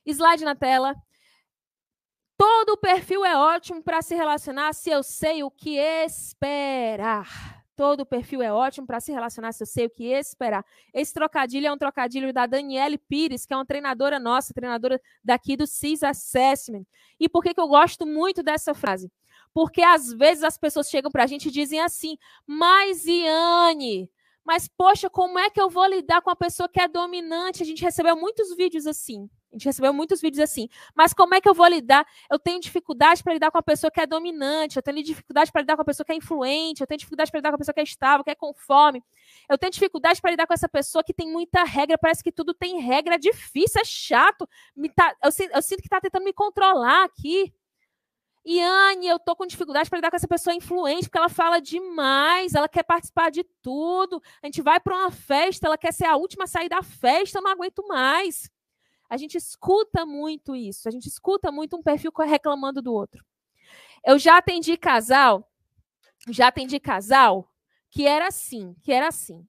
Slide 0.06 0.44
na 0.44 0.54
tela. 0.54 0.94
Todo 2.38 2.78
perfil 2.78 3.24
é 3.24 3.36
ótimo 3.36 3.82
para 3.82 4.00
se 4.00 4.14
relacionar 4.14 4.72
se 4.72 4.88
eu 4.88 5.02
sei 5.02 5.42
o 5.42 5.50
que 5.50 5.76
esperar. 5.78 7.59
Todo 7.80 8.00
o 8.00 8.04
perfil 8.04 8.42
é 8.42 8.52
ótimo 8.52 8.86
para 8.86 9.00
se 9.00 9.10
relacionar, 9.10 9.52
se 9.52 9.62
eu 9.62 9.66
sei 9.66 9.86
o 9.86 9.90
que 9.90 10.04
esperar. 10.04 10.62
Esse 10.92 11.14
trocadilho 11.14 11.66
é 11.66 11.72
um 11.72 11.78
trocadilho 11.78 12.30
da 12.30 12.44
Daniele 12.44 12.98
Pires, 12.98 13.46
que 13.46 13.54
é 13.54 13.56
uma 13.56 13.64
treinadora 13.64 14.18
nossa, 14.18 14.52
treinadora 14.52 15.00
daqui 15.24 15.56
do 15.56 15.66
CIS 15.66 16.02
Assessment. 16.02 16.84
E 17.18 17.26
por 17.26 17.42
que, 17.42 17.54
que 17.54 17.60
eu 17.60 17.66
gosto 17.66 18.06
muito 18.06 18.42
dessa 18.42 18.74
frase? 18.74 19.10
Porque 19.54 19.80
às 19.80 20.12
vezes 20.12 20.44
as 20.44 20.58
pessoas 20.58 20.90
chegam 20.90 21.10
para 21.10 21.24
a 21.24 21.26
gente 21.26 21.48
e 21.48 21.50
dizem 21.50 21.80
assim, 21.80 22.18
mas 22.46 23.06
Iane, 23.06 24.10
mas 24.44 24.68
poxa, 24.68 25.08
como 25.08 25.38
é 25.38 25.48
que 25.48 25.58
eu 25.58 25.70
vou 25.70 25.86
lidar 25.86 26.20
com 26.20 26.28
a 26.28 26.36
pessoa 26.36 26.68
que 26.68 26.82
é 26.82 26.86
dominante? 26.86 27.62
A 27.62 27.66
gente 27.66 27.82
recebeu 27.82 28.14
muitos 28.14 28.54
vídeos 28.54 28.86
assim. 28.86 29.26
A 29.50 29.56
gente 29.56 29.64
recebeu 29.64 29.92
muitos 29.92 30.20
vídeos 30.20 30.42
assim. 30.42 30.68
Mas 30.94 31.12
como 31.12 31.34
é 31.34 31.40
que 31.40 31.48
eu 31.48 31.54
vou 31.54 31.66
lidar? 31.66 32.06
Eu 32.30 32.38
tenho 32.38 32.60
dificuldade 32.60 33.22
para 33.22 33.34
lidar 33.34 33.50
com 33.50 33.58
a 33.58 33.62
pessoa 33.62 33.90
que 33.90 34.00
é 34.00 34.06
dominante, 34.06 34.76
eu 34.76 34.82
tenho 34.82 35.02
dificuldade 35.02 35.50
para 35.50 35.62
lidar 35.62 35.76
com 35.76 35.82
a 35.82 35.84
pessoa 35.84 36.04
que 36.04 36.12
é 36.12 36.16
influente, 36.16 36.80
eu 36.80 36.86
tenho 36.86 36.98
dificuldade 36.98 37.30
para 37.30 37.38
lidar 37.38 37.50
com 37.50 37.56
a 37.56 37.58
pessoa 37.58 37.74
que 37.74 37.80
é 37.80 37.84
estável, 37.84 38.24
que 38.24 38.30
é 38.30 38.34
conforme. 38.34 39.02
Eu 39.48 39.58
tenho 39.58 39.72
dificuldade 39.72 40.20
para 40.20 40.30
lidar 40.30 40.46
com 40.46 40.54
essa 40.54 40.68
pessoa 40.68 41.02
que 41.02 41.12
tem 41.12 41.30
muita 41.30 41.64
regra, 41.64 41.98
parece 41.98 42.22
que 42.22 42.30
tudo 42.30 42.54
tem 42.54 42.80
regra, 42.80 43.16
é 43.16 43.18
difícil, 43.18 43.80
é 43.80 43.84
chato. 43.84 44.48
Me 44.76 44.88
tá, 44.88 45.14
eu, 45.22 45.30
eu 45.54 45.62
sinto 45.62 45.80
que 45.80 45.86
está 45.86 46.00
tentando 46.00 46.24
me 46.24 46.32
controlar 46.32 47.04
aqui. 47.04 47.52
Iane, 48.46 49.06
eu 49.06 49.18
tô 49.18 49.36
com 49.36 49.46
dificuldade 49.46 49.90
para 49.90 49.98
lidar 49.98 50.10
com 50.10 50.16
essa 50.16 50.28
pessoa 50.28 50.54
influente, 50.54 51.02
porque 51.04 51.18
ela 51.18 51.28
fala 51.28 51.60
demais, 51.60 52.54
ela 52.54 52.68
quer 52.68 52.82
participar 52.82 53.30
de 53.30 53.44
tudo. 53.60 54.22
A 54.42 54.46
gente 54.46 54.62
vai 54.62 54.80
para 54.80 54.96
uma 54.96 55.10
festa, 55.10 55.66
ela 55.66 55.76
quer 55.76 55.92
ser 55.92 56.06
a 56.06 56.16
última 56.16 56.44
a 56.44 56.46
sair 56.46 56.68
da 56.68 56.82
festa, 56.82 57.38
eu 57.38 57.42
não 57.42 57.50
aguento 57.50 57.86
mais. 57.86 58.50
A 59.10 59.16
gente 59.16 59.36
escuta 59.36 60.06
muito 60.06 60.54
isso, 60.54 60.88
a 60.88 60.92
gente 60.92 61.08
escuta 61.08 61.50
muito 61.50 61.76
um 61.76 61.82
perfil 61.82 62.12
reclamando 62.24 62.80
do 62.80 62.94
outro. 62.94 63.24
Eu 64.06 64.18
já 64.18 64.38
atendi 64.38 64.76
casal, 64.76 65.50
já 66.28 66.46
atendi 66.46 66.78
casal 66.78 67.50
que 67.90 68.06
era 68.06 68.28
assim, 68.28 68.74
que 68.82 68.92
era 68.92 69.08
assim. 69.08 69.44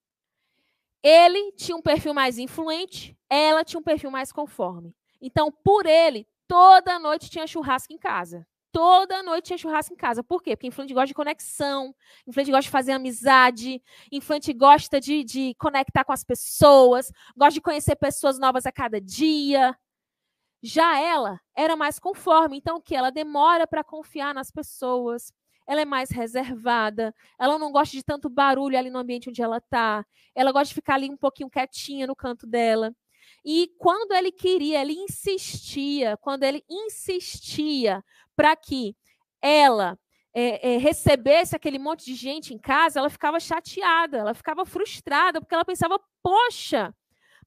Ele 1.04 1.52
tinha 1.54 1.78
um 1.78 1.82
perfil 1.82 2.14
mais 2.14 2.40
influente, 2.40 3.16
ela 3.30 3.64
tinha 3.64 3.80
um 3.80 3.84
perfil 3.84 4.10
mais 4.10 4.32
conforme. 4.32 4.96
Então, 5.22 5.52
por 5.52 5.86
ele, 5.86 6.28
toda 6.48 7.00
noite 7.00 7.30
tinha 7.30 7.46
churrasco 7.46 7.94
em 7.94 7.98
casa. 7.98 8.46
Toda 8.72 9.22
noite 9.22 9.48
tinha 9.48 9.58
churrasco 9.58 9.94
em 9.94 9.98
casa. 9.98 10.24
Por 10.24 10.42
quê? 10.42 10.56
Porque 10.56 10.68
influente 10.68 10.94
gosta 10.94 11.08
de 11.08 11.14
conexão, 11.14 11.94
influente 12.26 12.52
gosta 12.52 12.64
de 12.64 12.70
fazer 12.70 12.94
amizade, 12.94 13.84
influente 14.12 14.54
gosta 14.54 15.00
de, 15.00 15.24
de 15.24 15.54
conectar 15.56 16.06
com 16.06 16.14
as 16.14 16.24
pessoas, 16.24 17.12
gosta 17.36 17.56
de 17.56 17.62
conhecer 17.62 17.96
pessoas 17.98 18.40
novas 18.40 18.66
a 18.66 18.72
cada 18.72 19.02
dia. 19.02 19.78
Já 20.64 21.00
ela 21.00 21.40
era 21.56 21.76
mais 21.76 22.00
conforme, 22.00 22.58
então 22.58 22.78
o 22.78 22.82
que? 22.82 22.96
Ela 22.96 23.12
demora 23.12 23.68
para 23.68 23.84
confiar 23.84 24.34
nas 24.34 24.52
pessoas, 24.52 25.34
ela 25.68 25.82
é 25.82 25.86
mais 25.86 26.10
reservada, 26.10 27.14
ela 27.40 27.58
não 27.60 27.72
gosta 27.72 27.96
de 27.98 28.04
tanto 28.04 28.30
barulho 28.30 28.78
ali 28.78 28.90
no 28.90 29.00
ambiente 29.00 29.30
onde 29.30 29.42
ela 29.42 29.58
está, 29.58 30.06
ela 30.36 30.52
gosta 30.52 30.68
de 30.68 30.76
ficar 30.76 30.96
ali 30.96 31.10
um 31.10 31.18
pouquinho 31.18 31.50
quietinha 31.50 32.08
no 32.08 32.16
canto 32.16 32.48
dela. 32.48 32.94
E 33.44 33.72
quando 33.80 34.14
ele 34.14 34.32
queria, 34.32 34.82
ele 34.82 34.94
insistia, 34.94 36.16
quando 36.18 36.44
ele 36.44 36.64
insistia 36.70 38.04
para 38.42 38.56
que 38.56 38.96
ela 39.40 40.00
é, 40.34 40.74
é, 40.74 40.78
recebesse 40.78 41.56
aquele 41.56 41.78
monte 41.78 42.06
de 42.06 42.16
gente 42.16 42.56
em 42.56 42.58
casa, 42.58 42.98
ela 42.98 43.08
ficava 43.08 43.40
chateada, 43.40 44.18
ela 44.18 44.34
ficava 44.34 44.66
frustrada, 44.66 45.40
porque 45.40 45.54
ela 45.54 45.64
pensava, 45.64 46.02
poxa, 46.24 46.92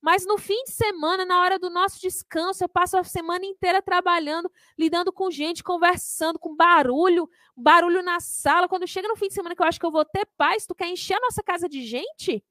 mas 0.01 0.25
no 0.25 0.39
fim 0.39 0.63
de 0.63 0.71
semana, 0.71 1.25
na 1.25 1.41
hora 1.41 1.59
do 1.59 1.69
nosso 1.69 2.01
descanso, 2.01 2.63
eu 2.63 2.69
passo 2.69 2.97
a 2.97 3.03
semana 3.03 3.45
inteira 3.45 3.83
trabalhando, 3.83 4.49
lidando 4.79 5.13
com 5.13 5.33
gente, 5.33 5.65
conversando, 5.65 6.39
com 6.39 6.55
barulho, 6.55 7.29
barulho 7.57 8.01
na 8.01 8.21
sala. 8.21 8.69
Quando 8.69 8.87
chega 8.87 9.09
no 9.09 9.17
fim 9.17 9.27
de 9.27 9.35
semana 9.35 9.57
que 9.57 9.63
eu 9.63 9.67
acho 9.67 9.81
que 9.81 9.87
eu 9.87 9.91
vou 9.91 10.05
ter 10.05 10.29
paz, 10.37 10.65
tu 10.65 10.77
quer 10.77 10.87
encher 10.87 11.15
a 11.15 11.21
nossa 11.21 11.43
casa 11.43 11.69
de 11.69 11.83
gente? 11.85 12.45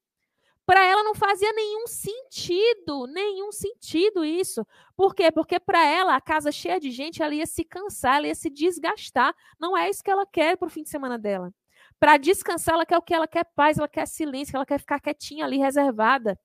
Para 0.66 0.82
ela 0.82 1.02
não 1.02 1.14
fazia 1.14 1.52
nenhum 1.52 1.86
sentido, 1.86 3.06
nenhum 3.06 3.52
sentido 3.52 4.24
isso. 4.24 4.66
Por 4.96 5.14
quê? 5.14 5.30
Porque 5.30 5.60
para 5.60 5.84
ela, 5.84 6.16
a 6.16 6.20
casa 6.20 6.50
cheia 6.50 6.80
de 6.80 6.90
gente, 6.90 7.22
ela 7.22 7.34
ia 7.34 7.46
se 7.46 7.64
cansar, 7.64 8.16
ela 8.16 8.28
ia 8.28 8.34
se 8.34 8.48
desgastar. 8.48 9.34
Não 9.60 9.76
é 9.76 9.90
isso 9.90 10.02
que 10.02 10.10
ela 10.10 10.24
quer 10.24 10.56
para 10.56 10.66
o 10.66 10.70
fim 10.70 10.82
de 10.82 10.88
semana 10.88 11.18
dela. 11.18 11.52
Para 12.00 12.16
descansar, 12.16 12.74
ela 12.74 12.86
quer 12.86 12.96
o 12.96 13.02
que? 13.02 13.14
Ela 13.14 13.28
quer 13.28 13.44
paz, 13.54 13.78
ela 13.78 13.88
quer 13.88 14.06
silêncio, 14.06 14.56
ela 14.56 14.64
quer 14.64 14.78
ficar 14.78 15.00
quietinha 15.00 15.44
ali, 15.44 15.58
reservada. 15.58 16.38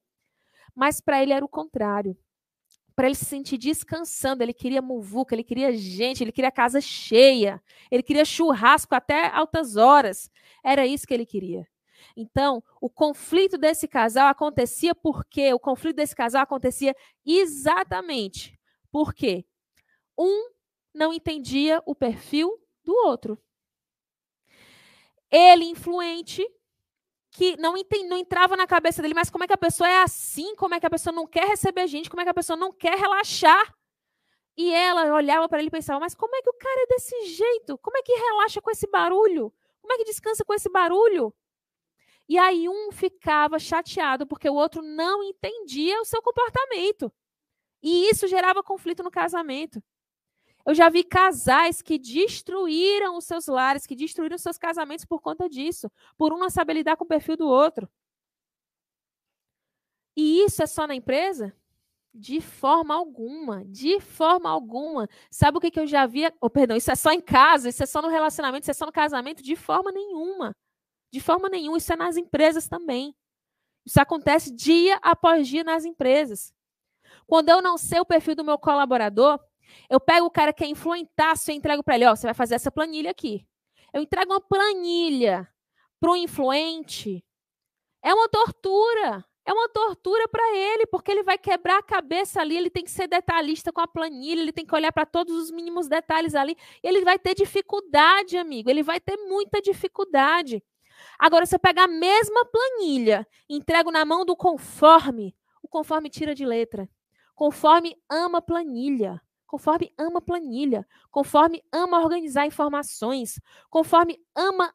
Mas 0.76 1.00
para 1.00 1.22
ele 1.22 1.34
era 1.34 1.44
o 1.44 1.50
contrário. 1.50 2.18
Para 2.96 3.08
ele 3.08 3.16
se 3.16 3.26
sentir 3.26 3.58
descansando, 3.58 4.44
ele 4.44 4.54
queria 4.54 4.82
muvuca, 4.82 5.34
ele 5.34 5.44
queria 5.44 5.72
gente, 5.74 6.22
ele 6.22 6.34
queria 6.34 6.52
casa 6.52 6.82
cheia, 6.82 7.62
ele 7.90 8.04
queria 8.04 8.26
churrasco 8.26 8.94
até 8.94 9.28
altas 9.30 9.78
horas. 9.78 10.30
Era 10.62 10.86
isso 10.86 11.08
que 11.08 11.14
ele 11.14 11.26
queria. 11.26 11.66
Então, 12.16 12.64
o 12.82 12.90
conflito 12.90 13.58
desse 13.58 13.88
casal 13.88 14.28
acontecia 14.28 14.94
porque 14.94 15.54
o 15.54 15.60
conflito 15.60 15.96
desse 15.96 16.16
casal 16.16 16.42
acontecia 16.42 16.96
exatamente 17.26 18.60
porque 18.92 19.46
um 20.18 20.50
não 20.94 21.14
entendia 21.14 21.82
o 21.86 21.96
perfil 21.96 22.58
do 22.84 22.94
outro. 22.94 23.42
Ele 25.32 25.66
influente 25.66 26.46
que 27.32 27.56
não, 27.58 27.76
não 28.08 28.18
entrava 28.18 28.58
na 28.58 28.66
cabeça 28.66 29.02
dele, 29.02 29.14
mas 29.14 29.30
como 29.30 29.44
é 29.44 29.48
que 29.48 29.54
a 29.54 29.58
pessoa 29.58 29.88
é 29.88 30.02
assim? 30.02 30.56
Como 30.56 30.74
é 30.74 30.80
que 30.80 30.86
a 30.86 30.90
pessoa 30.90 31.14
não 31.14 31.28
quer 31.28 31.48
receber 31.48 31.88
gente? 31.88 32.10
Como 32.10 32.22
é 32.22 32.24
que 32.24 32.32
a 32.32 32.34
pessoa 32.34 32.58
não 32.58 32.72
quer 32.72 32.98
relaxar? 32.98 33.74
E 34.58 34.74
ela 34.74 35.14
olhava 35.14 35.48
para 35.48 35.60
ele 35.60 35.68
e 35.68 35.72
pensava: 35.72 36.00
mas 36.00 36.16
como 36.16 36.36
é 36.36 36.42
que 36.42 36.50
o 36.50 36.58
cara 36.58 36.82
é 36.82 36.88
desse 36.88 37.26
jeito? 37.28 37.78
Como 37.78 37.98
é 37.98 38.02
que 38.02 38.12
relaxa 38.12 38.60
com 38.60 38.72
esse 38.72 38.88
barulho? 38.88 39.54
Como 39.80 39.94
é 39.94 39.98
que 39.98 40.04
descansa 40.04 40.44
com 40.44 40.54
esse 40.54 40.70
barulho? 40.70 41.34
E 42.30 42.38
aí 42.38 42.70
um 42.70 42.92
ficava 42.92 43.58
chateado 43.58 44.28
porque 44.28 44.48
o 44.48 44.54
outro 44.54 44.84
não 44.84 45.24
entendia 45.24 46.00
o 46.00 46.06
seu 46.06 46.22
comportamento. 46.22 47.12
E 47.82 48.10
isso 48.10 48.28
gerava 48.28 48.62
conflito 48.62 49.02
no 49.02 49.10
casamento. 49.10 49.82
Eu 50.66 50.76
já 50.76 50.90
vi 50.90 51.04
casais 51.04 51.82
que 51.82 51.98
destruíram 51.98 53.18
os 53.18 53.26
seus 53.26 53.48
lares, 53.48 53.88
que 53.88 53.96
destruíram 53.96 54.36
os 54.36 54.44
seus 54.44 54.58
casamentos 54.58 55.06
por 55.06 55.22
conta 55.22 55.50
disso, 55.50 55.92
por 56.16 56.32
um 56.32 56.38
não 56.38 56.50
saber 56.50 56.74
lidar 56.74 56.98
com 56.98 57.04
o 57.06 57.08
perfil 57.08 57.36
do 57.36 57.48
outro. 57.48 57.90
E 60.16 60.44
isso 60.44 60.62
é 60.62 60.68
só 60.68 60.86
na 60.86 60.94
empresa? 60.94 61.56
De 62.14 62.42
forma 62.42 62.94
alguma, 62.94 63.66
de 63.66 64.00
forma 64.00 64.50
alguma. 64.50 65.10
Sabe 65.32 65.58
o 65.58 65.62
que, 65.62 65.72
que 65.72 65.80
eu 65.80 65.88
já 65.88 66.06
vi? 66.06 66.24
Oh, 66.42 66.50
perdão, 66.50 66.78
isso 66.78 66.92
é 66.92 66.96
só 66.96 67.12
em 67.12 67.22
casa, 67.22 67.70
isso 67.70 67.82
é 67.82 67.86
só 67.88 68.02
no 68.02 68.10
relacionamento, 68.10 68.64
isso 68.64 68.72
é 68.72 68.74
só 68.74 68.86
no 68.86 68.92
casamento? 68.92 69.42
De 69.42 69.56
forma 69.56 69.92
nenhuma. 69.92 70.56
De 71.12 71.20
forma 71.20 71.50
nenhuma. 71.50 71.78
Isso 71.78 71.94
é 71.94 71.96
nas 71.96 72.18
empresas 72.18 72.68
também. 72.68 73.16
Isso 73.86 74.00
acontece 74.00 74.54
dia 74.54 75.00
após 75.02 75.48
dia 75.48 75.64
nas 75.64 75.86
empresas. 75.86 76.54
Quando 77.26 77.50
eu 77.50 77.62
não 77.62 77.78
sei 77.78 78.00
o 78.00 78.06
perfil 78.06 78.36
do 78.36 78.44
meu 78.44 78.58
colaborador, 78.58 79.40
eu 79.90 80.00
pego 80.00 80.26
o 80.26 80.32
cara 80.32 80.54
que 80.54 80.64
é 80.64 80.68
influentaço 80.68 81.52
e 81.52 81.56
entrego 81.56 81.84
para 81.84 81.96
ele, 81.96 82.06
ó, 82.06 82.16
você 82.16 82.28
vai 82.28 82.34
fazer 82.34 82.56
essa 82.56 82.72
planilha 82.72 83.12
aqui. 83.12 83.48
Eu 83.94 84.02
entrego 84.02 84.34
uma 84.34 84.42
planilha 84.42 85.48
para 86.00 86.12
um 86.12 86.16
influente. 86.16 87.24
É 88.04 88.14
uma 88.14 88.30
tortura. 88.30 89.26
É 89.46 89.54
uma 89.54 89.68
tortura 89.70 90.28
para 90.28 90.56
ele, 90.56 90.86
porque 90.86 91.10
ele 91.10 91.24
vai 91.24 91.36
quebrar 91.36 91.80
a 91.80 91.84
cabeça 91.84 92.40
ali, 92.40 92.56
ele 92.56 92.70
tem 92.70 92.84
que 92.84 92.92
ser 92.92 93.08
detalhista 93.08 93.72
com 93.72 93.82
a 93.82 93.88
planilha, 93.88 94.42
ele 94.42 94.52
tem 94.54 94.64
que 94.64 94.76
olhar 94.76 94.92
para 94.92 95.08
todos 95.08 95.36
os 95.36 95.50
mínimos 95.50 95.88
detalhes 95.88 96.36
ali. 96.36 96.56
ele 96.84 97.04
vai 97.04 97.18
ter 97.18 97.34
dificuldade, 97.34 98.38
amigo, 98.38 98.70
ele 98.70 98.84
vai 98.84 99.00
ter 99.00 99.18
muita 99.18 99.60
dificuldade. 99.60 100.64
Agora, 101.18 101.46
se 101.46 101.56
eu 101.56 101.60
pegar 101.60 101.84
a 101.84 101.88
mesma 101.88 102.46
planilha, 102.46 103.28
entrego 103.50 103.92
na 103.92 104.06
mão 104.06 104.26
do 104.26 104.36
conforme, 104.36 105.36
o 105.62 105.68
conforme 105.68 106.10
tira 106.10 106.34
de 106.34 106.46
letra. 106.46 106.90
Conforme 107.36 107.96
ama 108.10 108.42
planilha 108.42 109.22
conforme 109.50 109.92
ama 109.98 110.22
planilha, 110.22 110.88
conforme 111.10 111.64
ama 111.74 112.00
organizar 112.00 112.46
informações, 112.46 113.42
conforme 113.68 114.22
ama 114.36 114.72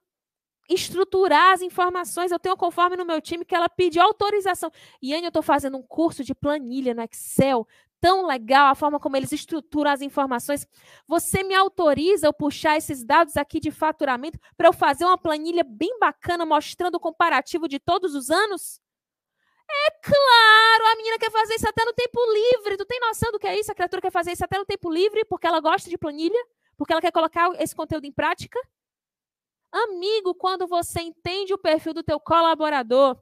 estruturar 0.69 1.53
as 1.53 1.63
informações. 1.63 2.33
Eu 2.33 2.41
tenho 2.41 2.57
conforme 2.57 2.97
no 2.97 3.05
meu 3.05 3.21
time 3.21 3.45
que 3.45 3.55
ela 3.55 3.69
pediu 3.69 4.03
autorização. 4.03 4.71
E 5.01 5.15
Anne, 5.15 5.27
eu 5.27 5.29
estou 5.29 5.43
fazendo 5.43 5.77
um 5.77 5.83
curso 5.83 6.25
de 6.25 6.35
planilha 6.35 6.93
no 6.93 7.03
Excel. 7.03 7.67
Tão 8.05 8.27
legal 8.27 8.67
a 8.67 8.75
forma 8.75 9.01
como 9.01 9.17
eles 9.17 9.33
estruturam 9.33 9.91
as 9.91 10.03
informações. 10.03 10.69
Você 11.09 11.43
me 11.43 11.55
autoriza 11.55 12.27
eu 12.27 12.35
puxar 12.35 12.77
esses 12.77 13.03
dados 13.03 13.35
aqui 13.35 13.59
de 13.59 13.71
faturamento 13.71 14.39
para 14.59 14.69
eu 14.69 14.75
fazer 14.75 15.07
uma 15.07 15.17
planilha 15.17 15.65
bem 15.65 15.99
bacana 15.99 16.45
mostrando 16.45 16.97
o 16.97 17.01
comparativo 17.01 17.67
de 17.67 17.79
todos 17.79 18.15
os 18.15 18.31
anos? 18.31 18.79
É 19.71 19.91
claro, 20.03 20.93
a 20.93 20.97
menina 20.97 21.19
quer 21.19 21.31
fazer 21.31 21.55
isso 21.55 21.67
até 21.67 21.83
no 21.87 21.95
tempo 21.95 22.21
livre. 22.31 22.77
Tu 22.77 22.85
tem 22.85 23.01
noção 23.01 23.33
do 23.33 23.39
que 23.39 23.47
é 23.47 23.59
isso? 23.59 23.73
A 23.73 23.75
criatura 23.75 24.03
quer 24.03 24.13
fazer 24.13 24.33
isso 24.33 24.45
até 24.45 24.59
no 24.59 24.67
tempo 24.67 24.93
livre 24.93 25.25
porque 25.25 25.47
ela 25.47 25.61
gosta 25.61 25.89
de 25.89 25.97
planilha? 25.97 26.47
Porque 26.77 26.93
ela 26.93 27.01
quer 27.01 27.11
colocar 27.11 27.59
esse 27.59 27.75
conteúdo 27.75 28.05
em 28.05 28.13
prática? 28.13 28.61
Amigo, 29.73 30.35
quando 30.35 30.67
você 30.67 31.01
entende 31.01 31.55
o 31.55 31.59
perfil 31.59 31.95
do 31.95 32.03
teu 32.03 32.21
colaborador, 32.21 33.19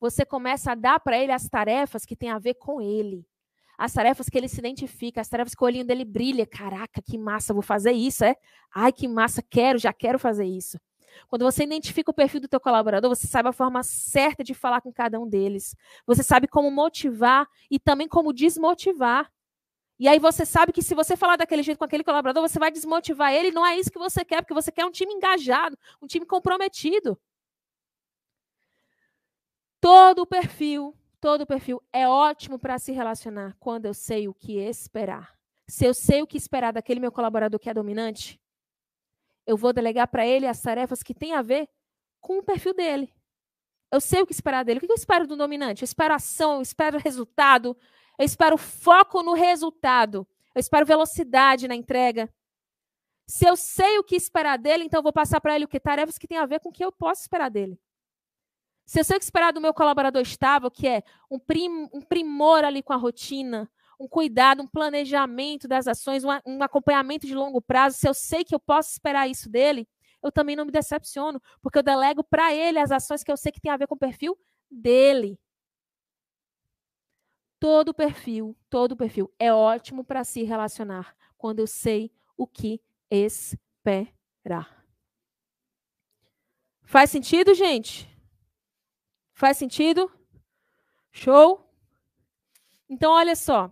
você 0.00 0.26
começa 0.26 0.72
a 0.72 0.74
dar 0.74 0.98
para 0.98 1.16
ele 1.16 1.30
as 1.30 1.48
tarefas 1.48 2.04
que 2.04 2.16
tem 2.16 2.30
a 2.30 2.40
ver 2.40 2.54
com 2.54 2.80
ele. 2.80 3.24
As 3.78 3.92
tarefas 3.92 4.28
que 4.28 4.36
ele 4.36 4.48
se 4.48 4.58
identifica, 4.58 5.20
as 5.20 5.28
tarefas 5.28 5.54
que 5.54 5.62
o 5.62 5.66
olhinho 5.66 5.84
dele 5.84 6.04
brilha. 6.04 6.44
Caraca, 6.44 7.00
que 7.00 7.16
massa, 7.16 7.54
vou 7.54 7.62
fazer 7.62 7.92
isso, 7.92 8.24
é? 8.24 8.34
Ai, 8.74 8.92
que 8.92 9.06
massa, 9.06 9.40
quero, 9.40 9.78
já 9.78 9.92
quero 9.92 10.18
fazer 10.18 10.44
isso. 10.44 10.78
Quando 11.28 11.44
você 11.44 11.64
identifica 11.64 12.10
o 12.10 12.14
perfil 12.14 12.40
do 12.40 12.48
teu 12.48 12.60
colaborador, 12.60 13.08
você 13.08 13.26
sabe 13.26 13.48
a 13.48 13.52
forma 13.52 13.82
certa 13.84 14.42
de 14.42 14.52
falar 14.52 14.80
com 14.80 14.92
cada 14.92 15.18
um 15.20 15.28
deles. 15.28 15.76
Você 16.06 16.22
sabe 16.22 16.48
como 16.48 16.70
motivar 16.70 17.46
e 17.70 17.78
também 17.78 18.08
como 18.08 18.32
desmotivar. 18.32 19.30
E 19.98 20.06
aí 20.08 20.18
você 20.18 20.44
sabe 20.44 20.72
que 20.72 20.82
se 20.82 20.94
você 20.94 21.16
falar 21.16 21.36
daquele 21.36 21.62
jeito 21.62 21.78
com 21.78 21.84
aquele 21.84 22.04
colaborador, 22.04 22.46
você 22.46 22.58
vai 22.58 22.70
desmotivar 22.70 23.32
ele. 23.32 23.50
Não 23.50 23.66
é 23.66 23.76
isso 23.78 23.90
que 23.90 23.98
você 23.98 24.24
quer, 24.24 24.42
porque 24.42 24.54
você 24.54 24.70
quer 24.70 24.84
um 24.84 24.90
time 24.90 25.12
engajado, 25.12 25.76
um 26.02 26.06
time 26.06 26.26
comprometido. 26.26 27.18
Todo 29.80 30.22
o 30.22 30.26
perfil, 30.26 30.96
todo 31.20 31.46
perfil 31.46 31.82
é 31.92 32.08
ótimo 32.08 32.58
para 32.58 32.78
se 32.78 32.92
relacionar 32.92 33.56
quando 33.58 33.86
eu 33.86 33.94
sei 33.94 34.28
o 34.28 34.34
que 34.34 34.58
esperar. 34.58 35.36
Se 35.68 35.84
eu 35.84 35.92
sei 35.92 36.22
o 36.22 36.26
que 36.26 36.36
esperar 36.36 36.72
daquele 36.72 37.00
meu 37.00 37.12
colaborador 37.12 37.58
que 37.60 37.68
é 37.68 37.74
dominante, 37.74 38.40
eu 39.46 39.56
vou 39.56 39.72
delegar 39.72 40.08
para 40.08 40.26
ele 40.26 40.46
as 40.46 40.60
tarefas 40.60 41.02
que 41.02 41.14
têm 41.14 41.34
a 41.34 41.42
ver 41.42 41.68
com 42.20 42.38
o 42.38 42.42
perfil 42.42 42.74
dele. 42.74 43.12
Eu 43.90 44.00
sei 44.00 44.20
o 44.20 44.26
que 44.26 44.32
esperar 44.32 44.64
dele. 44.64 44.78
O 44.78 44.80
que 44.80 44.90
eu 44.90 44.94
espero 44.94 45.26
do 45.26 45.36
dominante? 45.36 45.82
Eu 45.82 45.86
espero 45.86 46.14
ação, 46.14 46.56
eu 46.56 46.62
espero 46.62 46.98
resultado, 46.98 47.76
eu 48.18 48.24
espero 48.24 48.58
foco 48.58 49.22
no 49.22 49.32
resultado, 49.32 50.26
eu 50.54 50.60
espero 50.60 50.84
velocidade 50.84 51.66
na 51.66 51.74
entrega. 51.74 52.32
Se 53.26 53.46
eu 53.46 53.56
sei 53.56 53.98
o 53.98 54.04
que 54.04 54.16
esperar 54.16 54.58
dele, 54.58 54.84
então 54.84 54.98
eu 54.98 55.02
vou 55.02 55.12
passar 55.12 55.40
para 55.40 55.54
ele 55.54 55.64
o 55.64 55.68
que? 55.68 55.78
Tarefas 55.78 56.18
que 56.18 56.26
têm 56.26 56.38
a 56.38 56.46
ver 56.46 56.60
com 56.60 56.70
o 56.70 56.72
que 56.72 56.84
eu 56.84 56.90
posso 56.90 57.22
esperar 57.22 57.50
dele. 57.50 57.78
Se 58.88 58.98
eu 58.98 59.04
sei 59.04 59.18
o 59.18 59.20
que 59.20 59.24
esperar 59.24 59.52
do 59.52 59.60
meu 59.60 59.74
colaborador 59.74 60.22
estável, 60.22 60.70
que 60.70 60.88
é 60.88 61.02
um, 61.30 61.38
prim, 61.38 61.68
um 61.92 62.00
primor 62.00 62.64
ali 62.64 62.82
com 62.82 62.94
a 62.94 62.96
rotina, 62.96 63.70
um 64.00 64.08
cuidado, 64.08 64.62
um 64.62 64.66
planejamento 64.66 65.68
das 65.68 65.86
ações, 65.86 66.24
um, 66.24 66.30
um 66.46 66.62
acompanhamento 66.62 67.26
de 67.26 67.34
longo 67.34 67.60
prazo, 67.60 67.98
se 67.98 68.08
eu 68.08 68.14
sei 68.14 68.46
que 68.46 68.54
eu 68.54 68.58
posso 68.58 68.92
esperar 68.92 69.28
isso 69.28 69.50
dele, 69.50 69.86
eu 70.22 70.32
também 70.32 70.56
não 70.56 70.64
me 70.64 70.72
decepciono, 70.72 71.38
porque 71.60 71.76
eu 71.76 71.82
delego 71.82 72.24
para 72.24 72.54
ele 72.54 72.78
as 72.78 72.90
ações 72.90 73.22
que 73.22 73.30
eu 73.30 73.36
sei 73.36 73.52
que 73.52 73.60
tem 73.60 73.70
a 73.70 73.76
ver 73.76 73.86
com 73.86 73.94
o 73.94 73.98
perfil 73.98 74.38
dele. 74.70 75.38
Todo 77.60 77.92
perfil, 77.92 78.56
todo 78.70 78.96
perfil 78.96 79.30
é 79.38 79.52
ótimo 79.52 80.02
para 80.02 80.24
se 80.24 80.44
relacionar 80.44 81.14
quando 81.36 81.58
eu 81.58 81.66
sei 81.66 82.10
o 82.38 82.46
que 82.46 82.80
esperar. 83.10 84.82
Faz 86.86 87.10
sentido, 87.10 87.52
gente? 87.52 88.17
Faz 89.38 89.56
sentido? 89.56 90.10
Show? 91.12 91.64
Então, 92.90 93.12
olha 93.12 93.36
só. 93.36 93.70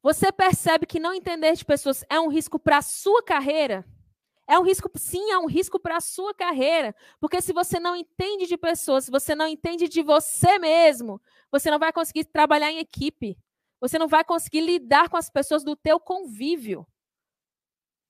Você 0.00 0.30
percebe 0.30 0.86
que 0.86 1.00
não 1.00 1.12
entender 1.12 1.52
de 1.54 1.64
pessoas 1.64 2.04
é 2.08 2.20
um 2.20 2.28
risco 2.28 2.60
para 2.60 2.76
a 2.76 2.82
sua 2.82 3.20
carreira? 3.20 3.84
É 4.46 4.56
um 4.56 4.62
risco, 4.62 4.88
sim, 4.94 5.32
é 5.32 5.38
um 5.38 5.46
risco 5.46 5.80
para 5.80 5.96
a 5.96 6.00
sua 6.00 6.32
carreira. 6.32 6.94
Porque 7.18 7.42
se 7.42 7.52
você 7.52 7.80
não 7.80 7.96
entende 7.96 8.46
de 8.46 8.56
pessoas, 8.56 9.06
se 9.06 9.10
você 9.10 9.34
não 9.34 9.48
entende 9.48 9.88
de 9.88 10.00
você 10.00 10.60
mesmo, 10.60 11.20
você 11.50 11.72
não 11.72 11.78
vai 11.80 11.92
conseguir 11.92 12.26
trabalhar 12.26 12.70
em 12.70 12.78
equipe. 12.78 13.36
Você 13.80 13.98
não 13.98 14.06
vai 14.06 14.22
conseguir 14.22 14.60
lidar 14.60 15.08
com 15.08 15.16
as 15.16 15.28
pessoas 15.28 15.64
do 15.64 15.74
teu 15.74 15.98
convívio. 15.98 16.86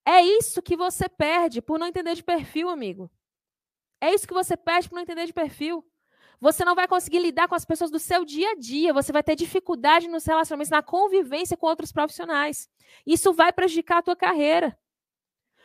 É 0.05 0.21
isso 0.21 0.61
que 0.61 0.77
você 0.77 1.09
perde 1.09 1.63
por 1.63 1.79
não 1.79 1.87
entender 1.87 2.15
de 2.15 2.23
perfil, 2.23 2.69
amigo. 2.69 3.11
É 4.03 4.13
isso 4.13 4.29
que 4.29 4.35
você 4.35 4.55
perde 4.55 4.91
por 4.91 4.97
não 4.97 5.03
entender 5.03 5.25
de 5.25 5.33
perfil. 5.33 5.83
Você 6.41 6.65
não 6.65 6.75
vai 6.75 6.87
conseguir 6.87 7.19
lidar 7.19 7.49
com 7.49 7.55
as 7.55 7.65
pessoas 7.65 7.91
do 7.91 7.99
seu 7.99 8.25
dia 8.25 8.53
a 8.53 8.55
dia. 8.55 8.93
Você 8.93 9.13
vai 9.13 9.23
ter 9.23 9.35
dificuldade 9.35 10.07
nos 10.09 10.25
relacionamentos, 10.25 10.71
na 10.71 10.83
convivência 10.83 11.57
com 11.57 11.67
outros 11.67 11.91
profissionais. 11.91 12.69
Isso 13.05 13.33
vai 13.33 13.53
prejudicar 13.53 13.99
a 13.99 14.03
tua 14.03 14.17
carreira. 14.17 14.79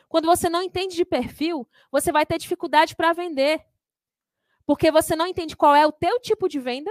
Quando 0.08 0.26
você 0.26 0.48
não 0.48 0.62
entende 0.62 0.96
de 0.96 1.04
perfil, 1.04 1.68
você 1.90 2.10
vai 2.10 2.26
ter 2.26 2.38
dificuldade 2.38 2.96
para 2.96 3.12
vender. 3.12 3.64
Porque 4.66 4.90
você 4.90 5.14
não 5.14 5.26
entende 5.26 5.56
qual 5.56 5.74
é 5.74 5.86
o 5.86 5.92
teu 5.92 6.20
tipo 6.20 6.48
de 6.48 6.58
venda 6.58 6.90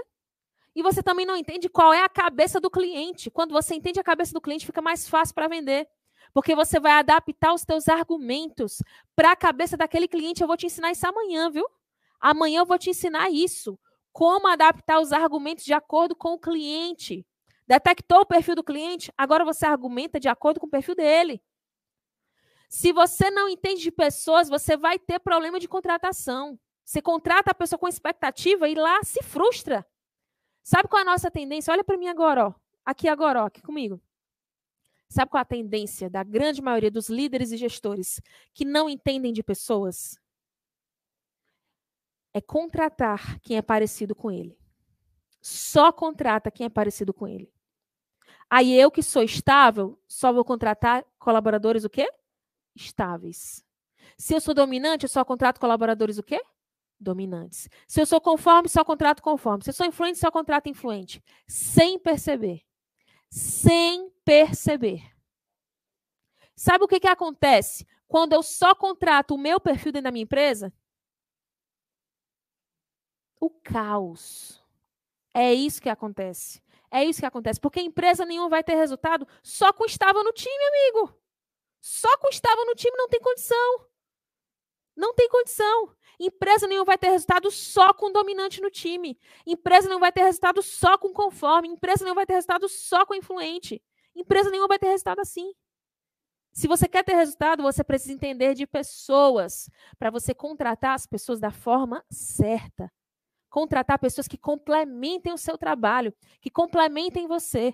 e 0.75 0.81
você 0.81 1.03
também 1.03 1.25
não 1.25 1.37
entende 1.37 1.69
qual 1.69 1.93
é 1.93 2.01
a 2.01 2.09
cabeça 2.09 2.59
do 2.59 2.69
cliente. 2.69 3.29
Quando 3.29 3.51
você 3.51 3.75
entende 3.75 3.99
a 3.99 4.03
cabeça 4.03 4.33
do 4.33 4.41
cliente, 4.41 4.65
fica 4.65 4.81
mais 4.81 5.07
fácil 5.07 5.35
para 5.35 5.47
vender. 5.47 5.87
Porque 6.33 6.55
você 6.55 6.79
vai 6.79 6.93
adaptar 6.93 7.53
os 7.53 7.63
teus 7.63 7.87
argumentos 7.87 8.81
para 9.15 9.31
a 9.31 9.35
cabeça 9.35 9.77
daquele 9.77 10.07
cliente. 10.07 10.41
Eu 10.41 10.47
vou 10.47 10.57
te 10.57 10.65
ensinar 10.65 10.91
isso 10.91 11.07
amanhã, 11.07 11.51
viu? 11.51 11.65
Amanhã 12.23 12.59
eu 12.59 12.65
vou 12.65 12.79
te 12.79 12.89
ensinar 12.89 13.29
isso. 13.29 13.77
Como 14.13 14.47
adaptar 14.47 15.01
os 15.01 15.11
argumentos 15.11 15.65
de 15.65 15.73
acordo 15.73 16.15
com 16.15 16.29
o 16.29 16.39
cliente. 16.39 17.27
Detectou 17.67 18.21
o 18.21 18.25
perfil 18.25 18.55
do 18.55 18.63
cliente? 18.63 19.11
Agora 19.17 19.43
você 19.43 19.65
argumenta 19.65 20.21
de 20.21 20.29
acordo 20.29 20.57
com 20.57 20.65
o 20.65 20.69
perfil 20.69 20.95
dele. 20.95 21.43
Se 22.69 22.93
você 22.93 23.29
não 23.29 23.49
entende 23.49 23.81
de 23.81 23.91
pessoas, 23.91 24.47
você 24.47 24.77
vai 24.77 24.97
ter 24.97 25.19
problema 25.19 25.59
de 25.59 25.67
contratação. 25.67 26.57
Você 26.85 27.01
contrata 27.01 27.51
a 27.51 27.53
pessoa 27.53 27.77
com 27.77 27.89
expectativa 27.89 28.69
e 28.69 28.75
lá 28.75 29.03
se 29.03 29.21
frustra. 29.21 29.85
Sabe 30.63 30.87
qual 30.87 30.99
é 30.99 31.01
a 31.01 31.11
nossa 31.11 31.29
tendência? 31.29 31.73
Olha 31.73 31.83
para 31.83 31.97
mim 31.97 32.07
agora, 32.07 32.47
ó. 32.47 32.53
Aqui 32.85 33.09
agora, 33.09 33.43
ó, 33.43 33.47
aqui 33.47 33.61
comigo. 33.61 34.01
Sabe 35.09 35.29
qual 35.29 35.39
é 35.39 35.41
a 35.41 35.45
tendência 35.45 36.09
da 36.09 36.23
grande 36.23 36.61
maioria 36.61 36.89
dos 36.89 37.09
líderes 37.09 37.51
e 37.51 37.57
gestores 37.57 38.21
que 38.53 38.63
não 38.63 38.89
entendem 38.89 39.33
de 39.33 39.43
pessoas? 39.43 40.17
É 42.33 42.41
contratar 42.41 43.39
quem 43.41 43.57
é 43.57 43.61
parecido 43.61 44.15
com 44.15 44.31
ele. 44.31 44.57
Só 45.41 45.91
contrata 45.91 46.49
quem 46.49 46.65
é 46.65 46.69
parecido 46.69 47.13
com 47.13 47.27
ele. 47.27 47.51
Aí 48.49 48.73
eu 48.73 48.89
que 48.89 49.03
sou 49.03 49.23
estável, 49.23 49.99
só 50.07 50.31
vou 50.31 50.43
contratar 50.43 51.05
colaboradores 51.19 51.83
o 51.83 51.89
quê? 51.89 52.09
estáveis. 52.75 53.63
Se 54.17 54.33
eu 54.33 54.41
sou 54.41 54.53
dominante, 54.53 55.05
eu 55.05 55.09
só 55.09 55.23
contrato 55.23 55.59
colaboradores 55.59 56.17
o 56.17 56.23
quê? 56.23 56.41
Dominantes. 56.99 57.69
Se 57.87 58.01
eu 58.01 58.05
sou 58.05 58.21
conforme, 58.21 58.69
só 58.69 58.83
contrato 58.83 59.21
conforme. 59.21 59.63
Se 59.63 59.69
eu 59.69 59.73
sou 59.73 59.85
influente, 59.85 60.19
só 60.19 60.31
contrato 60.31 60.69
influente. 60.69 61.21
Sem 61.47 61.99
perceber. 61.99 62.61
Sem 63.29 64.09
perceber. 64.23 65.01
Sabe 66.55 66.83
o 66.83 66.87
que, 66.87 66.99
que 66.99 67.07
acontece 67.07 67.85
quando 68.07 68.33
eu 68.33 68.43
só 68.43 68.75
contrato 68.75 69.35
o 69.35 69.37
meu 69.37 69.59
perfil 69.59 69.91
dentro 69.91 70.05
da 70.05 70.11
minha 70.11 70.23
empresa? 70.23 70.71
O 73.43 73.49
caos. 73.49 74.63
É 75.33 75.53
isso 75.53 75.81
que 75.81 75.89
acontece. 75.89 76.63
É 76.89 77.03
isso 77.03 77.19
que 77.19 77.25
acontece. 77.25 77.59
Porque 77.59 77.81
empresa 77.81 78.25
nenhuma 78.25 78.47
vai 78.47 78.63
ter 78.63 78.75
resultado 78.75 79.27
só 79.41 79.73
com 79.73 79.83
estável 79.83 80.23
no 80.23 80.31
time, 80.31 80.63
amigo. 80.65 81.13
Só 81.81 82.17
com 82.19 82.29
estava 82.29 82.63
no 82.63 82.73
time 82.73 82.95
não 82.95 83.09
tem 83.09 83.19
condição. 83.19 83.85
Não 84.95 85.13
tem 85.13 85.27
condição. 85.27 85.93
Empresa 86.17 86.67
nenhuma 86.67 86.85
vai 86.85 86.97
ter 86.97 87.09
resultado 87.09 87.51
só 87.51 87.93
com 87.93 88.13
dominante 88.13 88.61
no 88.61 88.71
time. 88.71 89.19
Empresa 89.45 89.89
não 89.89 89.99
vai 89.99 90.13
ter 90.13 90.23
resultado 90.23 90.61
só 90.61 90.97
com 90.97 91.11
conforme. 91.11 91.67
Empresa 91.67 92.05
não 92.05 92.15
vai 92.15 92.25
ter 92.25 92.35
resultado 92.35 92.69
só 92.69 93.05
com 93.05 93.13
influente. 93.13 93.83
Empresa 94.15 94.49
nenhuma 94.49 94.69
vai 94.69 94.79
ter 94.79 94.87
resultado 94.87 95.19
assim. 95.19 95.53
Se 96.53 96.65
você 96.65 96.87
quer 96.87 97.03
ter 97.03 97.15
resultado, 97.15 97.61
você 97.61 97.83
precisa 97.83 98.13
entender 98.13 98.53
de 98.53 98.65
pessoas 98.65 99.69
para 99.99 100.09
você 100.09 100.33
contratar 100.33 100.95
as 100.95 101.05
pessoas 101.05 101.41
da 101.41 101.51
forma 101.51 102.05
certa. 102.09 102.89
Contratar 103.53 103.99
pessoas 103.99 104.27
que 104.27 104.35
complementem 104.35 105.31
o 105.31 105.37
seu 105.37 105.59
trabalho, 105.59 106.11
que 106.41 106.49
complementem 106.49 107.27
você. 107.27 107.71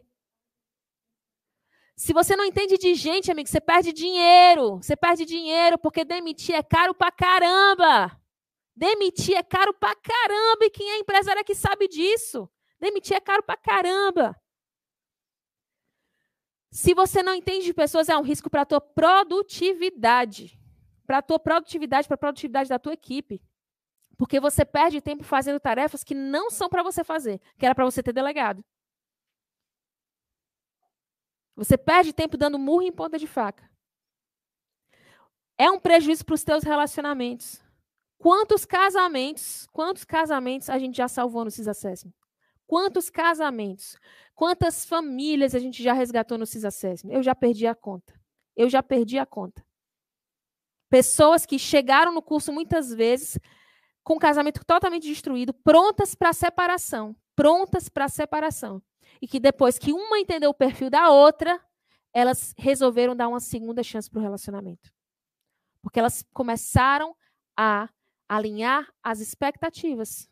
Se 1.95 2.11
você 2.11 2.35
não 2.35 2.43
entende 2.43 2.77
de 2.77 2.93
gente, 2.95 3.31
amigo, 3.31 3.47
você 3.47 3.61
perde 3.61 3.93
dinheiro. 3.93 4.75
Você 4.81 4.97
perde 4.97 5.23
dinheiro 5.23 5.77
porque 5.77 6.03
demitir 6.03 6.53
é 6.53 6.61
caro 6.61 6.93
pra 6.93 7.09
caramba. 7.13 8.11
Demitir 8.75 9.37
é 9.37 9.41
caro 9.41 9.73
pra 9.73 9.95
caramba. 9.95 10.65
E 10.65 10.69
quem 10.69 10.91
é 10.91 10.99
empresário 10.99 11.39
é 11.39 11.45
que 11.45 11.55
sabe 11.55 11.87
disso. 11.87 12.49
Demitir 12.77 13.15
é 13.15 13.21
caro 13.21 13.41
pra 13.41 13.55
caramba. 13.55 14.35
Se 16.69 16.93
você 16.93 17.23
não 17.23 17.33
entende 17.33 17.63
de 17.63 17.73
pessoas, 17.73 18.09
é 18.09 18.17
um 18.17 18.21
risco 18.21 18.49
para 18.49 18.63
a 18.63 18.65
tua 18.65 18.81
produtividade. 18.81 20.59
Para 21.07 21.19
a 21.19 21.21
tua 21.21 21.39
produtividade, 21.39 22.05
para 22.05 22.15
a 22.15 22.17
produtividade 22.25 22.67
da 22.67 22.77
tua 22.77 22.91
equipe. 22.91 23.41
Porque 24.19 24.37
você 24.37 24.65
perde 24.65 24.99
tempo 24.99 25.23
fazendo 25.23 25.61
tarefas 25.61 26.03
que 26.03 26.13
não 26.13 26.51
são 26.51 26.67
para 26.67 26.83
você 26.83 27.05
fazer, 27.05 27.39
que 27.57 27.65
era 27.65 27.73
para 27.73 27.85
você 27.85 28.03
ter 28.03 28.11
delegado. 28.11 28.61
Você 31.55 31.77
perde 31.77 32.11
tempo 32.11 32.35
dando 32.35 32.59
murro 32.59 32.81
em 32.81 32.91
ponta 32.91 33.17
de 33.17 33.25
faca. 33.25 33.71
É 35.57 35.71
um 35.71 35.79
prejuízo 35.79 36.25
para 36.25 36.35
os 36.35 36.43
teus 36.43 36.65
relacionamentos. 36.65 37.63
Quantos 38.17 38.65
casamentos, 38.65 39.65
quantos 39.71 40.03
casamentos 40.03 40.69
a 40.69 40.77
gente 40.77 40.97
já 40.97 41.07
salvou 41.07 41.45
no 41.45 41.51
CISAssessment? 41.51 42.13
Quantos 42.67 43.09
casamentos, 43.09 43.97
quantas 44.35 44.83
famílias 44.83 45.55
a 45.55 45.59
gente 45.59 45.81
já 45.81 45.93
resgatou 45.93 46.37
no 46.37 46.45
CISAssessment? 46.45 47.13
Eu 47.13 47.23
já 47.23 47.33
perdi 47.33 47.65
a 47.65 47.73
conta. 47.73 48.19
Eu 48.53 48.69
já 48.69 48.83
perdi 48.83 49.17
a 49.17 49.25
conta. 49.25 49.65
Pessoas 50.89 51.45
que 51.45 51.57
chegaram 51.57 52.11
no 52.13 52.21
curso 52.21 52.51
muitas 52.51 52.93
vezes 52.93 53.39
com 54.09 54.15
o 54.15 54.19
casamento 54.19 54.65
totalmente 54.65 55.07
destruído, 55.07 55.53
prontas 55.53 56.15
para 56.15 56.33
separação, 56.33 57.15
prontas 57.35 57.89
para 57.89 58.09
separação 58.09 58.81
e 59.21 59.27
que 59.27 59.39
depois 59.39 59.77
que 59.77 59.93
uma 59.93 60.17
entendeu 60.17 60.49
o 60.49 60.53
perfil 60.53 60.89
da 60.89 61.11
outra, 61.11 61.63
elas 62.11 62.55
resolveram 62.57 63.15
dar 63.15 63.27
uma 63.27 63.39
segunda 63.39 63.83
chance 63.83 64.09
para 64.09 64.17
o 64.17 64.21
relacionamento. 64.23 64.91
Porque 65.83 65.99
elas 65.99 66.25
começaram 66.33 67.15
a 67.55 67.87
alinhar 68.27 68.91
as 69.03 69.19
expectativas. 69.19 70.27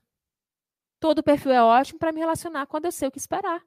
Todo 1.00 1.22
perfil 1.22 1.52
é 1.52 1.62
ótimo 1.62 2.00
para 2.00 2.12
me 2.12 2.20
relacionar 2.20 2.66
quando 2.66 2.86
eu 2.86 2.92
sei 2.92 3.10
o 3.10 3.12
que 3.12 3.20
esperar. 3.20 3.64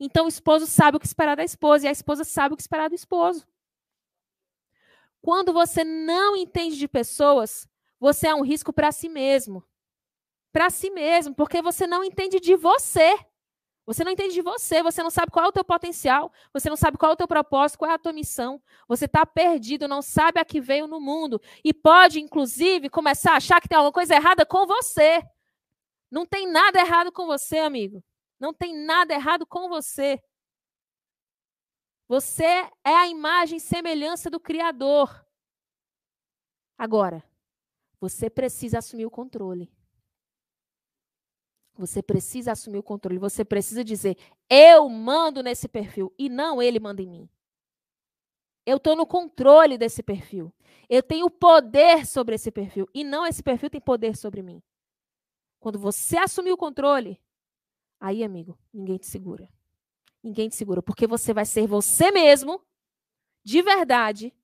Então 0.00 0.24
o 0.24 0.28
esposo 0.28 0.66
sabe 0.66 0.96
o 0.96 1.00
que 1.00 1.06
esperar 1.06 1.36
da 1.36 1.44
esposa 1.44 1.84
e 1.84 1.88
a 1.88 1.92
esposa 1.92 2.24
sabe 2.24 2.54
o 2.54 2.56
que 2.56 2.62
esperar 2.62 2.88
do 2.88 2.96
esposo. 2.96 3.46
Quando 5.20 5.52
você 5.52 5.84
não 5.84 6.36
entende 6.36 6.76
de 6.76 6.88
pessoas, 6.88 7.70
você 8.02 8.26
é 8.26 8.34
um 8.34 8.42
risco 8.42 8.72
para 8.72 8.90
si 8.90 9.08
mesmo. 9.08 9.62
Para 10.50 10.70
si 10.70 10.90
mesmo, 10.90 11.36
porque 11.36 11.62
você 11.62 11.86
não 11.86 12.02
entende 12.02 12.40
de 12.40 12.56
você. 12.56 13.16
Você 13.86 14.02
não 14.02 14.10
entende 14.10 14.34
de 14.34 14.42
você, 14.42 14.82
você 14.82 15.04
não 15.04 15.10
sabe 15.10 15.30
qual 15.30 15.44
é 15.44 15.48
o 15.48 15.52
teu 15.52 15.64
potencial, 15.64 16.32
você 16.52 16.68
não 16.68 16.76
sabe 16.76 16.98
qual 16.98 17.10
é 17.10 17.14
o 17.14 17.16
teu 17.16 17.28
propósito, 17.28 17.78
qual 17.78 17.92
é 17.92 17.94
a 17.94 17.98
tua 17.98 18.12
missão. 18.12 18.60
Você 18.88 19.04
está 19.04 19.24
perdido, 19.24 19.86
não 19.86 20.02
sabe 20.02 20.40
a 20.40 20.44
que 20.44 20.60
veio 20.60 20.88
no 20.88 21.00
mundo. 21.00 21.40
E 21.62 21.72
pode, 21.72 22.20
inclusive, 22.20 22.90
começar 22.90 23.34
a 23.34 23.36
achar 23.36 23.60
que 23.60 23.68
tem 23.68 23.78
alguma 23.78 23.92
coisa 23.92 24.16
errada 24.16 24.44
com 24.44 24.66
você. 24.66 25.22
Não 26.10 26.26
tem 26.26 26.50
nada 26.50 26.80
errado 26.80 27.12
com 27.12 27.26
você, 27.26 27.58
amigo. 27.58 28.02
Não 28.40 28.52
tem 28.52 28.74
nada 28.84 29.14
errado 29.14 29.46
com 29.46 29.68
você. 29.68 30.20
Você 32.08 32.68
é 32.84 32.94
a 32.96 33.06
imagem 33.06 33.58
e 33.58 33.60
semelhança 33.60 34.28
do 34.28 34.40
Criador. 34.40 35.24
Agora, 36.76 37.22
você 38.02 38.28
precisa 38.28 38.78
assumir 38.78 39.06
o 39.06 39.10
controle. 39.10 39.70
Você 41.78 42.02
precisa 42.02 42.50
assumir 42.50 42.78
o 42.78 42.82
controle. 42.82 43.16
Você 43.16 43.44
precisa 43.44 43.84
dizer: 43.84 44.16
eu 44.50 44.88
mando 44.88 45.40
nesse 45.40 45.68
perfil 45.68 46.12
e 46.18 46.28
não 46.28 46.60
ele 46.60 46.80
manda 46.80 47.00
em 47.00 47.08
mim. 47.08 47.28
Eu 48.66 48.78
estou 48.78 48.96
no 48.96 49.06
controle 49.06 49.78
desse 49.78 50.02
perfil. 50.02 50.52
Eu 50.88 51.00
tenho 51.00 51.30
poder 51.30 52.04
sobre 52.04 52.34
esse 52.34 52.50
perfil 52.50 52.88
e 52.92 53.04
não 53.04 53.24
esse 53.24 53.40
perfil 53.40 53.70
tem 53.70 53.80
poder 53.80 54.16
sobre 54.16 54.42
mim. 54.42 54.60
Quando 55.60 55.78
você 55.78 56.18
assumir 56.18 56.50
o 56.50 56.56
controle, 56.56 57.20
aí, 58.00 58.24
amigo, 58.24 58.58
ninguém 58.72 58.98
te 58.98 59.06
segura. 59.06 59.48
Ninguém 60.20 60.48
te 60.48 60.56
segura, 60.56 60.82
porque 60.82 61.06
você 61.06 61.32
vai 61.32 61.44
ser 61.44 61.68
você 61.68 62.10
mesmo, 62.10 62.60
de 63.44 63.62
verdade, 63.62 64.34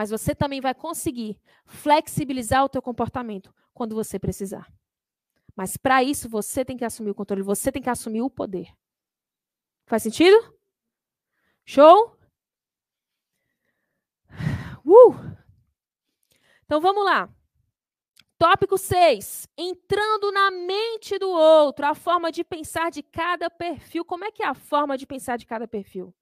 mas 0.00 0.08
você 0.08 0.34
também 0.34 0.62
vai 0.62 0.72
conseguir 0.72 1.38
flexibilizar 1.66 2.64
o 2.64 2.70
teu 2.70 2.80
comportamento 2.80 3.52
quando 3.74 3.94
você 3.94 4.18
precisar. 4.18 4.66
Mas 5.54 5.76
para 5.76 6.02
isso 6.02 6.26
você 6.26 6.64
tem 6.64 6.74
que 6.74 6.86
assumir 6.86 7.10
o 7.10 7.14
controle, 7.14 7.42
você 7.42 7.70
tem 7.70 7.82
que 7.82 7.90
assumir 7.90 8.22
o 8.22 8.30
poder. 8.30 8.74
Faz 9.84 10.02
sentido? 10.02 10.58
Show? 11.66 12.16
Uh! 14.86 15.12
Então 16.64 16.80
vamos 16.80 17.04
lá. 17.04 17.28
Tópico 18.38 18.78
6. 18.78 19.48
Entrando 19.54 20.32
na 20.32 20.50
mente 20.50 21.18
do 21.18 21.28
outro, 21.28 21.84
a 21.84 21.94
forma 21.94 22.32
de 22.32 22.42
pensar 22.42 22.90
de 22.90 23.02
cada 23.02 23.50
perfil. 23.50 24.02
Como 24.02 24.24
é 24.24 24.32
que 24.32 24.42
é 24.42 24.46
a 24.46 24.54
forma 24.54 24.96
de 24.96 25.06
pensar 25.06 25.36
de 25.36 25.44
cada 25.44 25.68
perfil? 25.68 26.14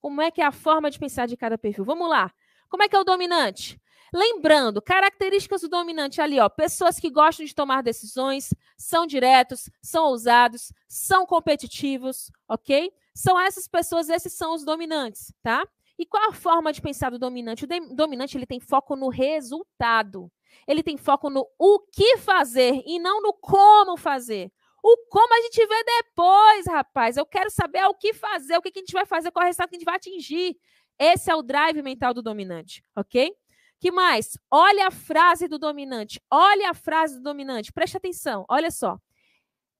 Como 0.00 0.22
é 0.22 0.30
que 0.30 0.40
é 0.40 0.46
a 0.46 0.52
forma 0.52 0.90
de 0.90 0.98
pensar 0.98 1.26
de 1.26 1.36
cada 1.36 1.58
perfil? 1.58 1.84
Vamos 1.84 2.08
lá. 2.08 2.32
Como 2.68 2.82
é 2.82 2.88
que 2.88 2.96
é 2.96 2.98
o 2.98 3.04
dominante? 3.04 3.80
Lembrando, 4.12 4.80
características 4.80 5.62
do 5.62 5.68
dominante 5.68 6.20
ali, 6.20 6.38
ó, 6.38 6.48
pessoas 6.48 6.98
que 6.98 7.10
gostam 7.10 7.44
de 7.44 7.54
tomar 7.54 7.82
decisões, 7.82 8.54
são 8.76 9.06
diretos, 9.06 9.68
são 9.82 10.06
ousados, 10.06 10.72
são 10.88 11.26
competitivos, 11.26 12.30
ok? 12.48 12.92
São 13.14 13.38
essas 13.38 13.66
pessoas, 13.66 14.08
esses 14.08 14.32
são 14.32 14.54
os 14.54 14.64
dominantes, 14.64 15.32
tá? 15.42 15.66
E 15.98 16.04
qual 16.04 16.28
a 16.28 16.32
forma 16.32 16.72
de 16.72 16.80
pensar 16.82 17.10
do 17.10 17.18
dominante? 17.18 17.64
O 17.64 17.94
dominante 17.94 18.36
ele 18.36 18.46
tem 18.46 18.60
foco 18.60 18.94
no 18.94 19.08
resultado. 19.08 20.30
Ele 20.66 20.82
tem 20.82 20.96
foco 20.96 21.30
no 21.30 21.46
o 21.58 21.80
que 21.80 22.18
fazer 22.18 22.82
e 22.86 22.98
não 22.98 23.22
no 23.22 23.32
como 23.32 23.96
fazer. 23.96 24.52
O 24.82 24.96
como 25.08 25.34
a 25.34 25.40
gente 25.42 25.66
vê 25.66 25.84
depois, 25.84 26.66
rapaz. 26.66 27.16
Eu 27.16 27.26
quero 27.26 27.50
saber 27.50 27.84
o 27.86 27.94
que 27.94 28.12
fazer, 28.12 28.56
o 28.56 28.62
que 28.62 28.70
a 28.74 28.78
gente 28.78 28.92
vai 28.92 29.06
fazer, 29.06 29.30
qual 29.30 29.42
é 29.42 29.46
o 29.46 29.48
resultado 29.48 29.68
que 29.70 29.76
a 29.76 29.78
gente 29.78 29.86
vai 29.86 29.96
atingir. 29.96 30.56
Esse 30.98 31.30
é 31.30 31.34
o 31.34 31.42
drive 31.42 31.82
mental 31.82 32.14
do 32.14 32.22
dominante, 32.22 32.82
ok? 32.94 33.34
Que 33.78 33.90
mais? 33.90 34.38
Olha 34.50 34.88
a 34.88 34.90
frase 34.90 35.46
do 35.48 35.58
dominante. 35.58 36.20
Olha 36.30 36.70
a 36.70 36.74
frase 36.74 37.16
do 37.16 37.22
dominante. 37.22 37.72
Preste 37.72 37.96
atenção. 37.96 38.44
Olha 38.48 38.70
só. 38.70 38.98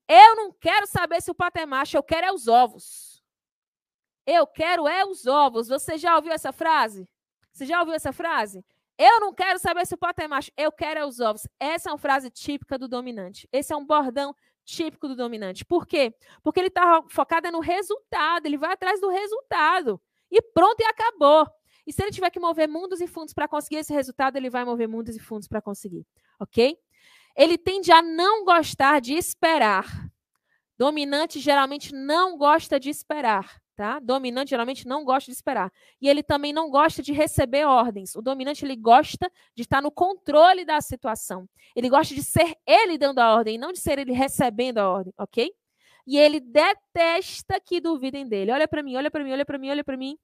Eu 0.08 0.36
não 0.36 0.52
quero 0.52 0.86
saber 0.86 1.20
se 1.22 1.30
o 1.30 1.34
pato 1.34 1.58
é 1.58 1.66
macho, 1.66 1.96
eu 1.96 2.02
quero 2.02 2.26
é 2.26 2.32
os 2.32 2.46
ovos. 2.46 3.22
Eu 4.26 4.46
quero 4.46 4.86
é 4.86 5.04
os 5.04 5.26
ovos. 5.26 5.68
Você 5.68 5.96
já 5.96 6.16
ouviu 6.16 6.32
essa 6.32 6.52
frase? 6.52 7.08
Você 7.52 7.64
já 7.64 7.80
ouviu 7.80 7.94
essa 7.94 8.12
frase? 8.12 8.64
Eu 8.98 9.20
não 9.20 9.32
quero 9.32 9.58
saber 9.58 9.86
se 9.86 9.94
o 9.94 9.98
pato 9.98 10.22
é 10.22 10.28
macho, 10.28 10.50
eu 10.56 10.72
quero 10.72 11.00
é 11.00 11.06
os 11.06 11.20
ovos. 11.20 11.46
Essa 11.58 11.90
é 11.90 11.92
uma 11.92 11.98
frase 11.98 12.30
típica 12.30 12.78
do 12.78 12.88
dominante. 12.88 13.48
Esse 13.52 13.72
é 13.72 13.76
um 13.76 13.84
bordão 13.84 14.34
típico 14.64 15.08
do 15.08 15.16
dominante. 15.16 15.64
Por 15.64 15.86
quê? 15.86 16.14
Porque 16.42 16.60
ele 16.60 16.68
está 16.68 17.02
focado 17.08 17.50
no 17.50 17.60
resultado, 17.60 18.46
ele 18.46 18.58
vai 18.58 18.72
atrás 18.72 19.00
do 19.00 19.08
resultado. 19.08 20.00
E 20.30 20.40
pronto, 20.42 20.80
e 20.80 20.84
acabou. 20.84 21.46
E 21.86 21.92
se 21.92 22.02
ele 22.02 22.10
tiver 22.10 22.30
que 22.30 22.40
mover 22.40 22.68
mundos 22.68 23.00
e 23.00 23.06
fundos 23.06 23.32
para 23.32 23.46
conseguir 23.46 23.76
esse 23.76 23.92
resultado, 23.92 24.36
ele 24.36 24.50
vai 24.50 24.64
mover 24.64 24.88
mundos 24.88 25.14
e 25.14 25.20
fundos 25.20 25.46
para 25.46 25.62
conseguir, 25.62 26.04
ok? 26.40 26.76
Ele 27.36 27.56
tende 27.56 27.92
a 27.92 28.02
não 28.02 28.44
gostar 28.44 29.00
de 29.00 29.14
esperar. 29.14 30.10
Dominante 30.76 31.38
geralmente 31.38 31.94
não 31.94 32.36
gosta 32.36 32.80
de 32.80 32.90
esperar, 32.90 33.60
tá? 33.76 34.00
Dominante 34.00 34.50
geralmente 34.50 34.86
não 34.86 35.04
gosta 35.04 35.30
de 35.30 35.36
esperar. 35.36 35.72
E 36.00 36.08
ele 36.08 36.22
também 36.22 36.52
não 36.52 36.70
gosta 36.70 37.02
de 37.02 37.12
receber 37.12 37.66
ordens. 37.66 38.16
O 38.16 38.22
dominante 38.22 38.64
ele 38.64 38.74
gosta 38.74 39.30
de 39.54 39.62
estar 39.62 39.80
no 39.80 39.90
controle 39.90 40.64
da 40.64 40.80
situação. 40.80 41.48
Ele 41.74 41.88
gosta 41.88 42.14
de 42.14 42.22
ser 42.22 42.56
ele 42.66 42.98
dando 42.98 43.20
a 43.20 43.34
ordem, 43.34 43.58
não 43.58 43.70
de 43.70 43.78
ser 43.78 43.98
ele 43.98 44.12
recebendo 44.12 44.78
a 44.78 44.90
ordem, 44.90 45.14
ok? 45.16 45.52
E 46.06 46.16
ele 46.16 46.38
detesta 46.38 47.60
que 47.60 47.80
duvidem 47.80 48.28
dele. 48.28 48.52
Olha 48.52 48.68
para 48.68 48.82
mim, 48.82 48.94
olha 48.96 49.10
para 49.10 49.24
mim, 49.24 49.32
olha 49.32 49.44
para 49.44 49.58
mim, 49.58 49.70
olha 49.70 49.84
para 49.84 49.96
mim. 49.96 50.16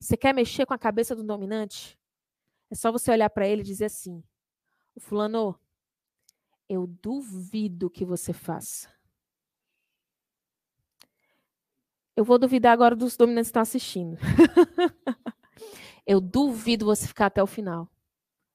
Você 0.00 0.16
quer 0.16 0.34
mexer 0.34 0.66
com 0.66 0.74
a 0.74 0.78
cabeça 0.78 1.14
do 1.14 1.22
dominante? 1.22 1.98
É 2.70 2.74
só 2.74 2.90
você 2.90 3.10
olhar 3.10 3.30
para 3.30 3.46
ele 3.46 3.62
e 3.62 3.64
dizer 3.64 3.86
assim: 3.86 4.22
O 4.94 5.00
fulano, 5.00 5.58
eu 6.68 6.86
duvido 6.86 7.88
que 7.88 8.04
você 8.04 8.32
faça. 8.32 8.94
Eu 12.16 12.24
vou 12.24 12.38
duvidar 12.38 12.72
agora 12.72 12.96
dos 12.96 13.16
dominantes 13.16 13.48
que 13.48 13.50
estão 13.50 13.62
assistindo. 13.62 14.16
eu 16.06 16.20
duvido 16.20 16.86
você 16.86 17.06
ficar 17.06 17.26
até 17.26 17.42
o 17.42 17.46
final. 17.46 17.88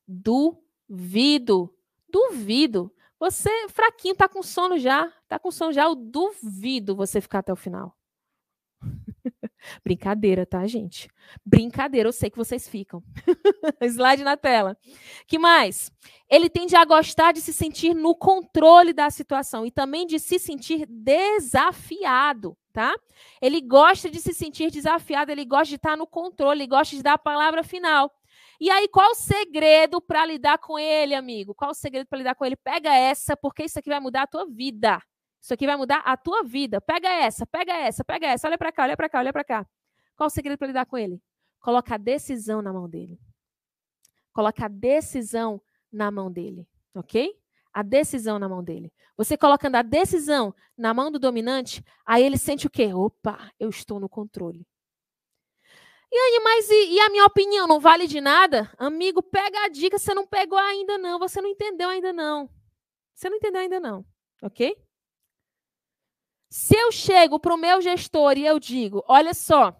Duvido. 0.08 1.74
Duvido. 2.10 2.94
Você 3.22 3.52
fraquinho, 3.70 4.16
tá 4.16 4.28
com 4.28 4.42
sono 4.42 4.80
já. 4.80 5.08
Tá 5.28 5.38
com 5.38 5.52
sono 5.52 5.72
já. 5.72 5.84
Eu 5.84 5.94
duvido 5.94 6.96
você 6.96 7.22
ficar 7.22 7.38
até 7.40 7.54
o 7.54 7.56
final. 7.56 7.96
Brincadeira, 9.86 10.44
tá, 10.44 10.66
gente? 10.66 11.08
Brincadeira, 11.46 12.10
eu 12.10 12.14
sei 12.14 12.32
que 12.32 12.38
vocês 12.38 12.68
ficam. 12.68 13.04
Slide 13.80 14.24
na 14.24 14.36
tela. 14.36 14.76
Que 15.28 15.38
mais? 15.38 15.92
Ele 16.28 16.50
tende 16.50 16.76
a 16.76 16.84
gostar 16.84 17.32
de 17.32 17.42
se 17.42 17.54
sentir 17.54 17.94
no 17.94 18.16
controle 18.16 18.92
da 18.92 19.08
situação 19.12 19.68
e 19.68 19.70
também 19.70 20.08
de 20.08 20.18
se 20.18 20.40
sentir 20.40 20.88
desafiado, 20.88 22.58
tá? 22.74 22.92
Ele 23.40 23.62
gosta 23.62 24.10
de 24.10 24.20
se 24.20 24.34
sentir 24.34 24.72
desafiado, 24.72 25.32
ele 25.32 25.46
gosta 25.46 25.68
de 25.68 25.76
estar 25.76 25.96
no 25.96 26.08
controle, 26.08 26.62
ele 26.62 26.68
gosta 26.68 26.96
de 26.96 27.04
dar 27.04 27.14
a 27.14 27.20
palavra 27.20 27.64
final. 27.64 28.12
E 28.62 28.70
aí, 28.70 28.88
qual 28.88 29.10
o 29.10 29.16
segredo 29.16 30.00
para 30.00 30.24
lidar 30.24 30.60
com 30.60 30.78
ele, 30.78 31.16
amigo? 31.16 31.56
Qual 31.56 31.72
o 31.72 31.74
segredo 31.74 32.06
para 32.08 32.20
lidar 32.20 32.36
com 32.36 32.46
ele? 32.46 32.56
Pega 32.56 32.94
essa, 32.94 33.36
porque 33.36 33.64
isso 33.64 33.80
aqui 33.80 33.90
vai 33.90 34.00
mudar 34.00 34.22
a 34.22 34.28
tua 34.28 34.46
vida. 34.46 35.02
Isso 35.42 35.52
aqui 35.52 35.66
vai 35.66 35.76
mudar 35.76 36.02
a 36.06 36.16
tua 36.16 36.44
vida. 36.44 36.80
Pega 36.80 37.10
essa, 37.10 37.44
pega 37.48 37.74
essa, 37.74 38.04
pega 38.04 38.28
essa. 38.28 38.48
Olha 38.48 38.60
para 38.60 38.72
cá, 38.72 38.84
olha 38.84 38.96
para 38.96 39.10
cá, 39.10 39.18
olha 39.18 39.34
para 39.34 39.44
cá. 39.44 39.68
Qual 40.16 40.28
o 40.28 40.30
segredo 40.30 40.60
para 40.60 40.68
lidar 40.68 40.86
com 40.86 40.96
ele? 40.96 41.20
Coloca 41.60 41.96
a 41.96 41.98
decisão 41.98 42.62
na 42.62 42.72
mão 42.72 42.88
dele. 42.88 43.20
Coloca 44.32 44.66
a 44.66 44.70
decisão 44.70 45.60
na 45.92 46.12
mão 46.12 46.32
dele, 46.32 46.68
ok? 46.94 47.34
A 47.74 47.82
decisão 47.82 48.38
na 48.38 48.48
mão 48.48 48.64
dele. 48.64 48.94
Você 49.18 49.36
colocando 49.36 49.78
a 49.78 49.82
decisão 49.82 50.54
na 50.78 50.94
mão 50.94 51.12
do 51.12 51.18
dominante, 51.18 51.84
aí 52.06 52.24
ele 52.24 52.38
sente 52.38 52.68
o 52.68 52.70
quê? 52.70 52.94
Opa, 52.94 53.52
eu 53.60 53.70
estou 53.70 54.00
no 54.00 54.08
controle. 54.08 54.68
E 56.14 56.40
mas 56.42 56.70
e, 56.70 56.96
e, 56.96 57.00
a 57.00 57.10
minha 57.10 57.26
opinião 57.26 57.68
não 57.68 57.80
vale 57.80 58.06
de 58.06 58.20
nada? 58.20 58.70
Amigo, 58.78 59.24
pega 59.24 59.64
a 59.64 59.70
dica, 59.70 59.98
você 59.98 60.14
não 60.14 60.28
pegou 60.28 60.58
ainda 60.58 60.98
não, 60.98 61.18
você 61.18 61.40
não 61.40 61.50
entendeu 61.50 61.88
ainda 61.88 62.12
não. 62.12 62.50
Você 63.16 63.30
não 63.30 63.38
entendeu 63.38 63.62
ainda 63.62 63.80
não, 63.80 64.06
ok? 64.42 64.76
Se 66.50 66.76
eu 66.76 66.92
chego 66.92 67.40
para 67.40 67.54
o 67.54 67.58
meu 67.58 67.80
gestor 67.82 68.38
e 68.38 68.46
eu 68.46 68.60
digo, 68.60 69.04
olha 69.08 69.34
só, 69.34 69.74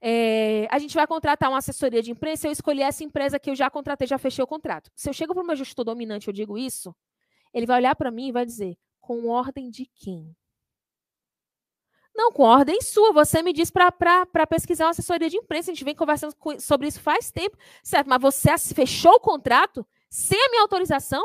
é, 0.00 0.66
a 0.70 0.78
gente 0.78 0.94
vai 0.94 1.06
contratar 1.06 1.50
uma 1.50 1.58
assessoria 1.58 2.02
de 2.02 2.10
imprensa, 2.10 2.48
eu 2.48 2.52
escolhi 2.52 2.80
essa 2.82 3.04
empresa 3.04 3.38
que 3.38 3.50
eu 3.50 3.54
já 3.54 3.68
contratei, 3.68 4.06
já 4.06 4.18
fechei 4.18 4.42
o 4.42 4.46
contrato. 4.46 4.90
Se 4.96 5.08
eu 5.08 5.12
chego 5.12 5.34
para 5.34 5.42
o 5.42 5.46
meu 5.46 5.54
gestor 5.54 5.84
dominante 5.84 6.26
e 6.26 6.30
eu 6.30 6.32
digo 6.32 6.56
isso, 6.56 6.94
ele 7.52 7.66
vai 7.66 7.76
olhar 7.78 7.94
para 7.94 8.10
mim 8.10 8.28
e 8.28 8.32
vai 8.32 8.46
dizer, 8.46 8.78
com 9.00 9.28
ordem 9.28 9.68
de 9.68 9.86
quem? 9.94 10.34
Não, 12.22 12.30
com 12.30 12.44
ordem 12.44 12.80
sua. 12.80 13.12
Você 13.12 13.42
me 13.42 13.52
diz 13.52 13.68
para 13.68 14.46
pesquisar 14.48 14.84
uma 14.84 14.90
assessoria 14.90 15.28
de 15.28 15.36
imprensa. 15.36 15.72
A 15.72 15.74
gente 15.74 15.84
vem 15.84 15.94
conversando 15.94 16.32
sobre 16.60 16.86
isso 16.86 17.00
faz 17.00 17.32
tempo. 17.32 17.58
Certo, 17.82 18.06
mas 18.06 18.22
você 18.22 18.56
fechou 18.72 19.14
o 19.14 19.20
contrato 19.20 19.84
sem 20.08 20.40
a 20.40 20.50
minha 20.50 20.62
autorização? 20.62 21.20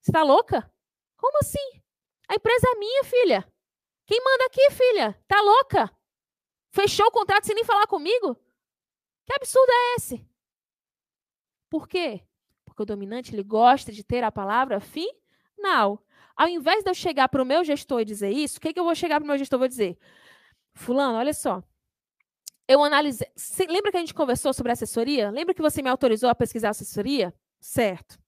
Você 0.00 0.12
está 0.12 0.22
louca? 0.22 0.72
Como 1.16 1.36
assim? 1.38 1.82
A 2.28 2.36
empresa 2.36 2.64
é 2.64 2.78
minha, 2.78 3.02
filha. 3.02 3.52
Quem 4.06 4.22
manda 4.22 4.44
aqui, 4.46 4.70
filha? 4.70 5.20
Tá 5.26 5.40
louca? 5.40 5.90
Fechou 6.70 7.06
o 7.08 7.10
contrato 7.10 7.46
sem 7.46 7.54
nem 7.56 7.64
falar 7.64 7.88
comigo? 7.88 8.36
Que 9.26 9.34
absurdo 9.34 9.68
é 9.68 9.94
esse? 9.96 10.24
Por 11.68 11.88
quê? 11.88 12.22
Porque 12.64 12.82
o 12.82 12.86
dominante 12.86 13.34
ele 13.34 13.42
gosta 13.42 13.90
de 13.90 14.04
ter 14.04 14.22
a 14.22 14.30
palavra 14.30 14.78
final. 14.78 16.00
Ao 16.36 16.46
invés 16.46 16.84
de 16.84 16.90
eu 16.90 16.94
chegar 16.94 17.28
para 17.28 17.42
o 17.42 17.46
meu 17.46 17.64
gestor 17.64 18.00
e 18.00 18.04
dizer 18.04 18.30
isso, 18.30 18.58
o 18.58 18.60
que, 18.60 18.72
que 18.72 18.78
eu 18.78 18.84
vou 18.84 18.94
chegar 18.94 19.16
para 19.18 19.24
o 19.24 19.26
meu 19.26 19.36
gestor 19.36 19.58
e 19.58 19.60
vou 19.60 19.68
dizer? 19.68 19.98
Fulano, 20.80 21.18
olha 21.18 21.34
só. 21.34 21.62
Eu 22.66 22.82
analisei. 22.82 23.28
lembra 23.68 23.90
que 23.90 23.96
a 23.98 24.00
gente 24.00 24.14
conversou 24.14 24.52
sobre 24.54 24.72
assessoria? 24.72 25.30
Lembra 25.30 25.54
que 25.54 25.60
você 25.60 25.82
me 25.82 25.90
autorizou 25.90 26.30
a 26.30 26.34
pesquisar 26.34 26.70
assessoria? 26.70 27.34
Certo. 27.60 28.18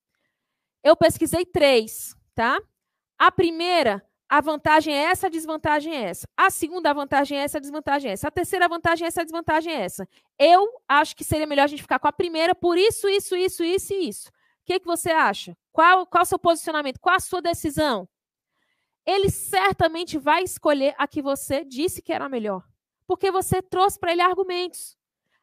Eu 0.85 0.95
pesquisei 0.95 1.47
três, 1.47 2.15
tá? 2.35 2.61
A 3.19 3.31
primeira, 3.33 4.05
a 4.29 4.41
vantagem 4.41 4.93
é 4.95 5.05
essa, 5.05 5.29
a 5.29 5.31
desvantagem 5.31 5.95
é 5.95 6.11
essa. 6.11 6.27
A 6.37 6.51
segunda 6.51 6.93
vantagem 6.93 7.39
é 7.39 7.43
essa, 7.43 7.57
a 7.57 7.61
desvantagem 7.61 8.11
é 8.11 8.15
essa. 8.15 8.29
A 8.29 8.31
terceira 8.31 8.69
vantagem 8.69 9.05
é 9.05 9.09
essa, 9.09 9.23
a 9.23 9.25
desvantagem 9.25 9.73
é 9.73 9.81
essa. 9.81 10.07
Eu 10.39 10.69
acho 10.87 11.17
que 11.17 11.25
seria 11.25 11.47
melhor 11.47 11.65
a 11.65 11.69
gente 11.69 11.83
ficar 11.83 11.99
com 11.99 12.09
a 12.09 12.13
primeira 12.13 12.55
por 12.55 12.77
isso, 12.77 13.09
isso, 13.09 13.35
isso, 13.35 13.65
isso 13.65 13.95
e 13.95 14.09
isso. 14.09 14.29
O 14.29 14.33
que, 14.67 14.81
que 14.81 14.87
você 14.87 15.11
acha? 15.11 15.57
Qual, 15.73 16.07
qual 16.07 16.23
o 16.23 16.27
seu 16.27 16.39
posicionamento? 16.39 17.01
Qual 17.01 17.17
a 17.17 17.21
sua 17.21 17.41
decisão? 17.41 18.07
Ele 19.07 19.31
certamente 19.31 20.19
vai 20.19 20.43
escolher 20.43 20.95
a 20.99 21.07
que 21.07 21.23
você 21.23 21.65
disse 21.65 22.03
que 22.03 22.13
era 22.13 22.29
melhor, 22.29 22.65
porque 23.07 23.31
você 23.31 23.61
trouxe 23.61 23.99
para 23.99 24.13
ele 24.13 24.23
argumentos. 24.23 24.97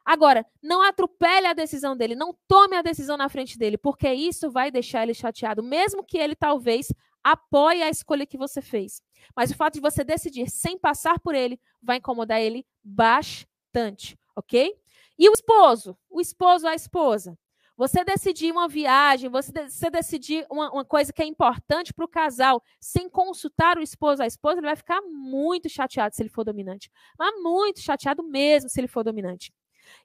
Agora, 0.04 0.46
não 0.62 0.82
atropele 0.82 1.46
a 1.46 1.52
decisão 1.52 1.96
dele, 1.96 2.14
não 2.14 2.36
tome 2.48 2.76
a 2.76 2.82
decisão 2.82 3.16
na 3.16 3.28
frente 3.28 3.58
dele, 3.58 3.76
porque 3.76 4.10
isso 4.12 4.50
vai 4.50 4.70
deixar 4.70 5.02
ele 5.02 5.14
chateado, 5.14 5.62
mesmo 5.62 6.04
que 6.04 6.18
ele 6.18 6.34
talvez 6.34 6.88
apoie 7.22 7.82
a 7.82 7.88
escolha 7.90 8.26
que 8.26 8.38
você 8.38 8.62
fez. 8.62 9.02
Mas 9.36 9.50
o 9.50 9.56
fato 9.56 9.74
de 9.74 9.80
você 9.80 10.02
decidir 10.02 10.48
sem 10.48 10.78
passar 10.78 11.20
por 11.20 11.34
ele 11.34 11.60
vai 11.82 11.98
incomodar 11.98 12.40
ele 12.40 12.66
bastante, 12.82 14.18
ok? 14.34 14.74
E 15.18 15.28
o 15.28 15.32
esposo, 15.32 15.96
o 16.08 16.20
esposo 16.20 16.66
a 16.66 16.74
esposa. 16.74 17.38
Você 17.80 18.04
decidir 18.04 18.52
uma 18.52 18.68
viagem, 18.68 19.30
você, 19.30 19.50
de, 19.50 19.70
você 19.70 19.88
decidir 19.88 20.46
uma, 20.50 20.70
uma, 20.70 20.84
coisa 20.84 21.14
que 21.14 21.22
é 21.22 21.24
importante 21.24 21.94
para 21.94 22.04
o 22.04 22.08
casal, 22.08 22.62
sem 22.78 23.08
consultar 23.08 23.78
o 23.78 23.82
esposo 23.82 24.22
a 24.22 24.26
esposa, 24.26 24.58
ele 24.58 24.66
vai 24.66 24.76
ficar 24.76 25.00
muito 25.00 25.66
chateado 25.66 26.14
se 26.14 26.20
ele 26.20 26.28
for 26.28 26.44
dominante. 26.44 26.90
Mas 27.18 27.42
muito 27.42 27.80
chateado 27.80 28.22
mesmo 28.22 28.68
se 28.68 28.78
ele 28.78 28.86
for 28.86 29.02
dominante. 29.02 29.50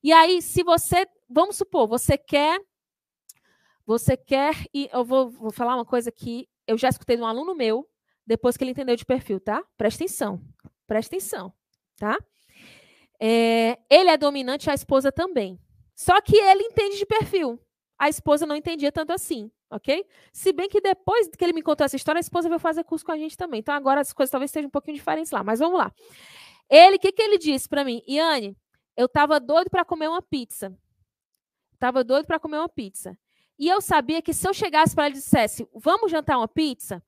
E 0.02 0.14
aí, 0.14 0.42
se 0.42 0.64
você, 0.64 1.06
vamos 1.30 1.58
supor, 1.58 1.86
você 1.86 2.18
quer, 2.18 2.62
você 3.86 4.16
quer, 4.16 4.56
e 4.74 4.90
eu 4.94 5.04
vou, 5.04 5.30
vou 5.30 5.52
falar 5.52 5.76
uma 5.76 5.86
coisa 5.86 6.10
que 6.10 6.48
eu 6.66 6.78
já 6.78 6.88
escutei 6.88 7.18
de 7.18 7.24
um 7.24 7.28
aluno 7.28 7.54
meu, 7.54 7.86
depois 8.26 8.56
que 8.56 8.64
ele 8.64 8.72
entendeu 8.72 8.95
de 8.95 9.04
perfil, 9.04 9.38
tá? 9.38 9.62
Presta 9.76 10.06
atenção, 10.06 10.42
presta 10.88 11.14
atenção, 11.14 11.54
tá? 11.98 12.18
É, 13.20 13.78
ele 13.90 14.12
é 14.12 14.16
dominante, 14.16 14.70
a 14.70 14.74
esposa 14.74 15.12
também. 15.12 15.60
Só 15.95 16.19
que 16.22 16.35
ele 16.35 16.64
entende 16.64 16.98
de 16.98 17.06
perfil. 17.06 17.59
A 17.98 18.09
esposa 18.09 18.45
não 18.45 18.56
entendia 18.56 18.91
tanto 18.91 19.14
assim, 19.14 19.49
ok? 19.72 20.06
Se 20.33 20.51
bem 20.51 20.67
que 20.67 20.82
depois 20.82 21.30
que 21.30 21.43
ele 21.43 21.53
me 21.53 21.61
contou 21.61 21.85
essa 21.85 21.95
história, 21.95 22.19
a 22.19 22.22
esposa 22.22 22.49
veio 22.49 22.59
fazer 22.59 22.83
curso 22.83 23.06
com 23.06 23.14
a 23.14 23.17
gente 23.17 23.38
também. 23.38 23.61
Então 23.61 23.74
agora 23.74 24.01
as 24.01 24.11
coisas 24.11 24.30
talvez 24.30 24.49
estejam 24.49 24.67
um 24.67 24.72
pouquinho 24.72 24.98
diferentes 24.98 25.32
lá, 25.32 25.43
mas 25.43 25.59
vamos 25.59 25.77
lá. 25.77 25.93
Ele, 26.69 26.98
o 26.98 26.99
que, 26.99 27.11
que 27.11 27.22
ele 27.22 27.38
disse 27.38 27.69
para 27.69 27.85
mim? 27.85 28.03
Iane, 28.07 28.57
eu 28.98 29.06
estava 29.06 29.40
doido 29.40 29.69
para 29.69 29.85
comer 29.85 30.09
uma 30.09 30.22
pizza. 30.22 30.77
Estava 31.74 32.03
doido 32.03 32.25
para 32.25 32.40
comer 32.40 32.57
uma 32.57 32.69
pizza. 32.69 33.17
E 33.57 33.69
eu 33.69 33.80
sabia 33.80 34.22
que 34.22 34.33
se 34.33 34.48
eu 34.48 34.53
chegasse 34.53 34.93
para 34.93 35.06
ela 35.06 35.14
e 35.14 35.17
dissesse, 35.17 35.67
vamos 35.74 36.11
jantar 36.11 36.38
uma 36.38 36.48
pizza, 36.48 37.01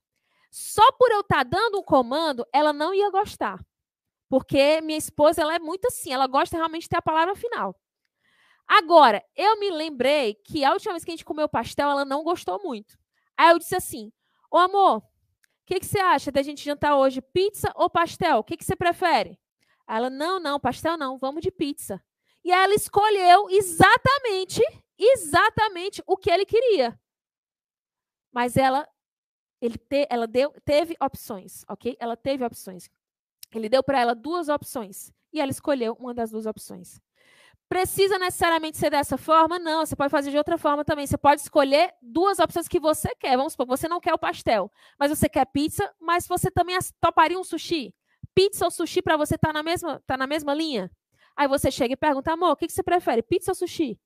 só 0.50 0.92
por 0.92 1.10
eu 1.10 1.20
estar 1.20 1.38
tá 1.38 1.42
dando 1.44 1.78
um 1.78 1.82
comando, 1.82 2.46
ela 2.52 2.72
não 2.72 2.94
ia 2.94 3.10
gostar. 3.10 3.62
Porque 4.28 4.80
minha 4.80 4.98
esposa, 4.98 5.42
ela 5.42 5.54
é 5.54 5.58
muito 5.58 5.86
assim, 5.86 6.12
ela 6.12 6.26
gosta 6.26 6.56
realmente 6.56 6.82
de 6.82 6.88
ter 6.90 6.96
a 6.96 7.02
palavra 7.02 7.34
final. 7.34 7.74
Agora, 8.68 9.24
eu 9.34 9.58
me 9.58 9.70
lembrei 9.70 10.34
que 10.34 10.62
a 10.62 10.72
última 10.72 10.92
vez 10.92 11.02
que 11.02 11.10
a 11.10 11.14
gente 11.16 11.24
comeu 11.24 11.48
pastel, 11.48 11.88
ela 11.88 12.04
não 12.04 12.22
gostou 12.22 12.62
muito. 12.62 12.98
Aí 13.34 13.50
eu 13.50 13.58
disse 13.58 13.74
assim: 13.74 14.12
Ô 14.50 14.58
amor, 14.58 14.98
o 14.98 15.02
que, 15.64 15.80
que 15.80 15.86
você 15.86 15.98
acha 15.98 16.30
da 16.30 16.42
gente 16.42 16.62
jantar 16.62 16.96
hoje? 16.96 17.22
Pizza 17.22 17.72
ou 17.74 17.88
pastel? 17.88 18.38
O 18.38 18.44
que, 18.44 18.58
que 18.58 18.64
você 18.64 18.76
prefere? 18.76 19.40
Ela: 19.88 20.10
Não, 20.10 20.38
não, 20.38 20.60
pastel 20.60 20.98
não, 20.98 21.16
vamos 21.16 21.40
de 21.42 21.50
pizza. 21.50 22.02
E 22.44 22.52
ela 22.52 22.74
escolheu 22.74 23.48
exatamente, 23.50 24.62
exatamente 24.98 26.02
o 26.06 26.16
que 26.16 26.30
ele 26.30 26.44
queria. 26.44 26.98
Mas 28.30 28.56
ela, 28.56 28.86
ele 29.60 29.78
te, 29.78 30.06
ela 30.10 30.26
deu, 30.26 30.52
teve 30.64 30.94
opções, 31.00 31.64
ok? 31.68 31.96
Ela 31.98 32.16
teve 32.16 32.44
opções. 32.44 32.88
Ele 33.54 33.68
deu 33.68 33.82
para 33.82 34.00
ela 34.00 34.14
duas 34.14 34.48
opções 34.48 35.10
e 35.32 35.40
ela 35.40 35.50
escolheu 35.50 35.94
uma 35.94 36.12
das 36.12 36.30
duas 36.30 36.46
opções. 36.46 37.00
Precisa 37.68 38.18
necessariamente 38.18 38.78
ser 38.78 38.90
dessa 38.90 39.18
forma? 39.18 39.58
Não, 39.58 39.84
você 39.84 39.94
pode 39.94 40.10
fazer 40.10 40.30
de 40.30 40.38
outra 40.38 40.56
forma 40.56 40.84
também. 40.84 41.06
Você 41.06 41.18
pode 41.18 41.42
escolher 41.42 41.92
duas 42.00 42.38
opções 42.38 42.66
que 42.66 42.80
você 42.80 43.14
quer. 43.14 43.36
Vamos 43.36 43.52
supor, 43.52 43.66
você 43.66 43.86
não 43.86 44.00
quer 44.00 44.14
o 44.14 44.18
pastel, 44.18 44.72
mas 44.98 45.10
você 45.10 45.28
quer 45.28 45.44
pizza, 45.44 45.94
mas 46.00 46.26
você 46.26 46.50
também 46.50 46.78
toparia 46.98 47.38
um 47.38 47.44
sushi. 47.44 47.94
Pizza 48.34 48.64
ou 48.64 48.70
sushi 48.70 49.02
para 49.02 49.16
você 49.18 49.36
tá 49.36 49.52
na 49.52 49.62
mesma 49.62 50.02
tá 50.06 50.16
na 50.16 50.26
mesma 50.26 50.54
linha? 50.54 50.90
Aí 51.36 51.46
você 51.46 51.70
chega 51.70 51.92
e 51.92 51.96
pergunta, 51.96 52.32
amor, 52.32 52.52
o 52.52 52.56
que, 52.56 52.68
você 52.68 52.82
prefere, 52.82 53.22
pizza 53.22 53.50
ou 53.50 53.54
sushi? 53.54 54.00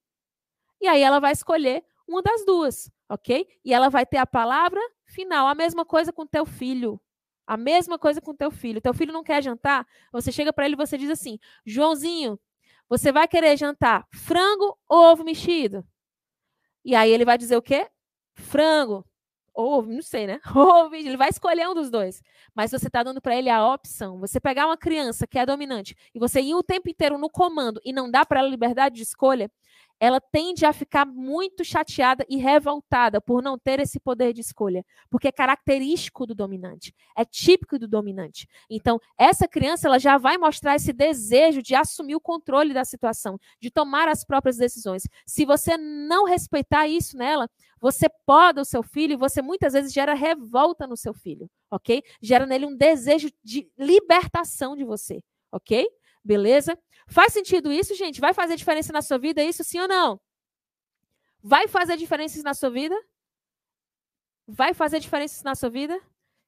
E 0.81 0.89
aí 0.89 1.01
ela 1.01 1.21
vai 1.21 1.33
escolher 1.33 1.85
uma 2.07 2.21
das 2.21 2.45
duas, 2.45 2.91
ok? 3.09 3.47
E 3.65 3.73
ela 3.73 3.89
vai 3.89 4.05
ter 4.05 4.19
a 4.19 4.27
palavra 4.27 4.81
final. 5.07 5.47
A 5.47 5.55
mesma 5.55 5.85
coisa 5.85 6.13
com 6.13 6.27
teu 6.27 6.45
filho. 6.45 7.01
A 7.47 7.57
mesma 7.57 7.99
coisa 7.99 8.21
com 8.21 8.35
teu 8.35 8.51
filho. 8.51 8.81
Teu 8.81 8.93
filho 8.93 9.13
não 9.13 9.23
quer 9.23 9.43
jantar, 9.43 9.87
você 10.13 10.33
chega 10.33 10.53
para 10.53 10.65
ele 10.65 10.75
e 10.75 10.77
você 10.77 10.99
diz 10.99 11.11
assim: 11.11 11.39
Joãozinho, 11.65 12.39
você 12.93 13.11
vai 13.11 13.27
querer 13.27 13.57
jantar 13.57 14.07
frango 14.13 14.79
ou 14.87 15.13
ovo 15.13 15.25
mexido? 15.25 15.83
E 16.85 16.95
aí 16.95 17.11
ele 17.11 17.25
vai 17.25 17.39
dizer 17.39 17.57
o 17.57 17.63
quê? 17.63 17.89
Frango. 18.35 19.03
Ou 19.55 19.79
ovo, 19.79 19.91
não 19.91 20.03
sei, 20.03 20.27
né? 20.27 20.41
Ovo, 20.55 20.95
ele 20.95 21.17
vai 21.17 21.31
escolher 21.31 21.67
um 21.69 21.75
dos 21.75 21.91
dois. 21.91 22.23
Mas 22.55 22.71
você 22.71 22.89
está 22.89 23.03
dando 23.03 23.21
para 23.21 23.35
ele 23.35 23.49
a 23.49 23.67
opção. 23.67 24.19
Você 24.21 24.39
pegar 24.39 24.67
uma 24.67 24.77
criança 24.77 25.27
que 25.27 25.39
é 25.39 25.47
dominante 25.47 25.97
e 26.15 26.19
você 26.19 26.43
ir 26.43 26.55
o 26.55 26.63
tempo 26.63 26.91
inteiro 26.91 27.17
no 27.17 27.31
comando 27.31 27.81
e 27.83 27.95
não 27.95 28.11
dá 28.11 28.27
para 28.27 28.41
ela 28.41 28.49
liberdade 28.49 28.97
de 28.97 29.03
escolha, 29.03 29.51
ela 30.03 30.21
tende 30.21 30.67
a 30.67 30.73
ficar 30.73 31.07
muito 31.07 31.65
chateada 31.65 32.27
e 32.29 32.37
revoltada 32.37 33.21
por 33.21 33.41
não 33.41 33.57
ter 33.57 33.79
esse 33.79 34.01
poder 34.01 34.33
de 34.33 34.41
escolha, 34.41 34.85
porque 35.09 35.29
é 35.29 35.33
característico 35.33 36.27
do 36.27 36.35
dominante, 36.35 36.93
é 37.17 37.25
típico 37.25 37.79
do 37.79 37.87
dominante. 37.87 38.49
Então, 38.69 38.99
essa 39.17 39.47
criança 39.47 39.87
ela 39.87 40.01
já 40.01 40.19
vai 40.19 40.37
mostrar 40.37 40.75
esse 40.75 40.93
desejo 40.93 41.63
de 41.63 41.77
assumir 41.77 42.17
o 42.17 42.21
controle 42.21 42.75
da 42.75 42.85
situação, 42.85 43.39
de 43.61 43.71
tomar 43.71 44.09
as 44.09 44.25
próprias 44.25 44.57
decisões. 44.57 45.05
Se 45.25 45.45
você 45.45 45.77
não 45.77 46.25
respeitar 46.25 46.89
isso 46.89 47.17
nela, 47.17 47.49
você 47.81 48.09
poda 48.27 48.61
o 48.63 48.65
seu 48.65 48.83
filho 48.83 49.13
e 49.13 49.17
você 49.17 49.41
muitas 49.41 49.73
vezes 49.73 49.93
gera 49.93 50.15
revolta 50.15 50.85
no 50.85 50.97
seu 50.97 51.15
filho, 51.15 51.49
ok? 51.71 52.03
Gera 52.21 52.45
nele 52.45 52.67
um 52.67 52.77
desejo 52.77 53.31
de 53.43 53.71
libertação 53.79 54.77
de 54.77 54.85
você, 54.85 55.23
ok? 55.53 55.87
Beleza? 56.25 56.79
Faz 57.13 57.33
sentido 57.33 57.71
isso, 57.71 57.95
gente? 57.95 58.21
Vai 58.21 58.33
fazer 58.33 58.57
diferença 58.57 58.93
na 58.93 59.03
sua 59.03 59.19
vida 59.19 59.45
isso, 59.45 59.63
sim 59.63 59.79
ou 59.79 59.87
não? 59.87 60.19
Vai 61.43 61.69
fazer 61.69 61.97
diferença 61.97 62.43
na 62.43 62.55
sua 62.55 62.71
vida? 62.71 62.99
Vai 64.47 64.73
fazer 64.73 64.99
diferença 64.99 65.45
na 65.45 65.55
sua 65.55 65.69
vida? 65.69 66.01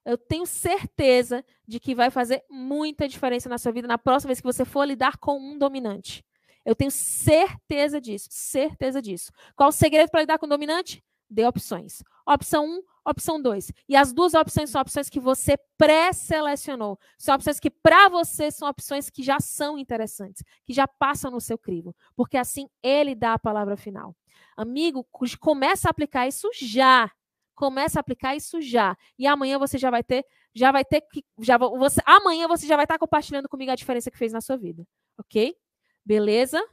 Eu 0.05 0.17
tenho 0.17 0.47
certeza 0.47 1.45
de 1.67 1.79
que 1.79 1.95
vai 1.95 2.11
fazer 2.11 2.43
muita 2.51 3.07
diferença 3.07 3.49
na 3.49 3.59
sua 3.59 3.73
vida 3.73 3.87
na 3.87 3.99
próxima 3.99 4.29
vez 4.29 4.41
que 4.41 4.47
você 4.47 4.65
for 4.65 4.85
lidar 4.85 5.19
com 5.19 5.39
um 5.39 5.59
dominante. 5.59 6.25
Eu 6.65 6.75
tenho 6.75 6.91
certeza 6.91 8.01
disso, 8.01 8.29
certeza 8.31 9.03
disso. 9.03 9.31
Qual 9.55 9.69
o 9.69 9.73
segredo 9.73 10.11
para 10.11 10.21
lidar 10.21 10.39
com 10.39 10.47
o 10.47 10.49
dominante? 10.49 11.05
Dê 11.35 11.45
opções. 11.45 12.01
Opção 12.25 12.65
1, 12.65 12.69
um, 12.69 12.83
opção 13.05 13.43
2. 13.43 13.73
E 13.89 13.97
as 13.97 14.13
duas 14.13 14.35
opções 14.35 14.71
são 14.71 14.81
opções 14.81 15.09
que 15.09 15.19
você 15.19 15.57
pré-selecionou. 15.77 16.97
São 17.19 17.35
opções 17.35 17.59
que, 17.59 17.69
para 17.69 18.09
você, 18.09 18.53
são 18.53 18.69
opções 18.69 19.11
que 19.11 19.21
já 19.21 19.41
são 19.41 19.77
interessantes, 19.77 20.45
que 20.65 20.73
já 20.73 20.87
passam 20.87 21.33
no 21.33 21.41
seu 21.41 21.59
crivo. 21.59 21.93
Porque 22.15 22.37
assim 22.37 22.69
ele 22.81 23.17
dá 23.17 23.33
a 23.33 23.39
palavra 23.39 23.77
final. 23.77 24.15
Amigo, 24.57 25.05
começa 25.41 25.89
a 25.89 25.91
aplicar 25.91 26.29
isso 26.29 26.49
já. 26.55 27.11
Começa 27.57 27.99
a 27.99 28.01
aplicar 28.01 28.37
isso 28.37 28.61
já. 28.61 28.97
E 29.19 29.27
amanhã 29.27 29.59
você 29.59 29.77
já 29.77 29.91
vai 29.91 30.05
ter, 30.05 30.25
já 30.55 30.71
vai 30.71 30.85
ter 30.85 31.01
que. 31.01 31.25
Já, 31.41 31.59
você, 31.59 32.01
amanhã 32.07 32.47
você 32.47 32.65
já 32.65 32.77
vai 32.77 32.85
estar 32.85 32.97
compartilhando 32.97 33.49
comigo 33.49 33.73
a 33.73 33.77
diferença 33.77 34.09
que 34.09 34.19
fez 34.19 34.33
na 34.33 34.41
sua 34.41 34.57
vida. 34.57 34.87
Ok? 35.19 35.57
Beleza? 36.05 36.65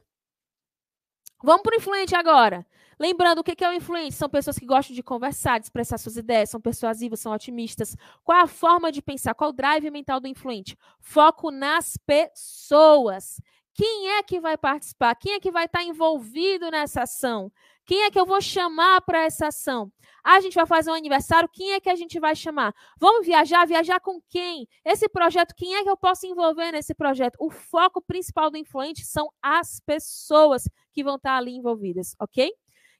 Vamos 1.42 1.62
para 1.62 1.74
o 1.74 1.78
influente 1.78 2.14
agora. 2.14 2.64
Lembrando, 2.98 3.38
o 3.38 3.44
que 3.44 3.64
é 3.64 3.68
o 3.68 3.72
influente? 3.72 4.14
São 4.14 4.28
pessoas 4.28 4.58
que 4.58 4.66
gostam 4.66 4.94
de 4.94 5.02
conversar, 5.02 5.58
de 5.58 5.66
expressar 5.66 5.98
suas 5.98 6.16
ideias, 6.16 6.50
são 6.50 6.60
persuasivas, 6.60 7.20
são 7.20 7.32
otimistas. 7.32 7.96
Qual 8.22 8.38
a 8.38 8.46
forma 8.46 8.92
de 8.92 9.02
pensar? 9.02 9.34
Qual 9.34 9.50
o 9.50 9.52
drive 9.52 9.90
mental 9.90 10.20
do 10.20 10.28
influente? 10.28 10.76
Foco 11.00 11.50
nas 11.50 11.96
pessoas. 12.06 13.40
Quem 13.74 14.10
é 14.10 14.22
que 14.22 14.38
vai 14.38 14.56
participar? 14.58 15.14
Quem 15.14 15.32
é 15.32 15.40
que 15.40 15.50
vai 15.50 15.64
estar 15.64 15.82
envolvido 15.82 16.70
nessa 16.70 17.02
ação? 17.02 17.50
Quem 17.84 18.02
é 18.02 18.10
que 18.10 18.20
eu 18.20 18.26
vou 18.26 18.40
chamar 18.40 19.00
para 19.00 19.24
essa 19.24 19.48
ação? 19.48 19.90
Ah, 20.22 20.34
a 20.36 20.40
gente 20.40 20.54
vai 20.54 20.66
fazer 20.66 20.90
um 20.90 20.94
aniversário, 20.94 21.48
quem 21.52 21.72
é 21.72 21.80
que 21.80 21.90
a 21.90 21.96
gente 21.96 22.20
vai 22.20 22.36
chamar? 22.36 22.72
Vamos 23.00 23.26
viajar? 23.26 23.66
Viajar 23.66 23.98
com 23.98 24.20
quem? 24.28 24.68
Esse 24.84 25.08
projeto, 25.08 25.54
quem 25.56 25.74
é 25.74 25.82
que 25.82 25.90
eu 25.90 25.96
posso 25.96 26.26
envolver 26.26 26.70
nesse 26.70 26.94
projeto? 26.94 27.36
O 27.40 27.50
foco 27.50 28.00
principal 28.00 28.50
do 28.50 28.56
influente 28.56 29.04
são 29.04 29.28
as 29.42 29.80
pessoas 29.80 30.68
que 30.92 31.02
vão 31.02 31.16
estar 31.16 31.36
ali 31.36 31.56
envolvidas, 31.56 32.14
ok? 32.20 32.52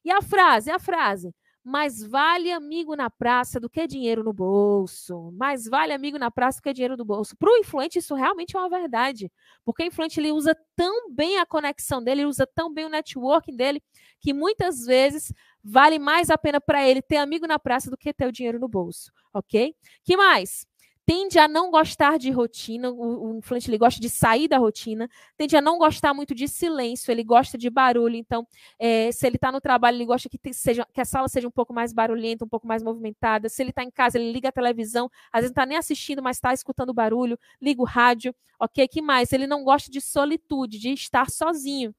E 0.05 0.11
a 0.11 0.21
frase, 0.21 0.71
a 0.71 0.79
frase. 0.79 1.35
Mais 1.65 2.03
vale 2.03 2.51
amigo 2.51 2.97
na 2.97 3.09
praça 3.09 3.61
do 3.61 3.71
que 3.71 3.87
dinheiro 3.87 4.25
no 4.25 4.33
bolso. 4.33 5.31
Mais 5.33 5.65
vale 5.65 5.93
amigo 5.93 6.19
na 6.19 6.29
praça 6.29 6.59
do 6.59 6.63
que 6.63 6.73
dinheiro 6.73 6.97
no 6.97 7.05
bolso. 7.05 7.37
Para 7.37 7.53
o 7.53 7.57
influente, 7.57 8.01
isso 8.01 8.17
realmente 8.17 8.57
é 8.57 8.59
uma 8.59 8.69
verdade. 8.69 9.31
Porque 9.65 9.85
o 9.85 9.87
influente 9.87 10.19
ele 10.19 10.33
usa 10.33 10.57
tão 10.75 11.09
bem 11.13 11.39
a 11.39 11.47
conexão 11.47 12.03
dele, 12.03 12.23
ele 12.23 12.29
usa 12.29 12.45
tão 12.53 12.73
bem 12.73 12.87
o 12.87 12.89
networking 12.89 13.55
dele, 13.55 13.81
que 14.21 14.35
muitas 14.35 14.85
vezes 14.85 15.33
vale 15.63 16.01
mais 16.01 16.31
a 16.31 16.39
pena 16.39 16.61
para 16.61 16.87
ele 16.87 17.01
ter 17.01 17.19
amigo 17.19 17.47
na 17.47 17.61
praça 17.61 17.89
do 17.89 17.97
que 17.97 18.13
ter 18.13 18.27
o 18.27 18.33
dinheiro 18.33 18.59
no 18.59 18.67
bolso. 18.67 19.13
Ok? 19.33 19.77
que 20.03 20.17
mais? 20.17 20.67
Tende 21.05 21.39
a 21.39 21.49
não 21.49 21.71
gostar 21.71 22.19
de 22.19 22.31
rotina, 22.31 22.91
o, 22.91 23.33
o 23.33 23.39
influente 23.39 23.69
ele 23.69 23.79
gosta 23.79 24.01
de 24.01 24.09
sair 24.09 24.49
da 24.49 24.59
rotina, 24.59 25.09
tende 25.37 25.57
a 25.57 25.61
não 25.61 25.79
gostar 25.79 26.15
muito 26.15 26.35
de 26.35 26.47
silêncio, 26.47 27.11
ele 27.11 27.25
gosta 27.25 27.59
de 27.59 27.69
barulho, 27.69 28.17
então, 28.17 28.47
é, 28.79 29.11
se 29.13 29.27
ele 29.27 29.37
está 29.37 29.51
no 29.51 29.61
trabalho, 29.61 29.97
ele 29.97 30.07
gosta 30.07 30.29
que, 30.29 30.39
te, 30.39 30.53
seja, 30.55 30.87
que 30.93 31.01
a 31.01 31.05
sala 31.05 31.29
seja 31.29 31.49
um 31.49 31.51
pouco 31.51 31.73
mais 31.75 31.93
barulhenta, 31.93 32.45
um 32.45 32.49
pouco 32.49 32.67
mais 32.67 32.83
movimentada, 32.83 33.49
se 33.49 33.63
ele 33.63 33.71
está 33.71 33.83
em 33.83 33.91
casa, 33.91 34.19
ele 34.19 34.33
liga 34.33 34.49
a 34.49 34.53
televisão, 34.53 35.11
às 35.33 35.41
vezes 35.41 35.51
não 35.51 35.63
está 35.63 35.67
nem 35.67 35.79
assistindo, 35.79 36.23
mas 36.23 36.37
está 36.37 36.53
escutando 36.55 36.95
barulho, 36.95 37.39
liga 37.61 37.83
o 37.83 37.85
rádio, 37.85 38.35
ok? 38.59 38.87
que 38.89 39.03
mais? 39.03 39.33
Ele 39.33 39.47
não 39.47 39.65
gosta 39.65 39.91
de 39.91 40.01
solitude, 40.01 40.79
de 40.79 40.91
estar 40.91 41.31
sozinho 41.31 41.95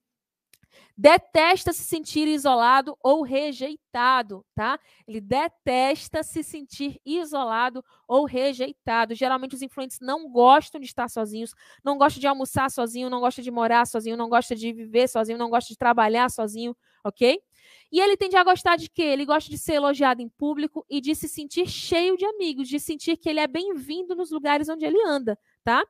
detesta 0.98 1.74
se 1.74 1.84
sentir 1.84 2.27
isolado 2.27 2.98
ou 3.02 3.24
rejeitado, 3.24 4.45
tá? 4.53 4.80
Ele 5.08 5.19
detesta 5.19 6.24
se 6.24 6.43
sentir 6.43 7.00
isolado 7.06 7.84
ou 8.08 8.26
rejeitado. 8.26 9.16
Geralmente 9.16 9.56
os 9.56 9.61
influentes 9.61 10.00
não 10.02 10.30
gostam 10.30 10.80
de 10.80 10.88
estar 10.88 11.10
sozinhos, 11.10 11.53
não 11.84 11.98
gostam 11.98 12.19
de 12.19 12.27
almoçar 12.27 12.69
sozinho, 12.69 13.10
não 13.10 13.19
gostam 13.19 13.43
de 13.43 13.52
morar 13.52 13.85
sozinho, 13.88 14.18
não 14.18 14.30
gostam 14.30 14.56
de 14.56 14.72
viver 14.72 15.08
sozinho, 15.08 15.38
não 15.38 15.50
gostam 15.50 15.74
de 15.74 15.77
trabalhar 15.77 16.30
sozinho, 16.30 16.76
ok? 17.03 17.40
E 17.92 18.00
ele 18.00 18.18
tende 18.18 18.35
a 18.35 18.43
gostar 18.43 18.76
de 18.76 18.90
quê? 18.90 19.03
Ele 19.03 19.26
gosta 19.26 19.50
de 19.50 19.58
ser 19.58 19.74
elogiado 19.74 20.22
em 20.22 20.30
público 20.30 20.85
e 20.90 21.00
de 21.00 21.16
se 21.16 21.27
sentir 21.27 21.68
cheio 21.68 22.18
de 22.18 22.26
amigos, 22.26 22.68
de 22.68 22.80
sentir 22.80 23.18
que 23.18 23.30
ele 23.30 23.40
é 23.40 23.48
bem-vindo 23.48 24.16
nos 24.16 24.32
lugares 24.32 24.69
onde 24.69 24.85
ele 24.85 25.02
anda, 25.06 25.38
tá? 25.64 25.84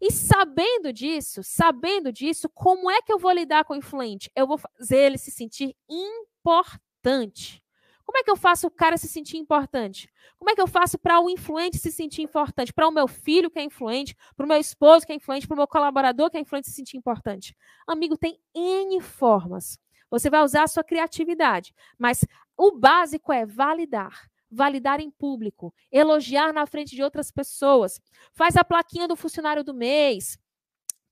E 0.00 0.10
sabendo 0.10 0.92
disso, 0.92 1.42
sabendo 1.42 2.10
disso, 2.10 2.48
como 2.48 2.90
é 2.90 3.02
que 3.02 3.12
eu 3.12 3.18
vou 3.18 3.32
lidar 3.32 3.64
com 3.64 3.74
o 3.74 3.76
influente? 3.76 4.30
Eu 4.34 4.46
vou 4.46 4.56
fazer 4.56 4.96
ele 4.96 5.18
se 5.18 5.30
sentir 5.30 5.76
importante. 5.88 7.62
Como 8.04 8.18
é 8.18 8.24
que 8.24 8.30
eu 8.30 8.36
faço 8.36 8.66
o 8.66 8.70
cara 8.70 8.96
se 8.96 9.06
sentir 9.06 9.36
importante? 9.36 10.10
Como 10.38 10.50
é 10.50 10.54
que 10.54 10.60
eu 10.60 10.66
faço 10.66 10.98
para 10.98 11.20
o 11.20 11.30
influente 11.30 11.78
se 11.78 11.92
sentir 11.92 12.22
importante? 12.22 12.72
Para 12.72 12.88
o 12.88 12.90
meu 12.90 13.06
filho 13.06 13.50
que 13.50 13.58
é 13.58 13.62
influente, 13.62 14.16
para 14.36 14.44
o 14.44 14.48
meu 14.48 14.58
esposo 14.58 15.06
que 15.06 15.12
é 15.12 15.14
influente, 15.14 15.46
para 15.46 15.54
o 15.54 15.58
meu 15.58 15.68
colaborador 15.68 16.30
que 16.30 16.36
é 16.36 16.40
influente 16.40 16.66
se 16.66 16.74
sentir 16.74 16.96
importante? 16.96 17.54
Amigo, 17.86 18.16
tem 18.16 18.40
N 18.54 19.00
formas. 19.00 19.78
Você 20.10 20.28
vai 20.28 20.42
usar 20.42 20.64
a 20.64 20.68
sua 20.68 20.82
criatividade, 20.82 21.72
mas 21.96 22.24
o 22.56 22.72
básico 22.72 23.32
é 23.32 23.46
validar 23.46 24.28
validar 24.50 25.00
em 25.00 25.10
público, 25.10 25.72
elogiar 25.90 26.52
na 26.52 26.66
frente 26.66 26.94
de 26.94 27.02
outras 27.02 27.30
pessoas, 27.30 28.00
faz 28.32 28.56
a 28.56 28.64
plaquinha 28.64 29.06
do 29.06 29.16
funcionário 29.16 29.62
do 29.62 29.72
mês, 29.72 30.38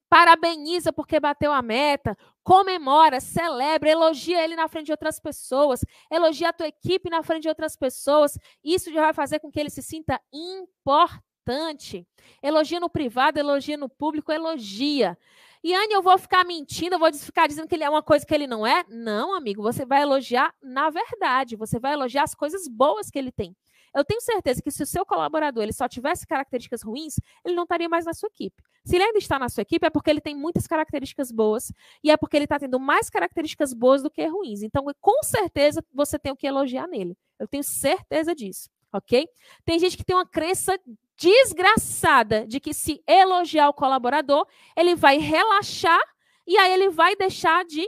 parabeniza 0.09 0.93
porque 0.93 1.21
bateu 1.21 1.53
a 1.53 1.63
meta, 1.63 2.17
comemora, 2.43 3.21
celebra, 3.21 3.91
elogia 3.91 4.43
ele 4.43 4.57
na 4.57 4.69
frente 4.69 4.87
de 4.87 4.93
outras 4.93 5.21
pessoas, 5.21 5.85
elogia 6.11 6.49
a 6.49 6.53
tua 6.53 6.69
equipe 6.69 7.11
na 7.11 7.23
frente 7.23 7.43
de 7.43 7.49
outras 7.49 7.77
pessoas. 7.77 8.39
Isso 8.65 8.93
já 8.93 9.03
vai 9.03 9.13
fazer 9.13 9.39
com 9.39 9.51
que 9.51 9.61
ele 9.61 9.71
se 9.71 9.83
sinta 9.83 10.21
importante. 10.33 12.07
Elogia 12.43 12.81
no 12.81 12.91
privado, 12.91 13.39
elogia 13.39 13.77
no 13.77 13.89
público, 13.89 14.33
elogia. 14.33 15.17
E 15.63 15.75
Anne, 15.75 15.93
eu 15.93 16.03
vou 16.03 16.17
ficar 16.19 16.45
mentindo, 16.45 16.95
eu 16.95 16.99
vou 16.99 17.13
ficar 17.13 17.47
dizendo 17.47 17.69
que 17.69 17.75
ele 17.75 17.85
é 17.85 17.91
uma 17.91 18.03
coisa 18.03 18.25
que 18.25 18.35
ele 18.35 18.47
não 18.47 18.67
é? 18.67 18.85
Não, 18.89 19.35
amigo, 19.35 19.63
você 19.63 19.85
vai 19.85 20.03
elogiar 20.03 20.55
na 20.63 20.91
verdade, 20.91 21.57
você 21.57 21.79
vai 21.79 21.95
elogiar 21.95 22.23
as 22.23 22.35
coisas 22.35 22.69
boas 22.69 23.11
que 23.11 23.19
ele 23.19 23.33
tem. 23.33 23.57
Eu 23.95 24.05
tenho 24.05 24.21
certeza 24.21 24.63
que 24.63 24.71
se 24.71 24.83
o 24.83 24.87
seu 24.87 25.05
colaborador 25.05 25.63
ele 25.63 25.73
só 25.73 25.89
tivesse 25.89 26.27
características 26.27 26.83
ruins, 26.83 27.15
ele 27.45 27.55
não 27.55 27.63
estaria 27.65 27.89
mais 27.89 28.05
na 28.05 28.13
sua 28.13 28.29
equipe. 28.29 28.63
Se 28.85 28.97
ele 28.97 29.05
ainda 29.05 29.19
está 29.19 29.39
na 29.39 29.49
sua 29.49 29.63
equipe, 29.63 29.85
é 29.87 29.91
porque 29.91 30.11
ele 30.11 30.21
tem 30.21 30.37
muitas 30.37 30.67
características 30.67 31.33
boas 31.33 31.73
e 32.03 32.11
é 32.11 32.17
porque 32.17 32.37
ele 32.37 32.45
está 32.45 32.59
tendo 32.59 32.79
mais 32.79 33.11
características 33.11 33.73
boas 33.73 34.03
do 34.03 34.11
que 34.11 34.25
ruins. 34.27 34.63
Então, 34.63 34.85
com 35.01 35.23
certeza, 35.23 35.85
você 35.93 36.19
tem 36.19 36.33
o 36.33 36.37
que 36.37 36.47
elogiar 36.47 36.87
nele. 36.87 37.17
Eu 37.39 37.49
tenho 37.49 37.65
certeza 37.65 38.35
disso, 38.35 38.71
ok? 38.93 39.27
Tem 39.65 39.79
gente 39.79 39.97
que 39.97 40.05
tem 40.05 40.17
uma 40.17 40.27
crença 40.27 40.79
desgraçada 41.19 42.47
de 42.47 42.61
que 42.61 42.73
se 42.73 43.03
elogiar 43.07 43.69
o 43.69 43.75
colaborador, 43.75 44.47
ele 44.77 44.95
vai 44.95 45.19
relaxar 45.19 46.01
e 46.47 46.57
aí 46.57 46.73
ele 46.73 46.91
vai 46.91 47.17
deixar 47.17 47.65
de 47.65 47.87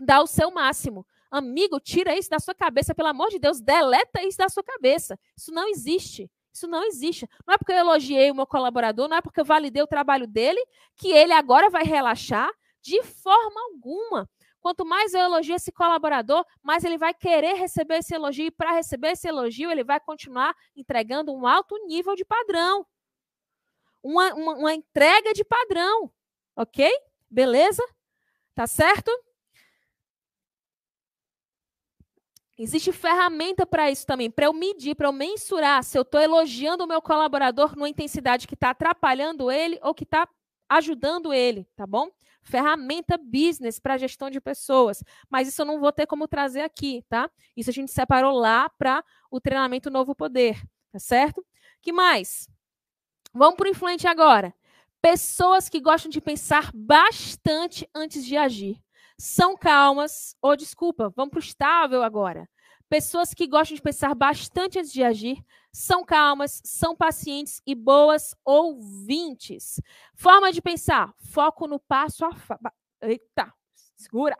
dar 0.00 0.22
o 0.22 0.26
seu 0.26 0.50
máximo. 0.50 1.06
Amigo, 1.30 1.78
tira 1.78 2.16
isso 2.16 2.30
da 2.30 2.38
sua 2.38 2.54
cabeça, 2.54 2.94
pelo 2.94 3.08
amor 3.08 3.28
de 3.28 3.38
Deus, 3.38 3.60
deleta 3.60 4.22
isso 4.22 4.38
da 4.38 4.48
sua 4.48 4.62
cabeça. 4.62 5.18
Isso 5.36 5.52
não 5.52 5.68
existe. 5.68 6.30
Isso 6.52 6.66
não 6.66 6.84
existe. 6.84 7.28
Não 7.46 7.54
é 7.54 7.58
porque 7.58 7.72
eu 7.72 7.76
elogiei 7.76 8.30
o 8.30 8.34
meu 8.34 8.46
colaborador, 8.46 9.08
não 9.08 9.16
é 9.16 9.20
porque 9.20 9.40
eu 9.40 9.44
validei 9.44 9.82
o 9.82 9.88
trabalho 9.88 10.26
dele, 10.26 10.64
que 10.96 11.10
ele 11.10 11.32
agora 11.32 11.68
vai 11.68 11.84
relaxar 11.84 12.48
de 12.80 13.02
forma 13.02 13.60
alguma. 13.72 14.28
Quanto 14.64 14.82
mais 14.82 15.12
eu 15.12 15.20
elogio 15.20 15.54
esse 15.54 15.70
colaborador, 15.70 16.42
mais 16.62 16.84
ele 16.84 16.96
vai 16.96 17.12
querer 17.12 17.52
receber 17.52 17.98
esse 17.98 18.14
elogio. 18.14 18.46
E 18.46 18.50
para 18.50 18.72
receber 18.72 19.10
esse 19.10 19.28
elogio, 19.28 19.70
ele 19.70 19.84
vai 19.84 20.00
continuar 20.00 20.56
entregando 20.74 21.34
um 21.34 21.46
alto 21.46 21.76
nível 21.86 22.14
de 22.14 22.24
padrão. 22.24 22.86
Uma, 24.02 24.32
uma, 24.32 24.54
uma 24.54 24.72
entrega 24.72 25.34
de 25.34 25.44
padrão. 25.44 26.10
Ok? 26.56 26.90
Beleza? 27.30 27.82
Tá 28.54 28.66
certo? 28.66 29.10
Existe 32.56 32.90
ferramenta 32.90 33.66
para 33.66 33.90
isso 33.90 34.06
também, 34.06 34.30
para 34.30 34.46
eu 34.46 34.54
medir, 34.54 34.94
para 34.94 35.08
eu 35.08 35.12
mensurar 35.12 35.84
se 35.84 35.98
eu 35.98 36.02
estou 36.02 36.22
elogiando 36.22 36.84
o 36.84 36.88
meu 36.88 37.02
colaborador 37.02 37.76
numa 37.76 37.90
intensidade 37.90 38.46
que 38.46 38.54
está 38.54 38.70
atrapalhando 38.70 39.50
ele 39.50 39.78
ou 39.82 39.92
que 39.92 40.04
está 40.04 40.26
ajudando 40.76 41.32
ele, 41.32 41.66
tá 41.76 41.86
bom? 41.86 42.10
ferramenta 42.44 43.16
business 43.16 43.80
para 43.80 43.96
gestão 43.96 44.30
de 44.30 44.40
pessoas. 44.40 45.02
Mas 45.28 45.48
isso 45.48 45.62
eu 45.62 45.66
não 45.66 45.80
vou 45.80 45.90
ter 45.90 46.06
como 46.06 46.28
trazer 46.28 46.60
aqui, 46.60 47.02
tá? 47.08 47.30
Isso 47.56 47.70
a 47.70 47.72
gente 47.72 47.90
separou 47.90 48.32
lá 48.32 48.68
para 48.68 49.02
o 49.30 49.40
treinamento 49.40 49.90
Novo 49.90 50.14
Poder, 50.14 50.62
tá 50.92 50.98
certo? 50.98 51.44
que 51.84 51.92
mais? 51.92 52.48
Vamos 53.32 53.56
para 53.56 53.66
o 53.66 53.70
influente 53.70 54.06
agora. 54.06 54.54
Pessoas 55.02 55.68
que 55.68 55.80
gostam 55.80 56.10
de 56.10 56.20
pensar 56.20 56.70
bastante 56.74 57.88
antes 57.94 58.24
de 58.24 58.36
agir. 58.38 58.80
São 59.18 59.54
calmas, 59.54 60.34
ou 60.40 60.56
desculpa, 60.56 61.12
vamos 61.14 61.30
para 61.30 61.38
o 61.38 61.42
estável 61.42 62.02
agora. 62.02 62.48
Pessoas 62.88 63.34
que 63.34 63.46
gostam 63.46 63.76
de 63.76 63.82
pensar 63.82 64.14
bastante 64.14 64.78
antes 64.78 64.92
de 64.92 65.02
agir, 65.02 65.44
são 65.72 66.04
calmas, 66.04 66.62
são 66.64 66.94
pacientes 66.94 67.60
e 67.66 67.74
boas 67.74 68.34
ouvintes. 68.44 69.80
Forma 70.14 70.52
de 70.52 70.62
pensar: 70.62 71.12
foco 71.18 71.66
no 71.66 71.80
passo 71.80 72.24
a 72.24 72.30
Eita, 73.02 73.52
segura. 73.96 74.36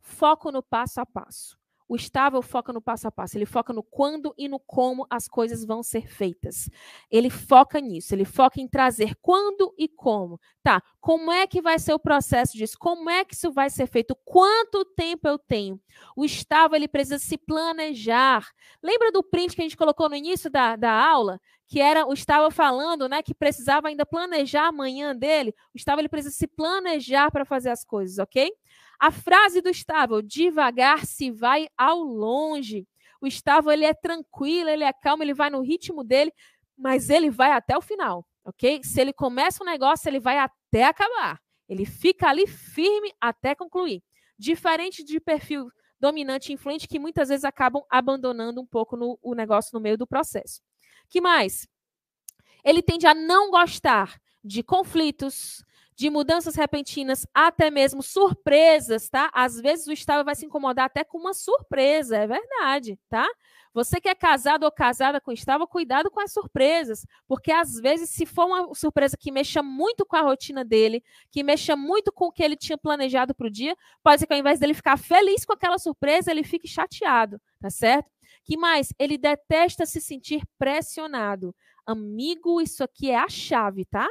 Foco 0.00 0.50
no 0.50 0.62
passo 0.62 1.00
a 1.00 1.06
passo. 1.06 1.59
O 1.90 1.96
estável 1.96 2.40
foca 2.40 2.72
no 2.72 2.80
passo 2.80 3.08
a 3.08 3.10
passo, 3.10 3.36
ele 3.36 3.44
foca 3.44 3.72
no 3.72 3.82
quando 3.82 4.32
e 4.38 4.46
no 4.46 4.60
como 4.60 5.08
as 5.10 5.26
coisas 5.26 5.64
vão 5.64 5.82
ser 5.82 6.06
feitas. 6.06 6.70
Ele 7.10 7.28
foca 7.28 7.80
nisso, 7.80 8.14
ele 8.14 8.24
foca 8.24 8.60
em 8.60 8.68
trazer 8.68 9.16
quando 9.20 9.74
e 9.76 9.88
como. 9.88 10.40
Tá, 10.62 10.80
como 11.00 11.32
é 11.32 11.48
que 11.48 11.60
vai 11.60 11.80
ser 11.80 11.92
o 11.92 11.98
processo 11.98 12.56
disso? 12.56 12.76
Como 12.78 13.10
é 13.10 13.24
que 13.24 13.34
isso 13.34 13.50
vai 13.50 13.68
ser 13.68 13.88
feito? 13.88 14.16
Quanto 14.24 14.84
tempo 14.84 15.26
eu 15.26 15.36
tenho? 15.36 15.80
O 16.14 16.24
estável, 16.24 16.76
ele 16.76 16.86
precisa 16.86 17.18
se 17.18 17.36
planejar. 17.36 18.46
Lembra 18.80 19.10
do 19.10 19.24
print 19.24 19.56
que 19.56 19.60
a 19.60 19.64
gente 19.64 19.76
colocou 19.76 20.08
no 20.08 20.14
início 20.14 20.48
da, 20.48 20.76
da 20.76 20.92
aula? 20.92 21.40
Que 21.66 21.80
era 21.80 22.06
o 22.06 22.12
estável 22.12 22.52
falando, 22.52 23.08
né, 23.08 23.20
que 23.20 23.34
precisava 23.34 23.88
ainda 23.88 24.06
planejar 24.06 24.68
a 24.68 24.72
manhã 24.72 25.16
dele. 25.16 25.52
O 25.74 25.76
estável, 25.76 26.02
ele 26.02 26.08
precisa 26.08 26.36
se 26.36 26.46
planejar 26.46 27.32
para 27.32 27.44
fazer 27.44 27.70
as 27.70 27.84
coisas, 27.84 28.20
ok? 28.20 28.48
A 29.00 29.10
frase 29.10 29.62
do 29.62 29.70
estável, 29.70 30.20
devagar 30.20 31.06
se 31.06 31.30
vai 31.30 31.68
ao 31.76 32.00
longe. 32.00 32.86
O 33.18 33.26
estável 33.26 33.72
ele 33.72 33.86
é 33.86 33.94
tranquilo, 33.94 34.68
ele 34.68 34.84
é 34.84 34.92
calmo, 34.92 35.22
ele 35.22 35.32
vai 35.32 35.48
no 35.48 35.62
ritmo 35.62 36.04
dele, 36.04 36.30
mas 36.76 37.08
ele 37.08 37.30
vai 37.30 37.52
até 37.52 37.76
o 37.76 37.80
final, 37.80 38.26
ok? 38.44 38.82
Se 38.84 39.00
ele 39.00 39.12
começa 39.12 39.62
um 39.62 39.66
negócio, 39.66 40.06
ele 40.06 40.20
vai 40.20 40.38
até 40.38 40.84
acabar. 40.84 41.40
Ele 41.66 41.86
fica 41.86 42.28
ali 42.28 42.46
firme 42.46 43.10
até 43.18 43.54
concluir. 43.54 44.02
Diferente 44.38 45.02
de 45.02 45.18
perfil 45.18 45.70
dominante 45.98 46.50
e 46.50 46.54
influente, 46.54 46.88
que 46.88 46.98
muitas 46.98 47.28
vezes 47.28 47.44
acabam 47.44 47.82
abandonando 47.88 48.60
um 48.60 48.66
pouco 48.66 48.96
no, 48.96 49.18
o 49.22 49.34
negócio 49.34 49.70
no 49.72 49.80
meio 49.80 49.96
do 49.96 50.06
processo. 50.06 50.60
que 51.08 51.20
mais? 51.20 51.66
Ele 52.64 52.82
tende 52.82 53.06
a 53.06 53.14
não 53.14 53.50
gostar 53.50 54.18
de 54.42 54.62
conflitos, 54.62 55.62
de 56.00 56.08
mudanças 56.08 56.54
repentinas, 56.54 57.26
até 57.34 57.70
mesmo 57.70 58.02
surpresas, 58.02 59.10
tá? 59.10 59.30
Às 59.34 59.60
vezes 59.60 59.86
o 59.86 59.92
estável 59.92 60.24
vai 60.24 60.34
se 60.34 60.46
incomodar 60.46 60.86
até 60.86 61.04
com 61.04 61.18
uma 61.18 61.34
surpresa, 61.34 62.16
é 62.16 62.26
verdade, 62.26 62.98
tá? 63.10 63.28
Você 63.74 64.00
que 64.00 64.08
é 64.08 64.14
casado 64.14 64.64
ou 64.64 64.72
casada 64.72 65.20
com 65.20 65.30
estável, 65.30 65.66
cuidado 65.66 66.10
com 66.10 66.18
as 66.18 66.32
surpresas, 66.32 67.04
porque 67.28 67.52
às 67.52 67.74
vezes, 67.74 68.08
se 68.08 68.24
for 68.24 68.46
uma 68.46 68.74
surpresa 68.74 69.14
que 69.14 69.30
mexa 69.30 69.62
muito 69.62 70.06
com 70.06 70.16
a 70.16 70.22
rotina 70.22 70.64
dele, 70.64 71.04
que 71.30 71.42
mexa 71.42 71.76
muito 71.76 72.10
com 72.10 72.28
o 72.28 72.32
que 72.32 72.42
ele 72.42 72.56
tinha 72.56 72.78
planejado 72.78 73.34
para 73.34 73.48
o 73.48 73.50
dia, 73.50 73.76
pode 74.02 74.20
ser 74.20 74.26
que 74.26 74.32
ao 74.32 74.38
invés 74.38 74.58
dele 74.58 74.72
ficar 74.72 74.96
feliz 74.96 75.44
com 75.44 75.52
aquela 75.52 75.78
surpresa, 75.78 76.30
ele 76.30 76.42
fique 76.42 76.66
chateado, 76.66 77.38
tá 77.60 77.68
certo? 77.68 78.10
Que 78.42 78.56
mais? 78.56 78.88
Ele 78.98 79.18
detesta 79.18 79.84
se 79.84 80.00
sentir 80.00 80.40
pressionado. 80.58 81.54
Amigo, 81.86 82.58
isso 82.58 82.82
aqui 82.82 83.10
é 83.10 83.18
a 83.18 83.28
chave, 83.28 83.84
tá? 83.84 84.08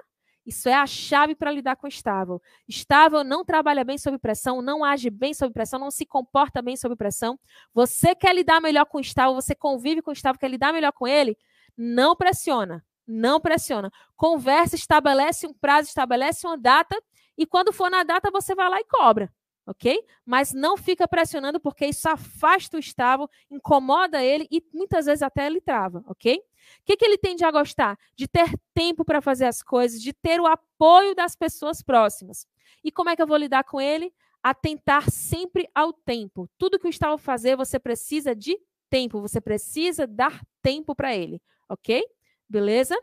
Isso 0.49 0.67
é 0.67 0.73
a 0.73 0.87
chave 0.87 1.35
para 1.35 1.51
lidar 1.51 1.75
com 1.75 1.85
o 1.85 1.87
estável. 1.87 2.41
Estável 2.67 3.23
não 3.23 3.45
trabalha 3.45 3.83
bem 3.83 3.99
sob 3.99 4.17
pressão, 4.17 4.63
não 4.63 4.83
age 4.83 5.11
bem 5.11 5.31
sob 5.31 5.53
pressão, 5.53 5.79
não 5.79 5.91
se 5.91 6.07
comporta 6.07 6.59
bem 6.59 6.75
sob 6.75 6.95
pressão. 6.95 7.39
Você 7.71 8.15
quer 8.15 8.33
lidar 8.33 8.59
melhor 8.59 8.85
com 8.85 8.97
o 8.97 9.01
estável, 9.01 9.35
você 9.35 9.53
convive 9.53 10.01
com 10.01 10.09
o 10.09 10.13
estável, 10.13 10.39
quer 10.39 10.49
lidar 10.49 10.73
melhor 10.73 10.91
com 10.91 11.07
ele? 11.07 11.37
Não 11.77 12.15
pressiona. 12.15 12.83
Não 13.07 13.39
pressiona. 13.39 13.91
Conversa, 14.15 14.75
estabelece 14.75 15.45
um 15.45 15.53
prazo, 15.53 15.87
estabelece 15.87 16.47
uma 16.47 16.57
data 16.57 16.99
e 17.37 17.45
quando 17.45 17.71
for 17.71 17.91
na 17.91 18.01
data 18.01 18.31
você 18.31 18.55
vai 18.55 18.69
lá 18.69 18.79
e 18.79 18.85
cobra 18.85 19.31
ok? 19.69 20.03
Mas 20.25 20.51
não 20.51 20.75
fica 20.75 21.07
pressionando 21.07 21.59
porque 21.59 21.85
isso 21.85 22.09
afasta 22.09 22.75
o 22.75 22.79
estável, 22.79 23.29
incomoda 23.51 24.23
ele 24.23 24.47
e 24.49 24.63
muitas 24.73 25.05
vezes 25.05 25.21
até 25.21 25.45
ele 25.45 25.61
trava, 25.61 26.03
ok? 26.07 26.41
O 26.81 26.85
que, 26.85 26.97
que 26.97 27.05
ele 27.05 27.17
tende 27.17 27.43
a 27.43 27.51
gostar? 27.51 27.97
De 28.15 28.27
ter 28.27 28.49
tempo 28.73 29.03
para 29.05 29.21
fazer 29.21 29.45
as 29.45 29.61
coisas, 29.61 30.01
de 30.01 30.13
ter 30.13 30.39
o 30.39 30.47
apoio 30.47 31.15
das 31.15 31.35
pessoas 31.35 31.81
próximas. 31.81 32.47
E 32.83 32.91
como 32.91 33.09
é 33.09 33.15
que 33.15 33.21
eu 33.21 33.27
vou 33.27 33.37
lidar 33.37 33.63
com 33.63 33.79
ele? 33.79 34.13
Atentar 34.41 35.09
sempre 35.09 35.67
ao 35.75 35.91
tempo. 35.91 36.49
Tudo 36.57 36.79
que 36.79 36.87
o 36.87 36.89
estável 36.89 37.17
fazer, 37.17 37.55
você 37.55 37.79
precisa 37.79 38.35
de 38.35 38.57
tempo, 38.89 39.21
você 39.21 39.39
precisa 39.39 40.07
dar 40.07 40.41
tempo 40.61 40.95
para 40.95 41.15
ele, 41.15 41.41
ok? 41.67 42.03
Beleza? 42.47 42.97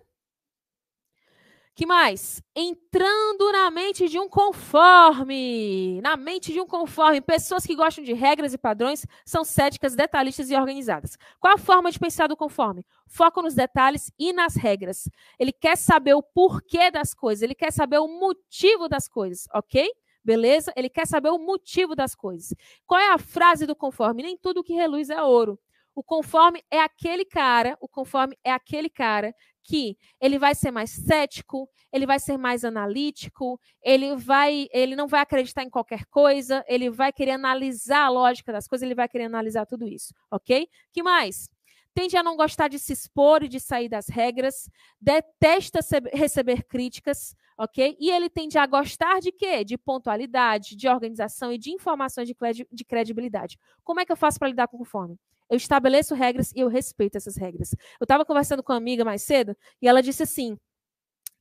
Que 1.76 1.84
mais? 1.84 2.42
Entrando 2.54 3.52
na 3.52 3.70
mente 3.70 4.08
de 4.08 4.18
um 4.18 4.30
conforme. 4.30 6.00
Na 6.00 6.16
mente 6.16 6.50
de 6.50 6.58
um 6.58 6.66
conforme. 6.66 7.20
Pessoas 7.20 7.66
que 7.66 7.76
gostam 7.76 8.02
de 8.02 8.14
regras 8.14 8.54
e 8.54 8.58
padrões 8.58 9.04
são 9.26 9.44
céticas, 9.44 9.94
detalhistas 9.94 10.50
e 10.50 10.56
organizadas. 10.56 11.18
Qual 11.38 11.52
a 11.52 11.58
forma 11.58 11.92
de 11.92 11.98
pensar 11.98 12.28
do 12.28 12.36
conforme? 12.36 12.82
Foco 13.06 13.42
nos 13.42 13.52
detalhes 13.52 14.10
e 14.18 14.32
nas 14.32 14.56
regras. 14.56 15.06
Ele 15.38 15.52
quer 15.52 15.76
saber 15.76 16.14
o 16.14 16.22
porquê 16.22 16.90
das 16.90 17.12
coisas, 17.12 17.42
ele 17.42 17.54
quer 17.54 17.70
saber 17.70 17.98
o 17.98 18.08
motivo 18.08 18.88
das 18.88 19.06
coisas, 19.06 19.46
ok? 19.52 19.86
Beleza? 20.24 20.72
Ele 20.76 20.88
quer 20.88 21.06
saber 21.06 21.28
o 21.28 21.38
motivo 21.38 21.94
das 21.94 22.14
coisas. 22.14 22.54
Qual 22.86 22.98
é 22.98 23.12
a 23.12 23.18
frase 23.18 23.66
do 23.66 23.76
conforme? 23.76 24.22
Nem 24.22 24.38
tudo 24.38 24.64
que 24.64 24.72
reluz 24.72 25.10
é 25.10 25.22
ouro. 25.22 25.58
O 25.96 26.02
conforme 26.02 26.62
é 26.70 26.78
aquele 26.78 27.24
cara, 27.24 27.74
o 27.80 27.88
conforme 27.88 28.36
é 28.44 28.52
aquele 28.52 28.90
cara 28.90 29.34
que 29.64 29.96
ele 30.20 30.38
vai 30.38 30.54
ser 30.54 30.70
mais 30.70 30.90
cético, 30.90 31.70
ele 31.90 32.04
vai 32.04 32.20
ser 32.20 32.36
mais 32.36 32.66
analítico, 32.66 33.58
ele 33.82 34.14
vai, 34.14 34.68
ele 34.72 34.94
não 34.94 35.08
vai 35.08 35.22
acreditar 35.22 35.62
em 35.62 35.70
qualquer 35.70 36.04
coisa, 36.04 36.62
ele 36.68 36.90
vai 36.90 37.14
querer 37.14 37.30
analisar 37.30 38.04
a 38.04 38.08
lógica 38.10 38.52
das 38.52 38.68
coisas, 38.68 38.84
ele 38.84 38.94
vai 38.94 39.08
querer 39.08 39.24
analisar 39.24 39.64
tudo 39.64 39.88
isso, 39.88 40.12
ok? 40.30 40.68
Que 40.92 41.02
mais? 41.02 41.48
Tende 41.94 42.14
a 42.14 42.22
não 42.22 42.36
gostar 42.36 42.68
de 42.68 42.78
se 42.78 42.92
expor 42.92 43.42
e 43.42 43.48
de 43.48 43.58
sair 43.58 43.88
das 43.88 44.06
regras, 44.06 44.68
detesta 45.00 45.80
receber 46.12 46.62
críticas, 46.64 47.34
ok? 47.56 47.96
E 47.98 48.10
ele 48.10 48.28
tende 48.28 48.58
a 48.58 48.66
gostar 48.66 49.18
de 49.20 49.32
quê? 49.32 49.64
De 49.64 49.78
pontualidade, 49.78 50.76
de 50.76 50.88
organização 50.88 51.50
e 51.50 51.56
de 51.56 51.70
informações 51.70 52.28
de 52.28 52.84
credibilidade. 52.84 53.58
Como 53.82 53.98
é 53.98 54.04
que 54.04 54.12
eu 54.12 54.16
faço 54.16 54.38
para 54.38 54.48
lidar 54.48 54.68
com 54.68 54.76
o 54.76 54.80
conforme? 54.80 55.18
Eu 55.48 55.56
estabeleço 55.56 56.14
regras 56.14 56.52
e 56.52 56.60
eu 56.60 56.68
respeito 56.68 57.16
essas 57.16 57.36
regras. 57.36 57.72
Eu 58.00 58.04
estava 58.04 58.24
conversando 58.24 58.62
com 58.62 58.72
uma 58.72 58.78
amiga 58.78 59.04
mais 59.04 59.22
cedo 59.22 59.56
e 59.80 59.88
ela 59.88 60.02
disse 60.02 60.22
assim: 60.22 60.58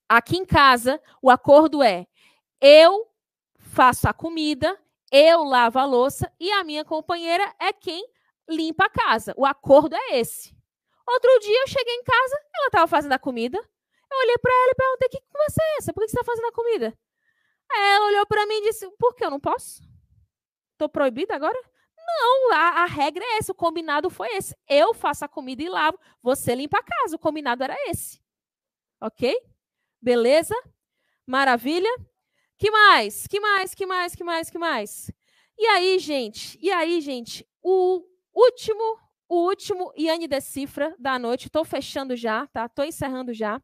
aqui 0.08 0.38
em 0.38 0.46
casa, 0.46 1.02
o 1.22 1.30
acordo 1.30 1.82
é 1.82 2.08
eu 2.62 3.08
faço 3.58 4.08
a 4.08 4.14
comida, 4.14 4.80
eu 5.12 5.44
lavo 5.44 5.80
a 5.80 5.86
louça 5.86 6.32
e 6.40 6.52
a 6.52 6.64
minha 6.64 6.86
companheira 6.86 7.54
é 7.60 7.74
quem 7.74 8.08
limpa 8.48 8.86
a 8.86 8.90
casa. 8.90 9.34
O 9.36 9.46
acordo 9.46 9.96
é 9.96 10.20
esse. 10.20 10.56
Outro 11.08 11.40
dia 11.40 11.62
eu 11.62 11.68
cheguei 11.68 11.94
em 11.94 12.04
casa, 12.04 12.36
ela 12.56 12.68
estava 12.68 12.88
fazendo 12.88 13.14
a 13.14 13.20
comida. 13.20 13.58
Eu 13.58 14.20
olhei 14.20 14.38
para 14.38 14.52
ela 14.52 14.72
e 14.72 14.76
perguntei: 14.76 15.10
que 15.10 15.22
conversa 15.32 15.62
é 15.62 15.78
essa? 15.78 15.94
Por 15.94 16.02
que 16.02 16.10
você 16.10 16.18
está 16.18 16.24
fazendo 16.24 16.48
a 16.48 16.52
comida? 16.52 16.98
Aí 17.72 17.92
ela 17.96 18.06
olhou 18.08 18.26
para 18.26 18.46
mim 18.46 18.56
e 18.56 18.64
disse: 18.64 18.90
por 18.98 19.16
que 19.16 19.26
eu 19.26 19.32
não 19.32 19.40
posso? 19.40 19.82
Estou 20.74 20.90
proibida 20.90 21.36
agora? 21.36 21.60
Não, 22.08 22.54
a, 22.54 22.84
a, 22.84 22.86
regra 22.86 23.24
é 23.24 23.38
essa, 23.38 23.52
o 23.52 23.56
combinado 23.56 24.10
foi 24.10 24.30
esse. 24.36 24.56
Eu 24.68 24.94
faço 24.94 25.26
a 25.26 25.28
comida 25.28 25.64
e 25.64 25.70
lavo, 25.70 26.00
você 26.22 26.54
limpa 26.54 26.78
a 26.78 26.84
casa. 26.84 27.16
O 27.16 27.20
combinado 27.20 27.64
era 27.64 27.76
esse. 27.90 28.22
Ok? 29.02 29.36
Beleza? 30.02 30.56
Maravilha? 31.26 31.90
Que 32.58 32.70
mais? 32.70 33.28
Que 33.28 33.40
mais? 33.40 33.74
Que 33.74 33.86
mais? 33.86 34.16
Que 34.16 34.24
mais? 34.24 34.50
Que 34.50 34.58
mais? 34.58 35.12
E 35.58 35.66
aí, 35.68 36.00
gente? 36.00 36.58
E 36.62 36.72
aí, 36.72 37.02
gente? 37.02 37.48
O 37.62 38.04
último, 38.34 39.00
o 39.28 39.46
último 39.48 39.92
Iane 39.98 40.28
Decifra 40.28 40.96
da 41.00 41.18
noite. 41.18 41.48
Estou 41.48 41.66
fechando 41.66 42.16
já, 42.16 42.46
tá? 42.48 42.66
Estou 42.66 42.86
encerrando 42.86 43.34
já 43.34 43.62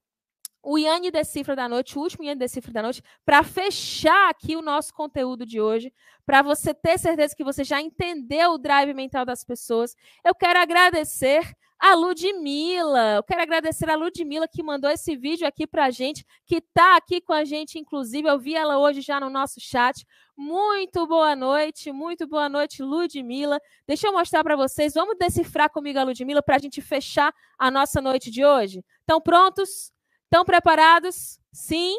o 0.64 0.78
Iane 0.78 1.12
Decifra 1.12 1.56
da 1.56 1.68
noite, 1.68 1.98
o 1.98 2.02
último 2.02 2.24
Iane 2.24 2.40
Decifra 2.40 2.72
da 2.72 2.82
noite, 2.82 3.02
para 3.26 3.44
fechar 3.44 4.30
aqui 4.30 4.56
o 4.56 4.62
nosso 4.62 4.94
conteúdo 4.94 5.46
de 5.46 5.60
hoje, 5.60 5.92
para 6.26 6.42
você 6.42 6.74
ter 6.74 6.98
certeza 7.00 7.36
que 7.36 7.44
você 7.44 7.64
já 7.64 7.82
entendeu 7.82 8.52
o 8.52 8.58
drive 8.58 8.94
mental 8.94 9.26
das 9.26 9.44
pessoas. 9.44 9.96
Eu 10.24 10.36
quero 10.36 10.60
agradecer 10.60 11.56
a 11.82 11.96
Ludmilla. 11.96 13.16
Eu 13.16 13.24
quero 13.24 13.42
agradecer 13.42 13.90
a 13.90 13.96
Ludmilla 13.96 14.48
que 14.48 14.62
mandou 14.62 14.88
esse 14.88 15.16
vídeo 15.18 15.48
aqui 15.48 15.66
para 15.66 15.86
a 15.86 15.90
gente, 15.90 16.24
que 16.46 16.58
está 16.58 16.96
aqui 16.96 17.20
com 17.20 17.34
a 17.34 17.44
gente, 17.44 17.80
inclusive. 17.80 18.30
Eu 18.30 18.38
vi 18.38 18.54
ela 18.54 18.78
hoje 18.78 19.02
já 19.02 19.20
no 19.20 19.32
nosso 19.32 19.60
chat. 19.60 20.06
Muito 20.38 21.08
boa 21.08 21.36
noite, 21.36 21.92
muito 21.92 22.28
boa 22.28 22.48
noite, 22.48 22.84
Ludmilla. 22.84 23.60
Deixa 23.88 24.08
eu 24.08 24.14
mostrar 24.14 24.44
para 24.44 24.56
vocês. 24.56 24.94
Vamos 24.94 25.18
decifrar 25.18 25.72
comigo 25.72 25.98
a 25.98 26.04
Ludmilla 26.04 26.44
para 26.44 26.58
a 26.58 26.60
gente 26.60 26.82
fechar 26.82 27.34
a 27.58 27.72
nossa 27.72 28.00
noite 28.00 28.30
de 28.30 28.46
hoje. 28.46 28.86
Estão 29.00 29.20
prontos? 29.20 29.92
Estão 30.32 30.46
preparados? 30.46 31.42
Sim? 31.52 31.94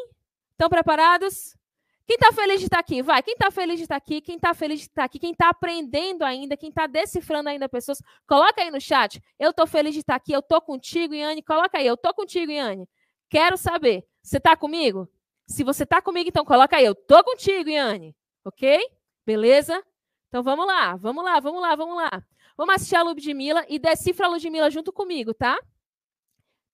Estão 0.53 0.71
preparados? 0.71 1.55
Quem 2.07 2.15
está 2.15 2.33
feliz 2.33 2.61
de 2.61 2.67
estar 2.67 2.79
aqui? 2.79 3.03
Vai. 3.03 3.23
Quem 3.23 3.35
está 3.35 3.51
feliz 3.51 3.77
de 3.77 3.83
estar 3.83 3.97
aqui? 3.97 4.23
Quem 4.23 4.37
está 4.37 4.55
feliz 4.55 4.81
de 4.81 4.87
estar 4.87 5.05
aqui? 5.05 5.19
Quem 5.19 5.33
está 5.33 5.51
aprendendo 5.51 6.25
ainda? 6.25 6.57
Quem 6.57 6.71
está 6.71 6.87
decifrando 6.87 7.51
ainda 7.51 7.69
pessoas? 7.69 8.03
Coloca 8.27 8.63
aí 8.63 8.71
no 8.71 8.81
chat. 8.81 9.23
Eu 9.39 9.51
estou 9.51 9.67
feliz 9.67 9.93
de 9.93 10.01
estar 10.01 10.15
aqui. 10.15 10.33
Eu 10.33 10.41
estou 10.41 10.63
contigo, 10.63 11.13
Iane. 11.13 11.43
Coloca 11.43 11.77
aí. 11.77 11.87
Eu 11.87 11.93
estou 11.93 12.15
contigo, 12.15 12.51
Iane. 12.51 12.89
Quero 13.29 13.59
saber. 13.59 14.03
Você 14.23 14.39
está 14.39 14.57
comigo? 14.57 15.07
Se 15.47 15.63
você 15.63 15.83
está 15.83 16.01
comigo, 16.01 16.31
então 16.31 16.43
coloca 16.43 16.79
aí. 16.79 16.87
Eu 16.87 16.93
estou 16.93 17.23
contigo, 17.23 17.69
Iane. 17.69 18.17
Ok? 18.47 18.81
Beleza? 19.27 19.85
Então 20.29 20.43
vamos 20.43 20.67
lá. 20.67 20.97
Vamos 20.97 21.23
lá, 21.23 21.39
vamos 21.39 21.61
lá, 21.61 21.77
vamos 21.77 21.97
lá. 21.97 22.11
Vamos 22.57 22.77
assistir 22.77 22.97
a 22.97 23.03
Ludmilla 23.03 23.67
e 23.69 23.79
decifra 23.79 24.25
a 24.25 24.31
Ludmilla 24.31 24.71
junto 24.71 24.91
comigo, 24.91 25.35
tá? 25.35 25.59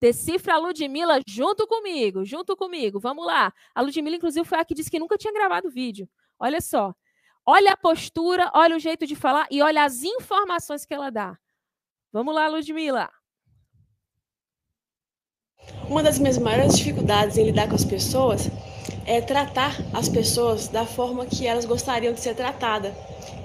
Decifra 0.00 0.54
a 0.54 0.58
Ludmilla 0.58 1.20
junto 1.26 1.66
comigo, 1.66 2.24
junto 2.24 2.56
comigo. 2.56 3.00
Vamos 3.00 3.26
lá. 3.26 3.52
A 3.74 3.80
Ludmilla, 3.80 4.16
inclusive, 4.16 4.46
foi 4.46 4.58
a 4.58 4.64
que 4.64 4.74
disse 4.74 4.90
que 4.90 4.98
nunca 4.98 5.18
tinha 5.18 5.32
gravado 5.32 5.70
vídeo. 5.70 6.08
Olha 6.38 6.60
só. 6.60 6.94
Olha 7.44 7.72
a 7.72 7.76
postura, 7.76 8.50
olha 8.54 8.76
o 8.76 8.78
jeito 8.78 9.06
de 9.06 9.16
falar 9.16 9.46
e 9.50 9.62
olha 9.62 9.82
as 9.82 10.02
informações 10.02 10.84
que 10.84 10.94
ela 10.94 11.10
dá. 11.10 11.36
Vamos 12.12 12.34
lá, 12.34 12.46
Ludmilla. 12.46 13.10
Uma 15.88 16.02
das 16.02 16.18
minhas 16.18 16.38
maiores 16.38 16.76
dificuldades 16.76 17.36
em 17.36 17.44
lidar 17.44 17.68
com 17.68 17.74
as 17.74 17.84
pessoas 17.84 18.48
é 19.06 19.20
tratar 19.20 19.74
as 19.94 20.08
pessoas 20.08 20.68
da 20.68 20.84
forma 20.84 21.26
que 21.26 21.46
elas 21.46 21.64
gostariam 21.64 22.12
de 22.12 22.20
ser 22.20 22.34
tratada 22.34 22.94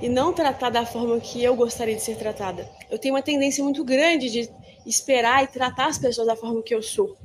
e 0.02 0.10
não 0.10 0.34
tratar 0.34 0.70
da 0.70 0.86
forma 0.86 1.20
que 1.20 1.42
eu 1.42 1.56
gostaria 1.56 1.96
de 1.96 2.02
ser 2.02 2.18
tratada. 2.18 2.70
Eu 2.92 3.00
tenho 3.00 3.16
uma 3.16 3.22
tendência 3.22 3.64
muito 3.64 3.84
grande 3.84 4.30
de 4.30 4.50
esperar 4.86 5.44
e 5.44 5.48
tratar 5.48 5.88
as 5.88 5.98
pessoas 5.98 6.28
da 6.28 6.36
forma 6.36 6.62
que 6.62 6.74
eu 6.74 6.82
sou. 6.82 7.18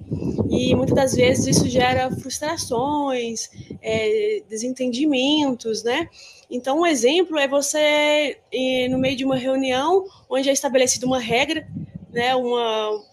E 0.50 0.74
muitas 0.74 0.94
das 0.94 1.14
vezes 1.14 1.56
isso 1.56 1.68
gera 1.68 2.10
frustrações, 2.10 3.50
é, 3.82 4.42
desentendimentos, 4.48 5.82
né? 5.82 6.08
Então, 6.50 6.80
um 6.80 6.86
exemplo 6.86 7.38
é 7.38 7.46
você, 7.46 8.38
no 8.90 8.98
meio 8.98 9.16
de 9.16 9.24
uma 9.24 9.36
reunião, 9.36 10.06
onde 10.28 10.48
é 10.48 10.52
estabelecida 10.52 11.06
uma 11.06 11.18
regra, 11.18 11.68
né, 12.10 12.34
uma, 12.34 13.04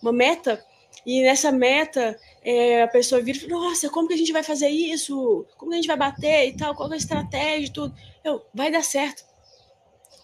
uma 0.00 0.12
meta, 0.12 0.64
e 1.04 1.22
nessa 1.22 1.52
meta 1.52 2.18
é, 2.42 2.82
a 2.82 2.88
pessoa 2.88 3.20
vira 3.20 3.38
e 3.38 3.40
fala, 3.40 3.68
nossa, 3.68 3.88
como 3.88 4.08
que 4.08 4.14
a 4.14 4.16
gente 4.16 4.32
vai 4.32 4.42
fazer 4.42 4.68
isso? 4.68 5.46
Como 5.56 5.70
que 5.70 5.74
a 5.74 5.80
gente 5.80 5.86
vai 5.86 5.96
bater 5.96 6.48
e 6.48 6.56
tal? 6.56 6.74
Qual 6.74 6.90
é 6.90 6.94
a 6.94 6.96
estratégia 6.96 7.66
e 7.66 7.72
tudo? 7.72 7.94
Eu, 8.24 8.44
vai 8.52 8.70
dar 8.70 8.82
certo. 8.82 9.24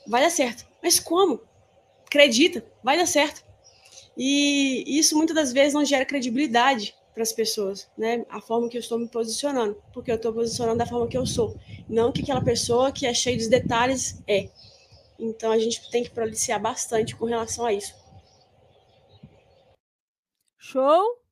Vai 0.06 0.22
dar 0.22 0.30
certo. 0.30 0.66
Mas 0.82 0.98
como? 0.98 1.40
Acredita, 2.04 2.64
vai 2.82 2.96
dar 2.96 3.06
certo. 3.06 3.44
E 4.16 4.84
isso 4.98 5.16
muitas 5.16 5.34
das 5.34 5.52
vezes 5.52 5.74
não 5.74 5.84
gera 5.84 6.04
credibilidade 6.04 6.94
para 7.14 7.22
as 7.22 7.32
pessoas, 7.32 7.90
né? 7.96 8.24
A 8.28 8.40
forma 8.40 8.68
que 8.68 8.76
eu 8.76 8.80
estou 8.80 8.98
me 8.98 9.08
posicionando, 9.08 9.80
porque 9.92 10.10
eu 10.10 10.16
estou 10.16 10.32
posicionando 10.32 10.78
da 10.78 10.86
forma 10.86 11.06
que 11.08 11.16
eu 11.16 11.26
sou, 11.26 11.58
não 11.88 12.12
que 12.12 12.22
aquela 12.22 12.42
pessoa 12.42 12.92
que 12.92 13.06
é 13.06 13.12
cheia 13.12 13.36
dos 13.36 13.48
detalhes 13.48 14.22
é. 14.26 14.48
Então 15.18 15.52
a 15.52 15.58
gente 15.58 15.90
tem 15.90 16.02
que 16.02 16.10
policiar 16.10 16.60
bastante 16.60 17.14
com 17.14 17.26
relação 17.26 17.66
a 17.66 17.72
isso. 17.72 17.94
Show! 20.58 21.22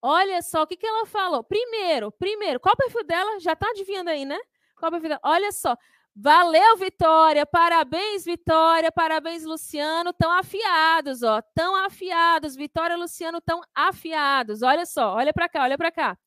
Olha 0.00 0.40
só 0.42 0.62
o 0.62 0.66
que, 0.66 0.76
que 0.76 0.86
ela 0.86 1.06
falou. 1.06 1.42
Primeiro, 1.42 2.12
primeiro, 2.12 2.60
qual 2.60 2.74
o 2.74 2.76
perfil 2.76 3.04
dela? 3.04 3.40
Já 3.40 3.52
está 3.52 3.68
adivinhando 3.70 4.10
aí, 4.10 4.24
né? 4.24 4.38
Qual 4.78 4.88
o 4.88 4.92
perfil 4.92 5.08
dela? 5.10 5.20
Olha 5.24 5.50
só, 5.52 5.76
Valeu, 6.18 6.78
Vitória! 6.78 7.44
Parabéns, 7.44 8.24
Vitória! 8.24 8.90
Parabéns, 8.90 9.44
Luciano! 9.44 10.14
Tão 10.14 10.32
afiados, 10.32 11.22
ó! 11.22 11.42
Tão 11.54 11.76
afiados! 11.84 12.56
Vitória 12.56 12.94
e 12.94 12.96
Luciano 12.96 13.38
tão 13.38 13.60
afiados! 13.74 14.62
Olha 14.62 14.86
só, 14.86 15.14
olha 15.14 15.30
para 15.34 15.46
cá, 15.46 15.64
olha 15.64 15.76
para 15.76 15.92
cá. 15.92 16.18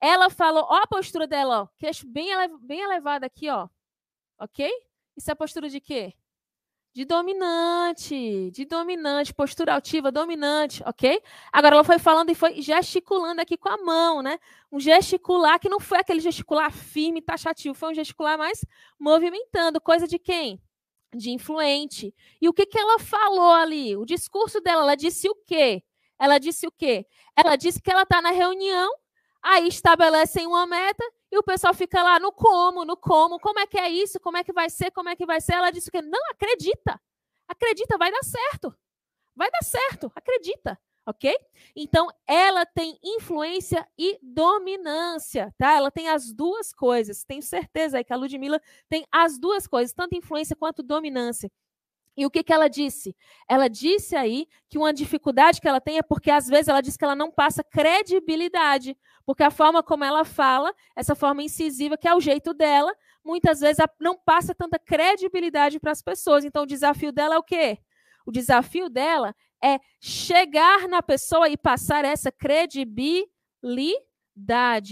Ela 0.00 0.30
falou, 0.30 0.64
ó 0.70 0.76
a 0.76 0.86
postura 0.86 1.26
dela, 1.26 1.62
ó, 1.62 1.68
queixo 1.76 2.06
bem, 2.06 2.28
bem 2.60 2.80
elevado 2.82 3.24
aqui, 3.24 3.50
ó. 3.50 3.68
Ok? 4.38 4.70
Isso 5.16 5.28
é 5.30 5.34
postura 5.34 5.68
de 5.68 5.80
quê? 5.80 6.14
De 6.96 7.04
dominante, 7.04 8.50
de 8.52 8.64
dominante, 8.64 9.34
postura 9.34 9.74
altiva, 9.74 10.10
dominante, 10.10 10.82
ok? 10.86 11.22
Agora 11.52 11.74
ela 11.74 11.84
foi 11.84 11.98
falando 11.98 12.30
e 12.30 12.34
foi 12.34 12.62
gesticulando 12.62 13.42
aqui 13.42 13.54
com 13.54 13.68
a 13.68 13.76
mão, 13.76 14.22
né? 14.22 14.38
Um 14.72 14.80
gesticular 14.80 15.60
que 15.60 15.68
não 15.68 15.78
foi 15.78 15.98
aquele 15.98 16.20
gesticular 16.20 16.72
firme, 16.72 17.20
taxativo, 17.20 17.74
foi 17.74 17.90
um 17.90 17.94
gesticular 17.94 18.38
mais 18.38 18.64
movimentando. 18.98 19.78
Coisa 19.78 20.08
de 20.08 20.18
quem? 20.18 20.58
De 21.14 21.28
influente. 21.28 22.14
E 22.40 22.48
o 22.48 22.52
que, 22.54 22.64
que 22.64 22.78
ela 22.78 22.98
falou 22.98 23.52
ali? 23.52 23.94
O 23.94 24.06
discurso 24.06 24.58
dela, 24.62 24.80
ela 24.80 24.94
disse 24.94 25.28
o 25.28 25.34
quê? 25.34 25.82
Ela 26.18 26.38
disse 26.38 26.66
o 26.66 26.72
quê? 26.72 27.06
Ela 27.36 27.56
disse 27.56 27.78
que 27.78 27.90
ela 27.90 28.04
está 28.04 28.22
na 28.22 28.30
reunião, 28.30 28.90
aí 29.42 29.68
estabelecem 29.68 30.46
uma 30.46 30.66
meta 30.66 31.04
e 31.36 31.38
o 31.38 31.42
pessoal 31.42 31.74
fica 31.74 32.02
lá 32.02 32.18
no 32.18 32.32
como, 32.32 32.84
no 32.84 32.96
como, 32.96 33.38
como 33.38 33.60
é 33.60 33.66
que 33.66 33.78
é 33.78 33.90
isso, 33.90 34.18
como 34.18 34.38
é 34.38 34.44
que 34.44 34.52
vai 34.54 34.70
ser, 34.70 34.90
como 34.90 35.10
é 35.10 35.14
que 35.14 35.26
vai 35.26 35.38
ser. 35.40 35.52
Ela 35.52 35.70
disse 35.70 35.90
que 35.90 36.00
não 36.00 36.20
acredita. 36.30 36.98
Acredita, 37.46 37.98
vai 37.98 38.10
dar 38.10 38.24
certo. 38.24 38.74
Vai 39.34 39.50
dar 39.50 39.62
certo, 39.62 40.10
acredita, 40.14 40.80
ok? 41.04 41.36
Então, 41.76 42.08
ela 42.26 42.64
tem 42.64 42.98
influência 43.04 43.86
e 43.98 44.18
dominância, 44.22 45.54
tá? 45.58 45.74
Ela 45.74 45.90
tem 45.90 46.08
as 46.08 46.32
duas 46.32 46.72
coisas. 46.72 47.22
Tenho 47.22 47.42
certeza 47.42 47.98
aí 47.98 48.04
que 48.04 48.14
a 48.14 48.16
Ludmilla 48.16 48.58
tem 48.88 49.06
as 49.12 49.38
duas 49.38 49.66
coisas, 49.66 49.92
tanto 49.92 50.16
influência 50.16 50.56
quanto 50.56 50.82
dominância. 50.82 51.52
E 52.16 52.24
o 52.24 52.30
que, 52.30 52.42
que 52.42 52.52
ela 52.52 52.68
disse? 52.68 53.14
Ela 53.46 53.68
disse 53.68 54.16
aí 54.16 54.46
que 54.70 54.78
uma 54.78 54.92
dificuldade 54.92 55.60
que 55.60 55.68
ela 55.68 55.80
tem 55.80 55.98
é 55.98 56.02
porque, 56.02 56.30
às 56.30 56.46
vezes, 56.46 56.68
ela 56.68 56.80
diz 56.80 56.96
que 56.96 57.04
ela 57.04 57.14
não 57.14 57.30
passa 57.30 57.62
credibilidade. 57.62 58.96
Porque 59.26 59.42
a 59.42 59.50
forma 59.50 59.82
como 59.82 60.02
ela 60.02 60.24
fala, 60.24 60.74
essa 60.96 61.14
forma 61.14 61.42
incisiva, 61.42 61.98
que 61.98 62.08
é 62.08 62.14
o 62.14 62.20
jeito 62.20 62.54
dela, 62.54 62.94
muitas 63.22 63.60
vezes 63.60 63.84
não 64.00 64.16
passa 64.16 64.54
tanta 64.54 64.78
credibilidade 64.78 65.78
para 65.78 65.92
as 65.92 66.00
pessoas. 66.00 66.44
Então, 66.44 66.62
o 66.62 66.66
desafio 66.66 67.12
dela 67.12 67.34
é 67.34 67.38
o 67.38 67.42
quê? 67.42 67.78
O 68.24 68.32
desafio 68.32 68.88
dela 68.88 69.34
é 69.62 69.78
chegar 70.00 70.88
na 70.88 71.02
pessoa 71.02 71.50
e 71.50 71.56
passar 71.56 72.04
essa 72.04 72.32
credibilidade. 72.32 73.26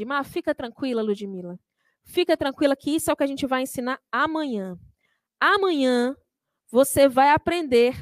Mas 0.05 0.28
fica 0.28 0.55
tranquila, 0.55 1.01
Ludmila. 1.01 1.59
Fica 2.05 2.36
tranquila 2.36 2.77
que 2.77 2.94
isso 2.94 3.11
é 3.11 3.15
o 3.15 3.17
que 3.17 3.25
a 3.25 3.27
gente 3.27 3.47
vai 3.47 3.62
ensinar 3.62 3.99
amanhã. 4.12 4.78
Amanhã 5.41 6.15
você 6.75 7.09
vai 7.09 7.31
aprender 7.31 7.94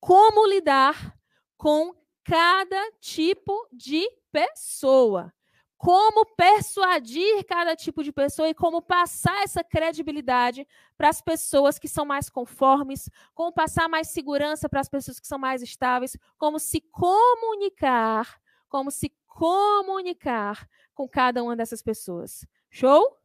como 0.00 0.44
lidar 0.44 1.16
com 1.56 1.94
cada 2.24 2.90
tipo 2.98 3.68
de 3.72 4.04
pessoa. 4.32 5.32
Como 5.78 6.26
persuadir 6.34 7.44
cada 7.46 7.76
tipo 7.76 8.02
de 8.02 8.10
pessoa 8.10 8.48
e 8.48 8.54
como 8.54 8.82
passar 8.82 9.44
essa 9.44 9.62
credibilidade 9.62 10.66
para 10.98 11.08
as 11.08 11.22
pessoas 11.22 11.78
que 11.78 11.86
são 11.86 12.04
mais 12.04 12.28
conformes, 12.28 13.08
como 13.32 13.52
passar 13.52 13.88
mais 13.88 14.10
segurança 14.10 14.68
para 14.68 14.80
as 14.80 14.88
pessoas 14.88 15.20
que 15.20 15.26
são 15.28 15.38
mais 15.38 15.62
estáveis, 15.62 16.16
como 16.36 16.58
se 16.58 16.80
comunicar, 16.80 18.40
como 18.68 18.90
se 18.90 19.14
comunicar 19.28 20.68
com 20.94 21.08
cada 21.08 21.44
uma 21.44 21.54
dessas 21.54 21.80
pessoas. 21.80 22.44
Show? 22.70 23.16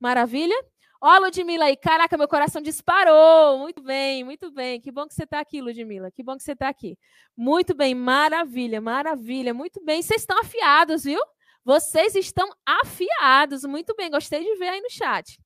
Maravilha? 0.00 0.56
Ó, 1.00 1.18
Ludmilla 1.18 1.66
aí, 1.66 1.76
caraca, 1.76 2.16
meu 2.16 2.28
coração 2.28 2.62
disparou. 2.62 3.58
Muito 3.58 3.82
bem, 3.82 4.24
muito 4.24 4.50
bem. 4.50 4.80
Que 4.80 4.90
bom 4.90 5.06
que 5.06 5.14
você 5.14 5.24
está 5.24 5.40
aqui, 5.40 5.60
Ludmilla. 5.60 6.10
Que 6.10 6.22
bom 6.22 6.36
que 6.36 6.42
você 6.42 6.52
está 6.52 6.68
aqui. 6.68 6.98
Muito 7.36 7.74
bem, 7.74 7.94
maravilha, 7.94 8.80
maravilha. 8.80 9.52
Muito 9.52 9.84
bem. 9.84 10.02
Vocês 10.02 10.22
estão 10.22 10.38
afiados, 10.40 11.04
viu? 11.04 11.20
Vocês 11.64 12.14
estão 12.14 12.50
afiados. 12.64 13.64
Muito 13.64 13.94
bem, 13.94 14.10
gostei 14.10 14.42
de 14.42 14.58
ver 14.58 14.68
aí 14.68 14.80
no 14.80 14.90
chat. 14.90 15.38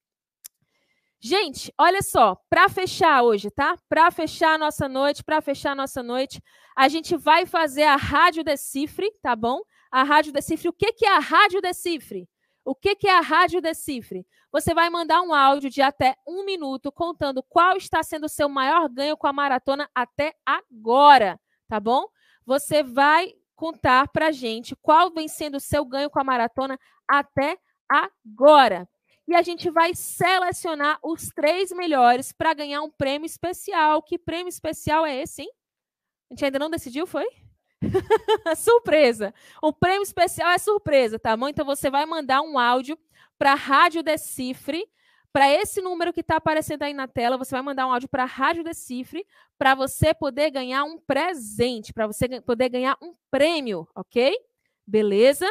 Gente, 1.22 1.72
olha 1.76 2.00
só, 2.00 2.34
para 2.48 2.66
fechar 2.70 3.22
hoje, 3.22 3.50
tá? 3.50 3.76
Para 3.88 4.10
fechar 4.10 4.54
a 4.54 4.58
nossa 4.58 4.88
noite, 4.88 5.22
para 5.22 5.42
fechar 5.42 5.72
a 5.72 5.74
nossa 5.74 6.02
noite, 6.02 6.42
a 6.74 6.88
gente 6.88 7.14
vai 7.14 7.44
fazer 7.44 7.82
a 7.82 7.96
Rádio 7.96 8.42
Decifre, 8.42 9.10
tá 9.20 9.36
bom? 9.36 9.60
A 9.90 10.02
Rádio 10.02 10.32
Decifre. 10.32 10.68
O 10.68 10.72
que, 10.72 10.92
que 10.94 11.04
é 11.04 11.14
a 11.14 11.18
Rádio 11.18 11.60
Decifre? 11.60 12.26
O 12.64 12.74
que, 12.74 12.96
é 13.06 13.16
a 13.16 13.20
Rádio 13.20 13.60
Decifre? 13.60 14.26
Você 14.52 14.74
vai 14.74 14.90
mandar 14.90 15.22
um 15.22 15.32
áudio 15.32 15.70
de 15.70 15.80
até 15.80 16.16
um 16.26 16.44
minuto 16.44 16.92
contando 16.92 17.42
qual 17.42 17.76
está 17.76 18.02
sendo 18.02 18.24
o 18.24 18.28
seu 18.28 18.48
maior 18.48 18.88
ganho 18.88 19.16
com 19.16 19.26
a 19.26 19.32
maratona 19.32 19.88
até 19.94 20.34
agora, 20.44 21.40
tá 21.68 21.80
bom? 21.80 22.06
Você 22.44 22.82
vai 22.82 23.32
contar 23.54 24.08
para 24.08 24.32
gente 24.32 24.74
qual 24.76 25.10
vem 25.12 25.28
sendo 25.28 25.56
o 25.56 25.60
seu 25.60 25.84
ganho 25.84 26.10
com 26.10 26.20
a 26.20 26.24
maratona 26.24 26.78
até 27.08 27.58
agora. 27.88 28.88
E 29.28 29.34
a 29.34 29.42
gente 29.42 29.70
vai 29.70 29.94
selecionar 29.94 30.98
os 31.04 31.28
três 31.28 31.70
melhores 31.70 32.32
para 32.32 32.52
ganhar 32.52 32.82
um 32.82 32.90
prêmio 32.90 33.26
especial. 33.26 34.02
Que 34.02 34.18
prêmio 34.18 34.48
especial 34.48 35.06
é 35.06 35.22
esse, 35.22 35.42
hein? 35.42 35.50
A 36.30 36.34
gente 36.34 36.44
ainda 36.44 36.58
não 36.58 36.70
decidiu, 36.70 37.06
foi? 37.06 37.26
surpresa. 38.56 39.32
O 39.62 39.72
prêmio 39.72 40.02
especial 40.02 40.50
é 40.50 40.58
surpresa, 40.58 41.18
tá 41.18 41.36
bom? 41.36 41.48
Então 41.48 41.64
você 41.64 41.90
vai 41.90 42.06
mandar 42.06 42.42
um 42.42 42.58
áudio 42.58 42.98
para 43.38 43.52
a 43.52 43.56
Rádio 43.56 44.02
Decifre, 44.02 44.86
para 45.32 45.48
esse 45.48 45.80
número 45.80 46.12
que 46.12 46.20
está 46.20 46.36
aparecendo 46.36 46.82
aí 46.82 46.92
na 46.92 47.06
tela, 47.06 47.38
você 47.38 47.52
vai 47.52 47.62
mandar 47.62 47.86
um 47.86 47.92
áudio 47.92 48.08
para 48.08 48.24
a 48.24 48.26
Rádio 48.26 48.64
Decifre 48.64 49.24
para 49.56 49.74
você 49.74 50.12
poder 50.12 50.50
ganhar 50.50 50.84
um 50.84 50.98
presente, 50.98 51.92
para 51.92 52.06
você 52.06 52.40
poder 52.40 52.68
ganhar 52.68 52.96
um 53.00 53.14
prêmio, 53.30 53.88
ok? 53.94 54.34
Beleza? 54.86 55.46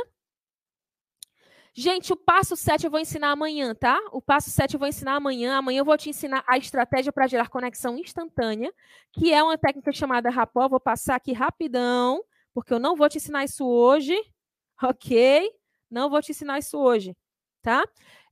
Gente, 1.82 2.12
o 2.12 2.18
passo 2.18 2.58
7 2.58 2.84
eu 2.84 2.92
vou 2.92 3.00
ensinar 3.00 3.32
amanhã, 3.32 3.74
tá? 3.74 3.98
O 4.12 4.22
passo 4.22 4.50
7 4.50 4.74
eu 4.74 4.80
vou 4.80 4.90
ensinar 4.90 5.16
amanhã. 5.16 5.56
Amanhã 5.56 5.80
eu 5.80 5.86
vou 5.86 5.98
te 5.98 6.10
ensinar 6.10 6.44
a 6.46 6.58
estratégia 6.58 7.10
para 7.10 7.26
gerar 7.26 7.48
conexão 7.48 7.98
instantânea, 7.98 8.74
que 9.14 9.32
é 9.34 9.42
uma 9.42 9.58
técnica 9.58 9.94
chamada 9.94 10.30
Rapó. 10.30 10.68
Vou 10.68 10.82
passar 10.82 11.16
aqui 11.16 11.32
rapidão, 11.32 12.22
porque 12.54 12.74
eu 12.74 12.80
não 12.80 12.98
vou 12.98 13.08
te 13.08 13.16
ensinar 13.16 13.46
isso 13.46 13.66
hoje, 13.66 14.14
ok? 14.84 15.50
Não 15.90 16.10
vou 16.10 16.22
te 16.22 16.32
ensinar 16.32 16.60
isso 16.60 16.78
hoje, 16.78 17.16
tá? 17.62 17.88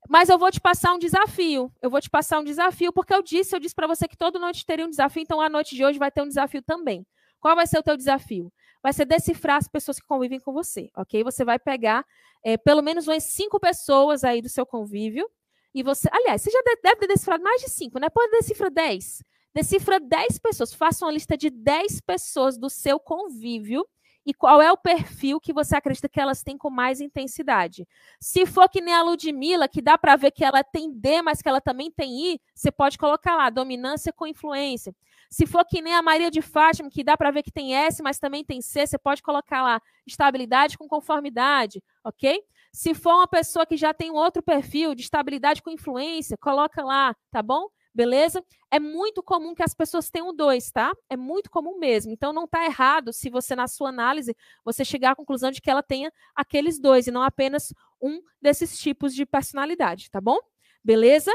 Mas 0.09 0.27
eu 0.27 0.37
vou 0.37 0.51
te 0.51 0.59
passar 0.59 0.93
um 0.93 0.99
desafio. 0.99 1.71
Eu 1.81 1.89
vou 1.89 2.01
te 2.01 2.09
passar 2.09 2.39
um 2.39 2.43
desafio, 2.43 2.91
porque 2.91 3.13
eu 3.13 3.23
disse, 3.23 3.55
eu 3.55 3.61
disse 3.61 3.75
para 3.75 3.87
você 3.87 4.09
que 4.09 4.17
toda 4.17 4.37
noite 4.37 4.65
teria 4.65 4.85
um 4.85 4.89
desafio, 4.89 5.23
então 5.23 5.39
a 5.39 5.47
noite 5.47 5.73
de 5.73 5.85
hoje 5.85 5.97
vai 5.97 6.11
ter 6.11 6.21
um 6.21 6.27
desafio 6.27 6.61
também. 6.61 7.07
Qual 7.39 7.55
vai 7.55 7.65
ser 7.65 7.79
o 7.79 7.83
teu 7.83 7.95
desafio? 7.95 8.51
Vai 8.87 8.93
ser 8.93 9.03
decifrar 9.03 9.57
as 9.57 9.67
pessoas 9.67 9.99
que 9.99 10.07
convivem 10.07 10.39
com 10.39 10.53
você, 10.53 10.89
ok? 10.95 11.21
Você 11.21 11.43
vai 11.43 11.59
pegar 11.59 12.05
é, 12.41 12.55
pelo 12.55 12.81
menos 12.81 13.05
umas 13.05 13.21
cinco 13.23 13.59
pessoas 13.59 14.23
aí 14.23 14.41
do 14.41 14.47
seu 14.47 14.65
convívio. 14.65 15.29
E 15.75 15.83
você, 15.83 16.07
aliás, 16.09 16.41
você 16.41 16.49
já 16.49 16.61
deve 16.81 17.01
ter 17.01 17.07
decifrado 17.07 17.43
mais 17.43 17.61
de 17.61 17.69
cinco, 17.69 17.99
né? 17.99 18.09
Pode 18.09 18.31
decifrar 18.31 18.71
dez. 18.71 19.21
Decifra 19.53 19.99
dez 19.99 20.39
pessoas. 20.39 20.73
Faça 20.73 21.03
uma 21.03 21.11
lista 21.11 21.35
de 21.35 21.49
dez 21.49 21.99
pessoas 21.99 22.57
do 22.57 22.69
seu 22.69 22.97
convívio 22.97 23.85
e 24.27 24.33
qual 24.33 24.61
é 24.61 24.69
o 24.69 24.75
perfil 24.75 25.39
que 25.39 25.53
você 25.53 25.73
acredita 25.73 26.09
que 26.09 26.19
elas 26.19 26.43
têm 26.43 26.57
com 26.57 26.69
mais 26.69 26.99
intensidade. 26.99 27.87
Se 28.19 28.45
for 28.45 28.67
que 28.67 28.81
nem 28.81 28.93
a 28.93 29.01
Ludmilla, 29.01 29.69
que 29.69 29.81
dá 29.81 29.97
para 29.97 30.17
ver 30.17 30.31
que 30.31 30.43
ela 30.43 30.61
tem 30.65 30.91
D, 30.91 31.21
mas 31.21 31.41
que 31.41 31.47
ela 31.47 31.61
também 31.61 31.89
tem 31.89 32.33
I, 32.33 32.41
você 32.53 32.69
pode 32.69 32.97
colocar 32.97 33.37
lá, 33.37 33.49
dominância 33.49 34.11
com 34.11 34.27
influência. 34.27 34.93
Se 35.31 35.45
for 35.47 35.63
que 35.63 35.81
nem 35.81 35.93
a 35.95 36.01
Maria 36.01 36.29
de 36.29 36.41
Fátima, 36.41 36.89
que 36.89 37.05
dá 37.05 37.15
para 37.15 37.31
ver 37.31 37.41
que 37.41 37.51
tem 37.51 37.73
S, 37.73 38.03
mas 38.03 38.19
também 38.19 38.43
tem 38.43 38.61
C, 38.61 38.85
você 38.85 38.97
pode 38.97 39.23
colocar 39.23 39.63
lá, 39.63 39.81
estabilidade 40.05 40.77
com 40.77 40.89
conformidade, 40.89 41.81
ok? 42.03 42.41
Se 42.73 42.93
for 42.93 43.15
uma 43.15 43.27
pessoa 43.27 43.65
que 43.65 43.77
já 43.77 43.93
tem 43.93 44.11
um 44.11 44.15
outro 44.15 44.43
perfil 44.43 44.93
de 44.93 45.03
estabilidade 45.03 45.61
com 45.61 45.69
influência, 45.69 46.37
coloca 46.37 46.83
lá, 46.83 47.15
tá 47.31 47.41
bom? 47.41 47.67
Beleza? 47.97 48.45
É 48.69 48.79
muito 48.79 49.23
comum 49.23 49.55
que 49.55 49.63
as 49.63 49.73
pessoas 49.73 50.11
tenham 50.11 50.33
dois, 50.33 50.71
tá? 50.71 50.93
É 51.09 51.17
muito 51.17 51.49
comum 51.49 51.79
mesmo. 51.79 52.11
Então 52.11 52.31
não 52.31 52.45
está 52.45 52.63
errado 52.63 53.11
se 53.11 53.27
você 53.27 53.55
na 53.55 53.67
sua 53.67 53.89
análise 53.89 54.37
você 54.63 54.85
chegar 54.85 55.11
à 55.11 55.15
conclusão 55.15 55.49
de 55.49 55.59
que 55.59 55.69
ela 55.69 55.81
tenha 55.81 56.13
aqueles 56.35 56.79
dois 56.79 57.07
e 57.07 57.11
não 57.11 57.23
apenas 57.23 57.73
um 57.99 58.21
desses 58.39 58.79
tipos 58.79 59.15
de 59.15 59.25
personalidade, 59.25 60.11
tá 60.11 60.21
bom? 60.21 60.37
Beleza? 60.83 61.31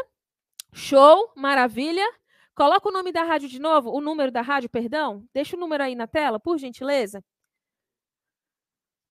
Show, 0.73 1.33
maravilha. 1.37 2.09
Coloca 2.55 2.89
o 2.89 2.93
nome 2.93 3.11
da 3.11 3.25
rádio 3.25 3.49
de 3.49 3.59
novo, 3.59 3.91
o 3.91 4.01
número 4.01 4.31
da 4.31 4.41
rádio, 4.41 4.71
perdão. 4.71 5.27
Deixa 5.35 5.57
o 5.57 5.61
número 5.61 5.83
aí 5.83 5.97
na 5.97 6.07
tela, 6.07 6.39
por 6.39 6.59
gentileza. 6.59 7.25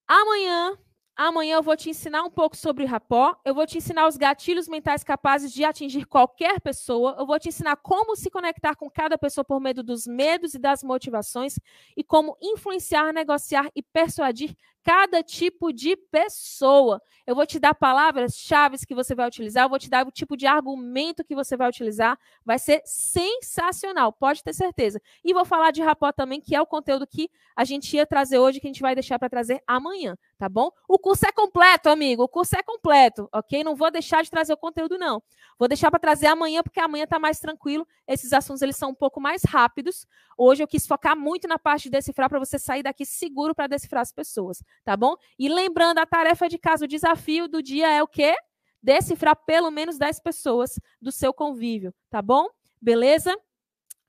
Amanhã 0.07 0.77
Amanhã 1.15 1.55
eu 1.55 1.61
vou 1.63 1.75
te 1.75 1.89
ensinar 1.89 2.23
um 2.23 2.31
pouco 2.31 2.55
sobre 2.55 2.85
rapó, 2.85 3.35
eu 3.45 3.53
vou 3.53 3.67
te 3.67 3.77
ensinar 3.77 4.07
os 4.07 4.17
gatilhos 4.17 4.67
mentais 4.67 5.03
capazes 5.03 5.51
de 5.51 5.63
atingir 5.63 6.05
qualquer 6.05 6.59
pessoa, 6.61 7.15
eu 7.19 7.25
vou 7.27 7.37
te 7.37 7.49
ensinar 7.49 7.75
como 7.75 8.15
se 8.15 8.29
conectar 8.29 8.75
com 8.75 8.89
cada 8.89 9.17
pessoa 9.17 9.43
por 9.43 9.59
meio 9.59 9.83
dos 9.83 10.07
medos 10.07 10.53
e 10.53 10.59
das 10.59 10.81
motivações 10.83 11.59
e 11.95 12.03
como 12.03 12.37
influenciar, 12.41 13.13
negociar 13.13 13.69
e 13.75 13.83
persuadir 13.83 14.55
cada 14.83 15.21
tipo 15.23 15.71
de 15.71 15.95
pessoa. 15.95 17.01
Eu 17.25 17.35
vou 17.35 17.45
te 17.45 17.59
dar 17.59 17.73
palavras-chave 17.73 18.77
que 18.85 18.95
você 18.95 19.13
vai 19.13 19.27
utilizar, 19.27 19.65
eu 19.65 19.69
vou 19.69 19.79
te 19.79 19.89
dar 19.89 20.05
o 20.05 20.11
tipo 20.11 20.35
de 20.35 20.47
argumento 20.47 21.23
que 21.23 21.35
você 21.35 21.55
vai 21.55 21.69
utilizar. 21.69 22.17
Vai 22.43 22.57
ser 22.57 22.81
sensacional, 22.85 24.11
pode 24.11 24.43
ter 24.43 24.53
certeza. 24.53 25.01
E 25.23 25.33
vou 25.33 25.45
falar 25.45 25.71
de 25.71 25.81
rapó 25.81 26.11
também, 26.11 26.41
que 26.41 26.55
é 26.55 26.61
o 26.61 26.65
conteúdo 26.65 27.05
que 27.05 27.29
a 27.55 27.63
gente 27.63 27.95
ia 27.95 28.05
trazer 28.05 28.39
hoje, 28.39 28.59
que 28.59 28.67
a 28.67 28.69
gente 28.69 28.81
vai 28.81 28.95
deixar 28.95 29.19
para 29.19 29.29
trazer 29.29 29.61
amanhã, 29.67 30.17
tá 30.37 30.49
bom? 30.49 30.71
O 30.87 30.97
curso 30.97 31.25
é 31.27 31.31
completo, 31.31 31.89
amigo, 31.89 32.23
o 32.23 32.27
curso 32.27 32.55
é 32.57 32.63
completo, 32.63 33.29
ok? 33.31 33.63
Não 33.63 33.75
vou 33.75 33.91
deixar 33.91 34.23
de 34.23 34.31
trazer 34.31 34.53
o 34.53 34.57
conteúdo, 34.57 34.97
não. 34.97 35.21
Vou 35.59 35.67
deixar 35.67 35.91
para 35.91 35.99
trazer 35.99 36.27
amanhã, 36.27 36.63
porque 36.63 36.79
amanhã 36.79 37.05
tá 37.05 37.19
mais 37.19 37.39
tranquilo. 37.39 37.87
Esses 38.07 38.33
assuntos, 38.33 38.61
eles 38.61 38.75
são 38.75 38.89
um 38.89 38.95
pouco 38.95 39.21
mais 39.21 39.43
rápidos. 39.43 40.07
Hoje 40.37 40.63
eu 40.63 40.67
quis 40.67 40.87
focar 40.87 41.15
muito 41.15 41.47
na 41.47 41.59
parte 41.59 41.83
de 41.83 41.91
decifrar, 41.91 42.29
para 42.29 42.39
você 42.39 42.57
sair 42.57 42.81
daqui 42.81 43.05
seguro 43.05 43.53
para 43.53 43.67
decifrar 43.67 44.01
as 44.01 44.11
pessoas, 44.11 44.63
tá 44.83 44.95
bom? 44.97 45.15
E 45.37 45.49
lembrando, 45.49 45.99
a 45.99 46.05
tarefa 46.05 46.47
de 46.47 46.57
casa, 46.57 46.85
o 46.85 46.87
desafio 46.87 47.47
do 47.47 47.61
dia 47.61 47.89
é 47.91 48.01
o 48.01 48.07
quê? 48.07 48.35
Decifrar 48.81 49.35
pelo 49.45 49.69
menos 49.71 49.97
10 49.97 50.19
pessoas 50.21 50.79
do 51.01 51.11
seu 51.11 51.33
convívio, 51.33 51.93
tá 52.09 52.21
bom? 52.21 52.47
Beleza? 52.81 53.35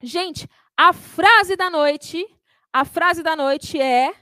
Gente, 0.03 0.49
a 0.77 0.93
frase 0.93 1.57
da 1.57 1.71
noite, 1.71 2.25
a 2.73 2.85
frase 2.85 3.23
da 3.23 3.37
noite 3.37 3.81
é, 3.81 4.15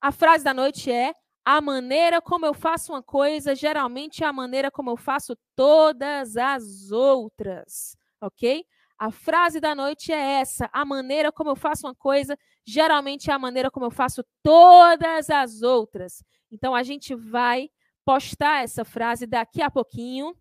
a 0.00 0.10
frase 0.10 0.44
da 0.44 0.52
noite 0.52 0.90
é 0.90 1.14
a 1.44 1.60
maneira 1.60 2.20
como 2.20 2.46
eu 2.46 2.54
faço 2.54 2.92
uma 2.92 3.02
coisa, 3.02 3.54
geralmente 3.54 4.22
é 4.22 4.26
a 4.26 4.32
maneira 4.32 4.70
como 4.70 4.90
eu 4.90 4.96
faço 4.96 5.36
todas 5.54 6.36
as 6.36 6.90
outras, 6.90 7.96
ok? 8.20 8.64
A 9.02 9.10
frase 9.10 9.58
da 9.58 9.74
noite 9.74 10.12
é 10.12 10.40
essa: 10.40 10.70
a 10.72 10.84
maneira 10.84 11.32
como 11.32 11.50
eu 11.50 11.56
faço 11.56 11.88
uma 11.88 11.94
coisa, 11.94 12.38
geralmente 12.64 13.32
é 13.32 13.34
a 13.34 13.38
maneira 13.38 13.68
como 13.68 13.86
eu 13.86 13.90
faço 13.90 14.24
todas 14.44 15.28
as 15.28 15.60
outras. 15.60 16.22
Então 16.52 16.72
a 16.72 16.84
gente 16.84 17.12
vai 17.12 17.68
postar 18.04 18.62
essa 18.62 18.84
frase 18.84 19.26
daqui 19.26 19.60
a 19.60 19.68
pouquinho 19.68 20.36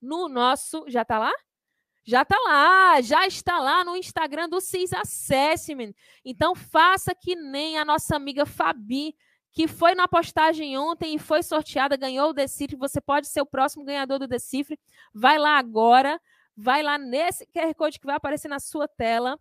no 0.00 0.28
nosso. 0.28 0.84
Já 0.88 1.02
está 1.02 1.16
lá? 1.16 1.32
Já 2.04 2.22
está 2.22 2.36
lá, 2.44 3.00
já 3.00 3.24
está 3.24 3.60
lá 3.60 3.84
no 3.84 3.96
Instagram 3.96 4.48
do 4.48 4.60
CIS 4.60 4.92
Assessment. 4.92 5.92
Então 6.24 6.56
faça 6.56 7.14
que 7.14 7.36
nem 7.36 7.78
a 7.78 7.84
nossa 7.84 8.16
amiga 8.16 8.44
Fabi, 8.44 9.14
que 9.52 9.68
foi 9.68 9.94
na 9.94 10.08
postagem 10.08 10.76
ontem 10.76 11.14
e 11.14 11.20
foi 11.20 11.40
sorteada, 11.40 11.96
ganhou 11.96 12.30
o 12.30 12.32
Decifre. 12.32 12.74
Você 12.74 13.00
pode 13.00 13.28
ser 13.28 13.42
o 13.42 13.46
próximo 13.46 13.84
ganhador 13.84 14.18
do 14.18 14.26
Decifre. 14.26 14.76
Vai 15.14 15.38
lá 15.38 15.56
agora, 15.56 16.20
vai 16.56 16.82
lá 16.82 16.98
nesse 16.98 17.46
QR 17.46 17.74
Code 17.74 17.98
que 17.98 18.06
vai 18.06 18.16
aparecer 18.16 18.48
na 18.48 18.60
sua 18.60 18.86
tela. 18.86 19.38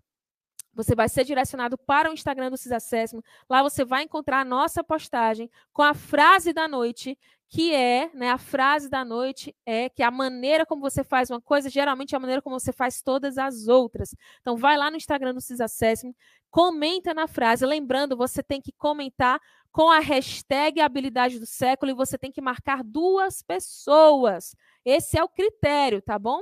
Você 0.74 0.96
vai 0.96 1.10
ser 1.10 1.26
direcionado 1.26 1.78
para 1.78 2.10
o 2.10 2.14
Instagram 2.14 2.50
do 2.50 2.58
CISAssessment. 2.58 3.22
Lá 3.50 3.62
você 3.62 3.84
vai 3.84 4.04
encontrar 4.04 4.40
a 4.40 4.46
nossa 4.46 4.84
postagem 4.84 5.50
com 5.74 5.82
a 5.82 5.94
frase 5.94 6.54
da 6.54 6.68
noite, 6.68 7.18
que 7.50 7.76
é, 7.76 8.10
né, 8.14 8.32
a 8.32 8.38
frase 8.38 8.90
da 8.90 9.04
noite 9.04 9.54
é 9.66 9.90
que 9.90 10.02
a 10.02 10.10
maneira 10.10 10.66
como 10.66 10.82
você 10.82 11.04
faz 11.04 11.30
uma 11.30 11.42
coisa, 11.42 11.70
geralmente 11.70 12.16
é 12.16 12.18
a 12.18 12.20
maneira 12.20 12.42
como 12.42 12.58
você 12.58 12.72
faz 12.72 13.02
todas 13.02 13.38
as 13.38 13.68
outras. 13.68 14.16
Então, 14.40 14.56
vai 14.56 14.78
lá 14.78 14.90
no 14.90 14.96
Instagram 14.96 15.34
do 15.34 15.42
CISAssessment, 15.42 16.14
comenta 16.50 17.14
na 17.14 17.28
frase. 17.28 17.66
Lembrando, 17.66 18.16
você 18.16 18.42
tem 18.42 18.62
que 18.62 18.72
comentar 18.72 19.42
com 19.70 19.90
a 19.90 20.00
hashtag 20.00 20.80
habilidade 20.80 21.40
do 21.40 21.46
século 21.46 21.92
e 21.92 21.96
você 21.96 22.18
tem 22.18 22.32
que 22.32 22.42
marcar 22.42 22.84
duas 22.84 23.42
pessoas. 23.42 24.56
Esse 24.86 25.18
é 25.18 25.24
o 25.24 25.30
critério, 25.30 26.02
tá 26.02 26.18
bom? 26.18 26.42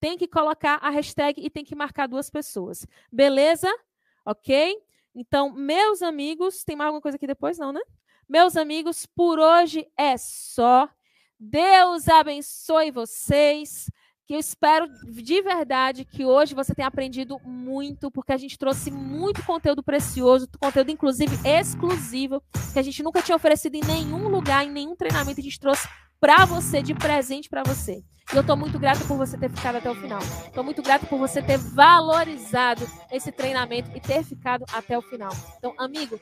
Tem 0.00 0.16
que 0.16 0.26
colocar 0.26 0.76
a 0.76 0.90
hashtag 0.90 1.40
e 1.44 1.50
tem 1.50 1.64
que 1.64 1.74
marcar 1.74 2.08
duas 2.08 2.30
pessoas. 2.30 2.86
Beleza? 3.12 3.68
Ok? 4.24 4.76
Então, 5.14 5.52
meus 5.52 6.02
amigos, 6.02 6.64
tem 6.64 6.74
mais 6.74 6.86
alguma 6.86 7.02
coisa 7.02 7.16
aqui 7.16 7.26
depois? 7.26 7.58
Não, 7.58 7.72
né? 7.72 7.80
Meus 8.28 8.56
amigos, 8.56 9.06
por 9.06 9.38
hoje 9.38 9.86
é 9.96 10.16
só. 10.16 10.88
Deus 11.38 12.08
abençoe 12.08 12.90
vocês. 12.90 13.90
Que 14.30 14.34
eu 14.34 14.38
espero 14.38 14.86
de 15.08 15.42
verdade 15.42 16.04
que 16.04 16.24
hoje 16.24 16.54
você 16.54 16.72
tenha 16.72 16.86
aprendido 16.86 17.40
muito, 17.44 18.12
porque 18.12 18.32
a 18.32 18.36
gente 18.36 18.56
trouxe 18.56 18.88
muito 18.88 19.44
conteúdo 19.44 19.82
precioso, 19.82 20.48
conteúdo 20.60 20.92
inclusive 20.92 21.36
exclusivo, 21.44 22.40
que 22.72 22.78
a 22.78 22.82
gente 22.82 23.02
nunca 23.02 23.20
tinha 23.20 23.34
oferecido 23.34 23.74
em 23.74 23.80
nenhum 23.80 24.28
lugar, 24.28 24.64
em 24.64 24.70
nenhum 24.70 24.94
treinamento, 24.94 25.40
a 25.40 25.42
gente 25.42 25.58
trouxe 25.58 25.88
para 26.20 26.44
você, 26.44 26.80
de 26.80 26.94
presente 26.94 27.48
para 27.48 27.64
você. 27.64 28.04
E 28.32 28.36
eu 28.36 28.42
estou 28.42 28.56
muito 28.56 28.78
grata 28.78 29.04
por 29.04 29.16
você 29.16 29.36
ter 29.36 29.50
ficado 29.50 29.78
até 29.78 29.90
o 29.90 29.96
final. 29.96 30.20
Estou 30.20 30.62
muito 30.62 30.80
grata 30.80 31.04
por 31.08 31.18
você 31.18 31.42
ter 31.42 31.58
valorizado 31.58 32.86
esse 33.10 33.32
treinamento 33.32 33.90
e 33.96 34.00
ter 34.00 34.22
ficado 34.22 34.64
até 34.72 34.96
o 34.96 35.02
final. 35.02 35.32
Então, 35.58 35.74
amigo, 35.76 36.20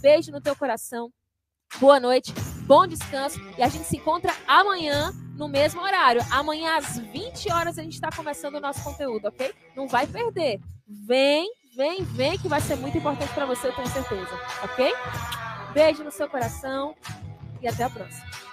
beijo 0.00 0.32
no 0.32 0.40
teu 0.40 0.56
coração. 0.56 1.12
Boa 1.78 2.00
noite, 2.00 2.32
bom 2.66 2.86
descanso 2.86 3.38
e 3.58 3.62
a 3.62 3.68
gente 3.68 3.84
se 3.84 3.98
encontra 3.98 4.32
amanhã 4.48 5.12
no 5.36 5.48
mesmo 5.48 5.80
horário. 5.82 6.22
Amanhã 6.30 6.76
às 6.76 6.98
20 6.98 7.52
horas 7.52 7.78
a 7.78 7.82
gente 7.82 7.94
está 7.94 8.10
começando 8.14 8.56
o 8.56 8.60
nosso 8.60 8.82
conteúdo, 8.82 9.28
ok? 9.28 9.52
Não 9.74 9.88
vai 9.88 10.06
perder. 10.06 10.60
Vem, 10.86 11.50
vem, 11.76 12.04
vem 12.04 12.38
que 12.38 12.48
vai 12.48 12.60
ser 12.60 12.76
muito 12.76 12.98
importante 12.98 13.32
para 13.32 13.46
você, 13.46 13.68
eu 13.68 13.74
tenho 13.74 13.88
certeza, 13.88 14.38
ok? 14.62 14.92
Beijo 15.72 16.04
no 16.04 16.10
seu 16.10 16.28
coração 16.28 16.94
e 17.60 17.68
até 17.68 17.84
a 17.84 17.90
próxima. 17.90 18.51